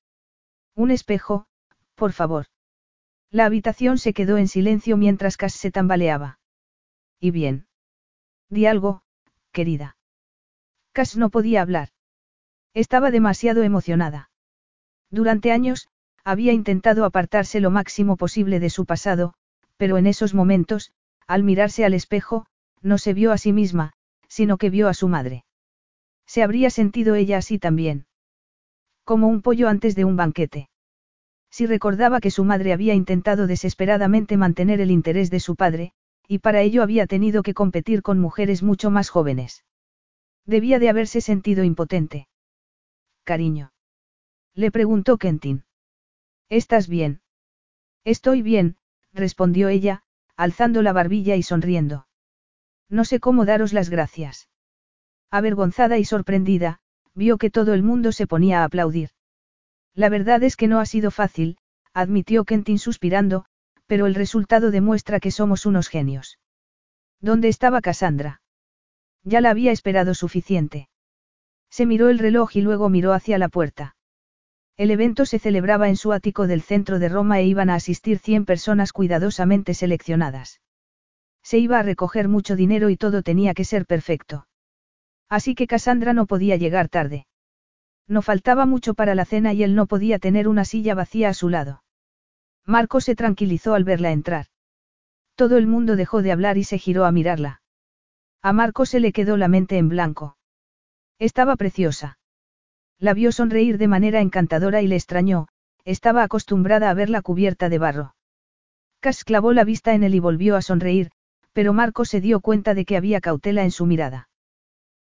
Un 0.74 0.90
espejo, 0.90 1.46
por 1.94 2.12
favor. 2.12 2.46
La 3.30 3.44
habitación 3.44 3.98
se 3.98 4.12
quedó 4.12 4.36
en 4.36 4.48
silencio 4.48 4.96
mientras 4.96 5.36
Cass 5.36 5.54
se 5.54 5.70
tambaleaba. 5.70 6.40
¿Y 7.20 7.30
bien? 7.30 7.68
Di 8.48 8.66
algo, 8.66 9.02
querida. 9.52 9.96
Cass 10.92 11.16
no 11.16 11.30
podía 11.30 11.62
hablar. 11.62 11.90
Estaba 12.74 13.12
demasiado 13.12 13.62
emocionada. 13.62 14.30
Durante 15.10 15.52
años, 15.52 15.88
había 16.26 16.52
intentado 16.52 17.04
apartarse 17.04 17.60
lo 17.60 17.70
máximo 17.70 18.16
posible 18.16 18.58
de 18.58 18.68
su 18.68 18.84
pasado, 18.84 19.34
pero 19.76 19.96
en 19.96 20.08
esos 20.08 20.34
momentos, 20.34 20.90
al 21.28 21.44
mirarse 21.44 21.84
al 21.84 21.94
espejo, 21.94 22.46
no 22.82 22.98
se 22.98 23.14
vio 23.14 23.30
a 23.30 23.38
sí 23.38 23.52
misma, 23.52 23.92
sino 24.26 24.58
que 24.58 24.68
vio 24.68 24.88
a 24.88 24.94
su 24.94 25.06
madre. 25.06 25.44
Se 26.26 26.42
habría 26.42 26.70
sentido 26.70 27.14
ella 27.14 27.38
así 27.38 27.60
también. 27.60 28.06
Como 29.04 29.28
un 29.28 29.40
pollo 29.40 29.68
antes 29.68 29.94
de 29.94 30.04
un 30.04 30.16
banquete. 30.16 30.68
Si 31.48 31.64
recordaba 31.64 32.18
que 32.18 32.32
su 32.32 32.42
madre 32.42 32.72
había 32.72 32.94
intentado 32.94 33.46
desesperadamente 33.46 34.36
mantener 34.36 34.80
el 34.80 34.90
interés 34.90 35.30
de 35.30 35.38
su 35.38 35.54
padre, 35.54 35.92
y 36.26 36.40
para 36.40 36.60
ello 36.60 36.82
había 36.82 37.06
tenido 37.06 37.44
que 37.44 37.54
competir 37.54 38.02
con 38.02 38.18
mujeres 38.18 38.64
mucho 38.64 38.90
más 38.90 39.10
jóvenes. 39.10 39.64
Debía 40.44 40.80
de 40.80 40.88
haberse 40.88 41.20
sentido 41.20 41.62
impotente. 41.62 42.26
Cariño. 43.22 43.70
Le 44.54 44.72
preguntó 44.72 45.18
Kentin. 45.18 45.62
¿Estás 46.48 46.88
bien? 46.88 47.20
Estoy 48.04 48.40
bien, 48.42 48.76
respondió 49.12 49.68
ella, 49.68 50.02
alzando 50.36 50.82
la 50.82 50.92
barbilla 50.92 51.34
y 51.36 51.42
sonriendo. 51.42 52.06
No 52.88 53.04
sé 53.04 53.18
cómo 53.18 53.44
daros 53.44 53.72
las 53.72 53.90
gracias. 53.90 54.48
Avergonzada 55.30 55.98
y 55.98 56.04
sorprendida, 56.04 56.78
vio 57.14 57.36
que 57.36 57.50
todo 57.50 57.74
el 57.74 57.82
mundo 57.82 58.12
se 58.12 58.28
ponía 58.28 58.60
a 58.60 58.64
aplaudir. 58.64 59.10
La 59.92 60.08
verdad 60.08 60.42
es 60.44 60.56
que 60.56 60.68
no 60.68 60.78
ha 60.78 60.86
sido 60.86 61.10
fácil, 61.10 61.58
admitió 61.92 62.44
Kentin 62.44 62.78
suspirando, 62.78 63.46
pero 63.86 64.06
el 64.06 64.14
resultado 64.14 64.70
demuestra 64.70 65.18
que 65.18 65.30
somos 65.30 65.66
unos 65.66 65.88
genios. 65.88 66.38
¿Dónde 67.20 67.48
estaba 67.48 67.80
Cassandra? 67.80 68.42
Ya 69.24 69.40
la 69.40 69.50
había 69.50 69.72
esperado 69.72 70.14
suficiente. 70.14 70.88
Se 71.70 71.86
miró 71.86 72.08
el 72.08 72.18
reloj 72.20 72.54
y 72.54 72.60
luego 72.60 72.88
miró 72.88 73.12
hacia 73.12 73.38
la 73.38 73.48
puerta. 73.48 73.95
El 74.76 74.90
evento 74.90 75.24
se 75.24 75.38
celebraba 75.38 75.88
en 75.88 75.96
su 75.96 76.12
ático 76.12 76.46
del 76.46 76.60
centro 76.60 76.98
de 76.98 77.08
Roma 77.08 77.40
e 77.40 77.46
iban 77.46 77.70
a 77.70 77.76
asistir 77.76 78.18
100 78.18 78.44
personas 78.44 78.92
cuidadosamente 78.92 79.72
seleccionadas. 79.72 80.60
Se 81.42 81.58
iba 81.58 81.78
a 81.78 81.82
recoger 81.82 82.28
mucho 82.28 82.56
dinero 82.56 82.90
y 82.90 82.96
todo 82.96 83.22
tenía 83.22 83.54
que 83.54 83.64
ser 83.64 83.86
perfecto. 83.86 84.46
Así 85.28 85.54
que 85.54 85.66
Cassandra 85.66 86.12
no 86.12 86.26
podía 86.26 86.56
llegar 86.56 86.88
tarde. 86.88 87.26
No 88.06 88.20
faltaba 88.20 88.66
mucho 88.66 88.94
para 88.94 89.14
la 89.14 89.24
cena 89.24 89.54
y 89.54 89.62
él 89.62 89.74
no 89.74 89.86
podía 89.86 90.18
tener 90.18 90.46
una 90.46 90.64
silla 90.64 90.94
vacía 90.94 91.30
a 91.30 91.34
su 91.34 91.48
lado. 91.48 91.82
Marco 92.66 93.00
se 93.00 93.14
tranquilizó 93.14 93.74
al 93.74 93.84
verla 93.84 94.12
entrar. 94.12 94.46
Todo 95.36 95.56
el 95.56 95.66
mundo 95.66 95.96
dejó 95.96 96.20
de 96.20 96.32
hablar 96.32 96.58
y 96.58 96.64
se 96.64 96.78
giró 96.78 97.04
a 97.04 97.12
mirarla. 97.12 97.62
A 98.42 98.52
Marco 98.52 98.86
se 98.86 99.00
le 99.00 99.12
quedó 99.12 99.36
la 99.36 99.48
mente 99.48 99.78
en 99.78 99.88
blanco. 99.88 100.36
Estaba 101.18 101.56
preciosa. 101.56 102.18
La 102.98 103.14
vio 103.14 103.30
sonreír 103.32 103.78
de 103.78 103.88
manera 103.88 104.20
encantadora 104.20 104.80
y 104.82 104.86
le 104.86 104.96
extrañó, 104.96 105.48
estaba 105.84 106.22
acostumbrada 106.22 106.90
a 106.90 106.94
verla 106.94 107.22
cubierta 107.22 107.68
de 107.68 107.78
barro. 107.78 108.14
Cass 109.00 109.24
clavó 109.24 109.52
la 109.52 109.64
vista 109.64 109.94
en 109.94 110.02
él 110.02 110.14
y 110.14 110.20
volvió 110.20 110.56
a 110.56 110.62
sonreír, 110.62 111.10
pero 111.52 111.72
Marco 111.72 112.04
se 112.04 112.20
dio 112.20 112.40
cuenta 112.40 112.74
de 112.74 112.84
que 112.84 112.96
había 112.96 113.20
cautela 113.20 113.64
en 113.64 113.70
su 113.70 113.86
mirada. 113.86 114.28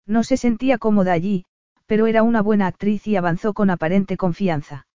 No 0.05 0.23
se 0.23 0.37
sentía 0.37 0.77
cómoda 0.77 1.13
allí, 1.13 1.45
pero 1.85 2.07
era 2.07 2.23
una 2.23 2.41
buena 2.41 2.67
actriz 2.67 3.07
y 3.07 3.15
avanzó 3.15 3.53
con 3.53 3.69
aparente 3.69 4.17
confianza. 4.17 4.87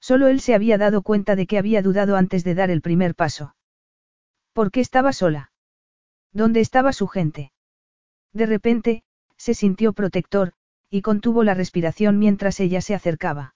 Solo 0.00 0.28
él 0.28 0.40
se 0.40 0.54
había 0.54 0.78
dado 0.78 1.02
cuenta 1.02 1.36
de 1.36 1.46
que 1.46 1.58
había 1.58 1.82
dudado 1.82 2.16
antes 2.16 2.44
de 2.44 2.54
dar 2.54 2.70
el 2.70 2.82
primer 2.82 3.14
paso. 3.14 3.54
¿Por 4.52 4.70
qué 4.70 4.80
estaba 4.80 5.12
sola? 5.12 5.52
¿Dónde 6.32 6.60
estaba 6.60 6.92
su 6.92 7.06
gente? 7.06 7.52
De 8.32 8.46
repente, 8.46 9.02
se 9.36 9.54
sintió 9.54 9.92
protector, 9.92 10.52
y 10.90 11.02
contuvo 11.02 11.44
la 11.44 11.54
respiración 11.54 12.18
mientras 12.18 12.60
ella 12.60 12.80
se 12.80 12.94
acercaba. 12.94 13.54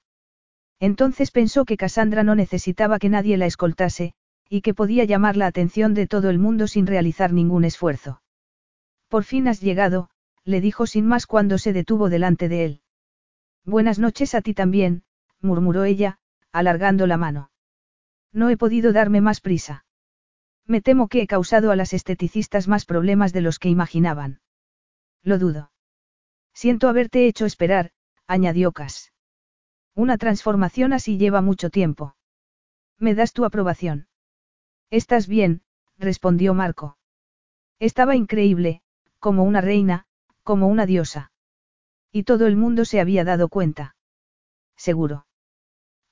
Entonces 0.78 1.30
pensó 1.30 1.64
que 1.64 1.76
Cassandra 1.76 2.22
no 2.22 2.34
necesitaba 2.34 2.98
que 2.98 3.08
nadie 3.08 3.36
la 3.36 3.46
escoltase, 3.46 4.14
y 4.48 4.62
que 4.62 4.74
podía 4.74 5.04
llamar 5.04 5.36
la 5.36 5.46
atención 5.46 5.94
de 5.94 6.06
todo 6.06 6.30
el 6.30 6.38
mundo 6.38 6.66
sin 6.66 6.86
realizar 6.86 7.32
ningún 7.32 7.64
esfuerzo. 7.64 8.22
Por 9.08 9.24
fin 9.24 9.46
has 9.46 9.60
llegado, 9.60 10.10
le 10.44 10.60
dijo 10.60 10.86
sin 10.86 11.06
más 11.06 11.26
cuando 11.26 11.58
se 11.58 11.72
detuvo 11.72 12.08
delante 12.08 12.48
de 12.48 12.64
él. 12.64 12.80
Buenas 13.64 13.98
noches 13.98 14.34
a 14.34 14.40
ti 14.40 14.54
también, 14.54 15.04
murmuró 15.40 15.84
ella, 15.84 16.18
alargando 16.50 17.06
la 17.06 17.16
mano. 17.16 17.50
No 18.32 18.48
he 18.48 18.56
podido 18.56 18.92
darme 18.92 19.20
más 19.20 19.40
prisa. 19.40 19.84
Me 20.66 20.80
temo 20.80 21.08
que 21.08 21.22
he 21.22 21.26
causado 21.26 21.70
a 21.70 21.76
las 21.76 21.92
esteticistas 21.92 22.68
más 22.68 22.84
problemas 22.84 23.32
de 23.32 23.40
los 23.40 23.58
que 23.58 23.68
imaginaban. 23.68 24.40
Lo 25.22 25.38
dudo. 25.38 25.70
Siento 26.52 26.88
haberte 26.88 27.26
hecho 27.26 27.46
esperar, 27.46 27.92
añadió 28.26 28.72
Cass. 28.72 29.12
Una 29.94 30.18
transformación 30.18 30.92
así 30.92 31.18
lleva 31.18 31.40
mucho 31.40 31.70
tiempo. 31.70 32.16
¿Me 32.98 33.14
das 33.14 33.32
tu 33.32 33.44
aprobación? 33.44 34.08
Estás 34.90 35.26
bien, 35.26 35.62
respondió 35.98 36.54
Marco. 36.54 36.98
Estaba 37.78 38.16
increíble, 38.16 38.82
como 39.18 39.44
una 39.44 39.60
reina, 39.60 40.06
como 40.42 40.68
una 40.68 40.86
diosa. 40.86 41.32
Y 42.12 42.24
todo 42.24 42.46
el 42.46 42.56
mundo 42.56 42.84
se 42.84 43.00
había 43.00 43.24
dado 43.24 43.48
cuenta. 43.48 43.96
Seguro. 44.76 45.26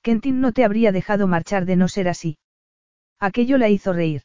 Kentin 0.01 0.39
no 0.41 0.53
te 0.53 0.63
habría 0.63 0.91
dejado 0.91 1.27
marchar 1.27 1.65
de 1.65 1.75
no 1.75 1.87
ser 1.87 2.07
así. 2.07 2.37
Aquello 3.19 3.57
la 3.57 3.69
hizo 3.69 3.91
reír. 3.91 4.23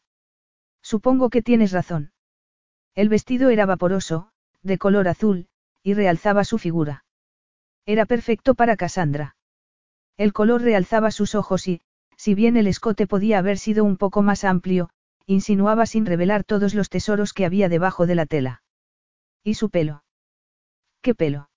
Supongo 0.82 1.30
que 1.30 1.42
tienes 1.42 1.72
razón. 1.72 2.12
El 2.94 3.08
vestido 3.08 3.48
era 3.50 3.66
vaporoso, 3.66 4.30
de 4.62 4.78
color 4.78 5.08
azul, 5.08 5.48
y 5.84 5.94
realzaba 5.94 6.42
su 6.42 6.58
figura. 6.58 7.04
Era 7.86 8.06
perfecto 8.06 8.54
para 8.54 8.76
Cassandra. 8.76 9.36
El 10.16 10.32
color 10.32 10.62
realzaba 10.62 11.10
sus 11.10 11.34
ojos 11.34 11.68
y, 11.68 11.82
si 12.16 12.34
bien 12.34 12.56
el 12.56 12.66
escote 12.66 13.06
podía 13.06 13.38
haber 13.38 13.58
sido 13.58 13.84
un 13.84 13.96
poco 13.96 14.22
más 14.22 14.44
amplio, 14.44 14.90
insinuaba 15.26 15.86
sin 15.86 16.06
revelar 16.06 16.42
todos 16.42 16.74
los 16.74 16.88
tesoros 16.88 17.32
que 17.32 17.44
había 17.44 17.68
debajo 17.68 18.06
de 18.06 18.14
la 18.14 18.26
tela. 18.26 18.62
¿Y 19.42 19.54
su 19.54 19.68
pelo? 19.68 20.04
¿Qué 21.02 21.14
pelo? 21.14 21.50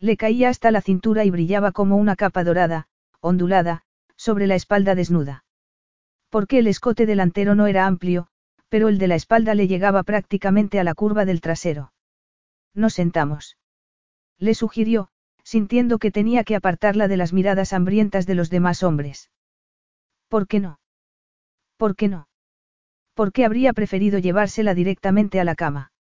Le 0.00 0.16
caía 0.16 0.48
hasta 0.48 0.70
la 0.70 0.80
cintura 0.80 1.24
y 1.24 1.30
brillaba 1.30 1.72
como 1.72 1.96
una 1.96 2.16
capa 2.16 2.44
dorada, 2.44 2.88
ondulada, 3.20 3.82
sobre 4.16 4.46
la 4.46 4.54
espalda 4.54 4.94
desnuda. 4.94 5.44
Porque 6.30 6.58
el 6.58 6.66
escote 6.66 7.04
delantero 7.04 7.54
no 7.54 7.66
era 7.66 7.86
amplio, 7.86 8.28
pero 8.70 8.88
el 8.88 8.96
de 8.96 9.08
la 9.08 9.16
espalda 9.16 9.54
le 9.54 9.68
llegaba 9.68 10.02
prácticamente 10.02 10.80
a 10.80 10.84
la 10.84 10.94
curva 10.94 11.26
del 11.26 11.42
trasero. 11.42 11.91
Nos 12.74 12.94
sentamos. 12.94 13.56
Le 14.38 14.54
sugirió, 14.54 15.08
sintiendo 15.44 15.98
que 15.98 16.10
tenía 16.10 16.44
que 16.44 16.56
apartarla 16.56 17.08
de 17.08 17.16
las 17.16 17.32
miradas 17.32 17.72
hambrientas 17.72 18.26
de 18.26 18.34
los 18.34 18.50
demás 18.50 18.82
hombres. 18.82 19.30
¿Por 20.28 20.46
qué 20.46 20.60
no? 20.60 20.80
¿Por 21.76 21.96
qué 21.96 22.08
no? 22.08 22.28
¿Por 23.14 23.32
qué 23.32 23.44
habría 23.44 23.72
preferido 23.72 24.18
llevársela 24.18 24.74
directamente 24.74 25.40
a 25.40 25.44
la 25.44 25.54
cama? 25.54 25.92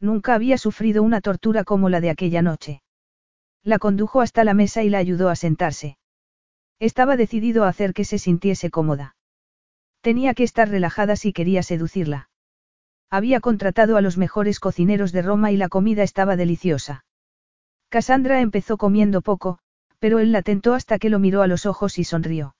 Nunca 0.00 0.34
había 0.34 0.56
sufrido 0.56 1.02
una 1.02 1.20
tortura 1.20 1.64
como 1.64 1.90
la 1.90 2.00
de 2.00 2.10
aquella 2.10 2.40
noche. 2.40 2.82
La 3.62 3.78
condujo 3.78 4.22
hasta 4.22 4.44
la 4.44 4.54
mesa 4.54 4.82
y 4.82 4.88
la 4.88 4.98
ayudó 4.98 5.28
a 5.28 5.36
sentarse. 5.36 5.98
Estaba 6.78 7.16
decidido 7.16 7.64
a 7.64 7.68
hacer 7.68 7.92
que 7.92 8.06
se 8.06 8.18
sintiese 8.18 8.70
cómoda. 8.70 9.16
Tenía 10.00 10.32
que 10.32 10.44
estar 10.44 10.70
relajada 10.70 11.16
si 11.16 11.34
quería 11.34 11.62
seducirla. 11.62 12.29
Había 13.10 13.40
contratado 13.40 13.96
a 13.96 14.00
los 14.00 14.16
mejores 14.16 14.60
cocineros 14.60 15.10
de 15.10 15.22
Roma 15.22 15.50
y 15.50 15.56
la 15.56 15.68
comida 15.68 16.04
estaba 16.04 16.36
deliciosa. 16.36 17.04
Cassandra 17.88 18.40
empezó 18.40 18.76
comiendo 18.76 19.20
poco, 19.20 19.58
pero 19.98 20.20
él 20.20 20.30
la 20.30 20.42
tentó 20.42 20.74
hasta 20.74 20.98
que 21.00 21.10
lo 21.10 21.18
miró 21.18 21.42
a 21.42 21.48
los 21.48 21.66
ojos 21.66 21.98
y 21.98 22.04
sonrió. 22.04 22.54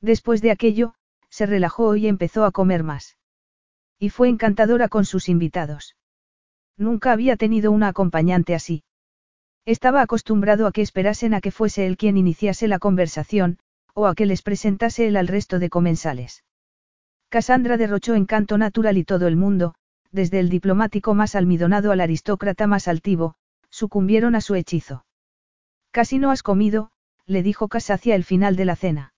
Después 0.00 0.42
de 0.42 0.52
aquello, 0.52 0.94
se 1.28 1.46
relajó 1.46 1.96
y 1.96 2.06
empezó 2.06 2.44
a 2.44 2.52
comer 2.52 2.84
más. 2.84 3.16
Y 3.98 4.10
fue 4.10 4.28
encantadora 4.28 4.88
con 4.88 5.04
sus 5.04 5.28
invitados. 5.28 5.96
Nunca 6.76 7.10
había 7.10 7.36
tenido 7.36 7.72
una 7.72 7.88
acompañante 7.88 8.54
así. 8.54 8.84
Estaba 9.64 10.02
acostumbrado 10.02 10.68
a 10.68 10.72
que 10.72 10.82
esperasen 10.82 11.34
a 11.34 11.40
que 11.40 11.50
fuese 11.50 11.86
él 11.86 11.96
quien 11.96 12.16
iniciase 12.16 12.68
la 12.68 12.78
conversación, 12.78 13.58
o 13.94 14.06
a 14.06 14.14
que 14.14 14.26
les 14.26 14.42
presentase 14.42 15.08
él 15.08 15.16
al 15.16 15.26
resto 15.26 15.58
de 15.58 15.70
comensales. 15.70 16.44
Cassandra 17.34 17.76
derrochó 17.76 18.14
encanto 18.14 18.58
natural 18.58 18.96
y 18.96 19.02
todo 19.02 19.26
el 19.26 19.34
mundo, 19.34 19.74
desde 20.12 20.38
el 20.38 20.48
diplomático 20.48 21.14
más 21.14 21.34
almidonado 21.34 21.90
al 21.90 22.00
aristócrata 22.00 22.68
más 22.68 22.86
altivo, 22.86 23.34
sucumbieron 23.70 24.36
a 24.36 24.40
su 24.40 24.54
hechizo. 24.54 25.04
Casi 25.90 26.20
no 26.20 26.30
has 26.30 26.44
comido, 26.44 26.92
le 27.26 27.42
dijo 27.42 27.66
Cas 27.66 27.90
hacia 27.90 28.14
el 28.14 28.22
final 28.22 28.54
de 28.54 28.64
la 28.66 28.76
cena. 28.76 29.14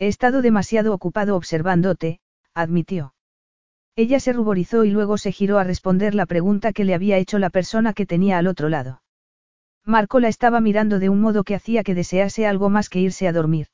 He 0.00 0.08
estado 0.08 0.42
demasiado 0.42 0.92
ocupado 0.92 1.36
observándote, 1.36 2.18
admitió. 2.54 3.14
Ella 3.94 4.18
se 4.18 4.32
ruborizó 4.32 4.82
y 4.82 4.90
luego 4.90 5.16
se 5.16 5.30
giró 5.30 5.58
a 5.58 5.64
responder 5.64 6.16
la 6.16 6.26
pregunta 6.26 6.72
que 6.72 6.82
le 6.82 6.92
había 6.92 7.18
hecho 7.18 7.38
la 7.38 7.50
persona 7.50 7.92
que 7.92 8.04
tenía 8.04 8.38
al 8.38 8.48
otro 8.48 8.68
lado. 8.68 9.00
Marco 9.84 10.18
la 10.18 10.26
estaba 10.26 10.60
mirando 10.60 10.98
de 10.98 11.08
un 11.08 11.20
modo 11.20 11.44
que 11.44 11.54
hacía 11.54 11.84
que 11.84 11.94
desease 11.94 12.48
algo 12.48 12.68
más 12.68 12.88
que 12.88 12.98
irse 12.98 13.28
a 13.28 13.32
dormir. 13.32 13.68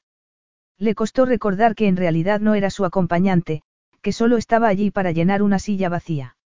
Le 0.78 0.94
costó 0.94 1.24
recordar 1.24 1.74
que 1.74 1.86
en 1.86 1.96
realidad 1.96 2.40
no 2.40 2.54
era 2.54 2.70
su 2.70 2.84
acompañante, 2.84 3.62
que 4.02 4.12
solo 4.12 4.36
estaba 4.36 4.68
allí 4.68 4.90
para 4.90 5.12
llenar 5.12 5.42
una 5.42 5.58
silla 5.58 5.88
vacía. 5.88 6.36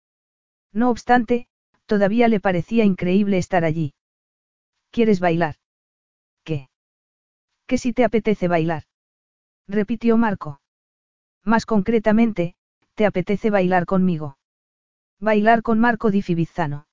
No 0.71 0.89
obstante, 0.89 1.47
todavía 1.85 2.27
le 2.27 2.39
parecía 2.39 2.85
increíble 2.85 3.37
estar 3.37 3.65
allí. 3.65 3.93
¿Quieres 4.91 5.19
bailar? 5.19 5.55
¿Qué? 6.43 6.69
¿Qué 7.65 7.77
si 7.77 7.93
te 7.93 8.03
apetece 8.03 8.47
bailar? 8.47 8.83
repitió 9.67 10.17
Marco. 10.17 10.61
Más 11.43 11.65
concretamente, 11.65 12.55
¿te 12.95 13.05
apetece 13.05 13.49
bailar 13.49 13.85
conmigo? 13.85 14.37
Bailar 15.19 15.63
con 15.63 15.79
Marco 15.79 16.11
di 16.11 16.21
Fibizzano. 16.21 16.87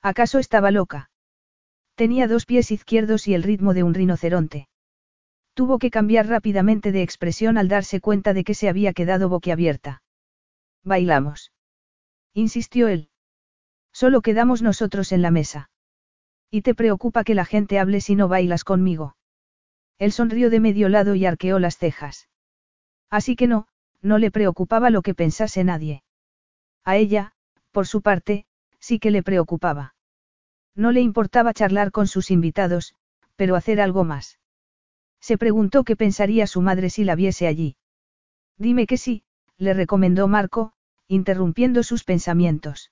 ¿Acaso 0.00 0.38
estaba 0.38 0.70
loca? 0.70 1.10
Tenía 1.94 2.26
dos 2.26 2.46
pies 2.46 2.70
izquierdos 2.70 3.28
y 3.28 3.34
el 3.34 3.42
ritmo 3.42 3.74
de 3.74 3.82
un 3.82 3.94
rinoceronte. 3.94 4.68
Tuvo 5.54 5.78
que 5.78 5.90
cambiar 5.90 6.26
rápidamente 6.28 6.92
de 6.92 7.02
expresión 7.02 7.58
al 7.58 7.68
darse 7.68 8.00
cuenta 8.00 8.32
de 8.32 8.44
que 8.44 8.54
se 8.54 8.68
había 8.68 8.92
quedado 8.92 9.28
boquiabierta. 9.28 10.02
Bailamos. 10.82 11.52
Insistió 12.32 12.88
él. 12.88 13.10
Solo 13.92 14.22
quedamos 14.22 14.62
nosotros 14.62 15.12
en 15.12 15.20
la 15.22 15.30
mesa. 15.30 15.70
¿Y 16.50 16.62
te 16.62 16.74
preocupa 16.74 17.24
que 17.24 17.34
la 17.34 17.44
gente 17.44 17.78
hable 17.78 18.00
si 18.00 18.14
no 18.14 18.28
bailas 18.28 18.64
conmigo? 18.64 19.16
Él 19.98 20.12
sonrió 20.12 20.50
de 20.50 20.60
medio 20.60 20.88
lado 20.88 21.14
y 21.14 21.26
arqueó 21.26 21.58
las 21.58 21.76
cejas. 21.76 22.28
Así 23.10 23.36
que 23.36 23.46
no, 23.46 23.68
no 24.00 24.18
le 24.18 24.30
preocupaba 24.30 24.90
lo 24.90 25.02
que 25.02 25.14
pensase 25.14 25.64
nadie. 25.64 26.02
A 26.84 26.96
ella, 26.96 27.32
por 27.70 27.86
su 27.86 28.02
parte, 28.02 28.46
sí 28.80 28.98
que 28.98 29.10
le 29.10 29.22
preocupaba. 29.22 29.94
No 30.74 30.90
le 30.92 31.00
importaba 31.00 31.52
charlar 31.52 31.92
con 31.92 32.06
sus 32.06 32.30
invitados, 32.30 32.94
pero 33.36 33.54
hacer 33.54 33.80
algo 33.80 34.04
más. 34.04 34.38
Se 35.22 35.38
preguntó 35.38 35.84
qué 35.84 35.94
pensaría 35.94 36.48
su 36.48 36.60
madre 36.60 36.90
si 36.90 37.04
la 37.04 37.14
viese 37.14 37.46
allí. 37.46 37.76
Dime 38.58 38.86
que 38.86 38.96
sí, 38.96 39.22
le 39.56 39.72
recomendó 39.72 40.26
Marco, 40.26 40.72
interrumpiendo 41.06 41.84
sus 41.84 42.02
pensamientos. 42.02 42.90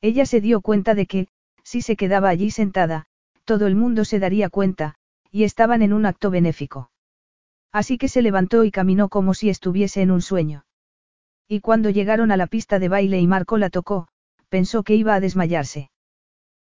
Ella 0.00 0.26
se 0.26 0.40
dio 0.40 0.60
cuenta 0.60 0.94
de 0.94 1.06
que, 1.06 1.28
si 1.64 1.82
se 1.82 1.96
quedaba 1.96 2.28
allí 2.28 2.52
sentada, 2.52 3.06
todo 3.44 3.66
el 3.66 3.74
mundo 3.74 4.04
se 4.04 4.20
daría 4.20 4.48
cuenta, 4.48 4.94
y 5.32 5.42
estaban 5.42 5.82
en 5.82 5.92
un 5.92 6.06
acto 6.06 6.30
benéfico. 6.30 6.90
Así 7.72 7.98
que 7.98 8.08
se 8.08 8.22
levantó 8.22 8.64
y 8.64 8.70
caminó 8.70 9.08
como 9.08 9.34
si 9.34 9.50
estuviese 9.50 10.02
en 10.02 10.12
un 10.12 10.22
sueño. 10.22 10.64
Y 11.48 11.60
cuando 11.60 11.90
llegaron 11.90 12.30
a 12.30 12.36
la 12.36 12.46
pista 12.46 12.78
de 12.78 12.88
baile 12.88 13.18
y 13.18 13.26
Marco 13.26 13.58
la 13.58 13.70
tocó, 13.70 14.06
pensó 14.48 14.84
que 14.84 14.94
iba 14.94 15.14
a 15.14 15.20
desmayarse. 15.20 15.90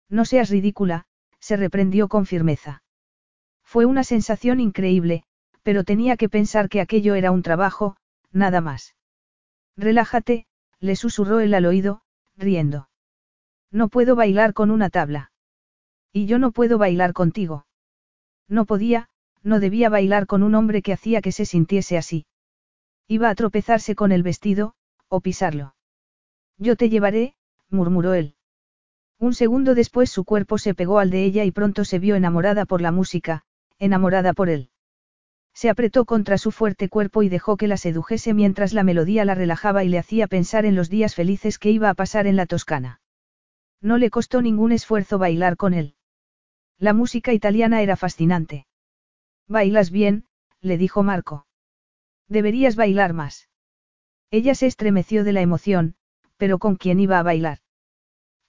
No 0.08 0.24
seas 0.24 0.48
ridícula, 0.48 1.04
se 1.40 1.58
reprendió 1.58 2.08
con 2.08 2.24
firmeza. 2.24 2.82
Fue 3.70 3.84
una 3.84 4.02
sensación 4.02 4.60
increíble, 4.60 5.24
pero 5.62 5.84
tenía 5.84 6.16
que 6.16 6.30
pensar 6.30 6.70
que 6.70 6.80
aquello 6.80 7.14
era 7.14 7.30
un 7.30 7.42
trabajo, 7.42 7.98
nada 8.32 8.62
más. 8.62 8.96
Relájate, 9.76 10.46
le 10.80 10.96
susurró 10.96 11.40
él 11.40 11.52
al 11.52 11.66
oído, 11.66 12.00
riendo. 12.34 12.88
No 13.70 13.90
puedo 13.90 14.16
bailar 14.16 14.54
con 14.54 14.70
una 14.70 14.88
tabla. 14.88 15.32
Y 16.14 16.24
yo 16.24 16.38
no 16.38 16.50
puedo 16.50 16.78
bailar 16.78 17.12
contigo. 17.12 17.66
No 18.48 18.64
podía, 18.64 19.10
no 19.42 19.60
debía 19.60 19.90
bailar 19.90 20.26
con 20.26 20.42
un 20.42 20.54
hombre 20.54 20.80
que 20.80 20.94
hacía 20.94 21.20
que 21.20 21.30
se 21.30 21.44
sintiese 21.44 21.98
así. 21.98 22.24
Iba 23.06 23.28
a 23.28 23.34
tropezarse 23.34 23.94
con 23.94 24.12
el 24.12 24.22
vestido, 24.22 24.76
o 25.08 25.20
pisarlo. 25.20 25.74
Yo 26.56 26.74
te 26.74 26.88
llevaré, 26.88 27.34
murmuró 27.68 28.14
él. 28.14 28.34
Un 29.18 29.34
segundo 29.34 29.74
después 29.74 30.10
su 30.10 30.24
cuerpo 30.24 30.56
se 30.56 30.72
pegó 30.72 31.00
al 31.00 31.10
de 31.10 31.26
ella 31.26 31.44
y 31.44 31.50
pronto 31.50 31.84
se 31.84 31.98
vio 31.98 32.16
enamorada 32.16 32.64
por 32.64 32.80
la 32.80 32.92
música, 32.92 33.44
enamorada 33.78 34.32
por 34.32 34.48
él. 34.48 34.70
Se 35.54 35.70
apretó 35.70 36.04
contra 36.04 36.38
su 36.38 36.52
fuerte 36.52 36.88
cuerpo 36.88 37.22
y 37.22 37.28
dejó 37.28 37.56
que 37.56 37.66
la 37.66 37.76
sedujese 37.76 38.32
mientras 38.32 38.72
la 38.72 38.84
melodía 38.84 39.24
la 39.24 39.34
relajaba 39.34 39.82
y 39.82 39.88
le 39.88 39.98
hacía 39.98 40.26
pensar 40.28 40.64
en 40.64 40.74
los 40.74 40.88
días 40.88 41.14
felices 41.14 41.58
que 41.58 41.70
iba 41.70 41.90
a 41.90 41.94
pasar 41.94 42.26
en 42.26 42.36
la 42.36 42.46
Toscana. 42.46 43.00
No 43.80 43.98
le 43.98 44.10
costó 44.10 44.42
ningún 44.42 44.72
esfuerzo 44.72 45.18
bailar 45.18 45.56
con 45.56 45.74
él. 45.74 45.94
La 46.78 46.92
música 46.92 47.32
italiana 47.32 47.82
era 47.82 47.96
fascinante. 47.96 48.66
Bailas 49.48 49.90
bien, 49.90 50.26
le 50.60 50.78
dijo 50.78 51.02
Marco. 51.02 51.46
Deberías 52.28 52.76
bailar 52.76 53.12
más. 53.12 53.48
Ella 54.30 54.54
se 54.54 54.66
estremeció 54.66 55.24
de 55.24 55.32
la 55.32 55.40
emoción, 55.40 55.96
pero 56.36 56.58
¿con 56.58 56.76
quién 56.76 57.00
iba 57.00 57.18
a 57.18 57.22
bailar? 57.22 57.58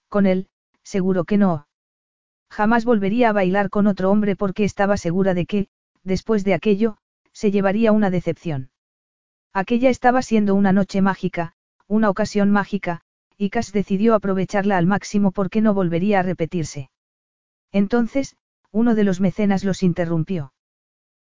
Con 0.09 0.25
él, 0.25 0.49
seguro 0.83 1.23
que 1.23 1.37
no. 1.37 1.68
Jamás 2.49 2.85
volvería 2.85 3.29
a 3.29 3.33
bailar 3.33 3.69
con 3.69 3.87
otro 3.87 4.11
hombre 4.11 4.35
porque 4.35 4.63
estaba 4.63 4.97
segura 4.97 5.33
de 5.33 5.45
que, 5.45 5.67
después 6.03 6.43
de 6.43 6.53
aquello, 6.53 6.97
se 7.31 7.51
llevaría 7.51 7.91
una 7.91 8.09
decepción. 8.09 8.71
Aquella 9.53 9.89
estaba 9.89 10.21
siendo 10.21 10.55
una 10.55 10.73
noche 10.73 11.01
mágica, 11.01 11.53
una 11.87 12.09
ocasión 12.09 12.51
mágica, 12.51 13.01
y 13.37 13.49
Cass 13.49 13.71
decidió 13.71 14.15
aprovecharla 14.15 14.77
al 14.77 14.85
máximo 14.85 15.31
porque 15.31 15.61
no 15.61 15.73
volvería 15.73 16.19
a 16.19 16.23
repetirse. 16.23 16.89
Entonces, 17.71 18.35
uno 18.71 18.95
de 18.95 19.03
los 19.03 19.21
mecenas 19.21 19.63
los 19.63 19.81
interrumpió. 19.83 20.53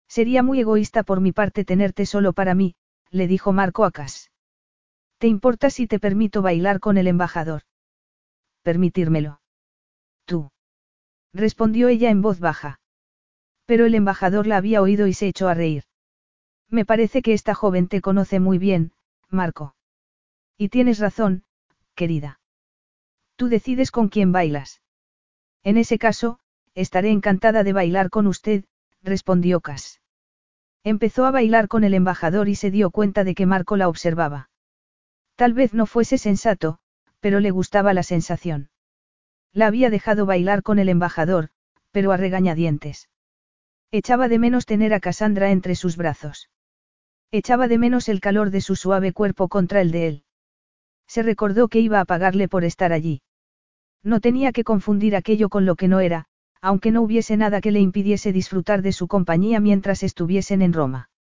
Sería 0.09 0.43
muy 0.43 0.61
egoísta 0.61 1.03
por 1.03 1.21
mi 1.21 1.33
parte 1.33 1.65
tenerte 1.65 2.05
solo 2.07 2.33
para 2.33 2.55
mí, 2.55 2.75
le 3.11 3.27
dijo 3.27 3.53
Marco 3.53 3.85
a 3.85 3.91
Cass. 3.91 4.31
¿Te 5.19 5.27
importa 5.29 5.71
si 5.71 5.87
te 5.87 5.99
permito 5.99 6.43
bailar 6.43 6.81
con 6.81 6.99
el 6.99 7.07
embajador? 7.07 7.63
Permitírmelo. 8.63 9.42
Respondió 11.33 11.89
ella 11.89 12.11
en 12.11 12.23
voz 12.23 12.41
baja. 12.41 12.81
Pero 13.67 13.87
el 13.87 13.95
embajador 13.95 14.47
la 14.47 14.57
había 14.57 14.83
oído 14.83 15.07
y 15.07 15.15
se 15.15 15.29
echó 15.29 15.49
a 15.49 15.55
reír. 15.55 15.85
Me 16.69 16.85
parece 16.85 17.23
que 17.23 17.33
esta 17.33 17.55
joven 17.55 17.89
te 17.89 18.01
conoce 18.01 18.41
muy 18.41 18.59
bien, 18.59 18.93
Marco. 19.29 19.75
Y 20.59 20.69
tienes 20.69 20.99
razón, 20.99 21.45
querida. 21.95 22.41
Tú 23.37 23.49
decides 23.49 23.91
con 23.91 24.09
quién 24.09 24.33
bailas. 24.33 24.83
En 25.63 25.77
ese 25.77 25.99
caso, 25.99 26.39
estaré 26.75 27.11
encantada 27.11 27.63
de 27.63 27.73
bailar 27.73 28.11
con 28.11 28.27
usted, 28.27 28.65
respondió 29.03 29.61
Cass. 29.61 30.01
Empezó 30.85 31.27
a 31.27 31.31
bailar 31.31 31.69
con 31.69 31.85
el 31.85 31.95
embajador 31.95 32.49
y 32.49 32.57
se 32.57 32.71
dio 32.71 32.91
cuenta 32.91 33.23
de 33.23 33.35
que 33.35 33.47
Marco 33.47 33.77
la 33.77 33.89
observaba. 33.89 34.51
Tal 35.37 35.55
vez 35.55 35.75
no 35.75 35.87
fuese 35.87 36.19
sensato, 36.19 36.79
pero 37.21 37.39
le 37.41 37.51
gustaba 37.51 37.95
la 37.95 38.03
sensación. 38.03 38.71
La 39.55 39.67
había 39.67 39.91
dejado 39.91 40.27
bailar 40.27 40.63
con 40.63 40.79
el 40.79 40.89
embajador, 40.89 41.51
pero 41.91 42.13
a 42.13 42.17
regañadientes. 42.17 43.09
Echaba 43.91 44.29
de 44.29 44.39
menos 44.39 44.65
tener 44.65 44.95
a 44.95 45.01
Cassandra 45.01 45.51
entre 45.51 45.75
sus 45.75 45.97
brazos. 45.97 46.49
Echaba 47.31 47.69
de 47.69 47.77
menos 47.77 48.09
el 48.09 48.21
calor 48.21 48.51
de 48.51 48.63
su 48.63 48.77
suave 48.77 49.13
cuerpo 49.13 49.49
contra 49.49 49.83
el 49.83 49.91
de 49.91 50.07
él. 50.09 50.25
Se 51.07 51.23
recordó 51.23 51.69
que 51.69 51.81
iba 51.81 52.01
a 52.01 52.07
pagarle 52.07 52.49
por 52.49 52.65
estar 52.65 52.93
allí. 52.93 53.21
No 54.03 54.21
tenía 54.21 54.53
que 54.53 54.65
confundir 54.65 55.15
aquello 55.15 55.51
con 55.51 55.67
lo 55.67 55.77
que 55.77 55.89
no 55.89 56.01
era, 56.01 56.27
aunque 56.63 56.91
no 56.91 57.03
hubiese 57.03 57.37
nada 57.37 57.61
que 57.61 57.73
le 57.73 57.81
impidiese 57.81 58.33
disfrutar 58.33 58.81
de 58.81 58.93
su 58.93 59.09
compañía 59.09 59.61
mientras 59.61 60.03
estuviesen 60.03 60.63
en 60.63 60.73
Roma. 60.73 61.11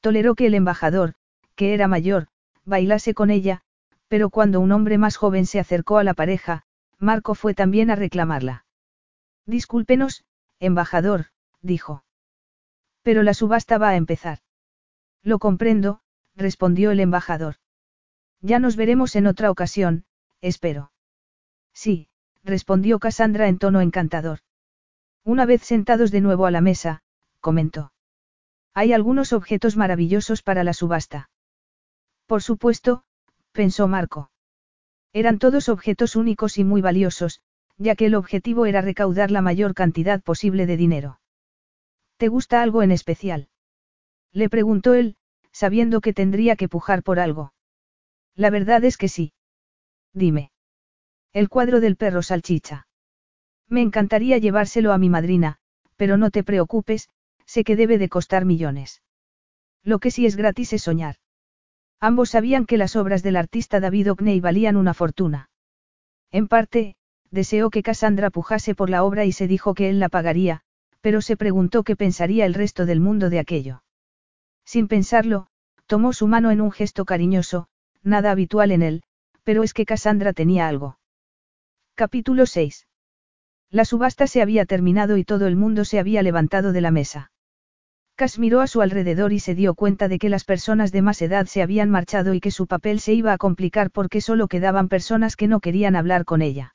Toleró 0.00 0.36
que 0.36 0.46
el 0.46 0.54
embajador, 0.54 1.14
que 1.56 1.74
era 1.74 1.88
mayor, 1.88 2.28
bailase 2.64 3.14
con 3.14 3.30
ella, 3.30 3.62
pero 4.06 4.30
cuando 4.30 4.60
un 4.60 4.70
hombre 4.70 4.98
más 4.98 5.16
joven 5.16 5.46
se 5.46 5.58
acercó 5.58 5.98
a 5.98 6.04
la 6.04 6.14
pareja, 6.14 6.64
Marco 6.98 7.34
fue 7.34 7.54
también 7.54 7.90
a 7.90 7.96
reclamarla. 7.96 8.66
Discúlpenos, 9.46 10.24
embajador, 10.58 11.26
dijo. 11.62 12.04
Pero 13.02 13.22
la 13.22 13.34
subasta 13.34 13.78
va 13.78 13.90
a 13.90 13.96
empezar. 13.96 14.40
Lo 15.22 15.38
comprendo, 15.38 16.00
respondió 16.34 16.90
el 16.90 17.00
embajador. 17.00 17.56
Ya 18.40 18.58
nos 18.58 18.76
veremos 18.76 19.16
en 19.16 19.26
otra 19.26 19.50
ocasión, 19.50 20.04
espero. 20.40 20.92
Sí, 21.72 22.08
respondió 22.44 22.98
Cassandra 22.98 23.48
en 23.48 23.58
tono 23.58 23.80
encantador. 23.80 24.40
Una 25.24 25.46
vez 25.46 25.62
sentados 25.62 26.10
de 26.10 26.20
nuevo 26.20 26.46
a 26.46 26.50
la 26.50 26.60
mesa, 26.60 27.02
comentó. 27.40 27.92
Hay 28.74 28.92
algunos 28.92 29.32
objetos 29.32 29.76
maravillosos 29.76 30.42
para 30.42 30.64
la 30.64 30.72
subasta. 30.72 31.30
Por 32.26 32.42
supuesto, 32.42 33.04
pensó 33.52 33.88
Marco. 33.88 34.30
Eran 35.12 35.38
todos 35.38 35.68
objetos 35.68 36.16
únicos 36.16 36.58
y 36.58 36.64
muy 36.64 36.80
valiosos, 36.80 37.40
ya 37.76 37.94
que 37.94 38.06
el 38.06 38.14
objetivo 38.14 38.66
era 38.66 38.80
recaudar 38.80 39.30
la 39.30 39.42
mayor 39.42 39.74
cantidad 39.74 40.22
posible 40.22 40.66
de 40.66 40.76
dinero. 40.76 41.20
¿Te 42.16 42.28
gusta 42.28 42.62
algo 42.62 42.82
en 42.82 42.90
especial? 42.90 43.48
Le 44.32 44.48
preguntó 44.48 44.94
él, 44.94 45.16
sabiendo 45.52 46.00
que 46.00 46.12
tendría 46.12 46.56
que 46.56 46.68
pujar 46.68 47.02
por 47.02 47.20
algo. 47.20 47.52
La 48.34 48.50
verdad 48.50 48.84
es 48.84 48.96
que 48.96 49.08
sí. 49.08 49.32
Dime. 50.12 50.50
El 51.32 51.48
cuadro 51.48 51.80
del 51.80 51.96
perro 51.96 52.22
salchicha. 52.22 52.86
Me 53.68 53.82
encantaría 53.82 54.38
llevárselo 54.38 54.92
a 54.92 54.98
mi 54.98 55.08
madrina, 55.08 55.58
pero 55.96 56.16
no 56.16 56.30
te 56.30 56.42
preocupes, 56.42 57.08
sé 57.44 57.64
que 57.64 57.76
debe 57.76 57.98
de 57.98 58.08
costar 58.08 58.44
millones. 58.44 59.02
Lo 59.82 59.98
que 59.98 60.10
sí 60.10 60.26
es 60.26 60.36
gratis 60.36 60.72
es 60.72 60.82
soñar. 60.82 61.16
Ambos 62.00 62.30
sabían 62.30 62.64
que 62.64 62.76
las 62.76 62.94
obras 62.94 63.22
del 63.22 63.36
artista 63.36 63.80
David 63.80 64.10
Hockney 64.10 64.40
valían 64.40 64.76
una 64.76 64.94
fortuna. 64.94 65.50
En 66.30 66.46
parte, 66.46 66.94
deseó 67.30 67.70
que 67.70 67.82
Cassandra 67.82 68.30
pujase 68.30 68.74
por 68.74 68.88
la 68.88 69.02
obra 69.02 69.24
y 69.24 69.32
se 69.32 69.48
dijo 69.48 69.74
que 69.74 69.88
él 69.90 69.98
la 69.98 70.08
pagaría, 70.08 70.62
pero 71.00 71.20
se 71.20 71.36
preguntó 71.36 71.82
qué 71.82 71.96
pensaría 71.96 72.46
el 72.46 72.54
resto 72.54 72.86
del 72.86 73.00
mundo 73.00 73.30
de 73.30 73.40
aquello. 73.40 73.82
Sin 74.64 74.86
pensarlo, 74.86 75.48
tomó 75.86 76.12
su 76.12 76.26
mano 76.26 76.50
en 76.50 76.60
un 76.60 76.70
gesto 76.70 77.04
cariñoso, 77.04 77.68
nada 78.02 78.30
habitual 78.30 78.70
en 78.70 78.82
él, 78.82 79.02
pero 79.42 79.62
es 79.62 79.74
que 79.74 79.86
Cassandra 79.86 80.32
tenía 80.32 80.68
algo. 80.68 80.98
Capítulo 81.94 82.46
6. 82.46 82.86
La 83.70 83.84
subasta 83.84 84.26
se 84.26 84.40
había 84.40 84.66
terminado 84.66 85.16
y 85.16 85.24
todo 85.24 85.46
el 85.46 85.56
mundo 85.56 85.84
se 85.84 85.98
había 85.98 86.22
levantado 86.22 86.72
de 86.72 86.80
la 86.80 86.90
mesa. 86.90 87.32
Cass 88.18 88.40
miró 88.40 88.62
a 88.62 88.66
su 88.66 88.82
alrededor 88.82 89.32
y 89.32 89.38
se 89.38 89.54
dio 89.54 89.74
cuenta 89.74 90.08
de 90.08 90.18
que 90.18 90.28
las 90.28 90.42
personas 90.42 90.90
de 90.90 91.02
más 91.02 91.22
edad 91.22 91.46
se 91.46 91.62
habían 91.62 91.88
marchado 91.88 92.34
y 92.34 92.40
que 92.40 92.50
su 92.50 92.66
papel 92.66 92.98
se 92.98 93.14
iba 93.14 93.32
a 93.32 93.38
complicar 93.38 93.92
porque 93.92 94.20
solo 94.20 94.48
quedaban 94.48 94.88
personas 94.88 95.36
que 95.36 95.46
no 95.46 95.60
querían 95.60 95.94
hablar 95.94 96.24
con 96.24 96.42
ella. 96.42 96.74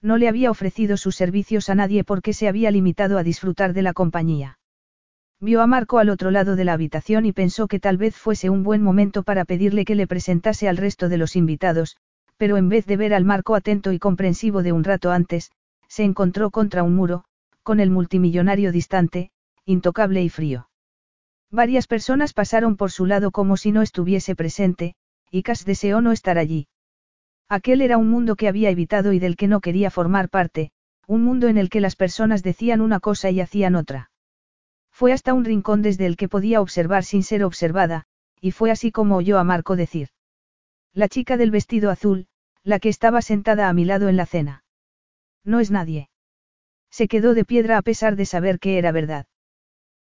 No 0.00 0.16
le 0.16 0.26
había 0.26 0.50
ofrecido 0.50 0.96
sus 0.96 1.16
servicios 1.16 1.68
a 1.68 1.74
nadie 1.74 2.02
porque 2.02 2.32
se 2.32 2.48
había 2.48 2.70
limitado 2.70 3.18
a 3.18 3.22
disfrutar 3.22 3.74
de 3.74 3.82
la 3.82 3.92
compañía. 3.92 4.58
Vio 5.38 5.60
a 5.60 5.66
Marco 5.66 5.98
al 5.98 6.08
otro 6.08 6.30
lado 6.30 6.56
de 6.56 6.64
la 6.64 6.72
habitación 6.72 7.26
y 7.26 7.32
pensó 7.32 7.68
que 7.68 7.78
tal 7.78 7.98
vez 7.98 8.16
fuese 8.16 8.48
un 8.48 8.62
buen 8.62 8.82
momento 8.82 9.22
para 9.22 9.44
pedirle 9.44 9.84
que 9.84 9.96
le 9.96 10.06
presentase 10.06 10.66
al 10.66 10.78
resto 10.78 11.10
de 11.10 11.18
los 11.18 11.36
invitados, 11.36 11.98
pero 12.38 12.56
en 12.56 12.70
vez 12.70 12.86
de 12.86 12.96
ver 12.96 13.12
al 13.12 13.26
Marco 13.26 13.54
atento 13.54 13.92
y 13.92 13.98
comprensivo 13.98 14.62
de 14.62 14.72
un 14.72 14.82
rato 14.82 15.10
antes, 15.10 15.52
se 15.88 16.04
encontró 16.04 16.50
contra 16.50 16.82
un 16.82 16.96
muro, 16.96 17.24
con 17.62 17.80
el 17.80 17.90
multimillonario 17.90 18.72
distante, 18.72 19.30
intocable 19.66 20.22
y 20.22 20.28
frío. 20.28 20.68
Varias 21.50 21.86
personas 21.86 22.32
pasaron 22.32 22.76
por 22.76 22.90
su 22.90 23.06
lado 23.06 23.30
como 23.30 23.56
si 23.56 23.72
no 23.72 23.82
estuviese 23.82 24.34
presente, 24.34 24.94
y 25.30 25.42
Cass 25.42 25.64
deseó 25.64 26.00
no 26.00 26.12
estar 26.12 26.38
allí. 26.38 26.68
Aquel 27.48 27.80
era 27.80 27.98
un 27.98 28.08
mundo 28.08 28.36
que 28.36 28.48
había 28.48 28.70
evitado 28.70 29.12
y 29.12 29.18
del 29.18 29.36
que 29.36 29.48
no 29.48 29.60
quería 29.60 29.90
formar 29.90 30.28
parte, 30.28 30.72
un 31.06 31.22
mundo 31.22 31.48
en 31.48 31.58
el 31.58 31.70
que 31.70 31.80
las 31.80 31.96
personas 31.96 32.42
decían 32.42 32.80
una 32.80 33.00
cosa 33.00 33.30
y 33.30 33.40
hacían 33.40 33.74
otra. 33.74 34.10
Fue 34.90 35.12
hasta 35.12 35.34
un 35.34 35.44
rincón 35.44 35.82
desde 35.82 36.06
el 36.06 36.16
que 36.16 36.28
podía 36.28 36.60
observar 36.60 37.04
sin 37.04 37.22
ser 37.22 37.44
observada, 37.44 38.04
y 38.40 38.52
fue 38.52 38.70
así 38.70 38.92
como 38.92 39.16
oyó 39.16 39.38
a 39.38 39.44
Marco 39.44 39.76
decir. 39.76 40.08
La 40.92 41.08
chica 41.08 41.36
del 41.36 41.50
vestido 41.50 41.90
azul, 41.90 42.26
la 42.62 42.78
que 42.78 42.88
estaba 42.88 43.20
sentada 43.20 43.68
a 43.68 43.72
mi 43.72 43.84
lado 43.84 44.08
en 44.08 44.16
la 44.16 44.26
cena. 44.26 44.64
No 45.44 45.60
es 45.60 45.70
nadie. 45.70 46.08
Se 46.90 47.08
quedó 47.08 47.34
de 47.34 47.44
piedra 47.44 47.76
a 47.76 47.82
pesar 47.82 48.16
de 48.16 48.24
saber 48.24 48.58
que 48.58 48.78
era 48.78 48.92
verdad. 48.92 49.26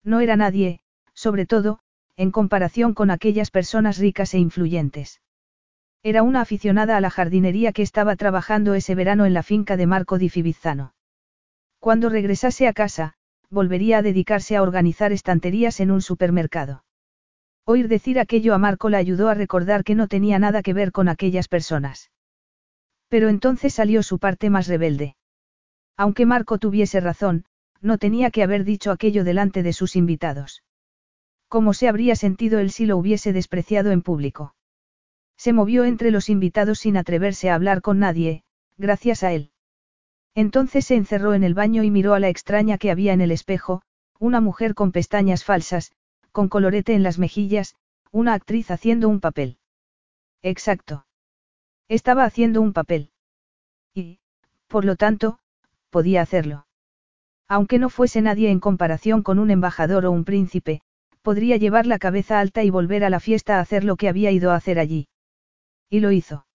No 0.08 0.20
era 0.20 0.36
nadie, 0.36 0.80
sobre 1.12 1.44
todo, 1.44 1.80
en 2.16 2.30
comparación 2.30 2.94
con 2.94 3.10
aquellas 3.10 3.50
personas 3.50 3.98
ricas 3.98 4.32
e 4.32 4.38
influyentes. 4.38 5.20
Era 6.02 6.22
una 6.22 6.40
aficionada 6.40 6.96
a 6.96 7.02
la 7.02 7.10
jardinería 7.10 7.72
que 7.72 7.82
estaba 7.82 8.16
trabajando 8.16 8.72
ese 8.72 8.94
verano 8.94 9.26
en 9.26 9.34
la 9.34 9.42
finca 9.42 9.76
de 9.76 9.86
Marco 9.86 10.16
di 10.16 10.30
Fibizzano. 10.30 10.94
Cuando 11.78 12.08
regresase 12.08 12.66
a 12.68 12.72
casa, 12.72 13.12
volvería 13.50 13.98
a 13.98 14.02
dedicarse 14.02 14.56
a 14.56 14.62
organizar 14.62 15.12
estanterías 15.12 15.78
en 15.78 15.90
un 15.90 16.00
supermercado. 16.00 16.84
Oír 17.66 17.86
decir 17.86 18.18
aquello 18.18 18.54
a 18.54 18.58
Marco 18.58 18.88
le 18.88 18.96
ayudó 18.96 19.28
a 19.28 19.34
recordar 19.34 19.84
que 19.84 19.94
no 19.94 20.08
tenía 20.08 20.38
nada 20.38 20.62
que 20.62 20.72
ver 20.72 20.90
con 20.90 21.10
aquellas 21.10 21.48
personas. 21.48 22.10
Pero 23.08 23.28
entonces 23.28 23.74
salió 23.74 24.02
su 24.02 24.18
parte 24.18 24.48
más 24.48 24.68
rebelde. 24.68 25.16
Aunque 25.98 26.24
Marco 26.24 26.56
tuviese 26.56 26.98
razón, 27.00 27.44
no 27.80 27.98
tenía 27.98 28.30
que 28.30 28.42
haber 28.42 28.64
dicho 28.64 28.90
aquello 28.90 29.24
delante 29.24 29.62
de 29.62 29.72
sus 29.72 29.96
invitados. 29.96 30.62
¿Cómo 31.48 31.72
se 31.72 31.88
habría 31.88 32.16
sentido 32.16 32.58
él 32.58 32.70
si 32.70 32.86
lo 32.86 32.96
hubiese 32.96 33.32
despreciado 33.32 33.90
en 33.90 34.02
público? 34.02 34.54
Se 35.36 35.52
movió 35.52 35.84
entre 35.84 36.10
los 36.10 36.28
invitados 36.28 36.80
sin 36.80 36.96
atreverse 36.96 37.48
a 37.48 37.54
hablar 37.54 37.80
con 37.80 37.98
nadie, 37.98 38.44
gracias 38.76 39.22
a 39.22 39.32
él. 39.32 39.52
Entonces 40.34 40.84
se 40.86 40.94
encerró 40.94 41.34
en 41.34 41.44
el 41.44 41.54
baño 41.54 41.82
y 41.82 41.90
miró 41.90 42.14
a 42.14 42.20
la 42.20 42.28
extraña 42.28 42.78
que 42.78 42.90
había 42.90 43.12
en 43.12 43.20
el 43.20 43.30
espejo, 43.30 43.82
una 44.18 44.40
mujer 44.40 44.74
con 44.74 44.92
pestañas 44.92 45.44
falsas, 45.44 45.92
con 46.32 46.48
colorete 46.48 46.94
en 46.94 47.02
las 47.02 47.18
mejillas, 47.18 47.76
una 48.12 48.34
actriz 48.34 48.70
haciendo 48.70 49.08
un 49.08 49.20
papel. 49.20 49.58
Exacto. 50.42 51.06
Estaba 51.88 52.24
haciendo 52.24 52.60
un 52.60 52.72
papel. 52.72 53.10
Y, 53.94 54.20
por 54.66 54.84
lo 54.84 54.96
tanto, 54.96 55.38
podía 55.90 56.22
hacerlo. 56.22 56.67
Aunque 57.48 57.78
no 57.78 57.88
fuese 57.88 58.20
nadie 58.20 58.50
en 58.50 58.60
comparación 58.60 59.22
con 59.22 59.38
un 59.38 59.50
embajador 59.50 60.04
o 60.04 60.12
un 60.12 60.24
príncipe, 60.24 60.82
podría 61.22 61.56
llevar 61.56 61.86
la 61.86 61.98
cabeza 61.98 62.40
alta 62.40 62.62
y 62.62 62.70
volver 62.70 63.04
a 63.04 63.10
la 63.10 63.20
fiesta 63.20 63.56
a 63.56 63.60
hacer 63.60 63.84
lo 63.84 63.96
que 63.96 64.08
había 64.08 64.30
ido 64.30 64.50
a 64.50 64.56
hacer 64.56 64.78
allí. 64.78 65.08
Y 65.88 66.00
lo 66.00 66.12
hizo. 66.12 66.46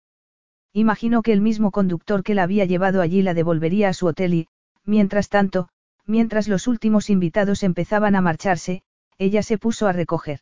Imaginó 0.72 1.22
que 1.22 1.34
el 1.34 1.42
mismo 1.42 1.72
conductor 1.72 2.24
que 2.24 2.36
la 2.36 2.44
había 2.44 2.66
llevado 2.66 3.02
allí 3.02 3.22
la 3.22 3.34
devolvería 3.34 3.90
a 3.90 3.94
su 3.94 4.08
hotel 4.08 4.34
y, 4.34 4.48
mientras 4.86 5.30
tanto, 5.30 5.70
mientras 6.06 6.48
los 6.48 6.68
últimos 6.68 7.10
invitados 7.10 7.64
empezaban 7.64 8.16
a 8.16 8.22
marcharse, 8.22 8.84
ella 9.18 9.44
se 9.44 9.58
puso 9.58 9.88
a 9.88 9.94
recoger. 9.94 10.40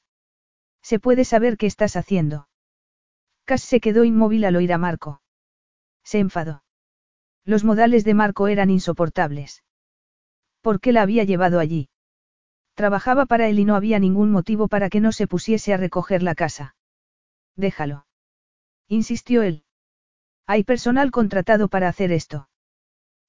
¿Se 0.82 0.99
puede 0.99 1.26
saber 1.26 1.57
qué 1.57 1.68
estás 1.68 1.95
haciendo? 1.95 2.48
Cass 3.45 3.61
se 3.61 3.80
quedó 3.80 4.03
inmóvil 4.03 4.45
al 4.45 4.56
oír 4.56 4.73
a 4.73 4.78
Marco. 4.78 5.22
Se 6.03 6.19
enfadó. 6.19 6.64
Los 7.45 7.64
modales 7.64 8.03
de 8.03 8.14
Marco 8.14 8.48
eran 8.48 8.69
insoportables. 8.69 9.64
¿Por 10.62 10.80
qué 10.80 10.92
la 10.92 11.02
había 11.02 11.24
llevado 11.24 11.60
allí? 11.60 11.90
Trabajaba 12.76 13.26
para 13.26 13.50
él 13.50 13.60
y 13.60 13.66
no 13.66 13.76
había 13.76 14.00
ningún 14.00 14.32
motivo 14.32 14.68
para 14.68 14.90
que 14.90 15.02
no 15.02 15.12
se 15.12 15.28
pusiese 15.28 15.74
a 15.74 15.78
recoger 15.78 16.24
la 16.24 16.36
casa. 16.36 16.76
Déjalo. 17.56 18.06
Insistió 18.88 19.42
él. 19.42 19.64
Hay 20.48 20.64
personal 20.64 21.12
contratado 21.12 21.68
para 21.68 21.88
hacer 21.88 22.12
esto. 22.12 22.50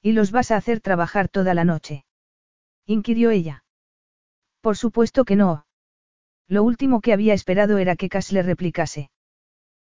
¿Y 0.00 0.12
los 0.12 0.30
vas 0.30 0.50
a 0.50 0.56
hacer 0.56 0.80
trabajar 0.80 1.28
toda 1.28 1.54
la 1.54 1.64
noche? 1.64 2.04
Inquirió 2.86 3.30
ella. 3.30 3.64
Por 4.60 4.76
supuesto 4.76 5.24
que 5.24 5.36
no. 5.36 5.66
Lo 6.48 6.64
último 6.64 7.00
que 7.00 7.12
había 7.12 7.34
esperado 7.34 7.78
era 7.78 7.96
que 7.96 8.08
Cass 8.08 8.32
le 8.32 8.42
replicase. 8.42 9.10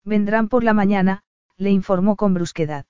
Vendrán 0.04 0.48
por 0.48 0.64
la 0.64 0.74
mañana, 0.74 1.24
le 1.56 1.70
informó 1.70 2.16
con 2.16 2.34
brusquedad. 2.34 2.86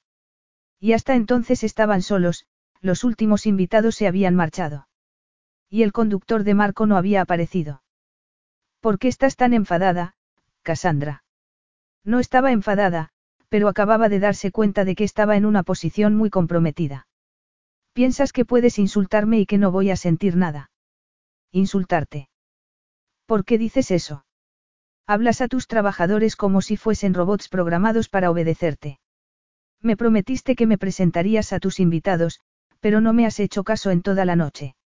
Y 0.81 0.93
hasta 0.93 1.15
entonces 1.15 1.65
estaban 1.65 2.03
solos, 2.03 2.47
los 2.85 3.03
últimos 3.03 3.47
invitados 3.47 3.95
se 3.95 4.07
habían 4.07 4.35
marchado. 4.35 4.89
Y 5.71 5.85
el 5.85 5.93
conductor 5.93 6.45
de 6.45 6.53
Marco 6.53 6.85
no 6.85 6.99
había 6.99 7.23
aparecido. 7.23 7.83
¿Por 8.81 8.99
qué 8.99 9.09
estás 9.09 9.37
tan 9.37 9.55
enfadada, 9.55 10.17
Cassandra? 10.63 11.25
No 12.05 12.21
estaba 12.21 12.53
enfadada, 12.53 13.09
pero 13.49 13.69
acababa 13.69 14.11
de 14.11 14.21
darse 14.21 14.51
cuenta 14.51 14.85
de 14.85 14.95
que 14.97 15.05
estaba 15.05 15.37
en 15.37 15.47
una 15.47 15.63
posición 15.63 16.15
muy 16.15 16.29
comprometida. 16.29 17.09
Piensas 17.95 18.33
que 18.33 18.45
puedes 18.45 18.79
insultarme 18.79 19.41
y 19.41 19.47
que 19.47 19.57
no 19.57 19.73
voy 19.73 19.91
a 19.91 19.97
sentir 19.97 20.37
nada. 20.37 20.71
Insultarte. 21.53 22.29
¿Por 23.25 23.47
qué 23.47 23.57
dices 23.57 23.91
eso? 23.93 24.27
Hablas 25.07 25.41
a 25.41 25.49
tus 25.49 25.69
trabajadores 25.69 26.37
como 26.37 26.61
si 26.61 26.77
fuesen 26.77 27.15
robots 27.15 27.49
programados 27.49 28.11
para 28.11 28.31
obedecerte. 28.31 29.01
Me 29.81 29.97
prometiste 29.97 30.55
que 30.55 30.67
me 30.67 30.77
presentarías 30.77 31.55
a 31.55 31.61
tus 31.61 31.81
invitados, 31.81 32.41
pero 32.85 33.01
no 33.01 33.15
me 33.15 33.25
has 33.25 33.41
hecho 33.41 33.65
caso 33.65 33.91
en 33.91 34.03
toda 34.03 34.27
la 34.27 34.37
noche. 34.37 34.77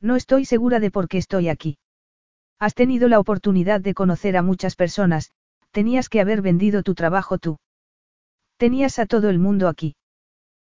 No 0.00 0.16
estoy 0.16 0.46
segura 0.46 0.80
de 0.80 0.90
por 0.90 1.08
qué 1.08 1.18
estoy 1.18 1.50
aquí. 1.50 1.76
Has 2.58 2.74
tenido 2.74 3.06
la 3.06 3.20
oportunidad 3.20 3.82
de 3.82 3.92
conocer 3.92 4.34
a 4.38 4.40
muchas 4.40 4.76
personas, 4.76 5.30
tenías 5.70 6.08
que 6.08 6.22
haber 6.22 6.40
vendido 6.40 6.82
tu 6.82 6.94
trabajo 6.94 7.36
tú. 7.36 7.58
Tenías 8.56 8.98
a 8.98 9.04
todo 9.04 9.28
el 9.28 9.38
mundo 9.38 9.68
aquí. 9.68 9.94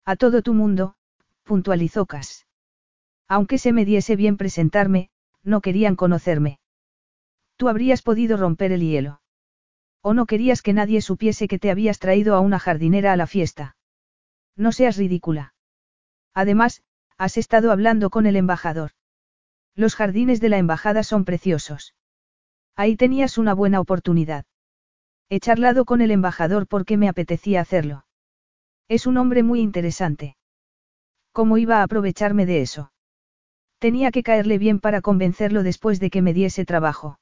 A 0.07 0.17
todo 0.17 0.41
tu 0.41 0.55
mundo, 0.55 0.95
puntualizó 1.43 2.07
Cass. 2.07 2.47
Aunque 3.29 3.59
se 3.59 3.75
me 3.75 3.85
diese 3.85 4.17
bien 4.17 4.39
presentarme, 4.39 5.11
no 5.43 5.61
querían 5.61 5.95
conocerme. 5.95 6.59
Tú 7.59 7.69
habrías 7.69 8.01
podido 8.01 8.39
romper 8.39 8.73
el 8.73 8.81
hielo. 8.81 9.21
¿O 10.01 10.15
no 10.15 10.25
querías 10.25 10.63
que 10.63 10.73
nadie 10.73 11.03
supiese 11.03 11.49
que 11.49 11.59
te 11.59 11.71
habías 11.71 11.99
traído 11.99 12.35
a 12.35 12.41
una 12.41 12.59
jardinera 12.59 13.13
a 13.13 13.17
la 13.17 13.27
fiesta? 13.27 13.77
No 14.57 14.73
seas 14.73 14.97
ridícula. 14.97 15.53
Además, 16.37 16.83
has 17.17 17.39
estado 17.39 17.73
hablando 17.73 18.11
con 18.11 18.27
el 18.27 18.37
embajador. 18.37 18.91
Los 19.75 19.95
jardines 19.95 20.39
de 20.39 20.51
la 20.51 20.59
embajada 20.59 21.03
son 21.03 21.25
preciosos. 21.25 21.95
Ahí 22.77 22.95
tenías 22.95 23.39
una 23.39 23.55
buena 23.55 23.81
oportunidad. 23.81 24.45
He 25.31 25.41
charlado 25.41 25.87
con 25.87 26.03
el 26.03 26.11
embajador 26.11 26.67
porque 26.67 26.99
me 26.99 27.09
apetecía 27.09 27.63
hacerlo. 27.63 28.05
Es 28.87 29.07
un 29.07 29.17
hombre 29.17 29.43
muy 29.43 29.61
interesante. 29.61 30.37
¿Cómo 31.33 31.57
iba 31.57 31.79
a 31.81 31.85
aprovecharme 31.85 32.45
de 32.45 32.61
eso? 32.61 32.93
Tenía 33.79 34.11
que 34.11 34.23
caerle 34.23 34.59
bien 34.59 34.79
para 34.79 35.01
convencerlo 35.01 35.63
después 35.63 36.01
de 36.01 36.11
que 36.11 36.21
me 36.21 36.35
diese 36.35 36.67
trabajo. 36.67 37.19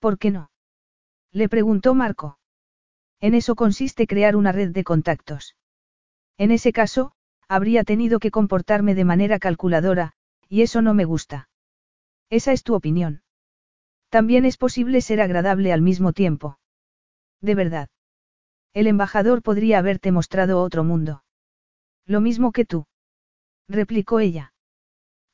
¿Por 0.00 0.18
qué 0.18 0.32
no? 0.32 0.50
Le 1.30 1.48
preguntó 1.48 1.94
Marco. 1.94 2.40
En 3.20 3.34
eso 3.34 3.54
consiste 3.54 4.08
crear 4.08 4.34
una 4.34 4.50
red 4.50 4.70
de 4.72 4.82
contactos. 4.82 5.54
En 6.36 6.50
ese 6.50 6.72
caso, 6.72 7.12
habría 7.48 7.84
tenido 7.84 8.20
que 8.20 8.30
comportarme 8.30 8.94
de 8.94 9.04
manera 9.04 9.38
calculadora, 9.38 10.12
y 10.48 10.62
eso 10.62 10.82
no 10.82 10.94
me 10.94 11.04
gusta. 11.04 11.48
Esa 12.30 12.52
es 12.52 12.62
tu 12.62 12.74
opinión. 12.74 13.22
También 14.10 14.44
es 14.44 14.56
posible 14.56 15.00
ser 15.00 15.20
agradable 15.20 15.72
al 15.72 15.82
mismo 15.82 16.12
tiempo. 16.12 16.58
De 17.40 17.54
verdad. 17.54 17.88
El 18.74 18.86
embajador 18.86 19.42
podría 19.42 19.78
haberte 19.78 20.12
mostrado 20.12 20.62
otro 20.62 20.84
mundo. 20.84 21.24
Lo 22.06 22.20
mismo 22.20 22.52
que 22.52 22.64
tú 22.64 22.86
replicó 23.68 24.20
ella. 24.20 24.54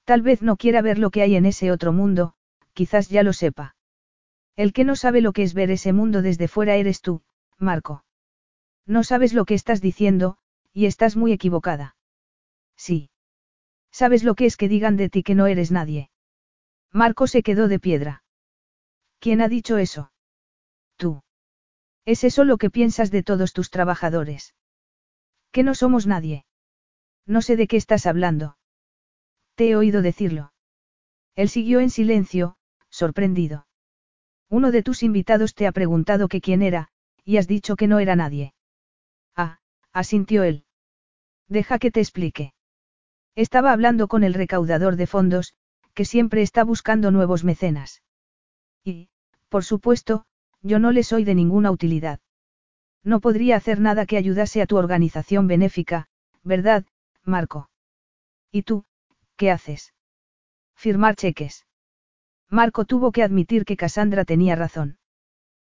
Tal 0.05 0.23
vez 0.23 0.43
no 0.43 0.57
quiera 0.57 0.83
ver 0.83 0.99
lo 0.99 1.11
que 1.11 1.23
hay 1.23 1.37
en 1.37 1.47
ese 1.47 1.71
otro 1.71 1.93
mundo, 1.93 2.35
quizás 2.73 3.09
ya 3.09 3.23
lo 3.23 3.33
sepa. 3.33 3.77
El 4.57 4.73
que 4.73 4.85
no 4.85 4.97
sabe 4.97 5.21
lo 5.21 5.33
que 5.33 5.43
es 5.43 5.55
ver 5.55 5.71
ese 5.71 5.93
mundo 5.93 6.21
desde 6.21 6.49
fuera 6.49 6.77
eres 6.77 7.01
tú, 7.01 7.23
Marco. 7.59 8.05
No 8.87 9.03
sabes 9.03 9.33
lo 9.33 9.45
que 9.45 9.55
estás 9.55 9.81
diciendo, 9.81 10.37
y 10.73 10.87
estás 10.87 11.17
muy 11.17 11.33
equivocada. 11.33 11.94
Sí. 12.77 13.11
¿Sabes 13.91 14.25
lo 14.25 14.35
que 14.35 14.47
es 14.47 14.57
que 14.57 14.69
digan 14.69 14.97
de 14.97 15.09
ti 15.09 15.23
que 15.23 15.35
no 15.35 15.47
eres 15.47 15.71
nadie? 15.71 16.11
Marco 16.93 17.27
se 17.27 17.43
quedó 17.43 17.69
de 17.69 17.79
piedra. 17.79 18.25
¿Quién 19.19 19.41
ha 19.41 19.49
dicho 19.49 19.79
eso? 19.79 20.13
Tú. 20.97 21.23
¿Es 22.05 22.25
eso 22.25 22.45
lo 22.45 22.59
que 22.59 22.71
piensas 22.71 23.11
de 23.11 23.23
todos 23.23 23.53
tus 23.53 23.71
trabajadores? 23.71 24.55
Que 25.53 25.63
no 25.63 25.75
somos 25.75 26.07
nadie. 26.07 26.45
No 27.27 27.41
sé 27.41 27.57
de 27.57 27.67
qué 27.67 27.77
estás 27.77 28.07
hablando. 28.07 28.59
Te 29.55 29.71
he 29.71 29.77
oído 29.77 30.03
decirlo. 30.03 30.53
Él 31.37 31.49
siguió 31.49 31.81
en 31.81 31.91
silencio, 31.91 32.57
sorprendido. 32.91 33.67
Uno 34.51 34.71
de 34.71 34.83
tus 34.83 35.03
invitados 35.03 35.55
te 35.55 35.67
ha 35.67 35.73
preguntado 35.73 36.29
que 36.29 36.41
quién 36.41 36.63
era, 36.63 36.89
y 37.25 37.39
has 37.39 37.49
dicho 37.49 37.77
que 37.77 37.89
no 37.89 37.99
era 37.99 38.15
nadie. 38.15 38.55
Ah, 39.35 39.59
asintió 39.93 40.43
él. 40.43 40.65
Deja 41.49 41.79
que 41.79 41.91
te 41.91 42.01
explique. 42.01 42.53
Estaba 43.37 43.73
hablando 43.73 44.07
con 44.07 44.23
el 44.23 44.35
recaudador 44.35 44.97
de 44.97 45.07
fondos, 45.07 45.55
que 45.93 46.05
siempre 46.05 46.43
está 46.43 46.65
buscando 46.65 47.11
nuevos 47.11 47.45
mecenas. 47.45 48.03
Y, 48.85 49.09
por 49.49 49.65
supuesto, 49.65 50.25
yo 50.63 50.79
no 50.79 50.93
le 50.93 51.03
soy 51.03 51.25
de 51.25 51.35
ninguna 51.35 51.71
utilidad. 51.71 52.21
No 53.03 53.21
podría 53.21 53.57
hacer 53.57 53.81
nada 53.81 54.07
que 54.07 54.17
ayudase 54.17 54.63
a 54.63 54.67
tu 54.67 54.77
organización 54.77 55.47
benéfica, 55.47 56.07
¿verdad, 56.43 56.85
Marco. 57.25 57.71
¿Y 58.51 58.63
tú, 58.63 58.85
qué 59.37 59.51
haces? 59.51 59.95
Firmar 60.75 61.17
cheques. 61.17 61.67
Marco 62.49 62.85
tuvo 62.85 63.11
que 63.13 63.23
admitir 63.23 63.65
que 63.65 63.77
Cassandra 63.77 64.25
tenía 64.25 64.55
razón. 64.55 64.99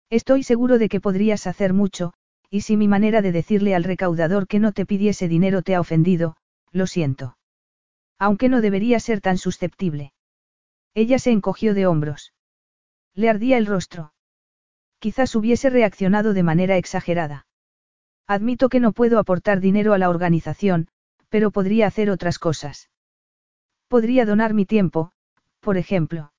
Estoy 0.10 0.44
seguro 0.44 0.77
de 0.77 0.90
que 0.90 0.99
podrías 0.99 1.48
hacer 1.48 1.73
mucho, 1.73 2.14
y 2.49 2.61
si 2.61 2.77
mi 2.77 2.88
manera 2.88 3.22
de 3.22 3.31
decirle 3.31 3.73
al 3.73 3.84
recaudador 3.84 4.48
que 4.48 4.60
no 4.60 4.73
te 4.73 4.85
pidiese 4.85 5.27
dinero 5.27 5.61
te 5.61 5.76
ha 5.76 5.80
ofendido, 5.80 6.35
lo 6.72 6.88
siento. 6.88 7.38
Aunque 8.26 8.48
no 8.48 8.62
debería 8.62 9.02
ser 9.02 9.20
tan 9.20 9.38
susceptible. 9.38 10.14
Ella 10.94 11.20
se 11.20 11.32
encogió 11.32 11.74
de 11.74 11.88
hombros. 11.88 12.34
Le 13.14 13.30
ardía 13.30 13.58
el 13.58 13.66
rostro. 13.66 14.14
Quizás 15.00 15.36
hubiese 15.36 15.70
reaccionado 15.70 16.34
de 16.34 16.41
manera 16.41 16.78
exagerada. 16.78 17.48
Admito 18.26 18.70
que 18.70 18.80
no 18.80 18.94
puedo 18.94 19.20
aportar 19.20 19.60
dinero 19.60 19.94
a 19.94 19.98
la 19.98 20.10
organización, 20.10 20.88
pero 21.28 21.52
podría 21.52 21.86
hacer 21.86 22.10
otras 22.10 22.40
cosas. 22.40 22.90
Podría 23.90 24.26
donar 24.26 24.54
mi 24.54 24.66
tiempo, 24.66 25.12
por 25.60 25.76
ejemplo. 25.76 26.32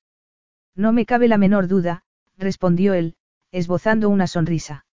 No 0.74 0.90
me 0.94 1.04
cabe 1.04 1.28
la 1.28 1.36
menor 1.36 1.68
duda, 1.68 2.00
respondió 2.38 2.94
él, 2.94 3.14
esbozando 3.52 4.08
una 4.08 4.26
sonrisa. 4.26 4.86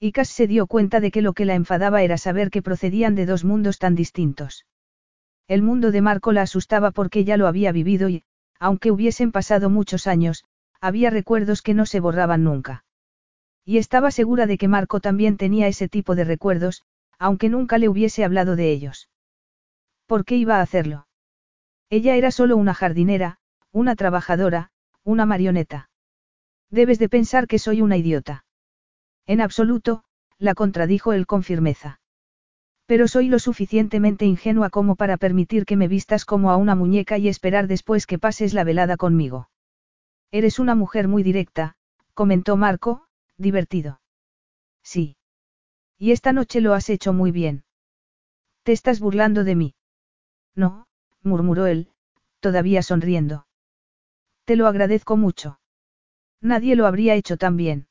Y 0.00 0.10
Cass 0.10 0.30
se 0.30 0.48
dio 0.48 0.66
cuenta 0.66 0.98
de 0.98 1.12
que 1.12 1.22
lo 1.22 1.32
que 1.32 1.44
la 1.44 1.54
enfadaba 1.54 2.02
era 2.02 2.18
saber 2.18 2.50
que 2.50 2.60
procedían 2.60 3.14
de 3.14 3.24
dos 3.24 3.44
mundos 3.44 3.78
tan 3.78 3.94
distintos. 3.94 4.64
El 5.48 5.62
mundo 5.62 5.90
de 5.90 6.02
Marco 6.02 6.32
la 6.32 6.42
asustaba 6.42 6.90
porque 6.90 7.24
ya 7.24 7.38
lo 7.38 7.46
había 7.46 7.72
vivido 7.72 8.10
y, 8.10 8.22
aunque 8.60 8.90
hubiesen 8.90 9.32
pasado 9.32 9.70
muchos 9.70 10.06
años, 10.06 10.44
había 10.80 11.08
recuerdos 11.08 11.62
que 11.62 11.72
no 11.74 11.86
se 11.86 12.00
borraban 12.00 12.44
nunca. 12.44 12.84
Y 13.64 13.78
estaba 13.78 14.10
segura 14.10 14.46
de 14.46 14.58
que 14.58 14.68
Marco 14.68 15.00
también 15.00 15.38
tenía 15.38 15.66
ese 15.66 15.88
tipo 15.88 16.14
de 16.14 16.24
recuerdos, 16.24 16.84
aunque 17.18 17.48
nunca 17.48 17.78
le 17.78 17.88
hubiese 17.88 18.24
hablado 18.24 18.56
de 18.56 18.70
ellos. 18.70 19.08
¿Por 20.06 20.24
qué 20.24 20.36
iba 20.36 20.58
a 20.58 20.62
hacerlo? 20.62 21.06
Ella 21.90 22.16
era 22.16 22.30
solo 22.30 22.56
una 22.56 22.74
jardinera, 22.74 23.38
una 23.72 23.96
trabajadora, 23.96 24.70
una 25.02 25.24
marioneta. 25.24 25.90
Debes 26.70 26.98
de 26.98 27.08
pensar 27.08 27.46
que 27.46 27.58
soy 27.58 27.80
una 27.80 27.96
idiota. 27.96 28.44
En 29.26 29.40
absoluto, 29.40 30.04
la 30.38 30.54
contradijo 30.54 31.14
él 31.14 31.26
con 31.26 31.42
firmeza. 31.42 32.00
Pero 32.88 33.06
soy 33.06 33.28
lo 33.28 33.38
suficientemente 33.38 34.24
ingenua 34.24 34.70
como 34.70 34.96
para 34.96 35.18
permitir 35.18 35.66
que 35.66 35.76
me 35.76 35.88
vistas 35.88 36.24
como 36.24 36.50
a 36.50 36.56
una 36.56 36.74
muñeca 36.74 37.18
y 37.18 37.28
esperar 37.28 37.66
después 37.66 38.06
que 38.06 38.18
pases 38.18 38.54
la 38.54 38.64
velada 38.64 38.96
conmigo. 38.96 39.50
Eres 40.30 40.58
una 40.58 40.74
mujer 40.74 41.06
muy 41.06 41.22
directa, 41.22 41.76
comentó 42.14 42.56
Marco, 42.56 43.06
divertido. 43.36 44.00
Sí. 44.82 45.18
Y 45.98 46.12
esta 46.12 46.32
noche 46.32 46.62
lo 46.62 46.72
has 46.72 46.88
hecho 46.88 47.12
muy 47.12 47.30
bien. 47.30 47.62
Te 48.62 48.72
estás 48.72 49.00
burlando 49.00 49.44
de 49.44 49.54
mí. 49.54 49.74
No, 50.54 50.88
murmuró 51.22 51.66
él, 51.66 51.90
todavía 52.40 52.80
sonriendo. 52.80 53.46
Te 54.46 54.56
lo 54.56 54.66
agradezco 54.66 55.18
mucho. 55.18 55.60
Nadie 56.40 56.74
lo 56.74 56.86
habría 56.86 57.16
hecho 57.16 57.36
tan 57.36 57.58
bien. 57.58 57.86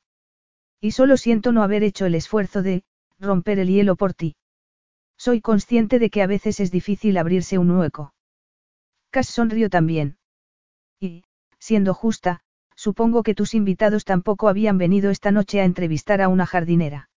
Y 0.80 0.90
solo 0.90 1.16
siento 1.16 1.52
no 1.52 1.62
haber 1.62 1.84
hecho 1.84 2.04
el 2.04 2.16
esfuerzo 2.16 2.62
de, 2.62 2.82
romper 3.20 3.60
el 3.60 3.68
hielo 3.68 3.94
por 3.94 4.12
ti. 4.12 4.34
Soy 5.18 5.40
consciente 5.40 5.98
de 5.98 6.10
que 6.10 6.22
a 6.22 6.26
veces 6.26 6.60
es 6.60 6.70
difícil 6.70 7.18
abrirse 7.18 7.58
un 7.58 7.70
hueco. 7.72 8.14
Cass 9.10 9.28
sonrió 9.28 9.68
también. 9.68 10.16
Y, 11.00 11.24
siendo 11.58 11.92
justa, 11.92 12.40
supongo 12.76 13.24
que 13.24 13.34
tus 13.34 13.54
invitados 13.54 14.04
tampoco 14.04 14.48
habían 14.48 14.78
venido 14.78 15.10
esta 15.10 15.32
noche 15.32 15.60
a 15.60 15.64
entrevistar 15.64 16.22
a 16.22 16.28
una 16.28 16.46
jardinera. 16.46 17.10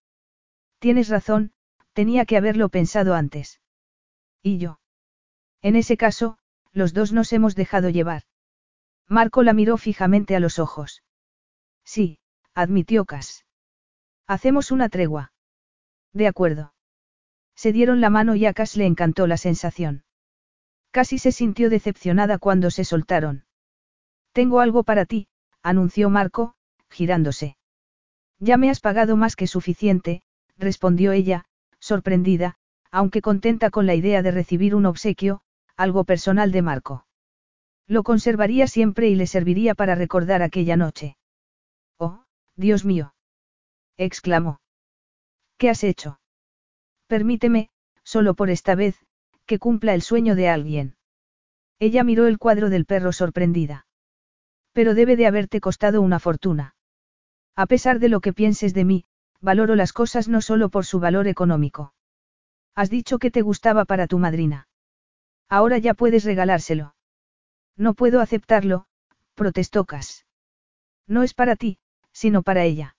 Tienes 0.80 1.08
razón, 1.08 1.52
tenía 1.92 2.24
que 2.24 2.36
haberlo 2.36 2.68
pensado 2.68 3.14
antes. 3.14 3.60
¿Y 4.42 4.58
yo? 4.58 4.80
En 5.60 5.76
ese 5.76 5.96
caso, 5.96 6.38
los 6.72 6.92
dos 6.92 7.12
nos 7.12 7.32
hemos 7.32 7.54
dejado 7.54 7.88
llevar. 7.88 8.24
Marco 9.06 9.44
la 9.44 9.52
miró 9.52 9.76
fijamente 9.76 10.34
a 10.34 10.40
los 10.40 10.58
ojos. 10.58 11.04
Sí, 11.84 12.18
admitió 12.54 13.04
Cass. 13.04 13.46
Hacemos 14.26 14.72
una 14.72 14.88
tregua. 14.88 15.32
De 16.12 16.26
acuerdo. 16.26 16.74
Se 17.54 17.72
dieron 17.72 18.00
la 18.00 18.10
mano 18.10 18.34
y 18.34 18.46
a 18.46 18.52
Cass 18.52 18.76
le 18.76 18.86
encantó 18.86 19.26
la 19.26 19.36
sensación. 19.36 20.04
Casi 20.90 21.18
se 21.18 21.32
sintió 21.32 21.70
decepcionada 21.70 22.38
cuando 22.38 22.70
se 22.70 22.84
soltaron. 22.84 23.44
Tengo 24.32 24.60
algo 24.60 24.82
para 24.82 25.04
ti, 25.04 25.28
anunció 25.62 26.10
Marco, 26.10 26.54
girándose. 26.90 27.56
Ya 28.38 28.56
me 28.56 28.70
has 28.70 28.80
pagado 28.80 29.16
más 29.16 29.36
que 29.36 29.46
suficiente, 29.46 30.22
respondió 30.58 31.12
ella, 31.12 31.44
sorprendida, 31.78 32.56
aunque 32.90 33.22
contenta 33.22 33.70
con 33.70 33.86
la 33.86 33.94
idea 33.94 34.22
de 34.22 34.30
recibir 34.30 34.74
un 34.74 34.86
obsequio, 34.86 35.40
algo 35.76 36.04
personal 36.04 36.52
de 36.52 36.62
Marco. 36.62 37.06
Lo 37.86 38.02
conservaría 38.02 38.66
siempre 38.66 39.08
y 39.08 39.14
le 39.14 39.26
serviría 39.26 39.74
para 39.74 39.94
recordar 39.94 40.42
aquella 40.42 40.76
noche. 40.76 41.16
Oh, 41.98 42.24
Dios 42.56 42.84
mío. 42.84 43.14
exclamó. 43.96 44.60
¿Qué 45.58 45.70
has 45.70 45.84
hecho? 45.84 46.18
Permíteme, 47.12 47.68
solo 48.04 48.32
por 48.32 48.48
esta 48.48 48.74
vez, 48.74 48.96
que 49.44 49.58
cumpla 49.58 49.92
el 49.92 50.00
sueño 50.00 50.34
de 50.34 50.48
alguien. 50.48 50.96
Ella 51.78 52.04
miró 52.04 52.26
el 52.26 52.38
cuadro 52.38 52.70
del 52.70 52.86
perro 52.86 53.12
sorprendida. 53.12 53.86
Pero 54.72 54.94
debe 54.94 55.14
de 55.16 55.26
haberte 55.26 55.60
costado 55.60 56.00
una 56.00 56.18
fortuna. 56.20 56.74
A 57.54 57.66
pesar 57.66 57.98
de 57.98 58.08
lo 58.08 58.22
que 58.22 58.32
pienses 58.32 58.72
de 58.72 58.86
mí, 58.86 59.04
valoro 59.42 59.74
las 59.74 59.92
cosas 59.92 60.26
no 60.26 60.40
solo 60.40 60.70
por 60.70 60.86
su 60.86 61.00
valor 61.00 61.28
económico. 61.28 61.92
Has 62.74 62.88
dicho 62.88 63.18
que 63.18 63.30
te 63.30 63.42
gustaba 63.42 63.84
para 63.84 64.06
tu 64.06 64.18
madrina. 64.18 64.66
Ahora 65.50 65.76
ya 65.76 65.92
puedes 65.92 66.24
regalárselo. 66.24 66.94
No 67.76 67.92
puedo 67.92 68.22
aceptarlo, 68.22 68.86
protestó 69.34 69.84
Cass. 69.84 70.24
No 71.06 71.22
es 71.22 71.34
para 71.34 71.56
ti, 71.56 71.76
sino 72.12 72.42
para 72.42 72.64
ella. 72.64 72.96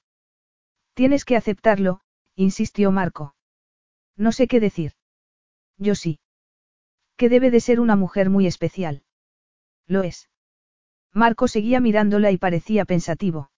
Tienes 0.94 1.26
que 1.26 1.36
aceptarlo, 1.36 2.02
insistió 2.36 2.92
Marco. 2.92 3.34
No 4.18 4.32
sé 4.32 4.48
qué 4.48 4.60
decir. 4.60 4.94
Yo 5.78 5.96
sí. 5.96 6.20
Que 7.18 7.30
debe 7.30 7.52
de 7.52 7.60
ser 7.60 7.80
una 7.80 7.96
mujer 7.96 8.30
muy 8.30 8.48
especial. 8.48 9.04
Lo 9.88 10.04
es. 10.04 10.30
Marco 11.12 11.48
seguía 11.48 11.80
mirándola 11.80 12.32
y 12.32 12.38
parecía 12.38 12.86
pensativo. 12.86 13.52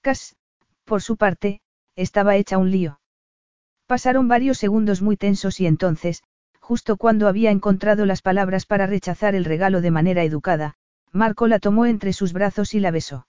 Cass, 0.00 0.36
por 0.84 1.02
su 1.02 1.16
parte, 1.16 1.60
estaba 1.96 2.36
hecha 2.36 2.58
un 2.58 2.70
lío. 2.70 3.00
Pasaron 3.86 4.28
varios 4.28 4.58
segundos 4.58 5.02
muy 5.02 5.16
tensos 5.16 5.60
y 5.60 5.66
entonces, 5.66 6.22
justo 6.60 6.96
cuando 6.96 7.26
había 7.26 7.50
encontrado 7.50 8.06
las 8.06 8.22
palabras 8.22 8.66
para 8.66 8.86
rechazar 8.86 9.34
el 9.34 9.44
regalo 9.44 9.80
de 9.80 9.90
manera 9.90 10.22
educada, 10.22 10.74
Marco 11.12 11.48
la 11.48 11.58
tomó 11.58 11.86
entre 11.86 12.12
sus 12.12 12.32
brazos 12.32 12.74
y 12.74 12.80
la 12.80 12.90
besó. 12.90 13.26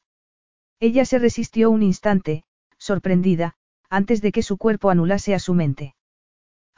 Ella 0.79 1.05
se 1.05 1.19
resistió 1.19 1.71
un 1.71 1.81
instante, 1.81 2.43
sorprendida, 2.77 3.55
antes 3.89 4.21
de 4.21 4.31
que 4.31 4.43
su 4.43 4.57
cuerpo 4.57 4.89
anulase 4.89 5.33
a 5.33 5.39
su 5.39 5.53
mente. 5.53 5.95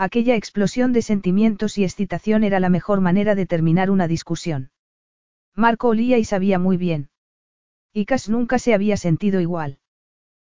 Aquella 0.04 0.36
explosión 0.36 0.94
de 0.94 1.04
sentimientos 1.04 1.78
y 1.78 1.84
excitación 1.84 2.44
era 2.44 2.60
la 2.60 2.70
mejor 2.70 3.02
manera 3.02 3.36
de 3.36 3.46
terminar 3.46 3.92
una 3.92 4.08
discusión. 4.08 4.72
Marco 5.56 5.90
olía 5.90 6.18
y 6.18 6.26
sabía 6.26 6.58
muy 6.58 6.76
bien. 6.76 7.12
Y 7.94 8.06
Cass 8.06 8.28
nunca 8.28 8.58
se 8.58 8.74
había 8.74 8.98
sentido 8.98 9.40
igual. 9.42 9.78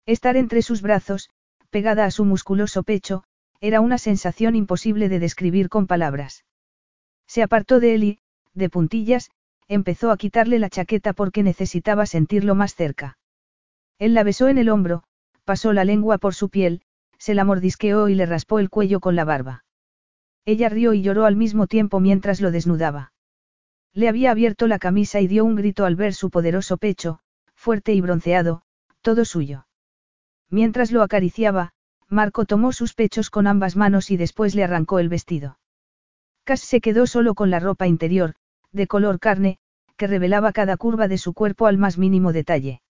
Estar 0.06 0.38
entre 0.38 0.62
sus 0.62 0.80
brazos, 0.80 1.28
pegada 1.68 2.06
a 2.06 2.10
su 2.10 2.24
musculoso 2.24 2.84
pecho, 2.84 3.24
era 3.60 3.82
una 3.82 3.98
sensación 3.98 4.56
imposible 4.56 5.10
de 5.10 5.18
describir 5.18 5.68
con 5.68 5.86
palabras. 5.86 6.46
Se 7.26 7.42
apartó 7.42 7.80
de 7.80 7.96
él 7.96 8.04
y, 8.04 8.18
de 8.54 8.70
puntillas, 8.70 9.30
empezó 9.68 10.10
a 10.10 10.16
quitarle 10.16 10.58
la 10.58 10.70
chaqueta 10.70 11.12
porque 11.12 11.42
necesitaba 11.42 12.06
sentirlo 12.06 12.54
más 12.54 12.74
cerca. 12.74 13.18
Él 13.98 14.14
la 14.14 14.22
besó 14.22 14.48
en 14.48 14.56
el 14.56 14.70
hombro, 14.70 15.02
pasó 15.44 15.74
la 15.74 15.84
lengua 15.84 16.16
por 16.16 16.34
su 16.34 16.48
piel, 16.48 16.80
se 17.18 17.34
la 17.34 17.44
mordisqueó 17.44 18.08
y 18.08 18.14
le 18.14 18.26
raspó 18.26 18.58
el 18.58 18.70
cuello 18.70 19.00
con 19.00 19.16
la 19.16 19.24
barba. 19.24 19.64
Ella 20.44 20.68
rió 20.68 20.92
y 20.92 21.02
lloró 21.02 21.24
al 21.24 21.36
mismo 21.36 21.66
tiempo 21.66 22.00
mientras 22.00 22.40
lo 22.40 22.50
desnudaba. 22.50 23.12
Le 23.92 24.08
había 24.08 24.30
abierto 24.30 24.66
la 24.66 24.78
camisa 24.78 25.20
y 25.20 25.26
dio 25.26 25.44
un 25.44 25.54
grito 25.54 25.84
al 25.84 25.96
ver 25.96 26.14
su 26.14 26.30
poderoso 26.30 26.76
pecho, 26.76 27.20
fuerte 27.54 27.94
y 27.94 28.00
bronceado, 28.00 28.62
todo 29.00 29.24
suyo. 29.24 29.66
Mientras 30.50 30.92
lo 30.92 31.02
acariciaba, 31.02 31.72
Marco 32.08 32.44
tomó 32.44 32.72
sus 32.72 32.94
pechos 32.94 33.30
con 33.30 33.46
ambas 33.46 33.76
manos 33.76 34.10
y 34.10 34.16
después 34.16 34.54
le 34.54 34.64
arrancó 34.64 34.98
el 34.98 35.08
vestido. 35.08 35.58
Cass 36.44 36.60
se 36.60 36.80
quedó 36.80 37.06
solo 37.06 37.34
con 37.34 37.50
la 37.50 37.60
ropa 37.60 37.86
interior, 37.86 38.34
de 38.72 38.86
color 38.86 39.18
carne, 39.18 39.58
que 39.96 40.06
revelaba 40.06 40.52
cada 40.52 40.76
curva 40.76 41.08
de 41.08 41.18
su 41.18 41.32
cuerpo 41.32 41.66
al 41.66 41.78
más 41.78 41.96
mínimo 41.96 42.32
detalle. 42.32 42.82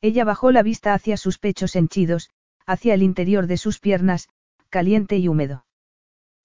Ella 0.00 0.24
bajó 0.24 0.50
la 0.50 0.62
vista 0.62 0.94
hacia 0.94 1.16
sus 1.16 1.38
pechos 1.38 1.76
henchidos, 1.76 2.30
hacia 2.66 2.94
el 2.94 3.02
interior 3.02 3.46
de 3.46 3.56
sus 3.56 3.78
piernas, 3.78 4.28
caliente 4.70 5.18
y 5.18 5.28
húmedo. 5.28 5.66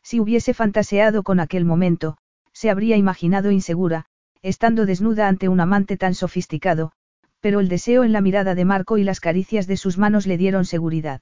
Si 0.04 0.20
hubiese 0.20 0.54
fantaseado 0.54 1.24
con 1.24 1.40
aquel 1.40 1.66
momento, 1.66 2.18
se 2.54 2.70
habría 2.70 2.98
imaginado 2.98 3.52
insegura, 3.52 4.06
estando 4.42 4.86
desnuda 4.86 5.28
ante 5.28 5.50
un 5.50 5.60
amante 5.60 5.98
tan 5.98 6.16
sofisticado, 6.16 6.92
pero 7.40 7.60
el 7.60 7.70
deseo 7.70 8.04
en 8.04 8.14
la 8.14 8.22
mirada 8.22 8.56
de 8.56 8.66
Marco 8.66 8.98
y 8.98 9.04
las 9.04 9.20
caricias 9.20 9.68
de 9.68 9.78
sus 9.78 9.98
manos 9.98 10.28
le 10.28 10.38
dieron 10.38 10.66
seguridad. 10.66 11.22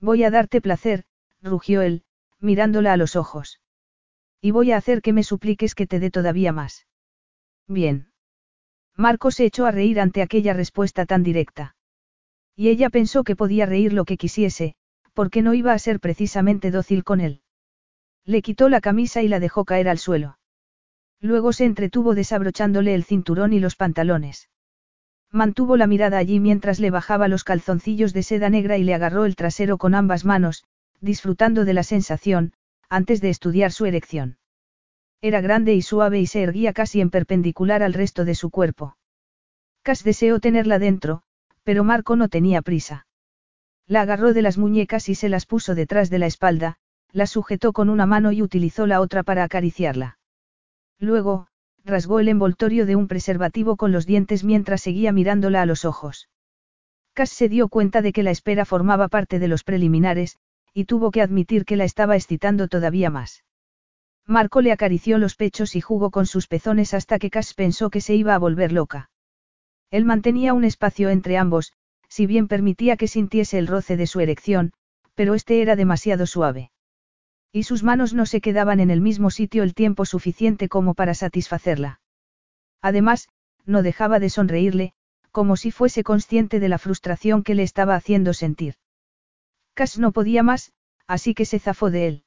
Voy 0.00 0.24
a 0.24 0.30
darte 0.30 0.60
placer, 0.60 1.04
rugió 1.40 1.82
él, 1.82 2.04
mirándola 2.40 2.92
a 2.92 2.96
los 2.96 3.16
ojos. 3.16 3.60
Y 4.40 4.50
voy 4.50 4.72
a 4.72 4.76
hacer 4.76 5.02
que 5.02 5.12
me 5.12 5.22
supliques 5.22 5.74
que 5.74 5.86
te 5.86 6.00
dé 6.00 6.10
todavía 6.10 6.52
más. 6.52 6.86
Bien. 7.68 8.12
Marco 8.96 9.30
se 9.30 9.44
echó 9.44 9.64
a 9.66 9.70
reír 9.70 10.00
ante 10.00 10.22
aquella 10.22 10.52
respuesta 10.52 11.06
tan 11.06 11.22
directa. 11.22 11.76
Y 12.56 12.68
ella 12.68 12.90
pensó 12.90 13.24
que 13.24 13.36
podía 13.36 13.66
reír 13.66 13.92
lo 13.92 14.04
que 14.04 14.16
quisiese, 14.16 14.74
porque 15.14 15.42
no 15.42 15.54
iba 15.54 15.72
a 15.72 15.78
ser 15.78 16.00
precisamente 16.00 16.70
dócil 16.70 17.04
con 17.04 17.20
él. 17.20 17.40
Le 18.24 18.42
quitó 18.42 18.68
la 18.68 18.80
camisa 18.80 19.22
y 19.22 19.28
la 19.28 19.40
dejó 19.40 19.64
caer 19.64 19.88
al 19.88 19.98
suelo. 19.98 20.38
Luego 21.20 21.52
se 21.52 21.64
entretuvo 21.64 22.14
desabrochándole 22.14 22.94
el 22.94 23.04
cinturón 23.04 23.52
y 23.52 23.60
los 23.60 23.76
pantalones. 23.76 24.48
Mantuvo 25.30 25.76
la 25.76 25.86
mirada 25.86 26.18
allí 26.18 26.40
mientras 26.40 26.78
le 26.78 26.90
bajaba 26.90 27.26
los 27.26 27.42
calzoncillos 27.42 28.12
de 28.12 28.22
seda 28.22 28.50
negra 28.50 28.76
y 28.76 28.84
le 28.84 28.94
agarró 28.94 29.24
el 29.24 29.34
trasero 29.34 29.78
con 29.78 29.94
ambas 29.94 30.24
manos, 30.24 30.64
disfrutando 31.00 31.64
de 31.64 31.72
la 31.72 31.82
sensación, 31.82 32.52
antes 32.88 33.20
de 33.20 33.30
estudiar 33.30 33.72
su 33.72 33.86
erección. 33.86 34.36
Era 35.22 35.40
grande 35.40 35.74
y 35.74 35.82
suave 35.82 36.20
y 36.20 36.26
se 36.26 36.42
erguía 36.42 36.72
casi 36.72 37.00
en 37.00 37.08
perpendicular 37.08 37.82
al 37.82 37.94
resto 37.94 38.24
de 38.24 38.34
su 38.34 38.50
cuerpo. 38.50 38.96
Cass 39.82 40.04
deseó 40.04 40.40
tenerla 40.40 40.78
dentro, 40.78 41.22
pero 41.64 41.84
Marco 41.84 42.16
no 42.16 42.28
tenía 42.28 42.62
prisa. 42.62 43.06
La 43.86 44.02
agarró 44.02 44.32
de 44.32 44.42
las 44.42 44.58
muñecas 44.58 45.08
y 45.08 45.14
se 45.14 45.28
las 45.28 45.46
puso 45.46 45.74
detrás 45.74 46.10
de 46.10 46.18
la 46.18 46.26
espalda, 46.26 46.76
la 47.12 47.26
sujetó 47.26 47.72
con 47.72 47.88
una 47.88 48.06
mano 48.06 48.32
y 48.32 48.42
utilizó 48.42 48.86
la 48.86 49.00
otra 49.00 49.22
para 49.22 49.44
acariciarla. 49.44 50.18
Luego, 50.98 51.48
rasgó 51.84 52.20
el 52.20 52.28
envoltorio 52.28 52.86
de 52.86 52.96
un 52.96 53.08
preservativo 53.08 53.76
con 53.76 53.92
los 53.92 54.06
dientes 54.06 54.44
mientras 54.44 54.80
seguía 54.80 55.12
mirándola 55.12 55.62
a 55.62 55.66
los 55.66 55.84
ojos. 55.84 56.28
Cass 57.12 57.30
se 57.30 57.48
dio 57.48 57.68
cuenta 57.68 58.00
de 58.00 58.12
que 58.12 58.22
la 58.22 58.30
espera 58.30 58.64
formaba 58.64 59.08
parte 59.08 59.38
de 59.38 59.48
los 59.48 59.64
preliminares, 59.64 60.38
y 60.72 60.86
tuvo 60.86 61.10
que 61.10 61.20
admitir 61.20 61.64
que 61.64 61.76
la 61.76 61.84
estaba 61.84 62.16
excitando 62.16 62.68
todavía 62.68 63.10
más. 63.10 63.44
Marco 64.26 64.62
le 64.62 64.72
acarició 64.72 65.18
los 65.18 65.34
pechos 65.34 65.76
y 65.76 65.80
jugó 65.80 66.10
con 66.10 66.26
sus 66.26 66.46
pezones 66.46 66.94
hasta 66.94 67.18
que 67.18 67.28
Cass 67.28 67.54
pensó 67.54 67.90
que 67.90 68.00
se 68.00 68.14
iba 68.14 68.34
a 68.34 68.38
volver 68.38 68.72
loca. 68.72 69.10
Él 69.92 70.06
mantenía 70.06 70.54
un 70.54 70.64
espacio 70.64 71.10
entre 71.10 71.36
ambos, 71.36 71.74
si 72.08 72.26
bien 72.26 72.48
permitía 72.48 72.96
que 72.96 73.08
sintiese 73.08 73.58
el 73.58 73.66
roce 73.66 73.96
de 73.98 74.06
su 74.06 74.20
erección, 74.20 74.72
pero 75.14 75.34
este 75.34 75.60
era 75.60 75.76
demasiado 75.76 76.26
suave. 76.26 76.72
Y 77.52 77.64
sus 77.64 77.82
manos 77.82 78.14
no 78.14 78.24
se 78.24 78.40
quedaban 78.40 78.80
en 78.80 78.90
el 78.90 79.02
mismo 79.02 79.30
sitio 79.30 79.62
el 79.62 79.74
tiempo 79.74 80.06
suficiente 80.06 80.70
como 80.70 80.94
para 80.94 81.12
satisfacerla. 81.12 82.00
Además, 82.80 83.28
no 83.66 83.82
dejaba 83.82 84.18
de 84.18 84.30
sonreírle, 84.30 84.94
como 85.30 85.56
si 85.56 85.70
fuese 85.70 86.02
consciente 86.02 86.58
de 86.58 86.70
la 86.70 86.78
frustración 86.78 87.42
que 87.42 87.54
le 87.54 87.62
estaba 87.62 87.94
haciendo 87.94 88.32
sentir. 88.32 88.76
Cass 89.74 89.98
no 89.98 90.12
podía 90.12 90.42
más, 90.42 90.72
así 91.06 91.34
que 91.34 91.44
se 91.44 91.58
zafó 91.58 91.90
de 91.90 92.06
él. 92.08 92.24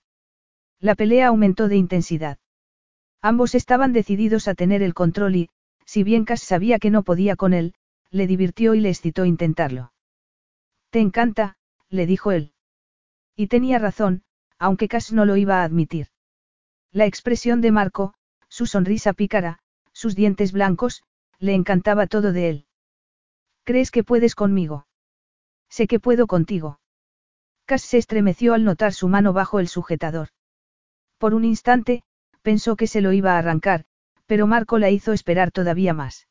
La 0.80 0.94
pelea 0.94 1.28
aumentó 1.28 1.68
de 1.68 1.78
intensidad. 1.78 2.38
Ambos 3.24 3.56
estaban 3.56 3.92
decididos 3.92 4.48
a 4.48 4.54
tener 4.54 4.84
el 4.84 4.94
control 4.94 5.36
y, 5.36 5.50
si 5.86 6.04
bien 6.04 6.26
Cass 6.26 6.42
sabía 6.42 6.80
que 6.80 6.90
no 6.90 7.04
podía 7.04 7.36
con 7.36 7.54
él, 7.54 7.74
le 8.10 8.28
divirtió 8.28 8.76
y 8.76 8.82
le 8.82 8.90
excitó 8.90 9.26
intentarlo. 9.26 9.94
Te 10.90 11.00
encanta, 11.00 11.58
le 11.90 12.06
dijo 12.06 12.32
él. 12.32 12.54
Y 13.36 13.48
tenía 13.48 13.80
razón, 13.80 14.24
aunque 14.58 14.88
Cass 14.88 15.14
no 15.14 15.26
lo 15.26 15.36
iba 15.36 15.62
a 15.62 15.64
admitir. 15.64 16.08
La 16.92 17.06
expresión 17.06 17.62
de 17.62 17.72
Marco, 17.72 18.14
su 18.48 18.66
sonrisa 18.66 19.14
pícara, 19.14 19.60
sus 19.92 20.16
dientes 20.16 20.52
blancos, 20.52 21.04
le 21.40 21.54
encantaba 21.54 22.08
todo 22.08 22.32
de 22.32 22.50
él. 22.50 22.66
¿Crees 23.64 23.92
que 23.92 24.04
puedes 24.04 24.36
conmigo? 24.36 24.88
Sé 25.70 25.88
que 25.88 26.00
puedo 26.00 26.28
contigo. 26.28 26.80
Cass 27.66 27.82
se 27.82 27.98
estremeció 27.98 28.54
al 28.54 28.64
notar 28.64 28.94
su 28.94 29.08
mano 29.08 29.34
bajo 29.34 29.60
el 29.60 29.68
sujetador. 29.68 30.30
Por 31.18 31.34
un 31.34 31.44
instante, 31.44 32.04
pensó 32.42 32.76
que 32.76 32.88
se 32.88 33.02
lo 33.02 33.12
iba 33.12 33.34
a 33.34 33.40
arrancar, 33.40 33.86
pero 34.26 34.48
Marco 34.48 34.80
la 34.80 34.90
hizo 34.90 35.14
esperar 35.14 35.52
todavía 35.52 35.94
más. 35.94 36.28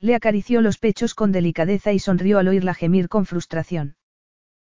Le 0.00 0.14
acarició 0.14 0.60
los 0.60 0.78
pechos 0.78 1.14
con 1.14 1.32
delicadeza 1.32 1.92
y 1.92 1.98
sonrió 1.98 2.38
al 2.38 2.48
oírla 2.48 2.74
gemir 2.74 3.08
con 3.08 3.24
frustración. 3.24 3.96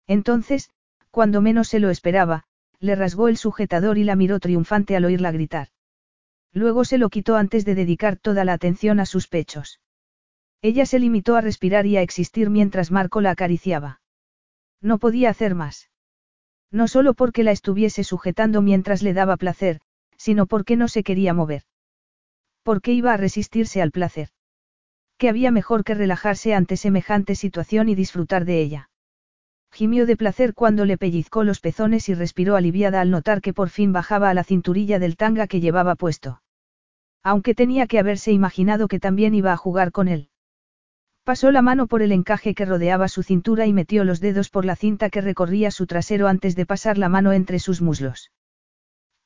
Entonces, 0.06 0.70
cuando 1.10 1.40
menos 1.40 1.68
se 1.68 1.80
lo 1.80 1.90
esperaba, 1.90 2.44
le 2.80 2.94
rasgó 2.94 3.28
el 3.28 3.36
sujetador 3.36 3.96
y 3.96 4.04
la 4.04 4.16
miró 4.16 4.40
triunfante 4.40 4.96
al 4.96 5.06
oírla 5.06 5.32
gritar. 5.32 5.68
Luego 6.52 6.84
se 6.84 6.98
lo 6.98 7.08
quitó 7.08 7.36
antes 7.36 7.64
de 7.64 7.74
dedicar 7.74 8.16
toda 8.16 8.44
la 8.44 8.52
atención 8.52 9.00
a 9.00 9.06
sus 9.06 9.26
pechos. 9.26 9.80
Ella 10.60 10.86
se 10.86 10.98
limitó 10.98 11.36
a 11.36 11.40
respirar 11.40 11.86
y 11.86 11.96
a 11.96 12.02
existir 12.02 12.50
mientras 12.50 12.90
Marco 12.90 13.20
la 13.20 13.30
acariciaba. 13.30 14.00
No 14.80 14.98
podía 14.98 15.30
hacer 15.30 15.54
más. 15.54 15.90
No 16.70 16.88
solo 16.88 17.14
porque 17.14 17.42
la 17.42 17.52
estuviese 17.52 18.04
sujetando 18.04 18.60
mientras 18.60 19.02
le 19.02 19.14
daba 19.14 19.36
placer, 19.36 19.80
sino 20.16 20.46
porque 20.46 20.76
no 20.76 20.88
se 20.88 21.02
quería 21.02 21.34
mover. 21.34 21.64
¿Por 22.64 22.80
qué 22.80 22.92
iba 22.94 23.12
a 23.12 23.18
resistirse 23.18 23.82
al 23.82 23.90
placer? 23.90 24.30
¿Qué 25.18 25.28
había 25.28 25.50
mejor 25.50 25.84
que 25.84 25.92
relajarse 25.92 26.54
ante 26.54 26.78
semejante 26.78 27.34
situación 27.34 27.90
y 27.90 27.94
disfrutar 27.94 28.46
de 28.46 28.62
ella? 28.62 28.90
Gimió 29.70 30.06
de 30.06 30.16
placer 30.16 30.54
cuando 30.54 30.86
le 30.86 30.96
pellizcó 30.96 31.44
los 31.44 31.60
pezones 31.60 32.08
y 32.08 32.14
respiró 32.14 32.56
aliviada 32.56 33.02
al 33.02 33.10
notar 33.10 33.42
que 33.42 33.52
por 33.52 33.68
fin 33.68 33.92
bajaba 33.92 34.30
a 34.30 34.34
la 34.34 34.44
cinturilla 34.44 34.98
del 34.98 35.16
tanga 35.16 35.46
que 35.46 35.60
llevaba 35.60 35.94
puesto. 35.94 36.40
Aunque 37.22 37.54
tenía 37.54 37.86
que 37.86 37.98
haberse 37.98 38.32
imaginado 38.32 38.88
que 38.88 38.98
también 38.98 39.34
iba 39.34 39.52
a 39.52 39.58
jugar 39.58 39.92
con 39.92 40.08
él. 40.08 40.30
Pasó 41.22 41.50
la 41.50 41.60
mano 41.60 41.86
por 41.86 42.00
el 42.00 42.12
encaje 42.12 42.54
que 42.54 42.64
rodeaba 42.64 43.08
su 43.08 43.22
cintura 43.22 43.66
y 43.66 43.74
metió 43.74 44.04
los 44.04 44.20
dedos 44.20 44.48
por 44.48 44.64
la 44.64 44.76
cinta 44.76 45.10
que 45.10 45.20
recorría 45.20 45.70
su 45.70 45.86
trasero 45.86 46.28
antes 46.28 46.56
de 46.56 46.64
pasar 46.64 46.96
la 46.96 47.10
mano 47.10 47.32
entre 47.32 47.58
sus 47.58 47.82
muslos. 47.82 48.30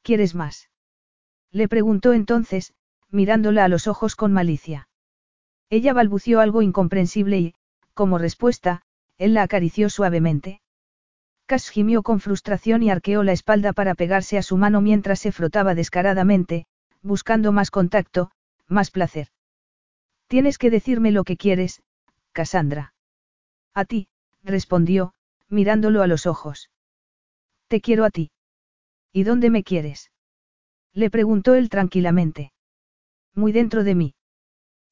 ¿Quieres 0.02 0.34
más? 0.34 0.70
Le 1.50 1.68
preguntó 1.68 2.12
entonces, 2.12 2.74
mirándola 3.10 3.64
a 3.64 3.68
los 3.68 3.86
ojos 3.86 4.16
con 4.16 4.32
malicia. 4.32 4.88
Ella 5.70 5.92
balbució 5.92 6.40
algo 6.40 6.62
incomprensible 6.62 7.38
y, 7.38 7.54
como 7.94 8.18
respuesta, 8.18 8.82
él 9.16 9.34
la 9.34 9.42
acarició 9.42 9.90
suavemente. 9.90 10.60
Cass 11.46 11.70
gimió 11.70 12.02
con 12.02 12.20
frustración 12.20 12.82
y 12.82 12.90
arqueó 12.90 13.22
la 13.22 13.32
espalda 13.32 13.72
para 13.72 13.94
pegarse 13.94 14.38
a 14.38 14.42
su 14.42 14.56
mano 14.56 14.80
mientras 14.80 15.18
se 15.18 15.32
frotaba 15.32 15.74
descaradamente, 15.74 16.66
buscando 17.02 17.52
más 17.52 17.70
contacto, 17.70 18.30
más 18.66 18.90
placer. 18.90 19.28
Tienes 20.26 20.58
que 20.58 20.70
decirme 20.70 21.10
lo 21.10 21.24
que 21.24 21.36
quieres, 21.36 21.82
Cassandra. 22.32 22.92
A 23.74 23.84
ti, 23.84 24.08
respondió, 24.42 25.14
mirándolo 25.48 26.02
a 26.02 26.06
los 26.06 26.26
ojos. 26.26 26.70
Te 27.68 27.80
quiero 27.80 28.04
a 28.04 28.10
ti. 28.10 28.30
¿Y 29.12 29.22
dónde 29.22 29.50
me 29.50 29.64
quieres? 29.64 30.10
Le 30.92 31.10
preguntó 31.10 31.54
él 31.54 31.70
tranquilamente. 31.70 32.52
Muy 33.34 33.52
dentro 33.52 33.84
de 33.84 33.94
mí. 33.94 34.14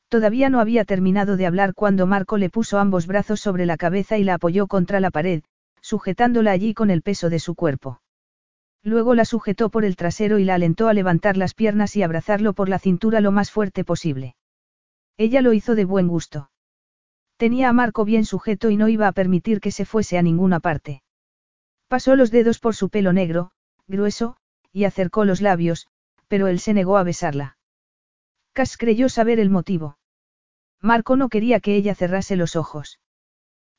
Todavía 0.08 0.50
no 0.50 0.60
había 0.60 0.84
terminado 0.84 1.36
de 1.36 1.46
hablar 1.46 1.74
cuando 1.74 2.06
Marco 2.06 2.38
le 2.38 2.50
puso 2.50 2.78
ambos 2.78 3.06
brazos 3.06 3.40
sobre 3.40 3.66
la 3.66 3.76
cabeza 3.76 4.18
y 4.18 4.24
la 4.24 4.34
apoyó 4.34 4.66
contra 4.66 5.00
la 5.00 5.10
pared, 5.10 5.42
sujetándola 5.80 6.52
allí 6.52 6.74
con 6.74 6.90
el 6.90 7.02
peso 7.02 7.28
de 7.28 7.38
su 7.38 7.54
cuerpo. 7.54 8.00
Luego 8.82 9.14
la 9.14 9.24
sujetó 9.24 9.68
por 9.68 9.84
el 9.84 9.96
trasero 9.96 10.38
y 10.38 10.44
la 10.44 10.54
alentó 10.54 10.88
a 10.88 10.94
levantar 10.94 11.36
las 11.36 11.54
piernas 11.54 11.96
y 11.96 12.04
abrazarlo 12.04 12.52
por 12.52 12.68
la 12.68 12.78
cintura 12.78 13.20
lo 13.20 13.32
más 13.32 13.50
fuerte 13.50 13.84
posible. 13.84 14.36
Ella 15.16 15.42
lo 15.42 15.52
hizo 15.52 15.74
de 15.74 15.84
buen 15.84 16.06
gusto. 16.06 16.50
Tenía 17.36 17.68
a 17.68 17.72
Marco 17.72 18.04
bien 18.04 18.24
sujeto 18.24 18.70
y 18.70 18.76
no 18.76 18.88
iba 18.88 19.08
a 19.08 19.12
permitir 19.12 19.60
que 19.60 19.72
se 19.72 19.84
fuese 19.84 20.18
a 20.18 20.22
ninguna 20.22 20.60
parte. 20.60 21.02
Pasó 21.88 22.16
los 22.16 22.30
dedos 22.30 22.60
por 22.60 22.74
su 22.74 22.88
pelo 22.88 23.12
negro, 23.12 23.50
grueso, 23.88 24.36
y 24.72 24.84
acercó 24.84 25.24
los 25.24 25.40
labios, 25.40 25.88
pero 26.28 26.46
él 26.46 26.60
se 26.60 26.72
negó 26.72 26.96
a 26.96 27.02
besarla. 27.02 27.56
Cass 28.56 28.78
creyó 28.78 29.10
saber 29.10 29.38
el 29.38 29.50
motivo. 29.50 29.98
Marco 30.80 31.16
no 31.16 31.28
quería 31.28 31.60
que 31.60 31.76
ella 31.76 31.94
cerrase 31.94 32.36
los 32.36 32.56
ojos. 32.56 33.00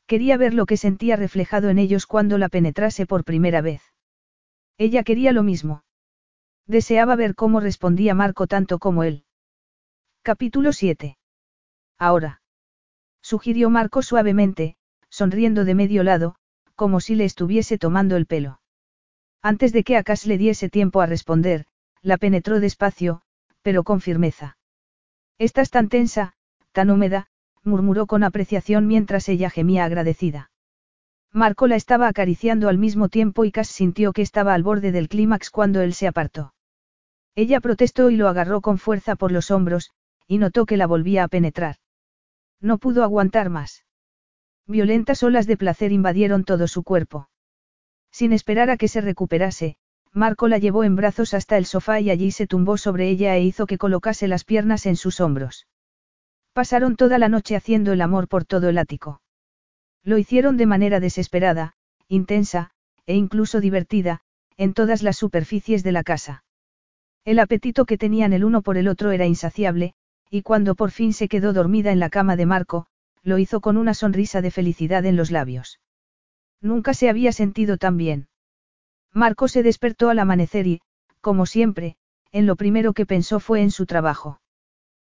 Quería 0.05 0.37
ver 0.37 0.53
lo 0.53 0.67
que 0.67 0.77
sentía 0.77 1.15
reflejado 1.15 1.69
en 1.69 1.79
ellos 1.79 2.05
cuando 2.05 2.37
la 2.37 2.47
penetrase 2.47 3.07
por 3.07 3.23
primera 3.23 3.61
vez. 3.61 3.81
Ella 4.77 5.01
quería 5.01 5.31
lo 5.31 5.41
mismo. 5.41 5.83
Deseaba 6.67 7.15
ver 7.15 7.33
cómo 7.33 7.59
respondía 7.59 8.13
Marco 8.13 8.45
tanto 8.45 8.77
como 8.77 9.01
él. 9.03 9.25
Capítulo 10.21 10.71
7. 10.71 11.17
Ahora. 11.97 12.43
Sugirió 13.19 13.71
Marco 13.71 14.03
suavemente, 14.03 14.75
sonriendo 15.09 15.65
de 15.65 15.73
medio 15.73 16.03
lado, 16.03 16.35
como 16.75 16.99
si 16.99 17.15
le 17.15 17.25
estuviese 17.25 17.79
tomando 17.79 18.15
el 18.15 18.27
pelo. 18.27 18.61
Antes 19.41 19.73
de 19.73 19.83
que 19.83 19.97
Akas 19.97 20.27
le 20.27 20.37
diese 20.37 20.69
tiempo 20.69 21.01
a 21.01 21.07
responder, 21.07 21.65
la 22.03 22.17
penetró 22.17 22.59
despacio, 22.59 23.23
pero 23.63 23.83
con 23.83 24.01
firmeza. 24.01 24.56
Estás 25.39 25.69
tan 25.69 25.89
tensa, 25.89 26.33
tan 26.71 26.89
húmeda, 26.89 27.27
murmuró 27.63 28.07
con 28.07 28.23
apreciación 28.23 28.87
mientras 28.87 29.29
ella 29.29 29.49
gemía 29.49 29.85
agradecida. 29.85 30.51
Marco 31.31 31.67
la 31.67 31.75
estaba 31.75 32.07
acariciando 32.07 32.69
al 32.69 32.77
mismo 32.77 33.09
tiempo 33.09 33.45
y 33.45 33.51
Cass 33.51 33.67
sintió 33.67 34.13
que 34.13 34.21
estaba 34.21 34.53
al 34.53 34.63
borde 34.63 34.91
del 34.91 35.09
clímax 35.09 35.51
cuando 35.51 35.81
él 35.81 35.93
se 35.93 36.07
apartó. 36.07 36.53
Ella 37.35 37.59
protestó 37.59 38.09
y 38.09 38.15
lo 38.15 38.27
agarró 38.27 38.61
con 38.61 38.79
fuerza 38.79 39.15
por 39.15 39.31
los 39.31 39.51
hombros, 39.51 39.91
y 40.25 40.39
notó 40.39 40.65
que 40.65 40.77
la 40.77 40.87
volvía 40.87 41.23
a 41.23 41.27
penetrar. 41.27 41.75
No 42.59 42.79
pudo 42.79 43.03
aguantar 43.03 43.49
más. 43.49 43.85
Violentas 44.65 45.21
olas 45.21 45.45
de 45.45 45.57
placer 45.57 45.91
invadieron 45.91 46.43
todo 46.43 46.67
su 46.67 46.83
cuerpo. 46.83 47.29
Sin 48.11 48.33
esperar 48.33 48.71
a 48.71 48.77
que 48.77 48.87
se 48.87 49.01
recuperase, 49.01 49.77
Marco 50.13 50.47
la 50.47 50.57
llevó 50.57 50.83
en 50.83 50.95
brazos 50.95 51.33
hasta 51.33 51.57
el 51.57 51.65
sofá 51.65 51.99
y 51.99 52.09
allí 52.09 52.31
se 52.31 52.47
tumbó 52.47 52.77
sobre 52.77 53.09
ella 53.09 53.35
e 53.35 53.43
hizo 53.43 53.67
que 53.67 53.77
colocase 53.77 54.27
las 54.27 54.43
piernas 54.43 54.85
en 54.85 54.95
sus 54.95 55.19
hombros. 55.19 55.67
Pasaron 56.53 56.95
toda 56.95 57.19
la 57.19 57.29
noche 57.29 57.55
haciendo 57.55 57.93
el 57.93 58.01
amor 58.01 58.27
por 58.27 58.45
todo 58.45 58.69
el 58.69 58.77
ático. 58.77 59.21
Lo 60.03 60.17
hicieron 60.17 60.57
de 60.57 60.65
manera 60.65 60.99
desesperada, 60.99 61.73
intensa, 62.07 62.71
e 63.05 63.15
incluso 63.15 63.61
divertida, 63.61 64.21
en 64.57 64.73
todas 64.73 65.03
las 65.03 65.17
superficies 65.17 65.83
de 65.83 65.91
la 65.91 66.03
casa. 66.03 66.43
El 67.25 67.39
apetito 67.39 67.85
que 67.85 67.97
tenían 67.97 68.33
el 68.33 68.43
uno 68.43 68.61
por 68.61 68.77
el 68.77 68.87
otro 68.87 69.11
era 69.11 69.25
insaciable, 69.25 69.93
y 70.29 70.41
cuando 70.41 70.75
por 70.75 70.91
fin 70.91 71.13
se 71.13 71.27
quedó 71.27 71.53
dormida 71.53 71.91
en 71.91 71.99
la 71.99 72.09
cama 72.09 72.35
de 72.35 72.45
Marco, 72.45 72.87
lo 73.21 73.37
hizo 73.37 73.61
con 73.61 73.77
una 73.77 73.93
sonrisa 73.93 74.41
de 74.41 74.51
felicidad 74.51 75.05
en 75.05 75.15
los 75.15 75.29
labios. 75.29 75.79
Nunca 76.61 76.93
se 76.93 77.09
había 77.09 77.31
sentido 77.31 77.77
tan 77.77 77.97
bien. 77.97 78.27
Marco 79.13 79.47
se 79.47 79.63
despertó 79.63 80.09
al 80.09 80.19
amanecer 80.19 80.67
y, 80.67 80.81
como 81.21 81.45
siempre, 81.45 81.97
en 82.31 82.45
lo 82.45 82.55
primero 82.55 82.93
que 82.93 83.05
pensó 83.05 83.39
fue 83.39 83.61
en 83.61 83.71
su 83.71 83.85
trabajo. 83.85 84.41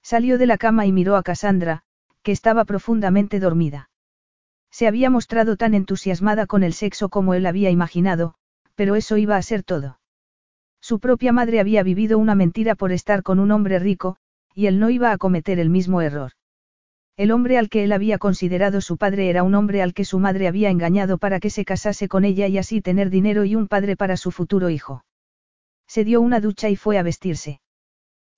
Salió 0.03 0.38
de 0.38 0.45
la 0.45 0.57
cama 0.57 0.85
y 0.85 0.91
miró 0.91 1.15
a 1.15 1.23
Cassandra, 1.23 1.84
que 2.22 2.31
estaba 2.31 2.65
profundamente 2.65 3.39
dormida. 3.39 3.89
Se 4.72 4.88
había 4.88 5.09
mostrado 5.09 5.57
tan 5.57 5.73
entusiasmada 5.73 6.45
con 6.45 6.64
el 6.64 6.73
sexo 6.73 7.09
como 7.09 7.34
él 7.34 7.45
había 7.45 7.69
imaginado, 7.69 8.35
pero 8.76 8.95
eso 8.95 9.18
iba 9.18 9.35
a 9.35 9.41
ser 9.41 9.64
todo. 9.64 9.99
Su 10.80 10.99
propia 10.99 11.34
madre 11.34 11.59
había 11.59 11.84
vivido 11.84 12.18
una 12.18 12.35
mentira 12.35 12.76
por 12.76 12.91
estar 12.91 13.23
con 13.23 13.39
un 13.39 13.51
hombre 13.51 13.80
rico, 13.80 14.18
y 14.53 14.68
él 14.68 14.80
no 14.80 14.89
iba 14.89 15.11
a 15.11 15.18
cometer 15.18 15.59
el 15.59 15.69
mismo 15.69 16.01
error. 16.01 16.34
El 17.18 17.31
hombre 17.31 17.57
al 17.57 17.68
que 17.68 17.84
él 17.84 17.91
había 17.94 18.19
considerado 18.19 18.80
su 18.80 18.98
padre 18.98 19.31
era 19.31 19.41
un 19.41 19.56
hombre 19.56 19.81
al 19.81 19.95
que 19.95 20.06
su 20.06 20.19
madre 20.19 20.48
había 20.48 20.69
engañado 20.69 21.18
para 21.18 21.39
que 21.39 21.49
se 21.49 21.65
casase 21.65 22.07
con 22.07 22.26
ella 22.26 22.48
y 22.48 22.60
así 22.60 22.80
tener 22.80 23.10
dinero 23.10 23.44
y 23.44 23.56
un 23.56 23.68
padre 23.68 23.98
para 23.98 24.18
su 24.18 24.30
futuro 24.30 24.69
hijo. 24.69 25.03
Se 25.88 26.03
dio 26.03 26.22
una 26.22 26.39
ducha 26.39 26.69
y 26.69 26.76
fue 26.76 26.99
a 26.99 27.03
vestirse. 27.03 27.60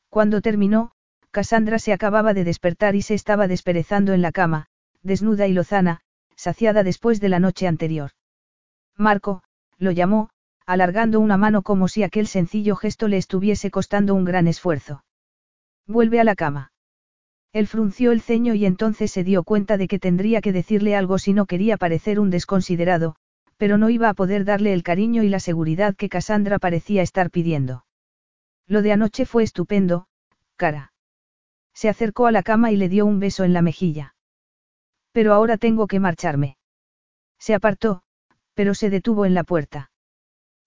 Cuando 0.08 0.40
terminó, 0.40 0.92
Cassandra 1.32 1.78
se 1.78 1.92
acababa 1.92 2.34
de 2.34 2.46
despertar 2.46 2.96
y 2.96 3.02
se 3.02 3.16
estaba 3.16 3.50
desperezando 3.50 4.14
en 4.14 4.22
la 4.22 4.32
cama, 4.32 4.68
desnuda 5.04 5.46
y 5.48 5.54
lozana, 5.54 6.00
saciada 6.38 6.84
después 6.84 7.20
de 7.20 7.28
la 7.28 7.40
noche 7.40 7.68
anterior. 7.68 8.12
Marco, 8.96 9.44
lo 9.78 9.92
llamó, 9.92 10.30
alargando 10.66 11.20
una 11.20 11.36
mano 11.36 11.64
como 11.64 11.90
si 11.90 12.04
aquel 12.04 12.28
sencillo 12.28 12.78
gesto 12.78 13.10
le 13.10 13.18
estuviese 13.18 13.72
costando 13.72 14.16
un 14.16 14.24
gran 14.24 14.48
esfuerzo. 14.48 15.04
Vuelve 15.86 16.22
a 16.22 16.24
la 16.24 16.36
cama. 16.36 16.72
Él 17.52 17.66
frunció 17.68 18.12
el 18.12 18.22
ceño 18.22 18.54
y 18.54 18.66
entonces 18.66 19.12
se 19.12 19.24
dio 19.24 19.44
cuenta 19.44 19.78
de 19.78 19.88
que 19.88 20.00
tendría 20.00 20.42
que 20.42 20.54
decirle 20.54 20.96
algo 20.96 21.18
si 21.18 21.34
no 21.34 21.46
quería 21.48 21.78
parecer 21.78 22.20
un 22.20 22.30
desconsiderado, 22.30 23.16
pero 23.58 23.78
no 23.78 23.90
iba 23.90 24.08
a 24.08 24.14
poder 24.14 24.46
darle 24.46 24.72
el 24.72 24.84
cariño 24.84 25.24
y 25.24 25.30
la 25.30 25.40
seguridad 25.40 25.96
que 25.96 26.10
Cassandra 26.10 26.60
parecía 26.60 27.02
estar 27.02 27.32
pidiendo. 27.32 27.86
Lo 28.68 28.82
de 28.82 28.92
anoche 28.92 29.26
fue 29.26 29.44
estupendo, 29.44 30.08
cara. 30.56 30.94
Se 31.74 31.90
acercó 31.90 32.28
a 32.28 32.32
la 32.32 32.44
cama 32.44 32.72
y 32.72 32.78
le 32.78 32.88
dio 32.88 33.06
un 33.06 33.20
beso 33.20 33.44
en 33.44 33.54
la 33.54 33.62
mejilla. 33.62 34.16
Pero 35.12 35.34
ahora 35.34 35.58
tengo 35.58 35.88
que 35.88 36.00
marcharme. 36.00 36.58
Se 37.40 37.56
apartó, 37.56 38.04
pero 38.54 38.76
se 38.76 38.90
detuvo 38.90 39.26
en 39.26 39.34
la 39.34 39.44
puerta. 39.44 39.92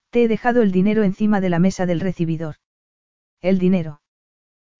Te 0.09 0.23
he 0.23 0.27
dejado 0.27 0.61
el 0.61 0.71
dinero 0.71 1.03
encima 1.03 1.39
de 1.41 1.49
la 1.49 1.59
mesa 1.59 1.85
del 1.85 2.01
recibidor. 2.01 2.57
El 3.41 3.57
dinero. 3.57 4.02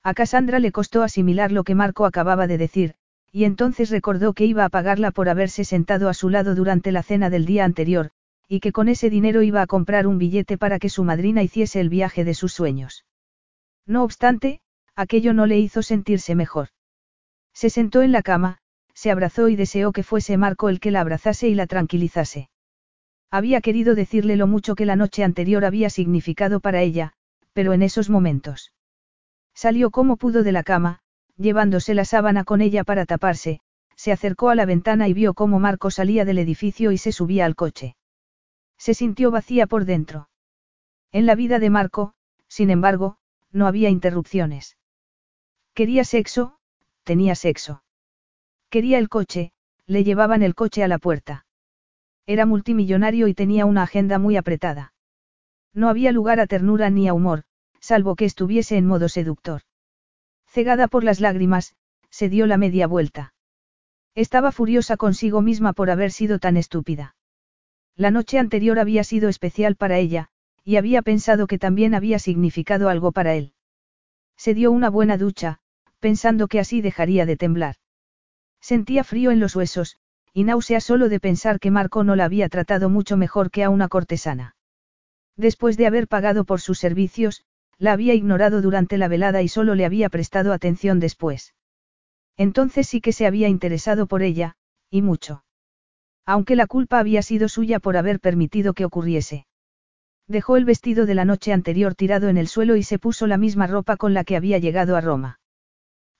A 0.03 0.13
Cassandra 0.13 0.59
le 0.59 0.73
costó 0.73 1.01
asimilar 1.01 1.53
lo 1.53 1.63
que 1.63 1.75
Marco 1.75 2.05
acababa 2.05 2.45
de 2.45 2.57
decir, 2.57 2.95
y 3.31 3.45
entonces 3.45 3.89
recordó 3.89 4.33
que 4.33 4.45
iba 4.45 4.65
a 4.65 4.69
pagarla 4.69 5.11
por 5.11 5.29
haberse 5.29 5.63
sentado 5.63 6.09
a 6.09 6.13
su 6.13 6.29
lado 6.29 6.55
durante 6.55 6.91
la 6.91 7.03
cena 7.03 7.29
del 7.29 7.45
día 7.45 7.63
anterior, 7.63 8.11
y 8.49 8.59
que 8.59 8.73
con 8.73 8.89
ese 8.89 9.09
dinero 9.09 9.43
iba 9.43 9.61
a 9.61 9.67
comprar 9.67 10.05
un 10.05 10.17
billete 10.17 10.57
para 10.57 10.77
que 10.77 10.89
su 10.89 11.05
madrina 11.05 11.41
hiciese 11.41 11.79
el 11.79 11.87
viaje 11.87 12.25
de 12.25 12.33
sus 12.33 12.53
sueños. 12.53 13.05
No 13.87 14.03
obstante, 14.03 14.59
aquello 14.93 15.33
no 15.33 15.45
le 15.45 15.57
hizo 15.57 15.81
sentirse 15.81 16.35
mejor. 16.35 16.67
Se 17.53 17.69
sentó 17.69 18.01
en 18.01 18.11
la 18.11 18.23
cama, 18.23 18.57
se 18.93 19.09
abrazó 19.09 19.47
y 19.47 19.55
deseó 19.55 19.93
que 19.93 20.03
fuese 20.03 20.35
Marco 20.35 20.67
el 20.67 20.81
que 20.81 20.91
la 20.91 20.99
abrazase 20.99 21.47
y 21.47 21.55
la 21.55 21.65
tranquilizase. 21.65 22.49
Había 23.31 23.61
querido 23.61 23.95
decirle 23.95 24.35
lo 24.35 24.47
mucho 24.47 24.75
que 24.75 24.85
la 24.85 24.97
noche 24.97 25.23
anterior 25.23 25.63
había 25.63 25.89
significado 25.89 26.59
para 26.59 26.81
ella, 26.81 27.13
pero 27.53 27.71
en 27.71 27.81
esos 27.81 28.09
momentos. 28.09 28.72
Salió 29.53 29.91
como 29.91 30.17
pudo 30.17 30.43
de 30.43 30.51
la 30.51 30.63
cama, 30.63 30.99
llevándose 31.37 31.93
la 31.93 32.05
sábana 32.05 32.43
con 32.43 32.61
ella 32.61 32.83
para 32.83 33.05
taparse, 33.05 33.59
se 33.95 34.11
acercó 34.11 34.49
a 34.49 34.55
la 34.55 34.65
ventana 34.65 35.07
y 35.07 35.13
vio 35.13 35.33
cómo 35.33 35.59
Marco 35.59 35.91
salía 35.91 36.25
del 36.25 36.39
edificio 36.39 36.91
y 36.91 36.97
se 36.97 37.11
subía 37.11 37.45
al 37.45 37.55
coche. 37.55 37.95
Se 38.77 38.93
sintió 38.93 39.31
vacía 39.31 39.67
por 39.67 39.85
dentro. 39.85 40.29
En 41.11 41.25
la 41.25 41.35
vida 41.35 41.59
de 41.59 41.69
Marco, 41.69 42.13
sin 42.47 42.69
embargo, 42.69 43.17
no 43.51 43.67
había 43.67 43.89
interrupciones. 43.89 44.77
Quería 45.73 46.03
sexo, 46.03 46.57
tenía 47.03 47.35
sexo. 47.35 47.83
Quería 48.69 48.97
el 48.97 49.09
coche, 49.09 49.51
le 49.85 50.03
llevaban 50.03 50.43
el 50.43 50.55
coche 50.55 50.83
a 50.83 50.87
la 50.87 50.97
puerta. 50.97 51.45
Era 52.25 52.45
multimillonario 52.45 53.27
y 53.27 53.33
tenía 53.33 53.65
una 53.65 53.83
agenda 53.83 54.17
muy 54.17 54.37
apretada. 54.37 54.93
No 55.73 55.89
había 55.89 56.11
lugar 56.11 56.39
a 56.39 56.47
ternura 56.47 56.89
ni 56.89 57.07
a 57.07 57.13
humor, 57.13 57.43
salvo 57.83 58.15
que 58.15 58.23
estuviese 58.23 58.77
en 58.77 58.85
modo 58.85 59.09
seductor. 59.09 59.63
Cegada 60.47 60.87
por 60.87 61.03
las 61.03 61.19
lágrimas, 61.19 61.75
se 62.09 62.29
dio 62.29 62.47
la 62.47 62.55
media 62.55 62.87
vuelta. 62.87 63.33
Estaba 64.15 64.53
furiosa 64.53 64.95
consigo 64.95 65.41
misma 65.41 65.73
por 65.73 65.89
haber 65.89 66.13
sido 66.13 66.39
tan 66.39 66.55
estúpida. 66.55 67.17
La 67.97 68.09
noche 68.09 68.39
anterior 68.39 68.79
había 68.79 69.03
sido 69.03 69.27
especial 69.27 69.75
para 69.75 69.97
ella, 69.97 70.29
y 70.63 70.77
había 70.77 71.01
pensado 71.01 71.45
que 71.45 71.59
también 71.59 71.93
había 71.93 72.19
significado 72.19 72.87
algo 72.87 73.11
para 73.11 73.35
él. 73.35 73.51
Se 74.37 74.53
dio 74.53 74.71
una 74.71 74.89
buena 74.89 75.17
ducha, 75.17 75.59
pensando 75.99 76.47
que 76.47 76.61
así 76.61 76.79
dejaría 76.79 77.25
de 77.25 77.35
temblar. 77.35 77.75
Sentía 78.61 79.03
frío 79.03 79.31
en 79.31 79.41
los 79.41 79.57
huesos, 79.57 79.97
y 80.31 80.45
náusea 80.45 80.79
solo 80.79 81.09
de 81.09 81.19
pensar 81.19 81.59
que 81.59 81.69
Marco 81.69 82.05
no 82.05 82.15
la 82.15 82.23
había 82.23 82.47
tratado 82.47 82.89
mucho 82.89 83.17
mejor 83.17 83.51
que 83.51 83.65
a 83.65 83.69
una 83.69 83.89
cortesana. 83.89 84.55
Después 85.35 85.75
de 85.75 85.87
haber 85.87 86.07
pagado 86.07 86.45
por 86.45 86.61
sus 86.61 86.79
servicios, 86.79 87.43
la 87.77 87.93
había 87.93 88.13
ignorado 88.13 88.61
durante 88.61 88.97
la 88.97 89.07
velada 89.07 89.41
y 89.41 89.47
solo 89.47 89.75
le 89.75 89.85
había 89.85 90.09
prestado 90.09 90.53
atención 90.53 90.99
después. 90.99 91.53
Entonces 92.37 92.87
sí 92.87 93.01
que 93.01 93.13
se 93.13 93.25
había 93.25 93.47
interesado 93.47 94.07
por 94.07 94.23
ella, 94.23 94.55
y 94.89 95.01
mucho. 95.01 95.43
Aunque 96.25 96.55
la 96.55 96.67
culpa 96.67 96.99
había 96.99 97.21
sido 97.21 97.49
suya 97.49 97.79
por 97.79 97.97
haber 97.97 98.19
permitido 98.19 98.73
que 98.73 98.85
ocurriese. 98.85 99.45
Dejó 100.27 100.55
el 100.55 100.65
vestido 100.65 101.05
de 101.05 101.15
la 101.15 101.25
noche 101.25 101.51
anterior 101.51 101.95
tirado 101.95 102.29
en 102.29 102.37
el 102.37 102.47
suelo 102.47 102.75
y 102.75 102.83
se 102.83 102.97
puso 102.97 103.27
la 103.27 103.37
misma 103.37 103.67
ropa 103.67 103.97
con 103.97 104.13
la 104.13 104.23
que 104.23 104.37
había 104.37 104.57
llegado 104.57 104.95
a 104.95 105.01
Roma. 105.01 105.39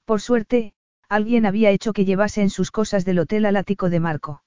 Por 0.06 0.20
suerte, 0.20 0.74
alguien 1.08 1.46
había 1.46 1.72
hecho 1.72 1.94
que 1.94 2.06
llevase 2.06 2.42
en 2.42 2.50
sus 2.50 2.70
cosas 2.70 3.06
del 3.06 3.20
hotel 3.20 3.46
al 3.46 3.56
ático 3.56 3.90
de 3.90 4.00
Marco. 4.02 4.44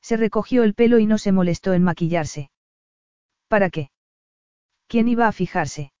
Se 0.00 0.16
recogió 0.16 0.62
el 0.62 0.74
pelo 0.74 0.98
y 0.98 1.06
no 1.06 1.18
se 1.18 1.32
molestó 1.32 1.74
en 1.74 1.82
maquillarse. 1.82 2.50
¿Para 3.48 3.68
qué? 3.68 3.90
¿Quién 4.86 5.08
iba 5.08 5.28
a 5.28 5.32
fijarse? 5.32 5.92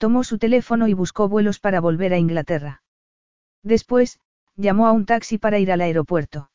Tomó 0.00 0.24
su 0.24 0.38
teléfono 0.38 0.88
y 0.88 0.94
buscó 0.94 1.28
vuelos 1.28 1.60
para 1.60 1.78
volver 1.78 2.14
a 2.14 2.18
Inglaterra. 2.18 2.82
Después, 3.62 4.18
llamó 4.56 4.86
a 4.86 4.92
un 4.92 5.04
taxi 5.04 5.36
para 5.36 5.58
ir 5.58 5.70
al 5.70 5.82
aeropuerto. 5.82 6.50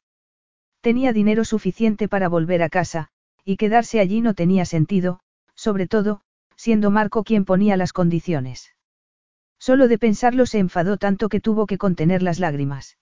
Tenía 0.82 1.14
dinero 1.14 1.46
suficiente 1.46 2.08
para 2.08 2.28
volver 2.28 2.64
a 2.64 2.70
casa, 2.70 3.10
y 3.44 3.58
quedarse 3.58 4.00
allí 4.00 4.22
no 4.22 4.34
tenía 4.34 4.66
sentido, 4.66 5.20
sobre 5.54 5.86
todo, 5.86 6.22
siendo 6.56 6.90
Marco 6.90 7.24
quien 7.24 7.46
ponía 7.46 7.78
las 7.78 7.94
condiciones. 7.94 8.74
Solo 9.60 9.88
de 9.88 10.00
pensarlo 10.00 10.48
se 10.48 10.58
enfadó 10.58 10.98
tanto 10.98 11.30
que 11.30 11.40
tuvo 11.40 11.68
que 11.68 11.78
contener 11.78 12.24
las 12.24 12.40
lágrimas. 12.40 12.98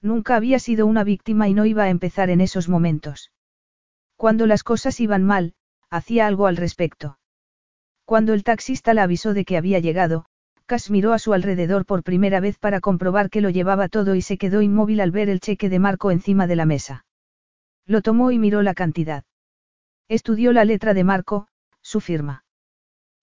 Nunca 0.00 0.34
había 0.34 0.60
sido 0.60 0.86
una 0.86 1.04
víctima 1.04 1.46
y 1.46 1.52
no 1.52 1.66
iba 1.66 1.82
a 1.82 1.90
empezar 1.90 2.30
en 2.30 2.40
esos 2.40 2.70
momentos. 2.70 3.32
Cuando 4.16 4.46
las 4.46 4.62
cosas 4.62 4.98
iban 4.98 5.24
mal, 5.24 5.52
hacía 5.90 6.26
algo 6.26 6.46
al 6.46 6.56
respecto. 6.56 7.18
Cuando 8.08 8.32
el 8.32 8.42
taxista 8.42 8.94
la 8.94 9.02
avisó 9.02 9.34
de 9.34 9.44
que 9.44 9.58
había 9.58 9.80
llegado, 9.80 10.24
Cass 10.64 10.90
miró 10.90 11.12
a 11.12 11.18
su 11.18 11.34
alrededor 11.34 11.84
por 11.84 12.02
primera 12.02 12.40
vez 12.40 12.56
para 12.56 12.80
comprobar 12.80 13.28
que 13.28 13.42
lo 13.42 13.50
llevaba 13.50 13.90
todo 13.90 14.14
y 14.14 14.22
se 14.22 14.38
quedó 14.38 14.62
inmóvil 14.62 15.02
al 15.02 15.10
ver 15.10 15.28
el 15.28 15.40
cheque 15.40 15.68
de 15.68 15.78
Marco 15.78 16.10
encima 16.10 16.46
de 16.46 16.56
la 16.56 16.64
mesa. 16.64 17.04
Lo 17.84 18.00
tomó 18.00 18.30
y 18.30 18.38
miró 18.38 18.62
la 18.62 18.72
cantidad. 18.72 19.24
Estudió 20.08 20.54
la 20.54 20.64
letra 20.64 20.94
de 20.94 21.04
Marco, 21.04 21.48
su 21.82 22.00
firma. 22.00 22.44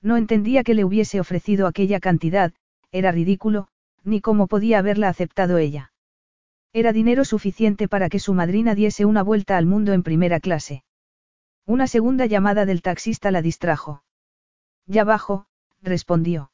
No 0.04 0.18
entendía 0.18 0.64
que 0.64 0.76
le 0.76 0.86
hubiese 0.86 1.20
ofrecido 1.20 1.66
aquella 1.66 2.00
cantidad, 2.00 2.54
era 2.92 3.12
ridículo, 3.12 3.70
ni 4.04 4.22
cómo 4.22 4.46
podía 4.46 4.78
haberla 4.78 5.10
aceptado 5.10 5.58
ella. 5.58 5.94
Era 6.74 6.94
dinero 6.94 7.26
suficiente 7.26 7.88
para 7.88 8.08
que 8.08 8.20
su 8.20 8.36
madrina 8.36 8.76
diese 8.76 9.06
una 9.06 9.24
vuelta 9.24 9.58
al 9.58 9.66
mundo 9.66 9.94
en 9.94 10.04
primera 10.04 10.40
clase. 10.40 10.84
Una 11.66 11.88
segunda 11.88 12.28
llamada 12.28 12.68
del 12.68 12.84
taxista 12.84 13.32
la 13.32 13.42
distrajo. 13.42 14.04
Ya 14.88 15.04
bajo, 15.04 15.48
respondió. 15.82 16.52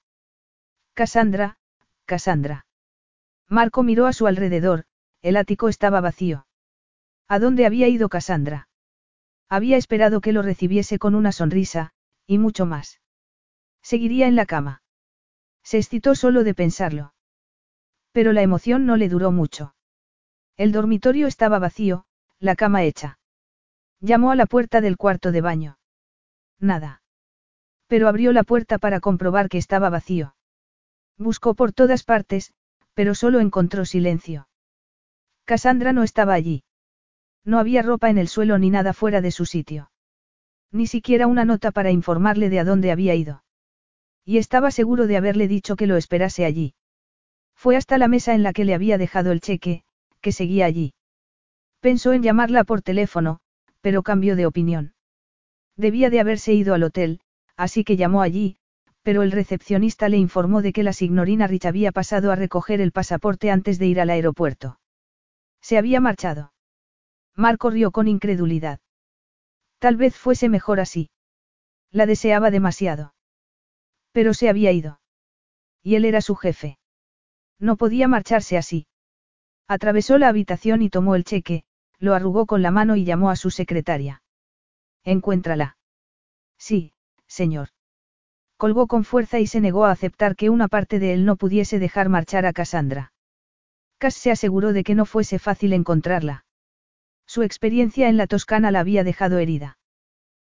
Cassandra, 0.93 1.57
Cassandra. 2.05 2.65
Marco 3.47 3.83
miró 3.83 4.07
a 4.07 4.13
su 4.13 4.27
alrededor, 4.27 4.85
el 5.21 5.37
ático 5.37 5.69
estaba 5.69 6.01
vacío. 6.01 6.47
¿A 7.27 7.39
dónde 7.39 7.65
había 7.65 7.87
ido 7.87 8.09
Cassandra? 8.09 8.69
Había 9.49 9.77
esperado 9.77 10.21
que 10.21 10.31
lo 10.31 10.41
recibiese 10.41 10.99
con 10.99 11.15
una 11.15 11.31
sonrisa, 11.31 11.91
y 12.25 12.37
mucho 12.37 12.65
más. 12.65 13.01
Seguiría 13.81 14.27
en 14.27 14.35
la 14.35 14.45
cama. 14.45 14.83
Se 15.63 15.77
excitó 15.77 16.15
solo 16.15 16.43
de 16.43 16.53
pensarlo. 16.53 17.13
Pero 18.11 18.33
la 18.33 18.41
emoción 18.41 18.85
no 18.85 18.95
le 18.95 19.09
duró 19.09 19.31
mucho. 19.31 19.75
El 20.57 20.71
dormitorio 20.71 21.27
estaba 21.27 21.59
vacío, 21.59 22.05
la 22.39 22.55
cama 22.55 22.83
hecha. 22.83 23.19
Llamó 23.99 24.31
a 24.31 24.35
la 24.35 24.45
puerta 24.45 24.81
del 24.81 24.97
cuarto 24.97 25.31
de 25.31 25.41
baño. 25.41 25.79
Nada. 26.59 27.00
Pero 27.91 28.07
abrió 28.07 28.31
la 28.31 28.45
puerta 28.45 28.77
para 28.77 29.01
comprobar 29.01 29.49
que 29.49 29.57
estaba 29.57 29.89
vacío. 29.89 30.33
Buscó 31.17 31.55
por 31.55 31.73
todas 31.73 32.05
partes, 32.05 32.53
pero 32.93 33.15
solo 33.15 33.41
encontró 33.41 33.83
silencio. 33.83 34.47
Cassandra 35.43 35.91
no 35.91 36.03
estaba 36.03 36.33
allí. 36.33 36.63
No 37.43 37.59
había 37.59 37.81
ropa 37.81 38.09
en 38.09 38.17
el 38.17 38.29
suelo 38.29 38.57
ni 38.57 38.69
nada 38.69 38.93
fuera 38.93 39.19
de 39.19 39.31
su 39.31 39.45
sitio. 39.45 39.91
Ni 40.71 40.87
siquiera 40.87 41.27
una 41.27 41.43
nota 41.43 41.71
para 41.71 41.91
informarle 41.91 42.49
de 42.49 42.61
a 42.61 42.63
dónde 42.63 42.93
había 42.93 43.13
ido. 43.13 43.43
Y 44.23 44.37
estaba 44.37 44.71
seguro 44.71 45.05
de 45.05 45.17
haberle 45.17 45.49
dicho 45.49 45.75
que 45.75 45.85
lo 45.85 45.97
esperase 45.97 46.45
allí. 46.45 46.75
Fue 47.55 47.75
hasta 47.75 47.97
la 47.97 48.07
mesa 48.07 48.33
en 48.33 48.41
la 48.41 48.53
que 48.53 48.63
le 48.63 48.73
había 48.73 48.97
dejado 48.97 49.33
el 49.33 49.41
cheque, 49.41 49.83
que 50.21 50.31
seguía 50.31 50.65
allí. 50.65 50.93
Pensó 51.81 52.13
en 52.13 52.23
llamarla 52.23 52.63
por 52.63 52.83
teléfono, 52.83 53.41
pero 53.81 54.01
cambió 54.01 54.37
de 54.37 54.45
opinión. 54.45 54.93
Debía 55.75 56.09
de 56.09 56.21
haberse 56.21 56.53
ido 56.53 56.73
al 56.73 56.83
hotel, 56.83 57.19
así 57.55 57.83
que 57.83 57.97
llamó 57.97 58.21
allí, 58.21 58.57
pero 59.03 59.23
el 59.23 59.31
recepcionista 59.31 60.09
le 60.09 60.17
informó 60.17 60.61
de 60.61 60.73
que 60.73 60.83
la 60.83 60.93
signorina 60.93 61.47
Rich 61.47 61.65
había 61.65 61.91
pasado 61.91 62.31
a 62.31 62.35
recoger 62.35 62.81
el 62.81 62.91
pasaporte 62.91 63.49
antes 63.49 63.79
de 63.79 63.87
ir 63.87 63.99
al 63.99 64.09
aeropuerto. 64.09 64.79
Se 65.61 65.77
había 65.77 65.99
marchado. 65.99 66.53
Marco 67.35 67.69
rió 67.69 67.91
con 67.91 68.07
incredulidad. 68.07 68.79
Tal 69.79 69.95
vez 69.95 70.15
fuese 70.15 70.49
mejor 70.49 70.79
así. 70.79 71.09
La 71.91 72.05
deseaba 72.05 72.51
demasiado. 72.51 73.13
Pero 74.11 74.33
se 74.33 74.49
había 74.49 74.71
ido. 74.71 74.99
Y 75.81 75.95
él 75.95 76.05
era 76.05 76.21
su 76.21 76.35
jefe. 76.35 76.77
No 77.59 77.77
podía 77.77 78.07
marcharse 78.07 78.57
así. 78.57 78.87
Atravesó 79.67 80.17
la 80.17 80.27
habitación 80.27 80.81
y 80.81 80.89
tomó 80.89 81.15
el 81.15 81.23
cheque, 81.23 81.63
lo 81.97 82.13
arrugó 82.13 82.45
con 82.45 82.61
la 82.61 82.71
mano 82.71 82.95
y 82.95 83.05
llamó 83.05 83.29
a 83.29 83.35
su 83.35 83.49
secretaria. 83.49 84.21
Encuéntrala. 85.03 85.77
Sí, 86.57 86.93
señor. 87.31 87.69
Colgó 88.57 88.87
con 88.87 89.03
fuerza 89.03 89.39
y 89.39 89.47
se 89.47 89.61
negó 89.61 89.85
a 89.85 89.91
aceptar 89.91 90.35
que 90.35 90.49
una 90.49 90.67
parte 90.67 90.99
de 90.99 91.13
él 91.13 91.25
no 91.25 91.35
pudiese 91.35 91.79
dejar 91.79 92.09
marchar 92.09 92.45
a 92.45 92.53
Cassandra. 92.53 93.13
Cass 93.97 94.15
se 94.15 94.31
aseguró 94.31 94.73
de 94.73 94.83
que 94.83 94.95
no 94.95 95.05
fuese 95.05 95.39
fácil 95.39 95.73
encontrarla. 95.73 96.45
Su 97.25 97.43
experiencia 97.43 98.09
en 98.09 98.17
la 98.17 98.27
Toscana 98.27 98.71
la 98.71 98.81
había 98.81 99.03
dejado 99.03 99.37
herida. 99.39 99.77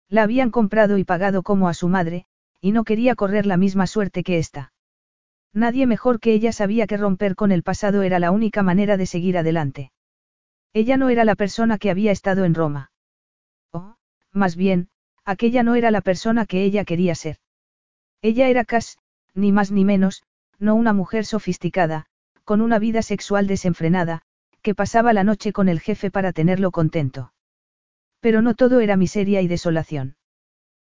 La 0.09 0.23
habían 0.23 0.51
comprado 0.51 0.97
y 0.97 1.03
pagado 1.03 1.43
como 1.43 1.69
a 1.69 1.73
su 1.73 1.87
madre, 1.87 2.25
y 2.59 2.71
no 2.71 2.83
quería 2.83 3.15
correr 3.15 3.45
la 3.45 3.57
misma 3.57 3.87
suerte 3.87 4.23
que 4.23 4.37
ésta. 4.37 4.73
Nadie 5.53 5.85
mejor 5.85 6.19
que 6.19 6.33
ella 6.33 6.51
sabía 6.51 6.87
que 6.87 6.97
romper 6.97 7.35
con 7.35 7.51
el 7.51 7.63
pasado 7.63 8.03
era 8.03 8.19
la 8.19 8.31
única 8.31 8.63
manera 8.63 8.97
de 8.97 9.05
seguir 9.05 9.37
adelante. 9.37 9.91
Ella 10.73 10.97
no 10.97 11.09
era 11.09 11.25
la 11.25 11.35
persona 11.35 11.77
que 11.77 11.91
había 11.91 12.11
estado 12.11 12.45
en 12.45 12.55
Roma. 12.55 12.91
O, 13.71 13.95
más 14.31 14.55
bien, 14.55 14.89
aquella 15.31 15.63
no 15.63 15.75
era 15.75 15.91
la 15.91 16.01
persona 16.01 16.45
que 16.45 16.63
ella 16.63 16.85
quería 16.85 17.15
ser. 17.15 17.37
Ella 18.21 18.47
era 18.47 18.65
Cass, 18.65 18.99
ni 19.33 19.51
más 19.51 19.71
ni 19.71 19.83
menos, 19.83 20.23
no 20.59 20.75
una 20.75 20.93
mujer 20.93 21.25
sofisticada, 21.25 22.05
con 22.43 22.61
una 22.61 22.79
vida 22.79 23.01
sexual 23.01 23.47
desenfrenada, 23.47 24.21
que 24.61 24.75
pasaba 24.75 25.13
la 25.13 25.23
noche 25.23 25.53
con 25.53 25.69
el 25.69 25.79
jefe 25.79 26.11
para 26.11 26.33
tenerlo 26.33 26.71
contento. 26.71 27.33
Pero 28.19 28.41
no 28.41 28.53
todo 28.53 28.79
era 28.79 28.95
miseria 28.97 29.41
y 29.41 29.47
desolación. 29.47 30.15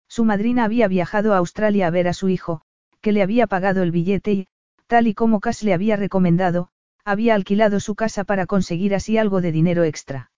Su 0.09 0.25
madrina 0.25 0.65
había 0.65 0.89
viajado 0.89 1.35
a 1.35 1.37
Australia 1.37 1.87
a 1.87 1.91
ver 1.91 2.09
a 2.09 2.13
su 2.13 2.29
hijo, 2.29 2.63
que 3.01 3.13
le 3.13 3.23
había 3.23 3.47
pagado 3.47 3.83
el 3.85 3.93
billete 3.93 4.33
y, 4.33 4.49
tal 4.89 5.07
y 5.07 5.15
como 5.15 5.39
Cass 5.39 5.63
le 5.63 5.73
había 5.73 5.97
recomendado, 5.97 6.71
Había 7.05 7.35
alquilado 7.35 7.81
su 7.81 7.95
casa 7.95 8.25
para 8.25 8.47
conseguir 8.47 8.95
así 8.95 9.19
algo 9.19 9.41
de 9.41 9.53
dinero 9.53 9.85
extra. 9.85 10.30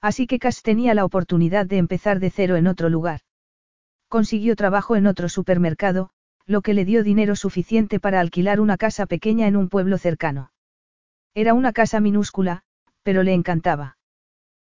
Así 0.00 0.26
que 0.26 0.38
Cass 0.38 0.62
tenía 0.62 0.94
la 0.94 1.04
oportunidad 1.04 1.66
de 1.66 1.78
empezar 1.78 2.20
de 2.20 2.30
cero 2.30 2.56
en 2.56 2.66
otro 2.66 2.88
lugar. 2.88 3.20
Consiguió 4.08 4.56
trabajo 4.56 4.96
en 4.96 5.06
otro 5.06 5.28
supermercado, 5.28 6.10
lo 6.46 6.62
que 6.62 6.74
le 6.74 6.84
dio 6.84 7.04
dinero 7.04 7.36
suficiente 7.36 8.00
para 8.00 8.20
alquilar 8.20 8.60
una 8.60 8.76
casa 8.76 9.06
pequeña 9.06 9.46
en 9.46 9.56
un 9.56 9.68
pueblo 9.68 9.98
cercano. 9.98 10.52
Era 11.34 11.54
una 11.54 11.72
casa 11.72 12.00
minúscula, 12.00 12.62
pero 13.02 13.22
le 13.22 13.34
encantaba. 13.34 13.98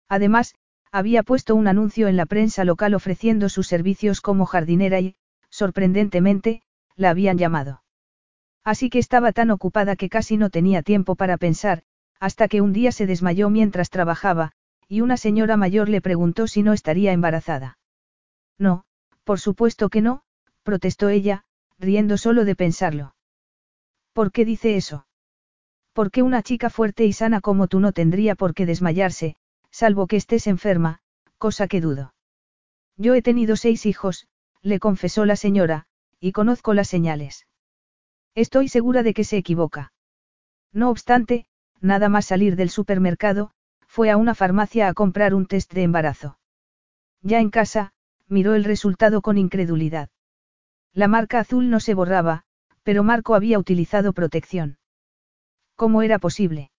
Además, 0.07 0.53
había 0.91 1.23
puesto 1.23 1.55
un 1.55 1.67
anuncio 1.67 2.07
en 2.07 2.17
la 2.17 2.25
prensa 2.25 2.65
local 2.65 2.93
ofreciendo 2.93 3.49
sus 3.49 3.67
servicios 3.67 4.21
como 4.21 4.45
jardinera 4.45 4.99
y, 4.99 5.15
sorprendentemente, 5.49 6.61
la 6.95 7.09
habían 7.09 7.37
llamado. 7.37 7.81
Así 8.63 8.89
que 8.89 8.99
estaba 8.99 9.31
tan 9.31 9.49
ocupada 9.49 9.95
que 9.95 10.09
casi 10.09 10.37
no 10.37 10.49
tenía 10.49 10.83
tiempo 10.83 11.15
para 11.15 11.37
pensar, 11.37 11.83
hasta 12.19 12.47
que 12.47 12.61
un 12.61 12.73
día 12.73 12.91
se 12.91 13.07
desmayó 13.07 13.49
mientras 13.49 13.89
trabajaba, 13.89 14.51
y 14.91 14.99
una 14.99 15.15
señora 15.15 15.55
mayor 15.55 15.87
le 15.87 16.01
preguntó 16.01 16.47
si 16.47 16.63
no 16.63 16.73
estaría 16.73 17.13
embarazada. 17.13 17.77
No, 18.59 18.83
por 19.23 19.39
supuesto 19.39 19.87
que 19.87 20.01
no, 20.01 20.23
protestó 20.63 21.07
ella, 21.07 21.45
riendo 21.79 22.17
solo 22.17 22.43
de 22.43 22.57
pensarlo. 22.57 23.15
¿Por 24.11 24.33
qué 24.33 24.43
dice 24.43 24.75
eso? 24.75 25.07
Porque 25.93 26.23
una 26.23 26.43
chica 26.43 26.69
fuerte 26.69 27.05
y 27.05 27.13
sana 27.13 27.39
como 27.39 27.69
tú 27.69 27.79
no 27.79 27.93
tendría 27.93 28.35
por 28.35 28.53
qué 28.53 28.65
desmayarse, 28.65 29.37
salvo 29.71 30.07
que 30.07 30.17
estés 30.17 30.45
enferma, 30.45 30.99
cosa 31.37 31.69
que 31.69 31.79
dudo. 31.79 32.13
Yo 32.97 33.15
he 33.15 33.21
tenido 33.21 33.55
seis 33.55 33.85
hijos, 33.85 34.27
le 34.61 34.79
confesó 34.79 35.23
la 35.23 35.37
señora, 35.37 35.85
y 36.19 36.33
conozco 36.33 36.73
las 36.73 36.89
señales. 36.89 37.47
Estoy 38.35 38.67
segura 38.67 39.03
de 39.03 39.13
que 39.13 39.23
se 39.23 39.37
equivoca. 39.37 39.93
No 40.73 40.89
obstante, 40.89 41.45
nada 41.79 42.09
más 42.09 42.25
salir 42.25 42.57
del 42.57 42.69
supermercado, 42.69 43.53
fue 43.93 44.09
a 44.09 44.15
una 44.15 44.33
farmacia 44.35 44.87
a 44.87 44.93
comprar 44.93 45.33
un 45.33 45.47
test 45.47 45.73
de 45.73 45.83
embarazo. 45.83 46.39
Ya 47.21 47.41
en 47.41 47.49
casa, 47.49 47.91
miró 48.25 48.55
el 48.55 48.63
resultado 48.63 49.21
con 49.21 49.37
incredulidad. 49.37 50.09
La 50.93 51.09
marca 51.09 51.39
azul 51.39 51.69
no 51.69 51.81
se 51.81 51.93
borraba, 51.93 52.45
pero 52.83 53.03
Marco 53.03 53.35
había 53.35 53.59
utilizado 53.59 54.13
protección. 54.13 54.77
¿Cómo 55.75 56.03
era 56.03 56.19
posible? 56.19 56.71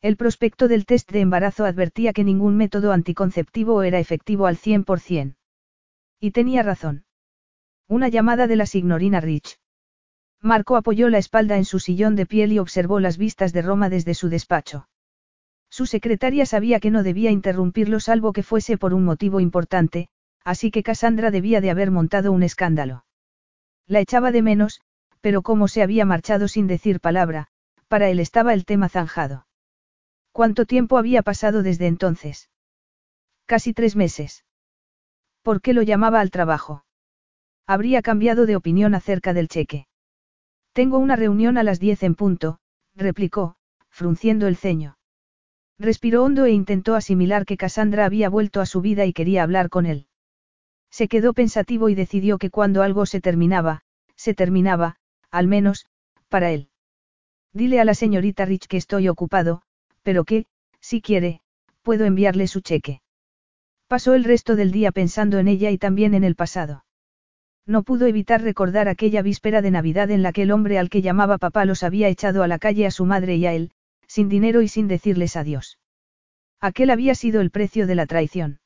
El 0.00 0.16
prospecto 0.16 0.66
del 0.66 0.86
test 0.86 1.12
de 1.12 1.20
embarazo 1.20 1.66
advertía 1.66 2.14
que 2.14 2.24
ningún 2.24 2.56
método 2.56 2.92
anticonceptivo 2.92 3.82
era 3.82 3.98
efectivo 3.98 4.46
al 4.46 4.56
100%. 4.56 5.36
Y 6.20 6.30
tenía 6.30 6.62
razón. 6.62 7.04
Una 7.86 8.08
llamada 8.08 8.46
de 8.46 8.56
la 8.56 8.64
signorina 8.64 9.20
Rich. 9.20 9.58
Marco 10.40 10.76
apoyó 10.76 11.10
la 11.10 11.18
espalda 11.18 11.58
en 11.58 11.66
su 11.66 11.80
sillón 11.80 12.16
de 12.16 12.24
piel 12.24 12.52
y 12.52 12.58
observó 12.58 12.98
las 12.98 13.18
vistas 13.18 13.52
de 13.52 13.60
Roma 13.60 13.90
desde 13.90 14.14
su 14.14 14.30
despacho. 14.30 14.88
Su 15.70 15.86
secretaria 15.86 16.46
sabía 16.46 16.80
que 16.80 16.90
no 16.90 17.02
debía 17.02 17.30
interrumpirlo 17.30 18.00
salvo 18.00 18.32
que 18.32 18.42
fuese 18.42 18.76
por 18.76 18.92
un 18.92 19.04
motivo 19.04 19.38
importante, 19.38 20.08
así 20.44 20.70
que 20.70 20.82
Cassandra 20.82 21.30
debía 21.30 21.60
de 21.60 21.70
haber 21.70 21.90
montado 21.90 22.32
un 22.32 22.42
escándalo. 22.42 23.04
La 23.86 24.00
echaba 24.00 24.32
de 24.32 24.42
menos, 24.42 24.80
pero 25.20 25.42
como 25.42 25.68
se 25.68 25.82
había 25.82 26.04
marchado 26.04 26.48
sin 26.48 26.66
decir 26.66 27.00
palabra, 27.00 27.48
para 27.88 28.08
él 28.08 28.20
estaba 28.20 28.52
el 28.52 28.64
tema 28.64 28.88
zanjado. 28.88 29.46
¿Cuánto 30.32 30.64
tiempo 30.66 30.98
había 30.98 31.22
pasado 31.22 31.62
desde 31.62 31.86
entonces? 31.86 32.50
Casi 33.46 33.72
tres 33.72 33.96
meses. 33.96 34.44
¿Por 35.42 35.60
qué 35.60 35.72
lo 35.72 35.82
llamaba 35.82 36.20
al 36.20 36.30
trabajo? 36.30 36.84
Habría 37.66 38.02
cambiado 38.02 38.46
de 38.46 38.56
opinión 38.56 38.94
acerca 38.94 39.32
del 39.32 39.48
cheque. 39.48 39.86
Tengo 40.72 40.98
una 40.98 41.16
reunión 41.16 41.58
a 41.58 41.62
las 41.62 41.80
diez 41.80 42.02
en 42.02 42.14
punto, 42.14 42.58
replicó, 42.94 43.56
frunciendo 43.88 44.46
el 44.46 44.56
ceño. 44.56 44.99
Respiró 45.80 46.24
hondo 46.24 46.44
e 46.44 46.50
intentó 46.50 46.94
asimilar 46.94 47.46
que 47.46 47.56
Cassandra 47.56 48.04
había 48.04 48.28
vuelto 48.28 48.60
a 48.60 48.66
su 48.66 48.82
vida 48.82 49.06
y 49.06 49.14
quería 49.14 49.42
hablar 49.42 49.70
con 49.70 49.86
él. 49.86 50.06
Se 50.90 51.08
quedó 51.08 51.32
pensativo 51.32 51.88
y 51.88 51.94
decidió 51.94 52.36
que 52.36 52.50
cuando 52.50 52.82
algo 52.82 53.06
se 53.06 53.22
terminaba, 53.22 53.80
se 54.14 54.34
terminaba, 54.34 54.96
al 55.30 55.46
menos, 55.46 55.86
para 56.28 56.50
él. 56.50 56.68
Dile 57.54 57.80
a 57.80 57.86
la 57.86 57.94
señorita 57.94 58.44
Rich 58.44 58.66
que 58.66 58.76
estoy 58.76 59.08
ocupado, 59.08 59.62
pero 60.02 60.24
que, 60.24 60.44
si 60.80 61.00
quiere, 61.00 61.40
puedo 61.80 62.04
enviarle 62.04 62.46
su 62.46 62.60
cheque. 62.60 63.00
Pasó 63.88 64.12
el 64.12 64.24
resto 64.24 64.56
del 64.56 64.72
día 64.72 64.92
pensando 64.92 65.38
en 65.38 65.48
ella 65.48 65.70
y 65.70 65.78
también 65.78 66.12
en 66.12 66.24
el 66.24 66.36
pasado. 66.36 66.84
No 67.64 67.84
pudo 67.84 68.06
evitar 68.06 68.42
recordar 68.42 68.86
aquella 68.86 69.22
víspera 69.22 69.62
de 69.62 69.70
Navidad 69.70 70.10
en 70.10 70.22
la 70.22 70.32
que 70.32 70.42
el 70.42 70.50
hombre 70.50 70.78
al 70.78 70.90
que 70.90 71.00
llamaba 71.00 71.38
papá 71.38 71.64
los 71.64 71.82
había 71.82 72.08
echado 72.08 72.42
a 72.42 72.48
la 72.48 72.58
calle 72.58 72.84
a 72.84 72.90
su 72.90 73.06
madre 73.06 73.36
y 73.36 73.46
a 73.46 73.54
él, 73.54 73.72
sin 74.10 74.28
dinero 74.28 74.60
y 74.60 74.66
sin 74.66 74.88
decirles 74.88 75.36
adiós. 75.36 75.78
Aquel 76.60 76.90
había 76.90 77.14
sido 77.14 77.40
el 77.40 77.52
precio 77.52 77.86
de 77.86 77.94
la 77.94 78.06
traición. 78.06 78.58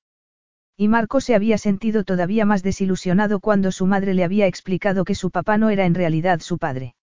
Y 0.74 0.88
Marco 0.88 1.20
se 1.20 1.34
había 1.34 1.58
sentido 1.58 2.02
todavía 2.02 2.46
más 2.46 2.62
desilusionado 2.62 3.40
cuando 3.40 3.70
su 3.70 3.84
madre 3.84 4.14
le 4.14 4.24
había 4.24 4.46
explicado 4.46 5.04
que 5.04 5.14
su 5.14 5.30
papá 5.30 5.58
no 5.58 5.68
era 5.68 5.84
en 5.84 5.94
realidad 5.94 6.40
su 6.40 6.56
padre. 6.56 6.94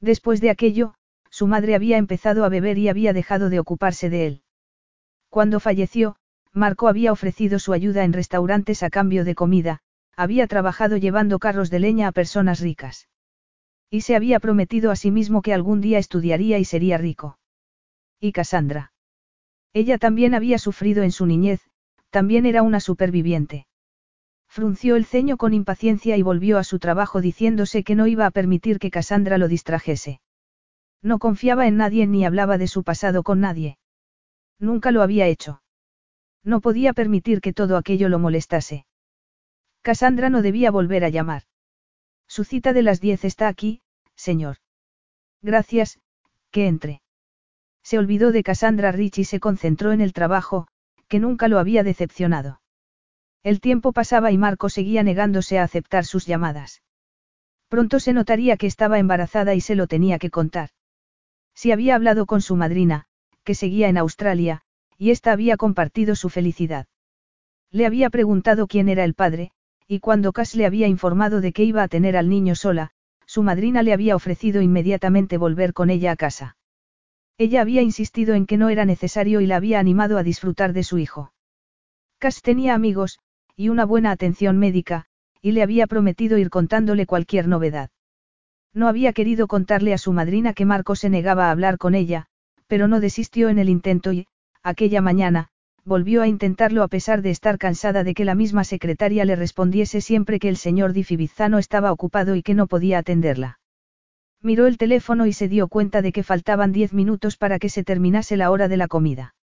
Después 0.00 0.40
de 0.40 0.48
aquello, 0.48 0.94
su 1.28 1.46
madre 1.46 1.74
había 1.74 1.98
empezado 1.98 2.46
a 2.46 2.48
beber 2.48 2.78
y 2.78 2.88
había 2.88 3.12
dejado 3.12 3.50
de 3.50 3.60
ocuparse 3.60 4.08
de 4.08 4.26
él. 4.26 4.42
Cuando 5.28 5.60
falleció, 5.60 6.16
Marco 6.54 6.88
había 6.88 7.12
ofrecido 7.12 7.58
su 7.58 7.74
ayuda 7.74 8.02
en 8.02 8.14
restaurantes 8.14 8.82
a 8.82 8.88
cambio 8.88 9.26
de 9.26 9.34
comida, 9.34 9.80
había 10.16 10.46
trabajado 10.46 10.96
llevando 10.96 11.38
carros 11.38 11.68
de 11.68 11.80
leña 11.80 12.08
a 12.08 12.12
personas 12.12 12.60
ricas. 12.60 13.08
Y 13.90 14.00
se 14.00 14.16
había 14.16 14.40
prometido 14.40 14.90
a 14.90 14.96
sí 14.96 15.10
mismo 15.10 15.42
que 15.42 15.52
algún 15.52 15.82
día 15.82 15.98
estudiaría 15.98 16.58
y 16.58 16.64
sería 16.64 16.96
rico. 16.96 17.38
¿Y 18.20 18.32
Cassandra? 18.32 18.92
Ella 19.72 19.98
también 19.98 20.34
había 20.34 20.58
sufrido 20.58 21.02
en 21.02 21.12
su 21.12 21.26
niñez, 21.26 21.60
también 22.10 22.46
era 22.46 22.62
una 22.62 22.80
superviviente. 22.80 23.66
Frunció 24.48 24.96
el 24.96 25.04
ceño 25.04 25.36
con 25.36 25.52
impaciencia 25.52 26.16
y 26.16 26.22
volvió 26.22 26.58
a 26.58 26.64
su 26.64 26.78
trabajo 26.78 27.20
diciéndose 27.20 27.84
que 27.84 27.94
no 27.94 28.06
iba 28.06 28.26
a 28.26 28.30
permitir 28.30 28.78
que 28.78 28.90
Cassandra 28.90 29.38
lo 29.38 29.46
distrajese. 29.46 30.20
No 31.02 31.18
confiaba 31.18 31.66
en 31.66 31.76
nadie 31.76 32.06
ni 32.06 32.24
hablaba 32.24 32.58
de 32.58 32.66
su 32.66 32.82
pasado 32.82 33.22
con 33.22 33.40
nadie. 33.40 33.78
Nunca 34.58 34.90
lo 34.90 35.02
había 35.02 35.26
hecho. 35.26 35.62
No 36.42 36.60
podía 36.60 36.92
permitir 36.92 37.40
que 37.40 37.52
todo 37.52 37.76
aquello 37.76 38.08
lo 38.08 38.18
molestase. 38.18 38.86
Cassandra 39.82 40.30
no 40.30 40.42
debía 40.42 40.70
volver 40.70 41.04
a 41.04 41.08
llamar. 41.08 41.42
Su 42.26 42.44
cita 42.44 42.72
de 42.72 42.82
las 42.82 43.00
diez 43.00 43.24
está 43.24 43.48
aquí, 43.48 43.82
señor. 44.16 44.56
Gracias, 45.40 46.00
que 46.50 46.66
entre. 46.66 47.00
Se 47.88 47.98
olvidó 47.98 48.32
de 48.32 48.42
Cassandra 48.42 48.92
Rich 48.92 49.20
y 49.20 49.24
se 49.24 49.40
concentró 49.40 49.92
en 49.92 50.02
el 50.02 50.12
trabajo, 50.12 50.66
que 51.08 51.20
nunca 51.20 51.48
lo 51.48 51.58
había 51.58 51.82
decepcionado. 51.82 52.60
El 53.42 53.62
tiempo 53.62 53.94
pasaba 53.94 54.30
y 54.30 54.36
Marco 54.36 54.68
seguía 54.68 55.02
negándose 55.02 55.58
a 55.58 55.62
aceptar 55.62 56.04
sus 56.04 56.26
llamadas. 56.26 56.82
Pronto 57.68 57.98
se 57.98 58.12
notaría 58.12 58.58
que 58.58 58.66
estaba 58.66 58.98
embarazada 58.98 59.54
y 59.54 59.62
se 59.62 59.74
lo 59.74 59.86
tenía 59.86 60.18
que 60.18 60.28
contar. 60.28 60.68
Si 61.54 61.72
había 61.72 61.94
hablado 61.94 62.26
con 62.26 62.42
su 62.42 62.56
madrina, 62.56 63.06
que 63.42 63.54
seguía 63.54 63.88
en 63.88 63.96
Australia, 63.96 64.60
y 64.98 65.08
ésta 65.08 65.32
había 65.32 65.56
compartido 65.56 66.14
su 66.14 66.28
felicidad. 66.28 66.88
Le 67.70 67.86
había 67.86 68.10
preguntado 68.10 68.66
quién 68.66 68.90
era 68.90 69.04
el 69.04 69.14
padre, 69.14 69.52
y 69.86 70.00
cuando 70.00 70.34
Cass 70.34 70.54
le 70.56 70.66
había 70.66 70.88
informado 70.88 71.40
de 71.40 71.54
que 71.54 71.64
iba 71.64 71.82
a 71.82 71.88
tener 71.88 72.18
al 72.18 72.28
niño 72.28 72.54
sola, 72.54 72.90
su 73.24 73.42
madrina 73.42 73.82
le 73.82 73.94
había 73.94 74.14
ofrecido 74.14 74.60
inmediatamente 74.60 75.38
volver 75.38 75.72
con 75.72 75.88
ella 75.88 76.12
a 76.12 76.16
casa. 76.16 76.57
Ella 77.38 77.60
había 77.60 77.82
insistido 77.82 78.34
en 78.34 78.46
que 78.46 78.56
no 78.56 78.68
era 78.68 78.84
necesario 78.84 79.40
y 79.40 79.46
la 79.46 79.56
había 79.56 79.78
animado 79.78 80.18
a 80.18 80.24
disfrutar 80.24 80.72
de 80.72 80.82
su 80.82 80.98
hijo. 80.98 81.32
Cass 82.18 82.42
tenía 82.42 82.74
amigos, 82.74 83.20
y 83.54 83.68
una 83.68 83.84
buena 83.84 84.10
atención 84.10 84.58
médica, 84.58 85.04
y 85.40 85.52
le 85.52 85.62
había 85.62 85.86
prometido 85.86 86.36
ir 86.36 86.50
contándole 86.50 87.06
cualquier 87.06 87.46
novedad. 87.46 87.90
No 88.74 88.88
había 88.88 89.12
querido 89.12 89.46
contarle 89.46 89.94
a 89.94 89.98
su 89.98 90.12
madrina 90.12 90.52
que 90.52 90.64
Marco 90.64 90.96
se 90.96 91.10
negaba 91.10 91.46
a 91.46 91.50
hablar 91.52 91.78
con 91.78 91.94
ella, 91.94 92.26
pero 92.66 92.88
no 92.88 92.98
desistió 92.98 93.48
en 93.48 93.60
el 93.60 93.68
intento 93.68 94.12
y, 94.12 94.26
aquella 94.64 95.00
mañana, 95.00 95.48
volvió 95.84 96.22
a 96.22 96.28
intentarlo 96.28 96.82
a 96.82 96.88
pesar 96.88 97.22
de 97.22 97.30
estar 97.30 97.56
cansada 97.56 98.02
de 98.02 98.14
que 98.14 98.24
la 98.24 98.34
misma 98.34 98.64
secretaria 98.64 99.24
le 99.24 99.36
respondiese 99.36 100.00
siempre 100.00 100.40
que 100.40 100.48
el 100.48 100.56
señor 100.56 100.92
Di 100.92 101.04
Fibizzano 101.04 101.58
estaba 101.58 101.92
ocupado 101.92 102.34
y 102.34 102.42
que 102.42 102.54
no 102.54 102.66
podía 102.66 102.98
atenderla. 102.98 103.57
Miró 104.40 104.66
el 104.66 104.78
teléfono 104.78 105.26
y 105.26 105.32
se 105.32 105.48
dio 105.48 105.68
cuenta 105.68 106.00
de 106.00 106.12
que 106.12 106.22
faltaban 106.22 106.72
diez 106.72 106.92
minutos 106.92 107.36
para 107.36 107.58
que 107.58 107.68
se 107.68 107.82
terminase 107.82 108.36
la 108.36 108.50
hora 108.50 108.68
de 108.68 108.76
la 108.76 108.88
comida. 108.88 109.34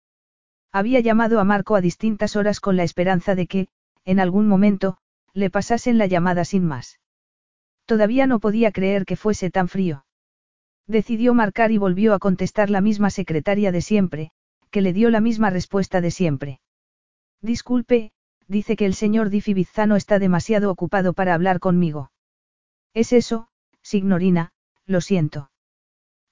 Había 0.71 0.99
llamado 0.99 1.39
a 1.39 1.43
Marco 1.43 1.75
a 1.75 1.81
distintas 1.81 2.35
horas 2.35 2.59
con 2.59 2.77
la 2.77 2.83
esperanza 2.83 3.35
de 3.35 3.47
que, 3.47 3.67
en 4.05 4.19
algún 4.19 4.47
momento, 4.47 4.97
le 5.33 5.49
pasasen 5.49 5.97
la 5.97 6.05
llamada 6.05 6.45
sin 6.45 6.65
más. 6.65 6.99
Todavía 7.85 8.25
no 8.25 8.39
podía 8.39 8.71
creer 8.71 9.05
que 9.05 9.15
fuese 9.15 9.49
tan 9.49 9.67
frío. 9.67 10.05
Decidió 10.87 11.33
marcar 11.33 11.71
y 11.71 11.77
volvió 11.77 12.13
a 12.13 12.19
contestar 12.19 12.69
la 12.69 12.81
misma 12.81 13.09
secretaria 13.09 13.71
de 13.71 13.81
siempre, 13.81 14.31
que 14.69 14.81
le 14.81 14.93
dio 14.93 15.09
la 15.09 15.21
misma 15.21 15.49
respuesta 15.49 15.99
de 15.99 16.11
siempre. 16.11 16.59
Disculpe, 17.41 18.11
dice 18.47 18.75
que 18.75 18.85
el 18.85 18.93
señor 18.93 19.29
Di 19.29 19.41
Fibizzano 19.41 19.95
está 19.95 20.19
demasiado 20.19 20.71
ocupado 20.71 21.13
para 21.13 21.33
hablar 21.33 21.59
conmigo. 21.59 22.11
Es 22.93 23.13
eso, 23.13 23.49
signorina, 23.81 24.51
lo 24.85 25.01
siento. 25.01 25.51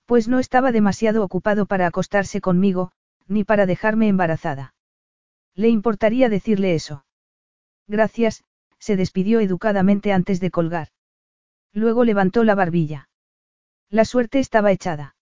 Pues 0.05 0.27
no 0.27 0.39
estaba 0.39 0.71
demasiado 0.71 1.23
ocupado 1.23 1.65
para 1.65 1.87
acostarse 1.87 2.41
conmigo, 2.41 2.91
ni 3.27 3.43
para 3.43 3.65
dejarme 3.65 4.07
embarazada. 4.07 4.73
¿Le 5.55 5.69
importaría 5.69 6.29
decirle 6.29 6.75
eso? 6.75 7.05
Gracias, 7.87 8.43
se 8.79 8.95
despidió 8.95 9.39
educadamente 9.39 10.11
antes 10.11 10.39
de 10.39 10.51
colgar. 10.51 10.89
Luego 11.71 12.03
levantó 12.03 12.43
la 12.43 12.55
barbilla. 12.55 13.09
La 13.89 14.05
suerte 14.05 14.39
estaba 14.39 14.71
echada. 14.71 15.15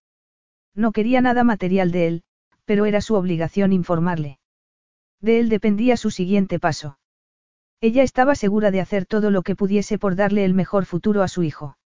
No 0.74 0.92
quería 0.92 1.20
nada 1.20 1.44
material 1.44 1.92
de 1.92 2.06
él, 2.06 2.22
pero 2.64 2.86
era 2.86 3.00
su 3.00 3.14
obligación 3.14 3.72
informarle. 3.72 4.38
De 5.20 5.38
él 5.38 5.48
dependía 5.48 5.96
su 5.96 6.10
siguiente 6.10 6.58
paso. 6.58 6.98
Ella 7.80 8.02
estaba 8.02 8.34
segura 8.34 8.70
de 8.70 8.80
hacer 8.80 9.06
todo 9.06 9.30
lo 9.30 9.42
que 9.42 9.56
pudiese 9.56 9.98
por 9.98 10.16
darle 10.16 10.44
el 10.44 10.54
mejor 10.54 10.86
futuro 10.86 11.22
a 11.22 11.28
su 11.28 11.42
hijo. 11.42 11.76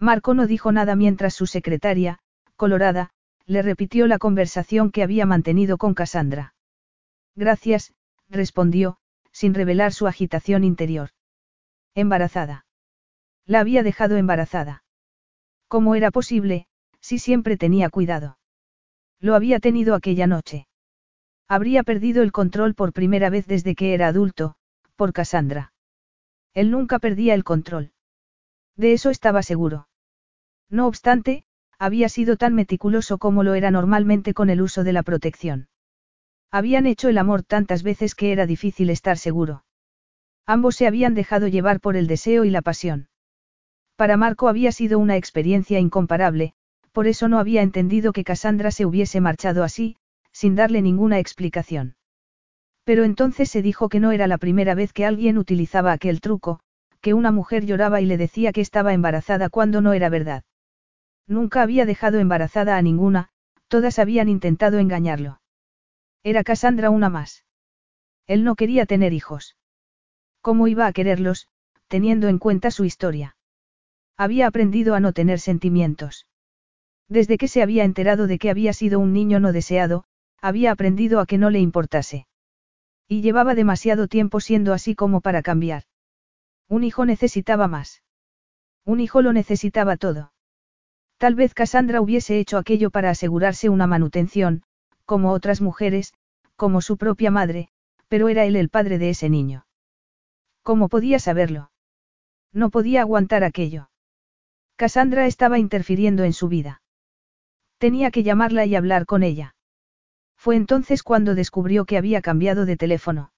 Marco 0.00 0.32
no 0.32 0.46
dijo 0.46 0.72
nada 0.72 0.96
mientras 0.96 1.34
su 1.34 1.46
secretaria, 1.46 2.20
colorada, 2.56 3.10
le 3.44 3.60
repitió 3.60 4.06
la 4.06 4.18
conversación 4.18 4.90
que 4.90 5.02
había 5.02 5.26
mantenido 5.26 5.76
con 5.76 5.92
Cassandra. 5.92 6.54
Gracias, 7.36 7.92
respondió, 8.30 8.96
sin 9.30 9.52
revelar 9.52 9.92
su 9.92 10.06
agitación 10.06 10.64
interior. 10.64 11.10
Embarazada. 11.94 12.64
La 13.44 13.60
había 13.60 13.82
dejado 13.82 14.16
embarazada. 14.16 14.84
¿Cómo 15.68 15.94
era 15.94 16.10
posible, 16.10 16.66
si 17.00 17.18
siempre 17.18 17.58
tenía 17.58 17.90
cuidado? 17.90 18.38
Lo 19.20 19.34
había 19.34 19.60
tenido 19.60 19.94
aquella 19.94 20.26
noche. 20.26 20.66
Habría 21.46 21.82
perdido 21.82 22.22
el 22.22 22.32
control 22.32 22.74
por 22.74 22.94
primera 22.94 23.28
vez 23.28 23.46
desde 23.46 23.74
que 23.74 23.92
era 23.92 24.08
adulto, 24.08 24.54
por 24.96 25.12
Cassandra. 25.12 25.74
Él 26.54 26.70
nunca 26.70 26.98
perdía 26.98 27.34
el 27.34 27.44
control. 27.44 27.92
De 28.76 28.94
eso 28.94 29.10
estaba 29.10 29.42
seguro. 29.42 29.88
No 30.70 30.86
obstante, 30.86 31.44
había 31.78 32.08
sido 32.08 32.36
tan 32.36 32.54
meticuloso 32.54 33.18
como 33.18 33.42
lo 33.42 33.54
era 33.54 33.70
normalmente 33.70 34.34
con 34.34 34.50
el 34.50 34.62
uso 34.62 34.84
de 34.84 34.92
la 34.92 35.02
protección. 35.02 35.68
Habían 36.50 36.86
hecho 36.86 37.08
el 37.08 37.18
amor 37.18 37.42
tantas 37.42 37.82
veces 37.82 38.14
que 38.14 38.32
era 38.32 38.46
difícil 38.46 38.90
estar 38.90 39.18
seguro. 39.18 39.64
Ambos 40.46 40.76
se 40.76 40.86
habían 40.86 41.14
dejado 41.14 41.48
llevar 41.48 41.80
por 41.80 41.96
el 41.96 42.06
deseo 42.06 42.44
y 42.44 42.50
la 42.50 42.62
pasión. 42.62 43.08
Para 43.96 44.16
Marco 44.16 44.48
había 44.48 44.72
sido 44.72 44.98
una 44.98 45.16
experiencia 45.16 45.78
incomparable, 45.78 46.54
por 46.92 47.06
eso 47.06 47.28
no 47.28 47.38
había 47.38 47.62
entendido 47.62 48.12
que 48.12 48.24
Cassandra 48.24 48.70
se 48.70 48.86
hubiese 48.86 49.20
marchado 49.20 49.62
así, 49.64 49.96
sin 50.32 50.54
darle 50.54 50.82
ninguna 50.82 51.18
explicación. 51.18 51.96
Pero 52.84 53.04
entonces 53.04 53.50
se 53.50 53.62
dijo 53.62 53.88
que 53.88 54.00
no 54.00 54.10
era 54.12 54.26
la 54.26 54.38
primera 54.38 54.74
vez 54.74 54.92
que 54.92 55.04
alguien 55.04 55.38
utilizaba 55.38 55.92
aquel 55.92 56.20
truco, 56.20 56.60
que 57.00 57.14
una 57.14 57.30
mujer 57.30 57.66
lloraba 57.66 58.00
y 58.00 58.06
le 58.06 58.16
decía 58.16 58.52
que 58.52 58.60
estaba 58.60 58.92
embarazada 58.92 59.48
cuando 59.48 59.80
no 59.80 59.92
era 59.92 60.08
verdad. 60.08 60.42
Nunca 61.30 61.62
había 61.62 61.86
dejado 61.86 62.18
embarazada 62.18 62.76
a 62.76 62.82
ninguna, 62.82 63.28
todas 63.68 64.00
habían 64.00 64.28
intentado 64.28 64.80
engañarlo. 64.80 65.40
Era 66.24 66.42
Cassandra 66.42 66.90
una 66.90 67.08
más. 67.08 67.44
Él 68.26 68.42
no 68.42 68.56
quería 68.56 68.84
tener 68.84 69.12
hijos. 69.12 69.56
¿Cómo 70.40 70.66
iba 70.66 70.88
a 70.88 70.92
quererlos, 70.92 71.46
teniendo 71.86 72.26
en 72.26 72.40
cuenta 72.40 72.72
su 72.72 72.84
historia? 72.84 73.36
Había 74.16 74.48
aprendido 74.48 74.96
a 74.96 75.00
no 75.00 75.12
tener 75.12 75.38
sentimientos. 75.38 76.26
Desde 77.08 77.38
que 77.38 77.46
se 77.46 77.62
había 77.62 77.84
enterado 77.84 78.26
de 78.26 78.40
que 78.40 78.50
había 78.50 78.72
sido 78.72 78.98
un 78.98 79.12
niño 79.12 79.38
no 79.38 79.52
deseado, 79.52 80.02
había 80.42 80.72
aprendido 80.72 81.20
a 81.20 81.26
que 81.26 81.38
no 81.38 81.50
le 81.50 81.60
importase. 81.60 82.26
Y 83.06 83.20
llevaba 83.22 83.54
demasiado 83.54 84.08
tiempo 84.08 84.40
siendo 84.40 84.72
así 84.72 84.96
como 84.96 85.20
para 85.20 85.42
cambiar. 85.42 85.84
Un 86.68 86.82
hijo 86.82 87.06
necesitaba 87.06 87.68
más. 87.68 88.02
Un 88.84 88.98
hijo 88.98 89.22
lo 89.22 89.32
necesitaba 89.32 89.96
todo. 89.96 90.32
Tal 91.20 91.34
vez 91.34 91.52
Cassandra 91.52 92.00
hubiese 92.00 92.38
hecho 92.38 92.56
aquello 92.56 92.88
para 92.88 93.10
asegurarse 93.10 93.68
una 93.68 93.86
manutención, 93.86 94.62
como 95.04 95.32
otras 95.32 95.60
mujeres, 95.60 96.14
como 96.56 96.80
su 96.80 96.96
propia 96.96 97.30
madre, 97.30 97.68
pero 98.08 98.30
era 98.30 98.46
él 98.46 98.56
el 98.56 98.70
padre 98.70 98.96
de 98.96 99.10
ese 99.10 99.28
niño. 99.28 99.66
¿Cómo 100.62 100.88
podía 100.88 101.18
saberlo? 101.18 101.72
No 102.54 102.70
podía 102.70 103.02
aguantar 103.02 103.44
aquello. 103.44 103.90
Cassandra 104.76 105.26
estaba 105.26 105.58
interfiriendo 105.58 106.24
en 106.24 106.32
su 106.32 106.48
vida. 106.48 106.80
Tenía 107.76 108.10
que 108.10 108.22
llamarla 108.22 108.64
y 108.64 108.74
hablar 108.74 109.04
con 109.04 109.22
ella. 109.22 109.54
Fue 110.38 110.56
entonces 110.56 111.02
cuando 111.02 111.34
descubrió 111.34 111.84
que 111.84 111.98
había 111.98 112.22
cambiado 112.22 112.64
de 112.64 112.78
teléfono. 112.78 113.30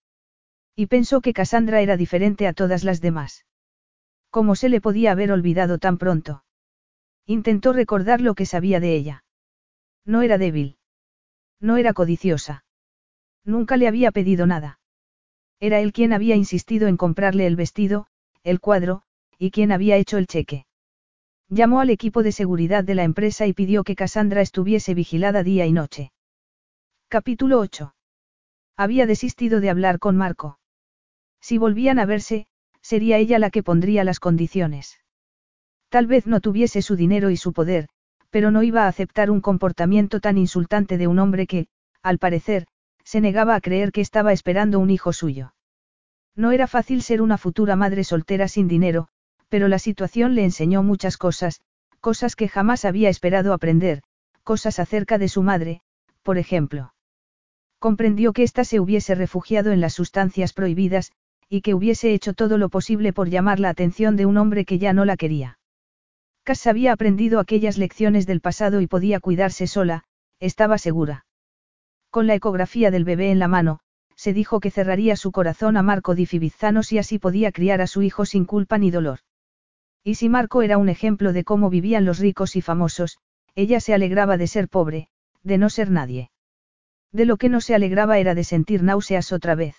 Y 0.77 0.87
pensó 0.87 1.21
que 1.21 1.33
Cassandra 1.33 1.81
era 1.81 1.97
diferente 1.97 2.47
a 2.47 2.53
todas 2.53 2.85
las 2.85 3.01
demás. 3.01 3.45
¿Cómo 4.31 4.55
se 4.55 4.69
le 4.69 4.81
podía 4.81 5.11
haber 5.11 5.33
olvidado 5.33 5.79
tan 5.79 5.99
pronto? 5.99 6.45
Intentó 7.27 7.73
recordar 7.73 8.20
lo 8.20 8.35
que 8.35 8.47
sabía 8.47 8.81
de 8.81 8.94
ella. 8.94 9.24
No 10.05 10.23
era 10.23 10.39
débil. 10.39 10.77
No 11.61 11.77
era 11.77 11.93
codiciosa. 11.93 12.65
Nunca 13.44 13.77
le 13.77 13.89
había 13.89 14.11
pedido 14.11 14.47
nada. 14.47 14.81
Era 15.61 15.81
él 15.81 15.93
quien 15.93 16.12
había 16.12 16.35
insistido 16.35 16.89
en 16.89 16.97
comprarle 16.97 17.47
el 17.47 17.57
vestido, 17.57 18.07
el 18.43 18.61
cuadro, 18.61 19.03
y 19.39 19.51
quien 19.51 19.70
había 19.70 19.97
hecho 19.97 20.19
el 20.19 20.27
cheque. 20.27 20.66
Llamó 21.49 21.81
al 21.81 21.90
equipo 21.90 22.23
de 22.23 22.32
seguridad 22.32 22.82
de 22.82 22.94
la 22.94 23.05
empresa 23.05 23.47
y 23.47 23.53
pidió 23.53 23.85
que 23.85 23.94
Cassandra 23.94 24.40
estuviese 24.40 24.94
vigilada 24.94 25.43
día 25.43 25.66
y 25.66 25.73
noche. 25.73 26.12
Capítulo 27.09 27.61
8. 27.61 27.94
Había 28.77 29.07
desistido 29.07 29.61
de 29.61 29.70
hablar 29.70 29.99
con 29.99 30.16
Marco. 30.16 30.59
Si 31.40 31.59
volvían 31.59 31.99
a 31.99 32.07
verse, 32.07 32.47
sería 32.81 33.19
ella 33.19 33.39
la 33.39 33.51
que 33.51 33.62
pondría 33.62 34.03
las 34.03 34.19
condiciones. 34.19 35.02
Tal 35.93 36.06
vez 36.06 36.27
no 36.27 36.40
tuviese 36.40 36.81
su 36.81 36.97
dinero 36.97 37.28
y 37.28 37.36
su 37.36 37.52
poder, 37.52 37.86
pero 38.31 38.51
no 38.51 38.62
iba 38.62 38.85
a 38.85 38.89
aceptar 38.89 39.31
un 39.31 39.43
comportamiento 39.43 40.20
tan 40.20 40.39
insultante 40.39 40.97
de 40.97 41.06
un 41.06 41.19
hombre 41.19 41.47
que, 41.47 41.66
al 42.02 42.16
parecer, 42.16 42.66
se 43.05 43.20
negaba 43.20 43.55
a 43.55 43.60
creer 43.60 43.93
que 43.93 44.01
estaba 44.01 44.32
esperando 44.32 44.78
un 44.78 44.89
hijo 44.89 45.12
suyo. 45.12 45.52
No 46.35 46.51
era 46.51 46.66
fácil 46.66 47.02
ser 47.02 47.20
una 47.20 47.36
futura 47.36 47.77
madre 47.77 48.05
soltera 48.05 48.48
sin 48.48 48.69
dinero, 48.69 49.09
pero 49.51 49.69
la 49.69 49.78
situación 49.78 50.35
le 50.35 50.44
enseñó 50.44 50.82
muchas 50.82 51.19
cosas, 51.19 51.60
cosas 52.01 52.36
que 52.36 52.48
jamás 52.48 52.86
había 52.86 53.10
esperado 53.10 53.52
aprender, 53.52 54.01
cosas 54.44 54.78
acerca 54.78 55.19
de 55.19 55.28
su 55.28 55.43
madre, 55.43 55.82
por 56.23 56.39
ejemplo. 56.39 56.94
Comprendió 57.78 58.32
que 58.32 58.44
ésta 58.44 58.64
se 58.64 58.81
hubiese 58.81 59.14
refugiado 59.14 59.73
en 59.73 59.82
las 59.82 59.93
sustancias 59.93 60.55
prohibidas, 60.55 61.12
y 61.51 61.60
que 61.60 61.74
hubiese 61.74 62.14
hecho 62.14 62.32
todo 62.32 62.56
lo 62.56 62.70
posible 62.70 63.12
por 63.12 63.28
llamar 63.28 63.60
la 63.60 63.69
atención 63.69 64.16
de 64.16 64.24
un 64.24 64.39
hombre 64.39 64.64
que 64.64 64.78
ya 64.78 64.94
no 64.94 65.05
la 65.05 65.19
quería. 65.19 65.59
Cass 66.44 66.66
había 66.66 66.93
aprendido 66.93 67.39
aquellas 67.39 67.78
lecciones 67.78 68.27
del 68.27 68.40
pasado 68.40 68.81
y 68.81 68.89
podía 68.89 69.20
cuidarse 69.20 69.66
sola, 69.66 70.05
estaba 70.40 70.77
segura. 70.78 71.24
Con 72.10 72.27
la 72.27 72.35
ecografía 72.35 72.90
del 72.90 73.05
bebé 73.05 73.31
en 73.31 73.39
la 73.39 73.48
mano, 73.48 73.78
se 74.16 74.32
dijo 74.32 74.60
que 74.60 74.70
cerraría 74.70 75.16
su 75.16 75.31
corazón 75.32 75.77
a 75.77 75.82
Marco 75.82 76.14
Di 76.14 76.27
Fibizanos 76.27 76.93
y 76.93 76.98
así 76.98 77.19
podía 77.19 77.52
criar 77.52 77.81
a 77.81 77.86
su 77.86 78.02
hijo 78.02 78.24
sin 78.27 78.44
culpa 78.44 78.77
ni 78.78 78.90
dolor. 78.90 79.20
Y 80.05 80.16
si 80.16 80.28
Marco 80.28 80.62
era 80.62 80.78
un 80.78 80.89
ejemplo 80.89 81.32
de 81.32 81.44
cómo 81.44 81.70
vivían 81.70 82.05
los 82.05 82.19
ricos 82.19 82.56
y 82.56 82.60
famosos, 82.60 83.19
ella 83.55 83.81
se 83.81 83.94
alegraba 83.94 84.36
de 84.36 84.48
ser 84.48 84.69
pobre, 84.69 85.09
de 85.43 85.59
no 85.59 85.70
ser 85.70 85.90
nadie. 85.90 86.31
De 87.12 87.24
lo 87.24 87.36
que 87.36 87.48
no 87.48 87.60
se 87.60 87.74
alegraba 87.74 88.19
era 88.19 88.35
de 88.35 88.43
sentir 88.43 88.82
náuseas 88.82 89.32
otra 89.32 89.55
vez. 89.55 89.77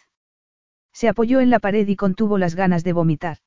Se 0.94 1.10
apoyó 1.10 1.41
en 1.41 1.49
la 1.49 1.60
pared 1.60 1.88
y 1.88 1.95
contuvo 1.95 2.38
las 2.38 2.56
ganas 2.56 2.84
de 2.84 2.94
vomitar. 2.94 3.38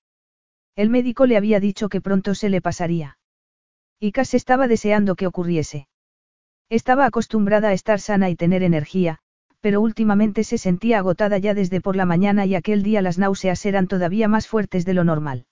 El 0.76 0.90
médico 0.90 1.24
le 1.24 1.38
había 1.38 1.58
dicho 1.58 1.88
que 1.88 2.02
pronto 2.02 2.34
se 2.34 2.50
le 2.50 2.60
pasaría. 2.60 3.18
Y 3.98 4.12
Cass 4.12 4.34
estaba 4.34 4.68
deseando 4.68 5.16
que 5.16 5.26
ocurriese. 5.26 5.88
Estaba 6.68 7.06
acostumbrada 7.06 7.68
a 7.68 7.72
estar 7.72 7.98
sana 7.98 8.28
y 8.28 8.36
tener 8.36 8.62
energía, 8.62 9.18
pero 9.60 9.80
últimamente 9.80 10.44
se 10.44 10.58
sentía 10.58 10.98
agotada 10.98 11.38
ya 11.38 11.54
desde 11.54 11.80
por 11.80 11.96
la 11.96 12.04
mañana 12.04 12.44
y 12.44 12.54
aquel 12.54 12.82
día 12.82 13.00
las 13.00 13.16
náuseas 13.16 13.64
eran 13.64 13.88
todavía 13.88 14.28
más 14.28 14.48
fuertes 14.48 14.84
de 14.84 14.92
lo 14.92 15.02
normal. 15.02 15.46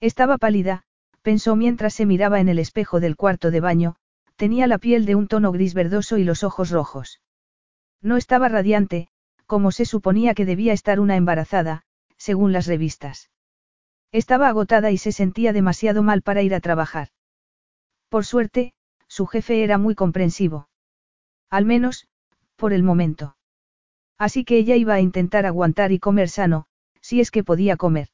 Estaba 0.00 0.38
pálida, 0.38 0.84
pensó 1.22 1.56
mientras 1.56 1.94
se 1.94 2.06
miraba 2.06 2.38
en 2.38 2.48
el 2.48 2.60
espejo 2.60 3.00
del 3.00 3.16
cuarto 3.16 3.50
de 3.50 3.60
baño, 3.60 3.96
tenía 4.36 4.68
la 4.68 4.78
piel 4.78 5.06
de 5.06 5.16
un 5.16 5.26
tono 5.26 5.50
gris 5.50 5.74
verdoso 5.74 6.18
y 6.18 6.24
los 6.24 6.44
ojos 6.44 6.70
rojos. 6.70 7.20
No 8.00 8.16
estaba 8.16 8.48
radiante, 8.48 9.08
como 9.46 9.72
se 9.72 9.86
suponía 9.86 10.34
que 10.34 10.44
debía 10.44 10.72
estar 10.72 11.00
una 11.00 11.16
embarazada, 11.16 11.82
según 12.16 12.52
las 12.52 12.66
revistas. 12.66 13.30
Estaba 14.12 14.48
agotada 14.48 14.90
y 14.90 14.98
se 14.98 15.12
sentía 15.12 15.52
demasiado 15.52 16.02
mal 16.02 16.22
para 16.22 16.42
ir 16.42 16.54
a 16.54 16.60
trabajar. 16.60 17.08
Por 18.08 18.24
suerte, 18.24 18.72
su 19.08 19.26
jefe 19.26 19.62
era 19.62 19.78
muy 19.78 19.94
comprensivo. 19.94 20.68
Al 21.50 21.64
menos, 21.64 22.08
por 22.56 22.72
el 22.72 22.82
momento. 22.82 23.36
Así 24.18 24.44
que 24.44 24.56
ella 24.56 24.76
iba 24.76 24.94
a 24.94 25.00
intentar 25.00 25.46
aguantar 25.46 25.92
y 25.92 25.98
comer 25.98 26.28
sano, 26.28 26.66
si 27.00 27.20
es 27.20 27.30
que 27.30 27.44
podía 27.44 27.76
comer. 27.76 28.08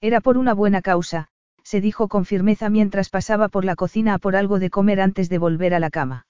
Era 0.00 0.20
por 0.20 0.36
una 0.36 0.52
buena 0.52 0.82
causa, 0.82 1.28
se 1.62 1.80
dijo 1.80 2.08
con 2.08 2.26
firmeza 2.26 2.68
mientras 2.68 3.08
pasaba 3.08 3.48
por 3.48 3.64
la 3.64 3.74
cocina 3.74 4.14
a 4.14 4.18
por 4.18 4.36
algo 4.36 4.58
de 4.58 4.68
comer 4.70 5.00
antes 5.00 5.28
de 5.30 5.38
volver 5.38 5.74
a 5.74 5.80
la 5.80 5.90
cama. 5.90 6.26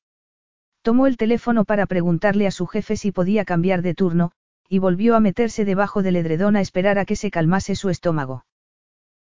Tomó 0.82 1.06
el 1.06 1.16
teléfono 1.16 1.64
para 1.64 1.86
preguntarle 1.86 2.46
a 2.46 2.52
su 2.52 2.66
jefe 2.66 2.96
si 2.96 3.10
podía 3.10 3.44
cambiar 3.44 3.82
de 3.82 3.94
turno, 3.94 4.32
y 4.68 4.78
volvió 4.78 5.16
a 5.16 5.20
meterse 5.20 5.64
debajo 5.64 6.02
del 6.02 6.16
edredón 6.16 6.56
a 6.56 6.60
esperar 6.60 6.98
a 6.98 7.04
que 7.04 7.16
se 7.16 7.30
calmase 7.30 7.74
su 7.74 7.90
estómago. 7.90 8.44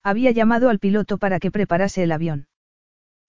Había 0.03 0.31
llamado 0.31 0.71
al 0.71 0.79
piloto 0.79 1.19
para 1.19 1.39
que 1.39 1.51
preparase 1.51 2.03
el 2.03 2.13
avión. 2.13 2.49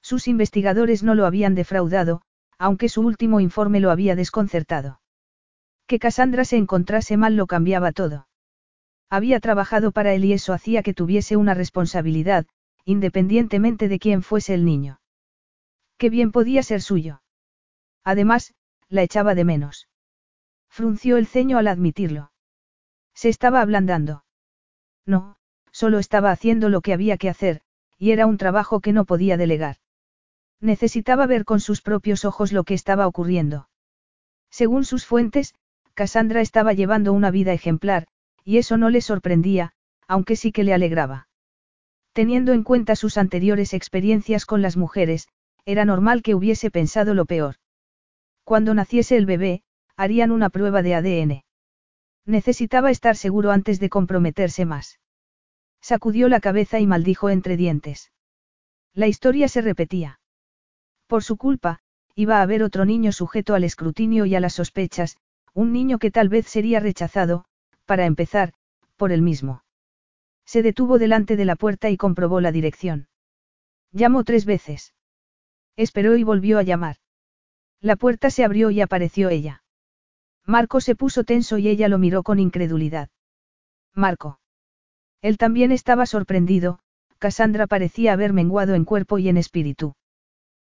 Sus 0.02 0.27
investigadores 0.27 1.03
no 1.03 1.15
lo 1.15 1.26
habían 1.26 1.56
defraudado, 1.56 2.22
aunque 2.57 2.89
su 2.89 3.02
último 3.02 3.39
informe 3.39 3.80
lo 3.80 3.91
había 3.91 4.15
desconcertado. 4.15 5.02
Que 5.88 5.99
Cassandra 5.99 6.45
se 6.45 6.57
encontrase 6.57 7.18
mal 7.18 7.35
lo 7.35 7.48
cambiaba 7.48 7.91
todo. 7.91 8.27
Había 9.10 9.39
trabajado 9.41 9.91
para 9.91 10.14
él 10.14 10.23
y 10.23 10.34
eso 10.34 10.53
hacía 10.53 10.84
que 10.84 10.93
tuviese 10.93 11.35
una 11.35 11.53
responsabilidad, 11.53 12.45
independientemente 12.85 13.89
de 13.89 13.99
quién 13.99 14.23
fuese 14.23 14.53
el 14.53 14.64
niño. 14.64 15.02
Qué 15.98 16.10
bien 16.10 16.31
podía 16.31 16.64
ser 16.64 16.81
suyo. 16.81 17.22
Además, 18.03 18.53
la 18.88 19.03
echaba 19.03 19.35
de 19.35 19.43
menos. 19.43 19.89
Frunció 20.69 21.18
el 21.18 21.27
ceño 21.27 21.57
al 21.57 21.68
admitirlo. 21.68 22.31
Se 23.14 23.27
estaba 23.27 23.61
ablandando. 23.61 24.23
No, 25.06 25.38
solo 25.72 25.99
estaba 25.99 26.31
haciendo 26.31 26.69
lo 26.69 26.81
que 26.81 26.93
había 26.93 27.18
que 27.18 27.30
hacer, 27.30 27.61
y 27.98 28.11
era 28.11 28.26
un 28.26 28.38
trabajo 28.38 28.80
que 28.80 28.93
no 28.93 29.06
podía 29.06 29.38
delegar. 29.38 29.77
Necesitaba 30.60 31.26
ver 31.26 31.45
con 31.45 31.60
sus 31.60 31.81
propios 31.81 32.23
ojos 32.26 32.52
lo 32.52 32.64
que 32.64 32.73
estaba 32.73 33.07
ocurriendo. 33.07 33.69
Según 34.49 34.85
sus 34.85 35.06
fuentes, 35.06 35.56
Cassandra 35.93 36.41
estaba 36.41 36.73
llevando 36.73 37.14
una 37.14 37.31
vida 37.31 37.53
ejemplar, 37.53 38.07
y 38.43 38.57
eso 38.57 38.77
no 38.77 38.89
le 38.89 39.02
sorprendía, 39.02 39.73
aunque 40.07 40.35
sí 40.35 40.52
que 40.52 40.64
le 40.64 40.73
alegraba. 40.73 41.27
Teniendo 42.14 42.53
en 42.53 42.64
cuenta 42.64 42.95
sus 42.95 43.18
anteriores 43.18 43.73
experiencias 43.73 44.45
con 44.45 44.61
las 44.61 44.77
mujeres, 44.77 45.27
era 45.65 45.85
normal 45.85 46.22
que 46.22 46.35
hubiese 46.35 46.69
pensado 46.72 47.14
lo 47.14 47.26
peor. 47.26 47.56
Cuando 48.43 48.73
naciese 48.73 49.15
el 49.15 49.26
bebé, 49.26 49.64
harían 49.95 50.31
una 50.31 50.49
prueba 50.49 50.81
de 50.81 50.95
ADN. 50.95 51.43
Necesitaba 52.26 52.91
estar 52.91 53.15
seguro 53.15 53.52
antes 53.52 53.80
de 53.80 53.89
comprometerse 53.89 54.65
más. 54.65 55.01
Sacudió 55.81 56.29
la 56.29 56.39
cabeza 56.39 56.79
y 56.79 56.87
maldijo 56.87 57.29
entre 57.29 57.57
dientes. 57.57 58.11
La 58.93 59.07
historia 59.07 59.47
se 59.47 59.61
repetía. 59.61 60.19
Por 61.07 61.23
su 61.23 61.37
culpa, 61.37 61.79
iba 62.15 62.37
a 62.37 62.41
haber 62.41 62.63
otro 62.63 62.85
niño 62.85 63.11
sujeto 63.11 63.55
al 63.55 63.63
escrutinio 63.63 64.25
y 64.25 64.35
a 64.35 64.39
las 64.39 64.53
sospechas, 64.53 65.17
un 65.53 65.73
niño 65.73 65.97
que 65.97 66.11
tal 66.11 66.29
vez 66.29 66.47
sería 66.47 66.79
rechazado, 66.79 67.45
para 67.85 68.05
empezar, 68.05 68.53
por 68.95 69.11
él 69.11 69.21
mismo. 69.21 69.63
Se 70.45 70.61
detuvo 70.61 70.99
delante 70.99 71.35
de 71.35 71.45
la 71.45 71.55
puerta 71.55 71.89
y 71.89 71.97
comprobó 71.97 72.41
la 72.41 72.51
dirección. 72.51 73.07
Llamó 73.91 74.23
tres 74.23 74.45
veces. 74.45 74.93
Esperó 75.75 76.15
y 76.15 76.23
volvió 76.23 76.59
a 76.59 76.63
llamar. 76.63 76.97
La 77.79 77.95
puerta 77.95 78.29
se 78.29 78.43
abrió 78.43 78.69
y 78.69 78.81
apareció 78.81 79.29
ella. 79.29 79.63
Marco 80.45 80.81
se 80.81 80.95
puso 80.95 81.23
tenso 81.23 81.57
y 81.57 81.67
ella 81.67 81.87
lo 81.87 81.97
miró 81.97 82.23
con 82.23 82.39
incredulidad. 82.39 83.09
Marco. 83.93 84.40
Él 85.22 85.38
también 85.38 85.72
estaba 85.72 86.06
sorprendido, 86.06 86.80
Cassandra 87.19 87.68
parecía 87.68 88.14
haber 88.14 88.34
menguado 88.34 88.73
en 88.73 88.85
cuerpo 88.85 89.19
y 89.19 89.30
en 89.30 89.38
espíritu. 89.38 89.93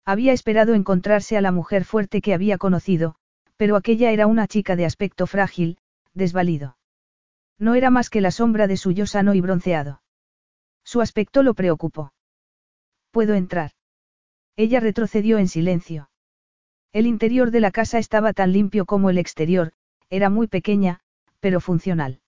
Había 0.05 0.33
esperado 0.33 0.73
encontrarse 0.73 1.37
a 1.37 1.41
la 1.41 1.51
mujer 1.51 1.85
fuerte 1.85 2.21
que 2.21 2.33
había 2.33 2.57
conocido, 2.57 3.15
pero 3.57 3.75
aquella 3.75 4.11
era 4.11 4.25
una 4.25 4.47
chica 4.47 4.75
de 4.75 4.85
aspecto 4.85 5.27
frágil, 5.27 5.77
desvalido. 6.13 6.77
No 7.59 7.75
era 7.75 7.91
más 7.91 8.09
que 8.09 8.21
la 8.21 8.31
sombra 8.31 8.65
de 8.67 8.77
su 8.77 8.91
yo 8.91 9.05
sano 9.05 9.35
y 9.35 9.41
bronceado. 9.41 10.01
Su 10.83 11.01
aspecto 11.01 11.43
lo 11.43 11.53
preocupó. 11.53 12.13
¿Puedo 13.11 13.35
entrar? 13.35 13.71
Ella 14.55 14.79
retrocedió 14.79 15.37
en 15.37 15.47
silencio. 15.47 16.09
El 16.91 17.05
interior 17.05 17.51
de 17.51 17.59
la 17.59 17.71
casa 17.71 17.99
estaba 17.99 18.33
tan 18.33 18.51
limpio 18.51 18.85
como 18.85 19.11
el 19.11 19.19
exterior, 19.19 19.73
era 20.09 20.29
muy 20.29 20.47
pequeña, 20.47 21.01
pero 21.39 21.59
funcional. 21.59 22.21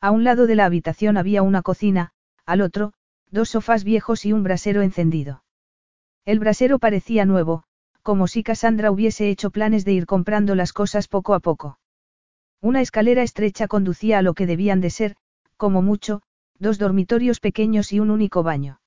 A 0.00 0.10
un 0.10 0.24
lado 0.24 0.46
de 0.46 0.54
la 0.54 0.66
habitación 0.66 1.16
había 1.16 1.42
una 1.42 1.62
cocina, 1.62 2.12
al 2.44 2.60
otro, 2.60 2.92
dos 3.30 3.50
sofás 3.50 3.84
viejos 3.84 4.24
y 4.24 4.32
un 4.32 4.42
brasero 4.42 4.82
encendido. 4.82 5.42
El 6.24 6.38
brasero 6.38 6.78
parecía 6.78 7.24
nuevo, 7.24 7.64
como 8.02 8.28
si 8.28 8.42
Cassandra 8.42 8.90
hubiese 8.90 9.30
hecho 9.30 9.50
planes 9.50 9.84
de 9.84 9.92
ir 9.92 10.06
comprando 10.06 10.54
las 10.54 10.72
cosas 10.72 11.08
poco 11.08 11.34
a 11.34 11.40
poco. 11.40 11.78
Una 12.60 12.80
escalera 12.80 13.22
estrecha 13.22 13.68
conducía 13.68 14.18
a 14.18 14.22
lo 14.22 14.34
que 14.34 14.46
debían 14.46 14.80
de 14.80 14.90
ser, 14.90 15.16
como 15.56 15.82
mucho, 15.82 16.22
dos 16.58 16.78
dormitorios 16.78 17.40
pequeños 17.40 17.92
y 17.92 18.00
un 18.00 18.10
único 18.10 18.42
baño. 18.42 18.80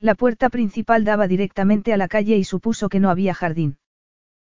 La 0.00 0.14
puerta 0.14 0.50
principal 0.50 1.04
daba 1.04 1.28
directamente 1.28 1.92
a 1.92 1.96
la 1.96 2.08
calle 2.08 2.36
y 2.36 2.44
supuso 2.44 2.88
que 2.88 3.00
no 3.00 3.10
había 3.10 3.34
jardín. 3.34 3.78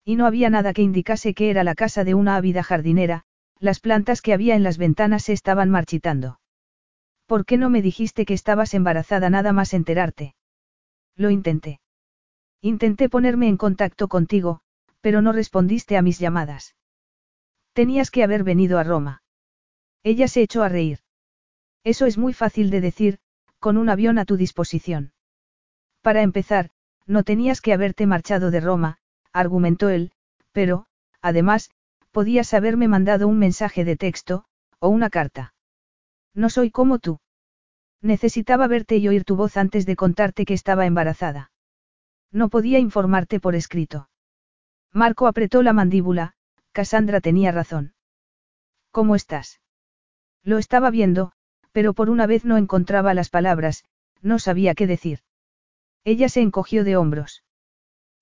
Y 0.03 0.15
no 0.15 0.25
había 0.25 0.49
nada 0.49 0.73
que 0.73 0.81
indicase 0.81 1.33
que 1.33 1.49
era 1.49 1.63
la 1.63 1.75
casa 1.75 2.03
de 2.03 2.13
una 2.13 2.35
ávida 2.35 2.63
jardinera, 2.63 3.25
las 3.59 3.79
plantas 3.79 4.21
que 4.21 4.33
había 4.33 4.55
en 4.55 4.63
las 4.63 4.77
ventanas 4.77 5.23
se 5.23 5.33
estaban 5.33 5.69
marchitando. 5.69 6.39
¿Por 7.25 7.45
qué 7.45 7.57
no 7.57 7.69
me 7.69 7.81
dijiste 7.81 8.25
que 8.25 8.33
estabas 8.33 8.73
embarazada 8.73 9.29
nada 9.29 9.51
más 9.53 9.73
enterarte? 9.73 10.35
Lo 11.15 11.29
intenté. 11.29 11.79
Intenté 12.61 13.09
ponerme 13.09 13.47
en 13.47 13.57
contacto 13.57 14.07
contigo, 14.07 14.61
pero 15.01 15.21
no 15.21 15.31
respondiste 15.31 15.97
a 15.97 16.01
mis 16.01 16.19
llamadas. 16.19 16.75
Tenías 17.73 18.11
que 18.11 18.23
haber 18.23 18.43
venido 18.43 18.79
a 18.79 18.83
Roma. 18.83 19.23
Ella 20.03 20.27
se 20.27 20.41
echó 20.41 20.63
a 20.63 20.69
reír. 20.69 20.99
Eso 21.83 22.05
es 22.05 22.17
muy 22.17 22.33
fácil 22.33 22.69
de 22.69 22.81
decir, 22.81 23.19
con 23.59 23.77
un 23.77 23.89
avión 23.89 24.19
a 24.19 24.25
tu 24.25 24.37
disposición. 24.37 25.13
Para 26.01 26.21
empezar, 26.21 26.69
no 27.05 27.23
tenías 27.23 27.61
que 27.61 27.73
haberte 27.73 28.05
marchado 28.05 28.51
de 28.51 28.59
Roma, 28.59 28.97
argumentó 29.33 29.89
él, 29.89 30.11
pero, 30.51 30.87
además, 31.21 31.71
podías 32.11 32.53
haberme 32.53 32.87
mandado 32.87 33.27
un 33.27 33.39
mensaje 33.39 33.85
de 33.85 33.95
texto, 33.95 34.45
o 34.79 34.89
una 34.89 35.09
carta. 35.09 35.53
No 36.33 36.49
soy 36.49 36.71
como 36.71 36.99
tú. 36.99 37.19
Necesitaba 38.01 38.67
verte 38.67 38.97
y 38.97 39.07
oír 39.07 39.23
tu 39.23 39.35
voz 39.35 39.57
antes 39.57 39.85
de 39.85 39.95
contarte 39.95 40.45
que 40.45 40.53
estaba 40.53 40.85
embarazada. 40.85 41.51
No 42.31 42.49
podía 42.49 42.79
informarte 42.79 43.39
por 43.39 43.55
escrito. 43.55 44.09
Marco 44.93 45.27
apretó 45.27 45.63
la 45.63 45.73
mandíbula, 45.73 46.33
Cassandra 46.71 47.21
tenía 47.21 47.51
razón. 47.51 47.93
¿Cómo 48.91 49.15
estás? 49.15 49.61
Lo 50.43 50.57
estaba 50.57 50.89
viendo, 50.89 51.31
pero 51.71 51.93
por 51.93 52.09
una 52.09 52.27
vez 52.27 52.45
no 52.45 52.57
encontraba 52.57 53.13
las 53.13 53.29
palabras, 53.29 53.83
no 54.21 54.39
sabía 54.39 54.75
qué 54.75 54.87
decir. 54.87 55.19
Ella 56.03 56.29
se 56.29 56.41
encogió 56.41 56.83
de 56.83 56.97
hombros. 56.97 57.43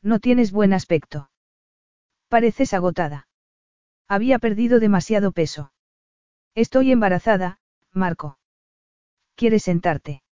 No 0.02 0.20
tienes 0.20 0.52
buen 0.52 0.74
aspecto. 0.74 1.30
Pareces 2.30 2.74
agotada. 2.74 3.28
Había 4.08 4.40
perdido 4.40 4.80
demasiado 4.80 5.32
peso. 5.32 5.72
Estoy 6.54 6.92
embarazada, 6.92 7.60
Marco. 7.92 8.38
¿Quieres 9.36 9.64
sentarte? 9.64 10.24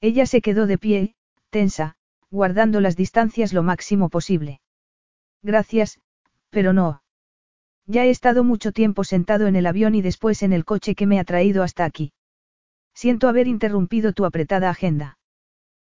Ella 0.00 0.26
se 0.26 0.40
quedó 0.40 0.66
de 0.66 0.78
pie, 0.78 1.14
tensa, 1.50 1.96
guardando 2.30 2.80
las 2.80 2.96
distancias 2.96 3.52
lo 3.52 3.62
máximo 3.62 4.08
posible. 4.08 4.60
Gracias, 5.42 6.00
pero 6.50 6.72
no. 6.72 7.02
Ya 7.86 8.04
he 8.04 8.10
estado 8.10 8.44
mucho 8.44 8.72
tiempo 8.72 9.04
sentado 9.04 9.46
en 9.46 9.56
el 9.56 9.66
avión 9.66 9.94
y 9.94 10.02
después 10.02 10.42
en 10.42 10.52
el 10.52 10.64
coche 10.64 10.94
que 10.94 11.06
me 11.06 11.18
ha 11.18 11.24
traído 11.24 11.62
hasta 11.62 11.84
aquí. 11.84 12.12
Siento 12.94 13.28
haber 13.28 13.48
interrumpido 13.48 14.12
tu 14.12 14.24
apretada 14.24 14.70
agenda. 14.70 15.18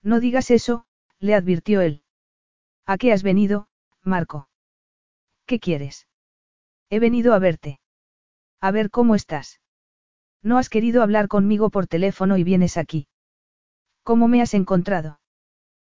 No 0.03 0.21
digas 0.21 0.51
eso, 0.51 0.87
le 1.21 1.35
advirtió 1.35 1.81
él. 1.81 2.03
¿A 2.85 2.99
qué 2.99 3.13
has 3.13 3.23
venido, 3.23 3.69
Marco? 4.03 4.49
¿Qué 5.47 5.61
quieres? 5.61 6.06
He 6.91 7.01
venido 7.01 7.35
a 7.35 7.39
verte. 7.39 7.81
A 8.61 8.71
ver 8.71 8.91
cómo 8.91 9.15
estás. 9.15 9.61
No 10.43 10.59
has 10.59 10.69
querido 10.69 11.03
hablar 11.03 11.29
conmigo 11.29 11.71
por 11.71 11.87
teléfono 11.87 12.39
y 12.39 12.45
vienes 12.45 12.77
aquí. 12.77 13.09
¿Cómo 14.03 14.29
me 14.29 14.41
has 14.41 14.55
encontrado? 14.55 15.19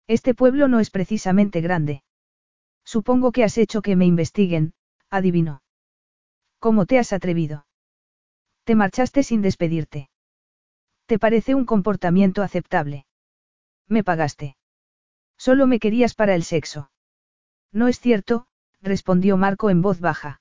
Este 0.07 0.33
pueblo 0.33 0.67
no 0.67 0.79
es 0.81 0.89
precisamente 0.89 1.61
grande. 1.61 2.03
Supongo 2.83 3.31
que 3.31 3.45
has 3.45 3.57
hecho 3.57 3.81
que 3.81 3.95
me 3.95 4.05
investiguen, 4.05 4.73
adivinó. 5.09 5.63
¿Cómo 6.59 6.85
te 6.85 6.99
has 6.99 7.13
atrevido? 7.13 7.65
Te 8.65 8.75
marchaste 8.75 9.23
sin 9.23 9.41
despedirte. 9.41 10.09
¿Te 11.05 11.17
parece 11.17 11.55
un 11.55 11.65
comportamiento 11.65 12.43
aceptable? 12.43 13.05
Me 13.87 14.03
pagaste. 14.03 14.57
Solo 15.37 15.65
me 15.65 15.79
querías 15.79 16.13
para 16.13 16.35
el 16.35 16.43
sexo. 16.43 16.91
No 17.71 17.87
es 17.87 17.99
cierto, 17.99 18.47
respondió 18.81 19.37
Marco 19.37 19.69
en 19.69 19.81
voz 19.81 20.01
baja. 20.01 20.40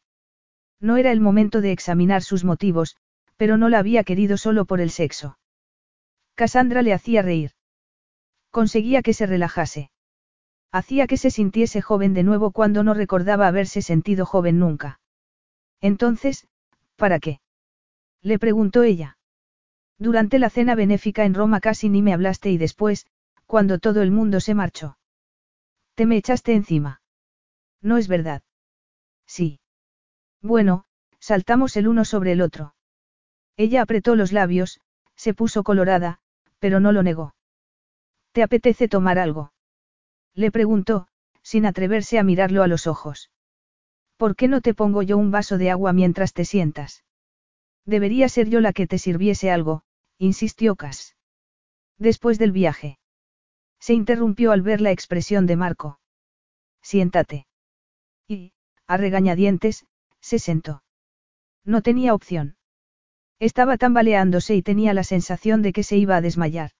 No 0.80 0.96
era 0.96 1.12
el 1.12 1.20
momento 1.20 1.60
de 1.60 1.72
examinar 1.72 2.22
sus 2.22 2.44
motivos, 2.44 2.96
pero 3.36 3.56
no 3.56 3.68
la 3.68 3.78
había 3.78 4.04
querido 4.04 4.36
solo 4.36 4.64
por 4.64 4.80
el 4.80 4.90
sexo. 4.90 5.38
Cassandra 6.34 6.82
le 6.82 6.94
hacía 6.94 7.22
reír. 7.22 7.52
Conseguía 8.50 9.02
que 9.02 9.14
se 9.14 9.26
relajase. 9.26 9.90
Hacía 10.72 11.06
que 11.06 11.16
se 11.16 11.30
sintiese 11.30 11.82
joven 11.82 12.14
de 12.14 12.22
nuevo 12.22 12.50
cuando 12.50 12.82
no 12.82 12.94
recordaba 12.94 13.46
haberse 13.46 13.82
sentido 13.82 14.24
joven 14.24 14.58
nunca. 14.58 15.00
Entonces, 15.80 16.46
¿para 16.96 17.18
qué? 17.18 17.40
Le 18.22 18.38
preguntó 18.38 18.82
ella. 18.82 19.18
Durante 19.98 20.38
la 20.38 20.48
cena 20.48 20.74
benéfica 20.74 21.24
en 21.24 21.34
Roma 21.34 21.60
casi 21.60 21.88
ni 21.88 22.02
me 22.02 22.12
hablaste 22.12 22.50
y 22.50 22.58
después, 22.58 23.06
cuando 23.46 23.78
todo 23.78 24.02
el 24.02 24.10
mundo 24.10 24.40
se 24.40 24.54
marchó. 24.54 24.96
Te 25.94 26.06
me 26.06 26.16
echaste 26.16 26.54
encima. 26.54 27.02
No 27.82 27.98
es 27.98 28.08
verdad. 28.08 28.42
Sí. 29.26 29.60
Bueno, 30.42 30.84
saltamos 31.18 31.76
el 31.76 31.88
uno 31.88 32.04
sobre 32.04 32.32
el 32.32 32.40
otro. 32.40 32.74
Ella 33.56 33.82
apretó 33.82 34.16
los 34.16 34.32
labios, 34.32 34.80
se 35.16 35.34
puso 35.34 35.62
colorada, 35.62 36.20
pero 36.58 36.80
no 36.80 36.92
lo 36.92 37.02
negó. 37.02 37.34
¿Te 38.32 38.42
apetece 38.42 38.88
tomar 38.88 39.18
algo? 39.18 39.52
Le 40.34 40.50
preguntó, 40.50 41.08
sin 41.42 41.66
atreverse 41.66 42.18
a 42.18 42.22
mirarlo 42.22 42.62
a 42.62 42.68
los 42.68 42.86
ojos. 42.86 43.30
¿Por 44.16 44.36
qué 44.36 44.48
no 44.48 44.60
te 44.60 44.74
pongo 44.74 45.02
yo 45.02 45.18
un 45.18 45.30
vaso 45.30 45.58
de 45.58 45.70
agua 45.70 45.92
mientras 45.92 46.32
te 46.32 46.44
sientas? 46.44 47.04
Debería 47.84 48.28
ser 48.28 48.48
yo 48.48 48.60
la 48.60 48.72
que 48.72 48.86
te 48.86 48.98
sirviese 48.98 49.50
algo, 49.50 49.82
insistió 50.18 50.76
Cass. 50.76 51.16
Después 51.98 52.38
del 52.38 52.52
viaje. 52.52 52.98
Se 53.78 53.94
interrumpió 53.94 54.52
al 54.52 54.62
ver 54.62 54.80
la 54.80 54.90
expresión 54.90 55.46
de 55.46 55.56
Marco. 55.56 56.00
Siéntate. 56.82 57.46
Y, 58.28 58.52
a 58.86 58.96
regañadientes, 58.96 59.86
se 60.20 60.38
sentó. 60.38 60.82
No 61.64 61.82
tenía 61.82 62.14
opción. 62.14 62.56
Estaba 63.38 63.78
tambaleándose 63.78 64.54
y 64.54 64.62
tenía 64.62 64.94
la 64.94 65.04
sensación 65.04 65.62
de 65.62 65.72
que 65.72 65.82
se 65.82 65.96
iba 65.96 66.16
a 66.16 66.20
desmayar. 66.20 66.72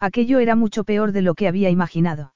Aquello 0.00 0.38
era 0.38 0.56
mucho 0.56 0.84
peor 0.84 1.12
de 1.12 1.22
lo 1.22 1.34
que 1.34 1.48
había 1.48 1.70
imaginado. 1.70 2.34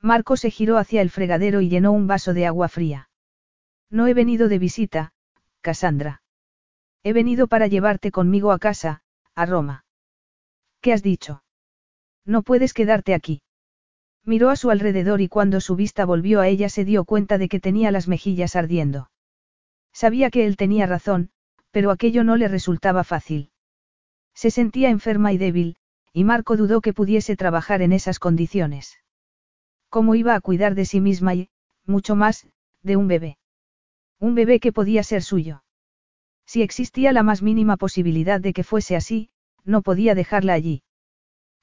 Marco 0.00 0.36
se 0.36 0.50
giró 0.50 0.78
hacia 0.78 1.02
el 1.02 1.10
fregadero 1.10 1.60
y 1.60 1.68
llenó 1.68 1.92
un 1.92 2.06
vaso 2.06 2.34
de 2.34 2.46
agua 2.46 2.68
fría. 2.68 3.10
No 3.90 4.06
he 4.06 4.14
venido 4.14 4.48
de 4.48 4.58
visita, 4.58 5.12
Cassandra. 5.60 6.22
He 7.02 7.12
venido 7.12 7.48
para 7.48 7.66
llevarte 7.66 8.10
conmigo 8.10 8.52
a 8.52 8.58
casa, 8.58 9.02
a 9.34 9.46
Roma. 9.46 9.84
¿Qué 10.80 10.92
has 10.92 11.02
dicho? 11.02 11.42
No 12.24 12.42
puedes 12.42 12.74
quedarte 12.74 13.14
aquí. 13.14 13.42
Miró 14.24 14.50
a 14.50 14.56
su 14.56 14.70
alrededor 14.70 15.20
y 15.20 15.28
cuando 15.28 15.60
su 15.60 15.74
vista 15.74 16.04
volvió 16.04 16.40
a 16.40 16.48
ella 16.48 16.68
se 16.68 16.84
dio 16.84 17.04
cuenta 17.04 17.38
de 17.38 17.48
que 17.48 17.60
tenía 17.60 17.90
las 17.90 18.08
mejillas 18.08 18.56
ardiendo. 18.56 19.10
Sabía 19.92 20.30
que 20.30 20.46
él 20.46 20.56
tenía 20.56 20.86
razón, 20.86 21.30
pero 21.70 21.90
aquello 21.90 22.24
no 22.24 22.36
le 22.36 22.48
resultaba 22.48 23.04
fácil. 23.04 23.50
Se 24.34 24.50
sentía 24.50 24.90
enferma 24.90 25.32
y 25.32 25.38
débil, 25.38 25.76
y 26.12 26.24
Marco 26.24 26.56
dudó 26.56 26.80
que 26.80 26.92
pudiese 26.92 27.36
trabajar 27.36 27.82
en 27.82 27.92
esas 27.92 28.18
condiciones. 28.18 28.98
¿Cómo 29.88 30.14
iba 30.14 30.34
a 30.34 30.40
cuidar 30.40 30.74
de 30.74 30.84
sí 30.84 31.00
misma 31.00 31.34
y, 31.34 31.50
mucho 31.84 32.14
más, 32.14 32.46
de 32.82 32.96
un 32.96 33.08
bebé? 33.08 33.38
Un 34.20 34.34
bebé 34.34 34.60
que 34.60 34.72
podía 34.72 35.02
ser 35.02 35.22
suyo. 35.22 35.62
Si 36.46 36.62
existía 36.62 37.12
la 37.12 37.22
más 37.22 37.42
mínima 37.42 37.76
posibilidad 37.76 38.40
de 38.40 38.52
que 38.52 38.64
fuese 38.64 38.96
así, 38.96 39.30
no 39.64 39.82
podía 39.82 40.14
dejarla 40.14 40.54
allí. 40.54 40.82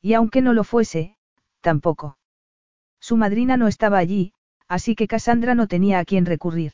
Y 0.01 0.13
aunque 0.13 0.41
no 0.41 0.53
lo 0.53 0.63
fuese, 0.63 1.17
tampoco. 1.61 2.17
Su 2.99 3.17
madrina 3.17 3.57
no 3.57 3.67
estaba 3.67 3.97
allí, 3.97 4.33
así 4.67 4.95
que 4.95 5.07
Cassandra 5.07 5.55
no 5.55 5.67
tenía 5.67 5.99
a 5.99 6.05
quién 6.05 6.25
recurrir. 6.25 6.73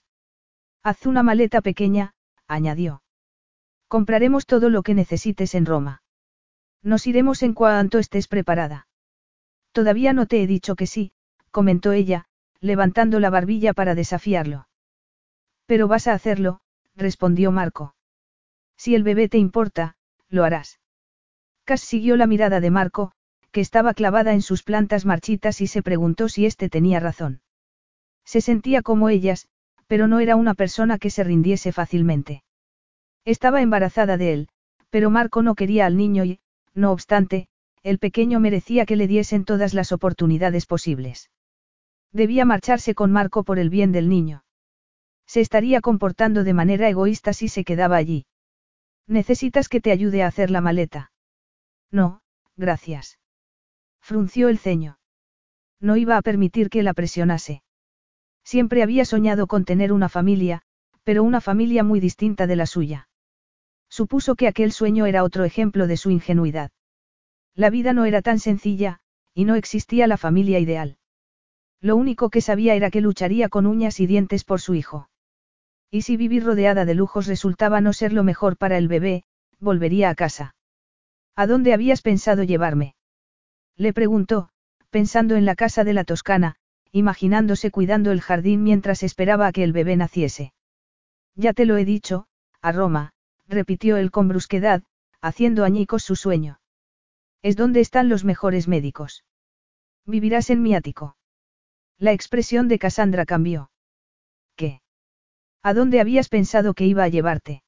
Haz 0.84 1.06
una 1.06 1.22
maleta 1.22 1.62
pequeña, 1.62 2.14
añadió. 2.48 3.04
Compraremos 3.88 4.46
todo 4.46 4.70
lo 4.70 4.82
que 4.82 4.96
necesites 4.96 5.54
en 5.54 5.66
Roma. 5.66 6.02
Nos 6.82 7.06
iremos 7.06 7.44
en 7.44 7.54
cuanto 7.54 8.00
estés 8.00 8.28
preparada. 8.28 8.88
Todavía 9.72 10.14
no 10.14 10.26
te 10.26 10.42
he 10.42 10.48
dicho 10.48 10.76
que 10.76 10.88
sí, 10.88 11.12
comentó 11.52 11.92
ella, 11.92 12.26
levantando 12.60 13.20
la 13.20 13.30
barbilla 13.30 13.74
para 13.74 13.94
desafiarlo. 13.94 14.68
Pero 15.68 15.88
vas 15.88 16.08
a 16.08 16.14
hacerlo, 16.14 16.62
respondió 16.96 17.52
Marco. 17.52 17.96
Si 18.76 18.96
el 18.96 19.04
bebé 19.04 19.30
te 19.30 19.38
importa, 19.38 19.96
lo 20.30 20.44
harás. 20.44 20.80
Cass 21.64 21.82
siguió 21.82 22.18
la 22.18 22.26
mirada 22.26 22.60
de 22.60 22.72
Marco, 22.72 23.12
que 23.52 23.62
estaba 23.62 23.94
clavada 23.94 24.34
en 24.34 24.42
sus 24.42 24.64
plantas 24.64 25.06
marchitas 25.06 25.62
y 25.62 25.68
se 25.68 25.84
preguntó 25.84 26.28
si 26.28 26.46
éste 26.46 26.70
tenía 26.70 27.00
razón. 27.00 27.42
Se 28.26 28.42
sentía 28.42 28.82
como 28.82 29.10
ellas, 29.10 29.48
pero 29.92 30.08
no 30.08 30.22
era 30.22 30.38
una 30.38 30.54
persona 30.54 30.98
que 30.98 31.10
se 31.10 31.22
rindiese 31.22 31.74
fácilmente. 31.74 32.46
Estaba 33.26 33.62
embarazada 33.62 34.16
de 34.16 34.32
él, 34.32 34.48
pero 34.90 35.10
Marco 35.10 35.44
no 35.44 35.54
quería 35.54 35.86
al 35.86 35.98
niño 35.98 36.24
y, 36.24 36.40
no 36.74 36.94
obstante, 36.94 37.50
el 37.84 38.00
pequeño 38.00 38.40
merecía 38.40 38.86
que 38.86 38.96
le 38.96 39.06
diesen 39.06 39.44
todas 39.44 39.74
las 39.74 39.92
oportunidades 39.92 40.66
posibles. 40.66 41.30
Debía 42.14 42.46
marcharse 42.46 42.96
con 42.96 43.12
Marco 43.12 43.44
por 43.44 43.60
el 43.60 43.70
bien 43.70 43.92
del 43.92 44.08
niño. 44.08 44.46
Se 45.28 45.42
estaría 45.42 45.82
comportando 45.82 46.46
de 46.46 46.54
manera 46.54 46.88
egoísta 46.88 47.34
si 47.34 47.50
se 47.50 47.66
quedaba 47.66 47.98
allí. 47.98 48.26
¿Necesitas 49.08 49.68
que 49.68 49.82
te 49.82 49.92
ayude 49.92 50.24
a 50.24 50.28
hacer 50.28 50.52
la 50.52 50.62
maleta? 50.62 51.12
No, 51.92 52.22
gracias. 52.56 53.20
Frunció 54.00 54.48
el 54.48 54.58
ceño. 54.58 55.00
No 55.82 55.98
iba 55.98 56.16
a 56.16 56.22
permitir 56.22 56.70
que 56.70 56.82
la 56.82 56.94
presionase. 56.94 57.62
Siempre 58.44 58.84
había 58.84 59.06
soñado 59.06 59.48
con 59.48 59.66
tener 59.66 59.94
una 59.94 60.10
familia, 60.10 60.62
pero 61.04 61.24
una 61.24 61.42
familia 61.42 61.84
muy 61.84 62.00
distinta 62.00 62.48
de 62.48 62.56
la 62.56 62.66
suya. 62.66 63.08
Supuso 63.90 64.36
que 64.36 64.48
aquel 64.48 64.72
sueño 64.72 65.06
era 65.06 65.24
otro 65.24 65.44
ejemplo 65.44 65.88
de 65.88 65.98
su 65.98 66.12
ingenuidad. 66.12 66.72
La 67.56 67.70
vida 67.70 67.94
no 67.94 68.06
era 68.06 68.22
tan 68.22 68.40
sencilla, 68.40 69.00
y 69.34 69.46
no 69.46 69.56
existía 69.56 70.08
la 70.08 70.18
familia 70.18 70.60
ideal. 70.60 70.98
Lo 71.82 71.96
único 71.96 72.30
que 72.30 72.42
sabía 72.42 72.76
era 72.76 72.92
que 72.92 73.02
lucharía 73.02 73.50
con 73.50 73.66
uñas 73.66 74.00
y 74.00 74.08
dientes 74.08 74.44
por 74.44 74.62
su 74.62 74.76
hijo. 74.76 75.10
Y 75.90 76.04
si 76.04 76.16
vivir 76.16 76.46
rodeada 76.46 76.86
de 76.86 76.96
lujos 76.96 77.28
resultaba 77.28 77.82
no 77.82 77.92
ser 77.92 78.14
lo 78.14 78.24
mejor 78.24 78.56
para 78.56 78.78
el 78.78 78.88
bebé, 78.88 79.24
volvería 79.60 80.10
a 80.10 80.16
casa. 80.16 80.56
¿A 81.36 81.48
dónde 81.48 81.74
habías 81.74 82.02
pensado 82.02 82.44
llevarme? 82.44 82.96
Le 83.76 83.94
preguntó, 83.94 84.50
pensando 84.90 85.36
en 85.36 85.46
la 85.46 85.56
casa 85.56 85.84
de 85.84 85.94
la 85.94 86.04
Toscana, 86.04 86.56
imaginándose 86.92 87.72
cuidando 87.72 88.12
el 88.12 88.22
jardín 88.22 88.64
mientras 88.64 89.04
esperaba 89.04 89.48
a 89.48 89.52
que 89.52 89.64
el 89.64 89.74
bebé 89.74 89.96
naciese. 89.96 90.54
Ya 91.36 91.54
te 91.54 91.66
lo 91.66 91.78
he 91.78 91.86
dicho, 91.86 92.28
a 92.62 92.72
Roma, 92.72 93.14
repitió 93.48 93.98
él 93.98 94.12
con 94.12 94.28
brusquedad, 94.28 94.84
haciendo 95.22 95.64
añicos 95.64 96.04
su 96.04 96.16
sueño. 96.16 96.60
Es 97.42 97.56
donde 97.56 97.80
están 97.80 98.10
los 98.10 98.24
mejores 98.24 98.68
médicos. 98.68 99.24
Vivirás 100.06 100.50
en 100.50 100.62
mi 100.62 100.76
ático. 100.76 101.16
La 101.98 102.12
expresión 102.12 102.68
de 102.68 102.80
Cassandra 102.80 103.26
cambió. 103.26 103.72
¿Qué? 104.56 104.82
¿A 105.62 105.74
dónde 105.74 106.02
habías 106.02 106.30
pensado 106.30 106.74
que 106.74 106.86
iba 106.86 107.04
a 107.04 107.08
llevarte? 107.08 107.64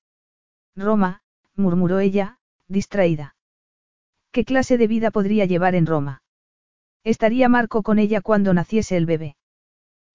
Roma, 0.75 1.21
murmuró 1.55 1.99
ella, 1.99 2.39
distraída. 2.67 3.35
¿Qué 4.31 4.45
clase 4.45 4.79
de 4.79 4.87
vida 4.87 5.11
podría 5.11 5.45
llevar 5.45 5.75
en 5.75 5.85
Roma? 5.85 6.22
Estaría 7.03 7.49
Marco 7.49 7.83
con 7.83 7.99
ella 7.99 8.21
cuando 8.21 8.53
naciese 8.53 8.95
el 8.95 9.05
bebé. 9.05 9.35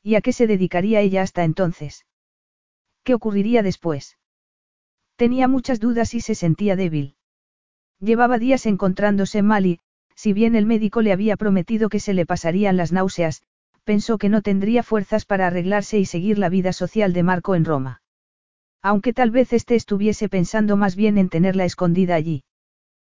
¿Y 0.02 0.14
a 0.14 0.20
qué 0.20 0.32
se 0.32 0.46
dedicaría 0.46 1.00
ella 1.00 1.22
hasta 1.22 1.44
entonces? 1.44 2.06
¿Qué 3.04 3.14
ocurriría 3.14 3.62
después? 3.62 4.16
Tenía 5.16 5.48
muchas 5.48 5.80
dudas 5.80 6.14
y 6.14 6.20
se 6.20 6.34
sentía 6.34 6.76
débil. 6.76 7.16
Llevaba 8.00 8.38
días 8.38 8.64
encontrándose 8.66 9.42
mal 9.42 9.66
y, 9.66 9.80
si 10.14 10.32
bien 10.32 10.54
el 10.54 10.66
médico 10.66 11.02
le 11.02 11.12
había 11.12 11.36
prometido 11.36 11.88
que 11.88 12.00
se 12.00 12.14
le 12.14 12.24
pasarían 12.24 12.76
las 12.76 12.92
náuseas, 12.92 13.42
pensó 13.84 14.18
que 14.18 14.28
no 14.28 14.42
tendría 14.42 14.82
fuerzas 14.82 15.24
para 15.24 15.46
arreglarse 15.46 15.98
y 15.98 16.04
seguir 16.04 16.38
la 16.38 16.48
vida 16.48 16.72
social 16.72 17.12
de 17.12 17.22
Marco 17.22 17.54
en 17.54 17.64
Roma. 17.64 18.02
Aunque 18.82 19.12
tal 19.12 19.30
vez 19.30 19.52
éste 19.52 19.74
estuviese 19.74 20.28
pensando 20.28 20.76
más 20.76 20.94
bien 20.94 21.18
en 21.18 21.28
tenerla 21.28 21.64
escondida 21.64 22.14
allí. 22.14 22.44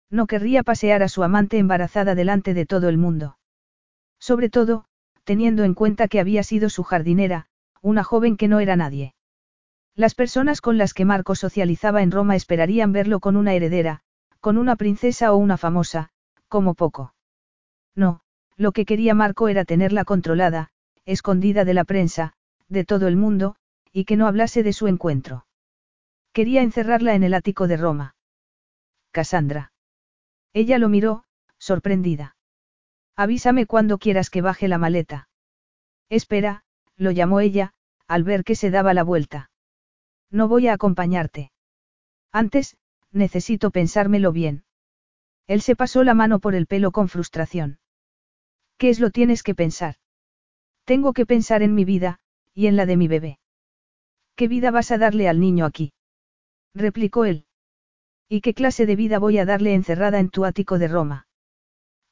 No 0.10 0.28
querría 0.28 0.64
pasear 0.64 1.02
a 1.04 1.10
su 1.10 1.24
amante 1.24 1.58
embarazada 1.58 2.16
delante 2.16 2.54
de 2.54 2.66
todo 2.66 2.90
el 2.90 2.98
mundo. 2.98 3.38
Sobre 4.24 4.50
todo, 4.50 4.86
teniendo 5.26 5.66
en 5.66 5.74
cuenta 5.74 6.08
que 6.08 6.22
había 6.22 6.44
sido 6.44 6.70
su 6.70 6.84
jardinera, 6.84 7.48
una 7.82 8.06
joven 8.06 8.38
que 8.38 8.48
no 8.48 8.62
era 8.62 8.78
nadie. 8.78 9.16
Las 9.96 10.16
personas 10.16 10.62
con 10.62 10.78
las 10.78 10.94
que 10.94 11.04
Marco 11.04 11.36
socializaba 11.36 12.02
en 12.02 12.10
Roma 12.10 12.38
esperarían 12.38 12.94
verlo 12.94 13.20
con 13.20 13.36
una 13.36 13.54
heredera, 13.54 14.00
con 14.40 14.58
una 14.58 14.78
princesa 14.78 15.34
o 15.34 15.36
una 15.36 15.58
famosa, 15.58 16.08
como 16.48 16.74
poco. 16.74 17.14
No, 17.96 18.22
lo 18.56 18.72
que 18.72 18.86
quería 18.86 19.14
Marco 19.14 19.50
era 19.50 19.66
tenerla 19.66 20.06
controlada, 20.06 20.70
escondida 21.04 21.66
de 21.66 21.74
la 21.74 21.84
prensa, 21.84 22.32
de 22.70 22.86
todo 22.86 23.10
el 23.10 23.18
mundo, 23.18 23.58
y 23.92 24.06
que 24.06 24.16
no 24.16 24.28
hablase 24.28 24.64
de 24.64 24.72
su 24.72 24.88
encuentro. 24.88 25.48
Quería 26.32 26.62
encerrarla 26.62 27.14
en 27.16 27.24
el 27.24 27.34
ático 27.34 27.68
de 27.68 27.76
Roma. 27.76 28.16
Cassandra. 29.12 29.74
Ella 30.54 30.78
lo 30.78 30.88
miró, 30.88 31.26
sorprendida. 31.58 32.38
Avísame 33.16 33.66
cuando 33.66 33.98
quieras 33.98 34.30
que 34.30 34.42
baje 34.42 34.68
la 34.68 34.78
maleta. 34.78 35.30
Espera, 36.10 36.64
lo 36.96 37.12
llamó 37.12 37.40
ella, 37.40 37.74
al 38.08 38.24
ver 38.24 38.44
que 38.44 38.56
se 38.56 38.72
daba 38.72 38.94
la 38.94 39.04
vuelta. 39.04 39.52
No 40.32 40.48
voy 40.48 40.68
a 40.68 40.74
acompañarte. 40.74 41.52
Antes, 42.32 42.76
necesito 43.12 43.72
pensármelo 43.72 44.32
bien. 44.32 44.64
Él 45.48 45.62
se 45.62 45.76
pasó 45.76 46.04
la 46.04 46.14
mano 46.14 46.40
por 46.40 46.56
el 46.56 46.68
pelo 46.68 46.92
con 46.92 47.08
frustración. 47.08 47.80
¿Qué 48.78 48.90
es 48.90 49.00
lo 49.00 49.12
tienes 49.12 49.44
que 49.44 49.54
pensar? 49.56 49.96
Tengo 50.86 51.14
que 51.14 51.26
pensar 51.26 51.62
en 51.62 51.76
mi 51.76 51.86
vida, 51.86 52.20
y 52.54 52.68
en 52.68 52.76
la 52.76 52.86
de 52.86 52.98
mi 52.98 53.08
bebé. 53.08 53.40
¿Qué 54.36 54.48
vida 54.48 54.72
vas 54.72 54.92
a 54.92 54.98
darle 54.98 55.30
al 55.30 55.40
niño 55.40 55.66
aquí? 55.66 55.94
replicó 56.74 57.26
él. 57.26 57.46
¿Y 58.28 58.42
qué 58.42 58.54
clase 58.54 58.86
de 58.86 58.96
vida 58.96 59.20
voy 59.20 59.38
a 59.38 59.46
darle 59.46 59.76
encerrada 59.76 60.20
en 60.20 60.30
tu 60.30 60.44
ático 60.46 60.80
de 60.80 60.88
Roma? 60.88 61.28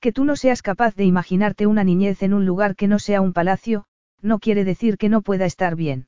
Que 0.02 0.12
tú 0.12 0.26
no 0.26 0.36
seas 0.36 0.64
capaz 0.64 0.96
de 0.96 1.06
imaginarte 1.06 1.68
una 1.68 1.84
niñez 1.84 2.24
en 2.24 2.34
un 2.34 2.46
lugar 2.46 2.76
que 2.76 2.88
no 2.88 2.98
sea 2.98 3.22
un 3.22 3.34
palacio, 3.34 3.86
no 4.20 4.40
quiere 4.40 4.66
decir 4.66 4.98
que 4.98 5.10
no 5.10 5.22
pueda 5.22 5.46
estar 5.46 5.76
bien. 5.76 6.08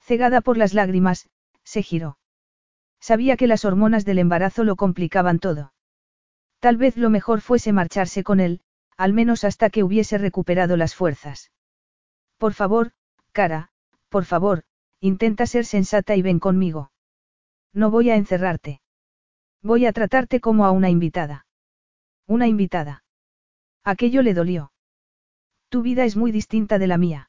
Cegada 0.00 0.40
por 0.40 0.56
las 0.56 0.74
lágrimas, 0.74 1.28
se 1.64 1.82
giró. 1.82 2.18
Sabía 3.00 3.36
que 3.36 3.48
las 3.48 3.64
hormonas 3.64 4.04
del 4.04 4.20
embarazo 4.20 4.62
lo 4.62 4.76
complicaban 4.76 5.40
todo. 5.40 5.72
Tal 6.60 6.76
vez 6.76 6.96
lo 6.96 7.10
mejor 7.10 7.40
fuese 7.40 7.72
marcharse 7.72 8.22
con 8.22 8.38
él, 8.38 8.60
al 8.96 9.12
menos 9.12 9.42
hasta 9.44 9.70
que 9.70 9.82
hubiese 9.82 10.16
recuperado 10.16 10.76
las 10.76 10.94
fuerzas. 10.94 11.50
Por 12.38 12.52
favor, 12.52 12.92
cara, 13.32 13.70
por 14.08 14.24
favor, 14.24 14.62
intenta 15.00 15.46
ser 15.46 15.64
sensata 15.64 16.14
y 16.14 16.22
ven 16.22 16.38
conmigo. 16.38 16.92
No 17.72 17.90
voy 17.90 18.10
a 18.10 18.16
encerrarte. 18.16 18.80
Voy 19.62 19.86
a 19.86 19.92
tratarte 19.92 20.40
como 20.40 20.64
a 20.64 20.70
una 20.70 20.90
invitada. 20.90 21.46
Una 22.30 22.46
invitada. 22.46 23.02
Aquello 23.82 24.22
le 24.22 24.34
dolió. 24.34 24.70
Tu 25.68 25.82
vida 25.82 26.04
es 26.04 26.16
muy 26.16 26.30
distinta 26.30 26.78
de 26.78 26.86
la 26.86 26.96
mía. 26.96 27.28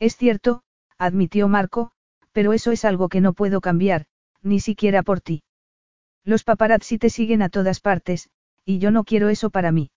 Es 0.00 0.16
cierto, 0.16 0.64
admitió 0.98 1.46
Marco, 1.46 1.92
pero 2.32 2.52
eso 2.52 2.72
es 2.72 2.84
algo 2.84 3.08
que 3.08 3.20
no 3.20 3.32
puedo 3.32 3.60
cambiar, 3.60 4.06
ni 4.42 4.58
siquiera 4.58 5.04
por 5.04 5.20
ti. 5.20 5.44
Los 6.24 6.42
paparazzi 6.42 6.98
te 6.98 7.10
siguen 7.10 7.42
a 7.42 7.48
todas 7.48 7.78
partes, 7.78 8.28
y 8.64 8.80
yo 8.80 8.90
no 8.90 9.04
quiero 9.04 9.28
eso 9.28 9.50
para 9.50 9.70
mí. 9.70 9.92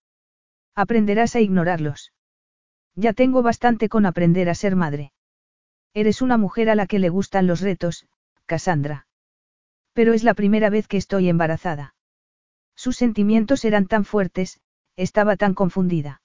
Aprenderás 0.76 1.36
a 1.36 1.40
ignorarlos. 1.40 2.14
Ya 2.94 3.14
tengo 3.14 3.42
bastante 3.42 3.90
con 3.90 4.06
aprender 4.06 4.50
a 4.50 4.54
ser 4.54 4.76
madre. 4.76 5.14
Eres 5.96 6.22
una 6.22 6.38
mujer 6.38 6.70
a 6.70 6.76
la 6.76 6.86
que 6.86 7.00
le 7.00 7.10
gustan 7.10 7.48
los 7.48 7.60
retos, 7.60 8.06
Cassandra. 8.46 9.08
Pero 9.94 10.14
es 10.14 10.24
la 10.24 10.36
primera 10.36 10.70
vez 10.70 10.88
que 10.88 10.98
estoy 10.98 11.28
embarazada. 11.28 11.96
Sus 12.84 12.98
sentimientos 12.98 13.64
eran 13.64 13.86
tan 13.86 14.06
fuertes, 14.06 14.60
estaba 14.96 15.38
tan 15.38 15.54
confundida. 15.54 16.24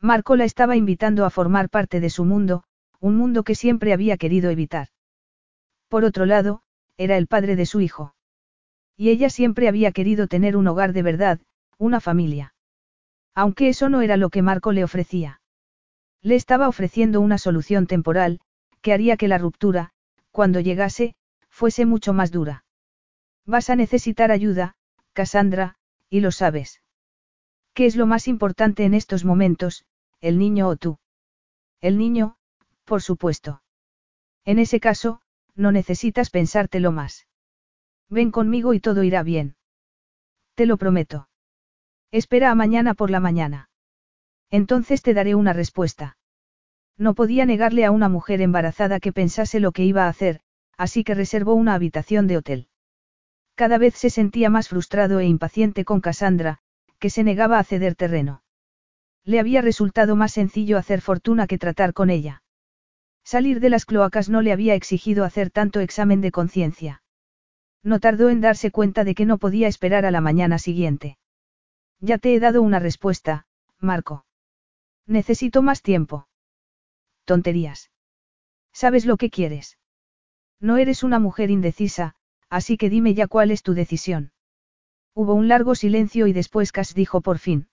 Marco 0.00 0.34
la 0.34 0.44
estaba 0.44 0.74
invitando 0.74 1.24
a 1.24 1.30
formar 1.30 1.70
parte 1.70 2.00
de 2.00 2.10
su 2.10 2.24
mundo, 2.24 2.64
un 2.98 3.16
mundo 3.16 3.44
que 3.44 3.54
siempre 3.54 3.92
había 3.92 4.16
querido 4.16 4.50
evitar. 4.50 4.88
Por 5.86 6.02
otro 6.02 6.26
lado, 6.26 6.62
era 6.96 7.16
el 7.16 7.28
padre 7.28 7.54
de 7.54 7.64
su 7.64 7.80
hijo. 7.80 8.16
Y 8.96 9.10
ella 9.10 9.30
siempre 9.30 9.68
había 9.68 9.92
querido 9.92 10.26
tener 10.26 10.56
un 10.56 10.66
hogar 10.66 10.92
de 10.92 11.02
verdad, 11.04 11.38
una 11.78 12.00
familia. 12.00 12.54
Aunque 13.32 13.68
eso 13.68 13.88
no 13.88 14.00
era 14.00 14.16
lo 14.16 14.30
que 14.30 14.42
Marco 14.42 14.72
le 14.72 14.82
ofrecía. 14.82 15.40
Le 16.22 16.34
estaba 16.34 16.66
ofreciendo 16.66 17.20
una 17.20 17.38
solución 17.38 17.86
temporal, 17.86 18.40
que 18.82 18.92
haría 18.92 19.16
que 19.16 19.28
la 19.28 19.38
ruptura, 19.38 19.92
cuando 20.32 20.58
llegase, 20.58 21.14
fuese 21.48 21.86
mucho 21.86 22.12
más 22.12 22.32
dura. 22.32 22.64
Vas 23.46 23.70
a 23.70 23.76
necesitar 23.76 24.32
ayuda, 24.32 24.74
Cassandra, 25.18 25.74
y 26.08 26.20
lo 26.20 26.30
sabes. 26.30 26.80
¿Qué 27.74 27.86
es 27.86 27.96
lo 27.96 28.06
más 28.06 28.28
importante 28.28 28.84
en 28.84 28.94
estos 28.94 29.24
momentos, 29.24 29.84
el 30.20 30.38
niño 30.38 30.68
o 30.68 30.76
tú? 30.76 31.00
El 31.80 31.98
niño, 31.98 32.36
por 32.84 33.02
supuesto. 33.02 33.60
En 34.44 34.60
ese 34.60 34.78
caso, 34.78 35.20
no 35.56 35.72
necesitas 35.72 36.30
pensártelo 36.30 36.92
más. 36.92 37.26
Ven 38.08 38.30
conmigo 38.30 38.74
y 38.74 38.78
todo 38.78 39.02
irá 39.02 39.24
bien. 39.24 39.56
Te 40.54 40.66
lo 40.66 40.76
prometo. 40.76 41.28
Espera 42.12 42.52
a 42.52 42.54
mañana 42.54 42.94
por 42.94 43.10
la 43.10 43.18
mañana. 43.18 43.70
Entonces 44.50 45.02
te 45.02 45.14
daré 45.14 45.34
una 45.34 45.52
respuesta. 45.52 46.16
No 46.96 47.14
podía 47.16 47.44
negarle 47.44 47.84
a 47.84 47.90
una 47.90 48.08
mujer 48.08 48.40
embarazada 48.40 49.00
que 49.00 49.12
pensase 49.12 49.58
lo 49.58 49.72
que 49.72 49.82
iba 49.82 50.04
a 50.04 50.10
hacer, 50.10 50.42
así 50.76 51.02
que 51.02 51.14
reservó 51.14 51.54
una 51.54 51.74
habitación 51.74 52.28
de 52.28 52.36
hotel. 52.36 52.67
Cada 53.58 53.76
vez 53.76 53.96
se 53.96 54.08
sentía 54.08 54.50
más 54.50 54.68
frustrado 54.68 55.18
e 55.18 55.26
impaciente 55.26 55.84
con 55.84 56.00
Cassandra, 56.00 56.60
que 57.00 57.10
se 57.10 57.24
negaba 57.24 57.58
a 57.58 57.64
ceder 57.64 57.96
terreno. 57.96 58.44
Le 59.24 59.40
había 59.40 59.62
resultado 59.62 60.14
más 60.14 60.30
sencillo 60.30 60.78
hacer 60.78 61.00
fortuna 61.00 61.48
que 61.48 61.58
tratar 61.58 61.92
con 61.92 62.08
ella. 62.08 62.44
Salir 63.24 63.58
de 63.58 63.68
las 63.68 63.84
cloacas 63.84 64.28
no 64.28 64.42
le 64.42 64.52
había 64.52 64.76
exigido 64.76 65.24
hacer 65.24 65.50
tanto 65.50 65.80
examen 65.80 66.20
de 66.20 66.30
conciencia. 66.30 67.02
No 67.82 67.98
tardó 67.98 68.28
en 68.28 68.40
darse 68.40 68.70
cuenta 68.70 69.02
de 69.02 69.16
que 69.16 69.26
no 69.26 69.38
podía 69.38 69.66
esperar 69.66 70.06
a 70.06 70.12
la 70.12 70.20
mañana 70.20 70.60
siguiente. 70.60 71.18
Ya 71.98 72.18
te 72.18 72.36
he 72.36 72.38
dado 72.38 72.62
una 72.62 72.78
respuesta, 72.78 73.48
Marco. 73.80 74.24
Necesito 75.04 75.62
más 75.62 75.82
tiempo. 75.82 76.28
Tonterías. 77.24 77.90
¿Sabes 78.72 79.04
lo 79.04 79.16
que 79.16 79.30
quieres? 79.30 79.78
No 80.60 80.76
eres 80.76 81.02
una 81.02 81.18
mujer 81.18 81.50
indecisa, 81.50 82.14
así 82.50 82.76
que 82.76 82.90
dime 82.90 83.14
ya 83.14 83.26
cuál 83.26 83.50
es 83.50 83.62
tu 83.62 83.74
decisión. 83.74 84.32
Hubo 85.14 85.34
un 85.34 85.48
largo 85.48 85.74
silencio 85.74 86.26
y 86.26 86.32
después 86.32 86.72
Cass 86.72 86.94
dijo 86.94 87.20
por 87.20 87.38
fin. 87.38 87.68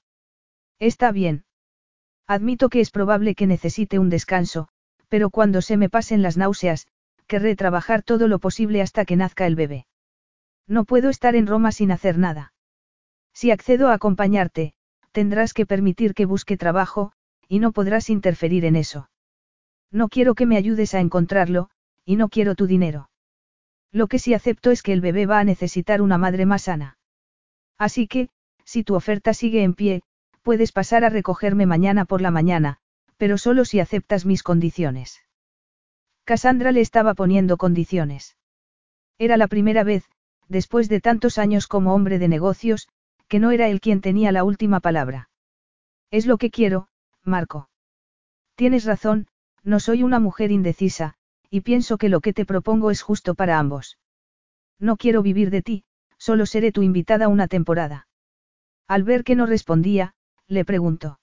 Está 0.80 1.12
bien. 1.12 1.46
Admito 2.28 2.70
que 2.70 2.82
es 2.82 2.92
probable 2.92 3.36
que 3.36 3.48
necesite 3.48 4.00
un 4.00 4.10
descanso, 4.10 4.68
pero 5.10 5.30
cuando 5.30 5.62
se 5.62 5.78
me 5.78 5.90
pasen 5.90 6.22
las 6.22 6.38
náuseas, 6.38 6.88
querré 7.28 7.56
trabajar 7.56 8.04
todo 8.04 8.28
lo 8.28 8.40
posible 8.40 8.82
hasta 8.82 9.06
que 9.06 9.16
nazca 9.16 9.46
el 9.48 9.56
bebé. 9.56 9.86
No 10.68 10.86
puedo 10.86 11.10
estar 11.10 11.36
en 11.36 11.48
Roma 11.48 11.72
sin 11.72 11.92
hacer 11.92 12.18
nada. 12.18 12.54
Si 13.34 13.52
accedo 13.52 13.90
a 13.90 13.94
acompañarte, 13.94 14.74
tendrás 15.12 15.54
que 15.54 15.66
permitir 15.66 16.14
que 16.14 16.26
busque 16.26 16.58
trabajo, 16.58 17.12
y 17.48 17.60
no 17.60 17.72
podrás 17.72 18.10
interferir 18.10 18.66
en 18.66 18.76
eso. 18.76 19.10
No 19.92 20.10
quiero 20.10 20.34
que 20.34 20.46
me 20.46 20.58
ayudes 20.58 20.96
a 20.96 21.00
encontrarlo, 21.00 21.70
y 22.06 22.16
no 22.16 22.30
quiero 22.30 22.56
tu 22.56 22.66
dinero. 22.66 23.10
Lo 23.96 24.08
que 24.08 24.20
sí 24.20 24.34
acepto 24.34 24.72
es 24.72 24.84
que 24.84 24.92
el 24.92 25.00
bebé 25.00 25.26
va 25.26 25.40
a 25.40 25.46
necesitar 25.46 26.02
una 26.02 26.18
madre 26.18 26.46
más 26.46 26.64
sana. 26.64 26.98
Así 27.78 28.08
que, 28.08 28.28
si 28.66 28.84
tu 28.84 28.94
oferta 28.94 29.34
sigue 29.34 29.64
en 29.64 29.74
pie, 29.74 30.02
puedes 30.42 30.74
pasar 30.74 31.06
a 31.06 31.10
recogerme 31.10 31.66
mañana 31.66 32.04
por 32.04 32.20
la 32.20 32.30
mañana, 32.30 32.80
pero 33.16 33.38
solo 33.38 33.64
si 33.64 33.80
aceptas 33.80 34.26
mis 34.26 34.44
condiciones. 34.44 35.22
Cassandra 36.26 36.74
le 36.74 36.82
estaba 36.82 37.14
poniendo 37.14 37.56
condiciones. 37.56 38.36
Era 39.18 39.38
la 39.38 39.48
primera 39.48 39.86
vez, 39.86 40.04
después 40.50 40.90
de 40.90 41.00
tantos 41.00 41.38
años 41.38 41.66
como 41.68 41.96
hombre 41.96 42.20
de 42.20 42.28
negocios, 42.28 42.90
que 43.30 43.40
no 43.40 43.52
era 43.52 43.70
él 43.70 43.80
quien 43.80 44.02
tenía 44.02 44.34
la 44.34 44.44
última 44.44 44.82
palabra. 44.82 45.30
Es 46.12 46.26
lo 46.26 46.38
que 46.38 46.52
quiero, 46.52 46.90
Marco. 47.24 47.70
Tienes 48.56 48.84
razón, 48.84 49.28
no 49.64 49.80
soy 49.80 50.04
una 50.04 50.20
mujer 50.20 50.52
indecisa, 50.52 51.16
y 51.50 51.62
pienso 51.62 51.98
que 51.98 52.10
lo 52.10 52.22
que 52.22 52.34
te 52.34 52.46
propongo 52.46 52.92
es 52.92 53.02
justo 53.02 53.36
para 53.36 53.60
ambos. 53.60 53.98
No 54.80 54.98
quiero 54.98 55.22
vivir 55.22 55.50
de 55.50 55.62
ti, 55.62 55.84
solo 56.18 56.46
seré 56.46 56.72
tu 56.72 56.82
invitada 56.82 57.28
una 57.28 57.48
temporada. 57.48 58.08
Al 58.88 59.04
ver 59.04 59.24
que 59.24 59.36
no 59.36 59.46
respondía, 59.46 60.14
le 60.48 60.66
preguntó. 60.66 61.20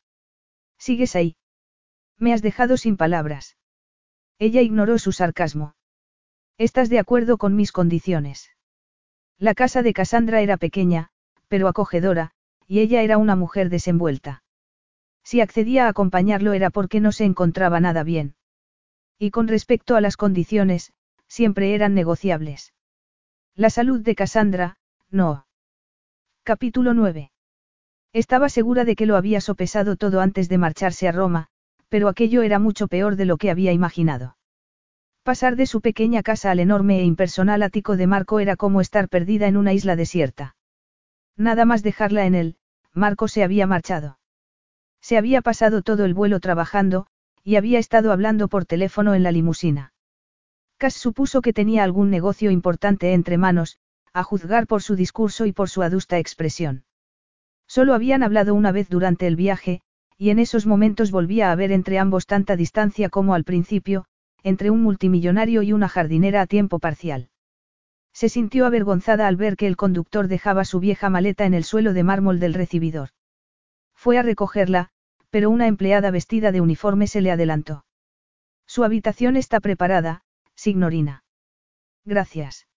¿Sigues 0.78 1.14
ahí? 1.16 1.36
Me 2.18 2.32
has 2.32 2.42
dejado 2.42 2.76
sin 2.76 2.96
palabras. 2.96 3.56
Ella 4.38 4.62
ignoró 4.62 4.98
su 4.98 5.12
sarcasmo. 5.12 5.74
¿Estás 6.58 6.88
de 6.88 6.98
acuerdo 6.98 7.38
con 7.38 7.56
mis 7.56 7.72
condiciones? 7.72 8.50
La 9.38 9.54
casa 9.54 9.82
de 9.82 9.92
Cassandra 9.92 10.40
era 10.40 10.56
pequeña, 10.56 11.10
pero 11.48 11.68
acogedora, 11.68 12.32
y 12.66 12.80
ella 12.80 13.02
era 13.02 13.18
una 13.18 13.36
mujer 13.36 13.68
desenvuelta. 13.68 14.42
Si 15.24 15.40
accedía 15.40 15.86
a 15.86 15.88
acompañarlo 15.88 16.52
era 16.52 16.70
porque 16.70 17.00
no 17.00 17.12
se 17.12 17.24
encontraba 17.24 17.80
nada 17.80 18.02
bien. 18.02 18.34
Y 19.18 19.30
con 19.30 19.48
respecto 19.48 19.96
a 19.96 20.00
las 20.00 20.16
condiciones, 20.16 20.92
siempre 21.28 21.74
eran 21.74 21.94
negociables. 21.94 22.72
La 23.54 23.70
salud 23.70 24.00
de 24.00 24.14
Cassandra, 24.14 24.76
no. 25.10 25.46
Capítulo 26.42 26.94
9. 26.94 27.30
Estaba 28.12 28.48
segura 28.48 28.84
de 28.84 28.96
que 28.96 29.06
lo 29.06 29.16
había 29.16 29.40
sopesado 29.40 29.96
todo 29.96 30.20
antes 30.20 30.48
de 30.48 30.58
marcharse 30.58 31.08
a 31.08 31.12
Roma, 31.12 31.48
pero 31.88 32.08
aquello 32.08 32.42
era 32.42 32.58
mucho 32.58 32.88
peor 32.88 33.16
de 33.16 33.26
lo 33.26 33.36
que 33.36 33.50
había 33.50 33.72
imaginado. 33.72 34.36
Pasar 35.22 35.56
de 35.56 35.66
su 35.66 35.80
pequeña 35.80 36.22
casa 36.22 36.50
al 36.50 36.58
enorme 36.58 37.00
e 37.00 37.04
impersonal 37.04 37.62
ático 37.62 37.96
de 37.96 38.06
Marco 38.06 38.40
era 38.40 38.56
como 38.56 38.80
estar 38.80 39.08
perdida 39.08 39.46
en 39.46 39.56
una 39.56 39.72
isla 39.72 39.94
desierta. 39.94 40.56
Nada 41.36 41.64
más 41.64 41.82
dejarla 41.82 42.26
en 42.26 42.34
él, 42.34 42.56
Marco 42.92 43.28
se 43.28 43.44
había 43.44 43.66
marchado. 43.66 44.18
Se 45.00 45.16
había 45.16 45.42
pasado 45.42 45.82
todo 45.82 46.04
el 46.04 46.14
vuelo 46.14 46.40
trabajando, 46.40 47.06
y 47.44 47.56
había 47.56 47.78
estado 47.78 48.12
hablando 48.12 48.48
por 48.48 48.64
teléfono 48.64 49.14
en 49.14 49.22
la 49.22 49.32
limusina. 49.32 49.92
Cass 50.78 50.94
supuso 50.94 51.42
que 51.42 51.52
tenía 51.52 51.84
algún 51.84 52.10
negocio 52.10 52.50
importante 52.50 53.12
entre 53.12 53.38
manos, 53.38 53.78
a 54.12 54.22
juzgar 54.22 54.66
por 54.66 54.82
su 54.82 54.96
discurso 54.96 55.46
y 55.46 55.52
por 55.52 55.68
su 55.68 55.82
adusta 55.82 56.18
expresión. 56.18 56.84
Solo 57.66 57.94
habían 57.94 58.22
hablado 58.22 58.54
una 58.54 58.72
vez 58.72 58.88
durante 58.88 59.26
el 59.26 59.36
viaje, 59.36 59.80
y 60.18 60.30
en 60.30 60.38
esos 60.38 60.66
momentos 60.66 61.10
volvía 61.10 61.48
a 61.48 61.52
haber 61.52 61.72
entre 61.72 61.98
ambos 61.98 62.26
tanta 62.26 62.54
distancia 62.54 63.08
como 63.08 63.34
al 63.34 63.44
principio, 63.44 64.04
entre 64.42 64.70
un 64.70 64.82
multimillonario 64.82 65.62
y 65.62 65.72
una 65.72 65.88
jardinera 65.88 66.42
a 66.42 66.46
tiempo 66.46 66.78
parcial. 66.78 67.30
Se 68.12 68.28
sintió 68.28 68.66
avergonzada 68.66 69.26
al 69.26 69.36
ver 69.36 69.56
que 69.56 69.66
el 69.66 69.76
conductor 69.76 70.28
dejaba 70.28 70.64
su 70.64 70.80
vieja 70.80 71.08
maleta 71.10 71.46
en 71.46 71.54
el 71.54 71.64
suelo 71.64 71.92
de 71.92 72.04
mármol 72.04 72.40
del 72.40 72.54
recibidor. 72.54 73.08
Fue 73.94 74.18
a 74.18 74.22
recogerla, 74.22 74.90
pero 75.32 75.48
una 75.48 75.66
empleada 75.66 76.10
vestida 76.10 76.52
de 76.52 76.60
uniforme 76.60 77.06
se 77.06 77.22
le 77.22 77.30
adelantó. 77.30 77.86
Su 78.66 78.84
habitación 78.84 79.36
está 79.36 79.60
preparada, 79.60 80.24
signorina. 80.54 81.24
Gracias. 82.04 82.68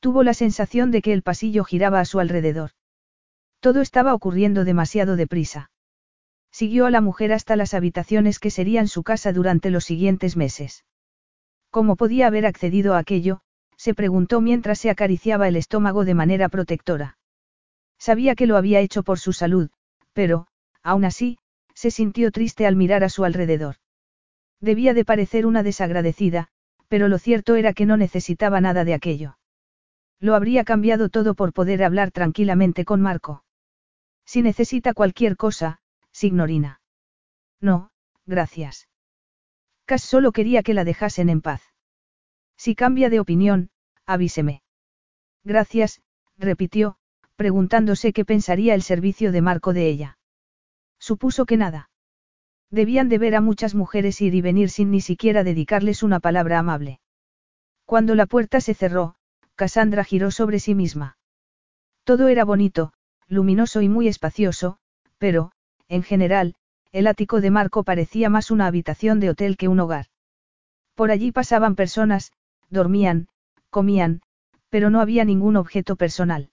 Tuvo 0.00 0.24
la 0.24 0.34
sensación 0.34 0.90
de 0.90 1.02
que 1.02 1.12
el 1.12 1.22
pasillo 1.22 1.62
giraba 1.62 2.00
a 2.00 2.04
su 2.04 2.18
alrededor. 2.18 2.72
Todo 3.60 3.80
estaba 3.80 4.12
ocurriendo 4.12 4.64
demasiado 4.64 5.14
deprisa. 5.14 5.70
Siguió 6.50 6.84
a 6.86 6.90
la 6.90 7.00
mujer 7.00 7.32
hasta 7.32 7.54
las 7.54 7.74
habitaciones 7.74 8.40
que 8.40 8.50
serían 8.50 8.88
su 8.88 9.04
casa 9.04 9.32
durante 9.32 9.70
los 9.70 9.84
siguientes 9.84 10.36
meses. 10.36 10.84
¿Cómo 11.70 11.94
podía 11.94 12.26
haber 12.26 12.44
accedido 12.44 12.94
a 12.94 12.98
aquello? 12.98 13.40
se 13.76 13.94
preguntó 13.94 14.40
mientras 14.40 14.80
se 14.80 14.90
acariciaba 14.90 15.46
el 15.46 15.54
estómago 15.54 16.04
de 16.04 16.14
manera 16.14 16.48
protectora. 16.48 17.18
Sabía 17.98 18.34
que 18.34 18.48
lo 18.48 18.56
había 18.56 18.80
hecho 18.80 19.04
por 19.04 19.20
su 19.20 19.32
salud, 19.32 19.70
pero, 20.12 20.48
aún 20.82 21.04
así, 21.04 21.38
se 21.78 21.92
sintió 21.92 22.32
triste 22.32 22.66
al 22.66 22.74
mirar 22.74 23.04
a 23.04 23.08
su 23.08 23.24
alrededor. 23.24 23.76
Debía 24.60 24.94
de 24.94 25.04
parecer 25.04 25.46
una 25.46 25.62
desagradecida, 25.62 26.48
pero 26.88 27.06
lo 27.06 27.18
cierto 27.18 27.54
era 27.54 27.72
que 27.72 27.86
no 27.86 27.96
necesitaba 27.96 28.60
nada 28.60 28.84
de 28.84 28.94
aquello. 28.94 29.38
Lo 30.18 30.34
habría 30.34 30.64
cambiado 30.64 31.08
todo 31.08 31.36
por 31.36 31.52
poder 31.52 31.84
hablar 31.84 32.10
tranquilamente 32.10 32.84
con 32.84 33.00
Marco. 33.00 33.44
Si 34.26 34.42
necesita 34.42 34.92
cualquier 34.92 35.36
cosa, 35.36 35.78
signorina. 36.10 36.80
No, 37.60 37.92
gracias. 38.26 38.88
Cass 39.84 40.02
solo 40.02 40.32
quería 40.32 40.64
que 40.64 40.74
la 40.74 40.82
dejasen 40.82 41.28
en 41.28 41.42
paz. 41.42 41.62
Si 42.56 42.74
cambia 42.74 43.08
de 43.08 43.20
opinión, 43.20 43.70
avíseme. 44.04 44.62
Gracias, 45.44 46.02
repitió, 46.36 46.96
preguntándose 47.36 48.12
qué 48.12 48.24
pensaría 48.24 48.74
el 48.74 48.82
servicio 48.82 49.30
de 49.30 49.42
Marco 49.42 49.72
de 49.72 49.88
ella. 49.88 50.17
Supuso 50.98 51.46
que 51.46 51.56
nada. 51.56 51.90
Debían 52.70 53.08
de 53.08 53.18
ver 53.18 53.34
a 53.34 53.40
muchas 53.40 53.74
mujeres 53.74 54.20
ir 54.20 54.34
y 54.34 54.40
venir 54.40 54.70
sin 54.70 54.90
ni 54.90 55.00
siquiera 55.00 55.44
dedicarles 55.44 56.02
una 56.02 56.20
palabra 56.20 56.58
amable. 56.58 57.00
Cuando 57.86 58.14
la 58.14 58.26
puerta 58.26 58.60
se 58.60 58.74
cerró, 58.74 59.14
Cassandra 59.54 60.04
giró 60.04 60.30
sobre 60.30 60.60
sí 60.60 60.74
misma. 60.74 61.16
Todo 62.04 62.28
era 62.28 62.44
bonito, 62.44 62.92
luminoso 63.26 63.80
y 63.82 63.88
muy 63.88 64.08
espacioso, 64.08 64.78
pero, 65.18 65.52
en 65.88 66.02
general, 66.02 66.54
el 66.92 67.06
ático 67.06 67.40
de 67.40 67.50
Marco 67.50 67.84
parecía 67.84 68.30
más 68.30 68.50
una 68.50 68.66
habitación 68.66 69.20
de 69.20 69.30
hotel 69.30 69.56
que 69.56 69.68
un 69.68 69.80
hogar. 69.80 70.06
Por 70.94 71.10
allí 71.10 71.32
pasaban 71.32 71.74
personas, 71.74 72.32
dormían, 72.70 73.28
comían, 73.70 74.20
pero 74.68 74.90
no 74.90 75.00
había 75.00 75.24
ningún 75.24 75.56
objeto 75.56 75.96
personal. 75.96 76.50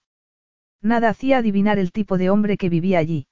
Nada 0.82 1.08
hacía 1.08 1.38
adivinar 1.38 1.78
el 1.78 1.92
tipo 1.92 2.16
de 2.18 2.30
hombre 2.30 2.56
que 2.56 2.68
vivía 2.68 2.98
allí. 2.98 3.26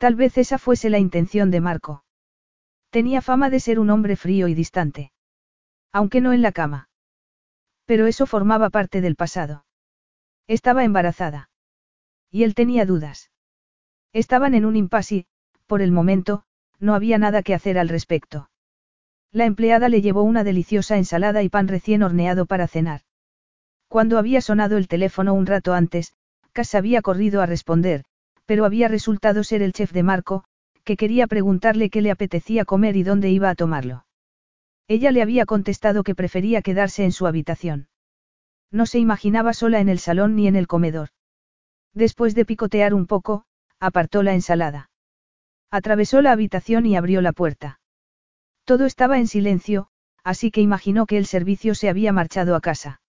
Tal 0.00 0.14
vez 0.14 0.38
esa 0.38 0.56
fuese 0.56 0.88
la 0.88 0.98
intención 0.98 1.50
de 1.50 1.60
Marco. 1.60 2.04
Tenía 2.88 3.20
fama 3.20 3.50
de 3.50 3.60
ser 3.60 3.78
un 3.78 3.90
hombre 3.90 4.16
frío 4.16 4.48
y 4.48 4.54
distante. 4.54 5.12
Aunque 5.92 6.22
no 6.22 6.32
en 6.32 6.40
la 6.40 6.52
cama. 6.52 6.88
Pero 7.84 8.06
eso 8.06 8.24
formaba 8.24 8.70
parte 8.70 9.02
del 9.02 9.14
pasado. 9.14 9.66
Estaba 10.46 10.84
embarazada. 10.84 11.50
Y 12.30 12.44
él 12.44 12.54
tenía 12.54 12.86
dudas. 12.86 13.30
Estaban 14.14 14.54
en 14.54 14.64
un 14.64 14.74
impasse, 14.74 15.26
por 15.66 15.82
el 15.82 15.92
momento, 15.92 16.44
no 16.78 16.94
había 16.94 17.18
nada 17.18 17.42
que 17.42 17.52
hacer 17.52 17.78
al 17.78 17.90
respecto. 17.90 18.48
La 19.32 19.44
empleada 19.44 19.90
le 19.90 20.00
llevó 20.00 20.22
una 20.22 20.44
deliciosa 20.44 20.96
ensalada 20.96 21.42
y 21.42 21.50
pan 21.50 21.68
recién 21.68 22.02
horneado 22.02 22.46
para 22.46 22.68
cenar. 22.68 23.02
Cuando 23.86 24.16
había 24.16 24.40
sonado 24.40 24.78
el 24.78 24.88
teléfono 24.88 25.34
un 25.34 25.44
rato 25.44 25.74
antes, 25.74 26.14
Cass 26.52 26.74
había 26.74 27.02
corrido 27.02 27.42
a 27.42 27.46
responder, 27.46 28.06
pero 28.50 28.64
había 28.64 28.88
resultado 28.88 29.44
ser 29.44 29.62
el 29.62 29.72
chef 29.72 29.92
de 29.92 30.02
Marco, 30.02 30.42
que 30.82 30.96
quería 30.96 31.28
preguntarle 31.28 31.88
qué 31.88 32.02
le 32.02 32.10
apetecía 32.10 32.64
comer 32.64 32.96
y 32.96 33.04
dónde 33.04 33.30
iba 33.30 33.48
a 33.48 33.54
tomarlo. 33.54 34.06
Ella 34.88 35.12
le 35.12 35.22
había 35.22 35.46
contestado 35.46 36.02
que 36.02 36.16
prefería 36.16 36.60
quedarse 36.60 37.04
en 37.04 37.12
su 37.12 37.28
habitación. 37.28 37.86
No 38.72 38.86
se 38.86 38.98
imaginaba 38.98 39.52
sola 39.52 39.78
en 39.78 39.88
el 39.88 40.00
salón 40.00 40.34
ni 40.34 40.48
en 40.48 40.56
el 40.56 40.66
comedor. 40.66 41.10
Después 41.94 42.34
de 42.34 42.44
picotear 42.44 42.92
un 42.92 43.06
poco, 43.06 43.44
apartó 43.78 44.24
la 44.24 44.34
ensalada. 44.34 44.90
Atravesó 45.70 46.20
la 46.20 46.32
habitación 46.32 46.86
y 46.86 46.96
abrió 46.96 47.20
la 47.20 47.32
puerta. 47.32 47.78
Todo 48.64 48.84
estaba 48.84 49.18
en 49.18 49.28
silencio, 49.28 49.90
así 50.24 50.50
que 50.50 50.60
imaginó 50.60 51.06
que 51.06 51.18
el 51.18 51.26
servicio 51.26 51.76
se 51.76 51.88
había 51.88 52.12
marchado 52.12 52.56
a 52.56 52.60
casa. 52.60 53.00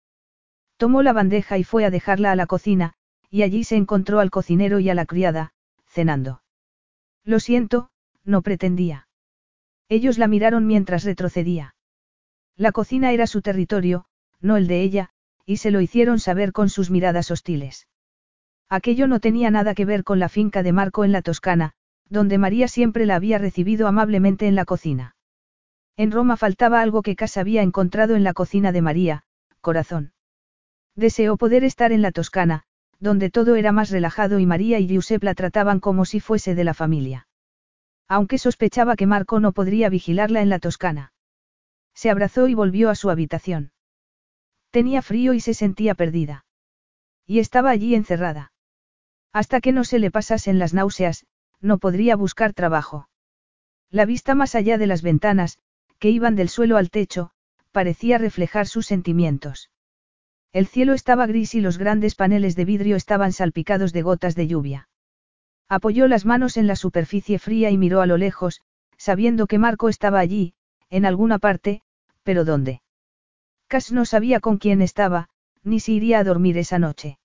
Tomó 0.78 1.02
la 1.02 1.14
bandeja 1.14 1.58
y 1.58 1.64
fue 1.64 1.84
a 1.84 1.90
dejarla 1.90 2.32
a 2.32 2.36
la 2.36 2.46
cocina, 2.46 2.94
y 3.32 3.44
allí 3.44 3.64
se 3.64 3.78
encontró 3.78 4.20
al 4.20 4.30
cocinero 4.30 4.80
y 4.80 4.90
a 4.90 4.94
la 4.94 5.06
criada, 5.06 5.54
cenando. 5.88 6.44
Lo 7.24 7.40
siento, 7.40 7.90
no 8.26 8.42
pretendía. 8.42 9.08
Ellos 9.88 10.18
la 10.18 10.28
miraron 10.28 10.68
mientras 10.68 11.06
retrocedía. 11.06 11.76
La 12.58 12.74
cocina 12.74 13.14
era 13.14 13.28
su 13.28 13.42
territorio, 13.42 14.06
no 14.42 14.58
el 14.58 14.68
de 14.68 14.82
ella, 14.82 15.10
y 15.46 15.58
se 15.58 15.72
lo 15.72 15.82
hicieron 15.82 16.20
saber 16.20 16.52
con 16.52 16.70
sus 16.70 16.92
miradas 16.92 17.32
hostiles. 17.32 17.88
Aquello 18.70 19.08
no 19.08 19.20
tenía 19.20 19.50
nada 19.50 19.74
que 19.76 19.86
ver 19.86 20.04
con 20.04 20.20
la 20.20 20.30
finca 20.30 20.62
de 20.62 20.74
Marco 20.74 21.04
en 21.04 21.12
la 21.12 21.22
Toscana, 21.22 21.74
donde 22.10 22.38
María 22.38 22.68
siempre 22.68 23.06
la 23.06 23.16
había 23.16 23.38
recibido 23.38 23.88
amablemente 23.88 24.48
en 24.48 24.56
la 24.56 24.66
cocina. 24.66 25.16
En 25.96 26.12
Roma 26.12 26.36
faltaba 26.36 26.82
algo 26.82 27.02
que 27.02 27.16
Cas 27.16 27.38
había 27.38 27.62
encontrado 27.62 28.16
en 28.16 28.24
la 28.24 28.34
cocina 28.34 28.72
de 28.72 28.82
María, 28.82 29.24
corazón. 29.62 30.14
Deseó 30.96 31.38
poder 31.38 31.64
estar 31.64 31.92
en 31.92 32.02
la 32.02 32.12
Toscana, 32.12 32.66
donde 33.02 33.32
todo 33.32 33.56
era 33.56 33.72
más 33.72 33.90
relajado 33.90 34.40
y 34.40 34.46
María 34.46 34.80
y 34.80 34.88
Giuseppe 34.88 35.26
la 35.26 35.34
trataban 35.34 35.80
como 35.80 36.06
si 36.06 36.20
fuese 36.20 36.56
de 36.56 36.64
la 36.64 36.76
familia. 36.76 37.28
Aunque 38.08 38.38
sospechaba 38.38 38.96
que 38.96 39.08
Marco 39.08 39.40
no 39.40 39.52
podría 39.52 39.90
vigilarla 39.90 40.42
en 40.42 40.50
la 40.50 40.60
Toscana. 40.60 41.12
Se 41.96 42.12
abrazó 42.12 42.48
y 42.48 42.54
volvió 42.54 42.90
a 42.90 42.96
su 42.96 43.10
habitación. 43.10 43.72
Tenía 44.70 45.02
frío 45.02 45.34
y 45.34 45.40
se 45.40 45.56
sentía 45.56 45.96
perdida. 45.96 46.46
Y 47.26 47.40
estaba 47.40 47.72
allí 47.72 47.96
encerrada. 47.96 48.54
Hasta 49.34 49.62
que 49.62 49.72
no 49.72 49.84
se 49.84 49.98
le 49.98 50.12
pasasen 50.12 50.60
las 50.60 50.74
náuseas, 50.74 51.26
no 51.60 51.80
podría 51.80 52.16
buscar 52.16 52.54
trabajo. 52.54 53.10
La 53.90 54.06
vista 54.06 54.36
más 54.36 54.54
allá 54.54 54.78
de 54.78 54.88
las 54.88 55.02
ventanas, 55.02 55.58
que 55.98 56.10
iban 56.10 56.36
del 56.36 56.50
suelo 56.50 56.78
al 56.78 56.92
techo, 56.92 57.32
parecía 57.72 58.18
reflejar 58.20 58.68
sus 58.68 58.86
sentimientos. 58.86 59.70
El 60.54 60.68
cielo 60.68 60.94
estaba 60.94 61.28
gris 61.28 61.56
y 61.56 61.62
los 61.62 61.78
grandes 61.78 62.16
paneles 62.16 62.56
de 62.56 62.66
vidrio 62.66 62.96
estaban 62.96 63.32
salpicados 63.32 63.94
de 63.94 64.02
gotas 64.02 64.36
de 64.36 64.48
lluvia. 64.48 64.90
Apoyó 65.70 66.08
las 66.08 66.26
manos 66.26 66.58
en 66.58 66.68
la 66.68 66.76
superficie 66.76 67.40
fría 67.40 67.70
y 67.70 67.78
miró 67.78 68.02
a 68.02 68.06
lo 68.06 68.18
lejos, 68.18 68.62
sabiendo 68.98 69.48
que 69.48 69.58
Marco 69.58 69.88
estaba 69.88 70.20
allí, 70.20 70.54
en 70.90 71.06
alguna 71.06 71.40
parte, 71.40 71.82
pero 72.24 72.44
¿dónde? 72.44 72.82
Cass 73.68 73.94
no 73.94 74.04
sabía 74.04 74.42
con 74.42 74.58
quién 74.58 74.82
estaba, 74.82 75.30
ni 75.64 75.80
si 75.80 75.94
iría 75.94 76.20
a 76.20 76.24
dormir 76.26 76.58
esa 76.58 76.78
noche. 76.78 77.18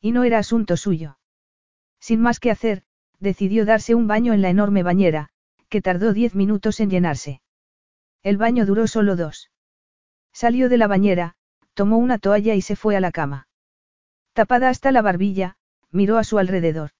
Y 0.00 0.12
no 0.12 0.24
era 0.24 0.38
asunto 0.38 0.76
suyo. 0.76 1.18
Sin 1.98 2.20
más 2.20 2.40
que 2.40 2.50
hacer, 2.50 2.82
decidió 3.20 3.64
darse 3.64 3.94
un 3.94 4.06
baño 4.06 4.34
en 4.34 4.42
la 4.42 4.50
enorme 4.50 4.82
bañera, 4.82 5.30
que 5.70 5.80
tardó 5.80 6.12
diez 6.12 6.34
minutos 6.34 6.80
en 6.80 6.90
llenarse. 6.90 7.40
El 8.22 8.36
baño 8.36 8.66
duró 8.66 8.86
solo 8.86 9.16
dos. 9.16 9.50
Salió 10.32 10.68
de 10.68 10.76
la 10.76 10.88
bañera, 10.88 11.36
tomó 11.74 11.98
una 11.98 12.18
toalla 12.18 12.54
y 12.54 12.62
se 12.62 12.76
fue 12.76 12.96
a 12.96 13.00
la 13.00 13.12
cama. 13.12 13.48
Tapada 14.32 14.68
hasta 14.68 14.92
la 14.92 15.02
barbilla, 15.02 15.56
miró 15.90 16.18
a 16.18 16.24
su 16.24 16.38
alrededor. 16.38 16.90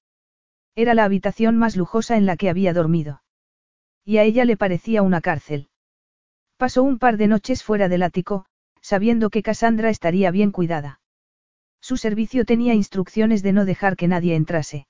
Era 0.74 0.94
la 0.94 1.04
habitación 1.04 1.58
más 1.58 1.76
lujosa 1.76 2.16
en 2.16 2.26
la 2.26 2.36
que 2.36 2.48
había 2.48 2.72
dormido. 2.72 3.22
Y 4.04 4.18
a 4.18 4.24
ella 4.24 4.44
le 4.44 4.56
parecía 4.56 5.02
una 5.02 5.20
cárcel. 5.20 5.68
Pasó 6.56 6.82
un 6.82 6.98
par 6.98 7.16
de 7.16 7.28
noches 7.28 7.62
fuera 7.62 7.88
del 7.88 8.02
ático, 8.02 8.46
sabiendo 8.80 9.30
que 9.30 9.42
Cassandra 9.42 9.90
estaría 9.90 10.30
bien 10.30 10.50
cuidada. 10.50 11.00
Su 11.80 11.96
servicio 11.96 12.44
tenía 12.44 12.74
instrucciones 12.74 13.42
de 13.42 13.52
no 13.52 13.64
dejar 13.64 13.96
que 13.96 14.08
nadie 14.08 14.34
entrase. 14.34 14.86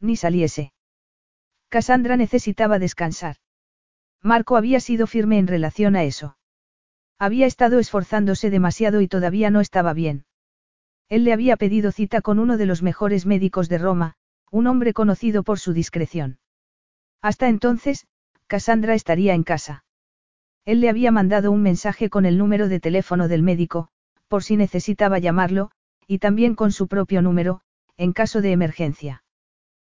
Ni 0.00 0.16
saliese. 0.16 0.72
Cassandra 1.68 2.16
necesitaba 2.16 2.78
descansar. 2.78 3.36
Marco 4.22 4.56
había 4.56 4.80
sido 4.80 5.06
firme 5.06 5.38
en 5.38 5.46
relación 5.46 5.96
a 5.96 6.04
eso. 6.04 6.36
Había 7.18 7.46
estado 7.46 7.78
esforzándose 7.78 8.50
demasiado 8.50 9.00
y 9.00 9.08
todavía 9.08 9.50
no 9.50 9.60
estaba 9.60 9.92
bien. 9.92 10.24
Él 11.08 11.24
le 11.24 11.32
había 11.32 11.56
pedido 11.56 11.92
cita 11.92 12.22
con 12.22 12.38
uno 12.38 12.56
de 12.56 12.66
los 12.66 12.82
mejores 12.82 13.26
médicos 13.26 13.68
de 13.68 13.78
Roma, 13.78 14.14
un 14.50 14.66
hombre 14.66 14.92
conocido 14.92 15.42
por 15.42 15.58
su 15.58 15.72
discreción. 15.72 16.38
Hasta 17.22 17.48
entonces, 17.48 18.06
Cassandra 18.46 18.94
estaría 18.94 19.34
en 19.34 19.42
casa. 19.42 19.84
Él 20.64 20.80
le 20.80 20.88
había 20.88 21.10
mandado 21.10 21.52
un 21.52 21.62
mensaje 21.62 22.08
con 22.08 22.24
el 22.24 22.38
número 22.38 22.68
de 22.68 22.80
teléfono 22.80 23.28
del 23.28 23.42
médico, 23.42 23.88
por 24.28 24.42
si 24.42 24.56
necesitaba 24.56 25.18
llamarlo, 25.18 25.70
y 26.06 26.18
también 26.18 26.54
con 26.54 26.72
su 26.72 26.88
propio 26.88 27.22
número, 27.22 27.60
en 27.96 28.12
caso 28.12 28.40
de 28.40 28.52
emergencia. 28.52 29.24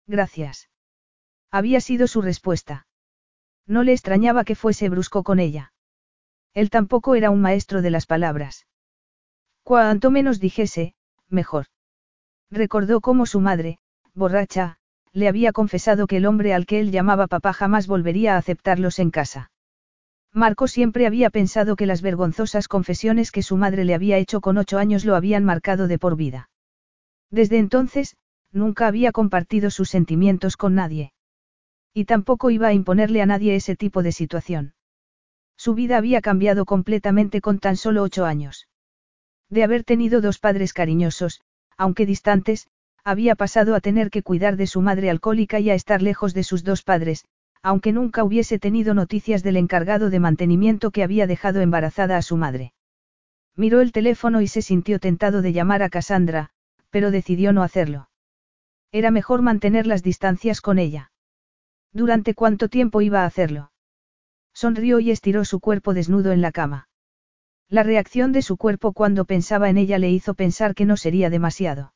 Gracias. 0.06 0.68
Había 1.50 1.80
sido 1.80 2.06
su 2.06 2.20
respuesta. 2.20 2.86
No 3.66 3.82
le 3.82 3.92
extrañaba 3.92 4.44
que 4.44 4.54
fuese 4.54 4.88
brusco 4.88 5.22
con 5.22 5.40
ella. 5.40 5.72
Él 6.56 6.70
tampoco 6.70 7.14
era 7.14 7.28
un 7.28 7.42
maestro 7.42 7.82
de 7.82 7.90
las 7.90 8.06
palabras. 8.06 8.66
Cuanto 9.62 10.10
menos 10.10 10.40
dijese, 10.40 10.94
mejor. 11.28 11.66
Recordó 12.50 13.02
cómo 13.02 13.26
su 13.26 13.40
madre, 13.40 13.78
borracha, 14.14 14.78
le 15.12 15.28
había 15.28 15.52
confesado 15.52 16.06
que 16.06 16.16
el 16.16 16.24
hombre 16.24 16.54
al 16.54 16.64
que 16.64 16.80
él 16.80 16.92
llamaba 16.92 17.26
papá 17.26 17.52
jamás 17.52 17.86
volvería 17.86 18.34
a 18.34 18.38
aceptarlos 18.38 18.98
en 19.00 19.10
casa. 19.10 19.50
Marco 20.32 20.66
siempre 20.66 21.06
había 21.06 21.28
pensado 21.28 21.76
que 21.76 21.84
las 21.84 22.00
vergonzosas 22.00 22.68
confesiones 22.68 23.32
que 23.32 23.42
su 23.42 23.58
madre 23.58 23.84
le 23.84 23.92
había 23.92 24.16
hecho 24.16 24.40
con 24.40 24.56
ocho 24.56 24.78
años 24.78 25.04
lo 25.04 25.14
habían 25.14 25.44
marcado 25.44 25.88
de 25.88 25.98
por 25.98 26.16
vida. 26.16 26.48
Desde 27.30 27.58
entonces, 27.58 28.16
nunca 28.50 28.86
había 28.86 29.12
compartido 29.12 29.68
sus 29.68 29.90
sentimientos 29.90 30.56
con 30.56 30.74
nadie. 30.74 31.12
Y 31.92 32.06
tampoco 32.06 32.48
iba 32.48 32.68
a 32.68 32.72
imponerle 32.72 33.20
a 33.20 33.26
nadie 33.26 33.56
ese 33.56 33.76
tipo 33.76 34.02
de 34.02 34.12
situación. 34.12 34.72
Su 35.56 35.74
vida 35.74 35.96
había 35.96 36.20
cambiado 36.20 36.64
completamente 36.64 37.40
con 37.40 37.58
tan 37.58 37.76
solo 37.76 38.02
ocho 38.02 38.24
años. 38.24 38.68
De 39.48 39.64
haber 39.64 39.84
tenido 39.84 40.20
dos 40.20 40.38
padres 40.38 40.72
cariñosos, 40.72 41.40
aunque 41.76 42.06
distantes, 42.06 42.68
había 43.04 43.36
pasado 43.36 43.74
a 43.74 43.80
tener 43.80 44.10
que 44.10 44.22
cuidar 44.22 44.56
de 44.56 44.66
su 44.66 44.80
madre 44.80 45.10
alcohólica 45.10 45.60
y 45.60 45.70
a 45.70 45.74
estar 45.74 46.02
lejos 46.02 46.34
de 46.34 46.42
sus 46.42 46.64
dos 46.64 46.82
padres, 46.82 47.24
aunque 47.62 47.92
nunca 47.92 48.24
hubiese 48.24 48.58
tenido 48.58 48.94
noticias 48.94 49.42
del 49.42 49.56
encargado 49.56 50.10
de 50.10 50.20
mantenimiento 50.20 50.90
que 50.90 51.02
había 51.02 51.26
dejado 51.26 51.60
embarazada 51.60 52.16
a 52.16 52.22
su 52.22 52.36
madre. 52.36 52.72
Miró 53.54 53.80
el 53.80 53.92
teléfono 53.92 54.40
y 54.40 54.48
se 54.48 54.62
sintió 54.62 54.98
tentado 54.98 55.40
de 55.40 55.52
llamar 55.52 55.82
a 55.82 55.88
Cassandra, 55.88 56.50
pero 56.90 57.10
decidió 57.10 57.52
no 57.52 57.62
hacerlo. 57.62 58.08
Era 58.92 59.10
mejor 59.10 59.42
mantener 59.42 59.86
las 59.86 60.02
distancias 60.02 60.60
con 60.60 60.78
ella. 60.78 61.10
¿Durante 61.92 62.34
cuánto 62.34 62.68
tiempo 62.68 63.00
iba 63.00 63.22
a 63.22 63.26
hacerlo? 63.26 63.70
Sonrió 64.56 65.00
y 65.00 65.10
estiró 65.10 65.44
su 65.44 65.60
cuerpo 65.60 65.92
desnudo 65.92 66.32
en 66.32 66.40
la 66.40 66.50
cama. 66.50 66.88
La 67.68 67.82
reacción 67.82 68.32
de 68.32 68.40
su 68.40 68.56
cuerpo 68.56 68.94
cuando 68.94 69.26
pensaba 69.26 69.68
en 69.68 69.76
ella 69.76 69.98
le 69.98 70.10
hizo 70.10 70.32
pensar 70.32 70.74
que 70.74 70.86
no 70.86 70.96
sería 70.96 71.28
demasiado. 71.28 71.92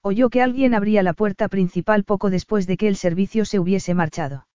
Oyó 0.00 0.30
que 0.30 0.40
alguien 0.40 0.72
abría 0.72 1.02
la 1.02 1.12
puerta 1.12 1.46
principal 1.48 2.04
poco 2.04 2.30
después 2.30 2.66
de 2.66 2.78
que 2.78 2.88
el 2.88 2.96
servicio 2.96 3.44
se 3.44 3.58
hubiese 3.58 3.92
marchado. 3.92 4.46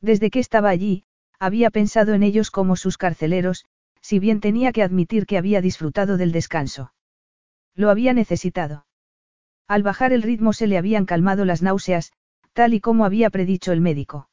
Desde 0.00 0.30
que 0.30 0.38
estaba 0.38 0.70
allí, 0.70 1.04
había 1.38 1.68
pensado 1.68 2.14
en 2.14 2.22
ellos 2.22 2.50
como 2.50 2.76
sus 2.76 2.96
carceleros, 2.96 3.66
si 4.00 4.18
bien 4.18 4.40
tenía 4.40 4.72
que 4.72 4.82
admitir 4.82 5.26
que 5.26 5.36
había 5.36 5.60
disfrutado 5.60 6.16
del 6.16 6.32
descanso. 6.32 6.94
Lo 7.74 7.90
había 7.90 8.14
necesitado. 8.14 8.86
Al 9.68 9.82
bajar 9.82 10.14
el 10.14 10.22
ritmo 10.22 10.54
se 10.54 10.68
le 10.68 10.78
habían 10.78 11.04
calmado 11.04 11.44
las 11.44 11.60
náuseas, 11.60 12.12
tal 12.54 12.72
y 12.72 12.80
como 12.80 13.04
había 13.04 13.28
predicho 13.28 13.72
el 13.72 13.82
médico. 13.82 14.30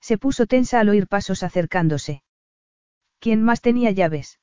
Se 0.00 0.18
puso 0.18 0.46
tensa 0.46 0.80
al 0.80 0.88
oír 0.88 1.08
pasos 1.08 1.42
acercándose. 1.42 2.22
¿Quién 3.18 3.42
más 3.42 3.60
tenía 3.60 3.90
llaves? 3.90 4.38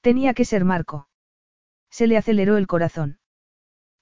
Tenía 0.00 0.34
que 0.34 0.44
ser 0.44 0.64
Marco. 0.64 1.08
Se 1.90 2.06
le 2.06 2.16
aceleró 2.16 2.56
el 2.56 2.66
corazón. 2.66 3.18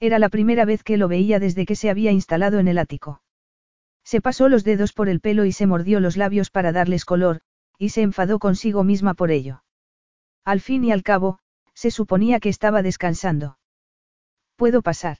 Era 0.00 0.18
la 0.18 0.28
primera 0.28 0.64
vez 0.64 0.82
que 0.82 0.96
lo 0.96 1.08
veía 1.08 1.40
desde 1.40 1.66
que 1.66 1.74
se 1.74 1.90
había 1.90 2.12
instalado 2.12 2.58
en 2.58 2.68
el 2.68 2.78
ático. 2.78 3.22
Se 4.04 4.20
pasó 4.20 4.48
los 4.48 4.64
dedos 4.64 4.92
por 4.92 5.08
el 5.08 5.20
pelo 5.20 5.44
y 5.44 5.52
se 5.52 5.66
mordió 5.66 6.00
los 6.00 6.16
labios 6.16 6.50
para 6.50 6.72
darles 6.72 7.04
color, 7.04 7.40
y 7.78 7.90
se 7.90 8.02
enfadó 8.02 8.38
consigo 8.38 8.84
misma 8.84 9.14
por 9.14 9.30
ello. 9.30 9.64
Al 10.44 10.60
fin 10.60 10.84
y 10.84 10.92
al 10.92 11.02
cabo, 11.02 11.40
se 11.74 11.90
suponía 11.90 12.40
que 12.40 12.48
estaba 12.48 12.82
descansando. 12.82 13.58
¿Puedo 14.56 14.82
pasar? 14.82 15.18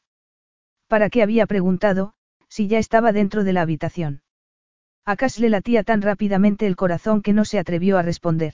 ¿Para 0.87 1.11
qué 1.11 1.23
había 1.23 1.47
preguntado, 1.47 2.15
si 2.49 2.67
ya 2.67 2.79
estaba 2.79 3.13
dentro 3.13 3.45
de 3.45 3.53
la 3.53 3.63
habitación? 3.63 4.23
A 5.09 5.17
le 5.39 5.49
latía 5.49 5.85
tan 5.85 6.03
rápidamente 6.03 6.67
el 6.67 6.77
corazón 6.77 7.23
que 7.23 7.33
no 7.33 7.47
se 7.47 7.59
atrevió 7.59 7.97
a 7.97 8.03
responder. 8.03 8.53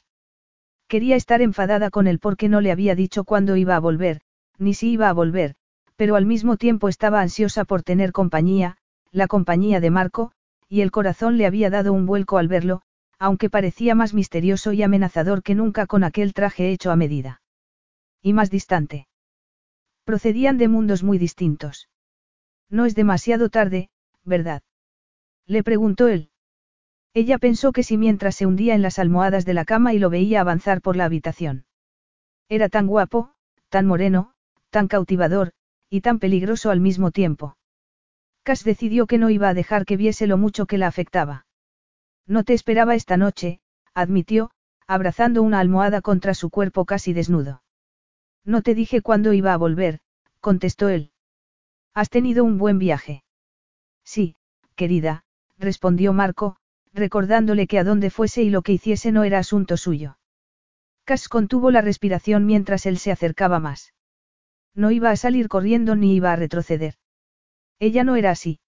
Quería 0.87 1.17
estar 1.17 1.43
enfadada 1.43 1.91
con 1.91 2.07
él 2.07 2.21
porque 2.21 2.49
no 2.49 2.61
le 2.61 2.71
había 2.71 2.95
dicho 2.95 3.25
cuándo 3.25 3.57
iba 3.57 3.75
a 3.75 3.81
volver, 3.81 4.21
ni 4.57 4.73
si 4.73 4.93
iba 4.93 5.09
a 5.09 5.13
volver, 5.13 5.57
pero 5.97 6.15
al 6.15 6.27
mismo 6.27 6.57
tiempo 6.57 6.89
estaba 6.89 7.21
ansiosa 7.21 7.65
por 7.65 7.83
tener 7.83 8.13
compañía, 8.13 8.77
la 9.11 9.27
compañía 9.27 9.81
de 9.81 9.91
Marco, 9.91 10.31
y 10.69 10.83
el 10.83 10.93
corazón 10.93 11.39
le 11.39 11.47
había 11.47 11.71
dado 11.71 11.93
un 11.93 12.07
vuelco 12.07 12.39
al 12.39 12.47
verlo, 12.47 12.83
aunque 13.19 13.51
parecía 13.51 13.97
más 13.97 14.15
misterioso 14.15 14.73
y 14.73 14.85
amenazador 14.85 15.43
que 15.43 15.57
nunca 15.57 15.87
con 15.87 16.05
aquel 16.05 16.35
traje 16.35 16.71
hecho 16.71 16.93
a 16.93 16.97
medida. 16.97 17.43
Y 18.23 18.33
más 18.33 18.49
distante. 18.49 19.09
Procedían 20.05 20.57
de 20.59 20.69
mundos 20.69 21.03
muy 21.03 21.19
distintos. 21.19 21.89
No 22.71 22.85
es 22.85 22.95
demasiado 22.95 23.49
tarde, 23.49 23.91
¿verdad? 24.23 24.63
Le 25.47 25.65
preguntó 25.65 26.07
él. 26.07 26.31
Ella 27.15 27.39
pensó 27.39 27.70
que 27.70 27.85
si 27.85 27.97
mientras 27.97 28.35
se 28.35 28.45
hundía 28.45 28.74
en 28.74 28.82
las 28.82 28.99
almohadas 28.99 29.45
de 29.45 29.55
la 29.55 29.65
cama 29.65 29.95
y 29.95 30.01
lo 30.01 30.11
veía 30.11 30.41
avanzar 30.41 30.81
por 30.81 30.97
la 30.97 31.05
habitación. 31.05 31.65
Era 32.49 32.69
tan 32.69 32.89
guapo, 32.89 33.31
tan 33.69 33.86
moreno, 33.86 34.32
tan 34.70 34.89
cautivador, 34.89 35.53
y 35.89 36.01
tan 36.01 36.19
peligroso 36.19 36.70
al 36.70 36.81
mismo 36.81 37.12
tiempo. 37.12 37.57
Cass 38.43 38.65
decidió 38.65 39.07
que 39.07 39.19
no 39.19 39.31
iba 39.31 39.49
a 39.49 39.55
dejar 39.55 39.85
que 39.86 39.97
viese 39.97 40.27
lo 40.27 40.36
mucho 40.36 40.66
que 40.66 40.77
la 40.77 40.89
afectaba. 40.89 41.47
No 42.27 42.43
te 42.43 42.53
esperaba 42.53 42.97
esta 42.97 43.16
noche, 43.16 43.61
admitió, 43.95 44.51
abrazando 44.89 45.43
una 45.43 45.61
almohada 45.61 46.01
contra 46.01 46.35
su 46.35 46.51
cuerpo 46.51 46.85
casi 46.85 47.12
desnudo. 47.12 47.62
No 48.45 48.61
te 48.61 48.74
dije 48.74 49.03
cuándo 49.03 49.32
iba 49.32 49.53
a 49.53 49.57
volver, 49.57 50.01
contestó 50.41 50.89
él. 50.89 51.12
Has 51.95 52.11
tenido 52.11 52.43
un 52.43 52.59
buen 52.59 52.78
viaje. 52.78 53.23
Sí, 54.05 54.36
querida, 54.74 55.24
respondió 55.59 56.12
Marco, 56.12 56.57
recordándole 56.95 57.66
que 57.66 57.79
a 57.79 57.85
donde 57.85 58.11
fuese 58.11 58.43
y 58.43 58.51
lo 58.51 58.62
que 58.62 58.73
hiciese 58.73 59.12
no 59.12 59.25
era 59.25 59.39
asunto 59.39 59.77
suyo. 59.77 60.16
Cass 61.05 61.29
contuvo 61.29 61.71
la 61.71 61.83
respiración 61.83 62.47
mientras 62.47 62.87
él 62.87 62.99
se 62.99 63.12
acercaba 63.12 63.59
más. 63.59 63.93
No 64.75 64.91
iba 64.91 65.11
a 65.11 65.16
salir 65.16 65.49
corriendo 65.49 65.97
ni 65.97 66.15
iba 66.15 66.33
a 66.33 66.37
retroceder. 66.37 66.95
Ella 67.79 68.05
no 68.05 68.16
era 68.16 68.31
así. 68.31 68.61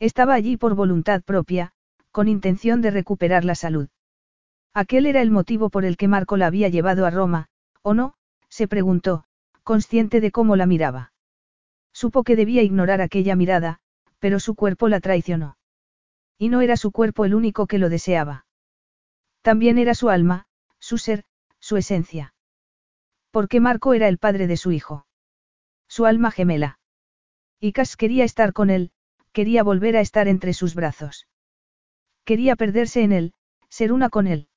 Estaba 0.00 0.34
allí 0.34 0.56
por 0.56 0.74
voluntad 0.74 1.22
propia, 1.22 1.72
con 2.10 2.26
intención 2.26 2.80
de 2.82 2.90
recuperar 2.90 3.44
la 3.44 3.54
salud. 3.54 3.88
Aquel 4.74 5.06
era 5.06 5.20
el 5.20 5.30
motivo 5.30 5.70
por 5.70 5.84
el 5.84 5.96
que 5.96 6.08
Marco 6.08 6.36
la 6.36 6.46
había 6.46 6.68
llevado 6.68 7.06
a 7.06 7.10
Roma, 7.10 7.48
¿o 7.82 7.94
no? 7.94 8.14
se 8.48 8.66
preguntó, 8.66 9.24
consciente 9.62 10.20
de 10.20 10.30
cómo 10.30 10.56
la 10.56 10.66
miraba. 10.66 11.12
Supo 11.92 12.24
que 12.24 12.36
debía 12.36 12.62
ignorar 12.62 13.00
aquella 13.00 13.36
mirada, 13.36 13.80
pero 14.18 14.40
su 14.40 14.54
cuerpo 14.54 14.88
la 14.88 15.00
traicionó. 15.00 15.56
Y 16.42 16.48
no 16.48 16.60
era 16.60 16.76
su 16.76 16.90
cuerpo 16.90 17.24
el 17.24 17.36
único 17.36 17.68
que 17.68 17.78
lo 17.78 17.88
deseaba. 17.88 18.46
También 19.42 19.78
era 19.78 19.94
su 19.94 20.10
alma, 20.10 20.48
su 20.80 20.98
ser, 20.98 21.22
su 21.60 21.76
esencia. 21.76 22.34
Porque 23.30 23.60
Marco 23.60 23.94
era 23.94 24.08
el 24.08 24.18
padre 24.18 24.48
de 24.48 24.56
su 24.56 24.72
hijo. 24.72 25.06
Su 25.86 26.04
alma 26.04 26.32
gemela. 26.32 26.80
Y 27.60 27.70
Cass 27.70 27.96
quería 27.96 28.24
estar 28.24 28.52
con 28.52 28.70
él, 28.70 28.90
quería 29.30 29.62
volver 29.62 29.96
a 29.96 30.00
estar 30.00 30.26
entre 30.26 30.52
sus 30.52 30.74
brazos. 30.74 31.28
Quería 32.24 32.56
perderse 32.56 33.04
en 33.04 33.12
él, 33.12 33.34
ser 33.68 33.92
una 33.92 34.10
con 34.10 34.26
él. 34.26 34.48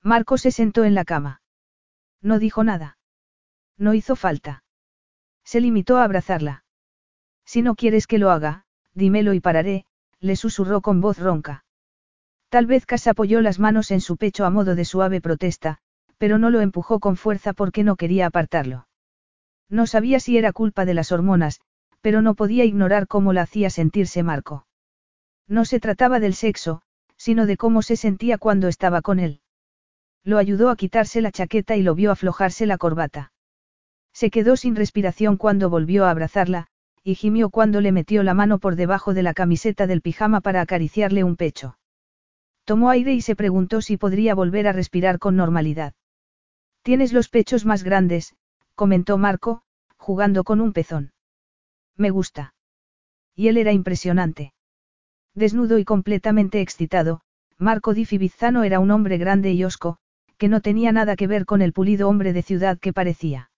Marco 0.00 0.38
se 0.38 0.50
sentó 0.50 0.82
en 0.82 0.94
la 0.94 1.04
cama. 1.04 1.42
No 2.22 2.38
dijo 2.38 2.64
nada. 2.64 2.96
No 3.76 3.92
hizo 3.92 4.16
falta. 4.16 4.64
Se 5.44 5.60
limitó 5.60 5.98
a 5.98 6.04
abrazarla. 6.04 6.64
Si 7.44 7.60
no 7.60 7.74
quieres 7.74 8.06
que 8.06 8.16
lo 8.16 8.30
haga, 8.30 8.64
dímelo 8.94 9.34
y 9.34 9.40
pararé, 9.40 9.84
le 10.22 10.36
susurró 10.36 10.80
con 10.80 11.00
voz 11.00 11.18
ronca. 11.18 11.64
Tal 12.48 12.66
vez 12.66 12.86
Cass 12.86 13.08
apoyó 13.08 13.40
las 13.40 13.58
manos 13.58 13.90
en 13.90 14.00
su 14.00 14.16
pecho 14.16 14.46
a 14.46 14.50
modo 14.50 14.74
de 14.74 14.84
suave 14.84 15.20
protesta, 15.20 15.78
pero 16.16 16.38
no 16.38 16.48
lo 16.48 16.60
empujó 16.60 17.00
con 17.00 17.16
fuerza 17.16 17.52
porque 17.52 17.82
no 17.82 17.96
quería 17.96 18.26
apartarlo. 18.26 18.86
No 19.68 19.86
sabía 19.86 20.20
si 20.20 20.38
era 20.38 20.52
culpa 20.52 20.84
de 20.84 20.94
las 20.94 21.10
hormonas, 21.10 21.60
pero 22.00 22.22
no 22.22 22.34
podía 22.34 22.64
ignorar 22.64 23.08
cómo 23.08 23.32
la 23.32 23.42
hacía 23.42 23.68
sentirse 23.68 24.22
Marco. 24.22 24.66
No 25.48 25.64
se 25.64 25.80
trataba 25.80 26.20
del 26.20 26.34
sexo, 26.34 26.82
sino 27.16 27.46
de 27.46 27.56
cómo 27.56 27.82
se 27.82 27.96
sentía 27.96 28.38
cuando 28.38 28.68
estaba 28.68 29.02
con 29.02 29.18
él. 29.18 29.40
Lo 30.22 30.38
ayudó 30.38 30.70
a 30.70 30.76
quitarse 30.76 31.20
la 31.20 31.32
chaqueta 31.32 31.74
y 31.74 31.82
lo 31.82 31.96
vio 31.96 32.12
aflojarse 32.12 32.66
la 32.66 32.78
corbata. 32.78 33.32
Se 34.12 34.30
quedó 34.30 34.56
sin 34.56 34.76
respiración 34.76 35.36
cuando 35.36 35.68
volvió 35.68 36.04
a 36.04 36.10
abrazarla, 36.10 36.68
y 37.04 37.14
gimió 37.14 37.50
cuando 37.50 37.80
le 37.80 37.92
metió 37.92 38.22
la 38.22 38.34
mano 38.34 38.58
por 38.58 38.76
debajo 38.76 39.14
de 39.14 39.22
la 39.22 39.34
camiseta 39.34 39.86
del 39.86 40.02
pijama 40.02 40.40
para 40.40 40.60
acariciarle 40.60 41.24
un 41.24 41.36
pecho. 41.36 41.78
Tomó 42.64 42.90
aire 42.90 43.12
y 43.12 43.20
se 43.20 43.36
preguntó 43.36 43.80
si 43.80 43.96
podría 43.96 44.34
volver 44.34 44.68
a 44.68 44.72
respirar 44.72 45.18
con 45.18 45.36
normalidad. 45.36 45.94
Tienes 46.82 47.12
los 47.12 47.28
pechos 47.28 47.64
más 47.64 47.82
grandes, 47.82 48.34
comentó 48.74 49.18
Marco, 49.18 49.62
jugando 49.96 50.44
con 50.44 50.60
un 50.60 50.72
pezón. 50.72 51.12
Me 51.96 52.10
gusta. 52.10 52.54
Y 53.34 53.48
él 53.48 53.56
era 53.56 53.72
impresionante. 53.72 54.52
Desnudo 55.34 55.78
y 55.78 55.84
completamente 55.84 56.60
excitado, 56.60 57.22
Marco 57.58 57.94
Di 57.94 58.04
Fibizzano 58.04 58.64
era 58.64 58.80
un 58.80 58.90
hombre 58.90 59.18
grande 59.18 59.52
y 59.52 59.64
hosco, 59.64 59.98
que 60.36 60.48
no 60.48 60.60
tenía 60.60 60.90
nada 60.90 61.14
que 61.14 61.28
ver 61.28 61.46
con 61.46 61.62
el 61.62 61.72
pulido 61.72 62.08
hombre 62.08 62.32
de 62.32 62.42
ciudad 62.42 62.78
que 62.78 62.92
parecía. 62.92 63.51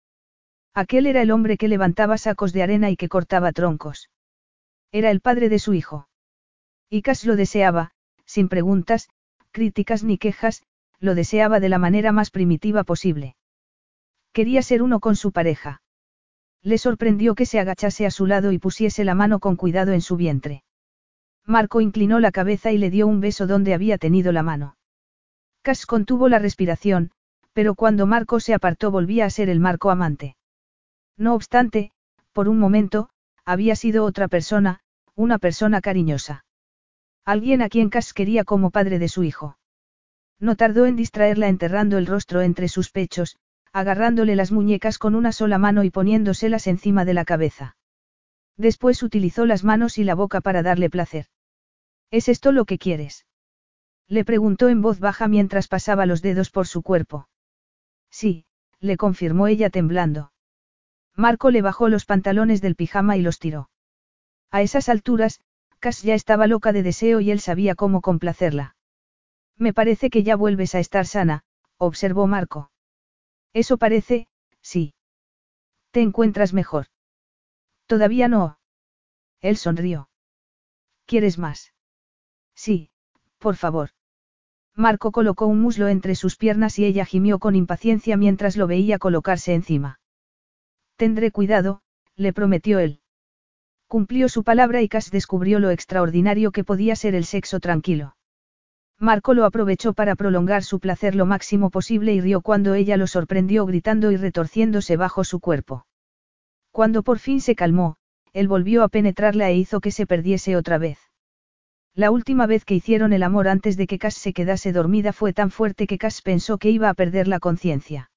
Aquel 0.75 1.07
era 1.07 1.23
el 1.23 1.31
hombre 1.31 1.57
que 1.57 1.69
levantaba 1.69 2.19
sacos 2.19 2.53
de 2.53 2.65
arena 2.65 2.91
y 2.91 2.97
que 2.97 3.09
cortaba 3.09 3.53
troncos. 3.53 4.11
Era 4.91 5.11
el 5.11 5.21
padre 5.21 5.49
de 5.49 5.61
su 5.61 5.73
hijo. 5.73 6.09
Y 6.91 7.03
Cas 7.03 7.25
lo 7.25 7.37
deseaba, 7.37 7.93
sin 8.25 8.49
preguntas, 8.49 9.09
críticas 9.53 10.03
ni 10.03 10.19
quejas, 10.19 10.65
lo 10.99 11.15
deseaba 11.15 11.61
de 11.61 11.69
la 11.69 11.79
manera 11.79 12.11
más 12.11 12.31
primitiva 12.31 12.83
posible. 12.83 13.37
Quería 14.33 14.63
ser 14.63 14.83
uno 14.83 14.99
con 14.99 15.15
su 15.15 15.31
pareja. 15.31 15.81
Le 16.61 16.79
sorprendió 16.79 17.37
que 17.37 17.47
se 17.47 17.61
agachase 17.61 18.05
a 18.07 18.11
su 18.11 18.27
lado 18.27 18.51
y 18.51 18.59
pusiese 18.59 19.05
la 19.05 19.15
mano 19.15 19.39
con 19.39 19.55
cuidado 19.55 19.93
en 19.93 20.01
su 20.01 20.17
vientre. 20.17 20.65
Marco 21.45 21.81
inclinó 21.81 22.21
la 22.21 22.33
cabeza 22.33 22.73
y 22.73 22.79
le 22.79 22.91
dio 22.91 23.07
un 23.07 23.21
beso 23.21 23.47
donde 23.47 23.75
había 23.75 23.99
tenido 23.99 24.33
la 24.33 24.43
mano. 24.43 24.77
Cass 25.63 25.87
contuvo 25.87 26.29
la 26.29 26.39
respiración, 26.39 27.13
pero 27.53 27.75
cuando 27.75 28.07
Marco 28.07 28.41
se 28.41 28.55
apartó 28.55 28.91
volvía 28.91 29.27
a 29.27 29.31
ser 29.31 29.49
el 29.51 29.61
Marco 29.61 29.91
amante. 29.91 30.37
No 31.17 31.35
obstante, 31.35 31.93
por 32.33 32.49
un 32.49 32.59
momento, 32.59 33.09
había 33.45 33.77
sido 33.77 34.05
otra 34.05 34.29
persona, 34.29 34.81
una 35.15 35.39
persona 35.39 35.81
cariñosa. 35.81 36.45
Alguien 37.25 37.63
a 37.63 37.69
quien 37.69 37.89
Cass 37.89 38.13
quería 38.13 38.45
como 38.45 38.71
padre 38.71 38.99
de 38.99 39.09
su 39.09 39.23
hijo. 39.23 39.57
No 40.41 40.57
tardó 40.57 40.87
en 40.87 40.97
distraerla 40.97 41.49
enterrando 41.49 41.97
el 41.97 42.07
rostro 42.07 42.43
entre 42.43 42.69
sus 42.69 42.91
pechos, 42.91 43.37
agarrándole 43.73 44.37
las 44.37 44.53
muñecas 44.53 44.99
con 44.99 45.15
una 45.15 45.33
sola 45.33 45.59
mano 45.59 45.85
y 45.85 45.91
poniéndoselas 45.91 46.67
encima 46.67 47.05
de 47.05 47.15
la 47.15 47.25
cabeza. 47.25 47.77
Después 48.57 49.03
utilizó 49.03 49.47
las 49.47 49.65
manos 49.65 49.99
y 49.99 50.05
la 50.05 50.15
boca 50.15 50.41
para 50.41 50.63
darle 50.63 50.91
placer. 50.91 51.27
¿Es 52.11 52.29
esto 52.29 52.53
lo 52.53 52.67
que 52.67 52.79
quieres? 52.79 53.27
Le 54.07 54.25
preguntó 54.25 54.69
en 54.69 54.83
voz 54.83 55.01
baja 55.01 55.29
mientras 55.29 55.67
pasaba 55.67 56.07
los 56.07 56.23
dedos 56.23 56.51
por 56.51 56.67
su 56.67 56.83
cuerpo. 56.83 57.29
Sí, 58.11 58.45
le 58.81 58.97
confirmó 58.97 59.47
ella 59.49 59.71
temblando. 59.71 60.34
Marco 61.17 61.51
le 61.51 61.63
bajó 61.63 61.89
los 61.89 62.05
pantalones 62.05 62.61
del 62.61 62.75
pijama 62.75 63.17
y 63.17 63.23
los 63.23 63.39
tiró. 63.39 63.71
A 64.51 64.63
esas 64.63 64.89
alturas, 64.89 65.41
Cass 65.79 66.03
ya 66.03 66.15
estaba 66.15 66.47
loca 66.47 66.73
de 66.73 66.83
deseo 66.83 67.21
y 67.21 67.31
él 67.31 67.41
sabía 67.41 67.75
cómo 67.75 68.01
complacerla. 68.01 68.77
Me 69.57 69.73
parece 69.73 70.11
que 70.11 70.23
ya 70.23 70.35
vuelves 70.37 70.75
a 70.75 70.81
estar 70.81 71.07
sana, 71.07 71.45
observó 71.79 72.27
Marco. 72.27 72.71
Eso 73.53 73.77
parece, 73.79 74.27
sí. 74.61 74.95
¿Te 75.93 76.01
encuentras 76.03 76.53
mejor? 76.53 76.87
Todavía 77.87 78.29
no. 78.29 78.59
Él 79.41 79.57
sonrió. 79.57 80.09
¿Quieres 81.07 81.39
más? 81.39 81.73
Sí, 82.55 82.91
por 83.39 83.57
favor. 83.57 83.91
Marco 84.75 85.13
colocó 85.13 85.47
un 85.47 85.61
muslo 85.61 85.87
entre 85.89 86.17
sus 86.17 86.37
piernas 86.37 86.79
y 86.79 86.85
ella 86.85 87.05
gimió 87.05 87.39
con 87.39 87.55
impaciencia 87.55 88.17
mientras 88.17 88.57
lo 88.57 88.67
veía 88.67 88.99
colocarse 88.99 89.55
encima. 89.55 90.01
Tendré 90.97 91.31
cuidado, 91.31 91.81
le 92.17 92.33
prometió 92.33 92.79
él. 92.79 93.01
Cumplió 93.89 94.29
su 94.29 94.45
palabra 94.45 94.83
y 94.83 94.89
Cass 94.89 95.11
descubrió 95.11 95.59
lo 95.59 95.71
extraordinario 95.71 96.53
que 96.53 96.65
podía 96.65 96.97
ser 96.97 97.15
el 97.15 97.25
sexo 97.25 97.61
tranquilo. 97.61 98.17
Marco 98.99 99.35
lo 99.35 99.45
aprovechó 99.45 99.93
para 99.93 100.15
prolongar 100.15 100.63
su 100.63 100.79
placer 100.79 101.15
lo 101.15 101.27
máximo 101.27 101.71
posible 101.71 102.15
y 102.15 102.21
rió 102.21 102.41
cuando 102.41 102.75
ella 102.75 102.97
lo 102.97 103.07
sorprendió 103.07 103.67
gritando 103.67 104.13
y 104.13 104.17
retorciéndose 104.17 104.97
bajo 104.97 105.25
su 105.25 105.41
cuerpo. 105.41 105.87
Cuando 106.71 107.03
por 107.03 107.19
fin 107.19 107.41
se 107.41 107.57
calmó, 107.57 107.97
él 108.33 108.49
volvió 108.49 108.83
a 108.83 108.89
penetrarla 108.89 109.51
e 109.51 109.57
hizo 109.57 109.81
que 109.81 109.91
se 109.91 110.07
perdiese 110.07 110.57
otra 110.57 110.79
vez. 110.79 110.99
La 111.95 112.11
última 112.11 112.47
vez 112.47 112.65
que 112.65 112.75
hicieron 112.75 113.13
el 113.13 113.23
amor 113.23 113.47
antes 113.47 113.77
de 113.77 113.87
que 113.87 113.99
Cass 113.99 114.15
se 114.15 114.33
quedase 114.33 114.73
dormida 114.73 115.13
fue 115.13 115.33
tan 115.33 115.51
fuerte 115.51 115.87
que 115.87 115.99
Cass 115.99 116.23
pensó 116.23 116.59
que 116.59 116.71
iba 116.71 116.89
a 116.89 116.95
perder 116.95 117.29
la 117.29 117.39
conciencia. 117.39 118.11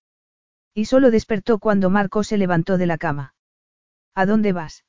Y 0.78 0.86
solo 0.86 1.10
despertó 1.10 1.58
cuando 1.58 1.90
Marco 1.90 2.24
se 2.24 2.38
levantó 2.38 2.78
de 2.78 2.86
la 2.86 3.00
cama. 3.00 3.34
¿A 4.14 4.28
dónde 4.28 4.54
vas? 4.54 4.86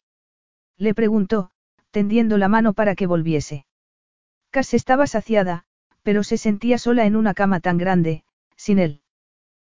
Le 0.77 0.93
preguntó, 0.93 1.51
tendiendo 1.91 2.37
la 2.37 2.47
mano 2.47 2.75
para 2.75 2.95
que 2.95 3.07
volviese. 3.07 3.65
Cass 4.51 4.75
estaba 4.75 5.07
saciada, 5.07 5.65
pero 6.03 6.25
se 6.25 6.37
sentía 6.37 6.77
sola 6.77 7.07
en 7.07 7.17
una 7.17 7.33
cama 7.33 7.61
tan 7.61 7.79
grande, 7.79 8.23
sin 8.55 8.79
él. 8.79 9.01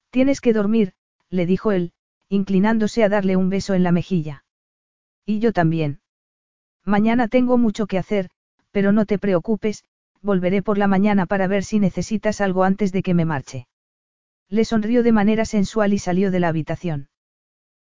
Tienes 0.10 0.42
que 0.42 0.52
dormir, 0.52 0.94
le 1.30 1.46
dijo 1.46 1.72
él, 1.72 1.92
inclinándose 2.28 3.04
a 3.04 3.10
darle 3.10 3.36
un 3.36 3.52
beso 3.52 3.76
en 3.76 3.84
la 3.84 3.92
mejilla. 3.92 4.44
Y 5.28 5.38
yo 5.38 5.54
también. 5.54 6.02
Mañana 6.84 7.28
tengo 7.28 7.60
mucho 7.60 7.86
que 7.86 8.00
hacer, 8.00 8.32
pero 8.72 8.92
no 8.92 9.06
te 9.06 9.20
preocupes, 9.20 9.84
volveré 10.24 10.64
por 10.64 10.80
la 10.80 10.88
mañana 10.88 11.28
para 11.28 11.46
ver 11.46 11.64
si 11.64 11.78
necesitas 11.78 12.42
algo 12.42 12.64
antes 12.64 12.92
de 12.92 13.04
que 13.04 13.14
me 13.14 13.26
marche. 13.26 13.68
Le 14.50 14.66
sonrió 14.66 15.04
de 15.04 15.12
manera 15.12 15.46
sensual 15.46 15.94
y 15.94 16.00
salió 16.00 16.32
de 16.32 16.40
la 16.40 16.48
habitación. 16.48 17.10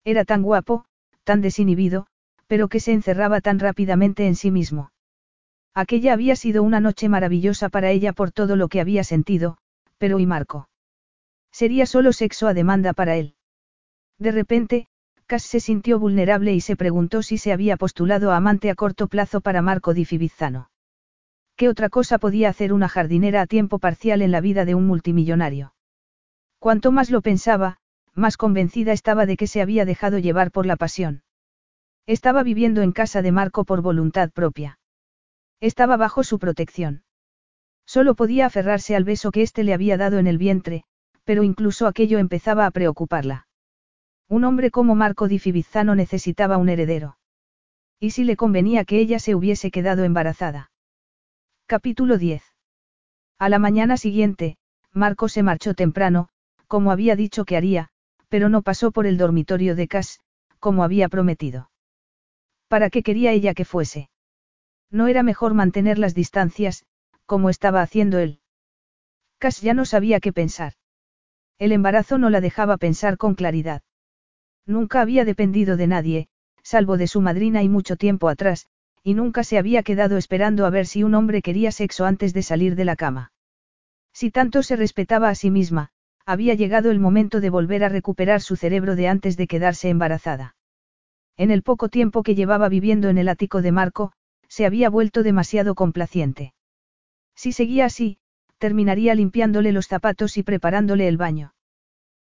Era 0.03 0.25
tan 0.25 0.43
guapo, 0.43 0.85
tan 1.23 1.41
desinhibido, 1.41 2.07
pero 2.47 2.67
que 2.67 2.79
se 2.79 2.91
encerraba 2.91 3.41
tan 3.41 3.59
rápidamente 3.59 4.27
en 4.27 4.35
sí 4.35 4.51
mismo. 4.51 4.91
Aquella 5.73 6.13
había 6.13 6.35
sido 6.35 6.63
una 6.63 6.79
noche 6.79 7.09
maravillosa 7.09 7.69
para 7.69 7.91
ella 7.91 8.13
por 8.13 8.31
todo 8.31 8.55
lo 8.55 8.67
que 8.67 8.81
había 8.81 9.03
sentido, 9.03 9.57
pero 9.97 10.19
¿y 10.19 10.25
Marco? 10.25 10.69
Sería 11.51 11.85
solo 11.85 12.13
sexo 12.13 12.47
a 12.47 12.53
demanda 12.53 12.93
para 12.93 13.15
él. 13.15 13.35
De 14.19 14.31
repente, 14.31 14.87
Cass 15.25 15.43
se 15.43 15.59
sintió 15.59 15.97
vulnerable 15.97 16.53
y 16.53 16.61
se 16.61 16.75
preguntó 16.75 17.23
si 17.23 17.37
se 17.37 17.53
había 17.53 17.77
postulado 17.77 18.31
a 18.31 18.37
amante 18.37 18.69
a 18.69 18.75
corto 18.75 19.07
plazo 19.07 19.41
para 19.41 19.61
Marco 19.61 19.93
Di 19.93 20.05
Fibizzano. 20.05 20.69
¿Qué 21.55 21.69
otra 21.69 21.89
cosa 21.89 22.17
podía 22.17 22.49
hacer 22.49 22.73
una 22.73 22.89
jardinera 22.89 23.41
a 23.41 23.47
tiempo 23.47 23.79
parcial 23.79 24.21
en 24.21 24.31
la 24.31 24.41
vida 24.41 24.65
de 24.65 24.75
un 24.75 24.87
multimillonario? 24.87 25.73
Cuanto 26.61 26.91
más 26.91 27.09
lo 27.09 27.23
pensaba, 27.23 27.77
más 28.13 28.37
convencida 28.37 28.93
estaba 28.93 29.25
de 29.25 29.35
que 29.35 29.47
se 29.47 29.63
había 29.63 29.83
dejado 29.83 30.19
llevar 30.19 30.51
por 30.51 30.67
la 30.67 30.75
pasión. 30.75 31.23
Estaba 32.05 32.43
viviendo 32.43 32.83
en 32.83 32.91
casa 32.91 33.23
de 33.23 33.31
Marco 33.31 33.65
por 33.65 33.81
voluntad 33.81 34.29
propia. 34.29 34.77
Estaba 35.59 35.97
bajo 35.97 36.23
su 36.23 36.37
protección. 36.37 37.01
Solo 37.87 38.13
podía 38.13 38.45
aferrarse 38.45 38.95
al 38.95 39.05
beso 39.05 39.31
que 39.31 39.41
éste 39.41 39.63
le 39.63 39.73
había 39.73 39.97
dado 39.97 40.19
en 40.19 40.27
el 40.27 40.37
vientre, 40.37 40.83
pero 41.23 41.41
incluso 41.41 41.87
aquello 41.87 42.19
empezaba 42.19 42.67
a 42.67 42.71
preocuparla. 42.71 43.47
Un 44.29 44.43
hombre 44.43 44.69
como 44.69 44.93
Marco 44.93 45.27
di 45.27 45.39
Fibizzano 45.39 45.95
necesitaba 45.95 46.57
un 46.57 46.69
heredero. 46.69 47.17
¿Y 47.99 48.11
si 48.11 48.23
le 48.23 48.35
convenía 48.35 48.85
que 48.85 48.99
ella 48.99 49.17
se 49.17 49.33
hubiese 49.33 49.71
quedado 49.71 50.03
embarazada? 50.03 50.69
Capítulo 51.65 52.19
10. 52.19 52.43
A 53.39 53.49
la 53.49 53.57
mañana 53.57 53.97
siguiente, 53.97 54.59
Marco 54.91 55.27
se 55.27 55.41
marchó 55.41 55.73
temprano, 55.73 56.29
como 56.71 56.93
había 56.93 57.17
dicho 57.17 57.43
que 57.43 57.57
haría, 57.57 57.89
pero 58.29 58.47
no 58.47 58.61
pasó 58.61 58.91
por 58.91 59.05
el 59.05 59.17
dormitorio 59.17 59.75
de 59.75 59.89
Cass, 59.89 60.21
como 60.57 60.85
había 60.85 61.09
prometido. 61.09 61.69
¿Para 62.69 62.89
qué 62.89 63.03
quería 63.03 63.33
ella 63.33 63.53
que 63.53 63.65
fuese? 63.65 64.09
No 64.89 65.07
era 65.07 65.21
mejor 65.21 65.53
mantener 65.53 65.99
las 65.99 66.15
distancias, 66.15 66.85
como 67.25 67.49
estaba 67.49 67.81
haciendo 67.81 68.19
él. 68.19 68.39
Cass 69.37 69.59
ya 69.59 69.73
no 69.73 69.83
sabía 69.83 70.21
qué 70.21 70.31
pensar. 70.31 70.75
El 71.59 71.73
embarazo 71.73 72.17
no 72.17 72.29
la 72.29 72.39
dejaba 72.39 72.77
pensar 72.77 73.17
con 73.17 73.35
claridad. 73.35 73.81
Nunca 74.65 75.01
había 75.01 75.25
dependido 75.25 75.75
de 75.75 75.87
nadie, 75.87 76.29
salvo 76.63 76.95
de 76.95 77.07
su 77.07 77.19
madrina 77.19 77.63
y 77.63 77.67
mucho 77.67 77.97
tiempo 77.97 78.29
atrás, 78.29 78.67
y 79.03 79.13
nunca 79.13 79.43
se 79.43 79.57
había 79.57 79.83
quedado 79.83 80.15
esperando 80.15 80.65
a 80.65 80.69
ver 80.69 80.87
si 80.87 81.03
un 81.03 81.15
hombre 81.15 81.41
quería 81.41 81.73
sexo 81.73 82.05
antes 82.05 82.33
de 82.33 82.43
salir 82.43 82.77
de 82.77 82.85
la 82.85 82.95
cama. 82.95 83.33
Si 84.13 84.31
tanto 84.31 84.63
se 84.63 84.77
respetaba 84.77 85.27
a 85.27 85.35
sí 85.35 85.51
misma, 85.51 85.91
había 86.25 86.53
llegado 86.53 86.91
el 86.91 86.99
momento 86.99 87.41
de 87.41 87.49
volver 87.49 87.83
a 87.83 87.89
recuperar 87.89 88.41
su 88.41 88.55
cerebro 88.55 88.95
de 88.95 89.07
antes 89.07 89.37
de 89.37 89.47
quedarse 89.47 89.89
embarazada. 89.89 90.55
En 91.37 91.51
el 91.51 91.63
poco 91.63 91.89
tiempo 91.89 92.23
que 92.23 92.35
llevaba 92.35 92.69
viviendo 92.69 93.09
en 93.09 93.17
el 93.17 93.29
ático 93.29 93.61
de 93.61 93.71
Marco, 93.71 94.11
se 94.47 94.65
había 94.65 94.89
vuelto 94.89 95.23
demasiado 95.23 95.75
complaciente. 95.75 96.53
Si 97.35 97.51
seguía 97.51 97.85
así, 97.85 98.17
terminaría 98.57 99.15
limpiándole 99.15 99.71
los 99.71 99.87
zapatos 99.87 100.37
y 100.37 100.43
preparándole 100.43 101.07
el 101.07 101.17
baño. 101.17 101.53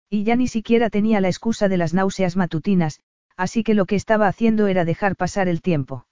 Y 0.10 0.24
ya 0.24 0.36
ni 0.36 0.48
siquiera 0.48 0.90
tenía 0.90 1.22
la 1.22 1.30
excusa 1.30 1.70
de 1.70 1.78
las 1.78 1.94
náuseas 1.94 2.36
matutinas, 2.36 3.00
así 3.38 3.64
que 3.64 3.74
lo 3.74 3.86
que 3.86 3.96
estaba 3.96 4.28
haciendo 4.28 4.68
era 4.68 4.86
dejar 4.86 5.16
pasar 5.16 5.48
el 5.48 5.62
tiempo. 5.62 6.08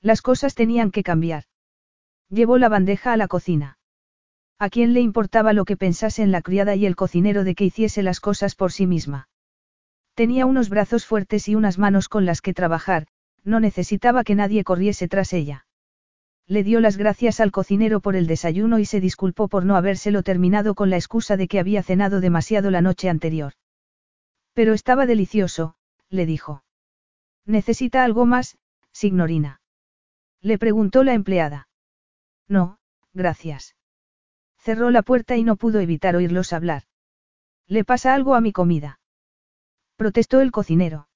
Las 0.00 0.22
cosas 0.22 0.54
tenían 0.54 0.90
que 0.90 1.02
cambiar. 1.02 1.44
Llevó 2.28 2.58
la 2.58 2.68
bandeja 2.68 3.12
a 3.12 3.16
la 3.16 3.28
cocina. 3.28 3.77
¿A 4.60 4.70
quién 4.70 4.92
le 4.92 5.00
importaba 5.00 5.52
lo 5.52 5.64
que 5.64 5.76
pensasen 5.76 6.32
la 6.32 6.42
criada 6.42 6.74
y 6.74 6.84
el 6.84 6.96
cocinero 6.96 7.44
de 7.44 7.54
que 7.54 7.64
hiciese 7.64 8.02
las 8.02 8.18
cosas 8.18 8.56
por 8.56 8.72
sí 8.72 8.86
misma? 8.86 9.28
Tenía 10.14 10.46
unos 10.46 10.68
brazos 10.68 11.06
fuertes 11.06 11.48
y 11.48 11.54
unas 11.54 11.78
manos 11.78 12.08
con 12.08 12.26
las 12.26 12.40
que 12.40 12.54
trabajar, 12.54 13.06
no 13.44 13.60
necesitaba 13.60 14.24
que 14.24 14.34
nadie 14.34 14.64
corriese 14.64 15.06
tras 15.06 15.32
ella. 15.32 15.64
Le 16.48 16.64
dio 16.64 16.80
las 16.80 16.96
gracias 16.96 17.38
al 17.38 17.52
cocinero 17.52 18.00
por 18.00 18.16
el 18.16 18.26
desayuno 18.26 18.80
y 18.80 18.84
se 18.84 19.00
disculpó 19.00 19.46
por 19.46 19.64
no 19.64 19.76
habérselo 19.76 20.24
terminado 20.24 20.74
con 20.74 20.90
la 20.90 20.96
excusa 20.96 21.36
de 21.36 21.46
que 21.46 21.60
había 21.60 21.84
cenado 21.84 22.20
demasiado 22.20 22.72
la 22.72 22.80
noche 22.80 23.08
anterior. 23.08 23.52
Pero 24.54 24.74
estaba 24.74 25.06
delicioso, 25.06 25.76
le 26.08 26.26
dijo. 26.26 26.64
¿Necesita 27.44 28.02
algo 28.02 28.26
más, 28.26 28.58
signorina? 28.90 29.60
Le 30.40 30.58
preguntó 30.58 31.04
la 31.04 31.14
empleada. 31.14 31.68
No, 32.48 32.78
gracias. 33.12 33.77
Cerró 34.58 34.90
la 34.90 35.02
puerta 35.02 35.36
y 35.36 35.44
no 35.44 35.56
pudo 35.56 35.80
evitar 35.80 36.16
oírlos 36.16 36.52
hablar. 36.52 36.82
¿Le 37.66 37.84
pasa 37.84 38.14
algo 38.14 38.34
a 38.34 38.40
mi 38.40 38.52
comida? 38.52 39.00
Protestó 39.96 40.40
el 40.40 40.52
cocinero. 40.52 41.08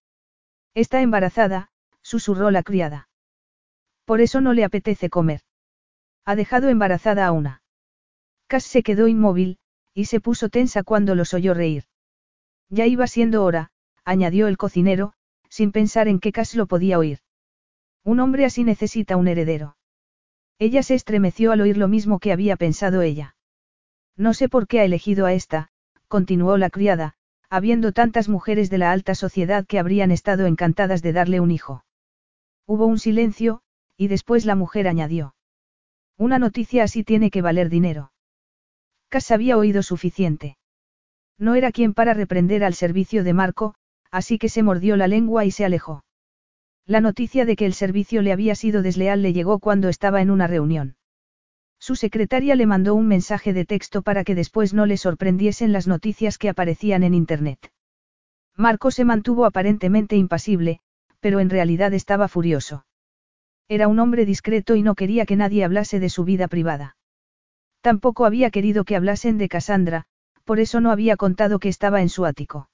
Está 0.75 1.03
embarazada, 1.03 1.71
susurró 2.03 2.51
la 2.51 2.63
criada. 2.63 3.09
Por 4.05 4.21
eso 4.21 4.41
no 4.41 4.53
le 4.53 4.65
apetece 4.65 5.11
comer. 5.11 5.43
Ha 6.25 6.37
dejado 6.37 6.69
embarazada 6.69 7.27
a 7.27 7.33
una. 7.33 7.63
Cass 8.47 8.65
se 8.65 8.83
quedó 8.83 9.09
inmóvil, 9.09 9.59
y 9.95 10.07
se 10.07 10.21
puso 10.21 10.49
tensa 10.49 10.83
cuando 10.83 11.15
los 11.15 11.35
oyó 11.35 11.55
reír. 11.55 11.85
Ya 12.69 12.87
iba 12.87 13.07
siendo 13.07 13.45
hora, 13.45 13.71
añadió 14.05 14.49
el 14.49 14.57
cocinero, 14.57 15.15
sin 15.49 15.73
pensar 15.73 16.09
en 16.09 16.21
que 16.21 16.33
Cass 16.33 16.55
lo 16.55 16.67
podía 16.67 16.99
oír. 16.99 17.21
Un 18.05 18.21
hombre 18.21 18.45
así 18.45 18.65
necesita 18.65 19.17
un 19.17 19.29
heredero. 19.29 19.77
Ella 20.63 20.85
se 20.85 20.95
estremeció 20.95 21.51
al 21.51 21.61
oír 21.61 21.77
lo 21.77 21.89
mismo 21.89 22.21
que 22.21 22.31
había 22.31 22.55
pensado 22.55 23.03
ella. 23.03 23.35
No 24.17 24.33
sé 24.33 24.49
por 24.49 24.69
qué 24.69 24.79
ha 24.79 24.85
elegido 24.85 25.27
a 25.27 25.33
esta, 25.33 25.71
continuó 26.07 26.57
la 26.57 26.71
criada, 26.71 27.15
habiendo 27.51 27.91
tantas 27.91 28.29
mujeres 28.29 28.71
de 28.71 28.79
la 28.79 28.93
alta 28.93 29.17
sociedad 29.17 29.67
que 29.67 29.81
habrían 29.81 30.13
estado 30.13 30.47
encantadas 30.47 31.03
de 31.03 31.13
darle 31.13 31.41
un 31.41 31.51
hijo. 31.51 31.85
Hubo 32.65 32.87
un 32.87 33.01
silencio, 33.01 33.63
y 33.97 34.07
después 34.07 34.45
la 34.45 34.55
mujer 34.55 34.87
añadió. 34.87 35.35
Una 36.17 36.39
noticia 36.39 36.85
así 36.85 37.03
tiene 37.03 37.33
que 37.33 37.43
valer 37.43 37.69
dinero. 37.69 38.13
Cass 39.09 39.33
había 39.33 39.59
oído 39.59 39.83
suficiente. 39.83 40.59
No 41.39 41.57
era 41.57 41.73
quien 41.73 41.93
para 41.93 42.15
reprender 42.15 42.63
al 42.63 42.75
servicio 42.75 43.25
de 43.25 43.33
Marco, 43.33 43.75
así 44.13 44.39
que 44.39 44.49
se 44.49 44.63
mordió 44.63 44.97
la 44.97 45.09
lengua 45.09 45.45
y 45.45 45.51
se 45.51 45.65
alejó. 45.65 46.05
La 46.87 47.01
noticia 47.01 47.45
de 47.45 47.57
que 47.57 47.67
el 47.67 47.75
servicio 47.75 48.23
le 48.23 48.33
había 48.33 48.55
sido 48.55 48.83
desleal 48.83 49.23
le 49.23 49.33
llegó 49.33 49.61
cuando 49.61 49.89
estaba 49.89 50.21
en 50.21 50.31
una 50.31 50.47
reunión. 50.47 50.97
Su 51.79 51.97
secretaria 51.97 52.55
le 52.55 52.67
mandó 52.67 52.95
un 52.95 53.07
mensaje 53.07 53.53
de 53.53 53.65
texto 53.65 54.03
para 54.03 54.25
que 54.25 54.35
después 54.35 54.75
no 54.75 54.87
le 54.87 54.97
sorprendiesen 54.97 55.73
las 55.73 55.87
noticias 55.87 56.39
que 56.39 56.49
aparecían 56.49 57.03
en 57.03 57.15
Internet. 57.15 57.73
Marco 58.57 58.91
se 58.91 59.05
mantuvo 59.05 59.47
aparentemente 59.47 60.17
impasible, 60.17 60.81
pero 61.21 61.41
en 61.41 61.51
realidad 61.51 61.95
estaba 61.95 62.29
furioso. 62.29 62.85
Era 63.69 63.89
un 63.89 63.99
hombre 64.01 64.27
discreto 64.27 64.75
y 64.75 64.83
no 64.83 64.95
quería 64.95 65.25
que 65.25 65.37
nadie 65.37 65.65
hablase 65.65 66.01
de 66.01 66.11
su 66.11 66.25
vida 66.25 66.49
privada. 66.49 66.97
Tampoco 67.81 68.27
había 68.27 68.51
querido 68.51 68.85
que 68.85 68.97
hablasen 68.97 69.39
de 69.39 69.49
Cassandra, 69.49 70.05
por 70.45 70.61
eso 70.61 70.81
no 70.81 70.91
había 70.91 71.17
contado 71.17 71.59
que 71.59 71.69
estaba 71.69 72.03
en 72.03 72.09
su 72.09 72.27
ático. 72.27 72.69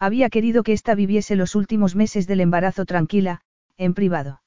Había 0.00 0.30
querido 0.30 0.62
que 0.62 0.72
ésta 0.72 0.94
viviese 0.94 1.36
los 1.36 1.54
últimos 1.54 1.94
meses 1.94 2.26
del 2.26 2.40
embarazo 2.40 2.86
tranquila, 2.86 3.42
en 3.76 3.92
privado. 3.92 4.42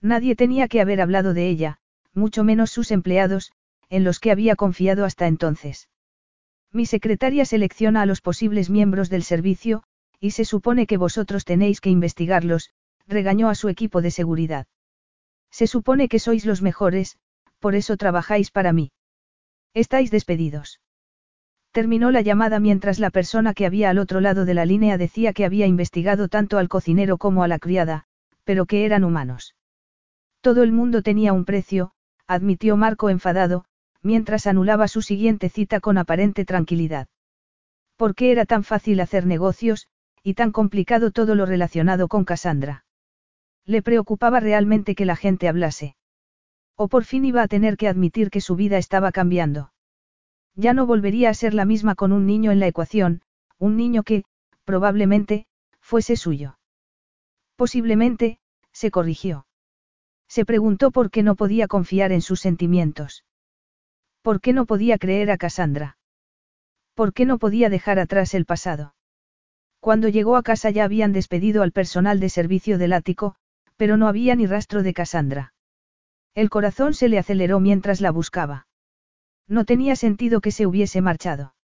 Nadie 0.00 0.36
tenía 0.36 0.68
que 0.68 0.80
haber 0.80 1.00
hablado 1.00 1.34
de 1.34 1.48
ella, 1.48 1.78
mucho 2.14 2.44
menos 2.44 2.70
sus 2.70 2.92
empleados, 2.92 3.50
en 3.90 4.04
los 4.04 4.20
que 4.20 4.30
había 4.30 4.54
confiado 4.54 5.04
hasta 5.04 5.26
entonces. 5.26 5.88
Mi 6.72 6.86
secretaria 6.86 7.44
selecciona 7.44 8.02
a 8.02 8.06
los 8.06 8.20
posibles 8.20 8.70
miembros 8.70 9.10
del 9.10 9.24
servicio, 9.24 9.82
y 10.20 10.30
se 10.30 10.44
supone 10.44 10.86
que 10.86 10.96
vosotros 10.96 11.44
tenéis 11.44 11.80
que 11.80 11.90
investigarlos, 11.90 12.70
regañó 13.08 13.48
a 13.48 13.56
su 13.56 13.68
equipo 13.68 14.00
de 14.00 14.12
seguridad. 14.12 14.68
Se 15.50 15.66
supone 15.66 16.08
que 16.08 16.20
sois 16.20 16.46
los 16.46 16.62
mejores, 16.62 17.18
por 17.58 17.74
eso 17.74 17.96
trabajáis 17.96 18.52
para 18.52 18.72
mí. 18.72 18.92
Estáis 19.74 20.12
despedidos. 20.12 20.80
Terminó 21.78 22.10
la 22.10 22.22
llamada 22.22 22.58
mientras 22.58 22.98
la 22.98 23.10
persona 23.10 23.54
que 23.54 23.64
había 23.64 23.88
al 23.88 23.98
otro 23.98 24.20
lado 24.20 24.44
de 24.44 24.52
la 24.52 24.64
línea 24.64 24.98
decía 24.98 25.32
que 25.32 25.44
había 25.44 25.68
investigado 25.68 26.26
tanto 26.26 26.58
al 26.58 26.68
cocinero 26.68 27.18
como 27.18 27.44
a 27.44 27.46
la 27.46 27.60
criada, 27.60 28.02
pero 28.42 28.66
que 28.66 28.84
eran 28.84 29.04
humanos. 29.04 29.54
Todo 30.40 30.64
el 30.64 30.72
mundo 30.72 31.02
tenía 31.02 31.32
un 31.32 31.44
precio, 31.44 31.92
admitió 32.26 32.76
Marco 32.76 33.10
enfadado, 33.10 33.64
mientras 34.02 34.48
anulaba 34.48 34.88
su 34.88 35.02
siguiente 35.02 35.50
cita 35.50 35.78
con 35.78 35.98
aparente 35.98 36.44
tranquilidad. 36.44 37.06
¿Por 37.96 38.16
qué 38.16 38.32
era 38.32 38.44
tan 38.44 38.64
fácil 38.64 38.98
hacer 38.98 39.24
negocios, 39.24 39.86
y 40.24 40.34
tan 40.34 40.50
complicado 40.50 41.12
todo 41.12 41.36
lo 41.36 41.46
relacionado 41.46 42.08
con 42.08 42.24
Cassandra? 42.24 42.86
Le 43.64 43.82
preocupaba 43.82 44.40
realmente 44.40 44.96
que 44.96 45.04
la 45.04 45.14
gente 45.14 45.46
hablase. 45.46 45.94
O 46.74 46.88
por 46.88 47.04
fin 47.04 47.24
iba 47.24 47.42
a 47.42 47.46
tener 47.46 47.76
que 47.76 47.86
admitir 47.86 48.30
que 48.30 48.40
su 48.40 48.56
vida 48.56 48.78
estaba 48.78 49.12
cambiando. 49.12 49.70
Ya 50.58 50.74
no 50.74 50.86
volvería 50.86 51.30
a 51.30 51.34
ser 51.34 51.54
la 51.54 51.64
misma 51.64 51.94
con 51.94 52.10
un 52.10 52.26
niño 52.26 52.50
en 52.50 52.58
la 52.58 52.66
ecuación, 52.66 53.22
un 53.58 53.76
niño 53.76 54.02
que, 54.02 54.24
probablemente, 54.64 55.46
fuese 55.80 56.16
suyo. 56.16 56.58
Posiblemente, 57.54 58.40
se 58.72 58.90
corrigió. 58.90 59.46
Se 60.26 60.44
preguntó 60.44 60.90
por 60.90 61.12
qué 61.12 61.22
no 61.22 61.36
podía 61.36 61.68
confiar 61.68 62.10
en 62.10 62.22
sus 62.22 62.40
sentimientos. 62.40 63.24
¿Por 64.20 64.40
qué 64.40 64.52
no 64.52 64.66
podía 64.66 64.98
creer 64.98 65.30
a 65.30 65.36
Cassandra? 65.36 65.96
¿Por 66.94 67.12
qué 67.12 67.24
no 67.24 67.38
podía 67.38 67.70
dejar 67.70 68.00
atrás 68.00 68.34
el 68.34 68.44
pasado? 68.44 68.96
Cuando 69.78 70.08
llegó 70.08 70.36
a 70.36 70.42
casa 70.42 70.70
ya 70.70 70.82
habían 70.82 71.12
despedido 71.12 71.62
al 71.62 71.70
personal 71.70 72.18
de 72.18 72.30
servicio 72.30 72.78
del 72.78 72.94
ático, 72.94 73.36
pero 73.76 73.96
no 73.96 74.08
había 74.08 74.34
ni 74.34 74.46
rastro 74.46 74.82
de 74.82 74.92
Cassandra. 74.92 75.54
El 76.34 76.50
corazón 76.50 76.94
se 76.94 77.08
le 77.08 77.18
aceleró 77.18 77.60
mientras 77.60 78.00
la 78.00 78.10
buscaba. 78.10 78.67
No 79.48 79.64
tenía 79.64 79.96
sentido 79.96 80.40
que 80.40 80.52
se 80.52 80.66
hubiese 80.66 81.00
marchado. 81.00 81.54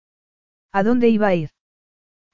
¿A 0.73 0.83
dónde 0.83 1.09
iba 1.09 1.29
a 1.29 1.35
ir? 1.35 1.51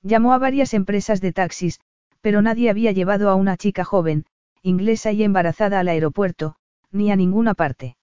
Llamó 0.03 0.33
a 0.33 0.39
varias 0.39 0.73
empresas 0.73 1.21
de 1.21 1.33
taxis, 1.33 1.81
pero 2.21 2.41
nadie 2.41 2.71
había 2.71 2.93
llevado 2.93 3.29
a 3.29 3.35
una 3.35 3.57
chica 3.57 3.85
joven, 3.85 4.25
inglesa 4.63 5.13
y 5.13 5.25
embarazada 5.25 5.81
al 5.81 5.89
aeropuerto, 5.89 6.57
ni 6.91 7.11
a 7.11 7.17
ninguna 7.17 7.55
parte. 7.55 7.97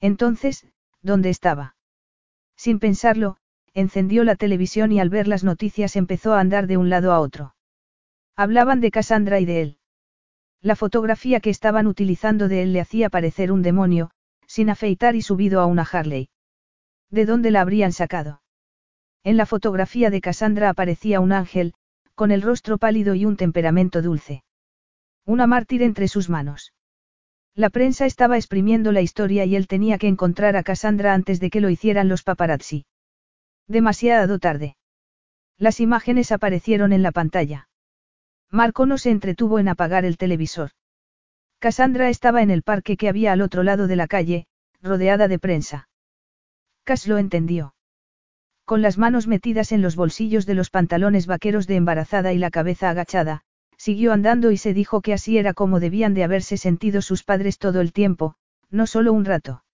Entonces, 0.00 0.66
¿dónde 1.02 1.30
estaba? 1.30 1.76
Sin 2.56 2.78
pensarlo, 2.78 3.36
encendió 3.74 4.24
la 4.24 4.36
televisión 4.36 4.92
y 4.92 5.00
al 5.00 5.10
ver 5.10 5.28
las 5.28 5.44
noticias 5.44 5.96
empezó 5.96 6.34
a 6.34 6.40
andar 6.40 6.66
de 6.66 6.76
un 6.76 6.90
lado 6.90 7.12
a 7.12 7.20
otro. 7.20 7.54
Hablaban 8.34 8.80
de 8.80 8.90
Cassandra 8.90 9.40
y 9.40 9.44
de 9.44 9.60
él. 9.62 9.78
La 10.60 10.76
fotografía 10.76 11.40
que 11.40 11.50
estaban 11.50 11.86
utilizando 11.86 12.48
de 12.48 12.62
él 12.62 12.72
le 12.72 12.80
hacía 12.80 13.10
parecer 13.10 13.52
un 13.52 13.62
demonio, 13.62 14.10
sin 14.46 14.70
afeitar 14.70 15.16
y 15.16 15.22
subido 15.22 15.60
a 15.60 15.66
una 15.66 15.82
Harley. 15.82 16.31
¿De 17.12 17.26
dónde 17.26 17.50
la 17.50 17.60
habrían 17.60 17.92
sacado? 17.92 18.40
En 19.22 19.36
la 19.36 19.44
fotografía 19.44 20.08
de 20.08 20.22
Cassandra 20.22 20.70
aparecía 20.70 21.20
un 21.20 21.30
ángel, 21.30 21.74
con 22.14 22.30
el 22.30 22.40
rostro 22.40 22.78
pálido 22.78 23.14
y 23.14 23.26
un 23.26 23.36
temperamento 23.36 24.00
dulce. 24.00 24.44
Una 25.26 25.46
mártir 25.46 25.82
entre 25.82 26.08
sus 26.08 26.30
manos. 26.30 26.72
La 27.54 27.68
prensa 27.68 28.06
estaba 28.06 28.38
exprimiendo 28.38 28.92
la 28.92 29.02
historia 29.02 29.44
y 29.44 29.56
él 29.56 29.68
tenía 29.68 29.98
que 29.98 30.08
encontrar 30.08 30.56
a 30.56 30.62
Cassandra 30.62 31.12
antes 31.12 31.38
de 31.38 31.50
que 31.50 31.60
lo 31.60 31.68
hicieran 31.68 32.08
los 32.08 32.22
paparazzi. 32.22 32.86
Demasiado 33.68 34.38
tarde. 34.38 34.76
Las 35.58 35.80
imágenes 35.80 36.32
aparecieron 36.32 36.94
en 36.94 37.02
la 37.02 37.12
pantalla. 37.12 37.68
Marco 38.50 38.86
no 38.86 38.96
se 38.96 39.10
entretuvo 39.10 39.58
en 39.58 39.68
apagar 39.68 40.06
el 40.06 40.16
televisor. 40.16 40.70
Cassandra 41.58 42.08
estaba 42.08 42.40
en 42.40 42.50
el 42.50 42.62
parque 42.62 42.96
que 42.96 43.10
había 43.10 43.32
al 43.32 43.42
otro 43.42 43.62
lado 43.62 43.86
de 43.86 43.96
la 43.96 44.06
calle, 44.06 44.46
rodeada 44.80 45.28
de 45.28 45.38
prensa. 45.38 45.88
Cass 46.84 47.06
lo 47.06 47.18
entendió. 47.18 47.74
Con 48.64 48.82
las 48.82 48.98
manos 48.98 49.26
metidas 49.26 49.72
en 49.72 49.82
los 49.82 49.96
bolsillos 49.96 50.46
de 50.46 50.54
los 50.54 50.70
pantalones 50.70 51.26
vaqueros 51.26 51.66
de 51.66 51.76
embarazada 51.76 52.32
y 52.32 52.38
la 52.38 52.50
cabeza 52.50 52.90
agachada, 52.90 53.42
siguió 53.76 54.12
andando 54.12 54.50
y 54.50 54.56
se 54.56 54.74
dijo 54.74 55.00
que 55.00 55.12
así 55.12 55.38
era 55.38 55.54
como 55.54 55.80
debían 55.80 56.14
de 56.14 56.24
haberse 56.24 56.56
sentido 56.56 57.02
sus 57.02 57.24
padres 57.24 57.58
todo 57.58 57.80
el 57.80 57.92
tiempo, 57.92 58.36
no 58.70 58.86
solo 58.86 59.12
un 59.12 59.24
rato. 59.24 59.64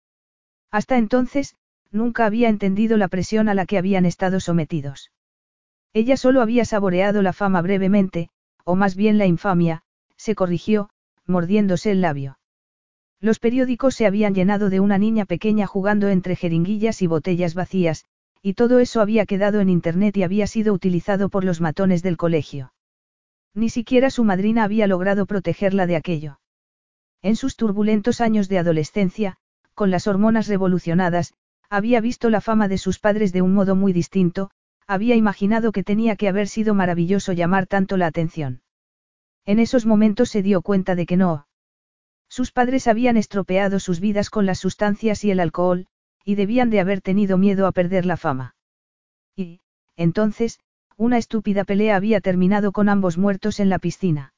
Hasta 0.71 0.97
entonces, 0.97 1.57
nunca 1.91 2.27
había 2.27 2.49
entendido 2.49 2.97
la 2.97 3.09
presión 3.09 3.49
a 3.49 3.55
la 3.55 3.67
que 3.67 3.79
habían 3.79 4.07
estado 4.07 4.41
sometidos. 4.41 5.13
Ella 5.93 6.17
solo 6.17 6.43
había 6.43 6.65
saboreado 6.65 7.23
la 7.23 7.33
fama 7.33 7.63
brevemente, 7.63 8.31
o 8.65 8.77
más 8.77 8.97
bien 8.97 9.19
la 9.19 9.27
infamia, 9.27 9.83
se 10.17 10.35
corrigió, 10.35 10.91
mordiéndose 11.27 11.91
el 11.91 12.01
labio. 12.01 12.38
Los 13.21 13.41
periódicos 13.41 13.97
se 13.97 14.07
habían 14.07 14.35
llenado 14.35 14.71
de 14.71 14.79
una 14.79 14.97
niña 14.97 15.25
pequeña 15.25 15.67
jugando 15.67 16.09
entre 16.09 16.37
jeringuillas 16.37 17.03
y 17.03 17.09
botellas 17.09 17.55
vacías, 17.55 18.05
y 18.43 18.55
todo 18.55 18.79
eso 18.79 19.01
había 19.01 19.27
quedado 19.27 19.61
en 19.61 19.69
Internet 19.69 20.17
y 20.17 20.23
había 20.23 20.47
sido 20.47 20.73
utilizado 20.73 21.29
por 21.29 21.45
los 21.45 21.61
matones 21.61 22.03
del 22.03 22.17
colegio. 22.17 22.73
Ni 23.55 23.71
siquiera 23.71 24.11
su 24.11 24.23
madrina 24.23 24.63
había 24.63 24.87
logrado 24.87 25.27
protegerla 25.27 25.87
de 25.87 25.97
aquello. 25.97 26.39
En 27.21 27.35
sus 27.35 27.57
turbulentos 27.57 28.21
años 28.21 28.49
de 28.49 28.59
adolescencia, 28.59 29.37
con 29.75 29.91
las 29.91 30.07
hormonas 30.07 30.47
revolucionadas, 30.47 31.35
había 31.69 32.01
visto 32.01 32.31
la 32.31 32.41
fama 32.41 32.69
de 32.69 32.79
sus 32.79 33.01
padres 33.01 33.33
de 33.33 33.43
un 33.43 33.53
modo 33.53 33.75
muy 33.75 33.93
distinto, 33.93 34.51
había 34.87 35.17
imaginado 35.17 35.73
que 35.73 35.83
tenía 35.83 36.15
que 36.15 36.29
haber 36.29 36.47
sido 36.47 36.73
maravilloso 36.73 37.33
llamar 37.33 37.67
tanto 37.67 37.97
la 37.97 38.07
atención. 38.07 38.63
En 39.45 39.59
esos 39.59 39.87
momentos 39.87 40.31
se 40.31 40.43
dio 40.43 40.63
cuenta 40.63 40.95
de 40.95 41.05
que 41.05 41.17
no, 41.17 41.48
sus 42.29 42.53
padres 42.53 42.87
habían 42.87 43.17
estropeado 43.17 43.81
sus 43.81 44.01
vidas 44.01 44.31
con 44.31 44.47
las 44.47 44.59
sustancias 44.59 45.25
y 45.25 45.31
el 45.31 45.41
alcohol, 45.41 45.87
y 46.25 46.35
debían 46.35 46.71
de 46.71 46.81
haber 46.81 47.01
tenido 47.01 47.39
miedo 47.39 47.67
a 47.67 47.73
perder 47.73 48.05
la 48.05 48.17
fama. 48.17 48.55
Y, 49.35 49.61
entonces, 49.97 50.61
una 50.97 51.17
estúpida 51.17 51.65
pelea 51.65 51.97
había 51.97 52.21
terminado 52.21 52.73
con 52.73 52.89
ambos 52.89 53.19
muertos 53.19 53.61
en 53.61 53.69
la 53.69 53.79
piscina. 53.79 54.35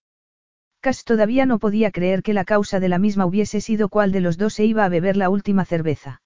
Cass 0.81 1.05
todavía 1.05 1.47
no 1.47 1.59
podía 1.59 1.91
creer 1.91 2.23
que 2.23 2.33
la 2.33 2.45
causa 2.45 2.81
de 2.81 2.89
la 2.89 2.99
misma 2.99 3.27
hubiese 3.27 3.61
sido 3.61 3.89
cuál 3.89 4.13
de 4.13 4.21
los 4.21 4.39
dos 4.39 4.55
se 4.55 4.65
iba 4.65 4.85
a 4.85 4.89
beber 4.89 5.17
la 5.17 5.29
última 5.29 5.65
cerveza. 5.65 6.23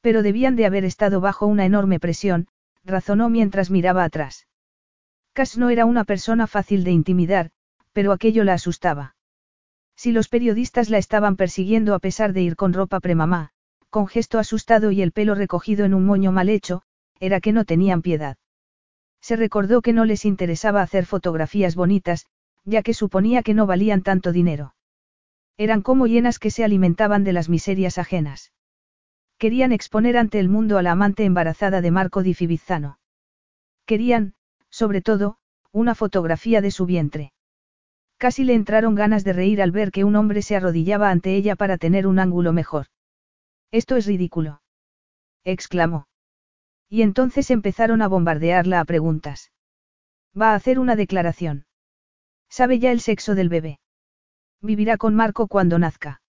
Pero 0.00 0.22
debían 0.22 0.54
de 0.54 0.66
haber 0.66 0.84
estado 0.84 1.20
bajo 1.20 1.46
una 1.46 1.64
enorme 1.64 1.98
presión, 1.98 2.46
razonó 2.84 3.30
mientras 3.30 3.70
miraba 3.70 4.04
atrás. 4.04 4.46
Cass 5.32 5.58
no 5.58 5.70
era 5.70 5.86
una 5.86 6.04
persona 6.04 6.46
fácil 6.46 6.84
de 6.84 6.92
intimidar, 6.92 7.50
pero 7.92 8.12
aquello 8.12 8.44
la 8.44 8.54
asustaba. 8.54 9.16
Si 9.96 10.12
los 10.12 10.28
periodistas 10.28 10.90
la 10.90 10.98
estaban 10.98 11.36
persiguiendo 11.36 11.94
a 11.94 11.98
pesar 11.98 12.32
de 12.32 12.42
ir 12.42 12.56
con 12.56 12.72
ropa 12.72 13.00
premamá, 13.00 13.50
con 13.90 14.06
gesto 14.06 14.38
asustado 14.38 14.90
y 14.90 15.02
el 15.02 15.12
pelo 15.12 15.34
recogido 15.34 15.84
en 15.84 15.94
un 15.94 16.04
moño 16.04 16.32
mal 16.32 16.48
hecho, 16.48 16.82
era 17.20 17.40
que 17.40 17.52
no 17.52 17.64
tenían 17.64 18.02
piedad. 18.02 18.36
Se 19.20 19.36
recordó 19.36 19.82
que 19.82 19.92
no 19.92 20.04
les 20.04 20.24
interesaba 20.24 20.82
hacer 20.82 21.06
fotografías 21.06 21.76
bonitas, 21.76 22.26
ya 22.64 22.82
que 22.82 22.92
suponía 22.92 23.42
que 23.42 23.54
no 23.54 23.66
valían 23.66 24.02
tanto 24.02 24.32
dinero. 24.32 24.74
Eran 25.56 25.82
como 25.82 26.06
hienas 26.06 26.38
que 26.38 26.50
se 26.50 26.64
alimentaban 26.64 27.22
de 27.22 27.32
las 27.32 27.48
miserias 27.48 27.98
ajenas. 27.98 28.52
Querían 29.38 29.72
exponer 29.72 30.16
ante 30.16 30.40
el 30.40 30.48
mundo 30.48 30.78
a 30.78 30.82
la 30.82 30.92
amante 30.92 31.24
embarazada 31.24 31.80
de 31.80 31.90
Marco 31.90 32.22
di 32.22 32.34
Fibizzano. 32.34 32.98
Querían, 33.86 34.34
sobre 34.70 35.02
todo, 35.02 35.38
una 35.70 35.94
fotografía 35.94 36.60
de 36.60 36.70
su 36.70 36.86
vientre. 36.86 37.32
Casi 38.24 38.42
le 38.42 38.54
entraron 38.54 38.94
ganas 38.94 39.22
de 39.22 39.34
reír 39.34 39.60
al 39.60 39.70
ver 39.70 39.90
que 39.90 40.02
un 40.02 40.16
hombre 40.16 40.40
se 40.40 40.56
arrodillaba 40.56 41.10
ante 41.10 41.36
ella 41.36 41.56
para 41.56 41.76
tener 41.76 42.06
un 42.06 42.18
ángulo 42.18 42.54
mejor. 42.54 42.86
Esto 43.70 43.96
es 43.96 44.06
ridículo. 44.06 44.62
exclamó. 45.44 46.06
Y 46.88 47.02
entonces 47.02 47.50
empezaron 47.50 48.00
a 48.00 48.08
bombardearla 48.08 48.80
a 48.80 48.86
preguntas. 48.86 49.52
Va 50.34 50.52
a 50.52 50.54
hacer 50.54 50.78
una 50.78 50.96
declaración. 50.96 51.66
¿Sabe 52.48 52.78
ya 52.78 52.92
el 52.92 53.00
sexo 53.00 53.34
del 53.34 53.50
bebé? 53.50 53.78
Vivirá 54.62 54.96
con 54.96 55.14
Marco 55.14 55.46
cuando 55.46 55.78
nazca. 55.78 56.22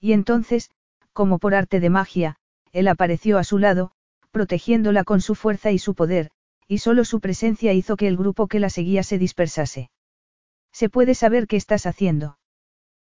Y 0.00 0.14
entonces, 0.14 0.72
como 1.12 1.38
por 1.38 1.54
arte 1.54 1.78
de 1.78 1.88
magia, 1.88 2.34
él 2.72 2.88
apareció 2.88 3.38
a 3.38 3.44
su 3.44 3.58
lado, 3.58 3.92
protegiéndola 4.32 5.04
con 5.04 5.20
su 5.20 5.36
fuerza 5.36 5.70
y 5.70 5.78
su 5.78 5.94
poder, 5.94 6.32
y 6.66 6.78
solo 6.78 7.04
su 7.04 7.20
presencia 7.20 7.72
hizo 7.74 7.96
que 7.96 8.08
el 8.08 8.16
grupo 8.16 8.48
que 8.48 8.58
la 8.58 8.70
seguía 8.70 9.04
se 9.04 9.18
dispersase. 9.18 9.91
¿Se 10.72 10.88
puede 10.88 11.14
saber 11.14 11.46
qué 11.46 11.56
estás 11.56 11.86
haciendo? 11.86 12.38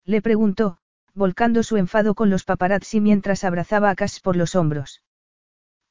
Le 0.05 0.21
preguntó, 0.21 0.77
volcando 1.13 1.63
su 1.63 1.77
enfado 1.77 2.15
con 2.15 2.29
los 2.29 2.43
paparazzi 2.45 3.01
mientras 3.01 3.43
abrazaba 3.43 3.89
a 3.89 3.95
Cass 3.95 4.19
por 4.19 4.35
los 4.35 4.55
hombros. 4.55 5.03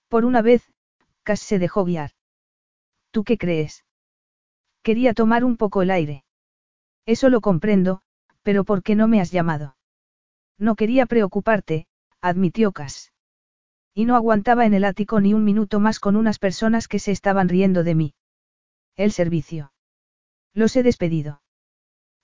Por 0.08 0.24
una 0.24 0.40
vez, 0.42 0.72
Cass 1.24 1.40
se 1.40 1.58
dejó 1.58 1.84
guiar. 1.84 2.12
¿Tú 3.10 3.24
qué 3.24 3.36
crees? 3.36 3.84
Quería 4.82 5.14
tomar 5.14 5.44
un 5.44 5.56
poco 5.56 5.82
el 5.82 5.90
aire. 5.90 6.24
Eso 7.04 7.28
lo 7.28 7.40
comprendo, 7.40 8.02
pero 8.42 8.64
¿por 8.64 8.82
qué 8.82 8.94
no 8.94 9.08
me 9.08 9.20
has 9.20 9.32
llamado? 9.32 9.76
No 10.58 10.76
quería 10.76 11.06
preocuparte, 11.06 11.88
admitió 12.20 12.70
Cass. 12.72 13.12
Y 13.92 14.04
no 14.04 14.14
aguantaba 14.14 14.66
en 14.66 14.74
el 14.74 14.84
ático 14.84 15.20
ni 15.20 15.34
un 15.34 15.44
minuto 15.44 15.80
más 15.80 15.98
con 15.98 16.16
unas 16.16 16.38
personas 16.38 16.86
que 16.86 17.00
se 17.00 17.10
estaban 17.10 17.48
riendo 17.48 17.82
de 17.82 17.94
mí. 17.94 18.14
El 18.94 19.10
servicio. 19.10 19.72
Los 20.54 20.76
he 20.76 20.82
despedido. 20.82 21.42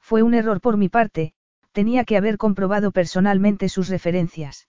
Fue 0.03 0.23
un 0.23 0.35
error 0.35 0.61
por 0.61 0.77
mi 0.77 0.89
parte, 0.89 1.33
tenía 1.73 2.05
que 2.05 2.17
haber 2.17 2.37
comprobado 2.37 2.91
personalmente 2.91 3.71
sus 3.71 3.89
referencias. 3.89 4.69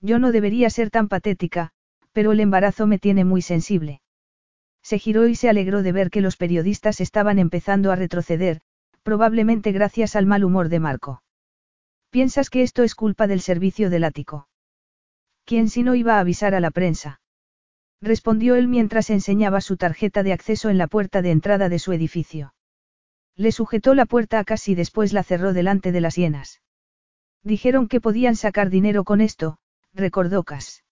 Yo 0.00 0.18
no 0.18 0.30
debería 0.30 0.70
ser 0.70 0.90
tan 0.90 1.08
patética, 1.08 1.72
pero 2.12 2.32
el 2.32 2.40
embarazo 2.40 2.86
me 2.86 2.98
tiene 2.98 3.24
muy 3.24 3.42
sensible. 3.42 4.02
Se 4.82 4.98
giró 4.98 5.26
y 5.26 5.34
se 5.34 5.48
alegró 5.48 5.82
de 5.82 5.92
ver 5.92 6.10
que 6.10 6.20
los 6.20 6.36
periodistas 6.36 7.00
estaban 7.00 7.38
empezando 7.38 7.90
a 7.90 7.96
retroceder, 7.96 8.60
probablemente 9.02 9.72
gracias 9.72 10.16
al 10.16 10.26
mal 10.26 10.44
humor 10.44 10.68
de 10.68 10.80
Marco. 10.80 11.22
¿Piensas 12.10 12.50
que 12.50 12.62
esto 12.62 12.82
es 12.82 12.94
culpa 12.94 13.26
del 13.26 13.40
servicio 13.40 13.90
del 13.90 14.04
ático? 14.04 14.48
¿Quién 15.44 15.68
si 15.68 15.82
no 15.82 15.94
iba 15.94 16.16
a 16.16 16.20
avisar 16.20 16.54
a 16.54 16.60
la 16.60 16.70
prensa? 16.70 17.20
Respondió 18.00 18.56
él 18.56 18.68
mientras 18.68 19.10
enseñaba 19.10 19.60
su 19.60 19.76
tarjeta 19.76 20.22
de 20.22 20.32
acceso 20.32 20.68
en 20.68 20.78
la 20.78 20.88
puerta 20.88 21.22
de 21.22 21.30
entrada 21.30 21.68
de 21.68 21.78
su 21.78 21.92
edificio. 21.92 22.54
Le 23.36 23.52
sujetó 23.52 23.94
la 23.94 24.06
puerta 24.06 24.38
a 24.38 24.44
casi 24.44 24.72
y 24.72 24.74
después 24.74 25.12
la 25.12 25.22
cerró 25.22 25.52
delante 25.52 25.92
de 25.92 26.00
las 26.00 26.16
hienas. 26.16 26.60
Dijeron 27.42 27.88
que 27.88 28.00
podían 28.00 28.36
sacar 28.36 28.70
dinero 28.70 29.04
con 29.04 29.20
esto, 29.20 29.58
recordó 29.92 30.42
Cas. 30.44 30.84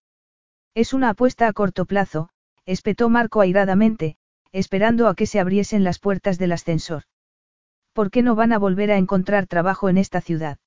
Es 0.75 0.93
una 0.93 1.11
apuesta 1.11 1.47
a 1.47 1.53
corto 1.53 1.85
plazo, 1.85 2.31
espetó 2.65 3.09
Marco 3.09 3.41
airadamente, 3.41 4.17
esperando 4.53 5.09
a 5.09 5.15
que 5.15 5.27
se 5.27 5.41
abriesen 5.41 5.85
las 5.85 5.99
puertas 5.99 6.39
del 6.39 6.53
ascensor. 6.53 7.05
¿Por 7.93 8.11
qué 8.11 8.23
no 8.23 8.35
van 8.35 8.53
a 8.53 8.59
volver 8.59 8.91
a 8.91 8.97
encontrar 8.97 9.47
trabajo 9.47 9.89
en 9.89 9.99
esta 9.99 10.21
ciudad? 10.21 10.59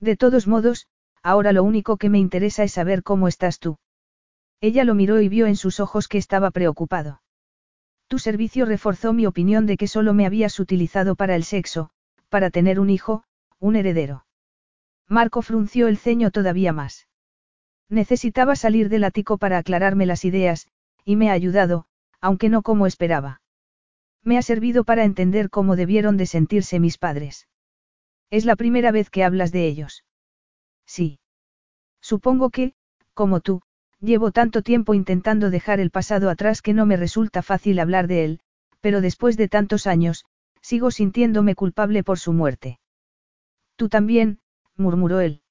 De 0.00 0.16
todos 0.16 0.46
modos, 0.46 0.86
ahora 1.22 1.52
lo 1.52 1.62
único 1.62 1.96
que 1.96 2.08
me 2.08 2.18
interesa 2.18 2.64
es 2.64 2.72
saber 2.72 3.02
cómo 3.02 3.28
estás 3.28 3.58
tú. 3.58 3.78
Ella 4.60 4.84
lo 4.84 4.94
miró 4.94 5.20
y 5.20 5.28
vio 5.28 5.46
en 5.46 5.56
sus 5.56 5.80
ojos 5.80 6.08
que 6.08 6.18
estaba 6.18 6.50
preocupado. 6.50 7.20
Tu 8.08 8.18
servicio 8.18 8.64
reforzó 8.64 9.12
mi 9.12 9.26
opinión 9.26 9.66
de 9.66 9.76
que 9.76 9.86
solo 9.86 10.14
me 10.14 10.24
habías 10.24 10.58
utilizado 10.60 11.14
para 11.14 11.36
el 11.36 11.44
sexo, 11.44 11.90
para 12.30 12.50
tener 12.50 12.80
un 12.80 12.88
hijo, 12.88 13.22
un 13.58 13.76
heredero. 13.76 14.24
Marco 15.06 15.42
frunció 15.42 15.88
el 15.88 15.98
ceño 15.98 16.30
todavía 16.30 16.72
más. 16.72 17.06
Necesitaba 17.90 18.56
salir 18.56 18.88
del 18.88 19.04
ático 19.04 19.38
para 19.38 19.58
aclararme 19.58 20.06
las 20.06 20.24
ideas, 20.24 20.68
y 21.04 21.16
me 21.16 21.30
ha 21.30 21.32
ayudado, 21.32 21.86
aunque 22.20 22.48
no 22.48 22.62
como 22.62 22.86
esperaba. 22.86 23.40
Me 24.22 24.36
ha 24.36 24.42
servido 24.42 24.84
para 24.84 25.04
entender 25.04 25.50
cómo 25.50 25.76
debieron 25.76 26.16
de 26.16 26.26
sentirse 26.26 26.80
mis 26.80 26.98
padres. 26.98 27.46
Es 28.30 28.44
la 28.44 28.56
primera 28.56 28.90
vez 28.90 29.10
que 29.10 29.24
hablas 29.24 29.52
de 29.52 29.66
ellos. 29.66 30.04
Sí. 30.86 31.20
Supongo 32.00 32.50
que, 32.50 32.74
como 33.14 33.40
tú, 33.40 33.62
llevo 34.00 34.30
tanto 34.30 34.62
tiempo 34.62 34.94
intentando 34.94 35.50
dejar 35.50 35.80
el 35.80 35.90
pasado 35.90 36.30
atrás 36.30 36.62
que 36.62 36.72
no 36.72 36.86
me 36.86 36.96
resulta 36.96 37.42
fácil 37.42 37.80
hablar 37.80 38.06
de 38.06 38.24
él, 38.24 38.40
pero 38.80 39.00
después 39.00 39.36
de 39.36 39.48
tantos 39.48 39.86
años, 39.86 40.24
sigo 40.60 40.90
sintiéndome 40.90 41.54
culpable 41.54 42.04
por 42.04 42.18
su 42.18 42.32
muerte. 42.32 42.78
Tú 43.76 43.88
también, 43.88 44.40
murmuró 44.76 45.20
él. 45.20 45.42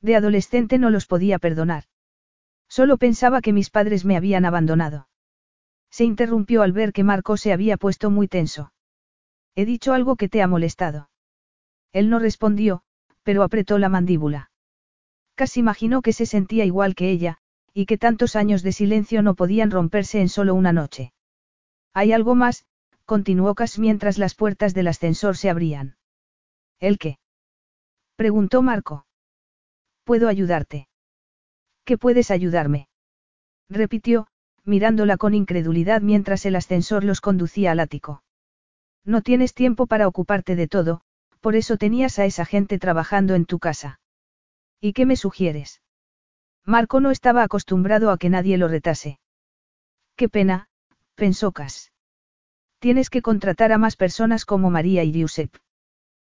De 0.00 0.16
adolescente 0.16 0.78
no 0.78 0.90
los 0.90 1.06
podía 1.06 1.38
perdonar. 1.38 1.84
Solo 2.68 2.96
pensaba 2.96 3.40
que 3.40 3.52
mis 3.52 3.70
padres 3.70 4.04
me 4.04 4.16
habían 4.16 4.44
abandonado. 4.44 5.08
Se 5.90 6.04
interrumpió 6.04 6.62
al 6.62 6.72
ver 6.72 6.92
que 6.92 7.04
Marco 7.04 7.36
se 7.36 7.52
había 7.52 7.76
puesto 7.76 8.10
muy 8.10 8.28
tenso. 8.28 8.72
He 9.54 9.64
dicho 9.64 9.92
algo 9.92 10.16
que 10.16 10.28
te 10.28 10.42
ha 10.42 10.48
molestado. 10.48 11.08
Él 11.92 12.10
no 12.10 12.18
respondió, 12.18 12.82
pero 13.22 13.44
apretó 13.44 13.78
la 13.78 13.88
mandíbula. 13.88 14.50
Casi 15.36 15.60
imaginó 15.60 16.02
que 16.02 16.12
se 16.12 16.26
sentía 16.26 16.64
igual 16.64 16.94
que 16.94 17.10
ella, 17.10 17.38
y 17.74 17.86
que 17.86 17.98
tantos 17.98 18.36
años 18.36 18.62
de 18.62 18.72
silencio 18.72 19.20
no 19.20 19.34
podían 19.34 19.72
romperse 19.72 20.20
en 20.20 20.28
solo 20.28 20.54
una 20.54 20.72
noche. 20.72 21.12
Hay 21.92 22.12
algo 22.12 22.36
más, 22.36 22.64
continuó 23.04 23.54
Cas 23.54 23.78
mientras 23.78 24.16
las 24.16 24.34
puertas 24.34 24.72
del 24.74 24.88
ascensor 24.88 25.36
se 25.36 25.50
abrían. 25.50 25.96
¿El 26.78 26.98
qué? 26.98 27.18
preguntó 28.16 28.62
Marco. 28.62 29.06
¿Puedo 30.04 30.28
ayudarte? 30.28 30.88
¿Qué 31.84 31.98
puedes 31.98 32.30
ayudarme? 32.30 32.88
repitió, 33.68 34.28
mirándola 34.64 35.16
con 35.16 35.34
incredulidad 35.34 36.00
mientras 36.00 36.46
el 36.46 36.56
ascensor 36.56 37.04
los 37.04 37.20
conducía 37.20 37.72
al 37.72 37.80
ático. 37.80 38.22
No 39.04 39.20
tienes 39.20 39.52
tiempo 39.52 39.86
para 39.86 40.06
ocuparte 40.08 40.56
de 40.56 40.68
todo, 40.68 41.02
por 41.40 41.56
eso 41.56 41.76
tenías 41.76 42.18
a 42.18 42.24
esa 42.24 42.44
gente 42.44 42.78
trabajando 42.78 43.34
en 43.34 43.44
tu 43.44 43.58
casa. 43.58 44.00
¿Y 44.80 44.92
qué 44.92 45.06
me 45.06 45.16
sugieres? 45.16 45.82
Marco 46.66 47.00
no 47.00 47.10
estaba 47.10 47.42
acostumbrado 47.42 48.10
a 48.10 48.18
que 48.18 48.30
nadie 48.30 48.56
lo 48.56 48.68
retase. 48.68 49.18
Qué 50.16 50.28
pena, 50.28 50.68
pensó 51.14 51.52
Cas. 51.52 51.92
Tienes 52.78 53.10
que 53.10 53.22
contratar 53.22 53.72
a 53.72 53.78
más 53.78 53.96
personas 53.96 54.44
como 54.44 54.70
María 54.70 55.04
y 55.04 55.12
Giuseppe. 55.12 55.58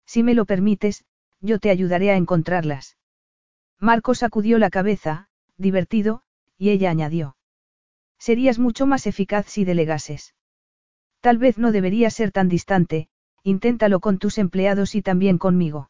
Si 0.05 0.23
me 0.23 0.33
lo 0.33 0.45
permites, 0.45 1.05
yo 1.41 1.59
te 1.59 1.69
ayudaré 1.69 2.11
a 2.11 2.17
encontrarlas. 2.17 2.97
Marco 3.79 4.15
sacudió 4.15 4.57
la 4.57 4.69
cabeza, 4.69 5.27
divertido, 5.57 6.21
y 6.57 6.69
ella 6.69 6.89
añadió. 6.89 7.35
Serías 8.17 8.59
mucho 8.59 8.85
más 8.87 9.07
eficaz 9.07 9.45
si 9.47 9.65
delegases. 9.65 10.33
Tal 11.19 11.37
vez 11.37 11.57
no 11.57 11.71
deberías 11.71 12.13
ser 12.13 12.31
tan 12.31 12.49
distante, 12.49 13.09
inténtalo 13.43 13.99
con 13.99 14.17
tus 14.17 14.37
empleados 14.37 14.95
y 14.95 15.01
también 15.01 15.37
conmigo. 15.37 15.89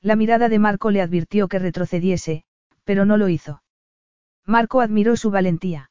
La 0.00 0.16
mirada 0.16 0.48
de 0.48 0.58
Marco 0.58 0.90
le 0.90 1.02
advirtió 1.02 1.48
que 1.48 1.58
retrocediese, 1.58 2.44
pero 2.84 3.04
no 3.04 3.16
lo 3.16 3.28
hizo. 3.28 3.62
Marco 4.46 4.80
admiró 4.80 5.16
su 5.16 5.30
valentía. 5.30 5.90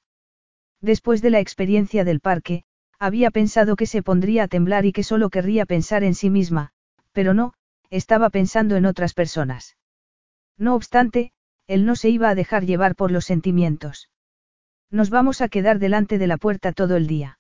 Después 0.82 1.22
de 1.22 1.30
la 1.30 1.40
experiencia 1.40 2.04
del 2.04 2.20
parque, 2.20 2.64
había 3.00 3.32
pensado 3.32 3.76
que 3.76 3.86
se 3.86 4.04
pondría 4.04 4.44
a 4.44 4.48
temblar 4.48 4.86
y 4.86 4.92
que 4.92 5.04
solo 5.04 5.30
querría 5.30 5.66
pensar 5.66 6.04
en 6.04 6.16
sí 6.16 6.30
misma, 6.30 6.72
pero 7.12 7.34
no, 7.34 7.54
estaba 7.90 8.30
pensando 8.30 8.76
en 8.76 8.86
otras 8.86 9.14
personas. 9.14 9.78
No 10.58 10.76
obstante, 10.76 11.32
él 11.68 11.86
no 11.86 11.96
se 11.96 12.10
iba 12.10 12.30
a 12.30 12.36
dejar 12.36 12.66
llevar 12.66 12.96
por 12.96 13.12
los 13.12 13.26
sentimientos. 13.26 14.10
Nos 14.90 15.10
vamos 15.10 15.42
a 15.42 15.50
quedar 15.50 15.80
delante 15.80 16.18
de 16.18 16.28
la 16.28 16.38
puerta 16.38 16.72
todo 16.72 16.96
el 16.96 17.08
día. 17.08 17.40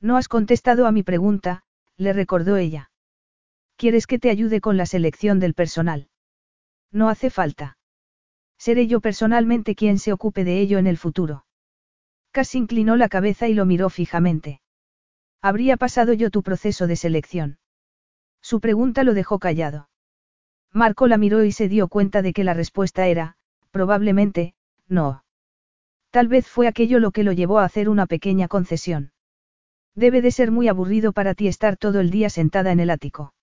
No 0.00 0.16
has 0.16 0.28
contestado 0.28 0.86
a 0.86 0.92
mi 0.92 1.02
pregunta, 1.02 1.62
le 1.96 2.12
recordó 2.12 2.56
ella. 2.56 2.90
¿Quieres 3.76 4.06
que 4.06 4.18
te 4.18 4.30
ayude 4.30 4.60
con 4.60 4.76
la 4.76 4.86
selección 4.86 5.40
del 5.40 5.54
personal? 5.54 6.08
No 6.90 7.08
hace 7.08 7.30
falta. 7.30 7.76
Seré 8.64 8.86
yo 8.86 9.00
personalmente 9.00 9.74
quien 9.74 9.98
se 9.98 10.10
ocupe 10.10 10.42
de 10.42 10.58
ello 10.58 10.78
en 10.78 10.86
el 10.86 10.96
futuro. 10.96 11.44
Casi 12.30 12.56
inclinó 12.56 12.96
la 12.96 13.10
cabeza 13.10 13.46
y 13.46 13.52
lo 13.52 13.66
miró 13.66 13.90
fijamente. 13.90 14.62
Habría 15.42 15.76
pasado 15.76 16.14
yo 16.14 16.30
tu 16.30 16.42
proceso 16.42 16.86
de 16.86 16.96
selección. 16.96 17.58
Su 18.40 18.60
pregunta 18.60 19.04
lo 19.04 19.12
dejó 19.12 19.38
callado. 19.38 19.90
Marco 20.72 21.08
la 21.08 21.18
miró 21.18 21.44
y 21.44 21.52
se 21.52 21.68
dio 21.68 21.88
cuenta 21.88 22.22
de 22.22 22.32
que 22.32 22.42
la 22.42 22.54
respuesta 22.54 23.06
era, 23.06 23.36
probablemente, 23.70 24.54
no. 24.88 25.24
Tal 26.10 26.28
vez 26.28 26.48
fue 26.48 26.66
aquello 26.66 27.00
lo 27.00 27.10
que 27.10 27.22
lo 27.22 27.32
llevó 27.32 27.58
a 27.58 27.66
hacer 27.66 27.90
una 27.90 28.06
pequeña 28.06 28.48
concesión. 28.48 29.12
Debe 29.94 30.22
de 30.22 30.30
ser 30.30 30.50
muy 30.50 30.68
aburrido 30.68 31.12
para 31.12 31.34
ti 31.34 31.48
estar 31.48 31.76
todo 31.76 32.00
el 32.00 32.10
día 32.10 32.30
sentada 32.30 32.72
en 32.72 32.80
el 32.80 32.88
ático. 32.88 33.34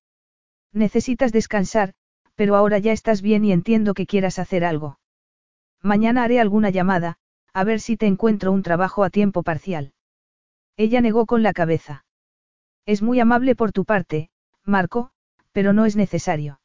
Necesitas 0.74 1.32
descansar, 1.32 1.94
pero 2.34 2.56
ahora 2.56 2.80
ya 2.80 2.92
estás 2.92 3.22
bien 3.22 3.46
y 3.46 3.52
entiendo 3.52 3.94
que 3.94 4.08
quieras 4.08 4.40
hacer 4.40 4.66
algo. 4.66 4.98
Mañana 5.84 6.24
haré 6.24 6.40
alguna 6.40 6.70
llamada, 6.70 7.18
a 7.54 7.64
ver 7.64 7.80
si 7.80 7.98
te 7.98 8.06
encuentro 8.06 8.52
un 8.52 8.62
trabajo 8.62 9.04
a 9.04 9.10
tiempo 9.10 9.42
parcial. 9.42 9.94
Ella 10.78 11.02
negó 11.02 11.26
con 11.26 11.44
la 11.44 11.54
cabeza. 11.54 12.06
Es 12.86 13.02
muy 13.02 13.20
amable 13.20 13.56
por 13.56 13.72
tu 13.72 13.84
parte, 13.84 14.30
Marco, 14.64 15.12
pero 15.52 15.74
no 15.74 15.86
es 15.86 15.96
necesario. 15.96 16.62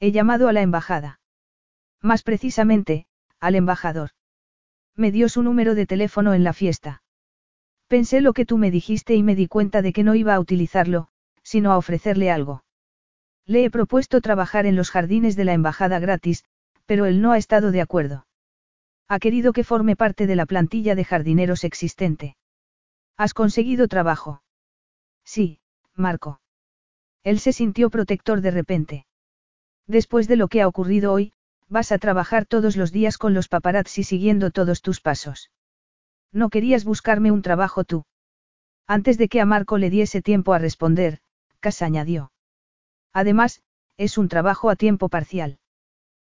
He 0.00 0.12
llamado 0.12 0.48
a 0.48 0.52
la 0.52 0.62
embajada. 0.62 1.20
Más 2.00 2.22
precisamente, 2.22 3.06
al 3.40 3.56
embajador. 3.56 4.10
Me 4.94 5.10
dio 5.10 5.28
su 5.28 5.42
número 5.42 5.74
de 5.74 5.86
teléfono 5.86 6.32
en 6.34 6.44
la 6.44 6.52
fiesta. 6.52 7.02
Pensé 7.88 8.20
lo 8.20 8.32
que 8.32 8.44
tú 8.44 8.58
me 8.58 8.70
dijiste 8.70 9.14
y 9.14 9.22
me 9.22 9.34
di 9.34 9.48
cuenta 9.48 9.82
de 9.82 9.92
que 9.92 10.04
no 10.04 10.14
iba 10.14 10.34
a 10.34 10.40
utilizarlo, 10.40 11.08
sino 11.42 11.72
a 11.72 11.78
ofrecerle 11.78 12.30
algo. 12.30 12.62
Le 13.46 13.64
he 13.64 13.70
propuesto 13.70 14.20
trabajar 14.20 14.66
en 14.66 14.76
los 14.76 14.90
jardines 14.90 15.34
de 15.34 15.44
la 15.44 15.54
embajada 15.54 15.98
gratis, 15.98 16.44
pero 16.86 17.06
él 17.06 17.20
no 17.20 17.32
ha 17.32 17.38
estado 17.38 17.72
de 17.72 17.80
acuerdo. 17.80 18.26
Ha 19.08 19.18
querido 19.18 19.52
que 19.52 19.64
forme 19.64 19.96
parte 19.96 20.26
de 20.26 20.36
la 20.36 20.44
plantilla 20.44 20.94
de 20.94 21.04
jardineros 21.04 21.64
existente. 21.64 22.36
¿Has 23.16 23.32
conseguido 23.32 23.88
trabajo? 23.88 24.42
Sí, 25.24 25.60
Marco. 25.94 26.40
Él 27.24 27.40
se 27.40 27.52
sintió 27.52 27.90
protector 27.90 28.42
de 28.42 28.50
repente. 28.50 29.06
Después 29.86 30.28
de 30.28 30.36
lo 30.36 30.48
que 30.48 30.60
ha 30.60 30.68
ocurrido 30.68 31.12
hoy, 31.12 31.32
vas 31.68 31.90
a 31.90 31.98
trabajar 31.98 32.44
todos 32.44 32.76
los 32.76 32.92
días 32.92 33.18
con 33.18 33.32
los 33.32 33.48
paparazzi 33.48 34.04
siguiendo 34.04 34.50
todos 34.50 34.82
tus 34.82 35.00
pasos. 35.00 35.50
No 36.30 36.50
querías 36.50 36.84
buscarme 36.84 37.30
un 37.30 37.42
trabajo 37.42 37.84
tú. 37.84 38.04
Antes 38.86 39.16
de 39.18 39.28
que 39.28 39.40
a 39.40 39.46
Marco 39.46 39.78
le 39.78 39.90
diese 39.90 40.22
tiempo 40.22 40.52
a 40.52 40.58
responder, 40.58 41.20
Cas 41.60 41.82
añadió. 41.82 42.30
Además, 43.12 43.62
es 43.96 44.18
un 44.18 44.28
trabajo 44.28 44.70
a 44.70 44.76
tiempo 44.76 45.08
parcial. 45.08 45.58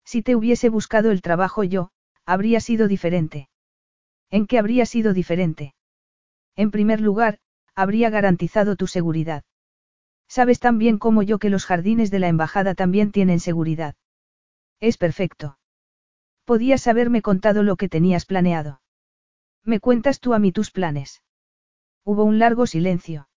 Si 0.04 0.22
te 0.22 0.34
hubiese 0.34 0.68
buscado 0.68 1.10
el 1.10 1.20
trabajo 1.20 1.62
yo, 1.62 1.90
habría 2.30 2.60
sido 2.60 2.86
diferente. 2.86 3.48
¿En 4.30 4.46
qué 4.46 4.60
habría 4.60 4.86
sido 4.86 5.12
diferente? 5.12 5.74
En 6.54 6.70
primer 6.70 7.00
lugar, 7.00 7.40
habría 7.74 8.08
garantizado 8.08 8.76
tu 8.76 8.86
seguridad. 8.86 9.42
Sabes 10.28 10.60
tan 10.60 10.78
bien 10.78 10.98
como 10.98 11.24
yo 11.24 11.40
que 11.40 11.50
los 11.50 11.66
jardines 11.66 12.12
de 12.12 12.20
la 12.20 12.28
embajada 12.28 12.76
también 12.76 13.10
tienen 13.10 13.40
seguridad. 13.40 13.96
Es 14.78 14.96
perfecto. 14.96 15.58
Podías 16.44 16.86
haberme 16.86 17.20
contado 17.20 17.64
lo 17.64 17.74
que 17.74 17.88
tenías 17.88 18.26
planeado. 18.26 18.80
¿Me 19.64 19.80
cuentas 19.80 20.20
tú 20.20 20.32
a 20.32 20.38
mí 20.38 20.52
tus 20.52 20.70
planes? 20.70 21.24
Hubo 22.04 22.22
un 22.22 22.38
largo 22.38 22.68
silencio. 22.68 23.28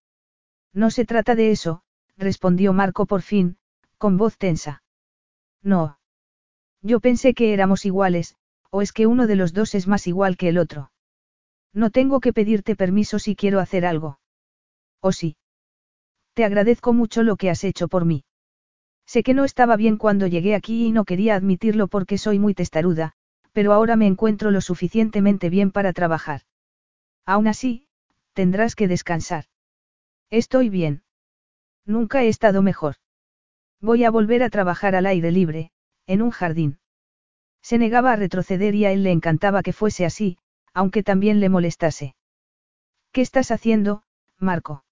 No 0.72 0.92
se 0.92 1.04
trata 1.04 1.34
de 1.34 1.50
eso, 1.50 1.82
respondió 2.16 2.74
Marco 2.74 3.08
por 3.08 3.24
fin, 3.24 3.58
con 3.98 4.18
voz 4.18 4.38
tensa. 4.38 4.84
No. 5.64 5.98
Yo 6.84 7.00
pensé 7.00 7.34
que 7.34 7.54
éramos 7.54 7.86
iguales, 7.86 8.38
o 8.74 8.82
es 8.82 8.92
que 8.92 9.06
uno 9.06 9.28
de 9.28 9.36
los 9.36 9.54
dos 9.54 9.76
es 9.76 9.88
más 9.88 10.08
igual 10.08 10.36
que 10.36 10.50
el 10.50 10.58
otro. 10.58 10.92
No 11.74 11.92
tengo 11.92 12.20
que 12.20 12.34
pedirte 12.34 12.76
permiso 12.76 13.20
si 13.20 13.36
quiero 13.36 13.60
hacer 13.60 13.86
algo. 13.86 14.20
¿O 15.00 15.12
sí? 15.12 15.38
Te 16.34 16.44
agradezco 16.44 16.92
mucho 16.92 17.22
lo 17.22 17.36
que 17.36 17.52
has 17.52 17.64
hecho 17.64 17.88
por 17.88 18.04
mí. 18.04 18.26
Sé 19.06 19.22
que 19.22 19.36
no 19.36 19.44
estaba 19.44 19.76
bien 19.76 19.98
cuando 19.98 20.26
llegué 20.26 20.56
aquí 20.56 20.88
y 20.88 20.92
no 20.92 21.06
quería 21.06 21.36
admitirlo 21.36 21.88
porque 21.88 22.18
soy 22.18 22.40
muy 22.40 22.56
testaruda, 22.56 23.14
pero 23.52 23.74
ahora 23.74 23.96
me 23.96 24.08
encuentro 24.08 24.50
lo 24.50 24.60
suficientemente 24.60 25.52
bien 25.52 25.70
para 25.70 25.94
trabajar. 25.94 26.42
Aún 27.28 27.48
así, 27.48 27.86
tendrás 28.34 28.76
que 28.76 28.88
descansar. 28.88 29.46
Estoy 30.32 30.70
bien. 30.70 31.04
Nunca 31.86 32.24
he 32.24 32.28
estado 32.28 32.64
mejor. 32.64 32.96
Voy 33.80 34.04
a 34.04 34.10
volver 34.10 34.42
a 34.42 34.50
trabajar 34.50 34.96
al 34.96 35.06
aire 35.06 35.32
libre, 35.32 35.70
en 36.08 36.24
un 36.24 36.32
jardín. 36.32 36.80
Se 37.64 37.78
negaba 37.78 38.12
a 38.12 38.16
retroceder 38.18 38.76
y 38.76 38.86
a 38.86 38.92
él 38.92 39.04
le 39.04 39.12
encantaba 39.12 39.64
que 39.64 39.74
fuese 39.74 40.06
así, 40.06 40.38
aunque 40.74 41.02
también 41.02 41.40
le 41.40 41.50
molestase. 41.50 42.16
¿Qué 43.14 43.22
estás 43.22 43.52
haciendo, 43.52 44.04
Marco? 44.38 44.84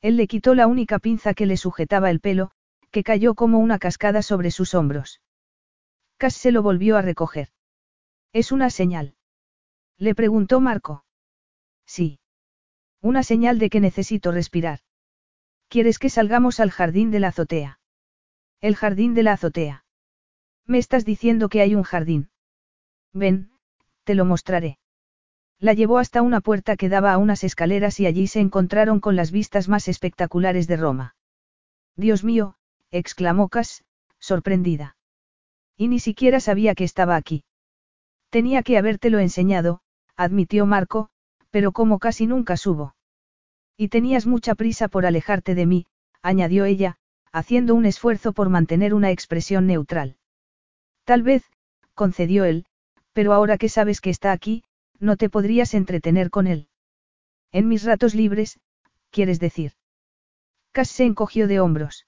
Él 0.00 0.16
le 0.16 0.28
quitó 0.28 0.54
la 0.54 0.68
única 0.68 1.00
pinza 1.00 1.34
que 1.34 1.44
le 1.44 1.56
sujetaba 1.56 2.10
el 2.10 2.20
pelo, 2.20 2.52
que 2.92 3.02
cayó 3.02 3.34
como 3.34 3.58
una 3.58 3.78
cascada 3.78 4.22
sobre 4.22 4.52
sus 4.52 4.74
hombros. 4.74 5.20
Cass 6.18 6.34
se 6.34 6.52
lo 6.52 6.62
volvió 6.62 6.96
a 6.96 7.02
recoger. 7.02 7.48
¿Es 8.32 8.52
una 8.52 8.70
señal? 8.70 9.16
Le 9.98 10.14
preguntó 10.14 10.60
Marco. 10.60 11.04
Sí. 11.84 12.20
Una 13.00 13.24
señal 13.24 13.58
de 13.58 13.70
que 13.70 13.80
necesito 13.80 14.30
respirar. 14.30 14.80
¿Quieres 15.68 15.98
que 15.98 16.10
salgamos 16.10 16.60
al 16.60 16.70
jardín 16.70 17.10
de 17.10 17.20
la 17.20 17.28
azotea? 17.28 17.80
El 18.60 18.76
jardín 18.76 19.14
de 19.14 19.22
la 19.22 19.32
azotea. 19.32 19.84
Me 20.68 20.76
estás 20.76 21.06
diciendo 21.06 21.48
que 21.48 21.62
hay 21.62 21.74
un 21.74 21.82
jardín. 21.82 22.28
Ven, 23.14 23.50
te 24.04 24.14
lo 24.14 24.26
mostraré. 24.26 24.78
La 25.58 25.72
llevó 25.72 25.96
hasta 25.96 26.20
una 26.20 26.42
puerta 26.42 26.76
que 26.76 26.90
daba 26.90 27.12
a 27.14 27.18
unas 27.18 27.42
escaleras 27.42 27.98
y 28.00 28.06
allí 28.06 28.26
se 28.26 28.40
encontraron 28.40 29.00
con 29.00 29.16
las 29.16 29.32
vistas 29.32 29.68
más 29.68 29.88
espectaculares 29.88 30.68
de 30.68 30.76
Roma. 30.76 31.16
Dios 31.96 32.22
mío, 32.22 32.56
exclamó 32.90 33.48
Cass, 33.48 33.82
sorprendida. 34.18 34.96
Y 35.74 35.88
ni 35.88 36.00
siquiera 36.00 36.38
sabía 36.38 36.74
que 36.74 36.84
estaba 36.84 37.16
aquí. 37.16 37.44
Tenía 38.28 38.62
que 38.62 38.76
habértelo 38.76 39.20
enseñado, 39.20 39.80
admitió 40.16 40.66
Marco, 40.66 41.08
pero 41.50 41.72
como 41.72 41.98
casi 41.98 42.26
nunca 42.26 42.58
subo. 42.58 42.94
Y 43.78 43.88
tenías 43.88 44.26
mucha 44.26 44.54
prisa 44.54 44.88
por 44.88 45.06
alejarte 45.06 45.54
de 45.54 45.64
mí, 45.64 45.86
añadió 46.20 46.66
ella, 46.66 46.98
haciendo 47.32 47.74
un 47.74 47.86
esfuerzo 47.86 48.34
por 48.34 48.50
mantener 48.50 48.92
una 48.92 49.10
expresión 49.10 49.66
neutral. 49.66 50.18
Tal 51.08 51.22
vez, 51.22 51.42
concedió 51.94 52.44
él, 52.44 52.66
pero 53.14 53.32
ahora 53.32 53.56
que 53.56 53.70
sabes 53.70 54.02
que 54.02 54.10
está 54.10 54.30
aquí, 54.30 54.62
no 54.98 55.16
te 55.16 55.30
podrías 55.30 55.72
entretener 55.72 56.28
con 56.28 56.46
él. 56.46 56.68
En 57.50 57.66
mis 57.66 57.84
ratos 57.84 58.14
libres, 58.14 58.60
quieres 59.10 59.40
decir. 59.40 59.72
Cass 60.70 60.90
se 60.90 61.06
encogió 61.06 61.48
de 61.48 61.60
hombros. 61.60 62.06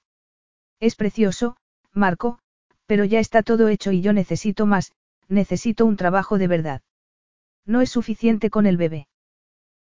Es 0.80 0.96
precioso, 0.96 1.56
Marco, 1.94 2.40
pero 2.84 3.06
ya 3.06 3.20
está 3.20 3.42
todo 3.42 3.68
hecho 3.68 3.90
y 3.90 4.02
yo 4.02 4.12
necesito 4.12 4.66
más, 4.66 4.92
necesito 5.28 5.86
un 5.86 5.96
trabajo 5.96 6.36
de 6.36 6.48
verdad. 6.48 6.82
No 7.64 7.80
es 7.80 7.88
suficiente 7.88 8.50
con 8.50 8.66
el 8.66 8.76
bebé. 8.76 9.08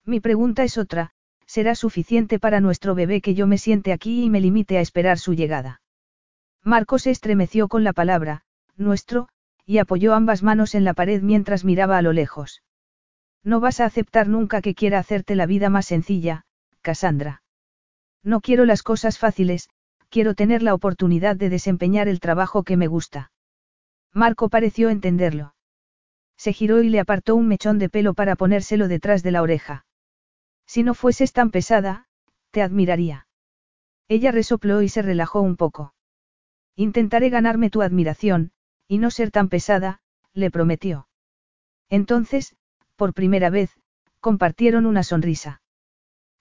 Mi 0.03 0.19
pregunta 0.19 0.65
es 0.65 0.77
otra, 0.77 1.11
¿será 1.45 1.75
suficiente 1.75 2.37
para 2.37 2.59
nuestro 2.59 2.95
bebé 2.95 3.21
que 3.21 3.33
yo 3.33 3.47
me 3.47 3.59
siente 3.59 3.93
aquí 3.93 4.25
y 4.25 4.29
me 4.29 4.41
limite 4.41 4.77
a 4.77 4.81
esperar 4.81 5.19
su 5.19 5.33
llegada? 5.33 5.79
Marco 6.63 6.99
se 6.99 7.11
estremeció 7.11 7.69
con 7.69 7.85
la 7.85 7.93
palabra, 7.93 8.41
nuestro, 8.77 9.27
y 9.65 9.79
apoyó 9.79 10.13
ambas 10.13 10.43
manos 10.43 10.75
en 10.75 10.83
la 10.83 10.93
pared 10.93 11.21
mientras 11.21 11.63
miraba 11.65 11.97
a 11.97 12.01
lo 12.01 12.13
lejos. 12.13 12.61
No 13.43 13.59
vas 13.59 13.79
a 13.79 13.85
aceptar 13.85 14.27
nunca 14.27 14.61
que 14.61 14.75
quiera 14.75 14.99
hacerte 14.99 15.35
la 15.35 15.45
vida 15.45 15.69
más 15.69 15.85
sencilla, 15.85 16.45
Cassandra. 16.81 17.43
No 18.23 18.41
quiero 18.41 18.65
las 18.65 18.83
cosas 18.83 19.19
fáciles, 19.19 19.69
quiero 20.09 20.33
tener 20.33 20.63
la 20.63 20.73
oportunidad 20.73 21.35
de 21.35 21.49
desempeñar 21.49 22.07
el 22.07 22.19
trabajo 22.19 22.63
que 22.63 22.77
me 22.77 22.87
gusta. 22.87 23.31
Marco 24.13 24.49
pareció 24.49 24.89
entenderlo. 24.89 25.55
Se 26.37 26.53
giró 26.53 26.81
y 26.81 26.89
le 26.89 26.99
apartó 26.99 27.35
un 27.35 27.47
mechón 27.47 27.79
de 27.79 27.89
pelo 27.89 28.13
para 28.13 28.35
ponérselo 28.35 28.87
detrás 28.87 29.23
de 29.23 29.31
la 29.31 29.41
oreja. 29.41 29.85
Si 30.65 30.83
no 30.83 30.93
fueses 30.93 31.33
tan 31.33 31.51
pesada, 31.51 32.07
te 32.51 32.61
admiraría. 32.61 33.27
Ella 34.07 34.31
resopló 34.31 34.81
y 34.81 34.89
se 34.89 35.01
relajó 35.01 35.41
un 35.41 35.55
poco. 35.55 35.93
Intentaré 36.75 37.29
ganarme 37.29 37.69
tu 37.69 37.81
admiración, 37.81 38.51
y 38.87 38.97
no 38.97 39.11
ser 39.11 39.31
tan 39.31 39.49
pesada, 39.49 39.99
le 40.33 40.51
prometió. 40.51 41.07
Entonces, 41.89 42.55
por 42.95 43.13
primera 43.13 43.49
vez, 43.49 43.71
compartieron 44.19 44.85
una 44.85 45.03
sonrisa. 45.03 45.61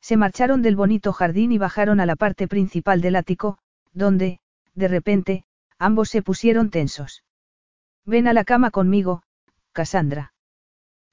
Se 0.00 0.16
marcharon 0.16 0.62
del 0.62 0.76
bonito 0.76 1.12
jardín 1.12 1.52
y 1.52 1.58
bajaron 1.58 2.00
a 2.00 2.06
la 2.06 2.16
parte 2.16 2.48
principal 2.48 3.00
del 3.00 3.16
ático, 3.16 3.58
donde, 3.92 4.40
de 4.74 4.88
repente, 4.88 5.44
ambos 5.78 6.10
se 6.10 6.22
pusieron 6.22 6.70
tensos. 6.70 7.24
Ven 8.04 8.28
a 8.28 8.32
la 8.32 8.44
cama 8.44 8.70
conmigo, 8.70 9.22
Cassandra. 9.72 10.34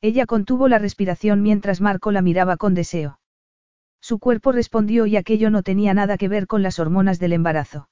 Ella 0.01 0.25
contuvo 0.25 0.67
la 0.67 0.79
respiración 0.79 1.41
mientras 1.41 1.79
Marco 1.79 2.11
la 2.11 2.21
miraba 2.21 2.57
con 2.57 2.73
deseo. 2.73 3.19
Su 4.01 4.19
cuerpo 4.19 4.51
respondió 4.51 5.05
y 5.05 5.15
aquello 5.15 5.51
no 5.51 5.61
tenía 5.61 5.93
nada 5.93 6.17
que 6.17 6.27
ver 6.27 6.47
con 6.47 6.63
las 6.63 6.79
hormonas 6.79 7.19
del 7.19 7.33
embarazo. 7.33 7.87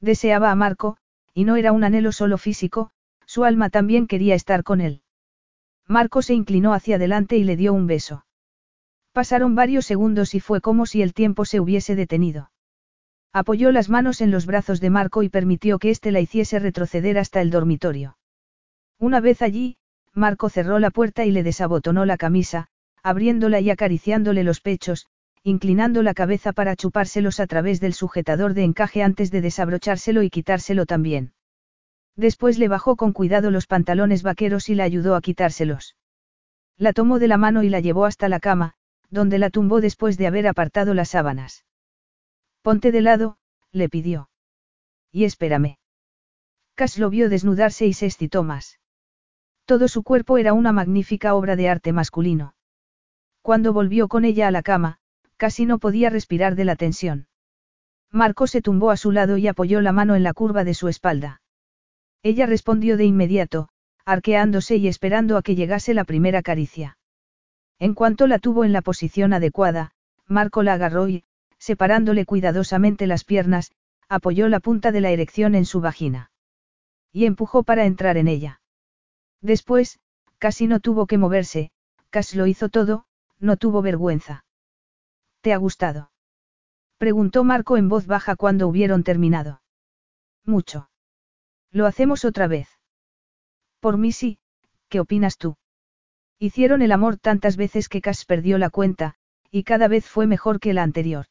Deseaba 0.00 0.50
a 0.50 0.54
Marco, 0.54 0.96
y 1.34 1.44
no 1.44 1.56
era 1.56 1.72
un 1.72 1.84
anhelo 1.84 2.12
solo 2.12 2.38
físico, 2.38 2.90
su 3.26 3.44
alma 3.44 3.70
también 3.70 4.06
quería 4.06 4.34
estar 4.34 4.64
con 4.64 4.80
él. 4.80 5.02
Marco 5.86 6.22
se 6.22 6.34
inclinó 6.34 6.72
hacia 6.72 6.96
adelante 6.96 7.36
y 7.36 7.44
le 7.44 7.56
dio 7.56 7.72
un 7.72 7.86
beso. 7.86 8.24
Pasaron 9.12 9.54
varios 9.54 9.86
segundos 9.86 10.34
y 10.34 10.40
fue 10.40 10.60
como 10.60 10.86
si 10.86 11.02
el 11.02 11.14
tiempo 11.14 11.44
se 11.44 11.60
hubiese 11.60 11.96
detenido. 11.96 12.50
Apoyó 13.32 13.70
las 13.70 13.88
manos 13.88 14.20
en 14.20 14.30
los 14.30 14.46
brazos 14.46 14.80
de 14.80 14.90
Marco 14.90 15.22
y 15.22 15.28
permitió 15.28 15.78
que 15.78 15.90
éste 15.90 16.10
la 16.10 16.20
hiciese 16.20 16.58
retroceder 16.58 17.18
hasta 17.18 17.40
el 17.40 17.50
dormitorio. 17.50 18.18
Una 18.98 19.20
vez 19.20 19.42
allí, 19.42 19.76
Marco 20.12 20.48
cerró 20.48 20.78
la 20.78 20.90
puerta 20.90 21.24
y 21.24 21.30
le 21.30 21.42
desabotonó 21.42 22.04
la 22.04 22.16
camisa, 22.16 22.68
abriéndola 23.02 23.60
y 23.60 23.70
acariciándole 23.70 24.44
los 24.44 24.60
pechos, 24.60 25.06
inclinando 25.42 26.02
la 26.02 26.14
cabeza 26.14 26.52
para 26.52 26.76
chupárselos 26.76 27.40
a 27.40 27.46
través 27.46 27.80
del 27.80 27.94
sujetador 27.94 28.54
de 28.54 28.64
encaje 28.64 29.02
antes 29.02 29.30
de 29.30 29.40
desabrochárselo 29.40 30.22
y 30.22 30.30
quitárselo 30.30 30.86
también. 30.86 31.32
Después 32.16 32.58
le 32.58 32.68
bajó 32.68 32.96
con 32.96 33.12
cuidado 33.12 33.50
los 33.50 33.66
pantalones 33.66 34.22
vaqueros 34.22 34.68
y 34.68 34.74
la 34.74 34.84
ayudó 34.84 35.14
a 35.14 35.22
quitárselos. 35.22 35.96
La 36.76 36.92
tomó 36.92 37.18
de 37.18 37.28
la 37.28 37.38
mano 37.38 37.62
y 37.62 37.70
la 37.70 37.80
llevó 37.80 38.04
hasta 38.04 38.28
la 38.28 38.40
cama, 38.40 38.74
donde 39.10 39.38
la 39.38 39.50
tumbó 39.50 39.80
después 39.80 40.18
de 40.18 40.26
haber 40.26 40.46
apartado 40.46 40.94
las 40.94 41.10
sábanas. 41.10 41.64
Ponte 42.62 42.92
de 42.92 43.00
lado, 43.00 43.38
le 43.72 43.88
pidió. 43.88 44.28
Y 45.10 45.24
espérame. 45.24 45.78
Cass 46.74 46.98
lo 46.98 47.10
vio 47.10 47.28
desnudarse 47.28 47.86
y 47.86 47.94
se 47.94 48.06
excitó 48.06 48.42
más. 48.42 48.78
Todo 49.64 49.88
su 49.88 50.02
cuerpo 50.02 50.38
era 50.38 50.52
una 50.52 50.72
magnífica 50.72 51.34
obra 51.34 51.56
de 51.56 51.68
arte 51.68 51.92
masculino. 51.92 52.54
Cuando 53.42 53.72
volvió 53.72 54.08
con 54.08 54.24
ella 54.24 54.48
a 54.48 54.50
la 54.50 54.62
cama, 54.62 54.99
casi 55.40 55.64
no 55.64 55.78
podía 55.78 56.10
respirar 56.10 56.54
de 56.54 56.66
la 56.66 56.76
tensión. 56.76 57.26
Marco 58.12 58.46
se 58.46 58.60
tumbó 58.60 58.90
a 58.90 58.98
su 58.98 59.10
lado 59.10 59.38
y 59.38 59.48
apoyó 59.48 59.80
la 59.80 59.90
mano 59.90 60.14
en 60.14 60.22
la 60.22 60.34
curva 60.34 60.64
de 60.64 60.74
su 60.74 60.86
espalda. 60.88 61.40
Ella 62.22 62.44
respondió 62.44 62.98
de 62.98 63.06
inmediato, 63.06 63.70
arqueándose 64.04 64.76
y 64.76 64.86
esperando 64.86 65.38
a 65.38 65.42
que 65.42 65.54
llegase 65.54 65.94
la 65.94 66.04
primera 66.04 66.42
caricia. 66.42 66.98
En 67.78 67.94
cuanto 67.94 68.26
la 68.26 68.38
tuvo 68.38 68.66
en 68.66 68.74
la 68.74 68.82
posición 68.82 69.32
adecuada, 69.32 69.92
Marco 70.26 70.62
la 70.62 70.74
agarró 70.74 71.08
y, 71.08 71.24
separándole 71.56 72.26
cuidadosamente 72.26 73.06
las 73.06 73.24
piernas, 73.24 73.72
apoyó 74.10 74.46
la 74.46 74.60
punta 74.60 74.92
de 74.92 75.00
la 75.00 75.10
erección 75.10 75.54
en 75.54 75.64
su 75.64 75.80
vagina. 75.80 76.32
Y 77.12 77.24
empujó 77.24 77.62
para 77.62 77.86
entrar 77.86 78.18
en 78.18 78.28
ella. 78.28 78.60
Después, 79.40 80.00
casi 80.36 80.66
no 80.66 80.80
tuvo 80.80 81.06
que 81.06 81.16
moverse, 81.16 81.70
casi 82.10 82.36
lo 82.36 82.46
hizo 82.46 82.68
todo, 82.68 83.06
no 83.38 83.56
tuvo 83.56 83.80
vergüenza. 83.80 84.44
¿Te 85.40 85.52
ha 85.52 85.56
gustado? 85.56 86.10
Preguntó 86.98 87.44
Marco 87.44 87.76
en 87.76 87.88
voz 87.88 88.06
baja 88.06 88.36
cuando 88.36 88.68
hubieron 88.68 89.04
terminado. 89.04 89.62
Mucho. 90.44 90.90
¿Lo 91.70 91.86
hacemos 91.86 92.24
otra 92.24 92.46
vez? 92.46 92.68
Por 93.80 93.96
mí 93.96 94.12
sí, 94.12 94.38
¿qué 94.88 95.00
opinas 95.00 95.38
tú? 95.38 95.56
Hicieron 96.38 96.82
el 96.82 96.92
amor 96.92 97.16
tantas 97.16 97.56
veces 97.56 97.88
que 97.88 98.00
Cass 98.00 98.24
perdió 98.24 98.58
la 98.58 98.70
cuenta, 98.70 99.14
y 99.50 99.64
cada 99.64 99.88
vez 99.88 100.06
fue 100.06 100.26
mejor 100.26 100.60
que 100.60 100.74
la 100.74 100.82
anterior. 100.82 101.26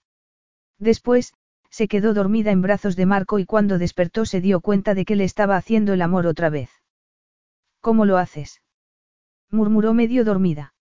Después, 0.78 1.34
se 1.70 1.88
quedó 1.88 2.14
dormida 2.14 2.52
en 2.52 2.62
brazos 2.62 2.96
de 2.96 3.06
Marco 3.06 3.38
y 3.38 3.46
cuando 3.46 3.78
despertó 3.78 4.26
se 4.26 4.42
dio 4.42 4.62
cuenta 4.62 4.96
de 4.96 5.06
que 5.06 5.16
le 5.16 5.24
estaba 5.24 5.56
haciendo 5.56 5.94
el 5.94 6.02
amor 6.02 6.26
otra 6.26 6.50
vez. 6.50 6.72
¿Cómo 7.82 8.06
lo 8.06 8.18
haces? 8.18 8.62
murmuró 9.52 9.94
medio 9.94 10.26
dormida. 10.26 10.74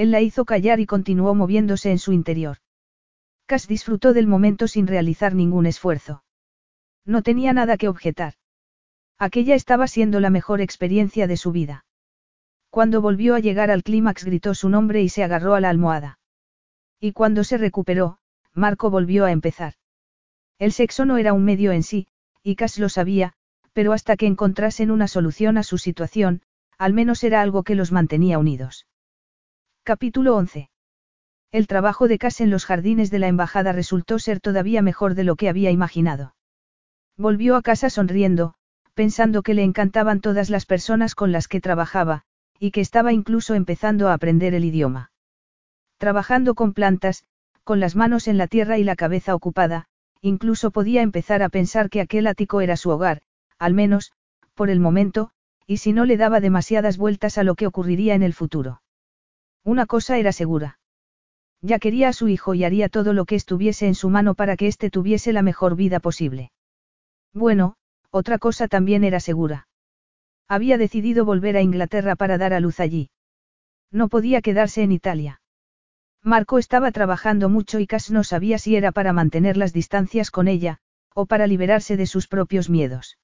Él 0.00 0.12
la 0.12 0.22
hizo 0.22 0.46
callar 0.46 0.80
y 0.80 0.86
continuó 0.86 1.34
moviéndose 1.34 1.90
en 1.90 1.98
su 1.98 2.14
interior. 2.14 2.56
Cass 3.44 3.68
disfrutó 3.68 4.14
del 4.14 4.26
momento 4.26 4.66
sin 4.66 4.86
realizar 4.86 5.34
ningún 5.34 5.66
esfuerzo. 5.66 6.24
No 7.04 7.20
tenía 7.20 7.52
nada 7.52 7.76
que 7.76 7.86
objetar. 7.86 8.32
Aquella 9.18 9.54
estaba 9.54 9.86
siendo 9.88 10.18
la 10.18 10.30
mejor 10.30 10.62
experiencia 10.62 11.26
de 11.26 11.36
su 11.36 11.52
vida. 11.52 11.84
Cuando 12.70 13.02
volvió 13.02 13.34
a 13.34 13.40
llegar 13.40 13.70
al 13.70 13.82
clímax 13.82 14.24
gritó 14.24 14.54
su 14.54 14.70
nombre 14.70 15.02
y 15.02 15.10
se 15.10 15.22
agarró 15.22 15.54
a 15.54 15.60
la 15.60 15.68
almohada. 15.68 16.18
Y 16.98 17.12
cuando 17.12 17.44
se 17.44 17.58
recuperó, 17.58 18.20
Marco 18.54 18.88
volvió 18.88 19.26
a 19.26 19.32
empezar. 19.32 19.74
El 20.58 20.72
sexo 20.72 21.04
no 21.04 21.18
era 21.18 21.34
un 21.34 21.44
medio 21.44 21.72
en 21.72 21.82
sí, 21.82 22.08
y 22.42 22.56
Cass 22.56 22.78
lo 22.78 22.88
sabía, 22.88 23.34
pero 23.74 23.92
hasta 23.92 24.16
que 24.16 24.24
encontrasen 24.26 24.90
una 24.90 25.08
solución 25.08 25.58
a 25.58 25.62
su 25.62 25.76
situación, 25.76 26.40
al 26.78 26.94
menos 26.94 27.22
era 27.22 27.42
algo 27.42 27.64
que 27.64 27.74
los 27.74 27.92
mantenía 27.92 28.38
unidos. 28.38 28.86
Capítulo 29.82 30.36
11. 30.36 30.68
El 31.52 31.66
trabajo 31.66 32.06
de 32.06 32.18
Cass 32.18 32.42
en 32.42 32.50
los 32.50 32.66
jardines 32.66 33.10
de 33.10 33.18
la 33.18 33.28
embajada 33.28 33.72
resultó 33.72 34.18
ser 34.18 34.38
todavía 34.38 34.82
mejor 34.82 35.14
de 35.14 35.24
lo 35.24 35.36
que 35.36 35.48
había 35.48 35.70
imaginado. 35.70 36.34
Volvió 37.16 37.56
a 37.56 37.62
casa 37.62 37.88
sonriendo, 37.88 38.54
pensando 38.92 39.42
que 39.42 39.54
le 39.54 39.64
encantaban 39.64 40.20
todas 40.20 40.50
las 40.50 40.66
personas 40.66 41.14
con 41.14 41.32
las 41.32 41.48
que 41.48 41.62
trabajaba, 41.62 42.24
y 42.58 42.72
que 42.72 42.82
estaba 42.82 43.14
incluso 43.14 43.54
empezando 43.54 44.08
a 44.08 44.12
aprender 44.12 44.52
el 44.52 44.66
idioma. 44.66 45.12
Trabajando 45.96 46.54
con 46.54 46.74
plantas, 46.74 47.24
con 47.64 47.80
las 47.80 47.96
manos 47.96 48.28
en 48.28 48.36
la 48.36 48.48
tierra 48.48 48.76
y 48.76 48.84
la 48.84 48.96
cabeza 48.96 49.34
ocupada, 49.34 49.86
incluso 50.20 50.72
podía 50.72 51.00
empezar 51.00 51.42
a 51.42 51.48
pensar 51.48 51.88
que 51.88 52.02
aquel 52.02 52.26
ático 52.26 52.60
era 52.60 52.76
su 52.76 52.90
hogar, 52.90 53.22
al 53.58 53.72
menos, 53.72 54.12
por 54.54 54.68
el 54.68 54.78
momento, 54.78 55.30
y 55.66 55.78
si 55.78 55.94
no 55.94 56.04
le 56.04 56.18
daba 56.18 56.40
demasiadas 56.40 56.98
vueltas 56.98 57.38
a 57.38 57.44
lo 57.44 57.54
que 57.54 57.66
ocurriría 57.66 58.14
en 58.14 58.22
el 58.22 58.34
futuro. 58.34 58.82
Una 59.64 59.86
cosa 59.86 60.18
era 60.18 60.32
segura. 60.32 60.78
Ya 61.62 61.78
quería 61.78 62.08
a 62.08 62.12
su 62.12 62.28
hijo 62.28 62.54
y 62.54 62.64
haría 62.64 62.88
todo 62.88 63.12
lo 63.12 63.26
que 63.26 63.34
estuviese 63.34 63.86
en 63.86 63.94
su 63.94 64.08
mano 64.08 64.34
para 64.34 64.56
que 64.56 64.66
éste 64.66 64.90
tuviese 64.90 65.32
la 65.32 65.42
mejor 65.42 65.76
vida 65.76 66.00
posible. 66.00 66.52
Bueno, 67.34 67.74
otra 68.10 68.38
cosa 68.38 68.66
también 68.66 69.04
era 69.04 69.20
segura. 69.20 69.68
Había 70.48 70.78
decidido 70.78 71.24
volver 71.24 71.56
a 71.56 71.62
Inglaterra 71.62 72.16
para 72.16 72.38
dar 72.38 72.54
a 72.54 72.60
luz 72.60 72.80
allí. 72.80 73.10
No 73.92 74.08
podía 74.08 74.40
quedarse 74.40 74.82
en 74.82 74.92
Italia. 74.92 75.40
Marco 76.22 76.58
estaba 76.58 76.90
trabajando 76.92 77.48
mucho 77.48 77.78
y 77.78 77.86
Cass 77.86 78.10
no 78.10 78.24
sabía 78.24 78.58
si 78.58 78.76
era 78.76 78.92
para 78.92 79.12
mantener 79.12 79.56
las 79.56 79.72
distancias 79.72 80.30
con 80.30 80.48
ella, 80.48 80.78
o 81.14 81.26
para 81.26 81.46
liberarse 81.46 81.96
de 81.96 82.06
sus 82.06 82.26
propios 82.26 82.68
miedos. 82.68 83.18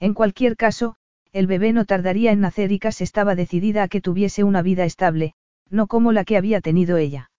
En 0.00 0.14
cualquier 0.14 0.56
caso, 0.56 0.96
el 1.32 1.46
bebé 1.46 1.72
no 1.72 1.84
tardaría 1.84 2.32
en 2.32 2.40
nacer 2.40 2.72
y 2.72 2.78
Cass 2.78 3.00
estaba 3.00 3.34
decidida 3.34 3.84
a 3.84 3.88
que 3.88 4.00
tuviese 4.00 4.44
una 4.44 4.62
vida 4.62 4.84
estable, 4.84 5.34
no 5.70 5.86
como 5.86 6.12
la 6.12 6.24
que 6.24 6.36
había 6.36 6.60
tenido 6.60 6.96
ella. 6.96 7.30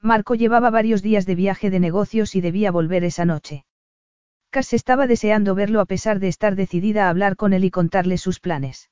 Marco 0.00 0.34
llevaba 0.34 0.70
varios 0.70 1.02
días 1.02 1.26
de 1.26 1.34
viaje 1.34 1.70
de 1.70 1.80
negocios 1.80 2.34
y 2.36 2.40
debía 2.40 2.70
volver 2.70 3.04
esa 3.04 3.24
noche. 3.24 3.64
Cass 4.50 4.72
estaba 4.72 5.06
deseando 5.06 5.54
verlo 5.54 5.80
a 5.80 5.86
pesar 5.86 6.20
de 6.20 6.28
estar 6.28 6.54
decidida 6.54 7.06
a 7.06 7.10
hablar 7.10 7.36
con 7.36 7.52
él 7.52 7.64
y 7.64 7.70
contarle 7.70 8.16
sus 8.16 8.40
planes. 8.40 8.90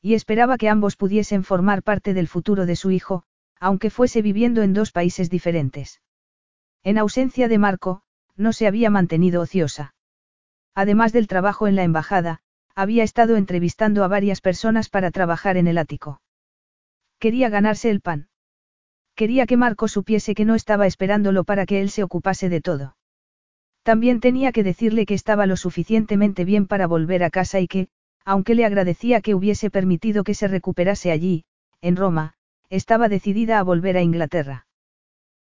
Y 0.00 0.14
esperaba 0.14 0.58
que 0.58 0.68
ambos 0.68 0.96
pudiesen 0.96 1.42
formar 1.42 1.82
parte 1.82 2.14
del 2.14 2.28
futuro 2.28 2.66
de 2.66 2.76
su 2.76 2.90
hijo, 2.90 3.24
aunque 3.58 3.90
fuese 3.90 4.22
viviendo 4.22 4.62
en 4.62 4.74
dos 4.74 4.92
países 4.92 5.30
diferentes. 5.30 6.00
En 6.84 6.98
ausencia 6.98 7.48
de 7.48 7.58
Marco, 7.58 8.02
no 8.36 8.52
se 8.52 8.68
había 8.68 8.90
mantenido 8.90 9.40
ociosa. 9.42 9.94
Además 10.74 11.12
del 11.12 11.26
trabajo 11.26 11.66
en 11.66 11.74
la 11.74 11.82
embajada, 11.82 12.40
había 12.76 13.02
estado 13.02 13.36
entrevistando 13.36 14.04
a 14.04 14.08
varias 14.08 14.40
personas 14.40 14.88
para 14.88 15.10
trabajar 15.10 15.56
en 15.56 15.66
el 15.66 15.78
ático. 15.78 16.20
Quería 17.18 17.48
ganarse 17.48 17.90
el 17.90 18.00
pan. 18.00 18.28
Quería 19.16 19.46
que 19.46 19.56
Marco 19.56 19.88
supiese 19.88 20.34
que 20.34 20.44
no 20.44 20.54
estaba 20.54 20.86
esperándolo 20.86 21.42
para 21.44 21.66
que 21.66 21.80
él 21.80 21.90
se 21.90 22.04
ocupase 22.04 22.48
de 22.48 22.60
todo. 22.60 22.96
También 23.82 24.20
tenía 24.20 24.52
que 24.52 24.62
decirle 24.62 25.06
que 25.06 25.14
estaba 25.14 25.46
lo 25.46 25.56
suficientemente 25.56 26.44
bien 26.44 26.66
para 26.66 26.86
volver 26.86 27.24
a 27.24 27.30
casa 27.30 27.58
y 27.58 27.66
que, 27.66 27.88
aunque 28.24 28.54
le 28.54 28.64
agradecía 28.64 29.20
que 29.20 29.34
hubiese 29.34 29.70
permitido 29.70 30.22
que 30.22 30.34
se 30.34 30.46
recuperase 30.46 31.10
allí, 31.10 31.44
en 31.80 31.96
Roma, 31.96 32.34
estaba 32.70 33.08
decidida 33.08 33.58
a 33.58 33.62
volver 33.62 33.96
a 33.96 34.02
Inglaterra. 34.02 34.66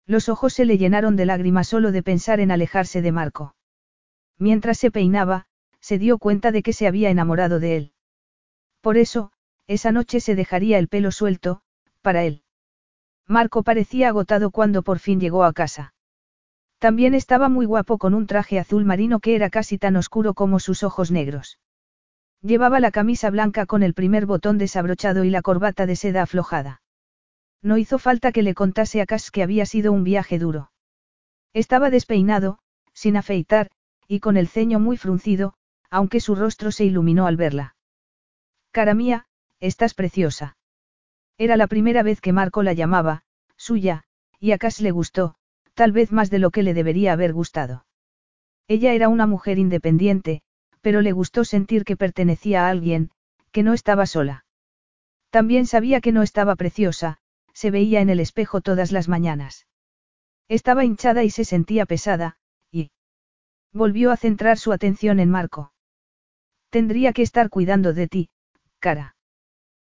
Los 0.06 0.30
ojos 0.30 0.54
se 0.54 0.66
le 0.66 0.78
llenaron 0.78 1.16
de 1.16 1.26
lágrimas 1.26 1.68
solo 1.68 1.92
de 1.92 2.02
pensar 2.02 2.40
en 2.40 2.52
alejarse 2.52 3.02
de 3.02 3.12
Marco. 3.12 3.56
Mientras 4.40 4.78
se 4.78 4.90
peinaba, 4.90 5.46
se 5.82 6.00
dio 6.00 6.18
cuenta 6.18 6.52
de 6.52 6.64
que 6.64 6.74
se 6.74 6.88
había 6.88 7.10
enamorado 7.10 7.60
de 7.60 7.76
él. 7.76 7.92
Por 8.82 8.98
eso, 8.98 9.32
esa 9.68 9.92
noche 9.92 10.22
se 10.22 10.36
dejaría 10.36 10.80
el 10.80 10.88
pelo 10.88 11.12
suelto, 11.12 11.62
para 12.08 12.24
él. 12.24 12.42
Marco 13.28 13.64
parecía 13.64 14.08
agotado 14.08 14.50
cuando 14.50 14.82
por 14.82 15.00
fin 15.00 15.20
llegó 15.20 15.44
a 15.44 15.52
casa. 15.52 15.94
También 16.80 17.14
estaba 17.14 17.50
muy 17.50 17.66
guapo 17.66 17.98
con 17.98 18.14
un 18.14 18.28
traje 18.28 18.60
azul 18.60 18.86
marino 18.86 19.20
que 19.20 19.36
era 19.36 19.50
casi 19.50 19.78
tan 19.78 19.98
oscuro 19.98 20.34
como 20.34 20.62
sus 20.62 20.84
ojos 20.84 21.12
negros. 21.12 21.60
Llevaba 22.42 22.80
la 22.80 22.92
camisa 22.92 23.30
blanca 23.30 23.66
con 23.66 23.84
el 23.84 23.94
primer 23.94 24.26
botón 24.26 24.58
desabrochado 24.58 25.26
y 25.26 25.30
la 25.30 25.42
corbata 25.42 25.86
de 25.86 25.98
seda 25.98 26.22
aflojada. 26.22 26.82
No 27.62 27.78
hizo 27.78 28.00
falta 28.00 28.32
que 28.32 28.42
le 28.42 28.54
contase 28.54 29.02
a 29.02 29.06
Cass 29.06 29.30
que 29.30 29.44
había 29.44 29.66
sido 29.66 29.92
un 29.92 30.06
viaje 30.06 30.40
duro. 30.40 30.72
Estaba 31.52 31.90
despeinado, 31.90 32.60
sin 32.94 33.18
afeitar, 33.18 33.70
y 34.08 34.22
con 34.22 34.38
el 34.38 34.48
ceño 34.48 34.80
muy 34.80 34.96
fruncido, 34.96 35.56
aunque 35.90 36.22
su 36.22 36.36
rostro 36.36 36.72
se 36.72 36.86
iluminó 36.86 37.28
al 37.28 37.36
verla. 37.36 37.76
Cara 38.72 38.94
mía, 38.94 39.26
estás 39.60 39.94
preciosa. 39.94 40.57
Era 41.38 41.58
la 41.58 41.68
primera 41.68 42.04
vez 42.04 42.20
que 42.20 42.34
Marco 42.34 42.64
la 42.64 42.74
llamaba, 42.74 43.24
suya, 43.56 44.04
y 44.40 44.52
a 44.52 44.58
Cass 44.58 44.82
le 44.82 44.92
gustó, 44.92 45.36
tal 45.74 45.92
vez 45.92 46.12
más 46.12 46.30
de 46.30 46.40
lo 46.40 46.50
que 46.50 46.64
le 46.64 46.74
debería 46.74 47.14
haber 47.14 47.34
gustado. 47.34 47.86
Ella 48.68 48.94
era 48.94 49.08
una 49.08 49.28
mujer 49.28 49.60
independiente, 49.60 50.42
pero 50.82 51.02
le 51.02 51.12
gustó 51.12 51.46
sentir 51.46 51.86
que 51.86 51.96
pertenecía 51.96 52.66
a 52.66 52.70
alguien, 52.70 53.12
que 53.52 53.64
no 53.64 53.74
estaba 53.74 54.06
sola. 54.06 54.46
También 55.30 55.66
sabía 55.66 56.02
que 56.02 56.12
no 56.12 56.24
estaba 56.24 56.56
preciosa, 56.56 57.20
se 57.54 57.72
veía 57.72 58.02
en 58.02 58.10
el 58.10 58.20
espejo 58.20 58.62
todas 58.62 58.92
las 58.92 59.08
mañanas. 59.08 59.68
Estaba 60.48 60.86
hinchada 60.86 61.24
y 61.24 61.30
se 61.30 61.46
sentía 61.46 61.86
pesada, 61.86 62.38
y... 62.72 62.92
Volvió 63.74 64.12
a 64.12 64.18
centrar 64.18 64.58
su 64.58 64.72
atención 64.72 65.20
en 65.20 65.30
Marco. 65.30 65.74
Tendría 66.70 67.14
que 67.14 67.22
estar 67.22 67.50
cuidando 67.50 67.94
de 67.94 68.08
ti, 68.08 68.30
cara. 68.80 69.16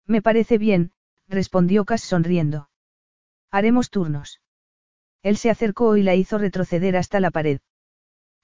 Me 0.07 0.23
parece 0.23 0.59
bien, 0.59 0.93
respondió 1.29 1.85
Cass 1.85 2.03
sonriendo. 2.03 2.69
Haremos 3.51 3.91
turnos. 3.91 4.41
Él 5.23 5.37
se 5.37 5.51
acercó 5.51 5.97
y 5.97 6.03
la 6.03 6.15
hizo 6.15 6.39
retroceder 6.39 6.97
hasta 6.97 7.21
la 7.21 7.31
pared. 7.31 7.61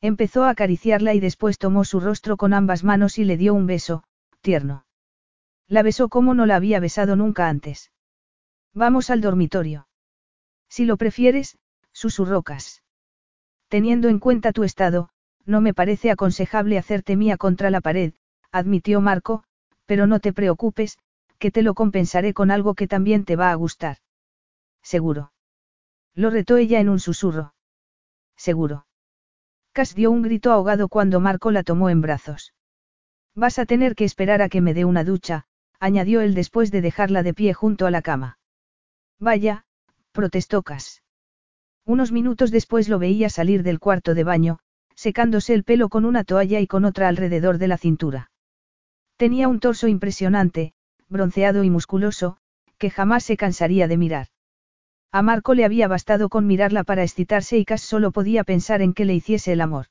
Empezó 0.00 0.44
a 0.44 0.50
acariciarla 0.50 1.14
y 1.14 1.20
después 1.20 1.58
tomó 1.58 1.84
su 1.84 2.00
rostro 2.00 2.36
con 2.36 2.52
ambas 2.52 2.82
manos 2.82 3.18
y 3.18 3.24
le 3.24 3.36
dio 3.36 3.54
un 3.54 3.66
beso, 3.66 4.02
tierno. 4.40 4.84
La 5.68 5.82
besó 5.82 6.08
como 6.08 6.34
no 6.34 6.44
la 6.44 6.56
había 6.56 6.80
besado 6.80 7.14
nunca 7.14 7.48
antes. 7.48 7.92
Vamos 8.74 9.10
al 9.10 9.20
dormitorio. 9.20 9.86
Si 10.68 10.84
lo 10.84 10.96
prefieres, 10.96 11.58
susurró 11.92 12.42
Cass. 12.42 12.82
Teniendo 13.68 14.08
en 14.08 14.18
cuenta 14.18 14.52
tu 14.52 14.64
estado, 14.64 15.10
no 15.44 15.60
me 15.60 15.74
parece 15.74 16.10
aconsejable 16.10 16.78
hacerte 16.78 17.16
mía 17.16 17.36
contra 17.36 17.70
la 17.70 17.80
pared, 17.80 18.14
admitió 18.50 19.00
Marco, 19.00 19.44
pero 19.86 20.06
no 20.06 20.20
te 20.20 20.32
preocupes, 20.32 20.98
que 21.42 21.50
te 21.50 21.62
lo 21.62 21.74
compensaré 21.74 22.34
con 22.34 22.52
algo 22.52 22.76
que 22.76 22.86
también 22.86 23.24
te 23.24 23.34
va 23.34 23.50
a 23.50 23.56
gustar. 23.56 23.96
Seguro. 24.80 25.32
Lo 26.14 26.30
retó 26.30 26.56
ella 26.56 26.78
en 26.78 26.88
un 26.88 27.00
susurro. 27.00 27.52
Seguro. 28.36 28.86
Cass 29.72 29.96
dio 29.96 30.12
un 30.12 30.22
grito 30.22 30.52
ahogado 30.52 30.86
cuando 30.86 31.18
Marco 31.18 31.50
la 31.50 31.64
tomó 31.64 31.90
en 31.90 32.00
brazos. 32.00 32.54
Vas 33.34 33.58
a 33.58 33.66
tener 33.66 33.96
que 33.96 34.04
esperar 34.04 34.40
a 34.40 34.48
que 34.48 34.60
me 34.60 34.72
dé 34.72 34.84
una 34.84 35.02
ducha, 35.02 35.46
añadió 35.80 36.20
él 36.20 36.34
después 36.34 36.70
de 36.70 36.80
dejarla 36.80 37.24
de 37.24 37.34
pie 37.34 37.54
junto 37.54 37.86
a 37.86 37.90
la 37.90 38.02
cama. 38.02 38.38
Vaya, 39.18 39.64
protestó 40.12 40.62
Cass. 40.62 41.02
Unos 41.84 42.12
minutos 42.12 42.52
después 42.52 42.88
lo 42.88 43.00
veía 43.00 43.28
salir 43.30 43.64
del 43.64 43.80
cuarto 43.80 44.14
de 44.14 44.22
baño, 44.22 44.60
secándose 44.94 45.54
el 45.54 45.64
pelo 45.64 45.88
con 45.88 46.04
una 46.04 46.22
toalla 46.22 46.60
y 46.60 46.68
con 46.68 46.84
otra 46.84 47.08
alrededor 47.08 47.58
de 47.58 47.66
la 47.66 47.78
cintura. 47.78 48.30
Tenía 49.16 49.48
un 49.48 49.58
torso 49.58 49.88
impresionante, 49.88 50.74
bronceado 51.12 51.62
y 51.62 51.70
musculoso, 51.70 52.38
que 52.78 52.90
jamás 52.90 53.22
se 53.22 53.36
cansaría 53.36 53.86
de 53.86 53.96
mirar. 53.96 54.26
A 55.12 55.22
Marco 55.22 55.54
le 55.54 55.64
había 55.64 55.86
bastado 55.86 56.28
con 56.28 56.46
mirarla 56.46 56.84
para 56.84 57.02
excitarse 57.02 57.58
y 57.58 57.64
Cass 57.64 57.82
solo 57.82 58.10
podía 58.10 58.44
pensar 58.44 58.80
en 58.80 58.94
que 58.94 59.04
le 59.04 59.14
hiciese 59.14 59.52
el 59.52 59.60
amor. 59.60 59.86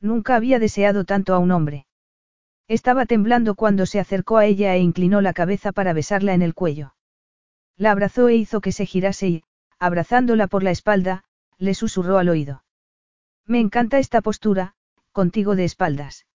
Nunca 0.00 0.34
había 0.34 0.58
deseado 0.58 1.04
tanto 1.04 1.32
a 1.32 1.38
un 1.38 1.52
hombre. 1.52 1.86
Estaba 2.66 3.06
temblando 3.06 3.54
cuando 3.54 3.86
se 3.86 4.00
acercó 4.00 4.36
a 4.36 4.46
ella 4.46 4.74
e 4.74 4.80
inclinó 4.80 5.20
la 5.20 5.32
cabeza 5.32 5.70
para 5.70 5.92
besarla 5.92 6.34
en 6.34 6.42
el 6.42 6.54
cuello. 6.54 6.94
La 7.76 7.92
abrazó 7.92 8.28
e 8.28 8.34
hizo 8.34 8.60
que 8.60 8.72
se 8.72 8.84
girase 8.84 9.28
y, 9.28 9.44
abrazándola 9.78 10.48
por 10.48 10.64
la 10.64 10.72
espalda, 10.72 11.24
le 11.58 11.74
susurró 11.74 12.18
al 12.18 12.28
oído. 12.28 12.64
Me 13.46 13.60
encanta 13.60 13.98
esta 13.98 14.20
postura, 14.22 14.74
contigo 15.12 15.54
de 15.54 15.64
espaldas. 15.64 16.26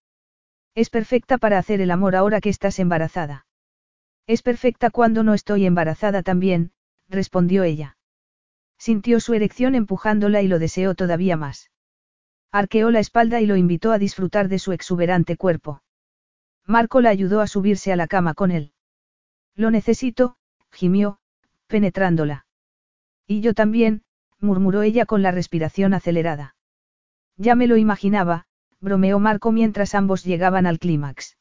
Es 0.74 0.88
perfecta 0.88 1.36
para 1.38 1.58
hacer 1.58 1.80
el 1.80 1.90
amor 1.90 2.16
ahora 2.16 2.40
que 2.40 2.50
estás 2.50 2.78
embarazada. 2.78 3.47
Es 4.28 4.42
perfecta 4.42 4.90
cuando 4.90 5.22
no 5.22 5.32
estoy 5.32 5.64
embarazada 5.64 6.22
también, 6.22 6.70
respondió 7.08 7.64
ella. 7.64 7.96
Sintió 8.78 9.20
su 9.20 9.32
erección 9.32 9.74
empujándola 9.74 10.42
y 10.42 10.48
lo 10.48 10.58
deseó 10.58 10.94
todavía 10.94 11.38
más. 11.38 11.70
Arqueó 12.52 12.90
la 12.90 13.00
espalda 13.00 13.40
y 13.40 13.46
lo 13.46 13.56
invitó 13.56 13.90
a 13.90 13.98
disfrutar 13.98 14.48
de 14.48 14.58
su 14.58 14.72
exuberante 14.72 15.38
cuerpo. 15.38 15.82
Marco 16.66 17.00
la 17.00 17.08
ayudó 17.08 17.40
a 17.40 17.46
subirse 17.46 17.90
a 17.90 17.96
la 17.96 18.06
cama 18.06 18.34
con 18.34 18.50
él. 18.50 18.74
Lo 19.54 19.70
necesito, 19.70 20.36
gimió, 20.70 21.20
penetrándola. 21.66 22.44
Y 23.26 23.40
yo 23.40 23.54
también, 23.54 24.02
murmuró 24.40 24.82
ella 24.82 25.06
con 25.06 25.22
la 25.22 25.30
respiración 25.30 25.94
acelerada. 25.94 26.54
Ya 27.38 27.54
me 27.54 27.66
lo 27.66 27.78
imaginaba, 27.78 28.44
bromeó 28.78 29.18
Marco 29.20 29.52
mientras 29.52 29.94
ambos 29.94 30.22
llegaban 30.22 30.66
al 30.66 30.78
clímax. 30.78 31.38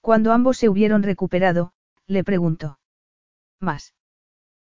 Cuando 0.00 0.32
ambos 0.32 0.56
se 0.56 0.68
hubieron 0.68 1.02
recuperado, 1.02 1.72
le 2.06 2.24
preguntó. 2.24 2.78
¿Más? 3.60 3.94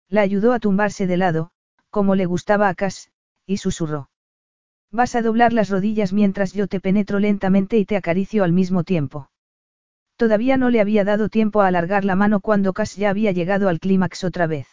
La 0.09 0.23
ayudó 0.23 0.53
a 0.53 0.59
tumbarse 0.59 1.07
de 1.07 1.17
lado, 1.17 1.51
como 1.91 2.15
le 2.15 2.27
gustaba 2.27 2.69
a 2.69 2.75
Cass, 2.75 3.11
y 3.47 3.59
susurró. 3.59 4.11
Vas 4.91 5.15
a 5.15 5.23
doblar 5.23 5.53
las 5.53 5.71
rodillas 5.71 6.13
mientras 6.13 6.53
yo 6.53 6.67
te 6.67 6.81
penetro 6.81 7.19
lentamente 7.21 7.79
y 7.79 7.85
te 7.85 7.97
acaricio 7.97 8.43
al 8.43 8.53
mismo 8.53 8.83
tiempo. 8.83 9.31
Todavía 10.17 10.57
no 10.57 10.69
le 10.69 10.81
había 10.81 11.05
dado 11.05 11.29
tiempo 11.29 11.63
a 11.63 11.69
alargar 11.69 12.05
la 12.05 12.17
mano 12.17 12.41
cuando 12.41 12.73
Cass 12.73 12.97
ya 12.97 13.11
había 13.11 13.33
llegado 13.33 13.69
al 13.69 13.81
clímax 13.81 14.25
otra 14.25 14.47
vez. 14.47 14.67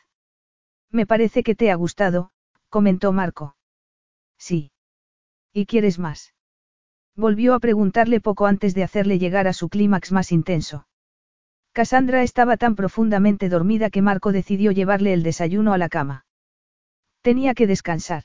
Me 0.91 1.05
parece 1.05 1.43
que 1.43 1.55
te 1.55 1.71
ha 1.71 1.75
gustado, 1.75 2.31
comentó 2.69 3.11
Marco. 3.13 3.55
Sí. 4.37 4.71
¿Y 5.53 5.65
quieres 5.65 5.99
más? 5.99 6.33
Volvió 7.15 7.53
a 7.53 7.59
preguntarle 7.59 8.19
poco 8.19 8.45
antes 8.45 8.75
de 8.75 8.83
hacerle 8.83 9.19
llegar 9.19 9.47
a 9.47 9.53
su 9.53 9.69
clímax 9.69 10.11
más 10.11 10.31
intenso. 10.31 10.87
Cassandra 11.77 12.23
estaba 12.23 12.57
tan 12.57 12.73
profundamente 12.73 13.49
dormida 13.49 13.91
que 13.91 14.01
Marco 14.01 14.31
decidió 14.31 14.71
llevarle 14.71 15.13
el 15.13 15.21
desayuno 15.21 15.73
a 15.73 15.77
la 15.77 15.89
cama. 15.89 16.25
Tenía 17.21 17.53
que 17.53 17.67
descansar. 17.67 18.23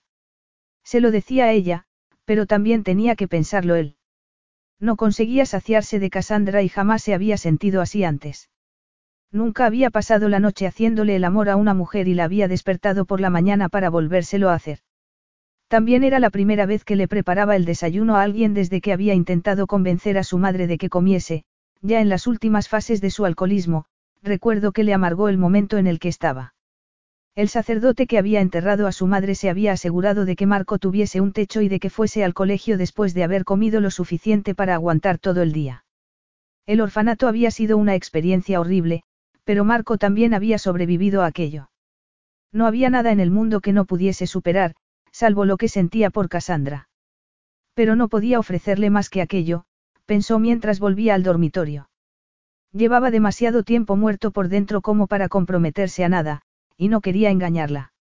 Se 0.85 1.03
lo 1.03 1.11
decía 1.11 1.45
a 1.45 1.53
ella, 1.53 1.85
pero 2.25 2.47
también 2.47 2.83
tenía 2.83 3.15
que 3.15 3.29
pensarlo 3.29 3.75
él. 3.75 3.97
No 4.81 4.97
conseguía 4.97 5.45
saciarse 5.45 5.99
de 5.99 6.09
Cassandra 6.09 6.63
y 6.63 6.71
jamás 6.71 7.03
se 7.03 7.13
había 7.13 7.37
sentido 7.37 7.83
así 7.83 8.05
antes. 8.05 8.49
Nunca 9.31 9.67
había 9.67 9.91
pasado 9.91 10.31
la 10.31 10.41
noche 10.41 10.67
haciéndole 10.67 11.15
el 11.17 11.25
amor 11.25 11.51
a 11.51 11.57
una 11.57 11.75
mujer 11.75 12.09
y 12.09 12.15
la 12.15 12.25
había 12.25 12.49
despertado 12.49 13.05
por 13.05 13.21
la 13.21 13.29
mañana 13.29 13.69
para 13.69 13.91
volvérselo 13.91 14.49
a 14.49 14.55
hacer. 14.55 14.79
También 15.69 16.05
era 16.05 16.21
la 16.21 16.31
primera 16.31 16.65
vez 16.65 16.85
que 16.85 16.97
le 16.97 17.07
preparaba 17.07 17.55
el 17.55 17.67
desayuno 17.67 18.17
a 18.17 18.23
alguien 18.23 18.55
desde 18.55 18.81
que 18.81 18.95
había 18.95 19.13
intentado 19.13 19.67
convencer 19.67 20.17
a 20.17 20.25
su 20.25 20.39
madre 20.39 20.67
de 20.67 20.79
que 20.79 20.89
comiese, 20.89 21.45
ya 21.83 22.01
en 22.01 22.09
las 22.09 22.27
últimas 22.27 22.69
fases 22.69 23.01
de 23.01 23.11
su 23.11 23.25
alcoholismo, 23.25 23.85
recuerdo 24.23 24.73
que 24.73 24.85
le 24.85 24.95
amargó 24.95 25.29
el 25.29 25.37
momento 25.37 25.79
en 25.79 25.87
el 25.87 25.99
que 25.99 26.09
estaba. 26.09 26.55
El 27.35 27.49
sacerdote 27.49 28.07
que 28.07 28.19
había 28.19 28.41
enterrado 28.41 28.87
a 28.87 28.93
su 28.93 29.07
madre 29.07 29.35
se 29.35 29.51
había 29.51 29.73
asegurado 29.73 30.25
de 30.25 30.37
que 30.37 30.47
Marco 30.47 30.79
tuviese 30.79 31.21
un 31.21 31.33
techo 31.33 31.63
y 31.63 31.69
de 31.69 31.81
que 31.81 31.91
fuese 31.91 32.25
al 32.25 32.35
colegio 32.35 32.79
después 32.79 33.15
de 33.15 33.25
haber 33.25 33.45
comido 33.45 33.81
lo 33.81 33.91
suficiente 33.91 34.55
para 34.55 34.75
aguantar 34.75 35.19
todo 35.19 35.43
el 35.43 35.53
día. 35.53 35.85
El 36.67 36.81
orfanato 36.81 37.27
había 37.27 37.51
sido 37.51 37.79
una 37.79 37.95
experiencia 37.95 38.61
horrible, 38.61 39.03
pero 39.45 39.65
Marco 39.65 39.99
también 39.99 40.35
había 40.35 40.59
sobrevivido 40.59 41.23
a 41.23 41.27
aquello. 41.27 41.71
No 42.53 42.67
había 42.67 42.91
nada 42.91 43.13
en 43.13 43.21
el 43.21 43.31
mundo 43.31 43.61
que 43.61 43.73
no 43.73 43.87
pudiese 43.87 44.27
superar, 44.27 44.75
salvo 45.11 45.47
lo 45.47 45.57
que 45.57 45.69
sentía 45.69 46.11
por 46.11 46.29
Cassandra. 46.29 46.89
Pero 47.75 47.97
no 47.97 48.09
podía 48.09 48.39
ofrecerle 48.39 48.91
más 48.91 49.09
que 49.09 49.23
aquello, 49.23 49.65
pensó 50.07 50.39
mientras 50.39 50.81
volvía 50.81 51.15
al 51.15 51.23
dormitorio. 51.23 51.89
Llevaba 52.73 53.11
demasiado 53.11 53.63
tiempo 53.63 53.97
muerto 53.97 54.31
por 54.31 54.49
dentro 54.49 54.81
como 54.81 55.07
para 55.07 55.29
comprometerse 55.29 56.05
a 56.05 56.09
nada, 56.09 56.43
y 56.77 56.89
no 56.89 57.01
quería 57.01 57.31
engañarla. 57.31 57.93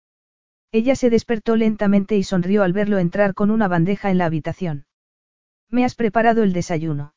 Ella 0.73 0.95
se 0.95 1.11
despertó 1.11 1.57
lentamente 1.57 2.17
y 2.17 2.23
sonrió 2.23 2.63
al 2.63 2.73
verlo 2.73 2.99
entrar 2.99 3.35
con 3.35 3.51
una 3.51 3.67
bandeja 3.67 4.11
en 4.11 4.19
la 4.19 4.27
habitación. 4.27 4.87
¿Me 5.69 5.85
has 5.85 5.95
preparado 5.95 6.43
el 6.45 6.53
desayuno? 6.53 7.15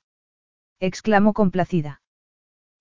exclamó 0.79 1.33
complacida. 1.33 2.01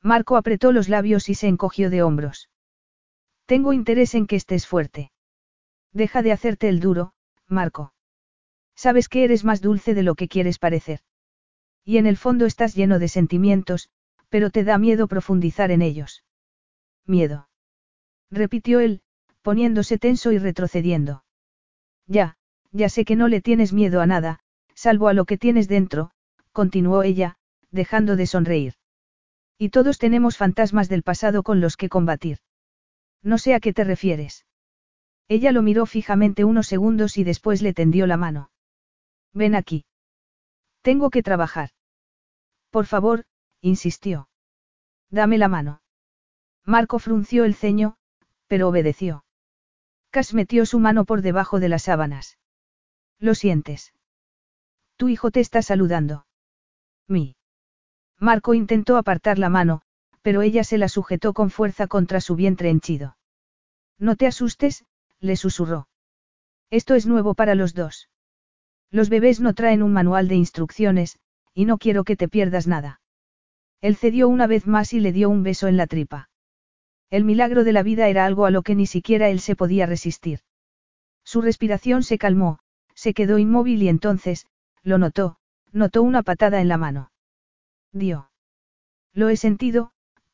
Marco 0.00 0.36
apretó 0.36 0.72
los 0.72 0.89
labios 0.89 1.28
y 1.28 1.34
se 1.34 1.48
encogió 1.48 1.90
de 1.90 2.02
hombros. 2.02 2.50
Tengo 3.47 3.72
interés 3.72 4.14
en 4.14 4.26
que 4.26 4.36
estés 4.36 4.66
fuerte. 4.66 5.12
Deja 5.92 6.22
de 6.22 6.32
hacerte 6.32 6.68
el 6.68 6.81
duro, 6.81 7.12
Marco. 7.47 7.92
Sabes 8.74 9.08
que 9.08 9.24
eres 9.24 9.44
más 9.44 9.60
dulce 9.60 9.94
de 9.94 10.02
lo 10.02 10.14
que 10.14 10.28
quieres 10.28 10.58
parecer. 10.58 11.00
Y 11.84 11.98
en 11.98 12.06
el 12.06 12.16
fondo 12.16 12.46
estás 12.46 12.74
lleno 12.74 12.98
de 12.98 13.08
sentimientos, 13.08 13.90
pero 14.28 14.50
te 14.50 14.64
da 14.64 14.78
miedo 14.78 15.08
profundizar 15.08 15.70
en 15.70 15.82
ellos. 15.82 16.24
Miedo. 17.06 17.48
Repitió 18.30 18.80
él, 18.80 19.02
poniéndose 19.42 19.98
tenso 19.98 20.32
y 20.32 20.38
retrocediendo. 20.38 21.24
Ya, 22.06 22.36
ya 22.70 22.88
sé 22.88 23.04
que 23.04 23.16
no 23.16 23.28
le 23.28 23.40
tienes 23.40 23.72
miedo 23.72 24.00
a 24.00 24.06
nada, 24.06 24.40
salvo 24.74 25.08
a 25.08 25.12
lo 25.12 25.24
que 25.24 25.38
tienes 25.38 25.68
dentro, 25.68 26.12
continuó 26.52 27.02
ella, 27.02 27.36
dejando 27.70 28.16
de 28.16 28.26
sonreír. 28.26 28.74
Y 29.58 29.68
todos 29.68 29.98
tenemos 29.98 30.36
fantasmas 30.36 30.88
del 30.88 31.02
pasado 31.02 31.42
con 31.42 31.60
los 31.60 31.76
que 31.76 31.88
combatir. 31.88 32.38
No 33.22 33.38
sé 33.38 33.54
a 33.54 33.60
qué 33.60 33.72
te 33.72 33.84
refieres. 33.84 34.46
Ella 35.28 35.52
lo 35.52 35.62
miró 35.62 35.86
fijamente 35.86 36.44
unos 36.44 36.66
segundos 36.66 37.16
y 37.16 37.24
después 37.24 37.62
le 37.62 37.72
tendió 37.72 38.06
la 38.06 38.16
mano. 38.16 38.50
Ven 39.32 39.54
aquí. 39.54 39.84
Tengo 40.82 41.10
que 41.10 41.22
trabajar. 41.22 41.70
Por 42.70 42.86
favor, 42.86 43.24
insistió. 43.60 44.28
Dame 45.10 45.38
la 45.38 45.48
mano. 45.48 45.82
Marco 46.64 46.98
frunció 46.98 47.44
el 47.44 47.54
ceño, 47.54 47.96
pero 48.46 48.68
obedeció. 48.68 49.24
Cas 50.10 50.34
metió 50.34 50.66
su 50.66 50.78
mano 50.78 51.04
por 51.04 51.22
debajo 51.22 51.60
de 51.60 51.68
las 51.68 51.84
sábanas. 51.84 52.38
¿Lo 53.18 53.34
sientes? 53.34 53.94
Tu 54.96 55.08
hijo 55.08 55.30
te 55.30 55.40
está 55.40 55.62
saludando. 55.62 56.26
Mi. 57.08 57.36
Marco 58.18 58.54
intentó 58.54 58.96
apartar 58.96 59.38
la 59.38 59.48
mano, 59.48 59.82
pero 60.22 60.42
ella 60.42 60.64
se 60.64 60.78
la 60.78 60.88
sujetó 60.88 61.32
con 61.32 61.50
fuerza 61.50 61.86
contra 61.88 62.20
su 62.20 62.36
vientre 62.36 62.70
henchido. 62.70 63.16
No 63.98 64.16
te 64.16 64.26
asustes, 64.26 64.84
le 65.20 65.36
susurró. 65.36 65.88
Esto 66.70 66.94
es 66.94 67.06
nuevo 67.06 67.34
para 67.34 67.54
los 67.54 67.74
dos. 67.74 68.08
Los 68.92 69.08
bebés 69.08 69.40
no 69.40 69.54
traen 69.54 69.82
un 69.82 69.92
manual 69.92 70.28
de 70.28 70.36
instrucciones, 70.36 71.18
y 71.54 71.64
no 71.64 71.78
quiero 71.78 72.04
que 72.04 72.14
te 72.14 72.28
pierdas 72.28 72.66
nada. 72.66 73.00
Él 73.80 73.96
cedió 73.96 74.28
una 74.28 74.46
vez 74.46 74.66
más 74.66 74.92
y 74.92 75.00
le 75.00 75.12
dio 75.12 75.30
un 75.30 75.42
beso 75.42 75.66
en 75.66 75.78
la 75.78 75.86
tripa. 75.86 76.28
El 77.10 77.24
milagro 77.24 77.64
de 77.64 77.72
la 77.72 77.82
vida 77.82 78.08
era 78.08 78.26
algo 78.26 78.44
a 78.44 78.50
lo 78.50 78.62
que 78.62 78.74
ni 78.74 78.86
siquiera 78.86 79.30
él 79.30 79.40
se 79.40 79.56
podía 79.56 79.86
resistir. 79.86 80.40
Su 81.24 81.40
respiración 81.40 82.02
se 82.02 82.18
calmó, 82.18 82.58
se 82.94 83.14
quedó 83.14 83.38
inmóvil 83.38 83.82
y 83.82 83.88
entonces, 83.88 84.46
lo 84.82 84.98
notó, 84.98 85.36
notó 85.72 86.02
una 86.02 86.22
patada 86.22 86.60
en 86.60 86.68
la 86.68 86.76
mano. 86.76 87.12
Dio. 87.92 88.30
Lo 89.14 89.30
he 89.30 89.36
sentido, 89.36 89.92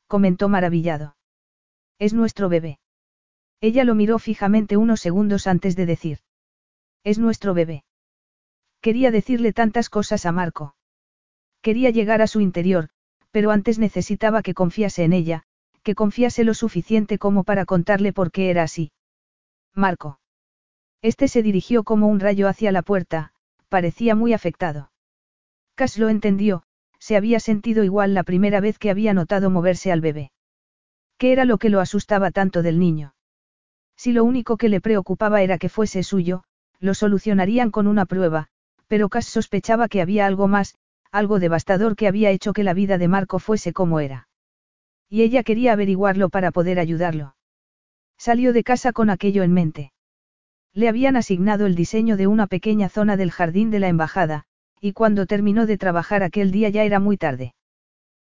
comentó 0.08 0.48
maravillado. 0.48 1.16
Es 1.98 2.12
nuestro 2.12 2.48
bebé. 2.48 2.80
Ella 3.60 3.84
lo 3.84 3.94
miró 3.94 4.18
fijamente 4.18 4.76
unos 4.76 5.00
segundos 5.00 5.46
antes 5.46 5.76
de 5.76 5.86
decir. 5.86 6.18
Es 7.04 7.18
nuestro 7.18 7.54
bebé. 7.54 7.84
Quería 8.88 9.10
decirle 9.10 9.52
tantas 9.52 9.90
cosas 9.90 10.24
a 10.24 10.32
Marco. 10.32 10.74
Quería 11.60 11.90
llegar 11.90 12.22
a 12.22 12.26
su 12.26 12.40
interior, 12.40 12.88
pero 13.30 13.50
antes 13.50 13.78
necesitaba 13.78 14.40
que 14.40 14.54
confiase 14.54 15.04
en 15.04 15.12
ella, 15.12 15.42
que 15.82 15.94
confiase 15.94 16.42
lo 16.42 16.54
suficiente 16.54 17.18
como 17.18 17.44
para 17.44 17.66
contarle 17.66 18.14
por 18.14 18.30
qué 18.30 18.48
era 18.48 18.62
así. 18.62 18.90
Marco. 19.74 20.20
Este 21.02 21.28
se 21.28 21.42
dirigió 21.42 21.84
como 21.84 22.08
un 22.08 22.18
rayo 22.18 22.48
hacia 22.48 22.72
la 22.72 22.80
puerta, 22.80 23.34
parecía 23.68 24.14
muy 24.14 24.32
afectado. 24.32 24.90
Cass 25.74 25.98
lo 25.98 26.08
entendió, 26.08 26.62
se 26.98 27.18
había 27.18 27.40
sentido 27.40 27.84
igual 27.84 28.14
la 28.14 28.22
primera 28.22 28.60
vez 28.60 28.78
que 28.78 28.88
había 28.88 29.12
notado 29.12 29.50
moverse 29.50 29.92
al 29.92 30.00
bebé. 30.00 30.32
¿Qué 31.18 31.32
era 31.32 31.44
lo 31.44 31.58
que 31.58 31.68
lo 31.68 31.80
asustaba 31.80 32.30
tanto 32.30 32.62
del 32.62 32.78
niño? 32.78 33.14
Si 33.98 34.12
lo 34.12 34.24
único 34.24 34.56
que 34.56 34.70
le 34.70 34.80
preocupaba 34.80 35.42
era 35.42 35.58
que 35.58 35.68
fuese 35.68 36.02
suyo, 36.02 36.44
lo 36.80 36.94
solucionarían 36.94 37.70
con 37.70 37.86
una 37.86 38.06
prueba, 38.06 38.48
pero 38.88 39.08
Cass 39.08 39.26
sospechaba 39.26 39.88
que 39.88 40.02
había 40.02 40.26
algo 40.26 40.48
más, 40.48 40.74
algo 41.12 41.38
devastador 41.38 41.94
que 41.94 42.08
había 42.08 42.30
hecho 42.30 42.52
que 42.52 42.64
la 42.64 42.74
vida 42.74 42.98
de 42.98 43.08
Marco 43.08 43.38
fuese 43.38 43.72
como 43.72 44.00
era. 44.00 44.28
Y 45.08 45.22
ella 45.22 45.42
quería 45.42 45.72
averiguarlo 45.72 46.28
para 46.28 46.50
poder 46.50 46.78
ayudarlo. 46.80 47.36
Salió 48.18 48.52
de 48.52 48.64
casa 48.64 48.92
con 48.92 49.10
aquello 49.10 49.42
en 49.42 49.52
mente. 49.52 49.92
Le 50.74 50.88
habían 50.88 51.16
asignado 51.16 51.66
el 51.66 51.74
diseño 51.74 52.16
de 52.16 52.26
una 52.26 52.46
pequeña 52.46 52.88
zona 52.88 53.16
del 53.16 53.30
jardín 53.30 53.70
de 53.70 53.78
la 53.78 53.88
embajada, 53.88 54.44
y 54.80 54.92
cuando 54.92 55.26
terminó 55.26 55.66
de 55.66 55.78
trabajar 55.78 56.22
aquel 56.22 56.50
día 56.50 56.68
ya 56.68 56.84
era 56.84 57.00
muy 57.00 57.16
tarde. 57.16 57.54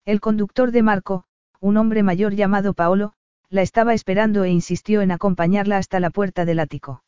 El 0.05 0.19
conductor 0.19 0.71
de 0.71 0.83
Marco, 0.83 1.25
un 1.59 1.77
hombre 1.77 2.03
mayor 2.03 2.33
llamado 2.33 2.73
Paolo, 2.73 3.13
la 3.49 3.61
estaba 3.61 3.93
esperando 3.93 4.43
e 4.43 4.49
insistió 4.49 5.01
en 5.01 5.11
acompañarla 5.11 5.77
hasta 5.77 5.99
la 5.99 6.09
puerta 6.09 6.45
del 6.45 6.59
ático. 6.59 7.03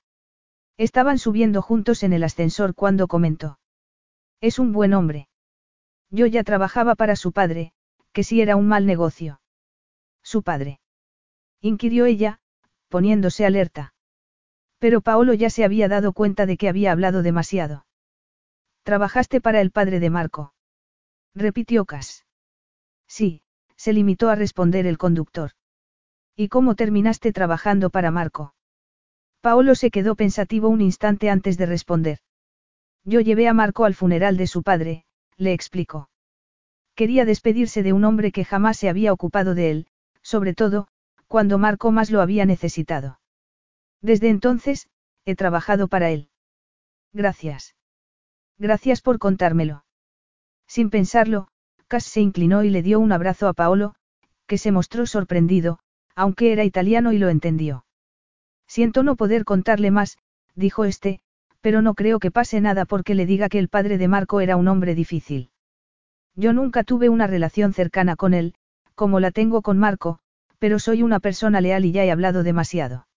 Estaban 0.80 1.17
subiendo 1.17 1.61
juntos 1.61 2.03
en 2.03 2.14
el 2.14 2.24
ascensor 2.24 2.74
cuando 2.74 3.09
comentó. 3.09 3.59
Es 4.40 4.59
un 4.59 4.72
buen 4.72 4.93
hombre. 4.93 5.27
Yo 6.09 6.25
ya 6.25 6.45
trabajaba 6.45 6.95
para 6.95 7.17
su 7.17 7.33
padre, 7.33 7.74
que 8.14 8.24
sí 8.24 8.40
era 8.40 8.56
un 8.56 8.69
mal 8.69 8.85
negocio. 8.85 9.41
Su 10.24 10.41
padre. 10.41 10.80
Inquirió 11.59 12.06
ella, 12.06 12.40
poniéndose 12.88 13.45
alerta. 13.45 13.93
Pero 14.77 15.01
Paolo 15.01 15.33
ya 15.33 15.49
se 15.49 15.66
había 15.66 15.90
dado 15.90 16.14
cuenta 16.14 16.45
de 16.45 16.56
que 16.56 16.69
había 16.69 16.93
hablado 16.93 17.24
demasiado. 17.24 17.85
Trabajaste 18.83 19.41
para 19.41 19.59
el 19.59 19.72
padre 19.72 19.99
de 19.99 20.09
Marco. 20.09 20.53
Repitió 21.35 21.83
Cas. 21.83 22.25
Sí, 23.06 23.41
se 23.75 23.91
limitó 23.91 24.30
a 24.30 24.35
responder 24.35 24.88
el 24.88 24.98
conductor. 24.98 25.51
¿Y 26.38 26.48
cómo 26.48 26.75
terminaste 26.75 27.33
trabajando 27.33 27.90
para 27.90 28.11
Marco? 28.11 28.53
Paolo 29.42 29.76
se 29.76 29.90
quedó 29.90 30.16
pensativo 30.16 30.68
un 30.68 30.82
instante 30.82 31.30
antes 31.30 31.58
de 31.58 31.66
responder. 31.66 32.19
Yo 33.06 33.22
llevé 33.22 33.48
a 33.48 33.53
Marco 33.53 33.85
al 33.85 33.95
funeral 33.95 34.35
de 34.35 34.48
su 34.48 34.64
padre, 34.64 35.06
le 35.38 35.53
explicó. 35.53 36.09
Quería 36.95 37.24
despedirse 37.24 37.82
de 37.82 37.93
un 37.93 38.03
hombre 38.03 38.32
que 38.32 38.43
jamás 38.43 38.77
se 38.77 38.90
había 38.90 39.14
ocupado 39.14 39.56
de 39.56 39.72
él, 39.72 39.88
sobre 40.22 40.53
todo, 40.53 40.90
cuando 41.27 41.58
Marco 41.58 41.92
más 41.92 42.11
lo 42.11 42.22
había 42.22 42.45
necesitado. 42.45 43.19
Desde 44.01 44.30
entonces, 44.30 44.90
he 45.26 45.35
trabajado 45.35 45.88
para 45.88 46.09
él. 46.09 46.30
Gracias. 47.14 47.76
Gracias 48.58 49.01
por 49.01 49.19
contármelo. 49.19 49.85
Sin 50.68 50.90
pensarlo, 50.90 51.48
Cass 51.88 52.03
se 52.03 52.19
inclinó 52.19 52.64
y 52.64 52.69
le 52.69 52.84
dio 52.84 53.00
un 53.00 53.11
abrazo 53.11 53.48
a 53.48 53.53
Paolo, 53.53 53.95
que 54.45 54.58
se 54.58 54.72
mostró 54.72 55.06
sorprendido, 55.06 55.80
aunque 56.16 56.51
era 56.51 56.66
italiano 56.66 57.14
y 57.14 57.18
lo 57.18 57.30
entendió. 57.30 57.85
Siento 58.69 59.01
no 59.01 59.15
poder 59.15 59.45
contarle 59.45 59.89
más, 59.89 60.19
dijo 60.53 60.85
este, 60.85 61.22
pero 61.59 61.81
no 61.81 61.95
creo 61.95 62.19
que 62.19 62.30
pase 62.30 62.61
nada 62.61 62.85
porque 62.85 63.15
le 63.15 63.25
diga 63.25 63.49
que 63.49 63.57
el 63.57 63.67
padre 63.67 63.98
de 63.98 64.07
Marco 64.07 64.41
era 64.41 64.57
un 64.57 64.67
hombre 64.67 64.93
difícil. 64.93 65.49
Yo 66.35 66.53
nunca 66.53 66.83
tuve 66.83 67.09
una 67.09 67.25
relación 67.25 67.73
cercana 67.73 68.15
con 68.15 68.35
él, 68.35 68.53
como 68.93 69.19
la 69.19 69.31
tengo 69.31 69.64
con 69.64 69.80
Marco, 69.80 70.19
pero 70.59 70.77
soy 70.77 71.01
una 71.01 71.19
persona 71.19 71.61
leal 71.61 71.83
y 71.83 71.91
ya 71.91 72.06
he 72.06 72.11
hablado 72.11 72.43
demasiado. 72.43 73.07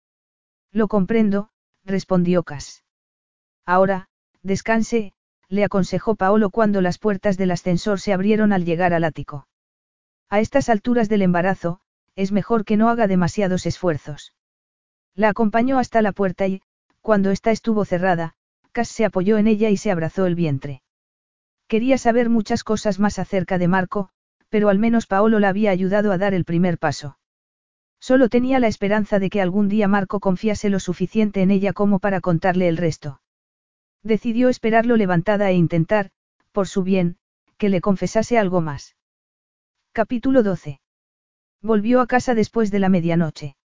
Lo 0.72 0.88
comprendo, 0.88 1.50
respondió 1.84 2.44
Cas. 2.44 2.82
Ahora, 3.66 4.08
descanse, 4.42 5.12
le 5.48 5.64
aconsejó 5.64 6.14
Paolo 6.14 6.48
cuando 6.48 6.80
las 6.80 6.98
puertas 6.98 7.36
del 7.36 7.50
ascensor 7.50 8.00
se 8.00 8.14
abrieron 8.14 8.54
al 8.54 8.64
llegar 8.64 8.94
al 8.94 9.04
ático. 9.04 9.46
A 10.30 10.40
estas 10.40 10.70
alturas 10.70 11.10
del 11.10 11.20
embarazo, 11.20 11.80
es 12.16 12.32
mejor 12.32 12.64
que 12.64 12.78
no 12.78 12.88
haga 12.88 13.06
demasiados 13.06 13.66
esfuerzos. 13.66 14.32
La 15.14 15.28
acompañó 15.28 15.78
hasta 15.78 16.02
la 16.02 16.12
puerta 16.12 16.46
y, 16.46 16.62
cuando 17.00 17.30
ésta 17.30 17.50
estuvo 17.50 17.84
cerrada, 17.84 18.34
Cass 18.72 18.88
se 18.88 19.04
apoyó 19.04 19.36
en 19.36 19.46
ella 19.46 19.68
y 19.70 19.76
se 19.76 19.90
abrazó 19.90 20.26
el 20.26 20.34
vientre. 20.34 20.82
Quería 21.68 21.98
saber 21.98 22.28
muchas 22.28 22.64
cosas 22.64 22.98
más 22.98 23.18
acerca 23.18 23.58
de 23.58 23.68
Marco, 23.68 24.10
pero 24.48 24.68
al 24.68 24.78
menos 24.78 25.06
Paolo 25.06 25.38
la 25.38 25.48
había 25.48 25.70
ayudado 25.70 26.12
a 26.12 26.18
dar 26.18 26.34
el 26.34 26.44
primer 26.44 26.78
paso. 26.78 27.18
Solo 28.00 28.28
tenía 28.28 28.58
la 28.58 28.66
esperanza 28.66 29.18
de 29.18 29.30
que 29.30 29.40
algún 29.40 29.68
día 29.68 29.88
Marco 29.88 30.20
confiase 30.20 30.68
lo 30.68 30.80
suficiente 30.80 31.42
en 31.42 31.50
ella 31.50 31.72
como 31.72 31.98
para 31.98 32.20
contarle 32.20 32.68
el 32.68 32.76
resto. 32.76 33.20
Decidió 34.02 34.48
esperarlo 34.48 34.96
levantada 34.96 35.50
e 35.50 35.54
intentar, 35.54 36.10
por 36.50 36.66
su 36.66 36.82
bien, 36.82 37.16
que 37.58 37.68
le 37.68 37.80
confesase 37.80 38.38
algo 38.38 38.60
más. 38.60 38.96
Capítulo 39.92 40.42
12. 40.42 40.80
Volvió 41.60 42.00
a 42.00 42.06
casa 42.06 42.34
después 42.34 42.70
de 42.70 42.80
la 42.80 42.88
medianoche. 42.88 43.56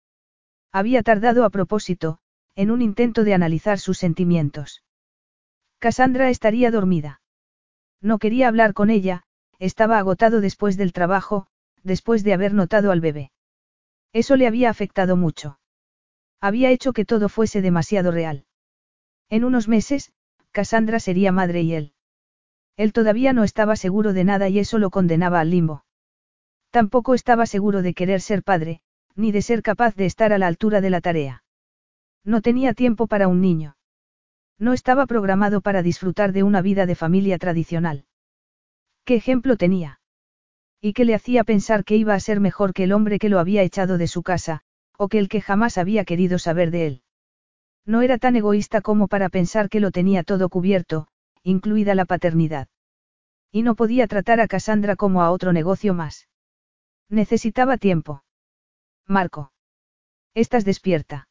Había 0.72 1.04
tardado 1.04 1.46
a 1.46 1.50
propósito, 1.50 2.20
en 2.56 2.72
un 2.72 2.82
intento 2.82 3.24
de 3.24 3.34
analizar 3.34 3.80
sus 3.80 3.98
sentimientos. 3.98 4.84
Cassandra 5.80 6.30
estaría 6.30 6.72
dormida. 6.72 7.22
No 8.02 8.20
quería 8.20 8.48
hablar 8.48 8.74
con 8.74 8.90
ella, 8.90 9.24
estaba 9.60 10.00
agotado 10.00 10.42
después 10.42 10.78
del 10.78 10.94
trabajo, 10.94 11.48
después 11.84 12.24
de 12.24 12.34
haber 12.34 12.54
notado 12.54 12.92
al 12.92 13.02
bebé. 13.02 13.32
Eso 14.14 14.36
le 14.36 14.48
había 14.48 14.70
afectado 14.70 15.16
mucho. 15.16 15.60
Había 16.42 16.72
hecho 16.72 16.94
que 16.94 17.06
todo 17.06 17.30
fuese 17.30 17.62
demasiado 17.62 18.12
real. 18.12 18.46
En 19.30 19.44
unos 19.44 19.68
meses, 19.68 20.12
Cassandra 20.52 21.00
sería 21.00 21.32
madre 21.32 21.62
y 21.62 21.74
él. 21.74 21.94
Él 22.78 22.94
todavía 22.94 23.34
no 23.34 23.44
estaba 23.44 23.76
seguro 23.76 24.14
de 24.14 24.24
nada 24.24 24.50
y 24.50 24.60
eso 24.60 24.78
lo 24.78 24.90
condenaba 24.90 25.40
al 25.40 25.50
limbo. 25.50 25.84
Tampoco 26.70 27.14
estaba 27.16 27.46
seguro 27.46 27.82
de 27.82 27.94
querer 27.94 28.22
ser 28.22 28.44
padre, 28.44 28.82
ni 29.18 29.32
de 29.32 29.42
ser 29.42 29.62
capaz 29.62 29.96
de 29.96 30.06
estar 30.06 30.32
a 30.32 30.38
la 30.38 30.48
altura 30.48 30.80
de 30.80 30.90
la 30.90 31.02
tarea. 31.02 31.44
No 32.24 32.42
tenía 32.42 32.74
tiempo 32.74 33.08
para 33.08 33.28
un 33.28 33.42
niño. 33.42 33.76
No 34.60 34.74
estaba 34.74 35.06
programado 35.06 35.62
para 35.62 35.82
disfrutar 35.82 36.32
de 36.32 36.44
una 36.44 36.62
vida 36.62 36.86
de 36.86 36.96
familia 36.96 37.38
tradicional. 37.38 38.06
¿Qué 39.04 39.16
ejemplo 39.16 39.58
tenía? 39.58 40.00
¿Y 40.80 40.94
qué 40.94 41.06
le 41.06 41.16
hacía 41.16 41.44
pensar 41.44 41.84
que 41.84 41.96
iba 41.96 42.14
a 42.14 42.20
ser 42.20 42.40
mejor 42.40 42.74
que 42.74 42.84
el 42.84 42.92
hombre 42.92 43.20
que 43.20 43.30
lo 43.30 43.40
había 43.40 43.64
echado 43.64 43.98
de 43.98 44.08
su 44.08 44.22
casa, 44.24 44.62
o 44.98 45.10
que 45.10 45.20
el 45.20 45.30
que 45.30 45.42
jamás 45.42 45.78
había 45.78 46.06
querido 46.06 46.40
saber 46.40 46.72
de 46.72 46.88
él? 46.88 47.02
No 47.86 48.02
era 48.02 48.18
tan 48.18 48.36
egoísta 48.36 48.82
como 48.82 49.08
para 49.08 49.30
pensar 49.30 49.70
que 49.70 49.80
lo 49.80 49.92
tenía 49.92 50.24
todo 50.24 50.50
cubierto, 50.50 51.08
incluida 51.42 51.96
la 51.96 52.06
paternidad. 52.06 52.68
Y 53.52 53.64
no 53.64 53.76
podía 53.76 54.08
tratar 54.08 54.42
a 54.42 54.48
Cassandra 54.48 54.96
como 54.96 55.24
a 55.24 55.32
otro 55.32 55.54
negocio 55.54 55.94
más. 55.94 56.28
Necesitaba 57.10 57.78
tiempo. 57.78 58.24
Marco. 59.08 59.54
Estás 60.34 60.66
despierta. 60.66 61.30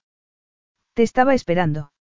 Te 0.94 1.02
estaba 1.02 1.34
esperando. 1.34 1.92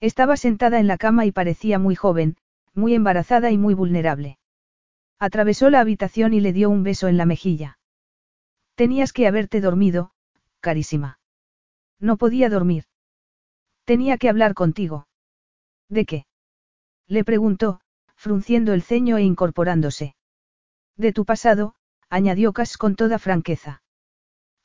Estaba 0.00 0.36
sentada 0.36 0.78
en 0.78 0.86
la 0.86 0.96
cama 0.96 1.26
y 1.26 1.32
parecía 1.32 1.80
muy 1.80 1.96
joven, 1.96 2.36
muy 2.72 2.94
embarazada 2.94 3.50
y 3.50 3.58
muy 3.58 3.74
vulnerable. 3.74 4.38
Atravesó 5.18 5.70
la 5.70 5.80
habitación 5.80 6.34
y 6.34 6.40
le 6.40 6.52
dio 6.52 6.70
un 6.70 6.84
beso 6.84 7.08
en 7.08 7.16
la 7.16 7.26
mejilla. 7.26 7.78
Tenías 8.76 9.12
que 9.12 9.26
haberte 9.26 9.60
dormido, 9.60 10.12
carísima. 10.60 11.18
No 11.98 12.16
podía 12.16 12.48
dormir. 12.48 12.84
Tenía 13.84 14.18
que 14.18 14.28
hablar 14.28 14.54
contigo. 14.54 15.08
¿De 15.88 16.04
qué? 16.04 16.26
Le 17.08 17.24
preguntó, 17.24 17.80
frunciendo 18.14 18.72
el 18.72 18.82
ceño 18.82 19.16
e 19.18 19.22
incorporándose. 19.22 20.14
De 20.96 21.12
tu 21.12 21.24
pasado, 21.24 21.74
añadió 22.08 22.52
Cass 22.52 22.78
con 22.78 22.94
toda 22.94 23.18
franqueza. 23.18 23.82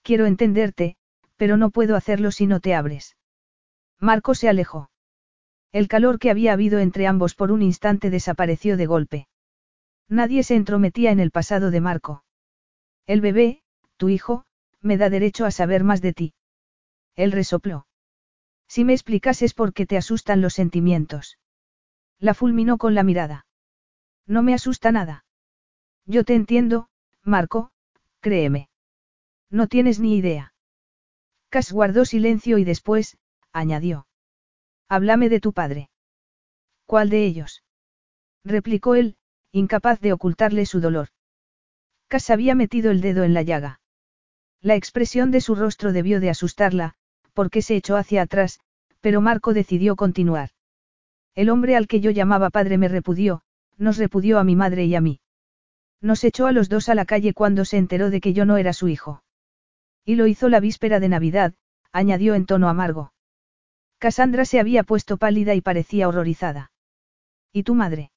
Quiero 0.07 0.25
entenderte, 0.25 0.95
pero 1.35 1.57
no 1.57 1.69
puedo 1.69 1.97
hacerlo 1.97 2.31
si 2.31 2.47
no 2.47 2.61
te 2.61 2.73
abres. 2.73 3.17
Marco 3.99 4.35
se 4.35 4.47
alejó. 4.47 4.89
El 5.73 5.89
calor 5.89 6.17
que 6.17 6.31
había 6.31 6.53
habido 6.53 6.79
entre 6.79 7.07
ambos 7.07 7.35
por 7.35 7.51
un 7.51 7.61
instante 7.61 8.09
desapareció 8.09 8.77
de 8.77 8.85
golpe. 8.85 9.27
Nadie 10.07 10.43
se 10.43 10.55
entrometía 10.55 11.11
en 11.11 11.19
el 11.19 11.31
pasado 11.31 11.71
de 11.71 11.81
Marco. 11.81 12.23
El 13.05 13.19
bebé, 13.19 13.63
tu 13.97 14.07
hijo, 14.07 14.45
me 14.79 14.95
da 14.95 15.09
derecho 15.09 15.45
a 15.45 15.51
saber 15.51 15.83
más 15.83 16.01
de 16.01 16.13
ti. 16.13 16.33
Él 17.17 17.33
resopló. 17.33 17.85
Si 18.69 18.85
me 18.85 18.93
explicases 18.93 19.53
por 19.53 19.73
qué 19.73 19.85
te 19.85 19.97
asustan 19.97 20.39
los 20.39 20.53
sentimientos. 20.53 21.37
La 22.17 22.33
fulminó 22.33 22.77
con 22.77 22.95
la 22.95 23.03
mirada. 23.03 23.45
No 24.25 24.41
me 24.41 24.53
asusta 24.53 24.89
nada. 24.93 25.25
Yo 26.05 26.23
te 26.23 26.33
entiendo, 26.33 26.87
Marco, 27.23 27.71
créeme. 28.21 28.69
No 29.49 29.67
tienes 29.67 29.99
ni 29.99 30.17
idea. 30.17 30.53
Cas 31.49 31.71
guardó 31.71 32.05
silencio 32.05 32.57
y 32.57 32.63
después, 32.63 33.17
añadió. 33.53 34.07
Háblame 34.89 35.29
de 35.29 35.39
tu 35.39 35.53
padre. 35.53 35.89
¿Cuál 36.85 37.09
de 37.09 37.25
ellos? 37.25 37.63
replicó 38.43 38.95
él, 38.95 39.17
incapaz 39.51 39.99
de 39.99 40.13
ocultarle 40.13 40.65
su 40.65 40.79
dolor. 40.79 41.09
Cas 42.07 42.29
había 42.29 42.55
metido 42.55 42.91
el 42.91 43.01
dedo 43.01 43.23
en 43.23 43.33
la 43.33 43.41
llaga. 43.41 43.81
La 44.61 44.75
expresión 44.75 45.31
de 45.31 45.41
su 45.41 45.55
rostro 45.55 45.93
debió 45.93 46.19
de 46.19 46.29
asustarla, 46.29 46.95
porque 47.33 47.61
se 47.61 47.75
echó 47.75 47.97
hacia 47.97 48.21
atrás, 48.21 48.59
pero 49.01 49.21
Marco 49.21 49.53
decidió 49.53 49.95
continuar. 49.95 50.51
El 51.35 51.49
hombre 51.49 51.75
al 51.75 51.87
que 51.87 51.99
yo 51.99 52.11
llamaba 52.11 52.49
padre 52.49 52.77
me 52.77 52.87
repudió, 52.87 53.43
nos 53.77 53.97
repudió 53.97 54.39
a 54.39 54.43
mi 54.43 54.55
madre 54.55 54.85
y 54.85 54.95
a 54.95 55.01
mí. 55.01 55.19
Nos 56.01 56.23
echó 56.23 56.47
a 56.47 56.51
los 56.51 56.69
dos 56.69 56.89
a 56.89 56.95
la 56.95 57.05
calle 57.05 57.33
cuando 57.33 57.65
se 57.65 57.77
enteró 57.77 58.09
de 58.09 58.21
que 58.21 58.33
yo 58.33 58.45
no 58.45 58.57
era 58.57 58.73
su 58.73 58.87
hijo. 58.87 59.21
Y 60.07 60.15
lo 60.15 60.25
hizo 60.25 60.47
la 60.47 60.61
víspera 60.61 61.01
de 61.01 61.09
Navidad, 61.09 61.53
añadió 61.91 62.33
en 62.33 62.45
tono 62.45 62.69
amargo. 62.69 63.11
Cassandra 63.97 64.45
se 64.45 64.61
había 64.61 64.83
puesto 64.83 65.17
pálida 65.17 65.53
y 65.53 65.59
parecía 65.59 66.07
horrorizada. 66.07 66.71
¿Y 67.51 67.63
tu 67.63 67.75
madre? 67.75 68.11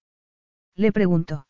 Le 0.77 0.93
preguntó. 0.93 1.49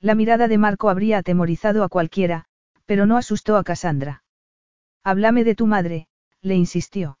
La 0.00 0.16
mirada 0.16 0.48
de 0.48 0.58
Marco 0.58 0.90
habría 0.90 1.18
atemorizado 1.18 1.84
a 1.84 1.88
cualquiera, 1.88 2.46
pero 2.86 3.06
no 3.06 3.16
asustó 3.16 3.56
a 3.56 3.62
Cassandra. 3.62 4.24
Háblame 5.04 5.44
de 5.44 5.54
tu 5.54 5.68
madre, 5.68 6.08
le 6.40 6.56
insistió. 6.56 7.20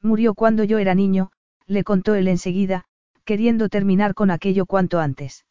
Murió 0.00 0.34
cuando 0.34 0.64
yo 0.64 0.78
era 0.78 0.96
niño, 0.96 1.30
le 1.68 1.84
contó 1.84 2.16
él 2.16 2.26
enseguida, 2.26 2.86
queriendo 3.24 3.68
terminar 3.68 4.14
con 4.14 4.32
aquello 4.32 4.66
cuanto 4.66 4.98
antes. 4.98 5.46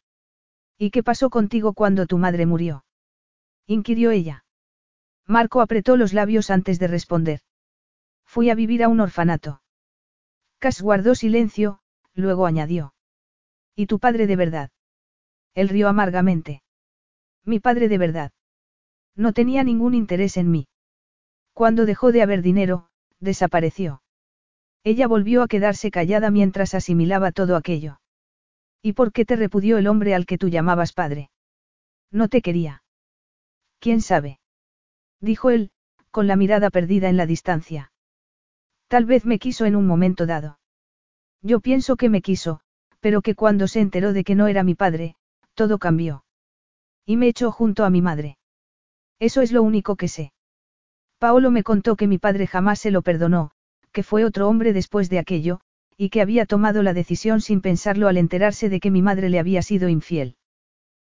¿Y 0.76 0.90
qué 0.90 1.02
pasó 1.02 1.30
contigo 1.30 1.72
cuando 1.72 2.04
tu 2.04 2.18
madre 2.18 2.44
murió? 2.44 2.84
inquirió 3.66 4.10
ella. 4.10 4.41
Marco 5.32 5.62
apretó 5.62 5.96
los 5.96 6.12
labios 6.12 6.50
antes 6.50 6.78
de 6.78 6.88
responder. 6.88 7.40
Fui 8.26 8.50
a 8.50 8.54
vivir 8.54 8.84
a 8.84 8.88
un 8.88 9.00
orfanato. 9.00 9.62
Cass 10.58 10.82
guardó 10.82 11.14
silencio, 11.14 11.80
luego 12.12 12.44
añadió. 12.44 12.92
¿Y 13.74 13.86
tu 13.86 13.98
padre 13.98 14.26
de 14.26 14.36
verdad? 14.36 14.70
Él 15.54 15.70
rió 15.70 15.88
amargamente. 15.88 16.62
Mi 17.46 17.60
padre 17.60 17.88
de 17.88 17.96
verdad. 17.96 18.32
No 19.16 19.32
tenía 19.32 19.64
ningún 19.64 19.94
interés 19.94 20.36
en 20.36 20.50
mí. 20.50 20.68
Cuando 21.54 21.86
dejó 21.86 22.12
de 22.12 22.20
haber 22.20 22.42
dinero, 22.42 22.90
desapareció. 23.18 24.02
Ella 24.84 25.08
volvió 25.08 25.42
a 25.42 25.48
quedarse 25.48 25.90
callada 25.90 26.30
mientras 26.30 26.74
asimilaba 26.74 27.32
todo 27.32 27.56
aquello. 27.56 28.00
¿Y 28.82 28.92
por 28.92 29.12
qué 29.12 29.24
te 29.24 29.36
repudió 29.36 29.78
el 29.78 29.86
hombre 29.86 30.14
al 30.14 30.26
que 30.26 30.36
tú 30.36 30.50
llamabas 30.50 30.92
padre? 30.92 31.30
No 32.10 32.28
te 32.28 32.42
quería. 32.42 32.84
¿Quién 33.78 34.02
sabe? 34.02 34.41
Dijo 35.22 35.50
él, 35.50 35.70
con 36.10 36.26
la 36.26 36.36
mirada 36.36 36.68
perdida 36.68 37.08
en 37.08 37.16
la 37.16 37.26
distancia. 37.26 37.92
Tal 38.88 39.06
vez 39.06 39.24
me 39.24 39.38
quiso 39.38 39.64
en 39.64 39.76
un 39.76 39.86
momento 39.86 40.26
dado. 40.26 40.58
Yo 41.40 41.60
pienso 41.60 41.96
que 41.96 42.10
me 42.10 42.20
quiso, 42.20 42.60
pero 43.00 43.22
que 43.22 43.34
cuando 43.34 43.68
se 43.68 43.80
enteró 43.80 44.12
de 44.12 44.24
que 44.24 44.34
no 44.34 44.48
era 44.48 44.64
mi 44.64 44.74
padre, 44.74 45.14
todo 45.54 45.78
cambió. 45.78 46.24
Y 47.06 47.16
me 47.16 47.28
echó 47.28 47.52
junto 47.52 47.84
a 47.84 47.90
mi 47.90 48.02
madre. 48.02 48.36
Eso 49.18 49.40
es 49.40 49.52
lo 49.52 49.62
único 49.62 49.96
que 49.96 50.08
sé. 50.08 50.32
Paolo 51.18 51.52
me 51.52 51.62
contó 51.62 51.94
que 51.94 52.08
mi 52.08 52.18
padre 52.18 52.48
jamás 52.48 52.80
se 52.80 52.90
lo 52.90 53.02
perdonó, 53.02 53.52
que 53.92 54.02
fue 54.02 54.24
otro 54.24 54.48
hombre 54.48 54.72
después 54.72 55.08
de 55.08 55.20
aquello, 55.20 55.60
y 55.96 56.10
que 56.10 56.20
había 56.20 56.46
tomado 56.46 56.82
la 56.82 56.94
decisión 56.94 57.40
sin 57.40 57.60
pensarlo 57.60 58.08
al 58.08 58.16
enterarse 58.16 58.68
de 58.68 58.80
que 58.80 58.90
mi 58.90 59.02
madre 59.02 59.28
le 59.28 59.38
había 59.38 59.62
sido 59.62 59.88
infiel. 59.88 60.36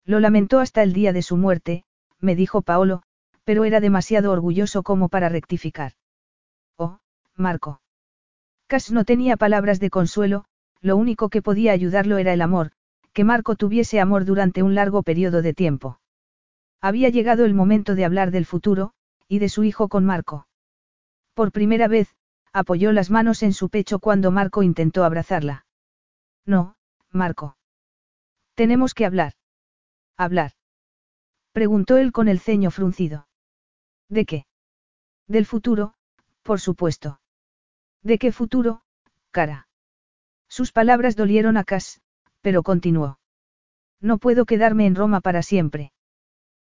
Lo 0.06 0.22
lamentó 0.22 0.60
hasta 0.60 0.82
el 0.82 0.94
día 0.94 1.12
de 1.12 1.22
su 1.22 1.36
muerte, 1.36 1.84
me 2.20 2.36
dijo 2.36 2.62
Paolo, 2.62 3.04
pero 3.48 3.64
era 3.64 3.80
demasiado 3.80 4.34
orgulloso 4.34 4.84
como 4.84 5.08
para 5.08 5.30
rectificar. 5.30 5.94
Oh, 6.76 7.00
Marco. 7.34 7.80
Cass 8.68 8.92
no 8.92 9.06
tenía 9.06 9.38
palabras 9.38 9.80
de 9.80 9.90
consuelo, 9.90 10.44
lo 10.82 10.98
único 10.98 11.30
que 11.30 11.42
podía 11.42 11.72
ayudarlo 11.72 12.18
era 12.18 12.34
el 12.34 12.42
amor, 12.42 12.74
que 13.14 13.24
Marco 13.24 13.56
tuviese 13.56 14.02
amor 14.02 14.26
durante 14.26 14.64
un 14.64 14.76
largo 14.76 15.02
periodo 15.02 15.42
de 15.42 15.54
tiempo. 15.54 16.02
Había 16.82 17.08
llegado 17.08 17.46
el 17.46 17.54
momento 17.54 17.96
de 17.96 18.04
hablar 18.04 18.32
del 18.32 18.46
futuro, 18.46 18.92
y 19.30 19.40
de 19.40 19.48
su 19.48 19.64
hijo 19.64 19.88
con 19.88 20.04
Marco. 20.04 20.46
Por 21.34 21.54
primera 21.54 21.88
vez, 21.88 22.14
apoyó 22.52 22.92
las 22.92 23.10
manos 23.10 23.44
en 23.44 23.54
su 23.54 23.70
pecho 23.70 24.00
cuando 24.00 24.30
Marco 24.30 24.62
intentó 24.62 25.06
abrazarla. 25.06 25.66
No, 26.46 26.76
Marco. 27.14 27.56
Tenemos 28.56 28.94
que 28.94 29.06
hablar. 29.06 29.36
Hablar. 30.18 30.52
Preguntó 31.54 31.96
él 31.96 32.12
con 32.12 32.28
el 32.28 32.42
ceño 32.42 32.72
fruncido. 32.72 33.27
¿De 34.10 34.26
qué? 34.26 34.46
Del 35.28 35.46
futuro, 35.46 35.94
por 36.44 36.60
supuesto. 36.60 37.20
¿De 38.02 38.18
qué 38.18 38.32
futuro, 38.32 38.82
cara? 39.32 39.68
Sus 40.48 40.72
palabras 40.72 41.16
dolieron 41.16 41.58
a 41.58 41.64
Cass, 41.64 42.02
pero 42.42 42.64
continuó. 42.64 43.20
No 44.00 44.18
puedo 44.18 44.46
quedarme 44.46 44.86
en 44.86 44.96
Roma 44.96 45.22
para 45.22 45.42
siempre. 45.42 45.92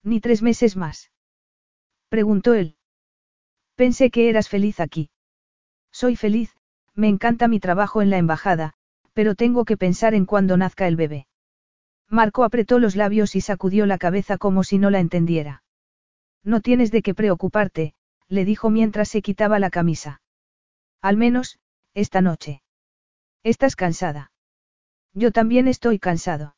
Ni 0.04 0.20
tres 0.20 0.42
meses 0.42 0.76
más. 0.76 1.12
Preguntó 2.10 2.54
él. 2.54 2.78
Pensé 3.76 4.10
que 4.10 4.30
eras 4.30 4.50
feliz 4.50 4.80
aquí. 4.80 5.12
Soy 5.92 6.16
feliz, 6.16 6.56
me 6.96 7.08
encanta 7.08 7.48
mi 7.48 7.60
trabajo 7.60 8.02
en 8.02 8.10
la 8.10 8.18
embajada, 8.18 8.74
pero 9.14 9.36
tengo 9.36 9.66
que 9.66 9.78
pensar 9.78 10.16
en 10.16 10.26
cuando 10.26 10.58
nazca 10.58 10.88
el 10.88 10.96
bebé. 10.96 11.28
Marco 12.10 12.44
apretó 12.44 12.80
los 12.80 12.96
labios 12.96 13.36
y 13.36 13.42
sacudió 13.42 13.86
la 13.86 13.98
cabeza 13.98 14.38
como 14.38 14.64
si 14.64 14.80
no 14.80 14.90
la 14.90 15.00
entendiera. 15.00 15.64
No 16.48 16.62
tienes 16.62 16.92
de 16.92 17.02
qué 17.02 17.14
preocuparte, 17.14 17.94
le 18.30 18.46
dijo 18.46 18.70
mientras 18.70 19.10
se 19.10 19.22
quitaba 19.22 19.60
la 19.60 19.70
camisa. 19.70 20.22
Al 21.02 21.18
menos, 21.18 21.60
esta 21.94 22.22
noche. 22.22 22.64
Estás 23.44 23.76
cansada. 23.76 24.32
Yo 25.14 25.34
también 25.34 25.68
estoy 25.68 26.00
cansado. 26.00 26.56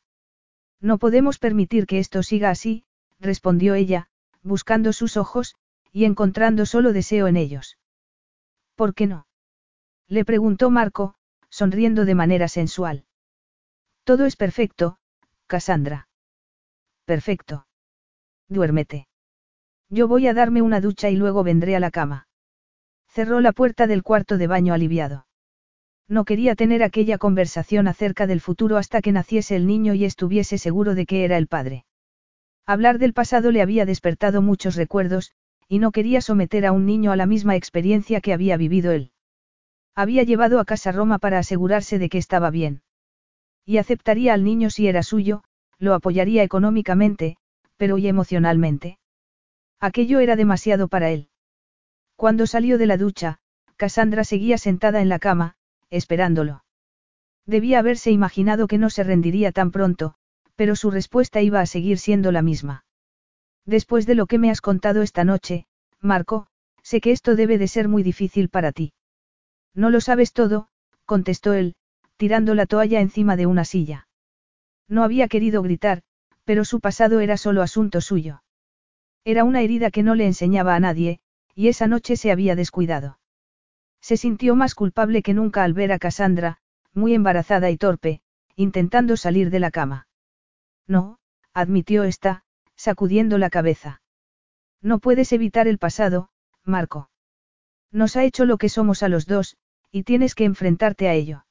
No 0.80 0.98
podemos 0.98 1.40
permitir 1.40 1.88
que 1.88 1.98
esto 1.98 2.22
siga 2.22 2.50
así, 2.50 2.84
respondió 3.18 3.74
ella, 3.74 4.06
buscando 4.44 4.92
sus 4.92 5.16
ojos, 5.16 5.56
y 5.90 6.04
encontrando 6.04 6.66
solo 6.66 6.92
deseo 6.92 7.26
en 7.26 7.36
ellos. 7.36 7.76
¿Por 8.76 8.94
qué 8.94 9.08
no? 9.08 9.26
Le 10.06 10.24
preguntó 10.24 10.70
Marco, 10.70 11.16
sonriendo 11.48 12.04
de 12.04 12.14
manera 12.14 12.46
sensual. 12.46 13.06
Todo 14.04 14.24
es 14.24 14.36
perfecto, 14.36 15.00
Cassandra. 15.48 16.08
Perfecto. 17.06 17.66
Duérmete. 18.46 19.09
Yo 19.90 20.06
voy 20.06 20.28
a 20.28 20.34
darme 20.34 20.62
una 20.62 20.80
ducha 20.80 21.10
y 21.10 21.16
luego 21.16 21.42
vendré 21.42 21.74
a 21.74 21.80
la 21.80 21.90
cama. 21.90 22.28
Cerró 23.08 23.40
la 23.40 23.50
puerta 23.50 23.88
del 23.88 24.04
cuarto 24.04 24.38
de 24.38 24.46
baño 24.46 24.72
aliviado. 24.72 25.26
No 26.06 26.24
quería 26.24 26.54
tener 26.54 26.84
aquella 26.84 27.18
conversación 27.18 27.88
acerca 27.88 28.28
del 28.28 28.40
futuro 28.40 28.76
hasta 28.76 29.02
que 29.02 29.10
naciese 29.10 29.56
el 29.56 29.66
niño 29.66 29.94
y 29.94 30.04
estuviese 30.04 30.58
seguro 30.58 30.94
de 30.94 31.06
que 31.06 31.24
era 31.24 31.36
el 31.36 31.48
padre. 31.48 31.84
Hablar 32.66 32.98
del 32.98 33.14
pasado 33.14 33.50
le 33.50 33.62
había 33.62 33.84
despertado 33.84 34.42
muchos 34.42 34.76
recuerdos, 34.76 35.32
y 35.66 35.80
no 35.80 35.90
quería 35.90 36.20
someter 36.20 36.66
a 36.66 36.72
un 36.72 36.86
niño 36.86 37.10
a 37.10 37.16
la 37.16 37.26
misma 37.26 37.56
experiencia 37.56 38.20
que 38.20 38.32
había 38.32 38.56
vivido 38.56 38.92
él. 38.92 39.10
Había 39.96 40.22
llevado 40.22 40.60
a 40.60 40.64
casa 40.64 40.92
Roma 40.92 41.18
para 41.18 41.40
asegurarse 41.40 41.98
de 41.98 42.08
que 42.08 42.18
estaba 42.18 42.50
bien. 42.50 42.82
Y 43.66 43.78
aceptaría 43.78 44.34
al 44.34 44.44
niño 44.44 44.70
si 44.70 44.86
era 44.86 45.02
suyo, 45.02 45.42
lo 45.78 45.94
apoyaría 45.94 46.44
económicamente, 46.44 47.36
pero 47.76 47.98
y 47.98 48.06
emocionalmente. 48.06 48.99
Aquello 49.80 50.20
era 50.20 50.36
demasiado 50.36 50.88
para 50.88 51.10
él. 51.10 51.28
Cuando 52.16 52.46
salió 52.46 52.76
de 52.76 52.86
la 52.86 52.98
ducha, 52.98 53.38
Cassandra 53.76 54.24
seguía 54.24 54.58
sentada 54.58 55.00
en 55.00 55.08
la 55.08 55.18
cama, 55.18 55.56
esperándolo. 55.88 56.64
Debía 57.46 57.78
haberse 57.78 58.10
imaginado 58.10 58.66
que 58.66 58.76
no 58.76 58.90
se 58.90 59.02
rendiría 59.02 59.52
tan 59.52 59.70
pronto, 59.70 60.14
pero 60.54 60.76
su 60.76 60.90
respuesta 60.90 61.40
iba 61.40 61.60
a 61.60 61.66
seguir 61.66 61.98
siendo 61.98 62.30
la 62.30 62.42
misma. 62.42 62.84
Después 63.64 64.04
de 64.04 64.14
lo 64.14 64.26
que 64.26 64.38
me 64.38 64.50
has 64.50 64.60
contado 64.60 65.00
esta 65.00 65.24
noche, 65.24 65.66
Marco, 66.00 66.46
sé 66.82 67.00
que 67.00 67.12
esto 67.12 67.34
debe 67.34 67.56
de 67.56 67.66
ser 67.66 67.88
muy 67.88 68.02
difícil 68.02 68.50
para 68.50 68.72
ti. 68.72 68.92
No 69.74 69.88
lo 69.88 70.02
sabes 70.02 70.34
todo, 70.34 70.68
contestó 71.06 71.54
él, 71.54 71.74
tirando 72.18 72.54
la 72.54 72.66
toalla 72.66 73.00
encima 73.00 73.36
de 73.36 73.46
una 73.46 73.64
silla. 73.64 74.08
No 74.88 75.04
había 75.04 75.28
querido 75.28 75.62
gritar, 75.62 76.02
pero 76.44 76.66
su 76.66 76.80
pasado 76.80 77.20
era 77.20 77.38
solo 77.38 77.62
asunto 77.62 78.02
suyo. 78.02 78.42
Era 79.24 79.44
una 79.44 79.62
herida 79.62 79.90
que 79.90 80.02
no 80.02 80.14
le 80.14 80.26
enseñaba 80.26 80.74
a 80.74 80.80
nadie, 80.80 81.20
y 81.54 81.68
esa 81.68 81.86
noche 81.86 82.16
se 82.16 82.30
había 82.32 82.56
descuidado. 82.56 83.18
Se 84.00 84.16
sintió 84.16 84.56
más 84.56 84.74
culpable 84.74 85.22
que 85.22 85.34
nunca 85.34 85.62
al 85.62 85.74
ver 85.74 85.92
a 85.92 85.98
Cassandra, 85.98 86.58
muy 86.94 87.14
embarazada 87.14 87.70
y 87.70 87.76
torpe, 87.76 88.22
intentando 88.56 89.16
salir 89.16 89.50
de 89.50 89.60
la 89.60 89.70
cama. 89.70 90.08
No, 90.86 91.18
admitió 91.52 92.04
esta, 92.04 92.44
sacudiendo 92.76 93.36
la 93.38 93.50
cabeza. 93.50 94.02
No 94.80 94.98
puedes 94.98 95.32
evitar 95.32 95.68
el 95.68 95.78
pasado, 95.78 96.30
Marco. 96.64 97.10
Nos 97.92 98.16
ha 98.16 98.24
hecho 98.24 98.44
lo 98.46 98.56
que 98.56 98.68
somos 98.68 99.02
a 99.02 99.08
los 99.08 99.26
dos, 99.26 99.56
y 99.90 100.04
tienes 100.04 100.34
que 100.34 100.44
enfrentarte 100.44 101.08
a 101.08 101.14
ello. 101.14 101.44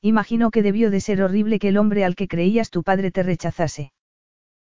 Imagino 0.00 0.50
que 0.50 0.62
debió 0.62 0.90
de 0.90 1.00
ser 1.00 1.22
horrible 1.22 1.58
que 1.58 1.68
el 1.68 1.78
hombre 1.78 2.04
al 2.04 2.14
que 2.14 2.28
creías 2.28 2.70
tu 2.70 2.82
padre 2.82 3.10
te 3.10 3.22
rechazase. 3.22 3.92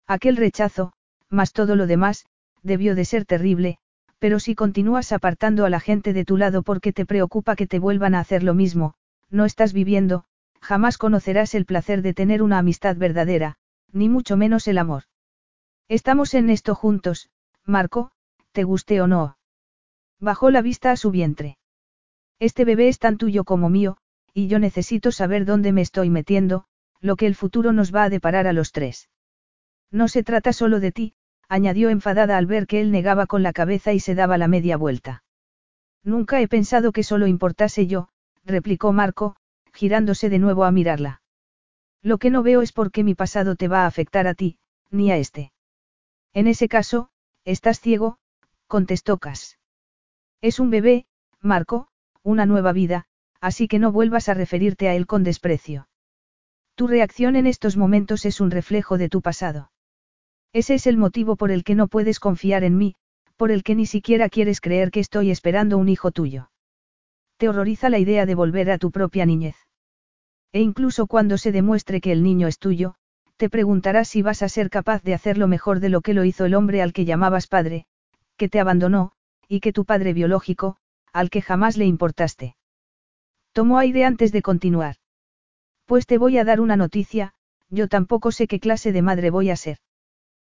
Aquel 0.07 0.35
rechazo, 0.35 0.93
más 1.30 1.53
todo 1.53 1.75
lo 1.75 1.88
demás, 1.88 2.25
debió 2.64 2.95
de 2.95 3.06
ser 3.06 3.25
terrible, 3.25 3.77
pero 4.19 4.39
si 4.39 4.56
continúas 4.56 5.11
apartando 5.11 5.65
a 5.65 5.69
la 5.69 5.80
gente 5.80 6.14
de 6.14 6.25
tu 6.25 6.38
lado 6.38 6.64
porque 6.64 6.93
te 6.93 7.06
preocupa 7.06 7.56
que 7.56 7.67
te 7.67 7.80
vuelvan 7.80 8.15
a 8.15 8.19
hacer 8.19 8.43
lo 8.43 8.53
mismo, 8.53 8.95
no 9.30 9.45
estás 9.45 9.73
viviendo, 9.73 10.23
jamás 10.61 10.97
conocerás 10.97 11.53
el 11.56 11.65
placer 11.65 12.01
de 12.01 12.14
tener 12.14 12.41
una 12.41 12.57
amistad 12.57 12.95
verdadera, 12.95 13.57
ni 13.91 14.09
mucho 14.09 14.38
menos 14.38 14.67
el 14.67 14.77
amor. 14.77 15.03
Estamos 15.88 16.33
en 16.33 16.49
esto 16.49 16.75
juntos, 16.75 17.30
Marco, 17.65 18.11
te 18.51 18.64
guste 18.64 19.01
o 19.01 19.07
no. 19.07 19.38
Bajó 20.19 20.49
la 20.49 20.61
vista 20.61 20.91
a 20.91 20.97
su 20.97 21.11
vientre. 21.11 21.57
Este 22.39 22.65
bebé 22.65 22.88
es 22.88 22.99
tan 22.99 23.17
tuyo 23.17 23.43
como 23.43 23.69
mío, 23.69 23.97
y 24.33 24.47
yo 24.47 24.59
necesito 24.59 25.11
saber 25.11 25.45
dónde 25.45 25.72
me 25.72 25.81
estoy 25.81 26.09
metiendo, 26.09 26.65
lo 26.99 27.15
que 27.15 27.27
el 27.27 27.35
futuro 27.35 27.73
nos 27.73 27.93
va 27.93 28.03
a 28.03 28.09
deparar 28.09 28.47
a 28.47 28.53
los 28.53 28.72
tres. 28.72 29.09
No 29.91 30.07
se 30.07 30.23
trata 30.23 30.53
solo 30.53 30.80
de 30.80 30.91
ti, 30.91 31.15
añadió 31.50 31.90
enfadada 31.90 32.38
al 32.38 32.45
ver 32.45 32.67
que 32.67 32.82
él 32.82 32.92
negaba 32.92 33.26
con 33.26 33.43
la 33.43 33.53
cabeza 33.53 33.93
y 33.93 34.00
se 34.00 34.16
daba 34.16 34.38
la 34.38 34.48
media 34.48 34.77
vuelta. 34.77 35.24
Nunca 36.03 36.42
he 36.42 36.48
pensado 36.48 36.92
que 36.92 37.03
solo 37.03 37.27
importase 37.27 37.88
yo, 37.88 38.09
replicó 38.45 38.93
Marco, 38.93 39.35
girándose 39.74 40.30
de 40.30 40.40
nuevo 40.40 40.64
a 40.64 40.72
mirarla. 40.72 41.22
Lo 42.01 42.17
que 42.17 42.30
no 42.30 42.43
veo 42.43 42.61
es 42.61 42.72
por 42.72 42.92
qué 42.92 43.03
mi 43.03 43.16
pasado 43.16 43.56
te 43.56 43.67
va 43.67 43.84
a 43.84 43.88
afectar 43.88 44.27
a 44.27 44.34
ti, 44.34 44.58
ni 44.90 45.11
a 45.11 45.17
este. 45.17 45.51
En 46.34 46.48
ese 46.48 46.67
caso, 46.67 47.09
estás 47.45 47.80
ciego, 47.80 48.17
contestó 48.67 49.17
Cas. 49.17 49.58
Es 50.42 50.59
un 50.59 50.69
bebé, 50.69 51.06
Marco, 51.42 51.88
una 52.24 52.45
nueva 52.45 52.72
vida, 52.74 53.06
así 53.42 53.67
que 53.67 53.80
no 53.80 53.92
vuelvas 53.92 54.30
a 54.30 54.34
referirte 54.34 54.88
a 54.90 54.95
él 54.95 55.08
con 55.08 55.24
desprecio. 55.24 55.88
Tu 56.76 56.88
reacción 56.88 57.35
en 57.35 57.48
estos 57.48 57.76
momentos 57.76 58.26
es 58.26 58.40
un 58.40 58.51
reflejo 58.51 58.98
de 58.98 59.09
tu 59.09 59.22
pasado. 59.22 59.72
Ese 60.58 60.74
es 60.74 60.88
el 60.88 60.98
motivo 60.98 61.36
por 61.36 61.52
el 61.52 61.64
que 61.64 61.76
no 61.76 61.88
puedes 61.88 62.19
confiar 62.19 62.64
en 62.64 62.77
mí, 62.77 62.95
por 63.36 63.52
el 63.52 63.61
que 63.61 63.76
ni 63.76 63.86
siquiera 63.86 64.27
quieres 64.27 64.60
creer 64.60 64.90
que 64.90 65.00
estoy 65.00 65.30
esperando 65.30 65.77
un 65.77 65.88
hijo 65.88 66.10
tuyo. 66.10 66.50
Te 67.38 67.48
horroriza 67.48 67.92
la 67.92 68.00
idea 68.00 68.26
de 68.26 68.34
volver 68.34 68.72
a 68.72 68.80
tu 68.80 68.90
propia 68.90 69.27
niñez. 69.27 69.56
E 70.52 70.61
incluso 70.61 71.06
cuando 71.06 71.38
se 71.38 71.52
demuestre 71.52 72.02
que 72.02 72.11
el 72.11 72.24
niño 72.24 72.48
es 72.48 72.58
tuyo, 72.58 72.95
te 73.36 73.52
preguntarás 73.52 74.08
si 74.08 74.24
vas 74.24 74.42
a 74.42 74.50
ser 74.50 74.72
capaz 74.72 75.03
de 75.03 75.14
hacerlo 75.14 75.48
mejor 75.48 75.80
de 75.80 75.90
lo 75.90 76.02
que 76.02 76.16
lo 76.16 76.24
hizo 76.24 76.45
el 76.45 76.56
hombre 76.56 76.82
al 76.82 76.92
que 76.92 77.06
llamabas 77.06 77.45
padre, 77.45 77.86
que 78.36 78.50
te 78.50 78.60
abandonó, 78.60 79.11
y 79.48 79.60
que 79.60 79.72
tu 79.72 79.86
padre 79.86 80.14
biológico, 80.14 80.77
al 81.14 81.30
que 81.30 81.44
jamás 81.44 81.77
le 81.77 81.86
importaste. 81.86 82.56
Tomó 83.52 83.77
aire 83.77 84.06
antes 84.06 84.32
de 84.32 84.42
continuar. 84.42 84.95
Pues 85.86 86.08
te 86.08 86.18
voy 86.18 86.40
a 86.40 86.44
dar 86.44 86.61
una 86.61 86.77
noticia, 86.77 87.36
yo 87.69 87.88
tampoco 87.88 88.32
sé 88.32 88.48
qué 88.48 88.60
clase 88.60 88.92
de 88.92 89.03
madre 89.03 89.30
voy 89.30 89.52
a 89.52 89.56
ser. 89.56 89.77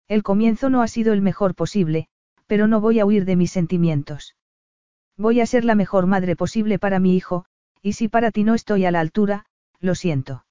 El 0.08 0.22
comienzo 0.22 0.70
no 0.70 0.82
ha 0.82 0.88
sido 0.88 1.12
el 1.12 1.22
mejor 1.22 1.54
posible, 1.54 2.08
pero 2.46 2.66
no 2.66 2.80
voy 2.80 3.00
a 3.00 3.06
huir 3.06 3.24
de 3.24 3.36
mis 3.36 3.52
sentimientos. 3.52 4.36
Voy 5.16 5.40
a 5.40 5.46
ser 5.46 5.64
la 5.64 5.74
mejor 5.74 6.06
madre 6.06 6.36
posible 6.36 6.78
para 6.78 6.98
mi 6.98 7.16
hijo, 7.16 7.44
y 7.80 7.94
si 7.94 8.08
para 8.08 8.30
ti 8.30 8.44
no 8.44 8.54
estoy 8.54 8.84
a 8.84 8.90
la 8.90 9.00
altura, 9.00 9.46
lo 9.80 9.94
siento. 9.94 10.44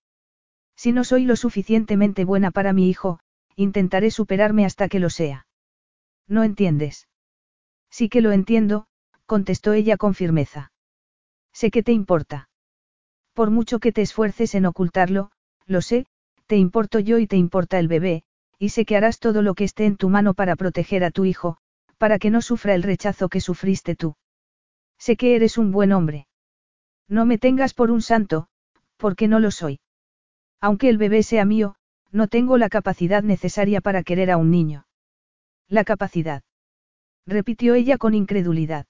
Si 0.75 0.91
no 0.91 1.03
soy 1.03 1.25
lo 1.25 1.35
suficientemente 1.35 2.25
buena 2.25 2.51
para 2.51 2.73
mi 2.73 2.89
hijo, 2.89 3.19
intentaré 3.55 4.11
superarme 4.11 4.65
hasta 4.65 4.89
que 4.89 4.99
lo 4.99 5.09
sea. 5.09 5.45
¿No 6.27 6.43
entiendes? 6.43 7.07
Sí 7.89 8.09
que 8.09 8.21
lo 8.21 8.31
entiendo, 8.31 8.87
contestó 9.25 9.73
ella 9.73 9.97
con 9.97 10.13
firmeza. 10.13 10.71
Sé 11.53 11.71
que 11.71 11.83
te 11.83 11.91
importa. 11.91 12.49
Por 13.33 13.51
mucho 13.51 13.79
que 13.79 13.91
te 13.91 14.01
esfuerces 14.01 14.55
en 14.55 14.65
ocultarlo, 14.65 15.31
lo 15.65 15.81
sé, 15.81 16.05
te 16.47 16.57
importo 16.57 16.99
yo 16.99 17.17
y 17.17 17.27
te 17.27 17.37
importa 17.37 17.79
el 17.79 17.87
bebé, 17.87 18.23
y 18.61 18.69
sé 18.69 18.85
que 18.85 18.95
harás 18.95 19.17
todo 19.17 19.41
lo 19.41 19.55
que 19.55 19.63
esté 19.63 19.85
en 19.85 19.97
tu 19.97 20.07
mano 20.07 20.35
para 20.35 20.55
proteger 20.55 21.03
a 21.03 21.09
tu 21.09 21.25
hijo, 21.25 21.57
para 21.97 22.19
que 22.19 22.29
no 22.29 22.43
sufra 22.43 22.75
el 22.75 22.83
rechazo 22.83 23.27
que 23.27 23.41
sufriste 23.41 23.95
tú. 23.95 24.15
Sé 24.99 25.17
que 25.17 25.35
eres 25.35 25.57
un 25.57 25.71
buen 25.71 25.91
hombre. 25.91 26.27
No 27.07 27.25
me 27.25 27.39
tengas 27.39 27.73
por 27.73 27.89
un 27.89 28.03
santo, 28.03 28.49
porque 28.97 29.27
no 29.27 29.39
lo 29.39 29.49
soy. 29.49 29.79
Aunque 30.59 30.89
el 30.89 30.99
bebé 30.99 31.23
sea 31.23 31.43
mío, 31.43 31.73
no 32.11 32.27
tengo 32.27 32.59
la 32.59 32.69
capacidad 32.69 33.23
necesaria 33.23 33.81
para 33.81 34.03
querer 34.03 34.29
a 34.29 34.37
un 34.37 34.51
niño. 34.51 34.85
La 35.67 35.83
capacidad. 35.83 36.43
Repitió 37.25 37.73
ella 37.73 37.97
con 37.97 38.13
incredulidad. 38.13 38.85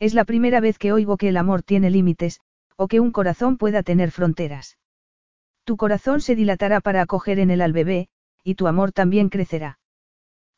Es 0.00 0.14
la 0.14 0.24
primera 0.24 0.58
vez 0.58 0.78
que 0.78 0.90
oigo 0.90 1.16
que 1.16 1.28
el 1.28 1.36
amor 1.36 1.62
tiene 1.62 1.90
límites, 1.90 2.40
o 2.74 2.88
que 2.88 2.98
un 2.98 3.12
corazón 3.12 3.56
pueda 3.56 3.84
tener 3.84 4.10
fronteras. 4.10 4.78
Tu 5.62 5.76
corazón 5.76 6.20
se 6.20 6.34
dilatará 6.34 6.80
para 6.80 7.02
acoger 7.02 7.38
en 7.38 7.52
él 7.52 7.60
al 7.60 7.72
bebé, 7.72 8.08
y 8.42 8.54
tu 8.54 8.66
amor 8.66 8.92
también 8.92 9.28
crecerá. 9.28 9.78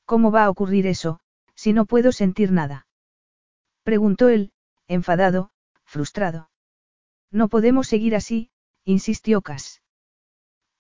¿Cómo 0.05 0.31
va 0.31 0.45
a 0.45 0.51
ocurrir 0.51 0.87
eso, 0.87 1.21
si 1.55 1.73
no 1.73 1.87
puedo 1.87 2.13
sentir 2.13 2.53
nada? 2.53 2.87
Preguntó 3.83 4.29
él, 4.29 4.53
enfadado, 4.89 5.51
frustrado. 5.85 6.51
No 7.31 7.49
podemos 7.49 7.89
seguir 7.89 8.15
así, 8.15 8.51
insistió 8.85 9.43
Cass. 9.43 9.83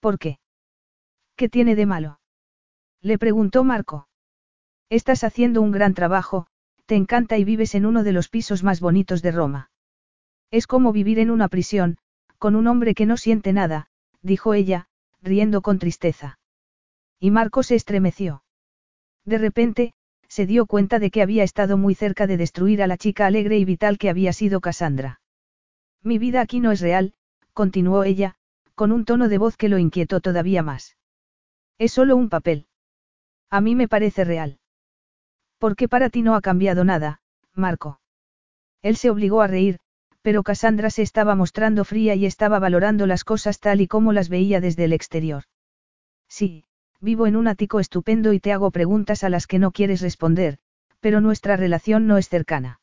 ¿Por 0.00 0.18
qué? 0.18 0.38
¿Qué 1.36 1.48
tiene 1.48 1.74
de 1.74 1.86
malo? 1.86 2.20
Le 3.00 3.18
preguntó 3.18 3.64
Marco. 3.64 4.08
Estás 4.90 5.24
haciendo 5.24 5.62
un 5.62 5.72
gran 5.72 5.94
trabajo, 5.94 6.46
te 6.86 6.96
encanta 6.96 7.38
y 7.38 7.44
vives 7.44 7.74
en 7.74 7.86
uno 7.86 8.04
de 8.04 8.12
los 8.12 8.28
pisos 8.28 8.62
más 8.62 8.80
bonitos 8.80 9.22
de 9.22 9.32
Roma. 9.32 9.70
Es 10.50 10.66
como 10.66 10.92
vivir 10.92 11.18
en 11.18 11.30
una 11.30 11.48
prisión, 11.48 11.96
con 12.38 12.54
un 12.54 12.66
hombre 12.66 12.94
que 12.94 13.06
no 13.06 13.16
siente 13.16 13.52
nada, 13.52 13.88
dijo 14.20 14.52
ella, 14.52 14.88
riendo 15.22 15.62
con 15.62 15.78
tristeza. 15.78 16.38
Y 17.22 17.30
Marco 17.30 17.62
se 17.62 17.76
estremeció. 17.76 18.42
De 19.24 19.38
repente, 19.38 19.92
se 20.26 20.44
dio 20.44 20.66
cuenta 20.66 20.98
de 20.98 21.12
que 21.12 21.22
había 21.22 21.44
estado 21.44 21.78
muy 21.78 21.94
cerca 21.94 22.26
de 22.26 22.36
destruir 22.36 22.82
a 22.82 22.88
la 22.88 22.96
chica 22.96 23.26
alegre 23.26 23.58
y 23.58 23.64
vital 23.64 23.96
que 23.96 24.10
había 24.10 24.32
sido 24.32 24.60
Cassandra. 24.60 25.20
Mi 26.02 26.18
vida 26.18 26.40
aquí 26.40 26.58
no 26.58 26.72
es 26.72 26.80
real, 26.80 27.14
continuó 27.52 28.02
ella, 28.02 28.34
con 28.74 28.90
un 28.90 29.04
tono 29.04 29.28
de 29.28 29.38
voz 29.38 29.56
que 29.56 29.68
lo 29.68 29.78
inquietó 29.78 30.20
todavía 30.20 30.64
más. 30.64 30.96
Es 31.78 31.92
solo 31.92 32.16
un 32.16 32.28
papel. 32.28 32.66
A 33.50 33.60
mí 33.60 33.76
me 33.76 33.86
parece 33.86 34.24
real. 34.24 34.58
¿Por 35.58 35.76
qué 35.76 35.86
para 35.86 36.10
ti 36.10 36.22
no 36.22 36.34
ha 36.34 36.40
cambiado 36.40 36.82
nada, 36.82 37.20
Marco? 37.54 38.00
Él 38.82 38.96
se 38.96 39.10
obligó 39.10 39.42
a 39.42 39.46
reír, 39.46 39.78
pero 40.22 40.42
Cassandra 40.42 40.90
se 40.90 41.02
estaba 41.02 41.36
mostrando 41.36 41.84
fría 41.84 42.16
y 42.16 42.26
estaba 42.26 42.58
valorando 42.58 43.06
las 43.06 43.22
cosas 43.22 43.60
tal 43.60 43.80
y 43.80 43.86
como 43.86 44.12
las 44.12 44.28
veía 44.28 44.60
desde 44.60 44.86
el 44.86 44.92
exterior. 44.92 45.44
Sí, 46.26 46.64
vivo 47.02 47.26
en 47.26 47.36
un 47.36 47.48
ático 47.48 47.80
estupendo 47.80 48.32
y 48.32 48.40
te 48.40 48.52
hago 48.52 48.70
preguntas 48.70 49.24
a 49.24 49.28
las 49.28 49.46
que 49.46 49.58
no 49.58 49.72
quieres 49.72 50.00
responder, 50.00 50.58
pero 51.00 51.20
nuestra 51.20 51.56
relación 51.56 52.06
no 52.06 52.16
es 52.16 52.28
cercana. 52.28 52.80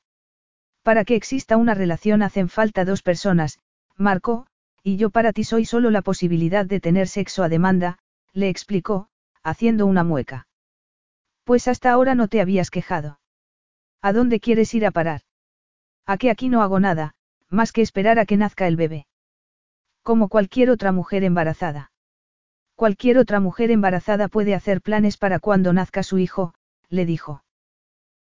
Para 0.83 1.05
que 1.05 1.15
exista 1.15 1.57
una 1.57 1.73
relación 1.73 2.21
hacen 2.21 2.49
falta 2.49 2.83
dos 2.83 3.01
personas, 3.01 3.59
Marco, 3.95 4.45
y 4.83 4.97
yo 4.97 5.09
para 5.09 5.33
ti 5.33 5.43
soy 5.45 5.65
solo 5.65 5.89
la 5.89 6.01
posibilidad 6.01 6.65
de 6.65 6.81
tener 6.81 7.07
sexo 7.07 7.43
a 7.43 7.49
demanda, 7.49 7.97
le 8.33 8.49
explicó, 8.49 9.07
haciendo 9.41 9.85
una 9.85 10.03
mueca. 10.03 10.47
Pues 11.45 11.67
hasta 11.67 11.91
ahora 11.91 12.13
no 12.13 12.27
te 12.27 12.41
habías 12.41 12.71
quejado. 12.71 13.19
¿A 14.01 14.13
dónde 14.13 14.39
quieres 14.39 14.73
ir 14.73 14.85
a 14.85 14.91
parar? 14.91 15.21
A 16.05 16.17
que 16.17 16.29
aquí 16.29 16.49
no 16.49 16.61
hago 16.61 16.79
nada, 16.79 17.13
más 17.49 17.71
que 17.71 17.81
esperar 17.81 18.19
a 18.19 18.25
que 18.25 18.37
nazca 18.37 18.67
el 18.67 18.75
bebé. 18.75 19.07
Como 20.03 20.27
cualquier 20.27 20.69
otra 20.69 20.91
mujer 20.91 21.23
embarazada. 21.23 21.91
Cualquier 22.79 23.17
otra 23.17 23.41
mujer 23.41 23.71
embarazada 23.71 24.29
puede 24.29 24.55
hacer 24.55 24.79
planes 24.79 25.17
para 25.17 25.39
cuando 25.39 25.73
nazca 25.73 26.01
su 26.01 26.17
hijo, 26.17 26.53
le 26.87 27.05
dijo. 27.05 27.43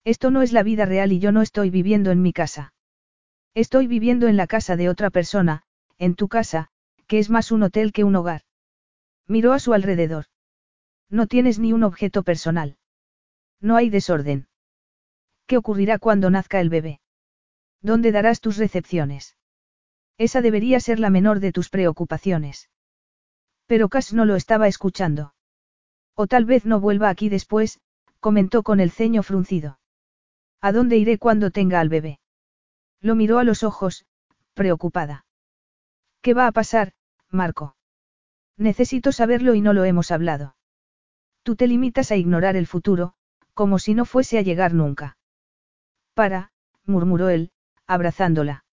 Esto 0.03 0.31
no 0.31 0.41
es 0.41 0.51
la 0.51 0.63
vida 0.63 0.85
real 0.85 1.11
y 1.11 1.19
yo 1.19 1.31
no 1.31 1.43
estoy 1.43 1.69
viviendo 1.69 2.09
en 2.09 2.23
mi 2.23 2.33
casa. 2.33 2.73
Estoy 3.53 3.85
viviendo 3.85 4.27
en 4.27 4.35
la 4.35 4.47
casa 4.47 4.75
de 4.75 4.89
otra 4.89 5.11
persona, 5.11 5.61
en 5.99 6.15
tu 6.15 6.27
casa, 6.27 6.69
que 7.05 7.19
es 7.19 7.29
más 7.29 7.51
un 7.51 7.61
hotel 7.61 7.93
que 7.93 8.03
un 8.03 8.15
hogar. 8.15 8.41
Miró 9.27 9.53
a 9.53 9.59
su 9.59 9.75
alrededor. 9.75 10.25
No 11.07 11.27
tienes 11.27 11.59
ni 11.59 11.71
un 11.71 11.83
objeto 11.83 12.23
personal. 12.23 12.77
No 13.61 13.75
hay 13.75 13.91
desorden. 13.91 14.47
¿Qué 15.45 15.57
ocurrirá 15.57 15.99
cuando 15.99 16.31
nazca 16.31 16.61
el 16.61 16.71
bebé? 16.71 16.99
¿Dónde 17.83 18.11
darás 18.11 18.41
tus 18.41 18.57
recepciones? 18.57 19.37
Esa 20.17 20.41
debería 20.41 20.79
ser 20.79 20.99
la 20.99 21.11
menor 21.11 21.41
de 21.41 21.51
tus 21.51 21.69
preocupaciones. 21.69 22.71
Pero 23.67 23.89
Cass 23.89 24.13
no 24.13 24.25
lo 24.25 24.35
estaba 24.35 24.67
escuchando. 24.67 25.33
O 26.15 26.25
tal 26.25 26.45
vez 26.45 26.65
no 26.65 26.79
vuelva 26.79 27.09
aquí 27.09 27.29
después, 27.29 27.79
comentó 28.19 28.63
con 28.63 28.79
el 28.79 28.91
ceño 28.91 29.21
fruncido. 29.23 29.79
¿A 30.61 30.71
dónde 30.71 30.97
iré 30.97 31.19
cuando 31.19 31.51
tenga 31.51 31.79
al 31.79 31.89
bebé? 31.89 32.19
Lo 33.01 33.13
miró 33.13 33.37
a 33.37 33.43
los 33.43 33.63
ojos, 33.63 34.05
preocupada. 34.53 35.25
¿Qué 36.21 36.33
va 36.33 36.47
a 36.47 36.51
pasar, 36.51 36.93
Marco? 37.29 37.75
Necesito 38.57 39.11
saberlo 39.11 39.53
y 39.53 39.61
no 39.61 39.73
lo 39.73 39.83
hemos 39.85 40.09
hablado. 40.11 40.55
Tú 41.43 41.55
te 41.55 41.67
limitas 41.67 42.11
a 42.11 42.15
ignorar 42.15 42.55
el 42.55 42.65
futuro, 42.65 43.13
como 43.53 43.77
si 43.77 43.93
no 43.93 44.05
fuese 44.05 44.39
a 44.39 44.41
llegar 44.41 44.73
nunca. 44.73 45.17
Para, 46.15 46.51
murmuró 46.85 47.29
él, 47.29 47.51
abrazándola. 47.85 48.65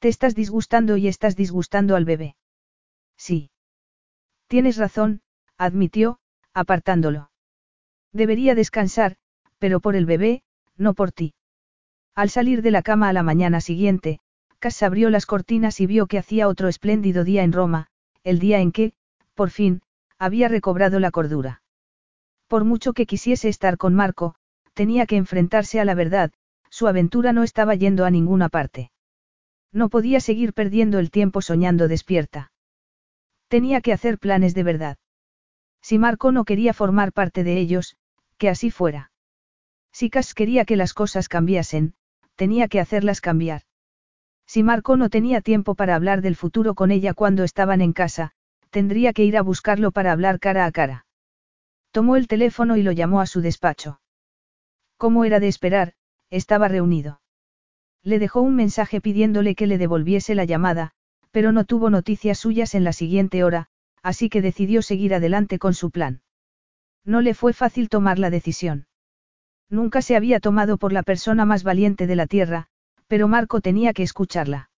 Te 0.00 0.08
estás 0.08 0.34
disgustando 0.34 0.96
y 0.96 1.06
estás 1.06 1.36
disgustando 1.36 1.94
al 1.96 2.04
bebé. 2.04 2.36
Sí. 3.16 3.50
Tienes 4.48 4.76
razón, 4.76 5.22
admitió, 5.58 6.18
apartándolo. 6.54 7.30
Debería 8.12 8.54
descansar, 8.54 9.16
pero 9.58 9.80
por 9.80 9.96
el 9.96 10.06
bebé, 10.06 10.42
no 10.76 10.94
por 10.94 11.12
ti. 11.12 11.34
Al 12.14 12.30
salir 12.30 12.62
de 12.62 12.70
la 12.70 12.82
cama 12.82 13.08
a 13.08 13.12
la 13.12 13.22
mañana 13.22 13.60
siguiente, 13.60 14.20
Cass 14.58 14.82
abrió 14.82 15.10
las 15.10 15.26
cortinas 15.26 15.80
y 15.80 15.86
vio 15.86 16.06
que 16.06 16.18
hacía 16.18 16.48
otro 16.48 16.68
espléndido 16.68 17.24
día 17.24 17.42
en 17.42 17.52
Roma, 17.52 17.88
el 18.24 18.38
día 18.38 18.60
en 18.60 18.72
que, 18.72 18.94
por 19.34 19.50
fin, 19.50 19.82
había 20.18 20.48
recobrado 20.48 20.98
la 20.98 21.10
cordura. 21.10 21.62
Por 22.46 22.64
mucho 22.64 22.92
que 22.92 23.06
quisiese 23.06 23.48
estar 23.48 23.76
con 23.76 23.94
Marco, 23.94 24.34
tenía 24.72 25.06
que 25.06 25.16
enfrentarse 25.16 25.80
a 25.80 25.84
la 25.84 25.94
verdad, 25.94 26.32
su 26.70 26.86
aventura 26.86 27.32
no 27.32 27.42
estaba 27.42 27.74
yendo 27.74 28.04
a 28.04 28.10
ninguna 28.10 28.48
parte. 28.48 28.90
No 29.72 29.88
podía 29.88 30.20
seguir 30.20 30.52
perdiendo 30.52 30.98
el 30.98 31.10
tiempo 31.10 31.42
soñando 31.42 31.88
despierta. 31.88 32.50
Tenía 33.48 33.80
que 33.80 33.92
hacer 33.92 34.18
planes 34.18 34.54
de 34.54 34.62
verdad. 34.62 34.96
Si 35.80 35.98
Marco 35.98 36.32
no 36.32 36.44
quería 36.44 36.74
formar 36.74 37.12
parte 37.12 37.44
de 37.44 37.58
ellos, 37.58 37.96
que 38.38 38.48
así 38.48 38.70
fuera. 38.70 39.12
Si 39.92 40.10
Cass 40.10 40.34
quería 40.34 40.64
que 40.64 40.76
las 40.76 40.94
cosas 40.94 41.28
cambiasen, 41.28 41.94
tenía 42.34 42.68
que 42.68 42.80
hacerlas 42.80 43.20
cambiar. 43.20 43.62
Si 44.46 44.62
Marco 44.62 44.96
no 44.96 45.10
tenía 45.10 45.40
tiempo 45.40 45.74
para 45.74 45.94
hablar 45.94 46.22
del 46.22 46.36
futuro 46.36 46.74
con 46.74 46.90
ella 46.90 47.14
cuando 47.14 47.44
estaban 47.44 47.80
en 47.80 47.92
casa, 47.92 48.32
tendría 48.70 49.12
que 49.12 49.24
ir 49.24 49.36
a 49.36 49.42
buscarlo 49.42 49.92
para 49.92 50.12
hablar 50.12 50.38
cara 50.38 50.66
a 50.66 50.72
cara. 50.72 51.06
Tomó 51.92 52.16
el 52.16 52.28
teléfono 52.28 52.76
y 52.76 52.82
lo 52.82 52.92
llamó 52.92 53.20
a 53.20 53.26
su 53.26 53.40
despacho. 53.40 54.00
Como 54.96 55.24
era 55.24 55.40
de 55.40 55.48
esperar, 55.48 55.94
estaba 56.30 56.68
reunido. 56.68 57.20
Le 58.02 58.18
dejó 58.18 58.40
un 58.40 58.54
mensaje 58.54 59.00
pidiéndole 59.00 59.54
que 59.54 59.66
le 59.66 59.78
devolviese 59.78 60.34
la 60.34 60.44
llamada, 60.44 60.92
pero 61.36 61.52
no 61.52 61.66
tuvo 61.66 61.90
noticias 61.90 62.38
suyas 62.38 62.74
en 62.74 62.82
la 62.82 62.94
siguiente 62.94 63.44
hora, 63.44 63.66
así 64.02 64.30
que 64.30 64.40
decidió 64.40 64.80
seguir 64.80 65.12
adelante 65.12 65.58
con 65.58 65.74
su 65.74 65.90
plan. 65.90 66.22
No 67.04 67.20
le 67.20 67.34
fue 67.34 67.52
fácil 67.52 67.90
tomar 67.90 68.18
la 68.18 68.30
decisión. 68.30 68.86
Nunca 69.68 70.00
se 70.00 70.16
había 70.16 70.40
tomado 70.40 70.78
por 70.78 70.94
la 70.94 71.02
persona 71.02 71.44
más 71.44 71.62
valiente 71.62 72.06
de 72.06 72.16
la 72.16 72.26
Tierra, 72.26 72.68
pero 73.06 73.28
Marco 73.28 73.60
tenía 73.60 73.92
que 73.92 74.02
escucharla. 74.02 74.70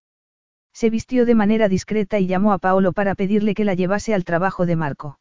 Se 0.72 0.90
vistió 0.90 1.26
de 1.26 1.36
manera 1.36 1.68
discreta 1.68 2.18
y 2.18 2.26
llamó 2.26 2.52
a 2.52 2.58
Paolo 2.58 2.92
para 2.92 3.14
pedirle 3.14 3.54
que 3.54 3.64
la 3.64 3.74
llevase 3.74 4.12
al 4.12 4.24
trabajo 4.24 4.66
de 4.66 4.74
Marco. 4.74 5.20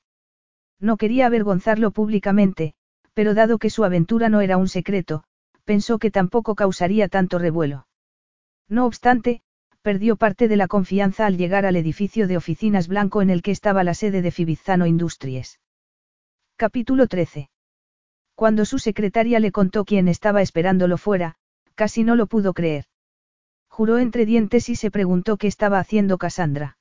No 0.80 0.98
quería 0.98 1.28
avergonzarlo 1.28 1.92
públicamente, 1.92 2.74
pero 3.14 3.36
dado 3.36 3.60
que 3.60 3.70
su 3.70 3.84
aventura 3.84 4.30
no 4.30 4.42
era 4.42 4.58
un 4.58 4.70
secreto, 4.70 5.24
pensó 5.66 6.00
que 6.00 6.10
tampoco 6.10 6.56
causaría 6.56 7.08
tanto 7.10 7.38
revuelo. 7.38 7.86
No 8.68 8.88
obstante, 8.88 9.44
perdió 9.88 10.18
parte 10.18 10.50
de 10.50 10.58
la 10.58 10.68
confianza 10.68 11.26
al 11.26 11.38
llegar 11.38 11.66
al 11.66 11.78
edificio 11.78 12.28
de 12.28 12.36
oficinas 12.36 12.90
blanco 12.90 13.22
en 13.22 13.30
el 13.30 13.42
que 13.42 13.52
estaba 13.52 13.86
la 13.86 13.94
sede 13.94 14.22
de 14.22 14.32
Fibizzano 14.32 14.86
Industries. 14.86 15.62
Capítulo 16.58 17.08
13. 17.08 17.50
Cuando 18.36 18.66
su 18.66 18.80
secretaria 18.80 19.40
le 19.40 19.54
contó 19.54 19.86
quién 19.86 20.10
estaba 20.10 20.42
esperándolo 20.42 20.98
fuera, 20.98 21.36
casi 21.74 22.04
no 22.04 22.18
lo 22.18 22.28
pudo 22.28 22.54
creer. 22.54 22.84
Juró 23.70 23.98
entre 23.98 24.26
dientes 24.26 24.68
y 24.68 24.76
se 24.76 24.92
preguntó 24.92 25.38
qué 25.38 25.48
estaba 25.48 25.80
haciendo 25.80 26.18
Cassandra. 26.18 26.78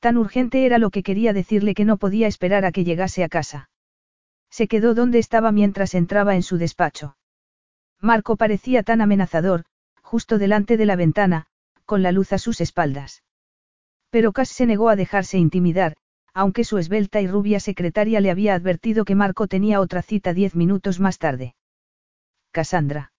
Tan 0.00 0.16
urgente 0.16 0.64
era 0.64 0.78
lo 0.78 0.88
que 0.88 1.02
quería 1.02 1.34
decirle 1.34 1.74
que 1.74 1.84
no 1.84 1.98
podía 1.98 2.26
esperar 2.26 2.64
a 2.64 2.72
que 2.72 2.84
llegase 2.84 3.22
a 3.22 3.28
casa. 3.28 3.68
Se 4.48 4.66
quedó 4.66 4.94
donde 4.94 5.18
estaba 5.18 5.52
mientras 5.52 5.92
entraba 5.92 6.36
en 6.36 6.42
su 6.42 6.56
despacho. 6.56 7.18
Marco 8.00 8.38
parecía 8.38 8.82
tan 8.82 9.02
amenazador, 9.02 9.66
justo 10.00 10.38
delante 10.38 10.78
de 10.78 10.86
la 10.86 10.96
ventana, 10.96 11.48
con 11.84 12.02
la 12.02 12.12
luz 12.12 12.32
a 12.32 12.38
sus 12.38 12.60
espaldas. 12.60 13.22
Pero 14.10 14.32
Cass 14.32 14.50
se 14.50 14.66
negó 14.66 14.88
a 14.88 14.96
dejarse 14.96 15.38
intimidar, 15.38 15.96
aunque 16.32 16.64
su 16.64 16.78
esbelta 16.78 17.20
y 17.20 17.26
rubia 17.26 17.60
secretaria 17.60 18.20
le 18.20 18.30
había 18.30 18.54
advertido 18.54 19.04
que 19.04 19.14
Marco 19.14 19.46
tenía 19.46 19.80
otra 19.80 20.02
cita 20.02 20.34
diez 20.34 20.54
minutos 20.54 21.00
más 21.00 21.18
tarde. 21.18 21.54
Cassandra. 22.50 23.12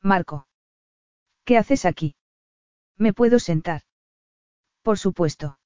Marco. 0.00 0.46
¿Qué 1.44 1.58
haces 1.58 1.84
aquí? 1.84 2.14
¿Me 2.96 3.12
puedo 3.12 3.38
sentar? 3.38 3.82
Por 4.82 4.98
supuesto. 4.98 5.58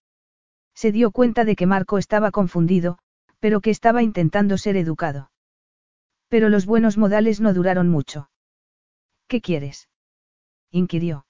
Se 0.74 0.92
dio 0.92 1.10
cuenta 1.10 1.44
de 1.44 1.56
que 1.56 1.66
Marco 1.66 1.98
estaba 1.98 2.30
confundido, 2.30 2.98
pero 3.40 3.60
que 3.60 3.70
estaba 3.70 4.02
intentando 4.02 4.58
ser 4.58 4.76
educado. 4.76 5.30
Pero 6.28 6.48
los 6.48 6.66
buenos 6.66 6.98
modales 6.98 7.40
no 7.40 7.54
duraron 7.54 7.88
mucho. 7.88 8.30
¿Qué 9.28 9.40
quieres? 9.40 9.88
inquirió. 10.70 11.26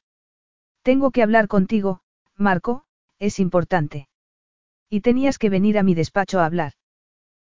Tengo 0.86 1.10
que 1.10 1.24
hablar 1.24 1.48
contigo, 1.48 1.98
Marco, 2.36 2.84
es 3.18 3.40
importante. 3.40 4.08
¿Y 4.88 5.00
tenías 5.00 5.36
que 5.36 5.50
venir 5.50 5.78
a 5.78 5.82
mi 5.82 5.96
despacho 5.96 6.38
a 6.38 6.46
hablar? 6.46 6.74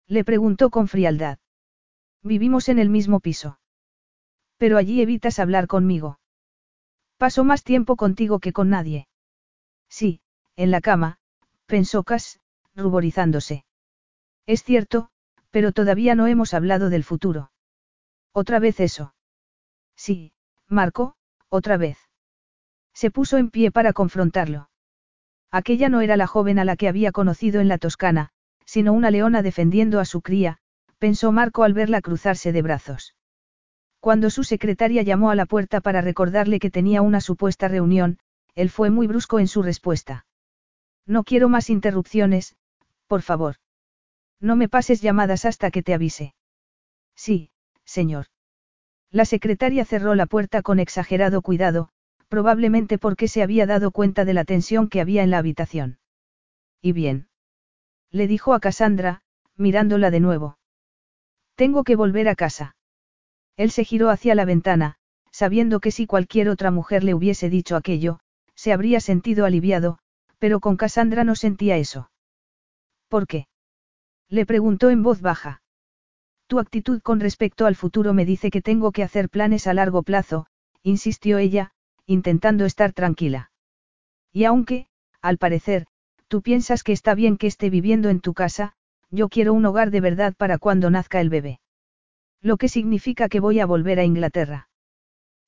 Le 0.06 0.24
preguntó 0.24 0.70
con 0.70 0.88
frialdad. 0.88 1.38
Vivimos 2.22 2.70
en 2.70 2.78
el 2.78 2.88
mismo 2.88 3.20
piso. 3.20 3.58
Pero 4.56 4.78
allí 4.78 5.02
evitas 5.02 5.38
hablar 5.38 5.66
conmigo. 5.66 6.18
Paso 7.18 7.44
más 7.44 7.62
tiempo 7.62 7.96
contigo 7.96 8.38
que 8.38 8.54
con 8.54 8.70
nadie. 8.70 9.06
Sí, 9.90 10.22
en 10.56 10.70
la 10.70 10.80
cama, 10.80 11.18
pensó 11.66 12.04
Cass, 12.04 12.40
ruborizándose. 12.74 13.66
Es 14.46 14.62
cierto, 14.62 15.10
pero 15.50 15.72
todavía 15.72 16.14
no 16.14 16.26
hemos 16.26 16.54
hablado 16.54 16.88
del 16.88 17.04
futuro. 17.04 17.50
¿Otra 18.32 18.60
vez 18.60 18.80
eso? 18.80 19.14
Sí, 19.94 20.32
Marco, 20.68 21.16
otra 21.50 21.76
vez. 21.76 22.05
Se 22.96 23.10
puso 23.10 23.36
en 23.36 23.50
pie 23.50 23.70
para 23.70 23.92
confrontarlo. 23.92 24.70
Aquella 25.50 25.90
no 25.90 26.00
era 26.00 26.16
la 26.16 26.26
joven 26.26 26.58
a 26.58 26.64
la 26.64 26.76
que 26.76 26.88
había 26.88 27.12
conocido 27.12 27.60
en 27.60 27.68
la 27.68 27.76
Toscana, 27.76 28.30
sino 28.64 28.94
una 28.94 29.10
leona 29.10 29.42
defendiendo 29.42 30.00
a 30.00 30.06
su 30.06 30.22
cría, 30.22 30.56
pensó 30.96 31.30
Marco 31.30 31.62
al 31.62 31.74
verla 31.74 32.00
cruzarse 32.00 32.52
de 32.52 32.62
brazos. 32.62 33.14
Cuando 34.00 34.30
su 34.30 34.44
secretaria 34.44 35.02
llamó 35.02 35.28
a 35.30 35.34
la 35.34 35.44
puerta 35.44 35.82
para 35.82 36.00
recordarle 36.00 36.58
que 36.58 36.70
tenía 36.70 37.02
una 37.02 37.20
supuesta 37.20 37.68
reunión, 37.68 38.18
él 38.54 38.70
fue 38.70 38.88
muy 38.88 39.06
brusco 39.06 39.40
en 39.40 39.46
su 39.46 39.62
respuesta. 39.62 40.24
No 41.04 41.22
quiero 41.22 41.50
más 41.50 41.68
interrupciones, 41.68 42.56
por 43.08 43.20
favor. 43.20 43.56
No 44.40 44.56
me 44.56 44.70
pases 44.70 45.02
llamadas 45.02 45.44
hasta 45.44 45.70
que 45.70 45.82
te 45.82 45.92
avise. 45.92 46.34
Sí, 47.14 47.50
señor. 47.84 48.28
La 49.10 49.26
secretaria 49.26 49.84
cerró 49.84 50.14
la 50.14 50.24
puerta 50.24 50.62
con 50.62 50.80
exagerado 50.80 51.42
cuidado, 51.42 51.90
probablemente 52.28 52.98
porque 52.98 53.28
se 53.28 53.42
había 53.42 53.66
dado 53.66 53.90
cuenta 53.90 54.24
de 54.24 54.34
la 54.34 54.44
tensión 54.44 54.88
que 54.88 55.00
había 55.00 55.22
en 55.22 55.30
la 55.30 55.38
habitación. 55.38 55.98
¿Y 56.82 56.92
bien? 56.92 57.28
Le 58.10 58.26
dijo 58.26 58.54
a 58.54 58.60
Cassandra, 58.60 59.22
mirándola 59.56 60.10
de 60.10 60.20
nuevo. 60.20 60.58
Tengo 61.54 61.84
que 61.84 61.96
volver 61.96 62.28
a 62.28 62.34
casa. 62.34 62.76
Él 63.56 63.70
se 63.70 63.84
giró 63.84 64.10
hacia 64.10 64.34
la 64.34 64.44
ventana, 64.44 64.96
sabiendo 65.30 65.80
que 65.80 65.90
si 65.90 66.06
cualquier 66.06 66.48
otra 66.48 66.70
mujer 66.70 67.04
le 67.04 67.14
hubiese 67.14 67.48
dicho 67.48 67.76
aquello, 67.76 68.20
se 68.54 68.72
habría 68.72 69.00
sentido 69.00 69.44
aliviado, 69.44 69.98
pero 70.38 70.60
con 70.60 70.76
Cassandra 70.76 71.24
no 71.24 71.34
sentía 71.34 71.76
eso. 71.76 72.10
¿Por 73.08 73.26
qué? 73.26 73.46
Le 74.28 74.44
preguntó 74.44 74.90
en 74.90 75.02
voz 75.02 75.20
baja. 75.20 75.62
Tu 76.46 76.58
actitud 76.58 77.00
con 77.00 77.20
respecto 77.20 77.66
al 77.66 77.76
futuro 77.76 78.14
me 78.14 78.24
dice 78.24 78.50
que 78.50 78.62
tengo 78.62 78.92
que 78.92 79.02
hacer 79.02 79.28
planes 79.28 79.66
a 79.66 79.74
largo 79.74 80.02
plazo, 80.02 80.46
insistió 80.82 81.38
ella, 81.38 81.72
intentando 82.06 82.64
estar 82.64 82.92
tranquila. 82.92 83.50
Y 84.32 84.44
aunque, 84.44 84.86
al 85.20 85.38
parecer, 85.38 85.86
tú 86.28 86.42
piensas 86.42 86.82
que 86.82 86.92
está 86.92 87.14
bien 87.14 87.36
que 87.36 87.46
esté 87.46 87.70
viviendo 87.70 88.08
en 88.08 88.20
tu 88.20 88.34
casa, 88.34 88.74
yo 89.10 89.28
quiero 89.28 89.52
un 89.52 89.64
hogar 89.66 89.90
de 89.90 90.00
verdad 90.00 90.34
para 90.36 90.58
cuando 90.58 90.90
nazca 90.90 91.20
el 91.20 91.30
bebé. 91.30 91.60
Lo 92.40 92.56
que 92.56 92.68
significa 92.68 93.28
que 93.28 93.40
voy 93.40 93.60
a 93.60 93.66
volver 93.66 93.98
a 93.98 94.04
Inglaterra. 94.04 94.68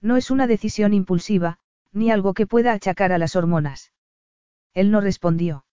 No 0.00 0.16
es 0.16 0.30
una 0.30 0.46
decisión 0.46 0.94
impulsiva, 0.94 1.58
ni 1.92 2.10
algo 2.10 2.34
que 2.34 2.46
pueda 2.46 2.72
achacar 2.72 3.12
a 3.12 3.18
las 3.18 3.36
hormonas. 3.36 3.92
Él 4.74 4.90
no 4.90 5.00
respondió. 5.00 5.64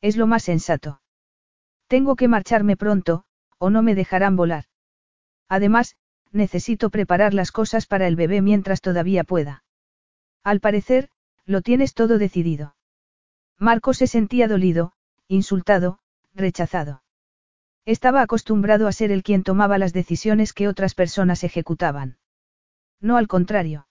Es 0.00 0.16
lo 0.16 0.26
más 0.26 0.42
sensato. 0.42 1.00
Tengo 1.86 2.16
que 2.16 2.28
marcharme 2.28 2.76
pronto, 2.76 3.24
o 3.58 3.70
no 3.70 3.82
me 3.82 3.94
dejarán 3.94 4.36
volar. 4.36 4.64
Además, 5.48 5.96
necesito 6.32 6.90
preparar 6.90 7.34
las 7.34 7.52
cosas 7.52 7.86
para 7.86 8.06
el 8.06 8.16
bebé 8.16 8.40
mientras 8.40 8.80
todavía 8.80 9.24
pueda. 9.24 9.64
Al 10.44 10.60
parecer, 10.60 11.08
lo 11.44 11.62
tienes 11.62 11.94
todo 11.94 12.18
decidido. 12.18 12.74
Marco 13.58 13.94
se 13.94 14.06
sentía 14.06 14.48
dolido, 14.48 14.92
insultado, 15.28 16.00
rechazado. 16.34 17.02
Estaba 17.84 18.22
acostumbrado 18.22 18.86
a 18.86 18.92
ser 18.92 19.10
el 19.10 19.22
quien 19.22 19.42
tomaba 19.42 19.78
las 19.78 19.92
decisiones 19.92 20.52
que 20.52 20.68
otras 20.68 20.94
personas 20.94 21.44
ejecutaban. 21.44 22.18
No 23.00 23.16
al 23.16 23.26
contrario. 23.26 23.88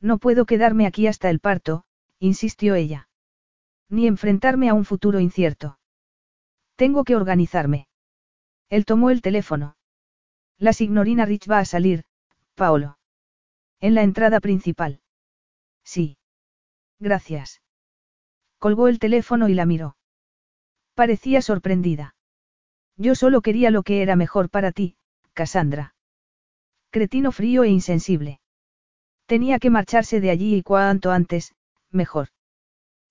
No 0.00 0.18
puedo 0.18 0.46
quedarme 0.46 0.86
aquí 0.86 1.06
hasta 1.06 1.30
el 1.30 1.40
parto, 1.40 1.84
insistió 2.18 2.74
ella. 2.74 3.08
Ni 3.88 4.06
enfrentarme 4.06 4.68
a 4.68 4.74
un 4.74 4.84
futuro 4.84 5.20
incierto. 5.20 5.78
Tengo 6.76 7.04
que 7.04 7.14
organizarme. 7.14 7.86
Él 8.68 8.84
tomó 8.84 9.10
el 9.10 9.22
teléfono. 9.22 9.76
La 10.58 10.72
signorina 10.72 11.24
Rich 11.24 11.48
va 11.48 11.60
a 11.60 11.64
salir, 11.64 12.04
Paolo. 12.54 12.98
En 13.80 13.94
la 13.94 14.02
entrada 14.02 14.40
principal. 14.40 15.00
Sí. 15.84 16.16
Gracias. 16.98 17.60
Colgó 18.58 18.88
el 18.88 18.98
teléfono 18.98 19.48
y 19.48 19.54
la 19.54 19.66
miró. 19.66 19.96
Parecía 20.94 21.42
sorprendida. 21.42 22.14
Yo 22.96 23.14
solo 23.14 23.42
quería 23.42 23.70
lo 23.70 23.82
que 23.82 24.02
era 24.02 24.16
mejor 24.16 24.48
para 24.48 24.72
ti, 24.72 24.96
Cassandra. 25.32 25.94
Cretino 26.90 27.32
frío 27.32 27.64
e 27.64 27.68
insensible. 27.68 28.40
Tenía 29.26 29.58
que 29.58 29.70
marcharse 29.70 30.20
de 30.20 30.30
allí 30.30 30.54
y 30.54 30.62
cuanto 30.62 31.10
antes, 31.10 31.54
mejor. 31.90 32.28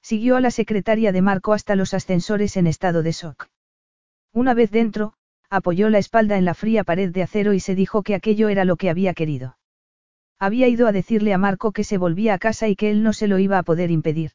Siguió 0.01 0.37
a 0.37 0.41
la 0.41 0.51
secretaria 0.51 1.11
de 1.11 1.21
Marco 1.21 1.53
hasta 1.53 1.75
los 1.75 1.93
ascensores 1.93 2.55
en 2.57 2.67
estado 2.67 3.03
de 3.03 3.11
shock. 3.11 3.47
Una 4.31 4.53
vez 4.53 4.71
dentro, 4.71 5.13
apoyó 5.49 5.89
la 5.89 5.97
espalda 5.97 6.37
en 6.37 6.45
la 6.45 6.53
fría 6.53 6.83
pared 6.83 7.11
de 7.11 7.23
acero 7.23 7.53
y 7.53 7.59
se 7.59 7.75
dijo 7.75 8.03
que 8.03 8.15
aquello 8.15 8.49
era 8.49 8.65
lo 8.65 8.77
que 8.77 8.89
había 8.89 9.13
querido. 9.13 9.57
Había 10.45 10.67
ido 10.67 10.87
a 10.87 10.91
decirle 10.91 11.33
a 11.33 11.37
Marco 11.37 11.71
que 11.71 11.85
se 11.85 11.97
volvía 11.97 12.33
a 12.33 12.37
casa 12.37 12.67
y 12.67 12.75
que 12.75 12.91
él 12.91 13.01
no 13.01 13.13
se 13.13 13.29
lo 13.29 13.39
iba 13.39 13.57
a 13.57 13.63
poder 13.63 13.91
impedir. 13.91 14.31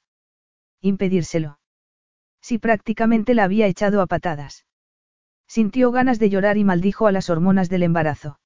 Impedírselo. 0.81 1.59
Si 2.41 2.57
prácticamente 2.57 3.35
la 3.35 3.45
había 3.45 3.67
echado 3.67 4.01
a 4.01 4.07
patadas. 4.07 4.65
Sintió 5.47 5.93
ganas 5.93 6.19
de 6.19 6.31
llorar 6.31 6.57
y 6.57 6.65
maldijo 6.65 7.09
a 7.09 7.13
las 7.13 7.29
hormonas 7.29 7.69
del 7.69 7.83
embarazo. 7.83 8.41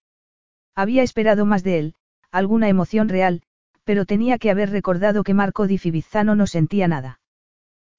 Había 0.74 1.04
esperado 1.04 1.46
más 1.46 1.62
de 1.62 1.78
él, 1.78 1.94
alguna 2.32 2.68
emoción 2.68 3.08
real, 3.08 3.42
pero 3.84 4.06
tenía 4.06 4.38
que 4.38 4.50
haber 4.50 4.70
recordado 4.70 5.22
que 5.22 5.32
Marco 5.32 5.68
di 5.68 5.78
Fibizzano 5.78 6.34
no 6.34 6.48
sentía 6.48 6.88
nada. 6.88 7.20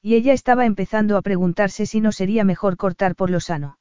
Y 0.01 0.15
ella 0.15 0.33
estaba 0.33 0.65
empezando 0.65 1.15
a 1.15 1.21
preguntarse 1.21 1.85
si 1.85 2.01
no 2.01 2.11
sería 2.11 2.43
mejor 2.43 2.75
cortar 2.75 3.15
por 3.15 3.29
lo 3.29 3.39
sano. 3.39 3.77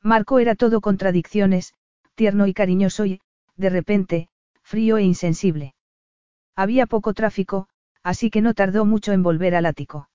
Marco 0.00 0.38
era 0.38 0.54
todo 0.54 0.80
contradicciones, 0.80 1.74
tierno 2.14 2.46
y 2.46 2.54
cariñoso 2.54 3.04
y, 3.04 3.20
de 3.56 3.68
repente, 3.68 4.28
frío 4.64 4.96
e 4.96 5.02
insensible. 5.02 5.74
Había 6.56 6.86
poco 6.86 7.14
tráfico, 7.14 7.68
así 8.02 8.30
que 8.30 8.40
no 8.40 8.54
tardó 8.54 8.84
mucho 8.84 9.12
en 9.12 9.22
volver 9.22 9.54
al 9.54 9.66
ático. 9.66 10.08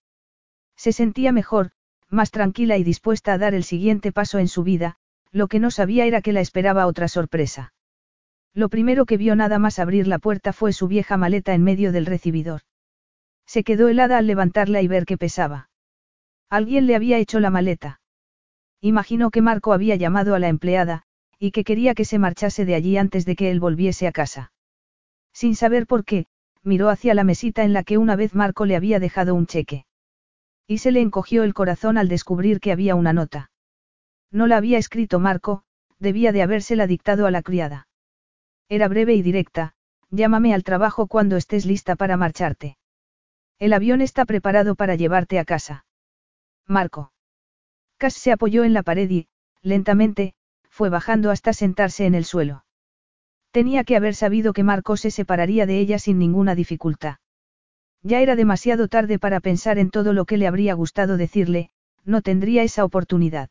Se 0.75 0.91
sentía 0.91 1.31
mejor, 1.31 1.71
más 2.09 2.31
tranquila 2.31 2.77
y 2.77 2.83
dispuesta 2.83 3.33
a 3.33 3.37
dar 3.37 3.53
el 3.53 3.63
siguiente 3.63 4.11
paso 4.11 4.39
en 4.39 4.47
su 4.47 4.63
vida, 4.63 4.97
lo 5.31 5.47
que 5.47 5.59
no 5.59 5.71
sabía 5.71 6.05
era 6.05 6.21
que 6.21 6.33
la 6.33 6.41
esperaba 6.41 6.87
otra 6.87 7.07
sorpresa. 7.07 7.73
Lo 8.53 8.69
primero 8.69 9.05
que 9.05 9.17
vio 9.17 9.35
nada 9.35 9.59
más 9.59 9.77
abrir 9.79 10.07
la 10.07 10.19
puerta 10.19 10.53
fue 10.53 10.73
su 10.73 10.87
vieja 10.87 11.17
maleta 11.17 11.53
en 11.53 11.63
medio 11.63 11.91
del 11.91 12.05
recibidor. 12.05 12.61
Se 13.45 13.63
quedó 13.63 13.87
helada 13.87 14.17
al 14.17 14.27
levantarla 14.27 14.81
y 14.81 14.87
ver 14.87 15.05
que 15.05 15.17
pesaba. 15.17 15.69
Alguien 16.49 16.87
le 16.87 16.95
había 16.95 17.19
hecho 17.19 17.39
la 17.39 17.51
maleta. 17.51 18.01
Imaginó 18.81 19.29
que 19.29 19.41
Marco 19.41 19.73
había 19.73 19.95
llamado 19.95 20.33
a 20.33 20.39
la 20.39 20.47
empleada, 20.47 21.03
y 21.39 21.51
que 21.51 21.63
quería 21.63 21.95
que 21.95 22.05
se 22.05 22.19
marchase 22.19 22.65
de 22.65 22.75
allí 22.75 22.97
antes 22.97 23.25
de 23.25 23.35
que 23.35 23.49
él 23.49 23.59
volviese 23.59 24.07
a 24.07 24.11
casa. 24.11 24.51
Sin 25.33 25.55
saber 25.55 25.87
por 25.87 26.03
qué, 26.03 26.25
miró 26.63 26.89
hacia 26.89 27.13
la 27.13 27.23
mesita 27.23 27.63
en 27.63 27.73
la 27.73 27.83
que 27.83 27.97
una 27.97 28.15
vez 28.15 28.35
Marco 28.35 28.65
le 28.65 28.75
había 28.75 28.99
dejado 28.99 29.33
un 29.33 29.47
cheque. 29.47 29.85
Y 30.67 30.79
se 30.79 30.91
le 30.91 30.99
encogió 30.99 31.43
el 31.43 31.53
corazón 31.53 31.97
al 31.97 32.09
descubrir 32.09 32.59
que 32.59 32.71
había 32.71 32.95
una 32.95 33.13
nota. 33.13 33.51
No 34.31 34.45
la 34.45 34.57
había 34.57 34.77
escrito 34.77 35.19
Marco, 35.19 35.63
debía 35.97 36.31
de 36.31 36.41
habérsela 36.41 36.87
dictado 36.87 37.25
a 37.25 37.31
la 37.31 37.41
criada. 37.41 37.87
Era 38.67 38.87
breve 38.87 39.15
y 39.15 39.21
directa, 39.21 39.73
llámame 40.11 40.53
al 40.53 40.63
trabajo 40.63 41.07
cuando 41.07 41.37
estés 41.37 41.65
lista 41.65 41.95
para 41.95 42.17
marcharte. 42.17 42.77
El 43.57 43.73
avión 43.73 44.01
está 44.01 44.25
preparado 44.25 44.75
para 44.75 44.95
llevarte 44.95 45.39
a 45.39 45.45
casa. 45.45 45.85
Marco. 46.67 47.11
Cass 47.97 48.13
se 48.13 48.31
apoyó 48.31 48.63
en 48.63 48.73
la 48.73 48.83
pared 48.83 49.09
y, 49.09 49.27
lentamente, 49.61 50.33
fue 50.69 50.89
bajando 50.89 51.31
hasta 51.31 51.53
sentarse 51.53 52.05
en 52.05 52.15
el 52.15 52.25
suelo. 52.25 52.65
Tenía 53.51 53.83
que 53.83 53.95
haber 53.95 54.15
sabido 54.15 54.53
que 54.53 54.63
Marco 54.63 54.95
se 54.95 55.11
separaría 55.11 55.65
de 55.65 55.79
ella 55.79 55.99
sin 55.99 56.19
ninguna 56.19 56.55
dificultad. 56.55 57.17
Ya 58.03 58.21
era 58.21 58.35
demasiado 58.35 58.87
tarde 58.87 59.19
para 59.19 59.39
pensar 59.39 59.77
en 59.77 59.89
todo 59.89 60.13
lo 60.13 60.25
que 60.25 60.37
le 60.37 60.47
habría 60.47 60.73
gustado 60.73 61.17
decirle, 61.17 61.69
no 62.05 62.21
tendría 62.21 62.63
esa 62.63 62.85
oportunidad. 62.85 63.49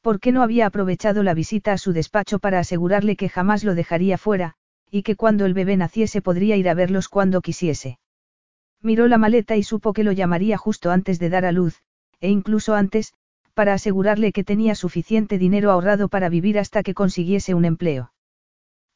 ¿Por 0.00 0.18
qué 0.18 0.32
no 0.32 0.42
había 0.42 0.66
aprovechado 0.66 1.22
la 1.22 1.34
visita 1.34 1.72
a 1.72 1.78
su 1.78 1.92
despacho 1.92 2.40
para 2.40 2.58
asegurarle 2.58 3.14
que 3.16 3.28
jamás 3.28 3.62
lo 3.62 3.74
dejaría 3.74 4.18
fuera, 4.18 4.54
y 4.90 5.04
que 5.04 5.14
cuando 5.14 5.46
el 5.46 5.54
bebé 5.54 5.76
naciese 5.76 6.22
podría 6.22 6.56
ir 6.56 6.68
a 6.68 6.74
verlos 6.74 7.08
cuando 7.08 7.40
quisiese? 7.40 7.98
Miró 8.80 9.06
la 9.06 9.16
maleta 9.16 9.56
y 9.56 9.62
supo 9.62 9.92
que 9.92 10.02
lo 10.02 10.10
llamaría 10.10 10.58
justo 10.58 10.90
antes 10.90 11.20
de 11.20 11.30
dar 11.30 11.44
a 11.44 11.52
luz, 11.52 11.82
e 12.20 12.30
incluso 12.30 12.74
antes, 12.74 13.14
para 13.54 13.74
asegurarle 13.74 14.32
que 14.32 14.44
tenía 14.44 14.74
suficiente 14.74 15.38
dinero 15.38 15.70
ahorrado 15.70 16.08
para 16.08 16.28
vivir 16.28 16.58
hasta 16.58 16.82
que 16.82 16.94
consiguiese 16.94 17.54
un 17.54 17.64
empleo. 17.64 18.12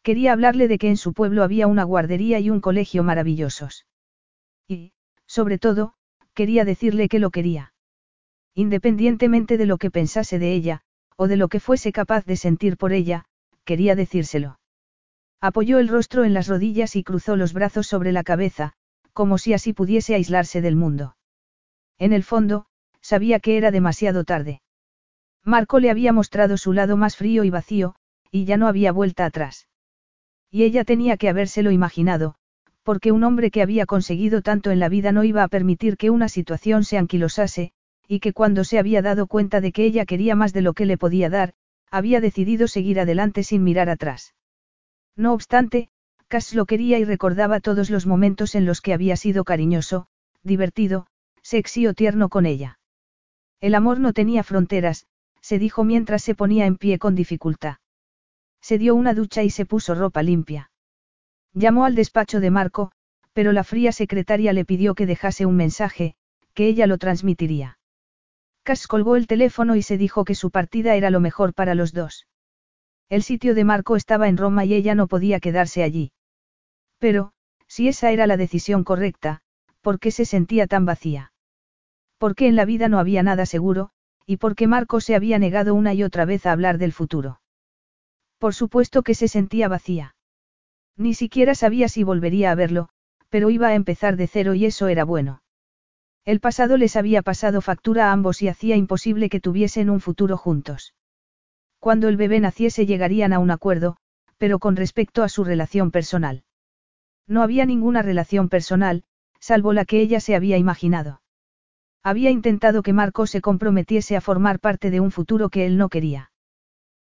Quería 0.02 0.32
hablarle 0.32 0.68
de 0.68 0.78
que 0.78 0.88
en 0.88 0.96
su 0.96 1.12
pueblo 1.12 1.42
había 1.42 1.66
una 1.66 1.84
guardería 1.84 2.38
y 2.38 2.50
un 2.50 2.60
colegio 2.60 3.02
maravillosos. 3.02 3.86
Y, 4.68 4.92
sobre 5.26 5.58
todo, 5.58 5.94
quería 6.32 6.64
decirle 6.64 7.08
que 7.08 7.18
lo 7.18 7.30
quería. 7.30 7.72
Independientemente 8.54 9.58
de 9.58 9.66
lo 9.66 9.78
que 9.78 9.90
pensase 9.90 10.38
de 10.38 10.52
ella, 10.52 10.82
o 11.16 11.28
de 11.28 11.36
lo 11.36 11.48
que 11.48 11.60
fuese 11.60 11.92
capaz 11.92 12.24
de 12.24 12.36
sentir 12.36 12.76
por 12.76 12.92
ella, 12.92 13.24
quería 13.64 13.94
decírselo. 13.94 14.60
Apoyó 15.40 15.78
el 15.78 15.88
rostro 15.88 16.24
en 16.24 16.34
las 16.34 16.46
rodillas 16.46 16.96
y 16.96 17.02
cruzó 17.02 17.36
los 17.36 17.52
brazos 17.52 17.86
sobre 17.86 18.12
la 18.12 18.22
cabeza, 18.22 18.72
como 19.12 19.38
si 19.38 19.52
así 19.52 19.72
pudiese 19.72 20.14
aislarse 20.14 20.60
del 20.60 20.76
mundo. 20.76 21.16
En 21.98 22.12
el 22.12 22.22
fondo, 22.22 22.66
sabía 23.06 23.38
que 23.38 23.56
era 23.56 23.70
demasiado 23.70 24.24
tarde. 24.24 24.62
Marco 25.44 25.78
le 25.78 25.90
había 25.90 26.12
mostrado 26.12 26.56
su 26.56 26.72
lado 26.72 26.96
más 26.96 27.16
frío 27.16 27.44
y 27.44 27.50
vacío, 27.50 27.94
y 28.32 28.46
ya 28.46 28.56
no 28.56 28.66
había 28.66 28.90
vuelta 28.90 29.24
atrás. 29.24 29.68
Y 30.50 30.64
ella 30.64 30.84
tenía 30.84 31.16
que 31.16 31.28
habérselo 31.28 31.70
imaginado, 31.70 32.34
porque 32.82 33.12
un 33.12 33.22
hombre 33.22 33.52
que 33.52 33.62
había 33.62 33.86
conseguido 33.86 34.42
tanto 34.42 34.72
en 34.72 34.80
la 34.80 34.88
vida 34.88 35.12
no 35.12 35.22
iba 35.22 35.44
a 35.44 35.48
permitir 35.48 35.96
que 35.96 36.10
una 36.10 36.28
situación 36.28 36.82
se 36.82 36.98
anquilosase, 36.98 37.70
y 38.08 38.18
que 38.18 38.32
cuando 38.32 38.64
se 38.64 38.76
había 38.80 39.02
dado 39.02 39.28
cuenta 39.28 39.60
de 39.60 39.70
que 39.70 39.84
ella 39.84 40.04
quería 40.04 40.34
más 40.34 40.52
de 40.52 40.62
lo 40.62 40.72
que 40.72 40.86
le 40.86 40.98
podía 40.98 41.30
dar, 41.30 41.52
había 41.92 42.20
decidido 42.20 42.66
seguir 42.66 42.98
adelante 42.98 43.44
sin 43.44 43.62
mirar 43.62 43.88
atrás. 43.88 44.34
No 45.14 45.32
obstante, 45.32 45.90
Cass 46.26 46.54
lo 46.54 46.66
quería 46.66 46.98
y 46.98 47.04
recordaba 47.04 47.60
todos 47.60 47.88
los 47.88 48.04
momentos 48.04 48.56
en 48.56 48.66
los 48.66 48.80
que 48.80 48.92
había 48.92 49.16
sido 49.16 49.44
cariñoso, 49.44 50.08
divertido, 50.42 51.06
sexy 51.42 51.86
o 51.86 51.94
tierno 51.94 52.28
con 52.28 52.46
ella. 52.46 52.80
El 53.60 53.74
amor 53.74 54.00
no 54.00 54.12
tenía 54.12 54.42
fronteras, 54.42 55.06
se 55.40 55.58
dijo 55.58 55.84
mientras 55.84 56.22
se 56.22 56.34
ponía 56.34 56.66
en 56.66 56.76
pie 56.76 56.98
con 56.98 57.14
dificultad. 57.14 57.76
Se 58.60 58.78
dio 58.78 58.94
una 58.94 59.14
ducha 59.14 59.42
y 59.42 59.50
se 59.50 59.64
puso 59.64 59.94
ropa 59.94 60.22
limpia. 60.22 60.70
Llamó 61.52 61.84
al 61.84 61.94
despacho 61.94 62.40
de 62.40 62.50
Marco, 62.50 62.92
pero 63.32 63.52
la 63.52 63.64
fría 63.64 63.92
secretaria 63.92 64.52
le 64.52 64.64
pidió 64.64 64.94
que 64.94 65.06
dejase 65.06 65.46
un 65.46 65.56
mensaje, 65.56 66.16
que 66.52 66.66
ella 66.66 66.86
lo 66.86 66.98
transmitiría. 66.98 67.78
Cass 68.62 68.88
colgó 68.88 69.14
el 69.14 69.26
teléfono 69.26 69.76
y 69.76 69.82
se 69.82 69.96
dijo 69.96 70.24
que 70.24 70.34
su 70.34 70.50
partida 70.50 70.96
era 70.96 71.10
lo 71.10 71.20
mejor 71.20 71.54
para 71.54 71.74
los 71.74 71.92
dos. 71.92 72.26
El 73.08 73.22
sitio 73.22 73.54
de 73.54 73.62
Marco 73.62 73.94
estaba 73.94 74.28
en 74.28 74.36
Roma 74.36 74.64
y 74.64 74.74
ella 74.74 74.94
no 74.94 75.06
podía 75.06 75.38
quedarse 75.38 75.84
allí. 75.84 76.12
Pero, 76.98 77.32
si 77.68 77.88
esa 77.88 78.10
era 78.10 78.26
la 78.26 78.36
decisión 78.36 78.82
correcta, 78.82 79.42
¿por 79.80 80.00
qué 80.00 80.10
se 80.10 80.24
sentía 80.24 80.66
tan 80.66 80.84
vacía? 80.84 81.32
Porque 82.18 82.48
en 82.48 82.56
la 82.56 82.64
vida 82.64 82.88
no 82.88 82.98
había 82.98 83.22
nada 83.22 83.46
seguro, 83.46 83.90
y 84.26 84.38
porque 84.38 84.66
Marco 84.66 85.00
se 85.00 85.14
había 85.14 85.38
negado 85.38 85.74
una 85.74 85.94
y 85.94 86.02
otra 86.02 86.24
vez 86.24 86.46
a 86.46 86.52
hablar 86.52 86.78
del 86.78 86.92
futuro. 86.92 87.40
Por 88.38 88.54
supuesto 88.54 89.02
que 89.02 89.14
se 89.14 89.28
sentía 89.28 89.68
vacía. 89.68 90.16
Ni 90.96 91.14
siquiera 91.14 91.54
sabía 91.54 91.88
si 91.88 92.04
volvería 92.04 92.50
a 92.50 92.54
verlo, 92.54 92.88
pero 93.28 93.50
iba 93.50 93.68
a 93.68 93.74
empezar 93.74 94.16
de 94.16 94.26
cero 94.26 94.54
y 94.54 94.64
eso 94.64 94.88
era 94.88 95.04
bueno. 95.04 95.42
El 96.24 96.40
pasado 96.40 96.76
les 96.76 96.96
había 96.96 97.22
pasado 97.22 97.60
factura 97.60 98.08
a 98.08 98.12
ambos 98.12 98.42
y 98.42 98.48
hacía 98.48 98.76
imposible 98.76 99.28
que 99.28 99.40
tuviesen 99.40 99.90
un 99.90 100.00
futuro 100.00 100.36
juntos. 100.36 100.94
Cuando 101.78 102.08
el 102.08 102.16
bebé 102.16 102.40
naciese 102.40 102.86
llegarían 102.86 103.32
a 103.32 103.38
un 103.38 103.50
acuerdo, 103.50 103.96
pero 104.38 104.58
con 104.58 104.74
respecto 104.74 105.22
a 105.22 105.28
su 105.28 105.44
relación 105.44 105.90
personal. 105.90 106.44
No 107.28 107.42
había 107.42 107.64
ninguna 107.64 108.02
relación 108.02 108.48
personal, 108.48 109.04
salvo 109.38 109.72
la 109.72 109.84
que 109.84 110.00
ella 110.00 110.20
se 110.20 110.34
había 110.34 110.58
imaginado. 110.58 111.20
Había 112.06 112.30
intentado 112.30 112.84
que 112.84 112.92
Marco 112.92 113.26
se 113.26 113.40
comprometiese 113.40 114.16
a 114.16 114.20
formar 114.20 114.60
parte 114.60 114.92
de 114.92 115.00
un 115.00 115.10
futuro 115.10 115.48
que 115.48 115.66
él 115.66 115.76
no 115.76 115.88
quería. 115.88 116.30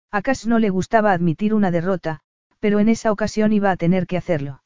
A 0.09 0.23
Cass 0.23 0.47
no 0.47 0.57
le 0.57 0.71
gustaba 0.71 1.11
admitir 1.11 1.53
una 1.53 1.69
derrota, 1.69 2.21
pero 2.59 2.79
en 2.79 2.89
esa 2.89 3.11
ocasión 3.11 3.53
iba 3.53 3.69
a 3.69 3.77
tener 3.77 4.07
que 4.07 4.17
hacerlo. 4.17 4.63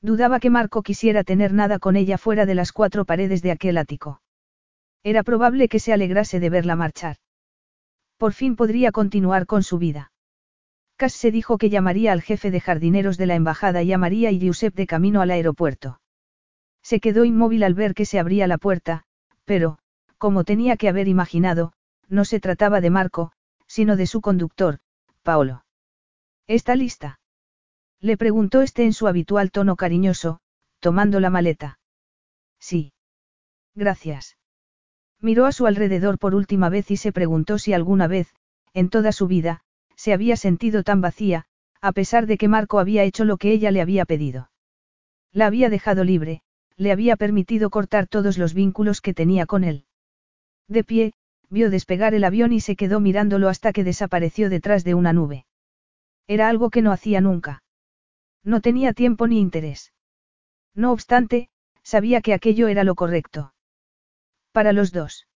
Dudaba 0.00 0.40
que 0.40 0.50
Marco 0.50 0.82
quisiera 0.82 1.22
tener 1.22 1.52
nada 1.52 1.78
con 1.78 1.94
ella 1.94 2.18
fuera 2.18 2.44
de 2.44 2.56
las 2.56 2.72
cuatro 2.72 3.04
paredes 3.04 3.40
de 3.40 3.52
aquel 3.52 3.78
ático. 3.78 4.20
Era 5.04 5.22
probable 5.22 5.68
que 5.68 5.78
se 5.78 5.92
alegrase 5.92 6.40
de 6.40 6.50
verla 6.50 6.74
marchar. 6.74 7.18
Por 8.16 8.32
fin 8.32 8.56
podría 8.56 8.90
continuar 8.90 9.46
con 9.46 9.62
su 9.62 9.78
vida. 9.78 10.10
Cass 10.96 11.12
se 11.12 11.30
dijo 11.30 11.56
que 11.56 11.70
llamaría 11.70 12.10
al 12.10 12.22
jefe 12.22 12.50
de 12.50 12.58
jardineros 12.58 13.16
de 13.16 13.26
la 13.26 13.36
embajada 13.36 13.84
y 13.84 13.92
a 13.92 13.98
María 13.98 14.32
y 14.32 14.40
Giuseppe 14.40 14.82
de 14.82 14.86
camino 14.88 15.20
al 15.20 15.30
aeropuerto. 15.30 16.00
Se 16.82 16.98
quedó 16.98 17.24
inmóvil 17.24 17.62
al 17.62 17.74
ver 17.74 17.94
que 17.94 18.06
se 18.06 18.18
abría 18.18 18.48
la 18.48 18.58
puerta, 18.58 19.04
pero, 19.44 19.78
como 20.18 20.44
tenía 20.44 20.76
que 20.76 20.88
haber 20.88 21.08
imaginado, 21.08 21.72
no 22.08 22.24
se 22.24 22.40
trataba 22.40 22.80
de 22.80 22.90
Marco, 22.90 23.32
sino 23.66 23.96
de 23.96 24.06
su 24.06 24.20
conductor, 24.20 24.80
Paolo. 25.22 25.64
¿Está 26.46 26.76
lista? 26.76 27.20
Le 28.00 28.16
preguntó 28.16 28.62
este 28.62 28.84
en 28.84 28.92
su 28.92 29.06
habitual 29.06 29.50
tono 29.50 29.76
cariñoso, 29.76 30.40
tomando 30.80 31.20
la 31.20 31.30
maleta. 31.30 31.78
Sí. 32.58 32.92
Gracias. 33.74 34.36
Miró 35.20 35.46
a 35.46 35.52
su 35.52 35.66
alrededor 35.66 36.18
por 36.18 36.34
última 36.34 36.68
vez 36.68 36.90
y 36.90 36.96
se 36.96 37.12
preguntó 37.12 37.58
si 37.58 37.72
alguna 37.72 38.08
vez, 38.08 38.34
en 38.74 38.90
toda 38.90 39.12
su 39.12 39.28
vida, 39.28 39.62
se 39.94 40.12
había 40.12 40.36
sentido 40.36 40.82
tan 40.82 41.00
vacía, 41.00 41.46
a 41.80 41.92
pesar 41.92 42.26
de 42.26 42.36
que 42.38 42.48
Marco 42.48 42.80
había 42.80 43.04
hecho 43.04 43.24
lo 43.24 43.36
que 43.36 43.52
ella 43.52 43.70
le 43.70 43.80
había 43.80 44.04
pedido. 44.04 44.50
La 45.32 45.46
había 45.46 45.70
dejado 45.70 46.04
libre, 46.04 46.42
le 46.76 46.92
había 46.92 47.16
permitido 47.16 47.70
cortar 47.70 48.06
todos 48.06 48.38
los 48.38 48.54
vínculos 48.54 49.00
que 49.00 49.14
tenía 49.14 49.46
con 49.46 49.64
él. 49.64 49.84
De 50.68 50.84
pie, 50.84 51.12
vio 51.50 51.70
despegar 51.70 52.14
el 52.14 52.24
avión 52.24 52.52
y 52.52 52.60
se 52.60 52.76
quedó 52.76 53.00
mirándolo 53.00 53.48
hasta 53.48 53.72
que 53.72 53.84
desapareció 53.84 54.48
detrás 54.48 54.84
de 54.84 54.94
una 54.94 55.12
nube. 55.12 55.44
Era 56.26 56.48
algo 56.48 56.70
que 56.70 56.82
no 56.82 56.92
hacía 56.92 57.20
nunca. 57.20 57.62
No 58.42 58.60
tenía 58.60 58.92
tiempo 58.92 59.26
ni 59.26 59.38
interés. 59.38 59.92
No 60.74 60.92
obstante, 60.92 61.50
sabía 61.82 62.20
que 62.22 62.32
aquello 62.32 62.68
era 62.68 62.84
lo 62.84 62.94
correcto. 62.94 63.52
Para 64.52 64.72
los 64.72 64.92
dos. 64.92 65.26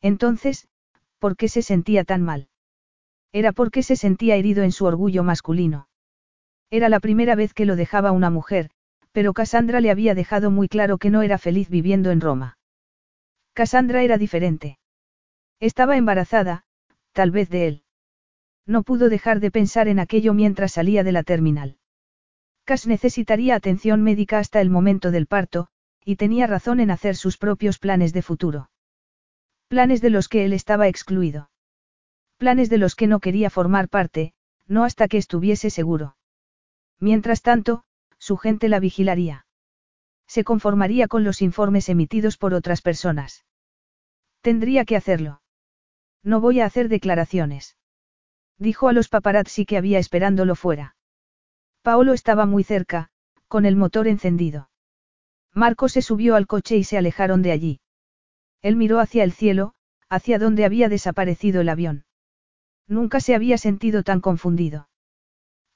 Entonces, 0.00 0.68
¿por 1.18 1.36
qué 1.36 1.48
se 1.48 1.62
sentía 1.62 2.04
tan 2.04 2.22
mal? 2.22 2.48
Era 3.32 3.52
porque 3.52 3.82
se 3.82 3.96
sentía 3.96 4.36
herido 4.36 4.62
en 4.62 4.72
su 4.72 4.84
orgullo 4.84 5.24
masculino. 5.24 5.88
Era 6.70 6.88
la 6.88 7.00
primera 7.00 7.34
vez 7.34 7.52
que 7.52 7.66
lo 7.66 7.76
dejaba 7.76 8.12
una 8.12 8.30
mujer, 8.30 8.70
pero 9.14 9.32
Cassandra 9.32 9.80
le 9.80 9.92
había 9.92 10.16
dejado 10.16 10.50
muy 10.50 10.68
claro 10.68 10.98
que 10.98 11.08
no 11.08 11.22
era 11.22 11.38
feliz 11.38 11.68
viviendo 11.70 12.10
en 12.10 12.20
Roma. 12.20 12.58
Cassandra 13.52 14.02
era 14.02 14.18
diferente. 14.18 14.80
Estaba 15.60 15.96
embarazada, 15.96 16.64
tal 17.12 17.30
vez 17.30 17.48
de 17.48 17.68
él. 17.68 17.82
No 18.66 18.82
pudo 18.82 19.08
dejar 19.08 19.38
de 19.38 19.52
pensar 19.52 19.86
en 19.86 20.00
aquello 20.00 20.34
mientras 20.34 20.72
salía 20.72 21.04
de 21.04 21.12
la 21.12 21.22
terminal. 21.22 21.78
Cass 22.64 22.88
necesitaría 22.88 23.54
atención 23.54 24.02
médica 24.02 24.40
hasta 24.40 24.60
el 24.60 24.68
momento 24.68 25.12
del 25.12 25.28
parto, 25.28 25.68
y 26.04 26.16
tenía 26.16 26.48
razón 26.48 26.80
en 26.80 26.90
hacer 26.90 27.14
sus 27.14 27.38
propios 27.38 27.78
planes 27.78 28.12
de 28.12 28.22
futuro. 28.22 28.70
Planes 29.68 30.00
de 30.00 30.10
los 30.10 30.28
que 30.28 30.44
él 30.44 30.52
estaba 30.52 30.88
excluido. 30.88 31.50
Planes 32.36 32.68
de 32.68 32.78
los 32.78 32.96
que 32.96 33.06
no 33.06 33.20
quería 33.20 33.48
formar 33.48 33.88
parte, 33.88 34.34
no 34.66 34.82
hasta 34.82 35.06
que 35.06 35.18
estuviese 35.18 35.70
seguro. 35.70 36.16
Mientras 36.98 37.42
tanto, 37.42 37.84
su 38.24 38.38
gente 38.38 38.70
la 38.70 38.80
vigilaría. 38.80 39.44
Se 40.26 40.44
conformaría 40.44 41.08
con 41.08 41.24
los 41.24 41.42
informes 41.42 41.90
emitidos 41.90 42.38
por 42.38 42.54
otras 42.54 42.80
personas. 42.80 43.44
Tendría 44.40 44.86
que 44.86 44.96
hacerlo. 44.96 45.42
No 46.22 46.40
voy 46.40 46.60
a 46.60 46.64
hacer 46.64 46.88
declaraciones. 46.88 47.76
Dijo 48.56 48.88
a 48.88 48.94
los 48.94 49.10
paparazzi 49.10 49.66
que 49.66 49.76
había 49.76 49.98
esperándolo 49.98 50.54
fuera. 50.54 50.96
Paolo 51.82 52.14
estaba 52.14 52.46
muy 52.46 52.64
cerca, 52.64 53.10
con 53.46 53.66
el 53.66 53.76
motor 53.76 54.08
encendido. 54.08 54.70
Marco 55.52 55.90
se 55.90 56.00
subió 56.00 56.34
al 56.34 56.46
coche 56.46 56.78
y 56.78 56.84
se 56.84 56.96
alejaron 56.96 57.42
de 57.42 57.52
allí. 57.52 57.80
Él 58.62 58.76
miró 58.76 59.00
hacia 59.00 59.22
el 59.22 59.32
cielo, 59.32 59.74
hacia 60.08 60.38
donde 60.38 60.64
había 60.64 60.88
desaparecido 60.88 61.60
el 61.60 61.68
avión. 61.68 62.06
Nunca 62.88 63.20
se 63.20 63.34
había 63.34 63.58
sentido 63.58 64.02
tan 64.02 64.22
confundido. 64.22 64.88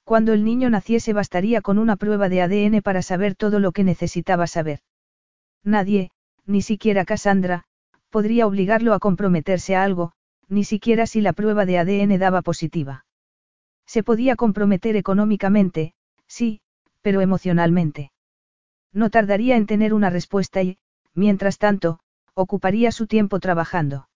Cuando 0.09 0.33
el 0.33 0.43
niño 0.43 0.71
naciese 0.71 1.13
bastaría 1.13 1.61
con 1.61 1.79
una 1.79 1.97
prueba 1.97 2.31
de 2.31 2.41
ADN 2.41 2.81
para 2.81 3.03
saber 3.03 3.35
todo 3.35 3.61
lo 3.61 3.73
que 3.73 3.85
necesitaba 3.85 4.47
saber. 4.47 4.81
Nadie, 5.63 6.13
ni 6.47 6.63
siquiera 6.63 7.05
Cassandra, 7.05 7.65
podría 8.09 8.47
obligarlo 8.47 8.95
a 8.95 9.01
comprometerse 9.01 9.77
a 9.77 9.83
algo, 9.83 10.13
ni 10.49 10.65
siquiera 10.65 11.07
si 11.07 11.21
la 11.21 11.35
prueba 11.35 11.67
de 11.67 11.77
ADN 11.77 12.19
daba 12.19 12.41
positiva. 12.41 13.05
Se 13.85 14.03
podía 14.03 14.35
comprometer 14.35 14.97
económicamente, 14.97 15.93
sí, 16.27 16.63
pero 17.03 17.21
emocionalmente. 17.21 18.11
No 18.95 19.11
tardaría 19.11 19.57
en 19.57 19.67
tener 19.67 19.93
una 19.93 20.09
respuesta 20.09 20.63
y, 20.63 20.79
mientras 21.13 21.59
tanto, 21.59 22.01
ocuparía 22.33 22.93
su 22.93 23.07
tiempo 23.07 23.41
trabajando. 23.41 24.09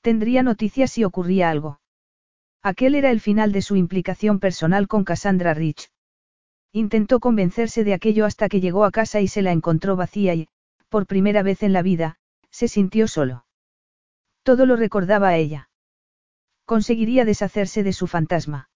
Tendría 0.00 0.42
noticias 0.42 0.92
si 0.92 1.04
ocurría 1.04 1.50
algo. 1.50 1.78
Aquel 2.64 2.94
era 2.94 3.10
el 3.10 3.20
final 3.20 3.52
de 3.52 3.60
su 3.60 3.76
implicación 3.76 4.40
personal 4.40 4.88
con 4.88 5.04
Cassandra 5.04 5.52
Rich. 5.52 5.90
Intentó 6.72 7.20
convencerse 7.20 7.84
de 7.84 7.92
aquello 7.92 8.24
hasta 8.24 8.48
que 8.48 8.62
llegó 8.62 8.86
a 8.86 8.90
casa 8.90 9.20
y 9.20 9.28
se 9.28 9.42
la 9.42 9.52
encontró 9.52 9.96
vacía 9.96 10.34
y, 10.34 10.48
por 10.88 11.06
primera 11.06 11.42
vez 11.42 11.62
en 11.62 11.74
la 11.74 11.82
vida, 11.82 12.16
se 12.50 12.68
sintió 12.68 13.06
solo. 13.06 13.44
Todo 14.42 14.64
lo 14.64 14.76
recordaba 14.76 15.28
a 15.28 15.36
ella. 15.36 15.68
Conseguiría 16.64 17.26
deshacerse 17.26 17.82
de 17.82 17.92
su 17.92 18.06
fantasma. 18.06 18.70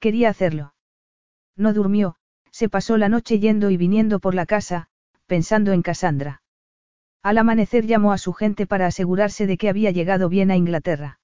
Quería 0.00 0.28
hacerlo. 0.28 0.74
No 1.54 1.72
durmió, 1.72 2.16
se 2.50 2.68
pasó 2.68 2.96
la 2.96 3.08
noche 3.08 3.38
yendo 3.38 3.70
y 3.70 3.76
viniendo 3.76 4.18
por 4.18 4.34
la 4.34 4.44
casa, 4.44 4.88
pensando 5.26 5.70
en 5.70 5.82
Cassandra. 5.82 6.42
Al 7.22 7.38
amanecer 7.38 7.86
llamó 7.86 8.12
a 8.12 8.18
su 8.18 8.32
gente 8.32 8.66
para 8.66 8.86
asegurarse 8.86 9.46
de 9.46 9.56
que 9.56 9.68
había 9.68 9.92
llegado 9.92 10.28
bien 10.28 10.50
a 10.50 10.56
Inglaterra. 10.56 11.20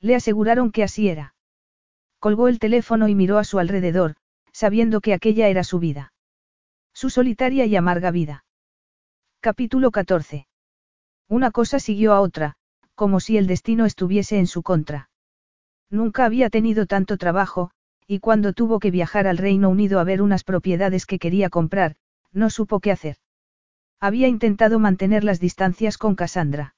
Le 0.00 0.14
aseguraron 0.14 0.70
que 0.70 0.82
así 0.82 1.08
era. 1.08 1.34
Colgó 2.18 2.48
el 2.48 2.58
teléfono 2.58 3.08
y 3.08 3.14
miró 3.14 3.38
a 3.38 3.44
su 3.44 3.58
alrededor, 3.58 4.16
sabiendo 4.52 5.00
que 5.00 5.14
aquella 5.14 5.48
era 5.48 5.64
su 5.64 5.78
vida. 5.78 6.12
Su 6.92 7.10
solitaria 7.10 7.66
y 7.66 7.76
amarga 7.76 8.10
vida. 8.10 8.44
Capítulo 9.40 9.90
14. 9.90 10.48
Una 11.28 11.50
cosa 11.50 11.78
siguió 11.78 12.12
a 12.12 12.20
otra, 12.20 12.56
como 12.94 13.20
si 13.20 13.36
el 13.36 13.46
destino 13.46 13.86
estuviese 13.86 14.38
en 14.38 14.46
su 14.46 14.62
contra. 14.62 15.10
Nunca 15.90 16.24
había 16.24 16.50
tenido 16.50 16.86
tanto 16.86 17.16
trabajo, 17.16 17.70
y 18.06 18.18
cuando 18.18 18.52
tuvo 18.52 18.80
que 18.80 18.90
viajar 18.90 19.26
al 19.26 19.38
Reino 19.38 19.68
Unido 19.68 20.00
a 20.00 20.04
ver 20.04 20.22
unas 20.22 20.42
propiedades 20.42 21.06
que 21.06 21.18
quería 21.18 21.50
comprar, 21.50 21.96
no 22.32 22.50
supo 22.50 22.80
qué 22.80 22.90
hacer. 22.90 23.16
Había 24.00 24.28
intentado 24.28 24.78
mantener 24.78 25.24
las 25.24 25.40
distancias 25.40 25.98
con 25.98 26.14
Cassandra. 26.14 26.74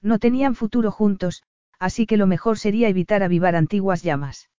No 0.00 0.18
tenían 0.18 0.54
futuro 0.54 0.90
juntos, 0.90 1.42
así 1.78 2.06
que 2.06 2.16
lo 2.16 2.26
mejor 2.26 2.58
sería 2.58 2.88
evitar 2.88 3.22
avivar 3.22 3.56
antiguas 3.56 4.02
llamas. 4.02 4.50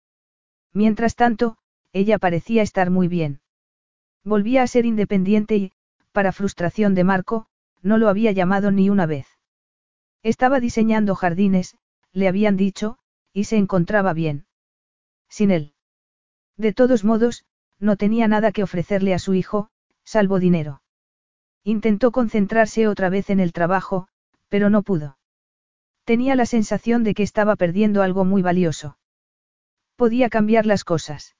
Mientras 0.73 1.15
tanto, 1.15 1.57
ella 1.93 2.17
parecía 2.17 2.61
estar 2.61 2.89
muy 2.89 3.07
bien. 3.07 3.41
Volvía 4.23 4.63
a 4.63 4.67
ser 4.67 4.85
independiente 4.85 5.55
y, 5.55 5.71
para 6.11 6.31
frustración 6.31 6.95
de 6.95 7.03
Marco, 7.03 7.47
no 7.81 7.97
lo 7.97 8.09
había 8.09 8.31
llamado 8.31 8.71
ni 8.71 8.89
una 8.89 9.05
vez. 9.05 9.27
Estaba 10.23 10.59
diseñando 10.59 11.15
jardines, 11.15 11.77
le 12.11 12.27
habían 12.27 12.57
dicho, 12.57 12.97
y 13.31 13.43
se 13.43 13.57
encontraba 13.57 14.13
bien. 14.13 14.47
Sin 15.29 15.51
él. 15.51 15.73
De 16.57 16.73
todos 16.73 17.03
modos, 17.03 17.45
no 17.79 17.95
tenía 17.97 18.27
nada 18.27 18.51
que 18.51 18.63
ofrecerle 18.63 19.13
a 19.13 19.19
su 19.19 19.33
hijo, 19.33 19.69
salvo 20.03 20.39
dinero. 20.39 20.81
Intentó 21.63 22.11
concentrarse 22.11 22.87
otra 22.87 23.09
vez 23.09 23.29
en 23.29 23.39
el 23.39 23.53
trabajo, 23.53 24.07
pero 24.49 24.69
no 24.69 24.83
pudo. 24.83 25.17
Tenía 26.05 26.35
la 26.35 26.45
sensación 26.45 27.03
de 27.03 27.15
que 27.15 27.23
estaba 27.23 27.55
perdiendo 27.55 28.03
algo 28.03 28.25
muy 28.25 28.43
valioso. 28.43 28.97
Podía 29.95 30.29
cambiar 30.29 30.67
las 30.67 30.83
cosas. 30.83 31.35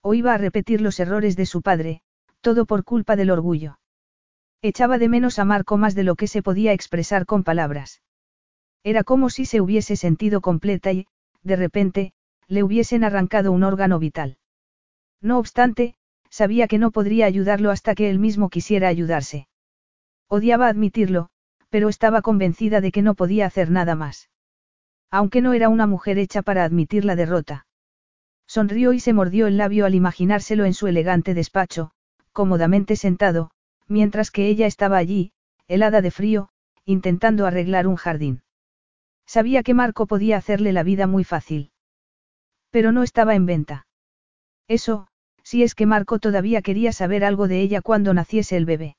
O 0.00 0.14
iba 0.14 0.32
a 0.32 0.38
repetir 0.38 0.80
los 0.80 1.00
errores 1.00 1.36
de 1.36 1.44
su 1.44 1.60
padre, 1.60 2.00
todo 2.40 2.66
por 2.66 2.84
culpa 2.84 3.16
del 3.16 3.30
orgullo. 3.30 3.80
Echaba 4.62 4.98
de 4.98 5.08
menos 5.08 5.38
a 5.40 5.44
Marco 5.44 5.76
más 5.76 5.94
de 5.96 6.04
lo 6.04 6.14
que 6.14 6.28
se 6.28 6.42
podía 6.42 6.72
expresar 6.72 7.26
con 7.26 7.42
palabras. 7.42 8.00
Era 8.84 9.02
como 9.02 9.28
si 9.28 9.44
se 9.44 9.60
hubiese 9.60 9.96
sentido 9.96 10.40
completa 10.40 10.92
y, 10.92 11.06
de 11.42 11.56
repente, 11.56 12.12
le 12.46 12.62
hubiesen 12.62 13.02
arrancado 13.02 13.50
un 13.50 13.64
órgano 13.64 13.98
vital. 13.98 14.38
No 15.20 15.38
obstante, 15.38 15.96
sabía 16.30 16.68
que 16.68 16.78
no 16.78 16.92
podría 16.92 17.26
ayudarlo 17.26 17.70
hasta 17.70 17.94
que 17.94 18.08
él 18.08 18.18
mismo 18.18 18.50
quisiera 18.50 18.88
ayudarse. 18.88 19.48
Odiaba 20.28 20.68
admitirlo, 20.68 21.30
pero 21.70 21.88
estaba 21.88 22.20
convencida 22.20 22.80
de 22.80 22.92
que 22.92 23.02
no 23.02 23.14
podía 23.14 23.46
hacer 23.46 23.70
nada 23.70 23.94
más. 23.94 24.28
Aunque 25.10 25.40
no 25.40 25.54
era 25.54 25.68
una 25.68 25.86
mujer 25.86 26.18
hecha 26.18 26.42
para 26.42 26.64
admitir 26.64 27.04
la 27.04 27.16
derrota. 27.16 27.66
Sonrió 28.46 28.92
y 28.92 29.00
se 29.00 29.12
mordió 29.12 29.46
el 29.46 29.56
labio 29.56 29.86
al 29.86 29.94
imaginárselo 29.94 30.64
en 30.64 30.74
su 30.74 30.88
elegante 30.88 31.34
despacho, 31.34 31.92
cómodamente 32.32 32.96
sentado, 32.96 33.50
mientras 33.86 34.30
que 34.30 34.48
ella 34.48 34.66
estaba 34.66 34.96
allí, 34.98 35.32
helada 35.68 36.00
de 36.00 36.10
frío, 36.10 36.48
intentando 36.84 37.46
arreglar 37.46 37.86
un 37.86 37.96
jardín. 37.96 38.42
Sabía 39.26 39.62
que 39.62 39.74
Marco 39.74 40.06
podía 40.06 40.36
hacerle 40.36 40.72
la 40.72 40.82
vida 40.82 41.06
muy 41.06 41.22
fácil. 41.22 41.70
Pero 42.70 42.90
no 42.90 43.04
estaba 43.04 43.36
en 43.36 43.46
venta. 43.46 43.86
Eso, 44.66 45.06
si 45.44 45.62
es 45.62 45.74
que 45.74 45.86
Marco 45.86 46.18
todavía 46.18 46.62
quería 46.62 46.92
saber 46.92 47.24
algo 47.24 47.46
de 47.46 47.60
ella 47.60 47.80
cuando 47.80 48.14
naciese 48.14 48.56
el 48.56 48.64
bebé. 48.64 48.96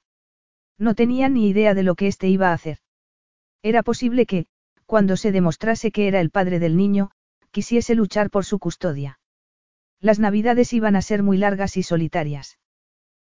No 0.81 0.95
tenía 0.95 1.29
ni 1.29 1.47
idea 1.47 1.75
de 1.75 1.83
lo 1.83 1.93
que 1.93 2.07
éste 2.07 2.27
iba 2.27 2.49
a 2.49 2.53
hacer. 2.53 2.79
Era 3.61 3.83
posible 3.83 4.25
que, 4.25 4.47
cuando 4.87 5.15
se 5.15 5.31
demostrase 5.31 5.91
que 5.91 6.07
era 6.07 6.19
el 6.19 6.31
padre 6.31 6.57
del 6.57 6.75
niño, 6.75 7.11
quisiese 7.51 7.93
luchar 7.93 8.31
por 8.31 8.45
su 8.45 8.57
custodia. 8.57 9.19
Las 9.99 10.17
navidades 10.17 10.73
iban 10.73 10.95
a 10.95 11.03
ser 11.03 11.21
muy 11.21 11.37
largas 11.37 11.77
y 11.77 11.83
solitarias. 11.83 12.57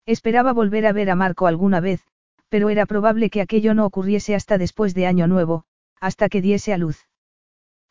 Esperaba 0.06 0.52
volver 0.52 0.86
a 0.86 0.92
ver 0.92 1.08
a 1.08 1.14
Marco 1.14 1.46
alguna 1.46 1.78
vez, 1.78 2.04
pero 2.48 2.68
era 2.68 2.84
probable 2.84 3.30
que 3.30 3.40
aquello 3.40 3.74
no 3.74 3.86
ocurriese 3.86 4.34
hasta 4.34 4.58
después 4.58 4.92
de 4.92 5.06
Año 5.06 5.28
Nuevo, 5.28 5.66
hasta 6.00 6.28
que 6.28 6.42
diese 6.42 6.72
a 6.72 6.78
luz. 6.78 7.06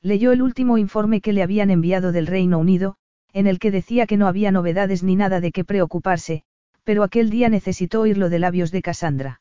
Leyó 0.02 0.34
el 0.34 0.42
último 0.42 0.78
informe 0.78 1.22
que 1.22 1.32
le 1.32 1.44
habían 1.44 1.70
enviado 1.70 2.12
del 2.12 2.28
Reino 2.28 2.60
Unido, 2.60 2.98
en 3.32 3.48
el 3.48 3.60
que 3.60 3.72
decía 3.72 4.06
que 4.06 4.18
no 4.18 4.28
había 4.28 4.52
novedades 4.52 5.02
ni 5.02 5.16
nada 5.16 5.40
de 5.40 5.54
qué 5.54 5.64
preocuparse, 5.64 6.44
pero 6.84 7.04
aquel 7.04 7.30
día 7.30 7.48
necesitó 7.48 8.02
oírlo 8.02 8.30
de 8.30 8.40
labios 8.40 8.72
de 8.72 8.82
Cassandra. 8.82 9.40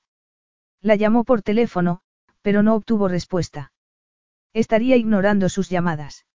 La 0.84 0.96
llamó 0.96 1.24
por 1.24 1.40
teléfono, 1.40 2.02
pero 2.42 2.62
no 2.62 2.74
obtuvo 2.74 3.08
respuesta. 3.08 3.72
Estaría 4.52 4.96
ignorando 4.96 5.48
sus 5.48 5.70
llamadas. 5.70 6.26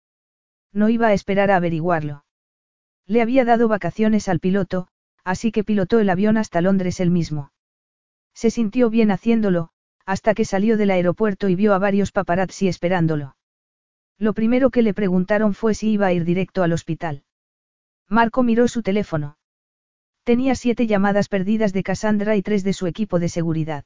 No 0.73 0.89
iba 0.89 1.05
a 1.05 1.13
esperar 1.13 1.51
a 1.51 1.57
averiguarlo. 1.57 2.25
Le 3.05 3.21
había 3.21 3.45
dado 3.45 3.67
vacaciones 3.67 4.27
al 4.27 4.39
piloto, 4.39 4.87
así 5.23 5.51
que 5.51 5.63
pilotó 5.63 5.99
el 5.99 6.09
avión 6.09 6.35
hasta 6.35 6.61
Londres 6.61 6.99
él 6.99 7.11
mismo. 7.11 7.51
Se 8.33 8.49
sintió 8.49 8.89
bien 8.89 9.11
haciéndolo, 9.11 9.69
hasta 10.07 10.33
que 10.33 10.45
salió 10.45 10.77
del 10.77 10.89
aeropuerto 10.89 11.47
y 11.47 11.53
vio 11.53 11.75
a 11.75 11.77
varios 11.77 12.11
paparazzi 12.11 12.67
esperándolo. 12.67 13.37
Lo 14.17 14.33
primero 14.33 14.71
que 14.71 14.81
le 14.81 14.95
preguntaron 14.95 15.53
fue 15.53 15.75
si 15.75 15.91
iba 15.91 16.07
a 16.07 16.13
ir 16.13 16.25
directo 16.25 16.63
al 16.63 16.73
hospital. 16.73 17.23
Marco 18.07 18.41
miró 18.41 18.67
su 18.67 18.81
teléfono. 18.81 19.37
Tenía 20.23 20.55
siete 20.55 20.87
llamadas 20.87 21.29
perdidas 21.29 21.71
de 21.71 21.83
Cassandra 21.83 22.35
y 22.35 22.41
tres 22.41 22.63
de 22.63 22.73
su 22.73 22.87
equipo 22.87 23.19
de 23.19 23.29
seguridad. 23.29 23.85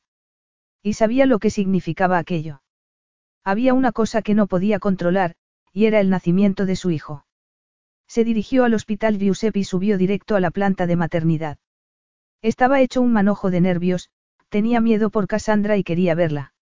Y 0.83 0.93
sabía 0.93 1.25
lo 1.25 1.39
que 1.39 1.49
significaba 1.49 2.17
aquello. 2.17 2.61
Había 3.43 3.73
una 3.73 3.91
cosa 3.91 4.21
que 4.21 4.35
no 4.35 4.47
podía 4.47 4.79
controlar, 4.79 5.35
y 5.71 5.85
era 5.85 5.99
el 5.99 6.09
nacimiento 6.09 6.65
de 6.65 6.75
su 6.75 6.91
hijo. 6.91 7.25
Se 8.07 8.23
dirigió 8.23 8.65
al 8.65 8.73
hospital 8.73 9.17
Giuseppe 9.17 9.59
y 9.59 9.63
subió 9.63 9.97
directo 9.97 10.35
a 10.35 10.39
la 10.39 10.51
planta 10.51 10.85
de 10.85 10.95
maternidad. 10.95 11.57
Estaba 12.41 12.81
hecho 12.81 13.01
un 13.01 13.13
manojo 13.13 13.49
de 13.49 13.61
nervios, 13.61 14.09
tenía 14.49 14.81
miedo 14.81 15.09
por 15.09 15.27
Cassandra 15.27 15.77
y 15.77 15.83
quería 15.83 16.13
verla. 16.13 16.53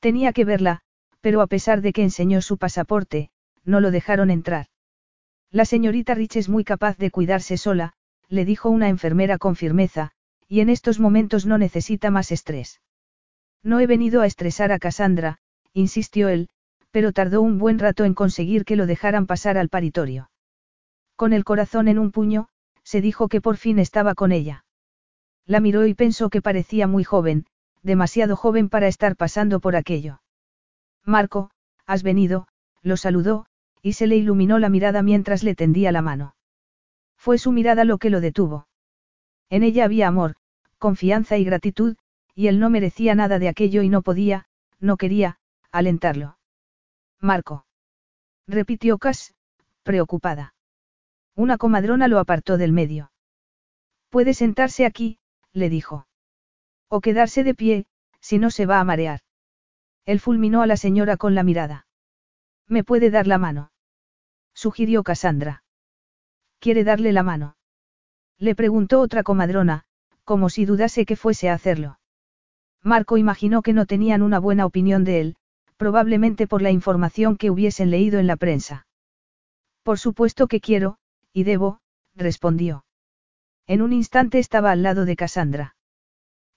Tenía 0.00 0.32
que 0.32 0.44
verla, 0.44 0.80
pero 1.20 1.42
a 1.42 1.46
pesar 1.46 1.80
de 1.80 1.92
que 1.92 2.02
enseñó 2.02 2.42
su 2.42 2.58
pasaporte, 2.58 3.30
no 3.64 3.80
lo 3.80 3.90
dejaron 3.90 4.30
entrar. 4.30 4.66
La 5.50 5.64
señorita 5.64 6.14
Rich 6.14 6.36
es 6.36 6.48
muy 6.48 6.64
capaz 6.64 6.96
de 6.98 7.10
cuidarse 7.10 7.56
sola, 7.56 7.92
le 8.28 8.44
dijo 8.44 8.70
una 8.70 8.88
enfermera 8.88 9.38
con 9.38 9.54
firmeza, 9.54 10.10
y 10.48 10.60
en 10.60 10.70
estos 10.70 10.98
momentos 10.98 11.46
no 11.46 11.56
necesita 11.56 12.10
más 12.10 12.32
estrés. 12.32 12.80
No 13.64 13.80
he 13.80 13.86
venido 13.86 14.20
a 14.20 14.26
estresar 14.26 14.70
a 14.70 14.78
Cassandra, 14.78 15.38
insistió 15.72 16.28
él, 16.28 16.48
pero 16.90 17.12
tardó 17.12 17.40
un 17.40 17.58
buen 17.58 17.78
rato 17.78 18.04
en 18.04 18.14
conseguir 18.14 18.64
que 18.64 18.76
lo 18.76 18.86
dejaran 18.86 19.26
pasar 19.26 19.58
al 19.58 19.70
paritorio. 19.70 20.30
Con 21.16 21.32
el 21.32 21.44
corazón 21.44 21.88
en 21.88 21.98
un 21.98 22.12
puño, 22.12 22.48
se 22.82 23.00
dijo 23.00 23.28
que 23.28 23.40
por 23.40 23.56
fin 23.56 23.78
estaba 23.78 24.14
con 24.14 24.30
ella. 24.30 24.64
La 25.46 25.60
miró 25.60 25.86
y 25.86 25.94
pensó 25.94 26.28
que 26.28 26.42
parecía 26.42 26.86
muy 26.86 27.04
joven, 27.04 27.46
demasiado 27.82 28.36
joven 28.36 28.68
para 28.68 28.86
estar 28.86 29.16
pasando 29.16 29.60
por 29.60 29.76
aquello. 29.76 30.20
Marco, 31.04 31.50
has 31.86 32.02
venido, 32.02 32.46
lo 32.82 32.96
saludó, 32.96 33.46
y 33.82 33.94
se 33.94 34.06
le 34.06 34.16
iluminó 34.16 34.58
la 34.58 34.68
mirada 34.68 35.02
mientras 35.02 35.42
le 35.42 35.54
tendía 35.54 35.90
la 35.90 36.02
mano. 36.02 36.34
Fue 37.16 37.38
su 37.38 37.52
mirada 37.52 37.84
lo 37.84 37.96
que 37.96 38.10
lo 38.10 38.20
detuvo. 38.20 38.68
En 39.48 39.62
ella 39.62 39.84
había 39.84 40.08
amor, 40.08 40.36
confianza 40.78 41.38
y 41.38 41.44
gratitud, 41.44 41.96
y 42.34 42.48
él 42.48 42.58
no 42.58 42.70
merecía 42.70 43.14
nada 43.14 43.38
de 43.38 43.48
aquello 43.48 43.82
y 43.82 43.88
no 43.88 44.02
podía, 44.02 44.46
no 44.80 44.96
quería, 44.96 45.38
alentarlo. 45.70 46.38
Marco. 47.20 47.66
Repitió 48.46 48.98
Cass, 48.98 49.34
preocupada. 49.82 50.54
Una 51.34 51.56
comadrona 51.56 52.08
lo 52.08 52.18
apartó 52.18 52.58
del 52.58 52.72
medio. 52.72 53.12
Puede 54.10 54.34
sentarse 54.34 54.84
aquí, 54.84 55.18
le 55.52 55.68
dijo. 55.68 56.06
O 56.88 57.00
quedarse 57.00 57.44
de 57.44 57.54
pie, 57.54 57.86
si 58.20 58.38
no 58.38 58.50
se 58.50 58.66
va 58.66 58.78
a 58.78 58.84
marear. 58.84 59.20
Él 60.04 60.20
fulminó 60.20 60.62
a 60.62 60.66
la 60.66 60.76
señora 60.76 61.16
con 61.16 61.34
la 61.34 61.42
mirada. 61.42 61.86
¿Me 62.68 62.84
puede 62.84 63.10
dar 63.10 63.26
la 63.26 63.38
mano? 63.38 63.72
sugirió 64.52 65.02
Cassandra. 65.02 65.64
¿Quiere 66.58 66.84
darle 66.84 67.12
la 67.12 67.22
mano? 67.22 67.56
Le 68.38 68.54
preguntó 68.54 69.00
otra 69.00 69.22
comadrona, 69.22 69.84
como 70.24 70.48
si 70.48 70.64
dudase 70.64 71.04
que 71.04 71.16
fuese 71.16 71.48
a 71.48 71.54
hacerlo. 71.54 71.98
Marco 72.84 73.16
imaginó 73.16 73.62
que 73.62 73.72
no 73.72 73.86
tenían 73.86 74.20
una 74.20 74.38
buena 74.38 74.66
opinión 74.66 75.04
de 75.04 75.20
él, 75.20 75.36
probablemente 75.78 76.46
por 76.46 76.60
la 76.60 76.70
información 76.70 77.36
que 77.36 77.50
hubiesen 77.50 77.90
leído 77.90 78.20
en 78.20 78.26
la 78.26 78.36
prensa. 78.36 78.86
Por 79.82 79.98
supuesto 79.98 80.46
que 80.46 80.60
quiero, 80.60 80.98
y 81.32 81.44
debo, 81.44 81.80
respondió. 82.14 82.84
En 83.66 83.80
un 83.80 83.94
instante 83.94 84.38
estaba 84.38 84.70
al 84.70 84.82
lado 84.82 85.06
de 85.06 85.16
Cassandra. 85.16 85.76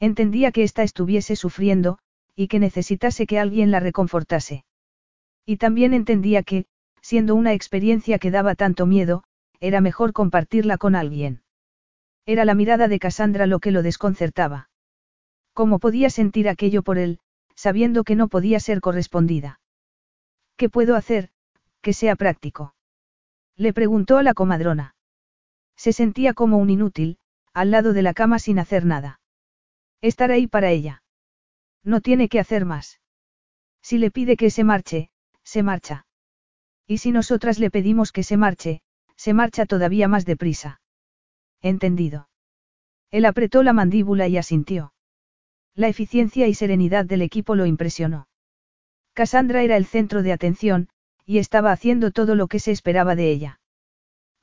Entendía 0.02 0.52
que 0.52 0.64
ésta 0.64 0.84
estuviese 0.84 1.38
sufriendo, 1.38 1.98
y 2.36 2.50
que 2.50 2.60
necesitase 2.60 3.26
que 3.26 3.40
alguien 3.40 3.72
la 3.72 3.80
reconfortase. 3.80 4.66
Y 5.46 5.58
también 5.58 5.94
entendía 5.94 6.44
que, 6.44 6.66
siendo 7.02 7.36
una 7.36 7.54
experiencia 7.54 8.20
que 8.20 8.32
daba 8.32 8.54
tanto 8.56 8.86
miedo, 8.86 9.24
era 9.62 9.80
mejor 9.80 10.12
compartirla 10.12 10.78
con 10.78 10.94
alguien. 10.94 11.42
Era 12.26 12.44
la 12.44 12.54
mirada 12.54 12.90
de 12.90 13.00
Cassandra 13.00 13.48
lo 13.48 13.60
que 13.60 13.72
lo 13.72 13.82
desconcertaba. 13.82 14.70
¿Cómo 15.58 15.80
podía 15.80 16.12
sentir 16.12 16.48
aquello 16.50 16.84
por 16.84 17.00
él, 17.00 17.18
sabiendo 17.56 18.04
que 18.04 18.16
no 18.16 18.28
podía 18.28 18.60
ser 18.60 18.80
correspondida? 18.80 19.60
¿Qué 20.56 20.70
puedo 20.70 20.96
hacer, 20.96 21.32
que 21.82 21.94
sea 21.94 22.16
práctico? 22.16 22.76
Le 23.56 23.74
preguntó 23.74 24.20
a 24.20 24.24
la 24.24 24.36
comadrona. 24.36 24.94
Se 25.76 25.94
sentía 25.94 26.36
como 26.36 26.60
un 26.60 26.70
inútil, 26.70 27.18
al 27.56 27.72
lado 27.72 27.94
de 27.94 28.04
la 28.04 28.14
cama 28.14 28.38
sin 28.38 28.60
hacer 28.60 28.86
nada. 28.86 29.20
Estar 30.00 30.30
ahí 30.30 30.46
para 30.46 30.70
ella. 30.70 31.02
No 31.84 32.02
tiene 32.02 32.30
que 32.30 32.40
hacer 32.40 32.64
más. 32.64 33.02
Si 33.82 33.98
le 33.98 34.12
pide 34.12 34.38
que 34.38 34.52
se 34.52 34.64
marche, 34.64 35.10
se 35.42 35.64
marcha. 35.64 36.06
Y 36.86 37.00
si 37.00 37.12
nosotras 37.12 37.58
le 37.58 37.72
pedimos 37.72 38.12
que 38.12 38.22
se 38.22 38.38
marche, 38.38 38.84
se 39.16 39.34
marcha 39.34 39.66
todavía 39.66 40.08
más 40.08 40.24
deprisa. 40.24 40.82
Entendido. 41.64 42.30
Él 43.10 43.26
apretó 43.26 43.64
la 43.64 43.74
mandíbula 43.74 44.28
y 44.28 44.38
asintió. 44.38 44.94
La 45.78 45.88
eficiencia 45.88 46.48
y 46.48 46.56
serenidad 46.56 47.06
del 47.06 47.22
equipo 47.22 47.54
lo 47.54 47.68
impresionó. 47.68 48.28
Cassandra 49.14 49.62
era 49.62 49.78
el 49.78 49.86
centro 49.86 50.24
de 50.24 50.34
atención, 50.34 50.90
y 51.24 51.38
estaba 51.38 51.72
haciendo 51.72 52.10
todo 52.10 52.34
lo 52.34 52.48
que 52.48 52.60
se 52.60 52.72
esperaba 52.72 53.16
de 53.16 53.30
ella. 53.30 53.60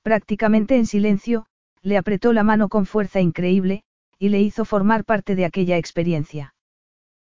Prácticamente 0.02 0.76
en 0.76 0.86
silencio, 0.86 1.46
le 1.82 1.96
apretó 1.96 2.32
la 2.32 2.44
mano 2.44 2.68
con 2.68 2.86
fuerza 2.86 3.20
increíble, 3.20 3.82
y 4.16 4.28
le 4.28 4.40
hizo 4.42 4.64
formar 4.64 5.04
parte 5.04 5.34
de 5.34 5.44
aquella 5.44 5.76
experiencia. 5.76 6.54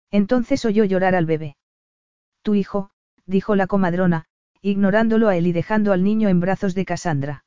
Entonces 0.09 0.65
oyó 0.65 0.85
llorar 0.85 1.13
al 1.13 1.27
bebé. 1.27 1.55
Tu 2.41 2.55
hijo, 2.55 2.89
dijo 3.27 3.55
la 3.55 3.67
comadrona, 3.67 4.25
ignorándolo 4.61 5.27
a 5.27 5.37
él 5.37 5.45
y 5.45 5.51
dejando 5.51 5.93
al 5.93 6.03
niño 6.03 6.29
en 6.29 6.39
brazos 6.39 6.73
de 6.73 6.85
Cassandra. 6.85 7.45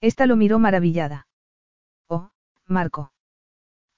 Esta 0.00 0.24
lo 0.24 0.36
miró 0.36 0.58
maravillada. 0.58 1.28
Oh, 2.08 2.30
Marco. 2.66 3.13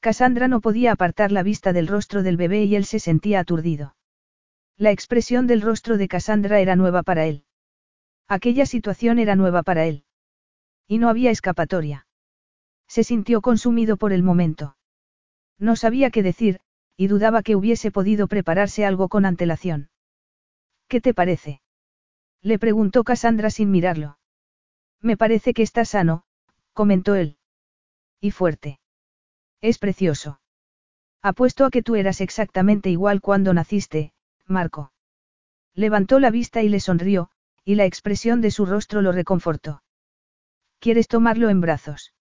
Cassandra 0.07 0.47
no 0.47 0.61
podía 0.61 0.93
apartar 0.93 1.33
la 1.33 1.43
vista 1.43 1.73
del 1.73 1.89
rostro 1.89 2.23
del 2.23 2.37
bebé 2.37 2.63
y 2.63 2.77
él 2.77 2.85
se 2.85 3.01
sentía 3.01 3.41
aturdido. 3.41 3.97
La 4.77 4.93
expresión 4.93 5.49
del 5.49 5.63
rostro 5.63 5.97
de 5.97 6.07
Cassandra 6.07 6.61
era 6.61 6.77
nueva 6.77 7.03
para 7.03 7.27
él. 7.27 7.45
Aquella 8.29 8.67
situación 8.67 9.19
era 9.19 9.35
nueva 9.35 9.65
para 9.65 9.85
él. 9.85 10.05
Y 10.87 10.99
no 10.99 11.09
había 11.09 11.33
escapatoria. 11.33 12.07
Se 12.87 13.03
sintió 13.03 13.41
consumido 13.41 13.97
por 13.97 14.13
el 14.13 14.23
momento. 14.23 14.77
No 15.59 15.75
sabía 15.75 16.13
qué 16.13 16.23
decir, 16.23 16.61
y 16.97 17.09
dudaba 17.09 17.43
que 17.43 17.57
hubiese 17.57 17.91
podido 17.91 18.29
prepararse 18.29 18.87
algo 18.87 19.09
con 19.09 19.27
antelación. 19.27 19.91
¿Qué 20.87 21.01
te 21.01 21.15
parece? 21.15 21.63
Le 22.43 22.61
preguntó 22.61 23.03
Cassandra 23.03 23.51
sin 23.51 23.73
mirarlo. 23.73 24.21
Me 25.01 25.17
parece 25.17 25.53
que 25.53 25.63
está 25.63 25.85
sano, 25.85 26.23
comentó 26.75 27.17
él. 27.17 27.39
Y 28.21 28.31
fuerte. 28.31 28.79
Es 29.61 29.79
precioso. 29.79 30.41
Apuesto 31.23 31.65
a 31.65 31.71
que 31.71 31.83
tú 31.83 31.97
eras 31.97 32.21
exactamente 32.21 32.91
igual 32.91 33.21
cuando 33.21 33.53
naciste, 33.53 34.13
Marco. 34.47 34.93
Levantó 35.75 36.21
la 36.21 36.31
vista 36.31 36.63
y 36.63 36.69
le 36.69 36.81
sonrió, 36.81 37.31
y 37.65 37.75
la 37.75 37.85
expresión 37.85 38.41
de 38.41 38.51
su 38.51 38.65
rostro 38.65 39.03
lo 39.03 39.13
reconfortó. 39.13 39.83
¿Quieres 40.79 41.09
tomarlo 41.09 41.51
en 41.51 41.61
brazos? 41.61 42.15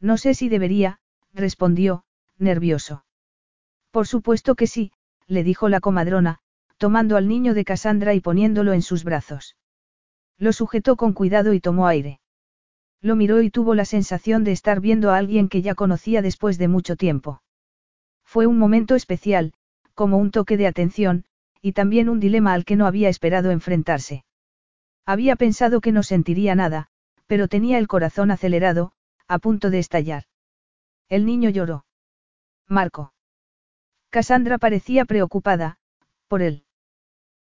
No 0.00 0.16
sé 0.16 0.34
si 0.34 0.48
debería, 0.48 1.00
respondió, 1.34 2.04
nervioso. 2.38 3.04
Por 3.90 4.06
supuesto 4.06 4.54
que 4.54 4.66
sí, 4.66 4.92
le 5.26 5.44
dijo 5.44 5.68
la 5.68 5.80
comadrona, 5.80 6.38
tomando 6.78 7.16
al 7.16 7.28
niño 7.28 7.52
de 7.52 7.66
Cassandra 7.66 8.14
y 8.14 8.20
poniéndolo 8.20 8.72
en 8.72 8.82
sus 8.82 9.04
brazos. 9.04 9.56
Lo 10.38 10.54
sujetó 10.54 10.96
con 10.96 11.12
cuidado 11.12 11.52
y 11.52 11.60
tomó 11.60 11.86
aire. 11.86 12.21
Lo 13.02 13.16
miró 13.16 13.42
y 13.42 13.50
tuvo 13.50 13.74
la 13.74 13.84
sensación 13.84 14.44
de 14.44 14.52
estar 14.52 14.80
viendo 14.80 15.10
a 15.10 15.16
alguien 15.16 15.48
que 15.48 15.60
ya 15.60 15.74
conocía 15.74 16.22
después 16.22 16.56
de 16.56 16.68
mucho 16.68 16.94
tiempo. 16.94 17.42
Fue 18.24 18.46
un 18.46 18.58
momento 18.58 18.94
especial, 18.94 19.52
como 19.94 20.18
un 20.18 20.30
toque 20.30 20.56
de 20.56 20.68
atención, 20.68 21.24
y 21.60 21.72
también 21.72 22.08
un 22.08 22.20
dilema 22.20 22.54
al 22.54 22.64
que 22.64 22.76
no 22.76 22.86
había 22.86 23.08
esperado 23.08 23.50
enfrentarse. 23.50 24.24
Había 25.04 25.34
pensado 25.34 25.80
que 25.80 25.90
no 25.90 26.04
sentiría 26.04 26.54
nada, 26.54 26.88
pero 27.26 27.48
tenía 27.48 27.78
el 27.78 27.88
corazón 27.88 28.30
acelerado, 28.30 28.92
a 29.26 29.38
punto 29.40 29.70
de 29.70 29.80
estallar. 29.80 30.24
El 31.08 31.26
niño 31.26 31.50
lloró. 31.50 31.84
Marco. 32.68 33.12
Cassandra 34.10 34.58
parecía 34.58 35.04
preocupada, 35.06 35.78
por 36.28 36.40
él. 36.40 36.64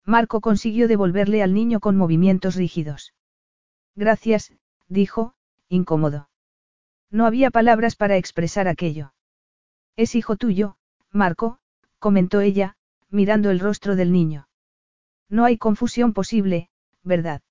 Marco 0.05 0.41
consiguió 0.41 0.87
devolverle 0.87 1.43
al 1.43 1.53
niño 1.53 1.81
con 1.81 1.97
movimientos 1.97 2.55
rígidos. 2.55 3.13
Gracias, 3.97 4.53
dijo, 4.89 5.35
incómodo. 5.69 6.29
No 7.11 7.27
había 7.27 7.51
palabras 7.51 7.97
para 7.97 8.17
expresar 8.17 8.69
aquello. 8.69 9.13
Es 9.97 10.15
hijo 10.15 10.37
tuyo, 10.37 10.77
Marco, 11.11 11.59
comentó 11.99 12.41
ella, 12.41 12.77
mirando 13.11 13.51
el 13.51 13.61
rostro 13.61 13.97
del 13.97 14.13
niño. 14.13 14.49
No 15.29 15.45
hay 15.45 15.59
confusión 15.59 16.13
posible, 16.13 16.69
¿verdad? 17.03 17.43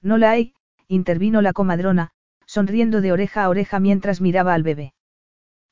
No 0.00 0.18
la 0.18 0.30
hay, 0.30 0.54
intervino 0.86 1.42
la 1.42 1.52
comadrona, 1.52 2.10
sonriendo 2.46 3.00
de 3.00 3.12
oreja 3.12 3.44
a 3.44 3.48
oreja 3.48 3.80
mientras 3.80 4.20
miraba 4.20 4.54
al 4.54 4.62
bebé. 4.62 4.94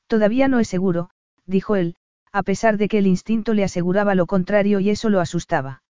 Todavía 0.07 0.49
no 0.49 0.59
es 0.59 0.69
seguro, 0.69 1.11
dijo 1.47 1.77
él, 1.77 1.97
a 2.33 2.43
pesar 2.43 2.79
de 2.79 2.89
que 2.89 2.99
el 2.99 3.07
instinto 3.07 3.55
le 3.55 3.65
aseguraba 3.65 4.15
lo 4.15 4.27
contrario 4.27 4.81
y 4.81 4.91
eso 4.91 5.11
lo 5.11 5.21
asustaba. 5.21 5.83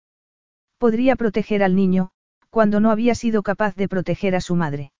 Podría 0.78 1.14
proteger 1.14 1.62
al 1.62 1.76
niño, 1.76 2.10
cuando 2.50 2.80
no 2.80 2.90
había 2.90 3.14
sido 3.14 3.42
capaz 3.42 3.76
de 3.76 3.88
proteger 3.88 4.34
a 4.34 4.40
su 4.40 4.56
madre. 4.56 4.92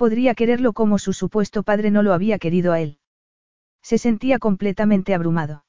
Podría 0.00 0.34
quererlo 0.34 0.72
como 0.72 0.98
su 0.98 1.12
supuesto 1.12 1.62
padre 1.62 1.90
no 1.90 2.02
lo 2.02 2.14
había 2.14 2.38
querido 2.38 2.72
a 2.72 2.80
él. 2.80 2.96
Se 3.82 3.98
sentía 3.98 4.38
completamente 4.38 5.12
abrumado. 5.12 5.66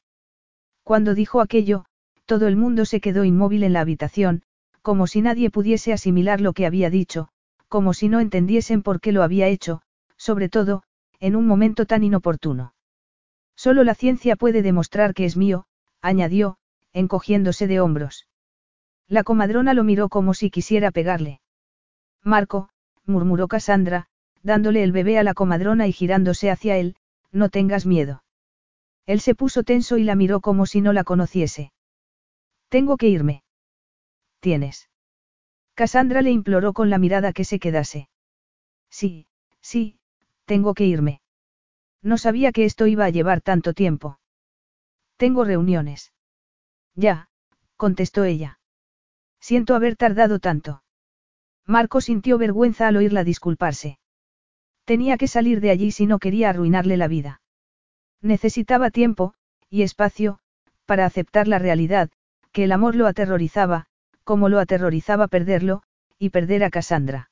Cuando 0.83 1.13
dijo 1.15 1.41
aquello, 1.41 1.83
todo 2.25 2.47
el 2.47 2.55
mundo 2.55 2.85
se 2.85 3.01
quedó 3.01 3.25
inmóvil 3.25 3.63
en 3.63 3.73
la 3.73 3.81
habitación, 3.81 4.43
como 4.81 5.05
si 5.05 5.21
nadie 5.21 5.49
pudiese 5.49 5.91
asimilar 5.91 6.39
lo 6.39 6.53
que 6.53 6.65
había 6.65 6.89
dicho, 6.89 7.27
como 7.67 7.93
si 7.93 8.07
no 8.07 8.21
entendiesen 8.21 8.83
por 8.83 9.01
qué 9.01 9.11
lo 9.11 9.21
había 9.21 9.49
hecho, 9.49 9.81
sobre 10.15 10.47
todo, 10.47 10.83
en 11.19 11.35
un 11.35 11.45
momento 11.45 11.85
tan 11.85 12.01
inoportuno. 12.01 12.73
Solo 13.57 13.83
la 13.83 13.95
ciencia 13.95 14.37
puede 14.37 14.61
demostrar 14.61 15.13
que 15.13 15.25
es 15.25 15.35
mío, 15.35 15.65
añadió, 16.01 16.57
encogiéndose 16.93 17.67
de 17.67 17.81
hombros. 17.81 18.29
La 19.09 19.23
comadrona 19.23 19.73
lo 19.73 19.83
miró 19.83 20.07
como 20.07 20.33
si 20.33 20.49
quisiera 20.49 20.91
pegarle. 20.91 21.41
Marco, 22.23 22.69
murmuró 23.05 23.49
Cassandra, 23.49 24.07
dándole 24.43 24.83
el 24.83 24.91
bebé 24.91 25.17
a 25.17 25.23
la 25.23 25.33
comadrona 25.33 25.87
y 25.87 25.93
girándose 25.93 26.49
hacia 26.49 26.77
él, 26.77 26.95
no 27.31 27.49
tengas 27.49 27.85
miedo. 27.85 28.23
Él 29.05 29.19
se 29.19 29.35
puso 29.35 29.63
tenso 29.63 29.97
y 29.97 30.03
la 30.03 30.15
miró 30.15 30.41
como 30.41 30.65
si 30.65 30.81
no 30.81 30.93
la 30.93 31.03
conociese. 31.03 31.71
Tengo 32.69 32.97
que 32.97 33.07
irme. 33.07 33.43
Tienes. 34.39 34.89
Cassandra 35.73 36.21
le 36.21 36.31
imploró 36.31 36.73
con 36.73 36.89
la 36.89 36.97
mirada 36.97 37.33
que 37.33 37.45
se 37.45 37.59
quedase. 37.59 38.09
Sí, 38.89 39.27
sí, 39.61 39.99
tengo 40.45 40.73
que 40.73 40.85
irme. 40.85 41.21
No 42.01 42.17
sabía 42.17 42.51
que 42.51 42.65
esto 42.65 42.87
iba 42.87 43.05
a 43.05 43.09
llevar 43.09 43.41
tanto 43.41 43.73
tiempo. 43.73 44.19
Tengo 45.17 45.43
reuniones. 45.43 46.13
Ya, 46.95 47.29
contestó 47.77 48.23
ella. 48.23 48.59
Siento 49.39 49.75
haber 49.75 49.95
tardado 49.95 50.39
tanto. 50.39 50.83
Marco 51.65 52.01
sintió 52.01 52.37
vergüenza 52.37 52.87
al 52.87 52.97
oírla 52.97 53.23
disculparse. 53.23 53.99
Tenía 54.85 55.17
que 55.17 55.27
salir 55.27 55.61
de 55.61 55.69
allí 55.69 55.91
si 55.91 56.05
no 56.05 56.19
quería 56.19 56.49
arruinarle 56.49 56.97
la 56.97 57.07
vida. 57.07 57.41
Necesitaba 58.21 58.89
tiempo, 58.91 59.33
y 59.69 59.83
espacio, 59.83 60.39
para 60.85 61.05
aceptar 61.05 61.47
la 61.47 61.59
realidad, 61.59 62.09
que 62.51 62.65
el 62.65 62.71
amor 62.71 62.95
lo 62.95 63.07
aterrorizaba, 63.07 63.87
como 64.23 64.49
lo 64.49 64.59
aterrorizaba 64.59 65.27
perderlo, 65.27 65.83
y 66.19 66.29
perder 66.29 66.63
a 66.63 66.69
Cassandra. 66.69 67.31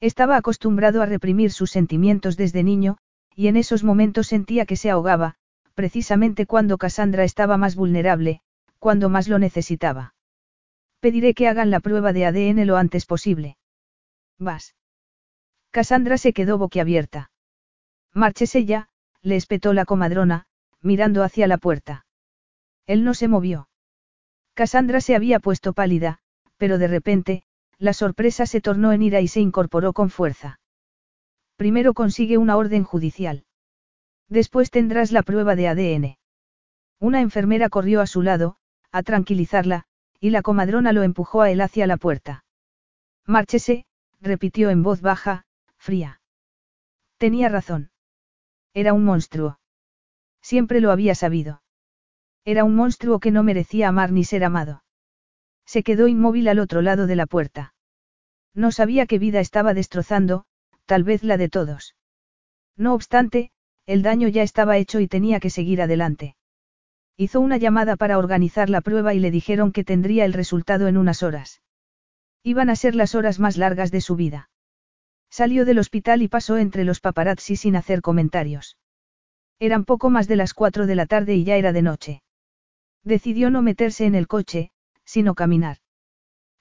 Estaba 0.00 0.36
acostumbrado 0.36 1.02
a 1.02 1.06
reprimir 1.06 1.52
sus 1.52 1.70
sentimientos 1.70 2.36
desde 2.36 2.62
niño, 2.62 2.96
y 3.36 3.48
en 3.48 3.56
esos 3.56 3.84
momentos 3.84 4.28
sentía 4.28 4.64
que 4.64 4.76
se 4.76 4.90
ahogaba, 4.90 5.36
precisamente 5.74 6.46
cuando 6.46 6.78
Cassandra 6.78 7.24
estaba 7.24 7.56
más 7.56 7.76
vulnerable, 7.76 8.40
cuando 8.78 9.08
más 9.08 9.28
lo 9.28 9.38
necesitaba. 9.38 10.14
Pediré 11.00 11.34
que 11.34 11.48
hagan 11.48 11.70
la 11.70 11.80
prueba 11.80 12.12
de 12.12 12.26
ADN 12.26 12.66
lo 12.66 12.76
antes 12.76 13.06
posible. 13.06 13.56
Vas. 14.38 14.74
Cassandra 15.70 16.18
se 16.18 16.32
quedó 16.32 16.58
boquiabierta. 16.58 17.30
Márchese 18.12 18.64
ya, 18.64 18.88
le 19.22 19.36
espetó 19.36 19.72
la 19.72 19.84
comadrona, 19.84 20.46
mirando 20.80 21.22
hacia 21.22 21.46
la 21.46 21.58
puerta. 21.58 22.06
Él 22.86 23.04
no 23.04 23.14
se 23.14 23.28
movió. 23.28 23.68
Cassandra 24.54 25.00
se 25.00 25.14
había 25.14 25.38
puesto 25.38 25.72
pálida, 25.72 26.18
pero 26.56 26.78
de 26.78 26.88
repente, 26.88 27.44
la 27.78 27.92
sorpresa 27.92 28.46
se 28.46 28.60
tornó 28.60 28.92
en 28.92 29.02
ira 29.02 29.20
y 29.20 29.28
se 29.28 29.40
incorporó 29.40 29.92
con 29.92 30.10
fuerza. 30.10 30.60
Primero 31.56 31.94
consigue 31.94 32.36
una 32.36 32.56
orden 32.56 32.84
judicial. 32.84 33.44
Después 34.28 34.70
tendrás 34.70 35.12
la 35.12 35.22
prueba 35.22 35.54
de 35.56 35.68
ADN. 35.68 36.18
Una 36.98 37.20
enfermera 37.20 37.68
corrió 37.68 38.00
a 38.00 38.06
su 38.06 38.22
lado, 38.22 38.56
a 38.92 39.02
tranquilizarla, 39.02 39.84
y 40.18 40.30
la 40.30 40.42
comadrona 40.42 40.92
lo 40.92 41.02
empujó 41.02 41.42
a 41.42 41.50
él 41.50 41.60
hacia 41.60 41.86
la 41.86 41.96
puerta. 41.96 42.44
Márchese, 43.24 43.86
repitió 44.20 44.70
en 44.70 44.82
voz 44.82 45.00
baja, 45.00 45.46
fría. 45.80 46.20
Tenía 47.16 47.48
razón. 47.48 47.90
Era 48.74 48.92
un 48.92 49.04
monstruo. 49.04 49.58
Siempre 50.42 50.80
lo 50.80 50.92
había 50.92 51.14
sabido. 51.14 51.62
Era 52.44 52.64
un 52.64 52.76
monstruo 52.76 53.18
que 53.18 53.30
no 53.30 53.42
merecía 53.42 53.88
amar 53.88 54.12
ni 54.12 54.24
ser 54.24 54.44
amado. 54.44 54.84
Se 55.66 55.82
quedó 55.82 56.06
inmóvil 56.06 56.48
al 56.48 56.58
otro 56.58 56.82
lado 56.82 57.06
de 57.06 57.16
la 57.16 57.26
puerta. 57.26 57.74
No 58.54 58.72
sabía 58.72 59.06
qué 59.06 59.18
vida 59.18 59.40
estaba 59.40 59.74
destrozando, 59.74 60.44
tal 60.86 61.04
vez 61.04 61.22
la 61.22 61.36
de 61.36 61.48
todos. 61.48 61.96
No 62.76 62.94
obstante, 62.94 63.50
el 63.86 64.02
daño 64.02 64.28
ya 64.28 64.42
estaba 64.42 64.76
hecho 64.76 65.00
y 65.00 65.08
tenía 65.08 65.40
que 65.40 65.50
seguir 65.50 65.82
adelante. 65.82 66.36
Hizo 67.16 67.40
una 67.40 67.56
llamada 67.56 67.96
para 67.96 68.18
organizar 68.18 68.70
la 68.70 68.80
prueba 68.80 69.14
y 69.14 69.20
le 69.20 69.30
dijeron 69.30 69.72
que 69.72 69.84
tendría 69.84 70.24
el 70.24 70.32
resultado 70.32 70.88
en 70.88 70.96
unas 70.96 71.22
horas. 71.22 71.62
Iban 72.42 72.70
a 72.70 72.76
ser 72.76 72.94
las 72.94 73.14
horas 73.14 73.38
más 73.38 73.56
largas 73.56 73.90
de 73.90 74.00
su 74.00 74.16
vida. 74.16 74.49
Salió 75.30 75.64
del 75.64 75.78
hospital 75.78 76.22
y 76.22 76.28
pasó 76.28 76.58
entre 76.58 76.84
los 76.84 77.00
paparazzi 77.00 77.56
sin 77.56 77.76
hacer 77.76 78.02
comentarios. 78.02 78.76
Eran 79.60 79.84
poco 79.84 80.10
más 80.10 80.26
de 80.26 80.36
las 80.36 80.54
cuatro 80.54 80.86
de 80.86 80.96
la 80.96 81.06
tarde 81.06 81.36
y 81.36 81.44
ya 81.44 81.56
era 81.56 81.72
de 81.72 81.82
noche. 81.82 82.22
Decidió 83.04 83.50
no 83.50 83.62
meterse 83.62 84.06
en 84.06 84.14
el 84.14 84.26
coche, 84.26 84.70
sino 85.04 85.34
caminar. 85.34 85.78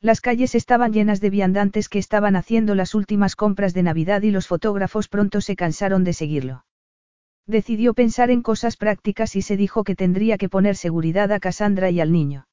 Las 0.02 0.22
calles 0.22 0.56
estaban 0.56 0.94
llenas 0.94 1.20
de 1.20 1.30
viandantes 1.30 1.90
que 1.90 2.00
estaban 2.00 2.36
haciendo 2.36 2.74
las 2.76 2.96
últimas 2.96 3.36
compras 3.36 3.74
de 3.74 3.84
Navidad 3.84 4.22
y 4.22 4.32
los 4.32 4.48
fotógrafos 4.48 5.10
pronto 5.10 5.42
se 5.42 5.56
cansaron 5.56 6.04
de 6.06 6.14
seguirlo. 6.14 6.66
Decidió 7.46 7.94
pensar 7.94 8.30
en 8.30 8.42
cosas 8.42 8.78
prácticas 8.78 9.36
y 9.36 9.42
se 9.42 9.58
dijo 9.58 9.84
que 9.84 9.96
tendría 9.96 10.38
que 10.38 10.48
poner 10.48 10.76
seguridad 10.76 11.32
a 11.32 11.40
Cassandra 11.40 11.90
y 11.90 12.00
al 12.00 12.12
niño. 12.12 12.48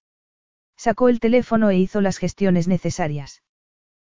Sacó 0.76 1.08
el 1.08 1.20
teléfono 1.20 1.70
e 1.70 1.76
hizo 1.76 2.00
las 2.00 2.18
gestiones 2.18 2.66
necesarias. 2.66 3.42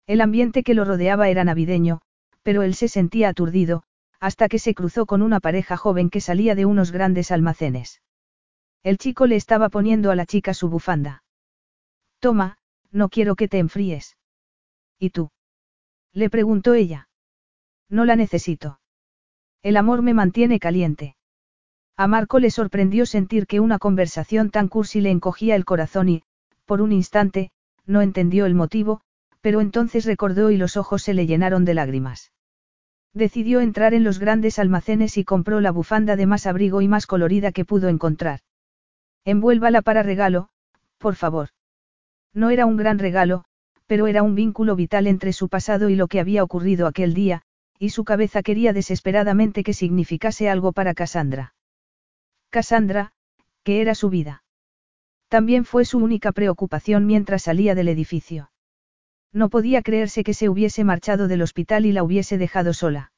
El 0.08 0.22
ambiente 0.22 0.62
que 0.62 0.72
lo 0.72 0.86
rodeaba 0.86 1.28
era 1.28 1.44
navideño, 1.44 2.00
pero 2.42 2.62
él 2.62 2.74
se 2.74 2.88
sentía 2.88 3.28
aturdido, 3.28 3.82
hasta 4.18 4.48
que 4.48 4.58
se 4.58 4.74
cruzó 4.74 5.04
con 5.04 5.20
una 5.20 5.38
pareja 5.38 5.76
joven 5.76 6.08
que 6.08 6.22
salía 6.22 6.54
de 6.54 6.64
unos 6.64 6.92
grandes 6.92 7.30
almacenes. 7.30 8.00
El 8.82 8.96
chico 8.96 9.26
le 9.26 9.36
estaba 9.36 9.68
poniendo 9.68 10.10
a 10.10 10.16
la 10.16 10.24
chica 10.24 10.54
su 10.54 10.70
bufanda. 10.70 11.24
Toma, 12.20 12.56
no 12.90 13.10
quiero 13.10 13.36
que 13.36 13.48
te 13.48 13.58
enfríes. 13.58 14.16
¿Y 14.98 15.10
tú? 15.10 15.30
Le 16.14 16.30
preguntó 16.30 16.72
ella. 16.72 17.10
No 17.90 18.06
la 18.06 18.16
necesito. 18.16 18.80
El 19.62 19.76
amor 19.76 20.00
me 20.00 20.14
mantiene 20.14 20.58
caliente. 20.58 21.16
A 21.98 22.06
Marco 22.06 22.38
le 22.38 22.50
sorprendió 22.50 23.04
sentir 23.04 23.46
que 23.46 23.60
una 23.60 23.78
conversación 23.78 24.50
tan 24.50 24.68
cursi 24.68 25.02
le 25.02 25.10
encogía 25.10 25.54
el 25.54 25.66
corazón 25.66 26.08
y, 26.08 26.22
por 26.64 26.80
un 26.80 26.92
instante, 26.92 27.50
no 27.84 28.00
entendió 28.00 28.46
el 28.46 28.54
motivo, 28.54 29.02
pero 29.48 29.62
entonces 29.62 30.04
recordó 30.04 30.50
y 30.50 30.58
los 30.58 30.76
ojos 30.76 31.02
se 31.02 31.14
le 31.14 31.26
llenaron 31.26 31.64
de 31.64 31.72
lágrimas. 31.72 32.32
Decidió 33.14 33.62
entrar 33.62 33.94
en 33.94 34.04
los 34.04 34.18
grandes 34.18 34.58
almacenes 34.58 35.16
y 35.16 35.24
compró 35.24 35.62
la 35.62 35.70
bufanda 35.70 36.16
de 36.16 36.26
más 36.26 36.46
abrigo 36.46 36.82
y 36.82 36.86
más 36.86 37.06
colorida 37.06 37.50
que 37.50 37.64
pudo 37.64 37.88
encontrar. 37.88 38.40
Envuélvala 39.24 39.80
para 39.80 40.02
regalo, 40.02 40.50
por 40.98 41.14
favor. 41.14 41.48
No 42.34 42.50
era 42.50 42.66
un 42.66 42.76
gran 42.76 42.98
regalo, 42.98 43.46
pero 43.86 44.06
era 44.06 44.22
un 44.22 44.34
vínculo 44.34 44.76
vital 44.76 45.06
entre 45.06 45.32
su 45.32 45.48
pasado 45.48 45.88
y 45.88 45.96
lo 45.96 46.08
que 46.08 46.20
había 46.20 46.44
ocurrido 46.44 46.86
aquel 46.86 47.14
día, 47.14 47.40
y 47.78 47.88
su 47.88 48.04
cabeza 48.04 48.42
quería 48.42 48.74
desesperadamente 48.74 49.64
que 49.64 49.72
significase 49.72 50.50
algo 50.50 50.72
para 50.72 50.92
Cassandra. 50.92 51.54
Cassandra, 52.50 53.12
que 53.62 53.80
era 53.80 53.94
su 53.94 54.10
vida. 54.10 54.42
También 55.28 55.64
fue 55.64 55.86
su 55.86 55.96
única 55.96 56.32
preocupación 56.32 57.06
mientras 57.06 57.44
salía 57.44 57.74
del 57.74 57.88
edificio. 57.88 58.50
No 59.32 59.48
podía 59.50 59.82
creerse 59.82 60.24
que 60.24 60.34
se 60.34 60.48
hubiese 60.48 60.84
marchado 60.84 61.28
del 61.28 61.42
hospital 61.42 61.86
y 61.86 61.92
la 61.92 62.02
hubiese 62.02 62.38
dejado 62.38 62.72
sola. 62.72 63.12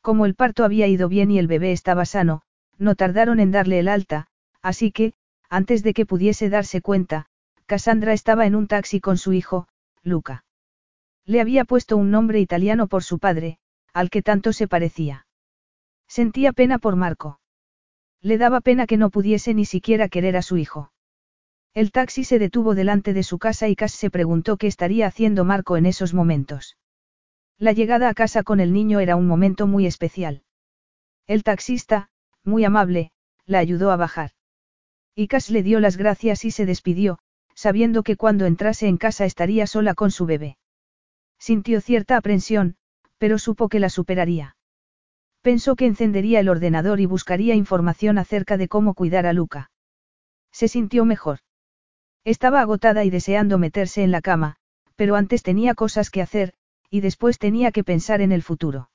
Como 0.00 0.26
el 0.26 0.34
parto 0.34 0.64
había 0.64 0.86
ido 0.86 1.08
bien 1.08 1.30
y 1.30 1.38
el 1.38 1.46
bebé 1.46 1.72
estaba 1.72 2.04
sano, 2.04 2.42
no 2.78 2.94
tardaron 2.94 3.40
en 3.40 3.50
darle 3.50 3.78
el 3.78 3.88
alta, 3.88 4.26
así 4.62 4.92
que, 4.92 5.14
antes 5.48 5.82
de 5.82 5.94
que 5.94 6.06
pudiese 6.06 6.48
darse 6.48 6.80
cuenta, 6.80 7.26
Cassandra 7.66 8.12
estaba 8.12 8.46
en 8.46 8.54
un 8.54 8.66
taxi 8.66 9.00
con 9.00 9.16
su 9.16 9.32
hijo, 9.32 9.66
Luca. 10.02 10.44
Le 11.24 11.40
había 11.40 11.64
puesto 11.64 11.96
un 11.96 12.10
nombre 12.10 12.40
italiano 12.40 12.86
por 12.86 13.02
su 13.02 13.18
padre, 13.18 13.58
al 13.92 14.10
que 14.10 14.22
tanto 14.22 14.52
se 14.52 14.68
parecía. 14.68 15.26
Sentía 16.06 16.52
pena 16.52 16.78
por 16.78 16.96
Marco. 16.96 17.40
Le 18.20 18.38
daba 18.38 18.60
pena 18.60 18.86
que 18.86 18.96
no 18.96 19.10
pudiese 19.10 19.54
ni 19.54 19.64
siquiera 19.64 20.08
querer 20.08 20.36
a 20.36 20.42
su 20.42 20.56
hijo. 20.56 20.92
El 21.74 21.90
taxi 21.90 22.22
se 22.22 22.38
detuvo 22.38 22.76
delante 22.76 23.12
de 23.12 23.24
su 23.24 23.40
casa 23.40 23.68
y 23.68 23.74
Cass 23.74 23.92
se 23.92 24.08
preguntó 24.08 24.56
qué 24.56 24.68
estaría 24.68 25.08
haciendo 25.08 25.44
Marco 25.44 25.76
en 25.76 25.86
esos 25.86 26.14
momentos. 26.14 26.76
La 27.58 27.72
llegada 27.72 28.08
a 28.08 28.14
casa 28.14 28.44
con 28.44 28.60
el 28.60 28.72
niño 28.72 29.00
era 29.00 29.16
un 29.16 29.26
momento 29.26 29.66
muy 29.66 29.84
especial. 29.84 30.44
El 31.26 31.42
taxista, 31.42 32.10
muy 32.44 32.64
amable, 32.64 33.10
la 33.44 33.58
ayudó 33.58 33.90
a 33.90 33.96
bajar. 33.96 34.30
Y 35.16 35.26
Cass 35.26 35.50
le 35.50 35.64
dio 35.64 35.80
las 35.80 35.96
gracias 35.96 36.44
y 36.44 36.52
se 36.52 36.64
despidió, 36.64 37.18
sabiendo 37.56 38.04
que 38.04 38.16
cuando 38.16 38.46
entrase 38.46 38.86
en 38.86 38.96
casa 38.96 39.24
estaría 39.24 39.66
sola 39.66 39.94
con 39.94 40.12
su 40.12 40.26
bebé. 40.26 40.58
Sintió 41.40 41.80
cierta 41.80 42.16
aprensión, 42.16 42.76
pero 43.18 43.36
supo 43.36 43.68
que 43.68 43.80
la 43.80 43.90
superaría. 43.90 44.56
Pensó 45.42 45.74
que 45.74 45.86
encendería 45.86 46.38
el 46.38 46.48
ordenador 46.48 47.00
y 47.00 47.06
buscaría 47.06 47.56
información 47.56 48.18
acerca 48.18 48.56
de 48.56 48.68
cómo 48.68 48.94
cuidar 48.94 49.26
a 49.26 49.32
Luca. 49.32 49.72
Se 50.52 50.68
sintió 50.68 51.04
mejor. 51.04 51.40
Estaba 52.24 52.62
agotada 52.62 53.04
y 53.04 53.10
deseando 53.10 53.58
meterse 53.58 54.02
en 54.02 54.10
la 54.10 54.22
cama, 54.22 54.56
pero 54.96 55.14
antes 55.14 55.42
tenía 55.42 55.74
cosas 55.74 56.10
que 56.10 56.22
hacer, 56.22 56.54
y 56.88 57.00
después 57.00 57.38
tenía 57.38 57.70
que 57.70 57.84
pensar 57.84 58.22
en 58.22 58.32
el 58.32 58.42
futuro. 58.42 58.88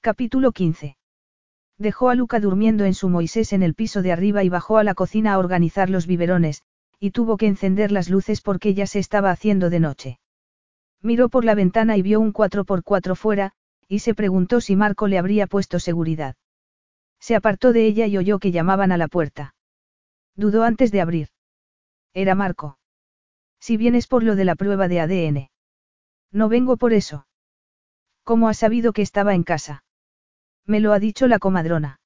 Capítulo 0.00 0.52
15. 0.52 0.96
Dejó 1.78 2.10
a 2.10 2.14
Luca 2.14 2.38
durmiendo 2.38 2.84
en 2.84 2.94
su 2.94 3.08
Moisés 3.08 3.52
en 3.52 3.64
el 3.64 3.74
piso 3.74 4.02
de 4.02 4.12
arriba 4.12 4.44
y 4.44 4.48
bajó 4.48 4.78
a 4.78 4.84
la 4.84 4.94
cocina 4.94 5.32
a 5.32 5.38
organizar 5.38 5.90
los 5.90 6.06
biberones, 6.06 6.62
y 7.00 7.10
tuvo 7.10 7.36
que 7.36 7.46
encender 7.46 7.90
las 7.90 8.08
luces 8.08 8.40
porque 8.40 8.72
ya 8.72 8.86
se 8.86 9.00
estaba 9.00 9.30
haciendo 9.32 9.68
de 9.68 9.80
noche. 9.80 10.20
Miró 11.02 11.28
por 11.28 11.44
la 11.44 11.56
ventana 11.56 11.96
y 11.96 12.02
vio 12.02 12.20
un 12.20 12.32
4x4 12.32 13.16
fuera, 13.16 13.52
y 13.88 14.00
se 14.00 14.14
preguntó 14.14 14.60
si 14.60 14.76
Marco 14.76 15.08
le 15.08 15.18
habría 15.18 15.48
puesto 15.48 15.80
seguridad. 15.80 16.36
Se 17.18 17.34
apartó 17.34 17.72
de 17.72 17.86
ella 17.86 18.06
y 18.06 18.16
oyó 18.16 18.38
que 18.38 18.52
llamaban 18.52 18.92
a 18.92 18.96
la 18.96 19.08
puerta. 19.08 19.54
Dudó 20.36 20.62
antes 20.62 20.92
de 20.92 21.00
abrir. 21.00 21.28
Era 22.14 22.34
Marco. 22.34 22.78
Si 23.60 23.76
vienes 23.76 24.06
por 24.06 24.22
lo 24.22 24.36
de 24.36 24.44
la 24.44 24.54
prueba 24.54 24.88
de 24.88 25.00
ADN. 25.00 25.50
No 26.32 26.48
vengo 26.48 26.76
por 26.76 26.92
eso. 26.92 27.26
¿Cómo 28.24 28.48
has 28.48 28.58
sabido 28.58 28.92
que 28.92 29.02
estaba 29.02 29.34
en 29.34 29.42
casa? 29.42 29.84
Me 30.66 30.80
lo 30.80 30.92
ha 30.92 30.98
dicho 30.98 31.26
la 31.26 31.38
comadrona. 31.38 32.00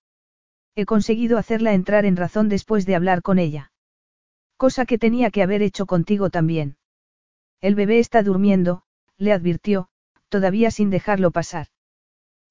He 0.76 0.86
conseguido 0.86 1.36
hacerla 1.36 1.74
entrar 1.74 2.04
en 2.04 2.16
razón 2.16 2.48
después 2.48 2.86
de 2.86 2.94
hablar 2.94 3.22
con 3.22 3.38
ella. 3.38 3.72
Cosa 4.56 4.86
que 4.86 4.98
tenía 4.98 5.30
que 5.30 5.42
haber 5.42 5.62
hecho 5.62 5.86
contigo 5.86 6.30
también. 6.30 6.76
El 7.60 7.74
bebé 7.74 7.98
está 7.98 8.22
durmiendo, 8.22 8.84
le 9.18 9.32
advirtió, 9.32 9.88
todavía 10.28 10.70
sin 10.70 10.90
dejarlo 10.90 11.32
pasar. 11.32 11.66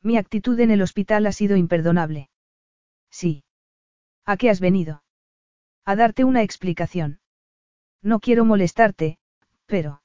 Mi 0.01 0.17
actitud 0.17 0.59
en 0.59 0.71
el 0.71 0.81
hospital 0.81 1.25
ha 1.25 1.31
sido 1.31 1.55
imperdonable. 1.55 2.30
Sí. 3.09 3.45
¿A 4.25 4.35
qué 4.35 4.49
has 4.49 4.59
venido? 4.59 5.03
A 5.85 5.95
darte 5.95 6.25
una 6.25 6.43
explicación. 6.43 7.20
No 8.01 8.19
quiero 8.19 8.45
molestarte, 8.45 9.17
pero... 9.65 10.01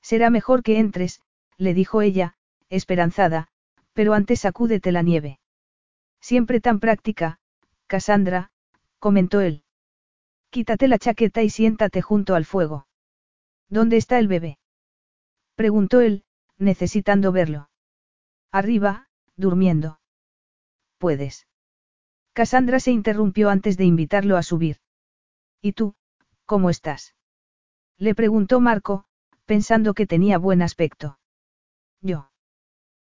Será 0.00 0.30
mejor 0.30 0.62
que 0.62 0.78
entres, 0.78 1.20
le 1.56 1.74
dijo 1.74 2.02
ella, 2.02 2.34
esperanzada, 2.68 3.48
pero 3.92 4.14
antes 4.14 4.40
sacúdete 4.40 4.92
la 4.92 5.02
nieve. 5.02 5.40
Siempre 6.20 6.60
tan 6.60 6.80
práctica, 6.80 7.38
Cassandra, 7.86 8.50
comentó 8.98 9.40
él. 9.40 9.64
Quítate 10.50 10.88
la 10.88 10.98
chaqueta 10.98 11.42
y 11.42 11.50
siéntate 11.50 12.00
junto 12.02 12.34
al 12.34 12.44
fuego. 12.44 12.86
¿Dónde 13.68 13.96
está 13.96 14.18
el 14.18 14.28
bebé? 14.28 14.58
preguntó 15.56 16.00
él, 16.00 16.24
necesitando 16.56 17.32
verlo. 17.32 17.68
Arriba, 18.50 19.08
durmiendo. 19.36 20.00
Puedes. 20.98 21.46
Cassandra 22.32 22.80
se 22.80 22.92
interrumpió 22.92 23.50
antes 23.50 23.76
de 23.76 23.84
invitarlo 23.84 24.36
a 24.36 24.42
subir. 24.42 24.78
¿Y 25.60 25.72
tú, 25.72 25.96
cómo 26.48 26.70
estás? 26.70 27.14
Le 27.98 28.14
preguntó 28.14 28.58
Marco, 28.58 29.04
pensando 29.44 29.92
que 29.92 30.06
tenía 30.06 30.38
buen 30.38 30.62
aspecto. 30.62 31.18
Yo. 32.00 32.30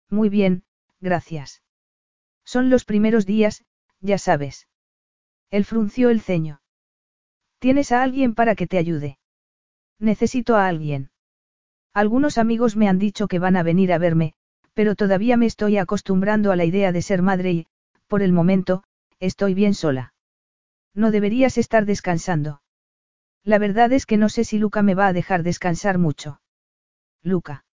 Muy 0.09 0.29
bien, 0.29 0.63
gracias. 1.01 1.61
Son 2.45 2.69
los 2.69 2.85
primeros 2.85 3.25
días, 3.25 3.65
ya 3.99 4.17
sabes. 4.17 4.69
Él 5.51 5.65
frunció 5.65 6.09
el 6.09 6.21
ceño. 6.21 6.61
¿Tienes 7.59 7.91
a 7.91 8.01
alguien 8.01 8.33
para 8.33 8.55
que 8.55 8.65
te 8.65 8.77
ayude? 8.77 9.19
Necesito 9.99 10.55
a 10.55 10.67
alguien. 10.67 11.11
Algunos 11.93 12.37
amigos 12.37 12.77
me 12.77 12.87
han 12.87 12.97
dicho 12.97 13.27
que 13.27 13.39
van 13.39 13.57
a 13.57 13.63
venir 13.63 13.91
a 13.91 13.97
verme, 13.97 14.35
pero 14.73 14.95
todavía 14.95 15.35
me 15.35 15.47
estoy 15.47 15.77
acostumbrando 15.77 16.53
a 16.53 16.55
la 16.55 16.63
idea 16.65 16.93
de 16.93 17.01
ser 17.01 17.21
madre 17.21 17.51
y, 17.51 17.67
por 18.07 18.21
el 18.21 18.31
momento, 18.31 18.83
estoy 19.19 19.53
bien 19.53 19.73
sola. 19.73 20.13
No 20.93 21.11
deberías 21.11 21.57
estar 21.57 21.85
descansando. 21.85 22.62
La 23.43 23.59
verdad 23.59 23.91
es 23.91 24.05
que 24.05 24.17
no 24.17 24.29
sé 24.29 24.43
si 24.45 24.57
Luca 24.57 24.81
me 24.81 24.95
va 24.95 25.07
a 25.07 25.13
dejar 25.13 25.43
descansar 25.43 25.97
mucho. 25.97 26.41
Luca. 27.21 27.65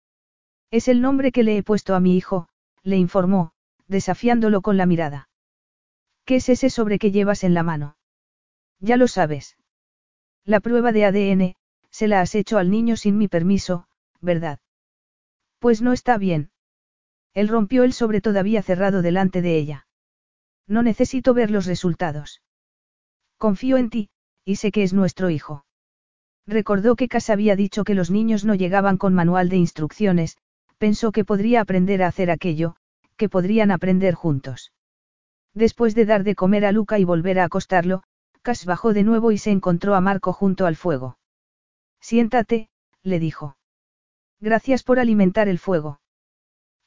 Es 0.71 0.89
el 0.89 1.01
nombre 1.01 1.33
que 1.33 1.43
le 1.43 1.57
he 1.57 1.63
puesto 1.63 1.95
a 1.95 2.01
mi 2.01 2.17
hijo, 2.17 2.49
le 2.83 2.97
informó, 2.97 3.53
desafiándolo 3.87 4.63
con 4.63 4.77
la 4.77 4.87
mirada. 4.87 5.29
¿Qué 6.25 6.37
es 6.37 6.49
ese 6.49 6.71
sobre 6.71 6.99
que 6.99 7.11
llevas 7.11 7.45
en 7.45 7.55
la 7.55 7.63
mano? 7.63 7.97
Ya 8.81 8.97
lo 8.97 9.09
sabes. 9.09 9.57
La 10.45 10.61
prueba 10.61 10.93
de 10.93 11.05
ADN, 11.05 11.57
se 11.91 12.09
la 12.09 12.21
has 12.21 12.35
hecho 12.35 12.59
al 12.59 12.71
niño 12.71 12.97
sin 12.97 13.19
mi 13.19 13.29
permiso, 13.29 13.89
¿verdad? 14.21 14.61
Pues 15.59 15.83
no 15.83 15.93
está 15.93 16.17
bien. 16.19 16.51
Él 17.35 17.49
rompió 17.49 17.85
el 17.85 17.93
sobre 17.93 18.21
todavía 18.21 18.63
cerrado 18.63 19.03
delante 19.03 19.43
de 19.43 19.57
ella. 19.57 19.87
No 20.67 20.83
necesito 20.83 21.35
ver 21.35 21.51
los 21.51 21.67
resultados. 21.67 22.43
Confío 23.39 23.77
en 23.77 23.91
ti, 23.91 24.11
y 24.49 24.57
sé 24.57 24.73
que 24.73 24.83
es 24.83 24.95
nuestro 24.95 25.29
hijo. 25.29 25.67
Recordó 26.47 26.97
que 26.97 27.07
Cas 27.07 27.29
había 27.29 27.55
dicho 27.55 27.85
que 27.85 27.95
los 27.95 28.11
niños 28.11 28.47
no 28.47 28.55
llegaban 28.55 28.97
con 28.97 29.13
manual 29.13 29.51
de 29.51 29.59
instrucciones, 29.59 30.39
pensó 30.79 31.13
que 31.13 31.27
podría 31.27 31.61
aprender 31.61 32.03
a 32.03 32.07
hacer 32.07 32.31
aquello, 32.31 32.75
que 33.19 33.29
podrían 33.29 33.71
aprender 33.71 34.15
juntos. 34.15 34.73
Después 35.53 35.95
de 35.95 36.07
dar 36.07 36.25
de 36.25 36.35
comer 36.35 36.65
a 36.65 36.73
Luca 36.73 36.99
y 36.99 37.05
volver 37.05 37.39
a 37.41 37.45
acostarlo, 37.45 38.05
Cas 38.41 38.65
bajó 38.65 38.95
de 38.95 39.03
nuevo 39.03 39.33
y 39.33 39.37
se 39.37 39.51
encontró 39.51 39.95
a 39.95 40.01
Marco 40.01 40.33
junto 40.33 40.65
al 40.65 40.77
fuego. 40.77 41.19
Siéntate, 42.01 42.71
le 43.03 43.19
dijo. 43.19 43.59
Gracias 44.41 44.83
por 44.83 44.99
alimentar 44.99 45.49
el 45.49 45.59
fuego. 45.59 46.01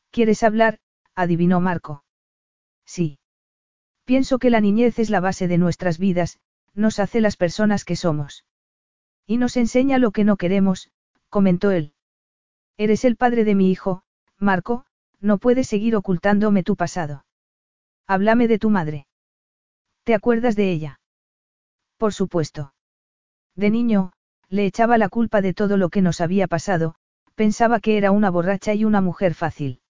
¿Quieres 0.10 0.42
hablar? 0.42 0.80
adivinó 1.14 1.62
Marco. 1.62 2.04
Sí. 2.88 3.20
Pienso 4.04 4.40
que 4.40 4.50
la 4.50 4.62
niñez 4.62 4.98
es 4.98 5.12
la 5.12 5.20
base 5.20 5.48
de 5.48 5.60
nuestras 5.60 6.00
vidas, 6.00 6.40
nos 6.74 7.00
hace 7.00 7.22
las 7.22 7.38
personas 7.38 7.86
que 7.86 7.96
somos. 7.96 8.46
Y 9.26 9.38
nos 9.38 9.58
enseña 9.58 9.98
lo 9.98 10.12
que 10.12 10.24
no 10.24 10.38
queremos, 10.38 10.90
comentó 11.30 11.72
él. 11.72 11.94
Eres 12.78 13.06
el 13.06 13.16
padre 13.16 13.44
de 13.44 13.56
mi 13.56 13.72
hijo, 13.72 14.04
Marco, 14.38 14.86
no 15.20 15.38
puedes 15.38 15.68
seguir 15.68 15.96
ocultándome 15.96 16.64
tu 16.64 16.76
pasado. 16.76 17.26
Háblame 18.08 18.48
de 18.48 18.60
tu 18.60 18.70
madre. 18.70 19.08
¿Te 20.04 20.16
acuerdas 20.16 20.56
de 20.56 20.72
ella? 20.72 21.00
Por 21.98 22.14
supuesto. 22.14 22.74
De 23.56 23.70
niño, 23.70 24.14
le 24.50 24.66
echaba 24.66 24.98
la 24.98 25.10
culpa 25.10 25.42
de 25.42 25.54
todo 25.54 25.78
lo 25.78 25.90
que 25.90 26.02
nos 26.02 26.20
había 26.22 26.48
pasado, 26.48 26.96
pensaba 27.36 27.80
que 27.80 27.98
era 27.98 28.12
una 28.12 28.30
borracha 28.30 28.74
y 28.74 28.86
una 28.86 29.02
mujer 29.02 29.34
fácil. 29.36 29.82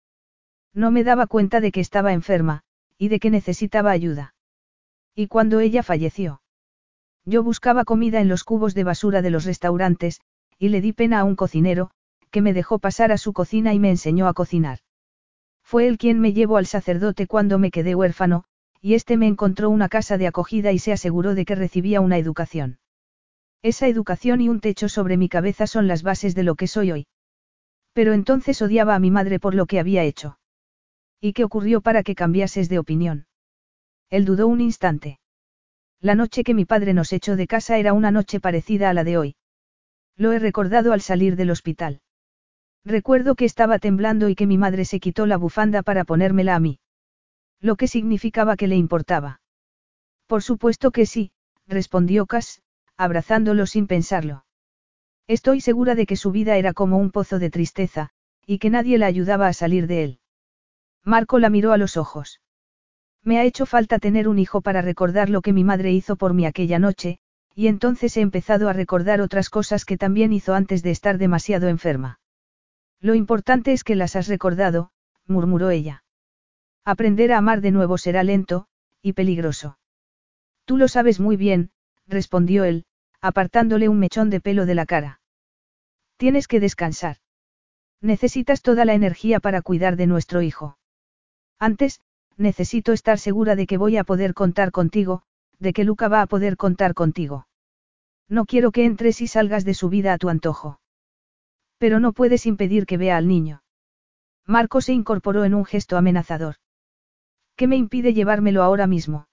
No 0.74 0.92
me 0.92 1.04
daba 1.04 1.28
cuenta 1.28 1.62
de 1.62 1.72
que 1.72 1.80
estaba 1.80 2.14
enferma, 2.14 2.64
y 2.98 3.08
de 3.08 3.20
que 3.20 3.30
necesitaba 3.30 3.92
ayuda. 3.92 4.36
¿Y 5.16 5.28
cuando 5.28 5.60
ella 5.60 5.84
falleció? 5.84 6.41
Yo 7.26 7.44
buscaba 7.44 7.86
comida 7.86 8.20
en 8.20 8.28
los 8.28 8.44
cubos 8.44 8.74
de 8.74 8.84
basura 8.84 9.22
de 9.22 9.30
los 9.30 9.46
restaurantes, 9.46 10.22
y 10.58 10.70
le 10.70 10.82
di 10.82 10.94
pena 10.94 11.20
a 11.20 11.24
un 11.24 11.36
cocinero, 11.36 11.92
que 12.32 12.42
me 12.42 12.54
dejó 12.54 12.80
pasar 12.80 13.12
a 13.12 13.18
su 13.18 13.34
cocina 13.34 13.74
y 13.74 13.80
me 13.80 13.90
enseñó 13.90 14.28
a 14.28 14.34
cocinar. 14.34 14.80
Fue 15.64 15.88
él 15.88 15.98
quien 15.98 16.20
me 16.20 16.34
llevó 16.34 16.58
al 16.58 16.66
sacerdote 16.66 17.28
cuando 17.28 17.60
me 17.60 17.72
quedé 17.72 17.96
huérfano, 17.96 18.44
y 18.82 18.96
este 18.96 19.16
me 19.16 19.28
encontró 19.28 19.70
una 19.70 19.90
casa 19.90 20.18
de 20.18 20.28
acogida 20.28 20.72
y 20.72 20.80
se 20.80 20.92
aseguró 20.92 21.36
de 21.36 21.46
que 21.46 21.56
recibía 21.56 22.02
una 22.02 22.18
educación. 22.18 22.80
Esa 23.62 23.88
educación 23.88 24.42
y 24.42 24.50
un 24.50 24.60
techo 24.60 24.90
sobre 24.90 25.18
mi 25.18 25.30
cabeza 25.30 25.68
son 25.68 25.88
las 25.88 26.02
bases 26.02 26.34
de 26.34 26.44
lo 26.44 26.56
que 26.56 26.68
soy 26.68 26.92
hoy. 26.92 27.08
Pero 27.94 28.14
entonces 28.14 28.62
odiaba 28.62 28.96
a 28.96 29.00
mi 29.00 29.12
madre 29.12 29.40
por 29.40 29.54
lo 29.54 29.68
que 29.68 29.80
había 29.80 30.04
hecho. 30.04 30.40
¿Y 31.20 31.34
qué 31.34 31.44
ocurrió 31.44 31.82
para 31.82 32.02
que 32.02 32.16
cambiases 32.16 32.68
de 32.68 32.80
opinión? 32.80 33.28
Él 34.10 34.26
dudó 34.26 34.48
un 34.48 34.62
instante. 34.62 35.21
La 36.02 36.16
noche 36.16 36.44
que 36.44 36.56
mi 36.56 36.66
padre 36.66 36.94
nos 36.94 37.14
echó 37.14 37.36
de 37.36 37.46
casa 37.46 37.78
era 37.78 37.94
una 37.94 38.10
noche 38.10 38.40
parecida 38.40 38.90
a 38.90 38.94
la 38.94 39.04
de 39.04 39.18
hoy. 39.18 39.36
Lo 40.18 40.32
he 40.32 40.40
recordado 40.40 40.94
al 40.94 41.02
salir 41.02 41.36
del 41.36 41.52
hospital. 41.52 42.02
Recuerdo 42.84 43.36
que 43.36 43.46
estaba 43.46 43.78
temblando 43.78 44.28
y 44.28 44.34
que 44.34 44.48
mi 44.48 44.58
madre 44.58 44.86
se 44.86 45.00
quitó 45.00 45.28
la 45.28 45.38
bufanda 45.38 45.84
para 45.84 46.04
ponérmela 46.04 46.56
a 46.56 46.60
mí. 46.60 46.80
Lo 47.60 47.76
que 47.76 47.88
significaba 47.88 48.56
que 48.56 48.68
le 48.68 48.76
importaba. 48.76 49.42
Por 50.26 50.42
supuesto 50.42 50.90
que 50.90 51.06
sí, 51.06 51.32
respondió 51.68 52.26
Cass, 52.26 52.64
abrazándolo 52.98 53.68
sin 53.68 53.86
pensarlo. 53.86 54.46
Estoy 55.28 55.62
segura 55.62 55.94
de 55.94 56.08
que 56.08 56.16
su 56.16 56.32
vida 56.32 56.58
era 56.58 56.74
como 56.74 56.98
un 56.98 57.12
pozo 57.12 57.38
de 57.38 57.52
tristeza, 57.52 58.10
y 58.48 58.58
que 58.58 58.72
nadie 58.72 58.98
la 58.98 59.06
ayudaba 59.06 59.48
a 59.48 59.54
salir 59.54 59.86
de 59.86 60.04
él. 60.04 60.20
Marco 61.06 61.38
la 61.38 61.52
miró 61.52 61.74
a 61.74 61.78
los 61.78 61.96
ojos. 61.96 62.41
Me 63.24 63.38
ha 63.38 63.44
hecho 63.44 63.66
falta 63.66 64.00
tener 64.00 64.28
un 64.28 64.40
hijo 64.40 64.62
para 64.62 64.82
recordar 64.82 65.30
lo 65.30 65.42
que 65.42 65.54
mi 65.54 65.64
madre 65.64 65.92
hizo 65.92 66.16
por 66.16 66.34
mí 66.34 66.46
aquella 66.46 66.80
noche, 66.80 67.20
y 67.54 67.68
entonces 67.68 68.18
he 68.18 68.22
empezado 68.22 68.70
a 68.70 68.74
recordar 68.74 69.22
otras 69.22 69.50
cosas 69.50 69.86
que 69.86 69.98
también 69.98 70.34
hizo 70.34 70.54
antes 70.54 70.82
de 70.82 70.92
estar 70.92 71.18
demasiado 71.18 71.68
enferma. 71.68 72.20
Lo 73.00 73.14
importante 73.16 73.74
es 73.74 73.84
que 73.84 73.96
las 73.96 74.16
has 74.16 74.28
recordado, 74.28 74.92
murmuró 75.28 75.70
ella. 75.70 76.04
Aprender 76.84 77.32
a 77.32 77.38
amar 77.38 77.62
de 77.62 77.72
nuevo 77.72 77.98
será 77.98 78.24
lento, 78.24 78.68
y 79.02 79.14
peligroso. 79.14 79.78
Tú 80.66 80.78
lo 80.78 80.88
sabes 80.88 81.20
muy 81.20 81.38
bien, 81.38 81.72
respondió 82.08 82.64
él, 82.64 82.86
apartándole 83.20 83.90
un 83.90 84.00
mechón 84.00 84.30
de 84.30 84.40
pelo 84.40 84.66
de 84.66 84.76
la 84.76 84.86
cara. 84.86 85.22
Tienes 86.18 86.48
que 86.48 86.60
descansar. 86.60 87.18
Necesitas 88.02 88.62
toda 88.62 88.86
la 88.86 88.94
energía 88.94 89.40
para 89.40 89.62
cuidar 89.62 89.96
de 89.96 90.08
nuestro 90.08 90.42
hijo. 90.42 90.78
Antes, 91.60 92.02
necesito 92.38 92.94
estar 92.94 93.20
segura 93.20 93.56
de 93.56 93.68
que 93.68 93.78
voy 93.78 93.98
a 93.98 94.04
poder 94.04 94.34
contar 94.34 94.72
contigo, 94.72 95.24
de 95.60 95.74
que 95.74 95.84
Luca 95.84 96.08
va 96.08 96.22
a 96.22 96.28
poder 96.28 96.58
contar 96.58 96.94
contigo. 96.94 97.48
No 98.28 98.46
quiero 98.46 98.72
que 98.72 98.86
entres 98.86 99.22
y 99.22 99.28
salgas 99.28 99.66
de 99.66 99.74
su 99.74 99.90
vida 99.90 100.14
a 100.14 100.18
tu 100.18 100.30
antojo. 100.30 100.80
Pero 101.78 102.00
no 102.00 102.14
puedes 102.14 102.46
impedir 102.46 102.86
que 102.86 102.98
vea 102.98 103.18
al 103.18 103.28
niño. 103.28 103.64
Marco 104.46 104.82
se 104.82 104.94
incorporó 104.94 105.44
en 105.44 105.54
un 105.54 105.66
gesto 105.66 105.98
amenazador. 105.98 106.56
¿Qué 107.56 107.68
me 107.68 107.76
impide 107.76 108.14
llevármelo 108.14 108.64
ahora 108.64 108.88
mismo? 108.88 109.28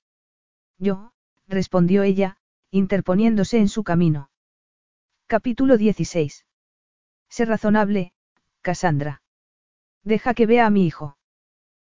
Yo, 0.79 1.13
respondió 1.47 2.03
ella, 2.03 2.39
interponiéndose 2.71 3.59
en 3.59 3.69
su 3.69 3.85
camino. 3.85 4.31
Capítulo 5.27 5.77
16. 5.77 6.45
Sé 7.29 7.45
razonable, 7.45 8.13
Cassandra. 8.61 9.23
Deja 10.03 10.35
que 10.35 10.47
vea 10.47 10.67
a 10.67 10.71
mi 10.71 10.87
hijo. 10.87 11.17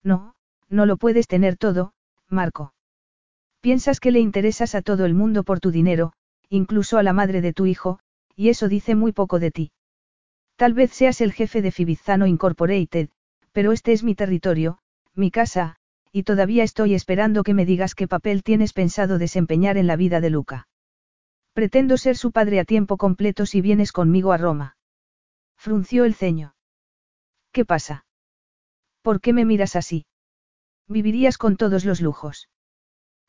No, 0.03 0.32
no 0.73 0.85
lo 0.85 0.97
puedes 0.97 1.27
tener 1.27 1.55
todo, 1.55 1.93
Marco. 2.29 2.73
Piensas 3.61 3.99
que 3.99 4.11
le 4.11 4.19
interesas 4.19 4.75
a 4.75 4.81
todo 4.81 5.05
el 5.05 5.13
mundo 5.13 5.43
por 5.43 5.59
tu 5.59 5.71
dinero, 5.71 6.13
incluso 6.49 6.97
a 6.97 7.03
la 7.03 7.13
madre 7.13 7.41
de 7.41 7.53
tu 7.53 7.65
hijo, 7.65 7.99
y 8.35 8.49
eso 8.49 8.67
dice 8.67 8.95
muy 8.95 9.11
poco 9.11 9.39
de 9.39 9.51
ti. 9.51 9.71
Tal 10.55 10.73
vez 10.73 10.91
seas 10.91 11.21
el 11.21 11.31
jefe 11.31 11.61
de 11.61 11.71
Fibizzano 11.71 12.25
Incorporated, 12.25 13.09
pero 13.51 13.71
este 13.71 13.93
es 13.93 14.03
mi 14.03 14.15
territorio, 14.15 14.79
mi 15.13 15.29
casa, 15.29 15.77
y 16.11 16.23
todavía 16.23 16.63
estoy 16.63 16.95
esperando 16.95 17.43
que 17.43 17.53
me 17.53 17.65
digas 17.65 17.93
qué 17.93 18.07
papel 18.07 18.43
tienes 18.43 18.73
pensado 18.73 19.19
desempeñar 19.19 19.77
en 19.77 19.87
la 19.87 19.95
vida 19.95 20.21
de 20.21 20.31
Luca. 20.31 20.67
Pretendo 21.53 21.97
ser 21.97 22.17
su 22.17 22.31
padre 22.31 22.59
a 22.59 22.65
tiempo 22.65 22.97
completo 22.97 23.45
si 23.45 23.61
vienes 23.61 23.91
conmigo 23.91 24.31
a 24.31 24.37
Roma. 24.37 24.75
Frunció 25.55 26.03
el 26.03 26.15
ceño. 26.15 26.55
¿Qué 27.51 27.63
pasa? 27.63 28.05
¿Por 29.03 29.21
qué 29.21 29.33
me 29.33 29.45
miras 29.45 29.75
así? 29.75 30.05
Vivirías 30.87 31.37
con 31.37 31.57
todos 31.57 31.85
los 31.85 32.01
lujos. 32.01 32.49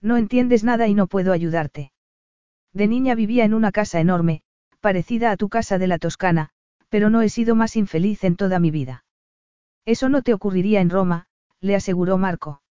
No 0.01 0.17
entiendes 0.17 0.65
nada 0.65 0.89
y 0.89 0.95
no 0.95 1.07
puedo 1.07 1.33
ayudarte. 1.33 1.93
De 2.73 2.89
niña 2.89 3.15
vivía 3.15 3.45
en 3.45 3.55
una 3.55 3.73
casa 3.73 4.01
enorme, 4.01 4.43
parecida 4.81 5.31
a 5.31 5.37
tu 5.37 5.49
casa 5.49 5.79
de 5.79 5.87
la 5.87 5.99
Toscana, 5.99 6.51
pero 6.89 7.11
no 7.11 7.23
he 7.23 7.29
sido 7.29 7.55
más 7.55 7.77
infeliz 7.77 8.25
en 8.25 8.37
toda 8.37 8.59
mi 8.59 8.71
vida. 8.71 9.05
Eso 9.85 10.09
no 10.09 10.23
te 10.23 10.35
ocurriría 10.35 10.81
en 10.81 10.91
Roma, 10.91 11.27
le 11.61 11.75
aseguró 11.75 12.19
Marco. 12.19 12.63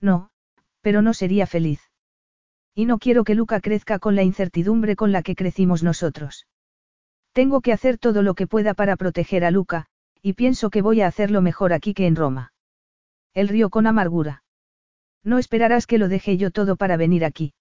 No, 0.00 0.30
pero 0.80 1.02
no 1.02 1.14
sería 1.14 1.46
feliz. 1.46 1.80
Y 2.74 2.86
no 2.86 2.98
quiero 2.98 3.24
que 3.24 3.34
Luca 3.34 3.60
crezca 3.60 3.98
con 3.98 4.16
la 4.16 4.22
incertidumbre 4.22 4.96
con 4.96 5.12
la 5.12 5.22
que 5.22 5.34
crecimos 5.34 5.82
nosotros. 5.82 6.46
Tengo 7.32 7.60
que 7.60 7.72
hacer 7.72 7.98
todo 7.98 8.22
lo 8.22 8.34
que 8.34 8.46
pueda 8.46 8.74
para 8.74 8.96
proteger 8.96 9.44
a 9.44 9.50
Luca, 9.50 9.86
y 10.20 10.34
pienso 10.34 10.70
que 10.70 10.82
voy 10.82 11.00
a 11.00 11.06
hacerlo 11.06 11.42
mejor 11.42 11.72
aquí 11.72 11.94
que 11.94 12.06
en 12.06 12.16
Roma. 12.16 12.52
Él 13.34 13.48
rió 13.48 13.70
con 13.70 13.86
amargura. 13.86 14.44
No 15.24 15.38
esperarás 15.38 15.86
que 15.86 15.98
lo 15.98 16.08
deje 16.08 16.36
yo 16.36 16.50
todo 16.50 16.76
para 16.76 16.96
venir 16.96 17.24
aquí. 17.24 17.54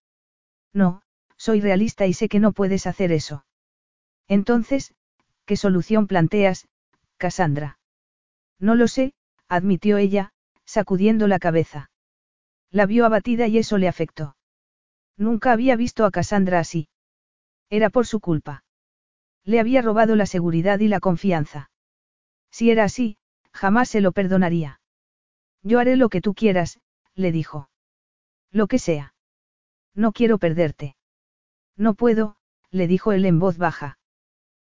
No, 0.73 1.01
soy 1.37 1.61
realista 1.61 2.07
y 2.07 2.13
sé 2.13 2.27
que 2.27 2.39
no 2.39 2.51
puedes 2.51 2.87
hacer 2.87 3.11
eso. 3.11 3.45
Entonces, 4.27 4.93
¿qué 5.45 5.55
solución 5.55 6.07
planteas, 6.07 6.67
Cassandra? 7.17 7.79
No 8.59 8.75
lo 8.75 8.87
sé, 8.87 9.13
admitió 9.47 9.97
ella, 9.97 10.33
sacudiendo 10.65 11.27
la 11.27 11.39
cabeza. 11.39 11.89
La 12.69 12.85
vio 12.85 13.05
abatida 13.05 13.47
y 13.47 13.57
eso 13.57 13.77
le 13.77 13.87
afectó. 13.87 14.35
Nunca 15.17 15.51
había 15.51 15.75
visto 15.75 16.05
a 16.05 16.11
Cassandra 16.11 16.59
así. 16.59 16.87
Era 17.69 17.89
por 17.89 18.07
su 18.07 18.19
culpa. 18.19 18.63
Le 19.43 19.59
había 19.59 19.81
robado 19.81 20.15
la 20.15 20.25
seguridad 20.25 20.79
y 20.79 20.87
la 20.87 20.99
confianza. 20.99 21.69
Si 22.51 22.69
era 22.69 22.83
así, 22.83 23.17
jamás 23.53 23.89
se 23.89 24.01
lo 24.01 24.11
perdonaría. 24.11 24.80
Yo 25.63 25.79
haré 25.79 25.95
lo 25.95 26.09
que 26.09 26.21
tú 26.21 26.33
quieras, 26.33 26.79
le 27.15 27.31
dijo. 27.31 27.69
Lo 28.51 28.67
que 28.67 28.79
sea. 28.79 29.13
No 29.93 30.11
quiero 30.11 30.37
perderte. 30.37 30.95
No 31.77 31.93
puedo, 31.93 32.35
le 32.69 32.87
dijo 32.87 33.11
él 33.11 33.25
en 33.25 33.39
voz 33.39 33.57
baja. 33.57 33.97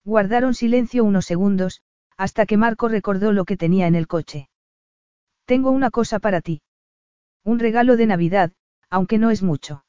Guardaron 0.05 0.55
silencio 0.55 1.05
unos 1.05 1.27
segundos, 1.27 1.83
hasta 2.17 2.47
que 2.47 2.57
Marco 2.57 2.89
recordó 2.89 3.33
lo 3.33 3.45
que 3.45 3.57
tenía 3.57 3.87
en 3.87 3.95
el 3.95 4.07
coche. 4.07 4.49
Tengo 5.45 5.71
una 5.71 5.91
cosa 5.91 6.19
para 6.19 6.41
ti. 6.41 6.63
Un 7.45 7.59
regalo 7.59 7.97
de 7.97 8.07
Navidad, 8.07 8.53
aunque 8.91 9.19
no 9.19 9.31
es 9.31 9.43
mucho. 9.43 9.85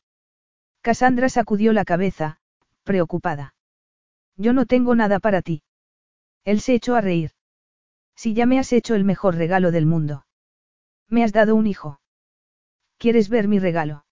Cassandra 0.81 1.29
sacudió 1.29 1.73
la 1.73 1.85
cabeza, 1.85 2.39
preocupada. 2.83 3.55
Yo 4.35 4.53
no 4.53 4.65
tengo 4.65 4.95
nada 4.95 5.19
para 5.19 5.41
ti. 5.41 5.63
Él 6.43 6.61
se 6.61 6.75
echó 6.75 6.95
a 6.95 7.01
reír. 7.01 7.31
Si 8.15 8.33
ya 8.33 8.45
me 8.45 8.59
has 8.59 8.71
hecho 8.71 8.95
el 8.95 9.03
mejor 9.03 9.35
regalo 9.35 9.71
del 9.71 9.85
mundo. 9.85 10.26
Me 11.09 11.23
has 11.23 11.31
dado 11.31 11.55
un 11.55 11.67
hijo. 11.67 11.99
¿Quieres 12.97 13.29
ver 13.29 13.47
mi 13.47 13.59
regalo? 13.59 14.05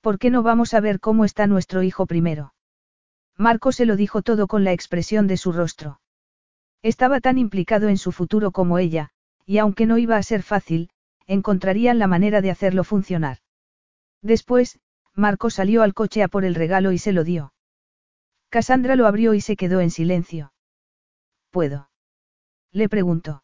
¿Por 0.00 0.18
qué 0.18 0.30
no 0.30 0.42
vamos 0.42 0.72
a 0.74 0.80
ver 0.80 1.00
cómo 1.00 1.24
está 1.24 1.46
nuestro 1.46 1.82
hijo 1.82 2.06
primero? 2.06 2.54
Marco 3.36 3.72
se 3.72 3.84
lo 3.84 3.96
dijo 3.96 4.22
todo 4.22 4.46
con 4.46 4.64
la 4.64 4.72
expresión 4.72 5.26
de 5.26 5.36
su 5.36 5.52
rostro. 5.52 6.00
Estaba 6.82 7.20
tan 7.20 7.38
implicado 7.38 7.88
en 7.88 7.98
su 7.98 8.12
futuro 8.12 8.50
como 8.50 8.78
ella, 8.78 9.10
y 9.44 9.58
aunque 9.58 9.86
no 9.86 9.98
iba 9.98 10.16
a 10.16 10.22
ser 10.22 10.42
fácil, 10.42 10.90
encontrarían 11.26 11.98
la 11.98 12.06
manera 12.06 12.40
de 12.40 12.50
hacerlo 12.50 12.84
funcionar. 12.84 13.38
Después, 14.22 14.78
Marco 15.14 15.50
salió 15.50 15.82
al 15.82 15.94
coche 15.94 16.22
a 16.22 16.28
por 16.28 16.44
el 16.44 16.54
regalo 16.54 16.92
y 16.92 16.98
se 16.98 17.12
lo 17.12 17.24
dio. 17.24 17.52
Cassandra 18.48 18.96
lo 18.96 19.06
abrió 19.06 19.34
y 19.34 19.40
se 19.40 19.56
quedó 19.56 19.80
en 19.80 19.90
silencio. 19.90 20.52
¿Puedo? 21.50 21.90
Le 22.70 22.88
preguntó. 22.88 23.42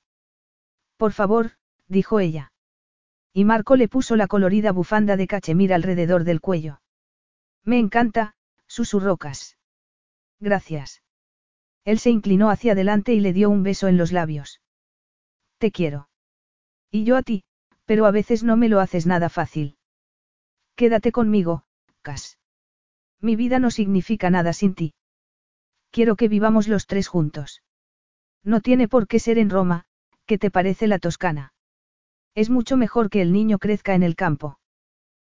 Por 0.96 1.12
favor, 1.12 1.52
dijo 1.88 2.20
ella. 2.20 2.51
Y 3.32 3.44
Marco 3.44 3.76
le 3.76 3.88
puso 3.88 4.16
la 4.16 4.26
colorida 4.26 4.72
bufanda 4.72 5.16
de 5.16 5.26
cachemir 5.26 5.72
alrededor 5.72 6.24
del 6.24 6.40
cuello. 6.40 6.80
Me 7.64 7.78
encanta, 7.78 8.34
susurró 8.66 9.16
Cas. 9.16 9.56
Gracias. 10.40 11.02
Él 11.84 11.98
se 11.98 12.10
inclinó 12.10 12.50
hacia 12.50 12.72
adelante 12.72 13.14
y 13.14 13.20
le 13.20 13.32
dio 13.32 13.50
un 13.50 13.62
beso 13.62 13.88
en 13.88 13.96
los 13.96 14.12
labios. 14.12 14.60
Te 15.58 15.70
quiero. 15.70 16.08
Y 16.90 17.04
yo 17.04 17.16
a 17.16 17.22
ti, 17.22 17.44
pero 17.84 18.06
a 18.06 18.10
veces 18.10 18.42
no 18.42 18.56
me 18.56 18.68
lo 18.68 18.80
haces 18.80 19.06
nada 19.06 19.28
fácil. 19.28 19.76
Quédate 20.76 21.12
conmigo, 21.12 21.64
Cas. 22.02 22.38
Mi 23.20 23.36
vida 23.36 23.58
no 23.58 23.70
significa 23.70 24.30
nada 24.30 24.52
sin 24.52 24.74
ti. 24.74 24.94
Quiero 25.90 26.16
que 26.16 26.28
vivamos 26.28 26.68
los 26.68 26.86
tres 26.86 27.06
juntos. 27.08 27.62
No 28.42 28.60
tiene 28.60 28.88
por 28.88 29.06
qué 29.06 29.18
ser 29.18 29.38
en 29.38 29.50
Roma, 29.50 29.84
¿qué 30.26 30.38
te 30.38 30.50
parece 30.50 30.86
la 30.86 30.98
Toscana? 30.98 31.51
Es 32.34 32.48
mucho 32.48 32.76
mejor 32.76 33.10
que 33.10 33.20
el 33.20 33.32
niño 33.32 33.58
crezca 33.58 33.94
en 33.94 34.02
el 34.02 34.16
campo. 34.16 34.58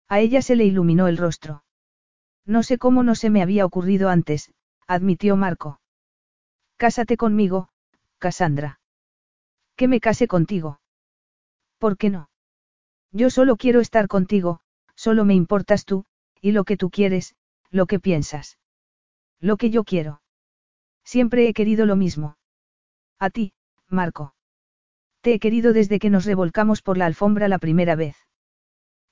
A 0.08 0.20
ella 0.20 0.42
se 0.42 0.56
le 0.56 0.64
iluminó 0.64 1.08
el 1.08 1.16
rostro. 1.16 1.64
No 2.44 2.62
sé 2.62 2.78
cómo 2.78 3.02
no 3.02 3.14
se 3.14 3.30
me 3.30 3.42
había 3.42 3.64
ocurrido 3.64 4.08
antes, 4.08 4.52
admitió 4.86 5.36
Marco. 5.36 5.80
Cásate 6.76 7.16
conmigo, 7.16 7.68
Cassandra. 8.18 8.80
Que 9.76 9.88
me 9.88 10.00
case 10.00 10.26
contigo. 10.26 10.80
¿Por 11.78 11.96
qué 11.96 12.10
no? 12.10 12.28
Yo 13.12 13.30
solo 13.30 13.56
quiero 13.56 13.80
estar 13.80 14.08
contigo, 14.08 14.60
solo 14.94 15.24
me 15.24 15.34
importas 15.34 15.84
tú, 15.84 16.04
y 16.40 16.52
lo 16.52 16.64
que 16.64 16.76
tú 16.76 16.90
quieres, 16.90 17.34
lo 17.70 17.86
que 17.86 18.00
piensas. 18.00 18.58
Lo 19.40 19.56
que 19.56 19.70
yo 19.70 19.84
quiero. 19.84 20.20
Siempre 21.04 21.48
he 21.48 21.54
querido 21.54 21.86
lo 21.86 21.96
mismo. 21.96 22.36
A 23.18 23.30
ti, 23.30 23.52
Marco. 23.88 24.34
Te 25.22 25.34
he 25.34 25.38
querido 25.38 25.72
desde 25.72 25.98
que 25.98 26.10
nos 26.10 26.24
revolcamos 26.24 26.82
por 26.82 26.96
la 26.96 27.06
alfombra 27.06 27.48
la 27.48 27.58
primera 27.58 27.94
vez. 27.94 28.16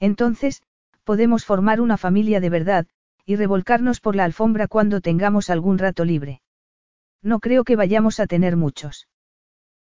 Entonces, 0.00 0.62
podemos 1.04 1.44
formar 1.44 1.80
una 1.80 1.96
familia 1.96 2.40
de 2.40 2.50
verdad, 2.50 2.86
y 3.26 3.36
revolcarnos 3.36 4.00
por 4.00 4.16
la 4.16 4.24
alfombra 4.24 4.68
cuando 4.68 5.00
tengamos 5.00 5.50
algún 5.50 5.78
rato 5.78 6.04
libre. 6.04 6.40
No 7.22 7.40
creo 7.40 7.64
que 7.64 7.76
vayamos 7.76 8.20
a 8.20 8.26
tener 8.26 8.56
muchos. 8.56 9.08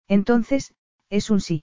Entonces, 0.08 0.74
es 1.10 1.30
un 1.30 1.40
sí. 1.40 1.62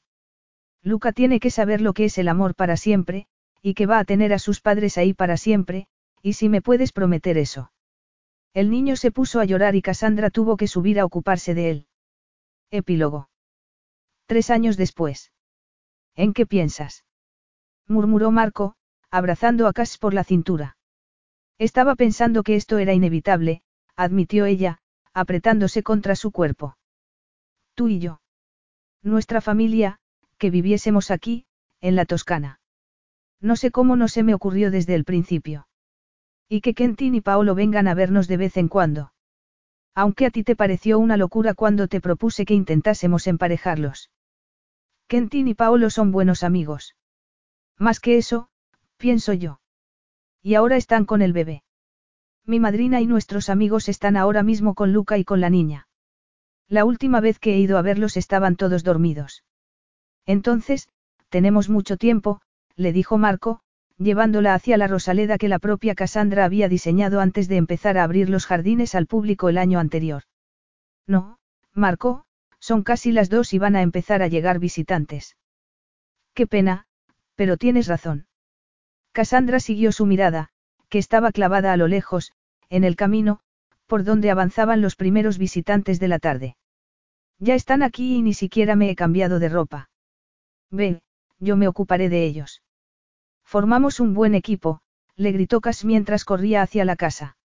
Luca 0.82 1.12
tiene 1.12 1.40
que 1.40 1.50
saber 1.50 1.82
lo 1.82 1.94
que 1.94 2.06
es 2.06 2.18
el 2.18 2.28
amor 2.28 2.56
para 2.56 2.78
siempre, 2.78 3.28
y 3.62 3.74
que 3.74 3.86
va 3.86 4.00
a 4.00 4.06
tener 4.06 4.34
a 4.34 4.40
sus 4.40 4.62
padres 4.62 4.98
ahí 4.98 5.14
para 5.14 5.38
siempre, 5.38 5.88
y 6.22 6.34
si 6.34 6.48
me 6.48 6.62
puedes 6.62 6.92
prometer 6.92 7.38
eso. 7.38 7.72
El 8.54 8.70
niño 8.70 8.96
se 8.96 9.12
puso 9.12 9.40
a 9.40 9.46
llorar 9.46 9.76
y 9.76 9.82
Cassandra 9.82 10.30
tuvo 10.30 10.58
que 10.58 10.68
subir 10.68 11.00
a 11.00 11.06
ocuparse 11.06 11.54
de 11.54 11.70
él. 11.70 11.88
Epílogo. 12.70 13.30
Tres 14.26 14.50
años 14.50 14.78
después. 14.78 15.32
¿En 16.16 16.34
qué 16.34 16.46
piensas? 16.46 17.06
murmuró 17.88 18.32
Marco, 18.32 18.76
abrazando 19.10 19.68
a 19.68 19.74
Cass 19.74 19.98
por 19.98 20.14
la 20.14 20.24
cintura. 20.24 20.78
Estaba 21.60 21.96
pensando 21.96 22.44
que 22.44 22.56
esto 22.56 22.78
era 22.78 22.94
inevitable, 22.94 23.62
admitió 23.96 24.46
ella, 24.46 24.80
apretándose 25.14 25.84
contra 25.84 26.16
su 26.16 26.32
cuerpo. 26.32 26.78
Tú 27.76 27.88
y 27.88 28.00
yo. 28.00 28.22
Nuestra 29.02 29.42
familia, 29.42 30.00
que 30.38 30.50
viviésemos 30.50 31.12
aquí, 31.12 31.46
en 31.82 31.96
la 31.96 32.06
Toscana. 32.06 32.60
No 33.40 33.56
sé 33.56 33.72
cómo 33.72 33.96
no 33.96 34.08
se 34.08 34.24
me 34.24 34.34
ocurrió 34.34 34.72
desde 34.72 34.96
el 34.96 35.04
principio. 35.04 35.68
Y 36.48 36.62
que 36.62 36.74
Kentin 36.74 37.16
y 37.16 37.22
Paolo 37.22 37.56
vengan 37.56 37.88
a 37.88 37.94
vernos 37.94 38.28
de 38.28 38.38
vez 38.38 38.58
en 38.58 38.68
cuando. 38.68 39.13
Aunque 39.96 40.26
a 40.26 40.32
ti 40.32 40.44
te 40.44 40.56
pareció 40.56 41.00
una 41.00 41.18
locura 41.18 41.54
cuando 41.54 41.88
te 41.88 42.02
propuse 42.02 42.46
que 42.46 42.54
intentásemos 42.54 43.28
emparejarlos. 43.28 44.10
Kentin 45.08 45.48
y 45.48 45.54
Paolo 45.54 45.90
son 45.90 46.12
buenos 46.12 46.44
amigos. 46.44 46.96
Más 47.78 48.00
que 48.00 48.18
eso, 48.18 48.50
pienso 48.98 49.34
yo. 49.34 49.60
Y 50.42 50.56
ahora 50.56 50.78
están 50.78 51.06
con 51.06 51.22
el 51.22 51.34
bebé. 51.34 51.64
Mi 52.46 52.60
madrina 52.60 53.00
y 53.00 53.08
nuestros 53.08 53.50
amigos 53.50 53.88
están 53.88 54.18
ahora 54.18 54.44
mismo 54.44 54.74
con 54.74 54.92
Luca 54.92 55.18
y 55.18 55.24
con 55.24 55.40
la 55.40 55.50
niña. 55.50 55.88
La 56.68 56.86
última 56.86 57.22
vez 57.22 57.40
que 57.40 57.54
he 57.54 57.60
ido 57.60 57.78
a 57.78 57.82
verlos 57.82 58.18
estaban 58.18 58.56
todos 58.56 58.84
dormidos. 58.84 59.44
Entonces, 60.26 60.90
tenemos 61.30 61.70
mucho 61.70 61.98
tiempo, 61.98 62.42
le 62.76 62.92
dijo 62.94 63.18
Marco, 63.18 63.62
llevándola 63.98 64.54
hacia 64.54 64.78
la 64.78 64.88
rosaleda 64.88 65.38
que 65.38 65.48
la 65.48 65.60
propia 65.60 65.96
Cassandra 65.96 66.46
había 66.46 66.68
diseñado 66.68 67.20
antes 67.22 67.48
de 67.48 67.58
empezar 67.58 67.98
a 67.98 68.04
abrir 68.04 68.30
los 68.30 68.46
jardines 68.46 68.96
al 68.96 69.08
público 69.08 69.50
el 69.50 69.58
año 69.58 69.80
anterior. 69.80 70.24
No, 71.08 71.38
Marco, 71.74 72.26
son 72.60 72.84
casi 72.84 73.12
las 73.12 73.30
dos 73.30 73.54
y 73.54 73.60
van 73.60 73.76
a 73.76 73.82
empezar 73.82 74.22
a 74.22 74.28
llegar 74.28 74.60
visitantes. 74.60 75.38
Qué 76.34 76.48
pena, 76.48 76.86
pero 77.36 77.58
tienes 77.58 77.88
razón. 77.88 78.28
Cassandra 79.12 79.60
siguió 79.60 79.92
su 79.92 80.06
mirada, 80.06 80.50
que 80.90 80.98
estaba 80.98 81.32
clavada 81.32 81.72
a 81.74 81.78
lo 81.78 81.88
lejos, 81.88 82.32
en 82.70 82.84
el 82.84 82.96
camino, 82.96 83.42
por 83.86 84.04
donde 84.04 84.32
avanzaban 84.32 84.82
los 84.82 84.96
primeros 84.96 85.38
visitantes 85.38 86.00
de 86.00 86.08
la 86.08 86.20
tarde. 86.20 86.56
Ya 87.38 87.54
están 87.54 87.84
aquí 87.84 88.16
y 88.16 88.22
ni 88.22 88.34
siquiera 88.34 88.76
me 88.76 88.90
he 88.90 88.96
cambiado 88.96 89.38
de 89.38 89.50
ropa. 89.50 89.90
Ven, 90.72 91.02
yo 91.40 91.58
me 91.58 91.68
ocuparé 91.68 92.10
de 92.10 92.26
ellos. 92.26 92.63
Formamos 93.54 94.00
un 94.00 94.16
buen 94.16 94.34
equipo, 94.34 94.80
le 95.16 95.32
gritó 95.32 95.62
Cas 95.62 95.86
mientras 95.86 96.26
corría 96.26 96.64
hacia 96.64 96.86
la 96.86 96.96
casa. 96.96 97.38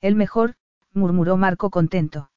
El 0.00 0.14
mejor, 0.14 0.54
murmuró 0.94 1.36
Marco 1.36 1.68
contento. 1.68 2.30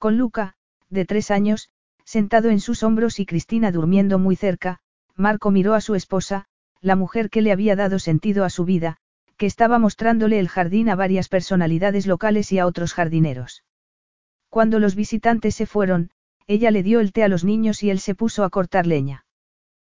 Con 0.00 0.18
Luca, 0.18 0.56
de 0.90 1.04
tres 1.04 1.30
años, 1.30 1.70
sentado 2.04 2.50
en 2.50 2.58
sus 2.58 2.82
hombros 2.82 3.20
y 3.20 3.24
Cristina 3.24 3.70
durmiendo 3.70 4.18
muy 4.18 4.34
cerca, 4.34 4.80
Marco 5.14 5.52
miró 5.52 5.74
a 5.74 5.80
su 5.80 5.94
esposa, 5.94 6.46
la 6.80 6.96
mujer 6.96 7.30
que 7.30 7.40
le 7.40 7.52
había 7.52 7.76
dado 7.76 8.00
sentido 8.00 8.44
a 8.44 8.50
su 8.50 8.64
vida, 8.64 8.96
que 9.36 9.46
estaba 9.46 9.78
mostrándole 9.78 10.40
el 10.40 10.48
jardín 10.48 10.88
a 10.88 10.96
varias 10.96 11.28
personalidades 11.28 12.08
locales 12.08 12.50
y 12.50 12.58
a 12.58 12.66
otros 12.66 12.94
jardineros. 12.94 13.62
Cuando 14.48 14.80
los 14.80 14.96
visitantes 14.96 15.54
se 15.54 15.66
fueron, 15.66 16.10
ella 16.48 16.72
le 16.72 16.82
dio 16.82 16.98
el 16.98 17.12
té 17.12 17.22
a 17.22 17.28
los 17.28 17.44
niños 17.44 17.84
y 17.84 17.90
él 17.90 18.00
se 18.00 18.16
puso 18.16 18.42
a 18.42 18.50
cortar 18.50 18.88
leña. 18.88 19.24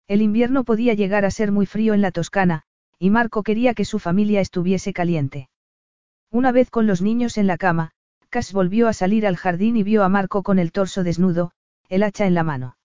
El 0.10 0.24
invierno 0.24 0.64
podía 0.64 0.96
llegar 0.96 1.24
a 1.24 1.30
ser 1.30 1.52
muy 1.52 1.68
frío 1.68 1.94
en 1.94 2.02
la 2.02 2.10
Toscana, 2.12 2.64
y 2.98 3.12
Marco 3.12 3.44
quería 3.44 3.76
que 3.76 3.86
su 3.86 4.00
familia 4.00 4.42
estuviese 4.42 4.92
caliente. 4.92 5.50
Una 6.32 6.52
vez 6.52 6.72
con 6.72 6.88
los 6.88 7.04
niños 7.04 7.38
en 7.38 7.46
la 7.46 7.58
cama, 7.58 7.92
Cass 8.30 8.52
volvió 8.52 8.88
a 8.88 8.94
salir 8.94 9.28
al 9.28 9.38
jardín 9.38 9.78
y 9.78 9.84
vio 9.84 10.04
a 10.04 10.10
Marco 10.10 10.42
con 10.42 10.58
el 10.58 10.72
torso 10.72 11.04
desnudo, 11.04 11.52
el 11.90 12.02
hacha 12.02 12.26
en 12.26 12.34
la 12.34 12.44
mano. 12.44 12.76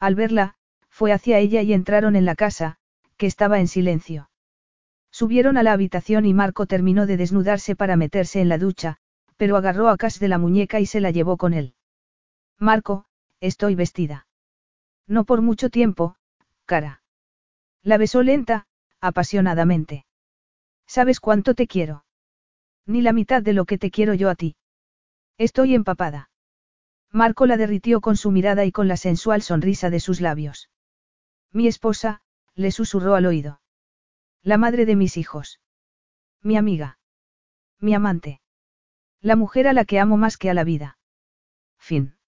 Al 0.00 0.16
verla, 0.16 0.54
fue 0.88 1.12
hacia 1.12 1.38
ella 1.38 1.62
y 1.62 1.72
entraron 1.72 2.16
en 2.16 2.24
la 2.24 2.34
casa, 2.34 2.78
que 3.16 3.26
estaba 3.26 3.60
en 3.60 3.68
silencio. 3.68 4.28
Subieron 5.12 5.56
a 5.56 5.62
la 5.62 5.72
habitación 5.72 6.26
y 6.26 6.34
Marco 6.34 6.66
terminó 6.66 7.06
de 7.06 7.16
desnudarse 7.16 7.76
para 7.76 7.94
meterse 7.94 8.40
en 8.40 8.48
la 8.48 8.58
ducha, 8.58 8.96
pero 9.36 9.56
agarró 9.56 9.88
a 9.88 9.96
Cass 9.96 10.18
de 10.18 10.26
la 10.26 10.38
muñeca 10.38 10.80
y 10.80 10.86
se 10.86 11.00
la 11.00 11.12
llevó 11.12 11.36
con 11.36 11.54
él. 11.54 11.74
Marco, 12.58 13.04
estoy 13.38 13.76
vestida. 13.76 14.26
No 15.06 15.24
por 15.24 15.42
mucho 15.42 15.70
tiempo, 15.70 16.16
cara. 16.70 17.02
La 17.82 17.98
besó 17.98 18.22
lenta, 18.22 18.68
apasionadamente. 19.00 20.06
¿Sabes 20.86 21.18
cuánto 21.18 21.54
te 21.54 21.66
quiero? 21.66 22.04
Ni 22.86 23.02
la 23.02 23.12
mitad 23.12 23.42
de 23.42 23.54
lo 23.54 23.64
que 23.64 23.76
te 23.76 23.90
quiero 23.90 24.14
yo 24.14 24.30
a 24.30 24.36
ti. 24.36 24.54
Estoy 25.36 25.74
empapada. 25.74 26.30
Marco 27.10 27.46
la 27.46 27.56
derritió 27.56 28.00
con 28.00 28.16
su 28.16 28.30
mirada 28.30 28.64
y 28.66 28.70
con 28.70 28.86
la 28.86 28.96
sensual 28.96 29.42
sonrisa 29.42 29.90
de 29.90 29.98
sus 29.98 30.20
labios. 30.20 30.70
Mi 31.50 31.66
esposa, 31.66 32.22
le 32.54 32.70
susurró 32.70 33.16
al 33.16 33.26
oído. 33.26 33.60
La 34.42 34.56
madre 34.56 34.86
de 34.86 34.94
mis 34.94 35.16
hijos. 35.16 35.60
Mi 36.40 36.56
amiga. 36.56 37.00
Mi 37.80 37.94
amante. 37.94 38.40
La 39.20 39.34
mujer 39.34 39.66
a 39.66 39.72
la 39.72 39.84
que 39.84 39.98
amo 39.98 40.16
más 40.16 40.36
que 40.36 40.50
a 40.50 40.54
la 40.54 40.62
vida. 40.62 40.98
Fin. 41.78 42.19